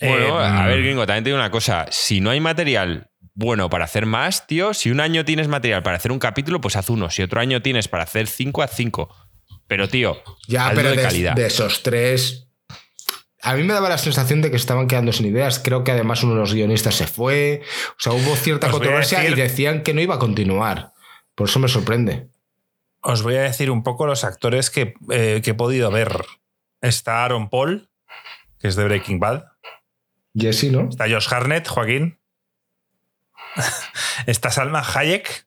Bueno, 0.00 0.40
Eh, 0.40 0.46
a 0.46 0.66
ver, 0.66 0.78
mm, 0.78 0.82
gringo, 0.82 1.06
también 1.06 1.24
te 1.24 1.30
digo 1.30 1.38
una 1.38 1.50
cosa, 1.50 1.86
si 1.90 2.20
no 2.20 2.30
hay 2.30 2.40
material 2.40 3.10
bueno 3.34 3.70
para 3.70 3.84
hacer 3.84 4.06
más, 4.06 4.46
tío, 4.46 4.74
si 4.74 4.90
un 4.90 5.00
año 5.00 5.24
tienes 5.24 5.48
material 5.48 5.82
para 5.82 5.96
hacer 5.96 6.12
un 6.12 6.18
capítulo, 6.18 6.60
pues 6.60 6.76
haz 6.76 6.90
uno, 6.90 7.10
si 7.10 7.22
otro 7.22 7.40
año 7.40 7.62
tienes 7.62 7.88
para 7.88 8.02
hacer 8.04 8.26
cinco, 8.26 8.62
haz 8.62 8.72
cinco. 8.74 9.14
Pero, 9.66 9.88
tío, 9.88 10.20
Ya, 10.48 10.72
pero 10.74 10.90
de 10.90 10.96
de, 10.96 11.02
calidad. 11.02 11.34
de 11.34 11.46
esos 11.46 11.82
tres. 11.82 12.48
A 13.42 13.54
mí 13.54 13.62
me 13.62 13.72
daba 13.72 13.88
la 13.88 13.98
sensación 13.98 14.42
de 14.42 14.50
que 14.50 14.56
estaban 14.56 14.86
quedando 14.88 15.12
sin 15.12 15.26
ideas. 15.26 15.60
Creo 15.60 15.84
que 15.84 15.92
además 15.92 16.22
uno 16.24 16.34
de 16.34 16.40
los 16.40 16.52
guionistas 16.52 16.94
se 16.96 17.06
fue. 17.06 17.62
O 17.92 17.94
sea, 17.96 18.12
hubo 18.12 18.36
cierta 18.36 18.66
Os 18.66 18.72
controversia 18.72 19.20
decir- 19.20 19.38
y 19.38 19.40
decían 19.40 19.82
que 19.82 19.94
no 19.94 20.00
iba 20.02 20.16
a 20.16 20.18
continuar. 20.18 20.92
Por 21.36 21.48
eso 21.48 21.58
me 21.60 21.68
sorprende. 21.68 22.28
Os 23.00 23.22
voy 23.22 23.36
a 23.36 23.42
decir 23.42 23.70
un 23.70 23.82
poco 23.82 24.06
los 24.06 24.24
actores 24.24 24.68
que, 24.68 24.92
eh, 25.10 25.40
que 25.42 25.50
he 25.52 25.54
podido 25.54 25.90
ver. 25.90 26.14
Está 26.82 27.24
Aaron 27.24 27.48
Paul, 27.48 27.88
que 28.58 28.68
es 28.68 28.76
de 28.76 28.84
Breaking 28.84 29.20
Bad. 29.20 29.44
Jesse, 30.34 30.70
¿no? 30.70 30.88
Está 30.88 31.08
Josh 31.08 31.32
Harnett, 31.32 31.68
Joaquín. 31.68 32.18
Está 34.26 34.50
Salma 34.50 34.82
Hayek. 34.82 35.46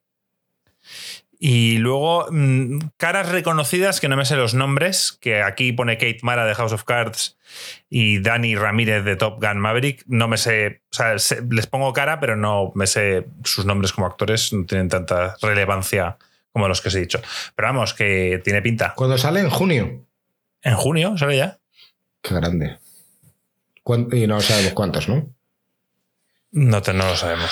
Y 1.46 1.78
luego 1.80 2.28
mm, 2.32 2.80
caras 2.96 3.28
reconocidas 3.30 4.00
que 4.00 4.08
no 4.08 4.16
me 4.16 4.24
sé 4.24 4.38
los 4.38 4.54
nombres, 4.54 5.18
que 5.20 5.42
aquí 5.42 5.74
pone 5.74 5.98
Kate 5.98 6.20
Mara 6.22 6.46
de 6.46 6.56
House 6.56 6.72
of 6.72 6.86
Cards 6.86 7.38
y 7.90 8.20
Dani 8.20 8.56
Ramírez 8.56 9.04
de 9.04 9.18
Top 9.18 9.44
Gun 9.44 9.60
Maverick. 9.60 10.06
No 10.08 10.30
me 10.30 10.38
sé, 10.38 10.82
o 10.90 10.94
sea, 10.94 11.16
les 11.50 11.68
pongo 11.68 11.92
cara, 11.92 12.22
pero 12.22 12.38
no 12.38 12.72
me 12.76 12.88
sé 12.88 13.28
sus 13.44 13.66
nombres 13.66 13.92
como 13.92 14.08
actores, 14.08 14.54
no 14.54 14.66
tienen 14.66 14.88
tanta 14.88 15.36
relevancia 15.42 16.18
como 16.54 16.70
los 16.70 16.80
que 16.80 16.88
os 16.88 16.96
he 16.96 17.02
dicho. 17.02 17.22
Pero 17.56 17.68
vamos, 17.68 17.94
que 17.94 18.40
tiene 18.42 18.62
pinta. 18.62 18.94
Cuando 18.96 19.18
sale 19.18 19.42
en 19.42 19.50
junio. 19.50 20.06
En 20.62 20.76
junio, 20.76 21.18
¿sale 21.18 21.36
ya? 21.36 21.60
Qué 22.22 22.36
grande. 22.36 22.78
¿Cuán- 23.84 24.08
Y 24.12 24.26
no 24.28 24.40
sabemos 24.42 24.74
cuántos, 24.74 25.08
¿no? 25.10 25.34
No, 26.52 26.82
te- 26.82 26.94
no 26.94 27.06
lo 27.06 27.16
sabemos. 27.16 27.52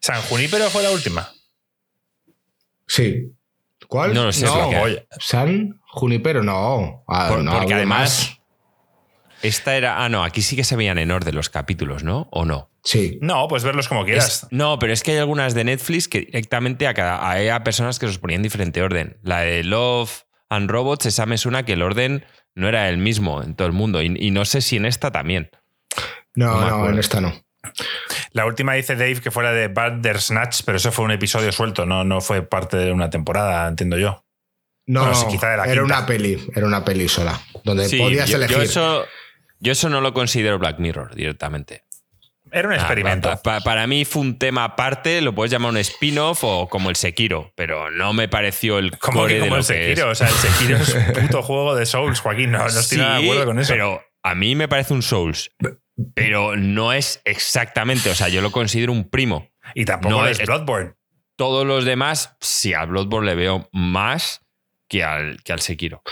San 0.00 0.20
Junípero 0.22 0.68
fue 0.70 0.82
la 0.82 0.90
última. 0.90 1.30
Sí. 2.86 3.32
¿Cuál? 3.88 4.14
No 4.14 4.24
lo 4.24 4.32
sé, 4.32 4.46
que. 4.46 4.76
Oye, 4.78 5.06
San 5.20 5.80
Junipero, 5.86 6.42
no. 6.42 7.04
Ah, 7.06 7.26
Por- 7.28 7.42
no, 7.42 7.52
porque 7.56 7.74
además 7.74 8.38
esta 9.42 9.76
era... 9.76 10.02
Ah, 10.04 10.08
no, 10.08 10.24
aquí 10.24 10.42
sí 10.42 10.56
que 10.56 10.64
se 10.64 10.74
veían 10.74 10.98
en 10.98 11.10
orden 11.10 11.34
los 11.34 11.50
capítulos, 11.50 12.02
¿no? 12.02 12.28
¿O 12.32 12.44
no? 12.44 12.70
Sí. 12.82 13.18
No, 13.20 13.46
pues 13.46 13.62
verlos 13.62 13.88
como 13.88 14.04
quieras. 14.04 14.44
Es- 14.44 14.46
no, 14.50 14.78
pero 14.78 14.92
es 14.92 15.02
que 15.02 15.12
hay 15.12 15.18
algunas 15.18 15.54
de 15.54 15.64
Netflix 15.64 16.08
que 16.08 16.20
directamente 16.20 16.86
a 16.86 16.94
cada 16.94 17.28
hay 17.30 17.48
a 17.48 17.62
personas 17.62 17.98
que 17.98 18.06
los 18.06 18.18
ponían 18.18 18.38
en 18.40 18.42
diferente 18.44 18.82
orden. 18.82 19.18
La 19.22 19.40
de 19.40 19.62
Love 19.64 20.22
and 20.48 20.70
Robots, 20.70 21.06
esa 21.06 21.26
me 21.26 21.38
suena 21.38 21.64
que 21.64 21.74
el 21.74 21.82
orden 21.82 22.24
no 22.54 22.68
era 22.68 22.88
el 22.88 22.98
mismo 22.98 23.42
en 23.42 23.54
todo 23.54 23.66
el 23.66 23.72
mundo. 23.74 24.02
Y, 24.02 24.14
y 24.18 24.30
no 24.30 24.44
sé 24.44 24.60
si 24.60 24.76
en 24.76 24.86
esta 24.86 25.10
también. 25.10 25.50
No, 26.34 26.60
No 26.60 26.88
en 26.88 26.98
esta 26.98 27.20
no. 27.20 27.32
La 28.32 28.44
última 28.46 28.74
dice 28.74 28.94
Dave 28.96 29.20
que 29.20 29.30
fuera 29.30 29.52
de 29.52 29.68
Bandersnatch, 29.68 30.62
pero 30.66 30.76
eso 30.76 30.92
fue 30.92 31.04
un 31.04 31.12
episodio 31.12 31.50
suelto, 31.52 31.86
no, 31.86 32.04
no 32.04 32.20
fue 32.20 32.42
parte 32.42 32.76
de 32.76 32.92
una 32.92 33.08
temporada, 33.08 33.66
entiendo 33.68 33.96
yo. 33.96 34.24
No, 34.86 35.00
Bueno, 35.00 35.14
sí, 35.14 35.26
quizá 35.30 35.48
de 35.50 35.56
la 35.56 35.64
era 35.64 35.72
quinta. 35.82 35.84
una 35.98 36.06
peli, 36.06 36.46
era 36.54 36.66
una 36.66 36.84
peli 36.84 37.08
sola, 37.08 37.40
donde 37.64 37.88
Sí, 37.88 37.96
podías 37.96 38.28
yo, 38.28 38.36
elegir. 38.36 38.56
yo 38.58 38.62
eso, 38.62 39.06
yo 39.60 39.72
eso 39.72 39.88
no 39.88 40.02
lo 40.02 40.12
considero 40.12 40.58
Black 40.58 40.78
Mirror 40.78 41.14
directamente. 41.14 41.83
Era 42.54 42.68
un 42.68 42.74
Ah, 42.74 42.76
experimento. 42.76 43.28
pa- 43.30 43.42
pa- 43.42 43.60
para 43.60 43.86
mí 43.86 44.04
fue 44.04 44.22
un 44.22 44.38
tema 44.38 44.64
aparte, 44.64 45.20
lo 45.20 45.34
puedes 45.34 45.50
llamar 45.50 45.70
un 45.72 45.78
spin-off 45.78 46.44
o 46.44 46.68
como 46.68 46.88
el 46.88 46.96
Sekiro, 46.96 47.52
pero 47.56 47.90
no 47.90 48.12
me 48.12 48.28
pareció 48.28 48.78
el 48.78 48.96
Como 48.98 49.20
core 49.22 49.28
que 49.28 49.34
de 49.34 49.40
como 49.40 49.56
lo 49.56 49.60
el 49.62 49.66
que 49.66 49.74
Sekiro. 49.74 50.12
es. 50.12 50.22
O 50.22 50.24
sea, 50.24 50.28
el 50.28 50.34
Sekiro 50.34 50.76
es 50.78 50.94
un 50.94 51.04
puto 51.22 51.42
juego 51.42 51.74
de 51.74 51.84
Souls, 51.86 52.20
Joaquín. 52.20 52.52
No, 52.52 52.58
no 52.60 52.66
estoy 52.66 52.98
nada 52.98 53.18
de 53.18 53.24
acuerdo 53.24 53.44
con 53.46 53.58
eso. 53.58 53.72
Pero 53.72 54.00
a 54.22 54.34
mí 54.34 54.54
me 54.54 54.68
parece 54.68 54.94
un 54.94 55.02
Souls. 55.02 55.50
Pero 56.14 56.56
no 56.56 56.92
es 56.92 57.20
exactamente, 57.24 58.10
o 58.10 58.14
sea, 58.14 58.28
yo 58.28 58.40
lo 58.40 58.50
considero 58.52 58.92
un 58.92 59.08
primo. 59.10 59.50
y 59.74 59.84
tampoco 59.84 60.14
no 60.22 60.26
es 60.26 60.38
es- 60.40 60.46
Bloodborne. 60.46 60.94
Todos 61.36 61.66
los 61.66 61.84
demás, 61.84 62.36
sí, 62.40 62.74
a 62.74 62.84
Bloodborne 62.84 63.26
le 63.30 63.34
veo 63.34 63.68
más 63.72 64.42
que 64.88 65.02
al, 65.02 65.42
que 65.42 65.52
al 65.52 65.60
Sekiro. 65.60 66.02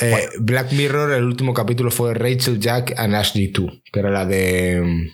Eh, 0.00 0.28
Black 0.38 0.70
Mirror, 0.72 1.12
el 1.12 1.24
último 1.24 1.52
capítulo 1.54 1.90
fue 1.90 2.14
Rachel, 2.14 2.60
Jack 2.60 2.94
and 2.96 3.16
Ashley 3.16 3.48
2, 3.48 3.82
que 3.92 3.98
era 3.98 4.10
la 4.10 4.24
de. 4.26 5.10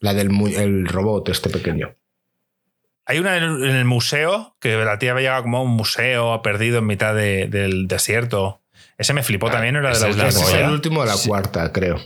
La 0.00 0.14
del 0.14 0.28
el 0.56 0.86
robot, 0.86 1.28
este 1.28 1.50
pequeño. 1.50 1.94
Hay 3.04 3.18
una 3.18 3.36
en 3.38 3.42
el, 3.64 3.84
museo, 3.86 4.56
que 4.60 4.76
la 4.76 4.98
tía 4.98 5.12
había 5.12 5.22
llegado 5.22 5.42
como 5.44 5.58
a 5.58 5.62
un 5.62 5.70
museo 5.70 6.42
perdido 6.42 6.78
en 6.78 6.86
mitad 6.86 7.14
de- 7.14 7.46
del 7.46 7.88
desierto. 7.88 8.62
Ese 8.98 9.14
me 9.14 9.22
flipó 9.22 9.50
también, 9.50 9.74
¿no? 9.74 9.80
era 9.80 9.92
de 9.92 10.00
la 10.00 10.06
última 10.08 10.28
es 10.28 10.52
el 10.54 10.70
último 10.70 11.00
de 11.02 11.06
la 11.08 11.14
Sí. 11.14 11.28
cuarta, 11.28 11.72
creo. 11.72 11.98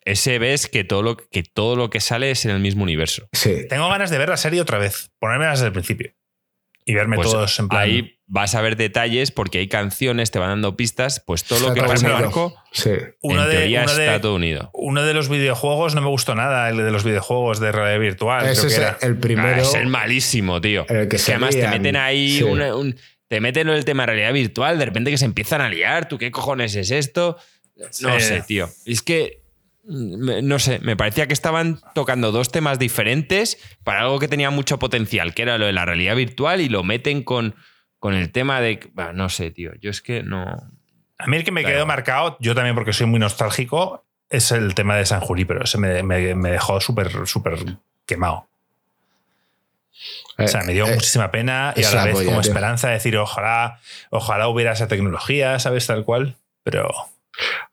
Ese 0.00 0.38
ves 0.38 0.68
que 0.68 0.84
todo, 0.84 1.02
lo, 1.02 1.16
que 1.16 1.42
todo 1.42 1.76
lo 1.76 1.90
que 1.90 2.00
sale 2.00 2.30
es 2.30 2.44
en 2.44 2.52
el 2.52 2.60
mismo 2.60 2.84
universo. 2.84 3.28
Sí. 3.32 3.66
Tengo 3.68 3.88
ganas 3.88 4.08
de 4.10 4.18
ver 4.18 4.28
la 4.28 4.36
serie 4.36 4.60
otra 4.60 4.78
vez, 4.78 5.10
ponerme 5.18 5.46
desde 5.48 5.66
el 5.66 5.72
principio 5.72 6.14
y 6.84 6.94
verme 6.94 7.16
Pues 7.16 7.28
todos 7.30 7.58
en 7.58 7.68
plan. 7.68 7.82
Ahí 7.82 8.15
vas 8.28 8.54
a 8.56 8.60
ver 8.60 8.76
detalles 8.76 9.30
porque 9.30 9.58
hay 9.58 9.68
canciones, 9.68 10.30
te 10.32 10.38
van 10.40 10.48
dando 10.48 10.76
pistas, 10.76 11.22
pues 11.24 11.44
todo 11.44 11.60
lo 11.60 11.68
Está 11.68 11.80
que 11.82 11.86
pasa 11.88 12.06
en 12.06 12.12
el 12.16 12.22
barco, 12.22 12.56
Sí. 12.72 12.90
uno 13.22 13.44
en 13.44 13.50
de, 13.50 13.56
teoría 13.56 13.80
de- 13.82 13.86
está 13.86 14.20
todo 14.20 14.34
unido. 14.34 14.70
uno 14.74 15.02
de 15.04 15.14
los 15.14 15.28
videojuegos 15.28 15.94
no 15.94 16.00
me 16.00 16.08
gustó 16.08 16.34
nada, 16.34 16.68
el 16.68 16.76
de 16.78 16.90
los 16.90 17.04
videojuegos 17.04 17.60
de 17.60 17.70
realidad 17.72 18.00
virtual. 18.00 18.40
creo 18.40 18.52
Ese 18.52 18.62
que 18.62 18.66
es 18.68 18.78
era. 18.78 18.98
el 19.02 19.16
primero. 19.18 19.48
Ah, 19.56 19.60
es 19.60 19.74
el 19.74 19.86
malísimo, 19.86 20.60
tío. 20.60 20.86
El 20.88 21.06
que 21.08 21.18
además 21.28 21.50
te 21.54 21.68
meten 21.68 21.94
ahí 21.96 22.38
Sí. 22.38 22.42
una- 22.42 22.74
un- 22.74 22.96
te 23.28 23.40
meten 23.40 23.68
el 23.68 23.84
tema 23.84 24.02
de 24.04 24.06
realidad 24.06 24.32
virtual, 24.32 24.78
de 24.78 24.84
repente 24.86 25.10
que 25.10 25.18
se 25.18 25.24
empiezan 25.24 25.60
a 25.60 25.68
liar, 25.68 26.08
¿tú 26.08 26.18
qué 26.18 26.30
cojones 26.32 26.74
es 26.76 26.90
esto? 26.90 27.36
No 28.00 28.18
Sí. 28.18 28.26
sé, 28.26 28.42
tío. 28.46 28.68
Es 28.86 29.02
que 29.02 29.42
no 29.88 30.58
sé, 30.58 30.80
me 30.80 30.96
parecía 30.96 31.28
que 31.28 31.32
estaban 31.32 31.78
tocando 31.94 32.32
dos 32.32 32.50
temas 32.50 32.80
diferentes 32.80 33.56
para 33.84 34.00
algo 34.00 34.18
que 34.18 34.26
tenía 34.26 34.50
mucho 34.50 34.80
potencial, 34.80 35.32
que 35.32 35.42
era 35.42 35.58
lo 35.58 35.66
de 35.66 35.72
la 35.72 35.84
realidad 35.84 36.16
virtual 36.16 36.60
y 36.60 36.68
lo 36.68 36.82
meten 36.82 37.22
con, 37.22 37.54
con 38.06 38.14
el 38.14 38.30
tema 38.30 38.60
de 38.60 38.78
bah, 38.94 39.12
no 39.12 39.28
sé, 39.28 39.50
tío. 39.50 39.72
Yo 39.80 39.90
es 39.90 40.00
que 40.00 40.22
no 40.22 40.44
A 41.18 41.26
mí 41.26 41.36
el 41.36 41.42
que 41.44 41.50
me 41.50 41.62
Claro. 41.62 41.74
quedó 41.76 41.86
marcado, 41.86 42.36
yo 42.40 42.54
también 42.54 42.76
porque 42.76 42.92
soy 42.92 43.06
muy 43.06 43.18
nostálgico, 43.18 44.04
es 44.30 44.52
el 44.52 44.74
tema 44.76 44.94
de 44.96 45.04
San 45.06 45.20
Junípero. 45.20 45.64
Ese 45.64 45.76
me, 45.78 46.02
me- 46.04 46.34
me 46.36 46.50
dejó 46.52 46.80
súper, 46.80 47.26
súper 47.26 47.58
quemado. 48.06 48.48
O 50.38 50.46
sea, 50.46 50.62
me 50.62 50.72
dio 50.74 50.86
Eh, 50.86 50.90
eh, 50.90 50.94
muchísima 50.94 51.30
pena 51.30 51.72
y 51.74 51.80
a 51.82 51.88
es 51.88 51.94
la 51.94 52.04
vez 52.04 52.14
como 52.16 52.30
tío. 52.30 52.40
esperanza 52.40 52.88
de 52.88 52.94
decir, 52.94 53.16
ojalá, 53.16 53.80
ojalá 54.10 54.46
hubiera 54.48 54.72
esa 54.72 54.86
tecnología, 54.88 55.58
¿sabes? 55.58 55.86
Tal 55.86 56.04
cual. 56.04 56.36
Pero 56.62 56.88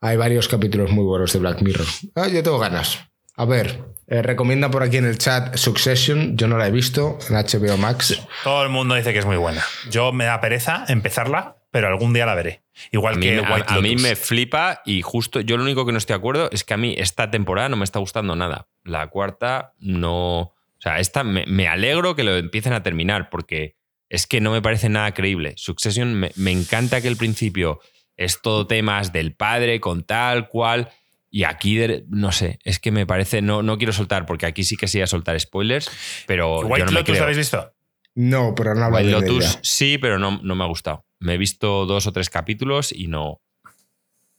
Hay 0.00 0.16
varios 0.16 0.48
capítulos 0.48 0.90
muy 0.90 1.04
buenos 1.04 1.32
de 1.32 1.38
Black 1.38 1.60
Mirror. 1.62 1.86
Ah, 2.16 2.26
yo 2.28 2.42
tengo 2.42 2.58
ganas. 2.58 2.98
A 3.36 3.44
ver, 3.44 3.82
eh, 4.06 4.22
recomienda 4.22 4.70
por 4.70 4.82
aquí 4.82 4.96
en 4.98 5.06
el 5.06 5.18
chat 5.18 5.56
Succession. 5.56 6.36
Yo 6.36 6.46
no 6.46 6.56
la 6.56 6.68
he 6.68 6.70
visto 6.70 7.18
en 7.28 7.34
HBO 7.36 7.76
Max. 7.76 8.22
todo 8.44 8.62
el 8.62 8.68
mundo 8.68 8.94
dice 8.94 9.12
que 9.12 9.18
es 9.18 9.26
muy 9.26 9.36
buena. 9.36 9.62
Yo 9.90 10.12
me 10.12 10.24
da 10.24 10.40
pereza 10.40 10.84
empezarla, 10.88 11.56
pero 11.70 11.88
algún 11.88 12.12
día 12.12 12.26
la 12.26 12.34
veré. 12.34 12.62
Igual 12.92 13.14
A 13.14 13.16
mí, 13.18 13.26
que 13.26 13.38
a- 13.40 13.64
a 13.76 13.80
mí 13.80 13.96
me 13.96 14.14
flipa 14.14 14.82
y 14.84 15.02
justo 15.02 15.40
yo 15.40 15.56
lo 15.56 15.64
único 15.64 15.84
que 15.84 15.92
no 15.92 15.98
estoy 15.98 16.14
de 16.14 16.18
acuerdo 16.18 16.48
es 16.52 16.62
que 16.64 16.74
a 16.74 16.76
mí 16.76 16.94
esta 16.98 17.30
temporada 17.30 17.68
no 17.68 17.76
me 17.76 17.84
está 17.84 17.98
gustando 17.98 18.36
nada. 18.36 18.68
La 18.84 19.08
cuarta 19.08 19.72
no... 19.80 20.38
O 20.40 20.80
sea, 20.84 20.98
esta 21.00 21.24
me, 21.24 21.44
me 21.46 21.66
alegro 21.66 22.14
que 22.14 22.24
lo 22.24 22.36
empiecen 22.36 22.72
a 22.74 22.82
terminar 22.82 23.30
porque 23.30 23.74
es 24.10 24.26
que 24.26 24.40
no 24.40 24.52
me 24.52 24.60
parece 24.60 24.88
nada 24.90 25.12
creíble. 25.14 25.54
Succession 25.56 26.14
me, 26.14 26.30
me 26.36 26.50
encanta 26.52 27.00
que 27.00 27.08
el 27.08 27.16
principio 27.16 27.80
es 28.16 28.42
todo 28.42 28.66
temas 28.66 29.12
del 29.12 29.34
padre 29.34 29.80
con 29.80 30.04
tal 30.04 30.48
cual 30.48 30.90
y 31.36 31.42
aquí 31.42 31.74
de- 31.74 32.04
no 32.10 32.30
sé, 32.30 32.60
es 32.62 32.78
que 32.78 32.92
me 32.92 33.06
parece 33.06 33.42
no, 33.42 33.64
no 33.64 33.76
quiero 33.76 33.92
soltar 33.92 34.24
porque 34.24 34.46
aquí 34.46 34.62
sí 34.62 34.76
que 34.76 34.86
sí 34.86 35.00
a 35.02 35.08
soltar 35.08 35.38
spoilers, 35.40 35.90
pero 36.28 36.60
¿White 36.60 36.78
yo 36.78 36.84
no 36.84 36.92
me 36.92 36.98
Lotus 37.00 37.18
habéis 37.20 37.38
visto? 37.38 37.74
No, 38.14 38.54
pero 38.54 38.76
no 38.76 38.86
White 38.86 39.06
de 39.06 39.10
Lotus 39.10 39.44
ella. 39.44 39.58
sí, 39.62 39.98
pero 39.98 40.20
no, 40.20 40.38
no 40.44 40.54
me 40.54 40.62
ha 40.62 40.68
gustado. 40.68 41.04
Me 41.18 41.34
he 41.34 41.36
visto 41.38 41.86
dos 41.86 42.06
o 42.06 42.12
tres 42.12 42.30
capítulos 42.30 42.92
y 42.92 43.08
no. 43.08 43.40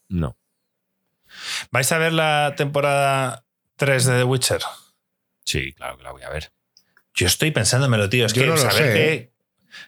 No. 0.07 0.37
¿Vais 1.71 1.91
a 1.91 1.97
ver 1.97 2.13
la 2.13 2.53
temporada 2.55 3.45
3 3.75 4.05
de 4.05 4.17
The 4.19 4.23
Witcher? 4.23 4.61
Sí, 5.43 5.73
claro 5.73 5.97
que 5.97 6.03
la 6.03 6.11
voy 6.11 6.23
a 6.23 6.29
ver. 6.29 6.53
Yo 7.13 7.27
estoy 7.27 7.51
pensándomelo, 7.51 8.07
tío. 8.09 8.25
Es 8.25 8.33
Yo 8.33 8.43
que 8.43 8.47
no 8.47 8.55
lo 8.55 8.61
saber, 8.61 8.77
sé, 8.77 8.93
que, 8.93 9.13
¿eh? 9.13 9.33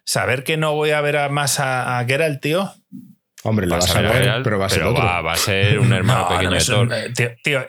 saber 0.03 0.43
que 0.43 0.57
no 0.57 0.73
voy 0.75 0.89
a 0.91 0.99
ver 0.99 1.15
a 1.15 1.29
más 1.29 1.61
a, 1.61 1.99
a 1.99 2.05
Geralt, 2.05 2.41
tío. 2.41 2.73
Hombre, 3.47 3.65
lo 3.65 3.75
vas 3.75 3.95
a 3.95 4.01
ver, 4.01 4.41
pero 4.43 4.59
va 4.59 4.65
a 4.65 4.69
ser 4.69 4.83
otro. 4.83 5.03
va, 5.03 5.21
va 5.21 5.33
a 5.33 5.37
ser 5.37 5.79
un 5.79 5.91
hermano 5.93 6.21
No, 6.23 6.27
pequeño 6.29 6.49
no, 6.49 6.51
de 6.53 6.57
es, 6.57 6.65
Thor. 6.67 6.87
un- 6.87 6.93
eh, 6.93 7.09
tío, 7.15 7.29
tío, 7.43 7.65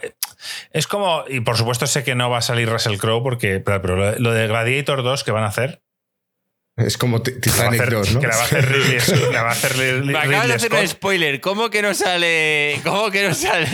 es 0.73 0.87
como, 0.87 1.25
y 1.29 1.41
por 1.41 1.57
supuesto 1.57 1.87
sé 1.87 2.05
que 2.05 2.15
no 2.15 2.31
va 2.31 2.39
a 2.39 2.43
salir 2.43 2.69
Russell 2.69 2.97
Crowe 2.99 3.23
porque, 3.23 3.61
pero, 3.61 3.81
pero 3.83 3.97
lo, 3.97 4.19
lo 4.19 4.33
de 4.33 4.47
Gladiator 4.49 5.03
2 5.03 5.25
que 5.25 5.31
van 5.31 5.45
a 5.45 5.49
hacer, 5.49 5.83
Es 6.77 6.97
como 6.99 7.23
Titanic 7.23 7.81
hacer, 7.81 7.91
2, 7.91 8.15
¿no? 8.15 8.21
que 8.21 8.27
la 8.29 8.37
va 8.37 8.43
a 8.43 8.45
hacer 8.45 8.69
Ridley, 8.71 9.33
la 9.33 9.43
va 9.43 9.49
a 9.49 9.53
hacer 9.53 9.73
Ridley- 9.77 10.13
Me 10.13 10.19
acabas 10.19 10.49
de 10.49 10.55
hacer 10.55 10.73
un 10.75 10.87
spoiler. 10.89 11.41
¿Cómo 11.41 11.71
que 11.71 11.83
no 11.83 11.93
sale? 11.95 12.81
¿Cómo 12.85 13.11
que 13.11 13.27
no 13.29 13.35
sale? 13.35 13.67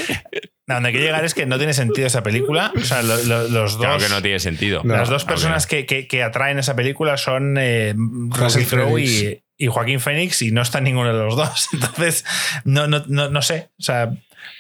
A 0.67 0.75
donde 0.75 0.89
hay 0.89 0.95
que 0.95 1.01
llegar 1.03 1.23
es 1.27 1.35
que 1.35 1.45
no 1.45 1.59
tiene 1.59 1.75
sentido 1.75 2.07
esa 2.07 2.23
película. 2.23 2.73
O 2.75 2.81
sea, 2.81 3.03
lo- 3.03 3.23
lo- 3.25 3.49
los 3.49 3.73
dos. 3.77 3.83
Claro 3.87 3.99
que 3.99 4.09
no 4.09 4.23
tiene 4.23 4.39
sentido. 4.41 4.81
No, 4.85 4.97
las 4.97 5.11
dos 5.11 5.27
personas 5.27 5.67
que, 5.67 5.85
que- 5.85 6.09
que 6.09 6.23
atraen 6.23 6.59
esa 6.59 6.75
película 6.75 7.19
son 7.19 7.57
eh, 7.59 7.95
Russell 8.31 8.65
Crowe 8.65 8.99
y, 8.99 9.43
y 9.57 9.67
Joaquín 9.69 10.01
Phoenix 10.01 10.43
y 10.43 10.51
no 10.51 10.63
está 10.63 10.81
ninguno 10.81 11.17
de 11.17 11.25
los 11.25 11.37
dos. 11.37 11.69
Entonces, 11.73 12.25
no, 12.65 12.87
no, 12.87 13.05
no, 13.09 13.29
no 13.31 13.43
sé. 13.43 13.69
O 13.79 13.83
sea, 13.83 14.11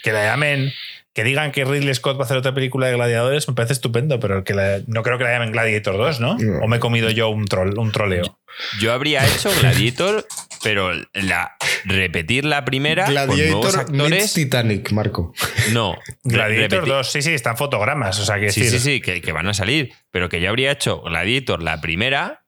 que 0.03 0.13
la 0.13 0.25
llamen, 0.25 0.73
que 1.13 1.25
digan 1.25 1.53
que 1.53 1.65
Ridley 1.65 1.95
Scott 1.95 2.17
va 2.19 2.23
a 2.23 2.25
hacer 2.25 2.37
otra 2.37 2.55
película 2.55 2.87
de 2.87 2.95
gladiadores 2.95 3.49
me 3.49 3.55
parece 3.55 3.73
estupendo, 3.75 4.19
pero 4.21 4.45
que 4.45 4.55
la- 4.55 4.81
no 4.87 5.03
creo 5.03 5.19
que 5.19 5.25
la 5.25 5.31
llamen 5.33 5.53
Gladiator 5.53 5.97
2, 5.97 6.21
¿no? 6.21 6.37
O 6.63 6.69
me 6.69 6.77
he 6.77 6.81
comido 6.81 7.11
yo 7.11 7.29
un, 7.29 7.45
troll, 7.47 7.79
un 7.79 7.93
troleo. 7.93 8.39
Yo 8.81 8.93
habría 8.93 9.25
hecho 9.27 9.51
Gladiator, 9.61 10.25
pero 10.63 10.93
la, 11.13 11.57
repetir 11.85 12.45
la 12.45 12.65
primera 12.65 13.05
con 13.05 13.15
nuevos 13.15 13.37
Gladiator 13.37 13.63
meets 13.65 13.77
actores. 13.91 14.33
Titanic, 14.35 14.93
Marco. 14.93 15.35
No. 15.73 15.97
Gladiator 16.23 16.83
repetir- 16.85 16.89
2, 16.89 17.11
sí, 17.13 17.23
sí, 17.23 17.33
están 17.35 17.57
fotogramas. 17.57 18.19
O 18.21 18.25
sea, 18.25 18.39
que 18.39 18.51
Sí, 18.53 18.61
decir, 18.63 18.81
sí, 18.81 18.93
sí, 18.95 19.01
que, 19.01 19.21
que 19.21 19.33
van 19.33 19.49
a 19.49 19.55
salir. 19.55 19.93
Pero 20.13 20.29
que 20.29 20.41
yo 20.41 20.49
habría 20.51 20.71
hecho 20.71 21.01
Gladiator 21.03 21.63
la 21.63 21.81
primera 21.81 22.44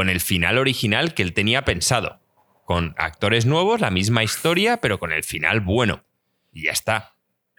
con 0.00 0.08
el 0.08 0.22
final 0.22 0.56
original 0.56 1.12
que 1.12 1.22
él 1.22 1.34
tenía 1.34 1.66
pensado. 1.66 2.22
Con 2.64 2.94
actores 2.96 3.44
nuevos, 3.44 3.82
la 3.82 3.90
misma 3.90 4.24
historia, 4.24 4.78
pero 4.78 4.98
con 4.98 5.12
el 5.12 5.24
final 5.24 5.60
bueno. 5.60 6.06
Y 6.54 6.62
ya 6.62 6.72
está. 6.72 7.16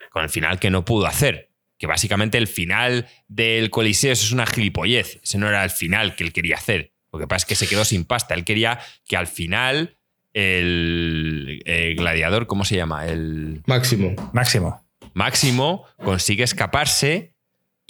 Con 0.09 0.23
el 0.23 0.29
final 0.29 0.57
que 0.57 0.71
no 0.71 0.83
pudo 0.83 1.05
hacer. 1.05 1.51
Que 1.77 1.85
básicamente 1.85 2.39
el 2.39 2.47
final 2.47 3.07
del 3.27 3.69
Coliseo 3.69 4.11
eso 4.11 4.25
es 4.25 4.31
una 4.31 4.47
gilipollez. 4.47 5.19
Ese 5.21 5.37
no 5.37 5.47
era 5.47 5.63
el 5.63 5.69
final 5.69 6.15
que 6.15 6.23
él 6.23 6.33
quería 6.33 6.55
hacer. 6.55 6.93
Lo 7.13 7.19
que 7.19 7.27
pasa 7.27 7.43
es 7.43 7.45
que 7.45 7.53
se 7.53 7.67
quedó 7.67 7.85
sin 7.85 8.05
pasta. 8.05 8.33
Él 8.33 8.43
quería 8.43 8.79
que 9.07 9.17
al 9.17 9.27
final 9.27 9.99
el, 10.33 11.61
el 11.65 11.95
gladiador, 11.95 12.47
¿cómo 12.47 12.65
se 12.65 12.75
llama? 12.75 13.05
El, 13.05 13.61
Máximo. 13.67 14.15
Máximo. 14.33 14.83
Máximo 15.13 15.85
consigue 16.03 16.43
escaparse 16.43 17.30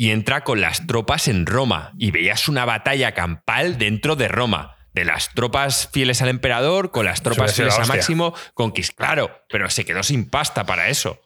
y 0.02 0.10
entra 0.10 0.44
con 0.44 0.62
las 0.62 0.88
tropas 0.88 1.28
en 1.28 1.46
Roma. 1.46 1.94
Y 2.00 2.10
veías 2.10 2.48
una 2.48 2.66
batalla 2.66 3.12
campal 3.14 3.78
dentro 3.78 4.16
de 4.16 4.28
Roma. 4.30 4.76
De 4.94 5.06
las 5.06 5.30
tropas 5.36 5.90
fieles 5.94 6.24
al 6.24 6.30
emperador 6.30 6.90
con 6.90 7.06
las 7.06 7.22
tropas 7.22 7.54
fieles 7.54 7.78
a 7.78 7.86
Máximo. 7.86 8.34
Con 8.56 8.74
Quis- 8.74 8.96
claro, 8.96 9.30
pero 9.48 9.70
se 9.70 9.86
quedó 9.86 10.02
sin 10.02 10.28
pasta 10.28 10.66
para 10.66 10.88
eso. 10.90 11.22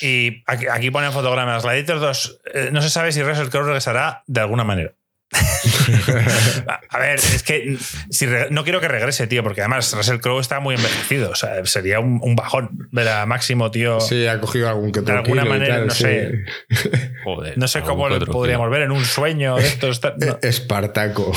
Y 0.00 0.44
aquí, 0.46 0.66
aquí 0.68 0.92
ponen 0.92 1.10
fotogramas. 1.10 1.64
Gladiator 1.64 1.98
2, 1.98 2.40
eh, 2.54 2.68
no 2.70 2.82
se 2.82 2.90
sabe 2.90 3.10
si 3.10 3.20
Russell 3.20 3.48
Crowe 3.48 3.64
regresará 3.66 4.22
de 4.28 4.42
alguna 4.42 4.62
manera. 4.62 4.92
A- 6.90 6.98
ver, 6.98 7.16
es 7.18 7.42
que 7.42 7.76
si 8.10 8.26
re- 8.26 8.48
no 8.50 8.64
quiero 8.64 8.80
que 8.80 8.88
regrese, 8.88 9.26
tío, 9.26 9.42
porque 9.42 9.60
además 9.62 9.92
Russell 9.94 10.18
Crowe 10.18 10.40
está 10.40 10.60
muy 10.60 10.74
envejecido. 10.74 11.30
O 11.30 11.34
sea, 11.34 11.64
sería 11.66 12.00
un, 12.00 12.20
un 12.22 12.36
bajón 12.36 12.88
ver 12.92 13.08
a 13.08 13.26
Máximo, 13.26 13.70
tío. 13.70 14.00
Sí, 14.00 14.26
ha 14.26 14.40
cogido 14.40 14.68
algún 14.68 14.92
que 14.92 15.00
otro 15.00 15.14
De 15.14 15.20
alguna 15.20 15.44
manera, 15.44 15.76
tal, 15.76 15.86
no 15.88 15.94
sí. 15.94 16.02
sé. 16.04 16.44
Joder. 17.24 17.58
No 17.58 17.68
sé 17.68 17.82
cómo 17.82 18.08
lo 18.08 18.18
podríamos 18.26 18.70
ver 18.70 18.82
en 18.82 18.92
un 18.92 19.04
sueño 19.04 19.56
de 19.56 19.66
estos. 19.66 20.00
no. 20.18 20.38
Espartaco. 20.42 21.32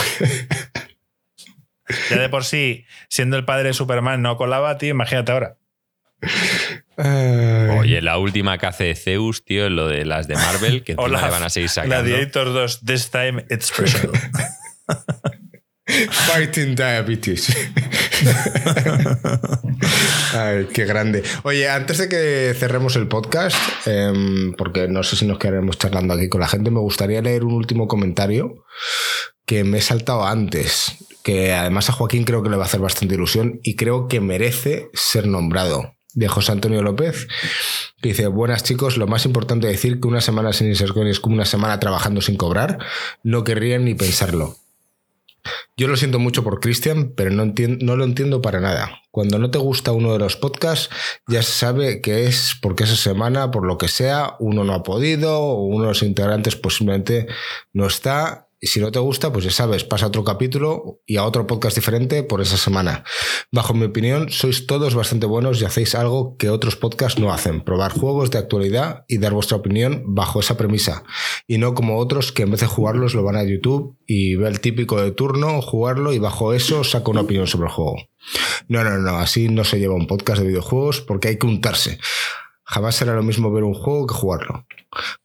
Ya 2.10 2.18
de 2.19 2.30
por 2.30 2.45
sí, 2.45 2.86
siendo 3.10 3.38
el 3.38 3.45
padre 3.45 3.69
de 3.69 3.73
Superman, 3.73 4.22
no 4.22 4.38
colaba, 4.38 4.78
tío, 4.78 4.90
imagínate 4.91 5.32
ahora. 5.32 5.57
Oye, 6.97 8.01
la 8.01 8.18
última 8.18 8.57
que 8.57 8.65
hace 8.68 8.95
Zeus, 8.95 9.43
tío, 9.43 9.65
es 9.65 9.72
lo 9.72 9.88
de 9.88 10.05
las 10.05 10.27
de 10.27 10.35
Marvel, 10.35 10.84
que 10.84 10.93
encima 10.93 11.05
Hola, 11.07 11.26
le 11.26 11.31
van 11.31 11.43
a 11.43 11.49
seguir 11.49 11.69
sacando. 11.69 11.95
Gladiator 12.03 12.53
2, 12.53 12.85
this 12.85 13.09
time 13.09 13.45
it's 13.49 13.72
personal. 13.72 14.19
Fighting 16.09 16.76
diabetes. 16.76 17.49
Ay, 20.34 20.68
qué 20.73 20.85
grande. 20.85 21.23
Oye, 21.43 21.68
antes 21.69 21.97
de 21.97 22.07
que 22.07 22.53
cerremos 22.57 22.95
el 22.95 23.07
podcast, 23.07 23.57
em, 23.85 24.53
porque 24.53 24.88
no 24.88 25.03
sé 25.03 25.15
si 25.15 25.26
nos 25.26 25.38
quedaremos 25.38 25.77
charlando 25.77 26.13
aquí 26.13 26.30
con 26.30 26.41
la 26.41 26.47
gente, 26.47 26.72
me 26.72 26.80
gustaría 26.80 27.22
leer 27.22 27.43
un 27.43 27.53
último 27.53 27.88
comentario 27.88 28.63
que 29.45 29.63
me 29.63 29.80
he 29.80 29.81
saltado 29.81 30.26
antes, 30.26 30.97
que 31.23 31.53
además 31.53 31.89
a 31.89 31.93
Joaquín 31.93 32.23
creo 32.23 32.43
que 32.43 32.49
le 32.49 32.57
va 32.57 32.63
a 32.63 32.68
hacer 32.68 32.80
bastante 32.80 33.15
ilusión 33.15 33.59
y 33.63 33.76
creo 33.76 34.07
que 34.07 34.22
merece 34.22 34.89
ser 34.93 35.27
nombrado. 35.27 35.95
De 36.14 36.28
José 36.28 36.52
Antonio 36.52 36.82
López, 36.82 37.28
que 38.02 38.10
dice, 38.10 38.28
buenas 38.28 38.64
chicos, 38.64 38.98
lo 38.98 39.08
más 39.08 39.26
importante 39.26 39.68
decir 39.68 40.00
que 40.00 40.08
una 40.08 40.22
semana 40.22 40.52
sin 40.52 40.68
Insert 40.68 40.94
Coin 40.94 41.08
es 41.08 41.20
como 41.20 41.36
una 41.36 41.46
semana 41.46 41.80
trabajando 41.80 42.22
sin 42.22 42.36
cobrar, 42.36 42.80
no 43.24 43.44
querrían 43.44 43.86
ni 43.86 43.96
pensarlo. 43.96 44.58
Yo 45.78 45.88
lo 45.88 45.98
siento 45.98 46.20
mucho 46.20 46.44
por 46.44 46.60
Cristian, 46.60 47.14
pero 47.16 47.32
no, 47.32 47.46
no 47.46 47.96
lo 47.96 48.04
entiendo 48.04 48.42
para 48.42 48.60
nada. 48.60 49.02
Cuando 49.10 49.40
no 49.40 49.50
te 49.50 49.58
gusta 49.58 49.92
uno 49.92 50.14
de 50.14 50.20
los 50.20 50.36
podcasts, 50.36 50.90
ya 51.28 51.42
se 51.42 51.52
sabe 51.52 52.02
que 52.02 52.26
es 52.28 52.56
porque 52.62 52.84
esa 52.84 52.96
semana, 52.96 53.52
por 53.52 53.66
lo 53.66 53.78
que 53.78 53.88
sea, 53.88 54.36
uno 54.40 54.64
no 54.64 54.74
ha 54.74 54.84
podido 54.84 55.40
o 55.40 55.66
uno 55.66 55.84
de 55.84 55.90
los 55.90 56.04
integrantes 56.04 56.56
posiblemente 56.56 57.28
no 57.74 57.88
está 57.88 58.48
y 58.64 58.68
si 58.68 58.80
no 58.80 58.92
te 58.92 59.00
gusta, 59.00 59.34
pues 59.34 59.44
ya 59.44 59.50
sabes, 59.50 59.84
pasa 59.84 60.06
a 60.06 60.10
otro 60.10 60.24
capítulo 60.24 61.02
y 61.08 61.18
a 61.18 61.26
otro 61.26 61.48
podcast 61.48 61.76
diferente 61.76 62.22
por 62.22 62.42
esa 62.42 62.58
semana. 62.58 63.04
Bajo 63.52 63.74
mi 63.74 63.86
opinión, 63.86 64.30
sois 64.30 64.68
todos 64.68 64.94
bastante 64.94 65.26
buenos 65.26 65.60
y 65.60 65.66
hacéis 65.66 65.96
algo 65.96 66.38
que 66.38 66.52
otros 66.52 66.76
podcasts 66.76 67.20
no 67.20 67.34
hacen, 67.34 67.62
probar 67.62 67.92
juegos 67.92 68.30
de 68.30 68.38
actualidad 68.38 69.04
y 69.08 69.18
dar 69.18 69.34
vuestra 69.34 69.58
opinión 69.58 70.04
bajo 70.06 70.40
esa 70.40 70.58
premisa. 70.58 71.04
Y 71.48 71.58
no 71.58 71.74
como 71.74 71.98
otros 71.98 72.32
que 72.32 72.44
en 72.44 72.52
vez 72.52 72.60
de 72.60 72.68
jugarlos 72.68 73.16
lo 73.16 73.24
van 73.24 73.36
a 73.36 73.44
YouTube 73.44 73.98
y 74.06 74.36
ve 74.36 74.48
el 74.48 74.60
típico 74.60 75.02
de 75.02 75.12
turno, 75.12 75.60
jugarlo 75.64 76.14
y 76.14 76.20
bajo 76.20 76.54
eso 76.54 76.84
saca 76.84 77.10
una 77.10 77.22
opinión 77.22 77.48
sobre 77.48 77.66
el 77.66 77.74
juego. 77.74 77.96
No, 78.68 78.84
no, 78.84 78.96
no, 79.00 79.18
así 79.18 79.50
no 79.50 79.64
se 79.64 79.80
lleva 79.80 79.96
un 79.96 80.06
podcast 80.06 80.40
de 80.40 80.48
videojuegos 80.48 81.02
porque 81.02 81.30
hay 81.30 81.38
que 81.40 81.48
untarse. 81.48 81.98
Jamás 82.72 82.95
será 82.95 83.14
lo 83.14 83.22
mismo 83.22 83.52
ver 83.52 83.64
un 83.64 83.73
juego 83.73 84.07
que 84.07 84.14
jugarlo. 84.14 84.65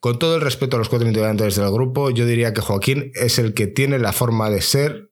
Con 0.00 0.18
todo 0.18 0.34
el 0.34 0.40
respeto 0.40 0.74
a 0.74 0.78
los 0.80 0.88
cuatro 0.88 1.06
integrantes 1.06 1.54
del 1.54 1.70
grupo, 1.70 2.10
yo 2.10 2.26
diría 2.26 2.52
que 2.52 2.60
Joaquín 2.60 3.12
es 3.14 3.38
el 3.38 3.54
que 3.54 3.68
tiene 3.68 4.00
la 4.00 4.12
forma 4.12 4.50
de 4.50 4.60
ser 4.60 5.10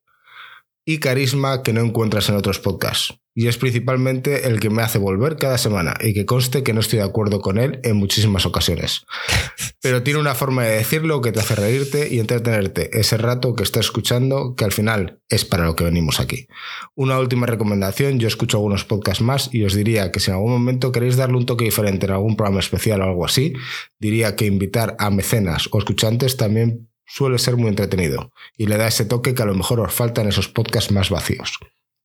y 0.85 0.99
carisma 0.99 1.63
que 1.63 1.73
no 1.73 1.81
encuentras 1.81 2.29
en 2.29 2.37
otros 2.37 2.59
podcasts 2.59 3.15
y 3.35 3.49
es 3.49 3.59
principalmente 3.59 4.47
el 4.47 4.61
que 4.61 4.71
me 4.71 4.83
hace 4.83 4.99
volver 4.99 5.37
cada 5.37 5.59
semana 5.59 5.95
y 6.01 6.15
que 6.15 6.25
conste 6.25 6.63
que 6.63 6.73
no 6.73 6.81
estoy 6.81 7.01
de 7.01 7.05
acuerdo 7.05 7.41
con 7.41 7.59
él 7.59 7.81
en 7.83 7.97
muchísimas 7.97 8.47
ocasiones. 8.47 9.05
Pero 9.83 10.03
tiene 10.05 10.21
una 10.21 10.37
forma 10.37 10.63
de 10.63 10.77
decirlo 10.77 11.21
que 11.21 11.33
te 11.33 11.41
hace 11.41 11.57
reírte 11.57 12.15
y 12.15 12.21
entretenerte 12.21 12.99
ese 12.99 13.17
rato 13.17 13.55
que 13.55 13.65
estás 13.65 13.87
escuchando 13.87 14.55
que 14.55 14.65
al 14.65 14.73
final 14.73 15.19
es 15.29 15.45
para 15.45 15.65
lo 15.65 15.75
que 15.75 15.85
venimos 15.85 16.21
aquí. 16.21 16.47
Una 16.95 17.19
última 17.19 17.47
recomendación, 17.47 18.21
yo 18.21 18.29
escucho 18.29 18.59
algunos 18.59 18.85
podcasts 18.85 19.23
más 19.23 19.53
y 19.53 19.65
os 19.65 19.75
diría 19.75 20.13
que 20.13 20.21
si 20.21 20.31
en 20.31 20.37
algún 20.37 20.53
momento 20.53 20.93
queréis 20.93 21.17
darle 21.17 21.37
un 21.37 21.47
toque 21.47 21.65
diferente 21.65 22.07
en 22.07 22.13
algún 22.13 22.37
programa 22.37 22.61
especial 22.61 23.01
o 23.01 23.05
algo 23.05 23.25
así, 23.25 23.53
diría 23.99 24.37
que 24.37 24.47
invitar 24.47 24.95
a 25.01 25.11
mecenas 25.11 25.69
o 25.73 25.79
escuchantes 25.79 26.37
también 26.37 26.89
suele 27.07 27.39
ser 27.39 27.57
muy 27.57 27.69
entretenido 27.69 28.33
y 28.57 28.67
le 28.67 28.77
da 28.77 28.87
ese 28.87 29.05
toque 29.05 29.35
que 29.35 29.43
a 29.43 29.47
lo 29.47 29.55
mejor 29.55 29.81
os 29.81 29.93
falta 29.93 30.23
en 30.23 30.29
esos 30.29 30.49
podcasts 30.49 30.93
más 30.93 31.11
vacíos 31.11 31.59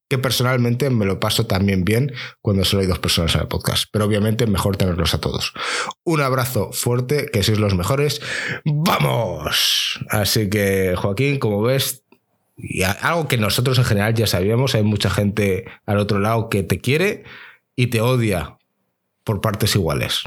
que 0.09 0.17
personalmente 0.17 0.89
me 0.89 1.05
lo 1.05 1.19
paso 1.19 1.45
también 1.45 1.85
bien 1.85 2.11
cuando 2.41 2.65
solo 2.65 2.81
hay 2.81 2.88
dos 2.88 2.99
personas 2.99 3.35
en 3.35 3.41
el 3.41 3.47
podcast, 3.47 3.85
pero 3.91 4.05
obviamente 4.05 4.47
mejor 4.47 4.76
tenerlos 4.76 5.13
a 5.13 5.21
todos. 5.21 5.53
Un 6.03 6.21
abrazo 6.21 6.71
fuerte, 6.73 7.27
que 7.31 7.43
sois 7.43 7.59
los 7.59 7.76
mejores. 7.76 8.19
¡Vamos! 8.65 9.99
Así 10.09 10.49
que, 10.49 10.95
Joaquín, 10.97 11.38
como 11.38 11.61
ves, 11.61 12.03
y 12.57 12.81
algo 12.81 13.27
que 13.27 13.38
nosotros 13.38 13.77
en 13.77 13.85
general 13.85 14.15
ya 14.15 14.26
sabíamos, 14.26 14.73
hay 14.73 14.84
mucha 14.84 15.11
gente 15.11 15.65
al 15.85 15.99
otro 15.99 16.19
lado 16.19 16.49
que 16.49 16.63
te 16.63 16.80
quiere 16.80 17.23
y 17.76 17.88
te 17.88 18.01
odia 18.01 18.57
por 19.23 19.41
partes 19.41 19.76
iguales. 19.76 20.23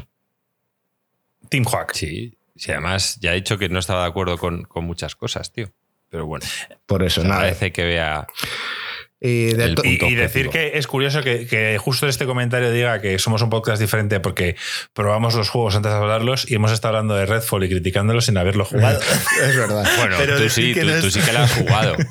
Team 1.48 1.64
Joaquín. 1.64 1.94
Sí, 1.98 2.38
sí, 2.56 2.72
además 2.72 3.18
ya 3.20 3.32
he 3.32 3.36
dicho 3.36 3.58
que 3.58 3.68
no 3.68 3.78
estaba 3.78 4.02
de 4.02 4.08
acuerdo 4.08 4.38
con, 4.38 4.66
muchas 4.82 5.16
cosas, 5.16 5.52
tío. 5.52 5.72
Pero 6.08 6.26
bueno. 6.26 6.46
Por 6.86 7.02
eso, 7.02 7.22
nada. 7.24 7.40
Parece 7.40 7.72
que 7.72 7.84
vea 7.84 8.26
y, 9.24 9.54
decir 9.54 10.48
que 10.48 10.72
es 10.74 10.88
curioso 10.88 11.22
que, 11.22 11.78
justo 11.80 12.08
este 12.08 12.26
comentario 12.26 12.72
diga 12.72 13.00
que 13.00 13.20
somos 13.20 13.40
un 13.42 13.50
podcast 13.50 13.80
diferente 13.80 14.18
porque 14.18 14.56
probamos 14.94 15.36
los 15.36 15.48
juegos 15.48 15.76
antes 15.76 15.92
de 15.92 15.98
hablarlos 15.98 16.50
y 16.50 16.56
hemos 16.56 16.72
estado 16.72 16.96
hablando 16.96 17.14
de 17.14 17.26
Redfall 17.26 17.62
y 17.62 17.68
criticándolos 17.68 18.24
sin 18.24 18.36
haberlo 18.36 18.64
jugado. 18.64 18.98
es 19.44 19.56
verdad. 19.56 19.88
Bueno, 19.96 20.16
tú, 20.16 20.48
sí, 20.48 20.74
tú, 20.74 21.10
sí 21.10 21.20
que 21.20 21.32
lo 21.32 21.38
has 21.38 21.52
jugado. 21.52 21.96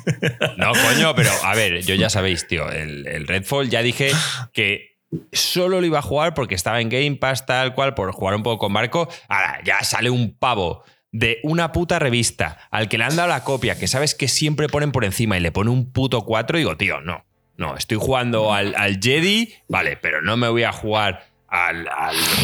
No, 0.56 0.72
coño, 0.72 1.14
pero 1.14 1.30
a 1.42 1.54
ver, 1.54 1.82
yo 1.82 1.94
ya 1.94 2.08
sabéis, 2.08 2.46
tío, 2.46 2.70
el, 2.70 3.06
el 3.06 3.26
Redfall 3.26 3.68
ya 3.68 3.82
dije 3.82 4.12
que 4.52 4.91
solo 5.32 5.80
lo 5.80 5.86
iba 5.86 5.98
a 5.98 6.02
jugar 6.02 6.34
porque 6.34 6.54
estaba 6.54 6.80
en 6.80 6.88
Game 6.88 7.16
Pass 7.16 7.46
tal 7.46 7.74
cual, 7.74 7.94
por 7.94 8.12
jugar 8.12 8.34
un 8.34 8.42
poco 8.42 8.58
con 8.58 8.72
Marco. 8.72 9.08
Ahora, 9.28 9.60
ya 9.64 9.82
sale 9.84 10.10
un 10.10 10.36
pavo 10.36 10.84
de 11.10 11.38
una 11.42 11.72
puta 11.72 11.98
revista 11.98 12.58
al 12.70 12.88
que 12.88 12.98
le 12.98 13.04
han 13.04 13.16
dado 13.16 13.28
la 13.28 13.44
copia, 13.44 13.78
que 13.78 13.86
sabes 13.86 14.14
que 14.14 14.28
siempre 14.28 14.68
ponen 14.68 14.92
por 14.92 15.04
encima 15.04 15.36
y 15.36 15.40
le 15.40 15.52
pone 15.52 15.70
un 15.70 15.92
puto 15.92 16.22
4, 16.22 16.58
digo, 16.58 16.76
tío, 16.76 17.00
no. 17.00 17.24
No, 17.58 17.76
estoy 17.76 17.98
jugando 17.98 18.52
al, 18.52 18.98
Jedi, 19.00 19.54
vale, 19.68 19.98
pero 20.00 20.22
no 20.22 20.38
me 20.38 20.48
voy 20.48 20.64
a 20.64 20.72
jugar 20.72 21.26
al, 21.48 21.86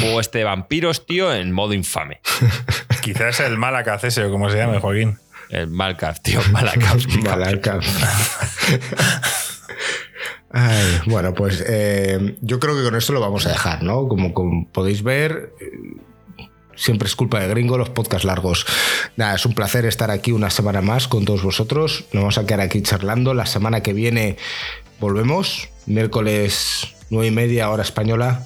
juego 0.00 0.20
este 0.20 0.38
de 0.38 0.44
vampiros, 0.44 1.06
tío, 1.06 1.34
en 1.34 1.50
modo 1.50 1.72
infame. 1.72 2.20
Quizás 3.02 3.40
el 3.40 3.56
Malakaz 3.56 4.04
ese, 4.04 4.24
o 4.24 4.30
como 4.30 4.50
se 4.50 4.58
llama, 4.58 4.80
Joaquín. 4.80 5.18
El 5.48 5.68
Malakaz, 5.68 6.22
tío, 6.22 6.40
Malakaz. 6.52 7.06
Bueno, 11.06 11.34
pues 11.34 11.62
eh, 11.66 12.36
yo 12.40 12.58
creo 12.58 12.76
que 12.76 12.82
con 12.82 12.94
esto 12.94 13.12
lo 13.12 13.20
vamos 13.20 13.46
a 13.46 13.50
dejar, 13.50 13.82
¿no? 13.82 14.08
Como, 14.08 14.32
podéis 14.72 15.02
ver, 15.02 15.52
siempre 16.74 17.08
es 17.08 17.16
culpa 17.16 17.40
de 17.40 17.48
gringo 17.48 17.76
los 17.76 17.90
podcasts 17.90 18.24
largos. 18.24 18.66
Nada, 19.16 19.34
es 19.34 19.44
un 19.44 19.54
placer 19.54 19.84
estar 19.84 20.10
aquí 20.10 20.32
una 20.32 20.50
semana 20.50 20.80
más 20.80 21.08
con 21.08 21.24
todos 21.24 21.42
vosotros. 21.42 22.06
Nos 22.12 22.22
vamos 22.22 22.38
a 22.38 22.46
quedar 22.46 22.60
aquí 22.60 22.82
charlando. 22.82 23.34
La 23.34 23.46
semana 23.46 23.82
que 23.82 23.92
viene 23.92 24.36
volvemos, 25.00 25.68
miércoles 25.86 26.94
nueve 27.10 27.28
y 27.28 27.30
media 27.30 27.70
hora 27.70 27.82
española. 27.82 28.44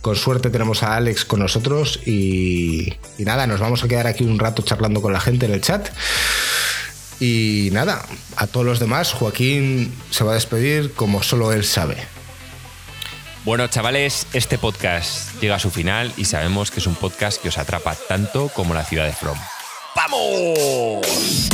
Con 0.00 0.16
suerte 0.16 0.50
tenemos 0.50 0.84
a 0.84 0.96
Alex 0.96 1.24
con 1.24 1.40
nosotros 1.40 2.00
y, 2.06 2.94
y 3.18 3.24
nada, 3.24 3.46
nos 3.48 3.58
vamos 3.58 3.82
a 3.82 3.88
quedar 3.88 4.06
aquí 4.06 4.24
un 4.24 4.38
rato 4.38 4.62
charlando 4.62 5.02
con 5.02 5.12
la 5.12 5.20
gente 5.20 5.46
en 5.46 5.52
el 5.52 5.60
chat. 5.60 5.88
Y 7.20 7.70
nada, 7.72 8.04
a 8.36 8.46
todos 8.46 8.66
los 8.66 8.78
demás, 8.78 9.12
Joaquín 9.12 9.94
se 10.10 10.24
va 10.24 10.32
a 10.32 10.34
despedir 10.34 10.92
como 10.92 11.22
solo 11.22 11.52
él 11.52 11.64
sabe. 11.64 11.96
Bueno, 13.44 13.68
chavales, 13.68 14.26
este 14.32 14.58
podcast 14.58 15.40
llega 15.40 15.54
a 15.54 15.60
su 15.60 15.70
final 15.70 16.12
y 16.16 16.24
sabemos 16.24 16.70
que 16.70 16.80
es 16.80 16.86
un 16.86 16.96
podcast 16.96 17.40
que 17.40 17.48
os 17.48 17.58
atrapa 17.58 17.94
tanto 18.08 18.48
como 18.48 18.74
la 18.74 18.84
ciudad 18.84 19.06
de 19.06 19.12
From. 19.12 19.38
¡Vamos! 19.94 21.48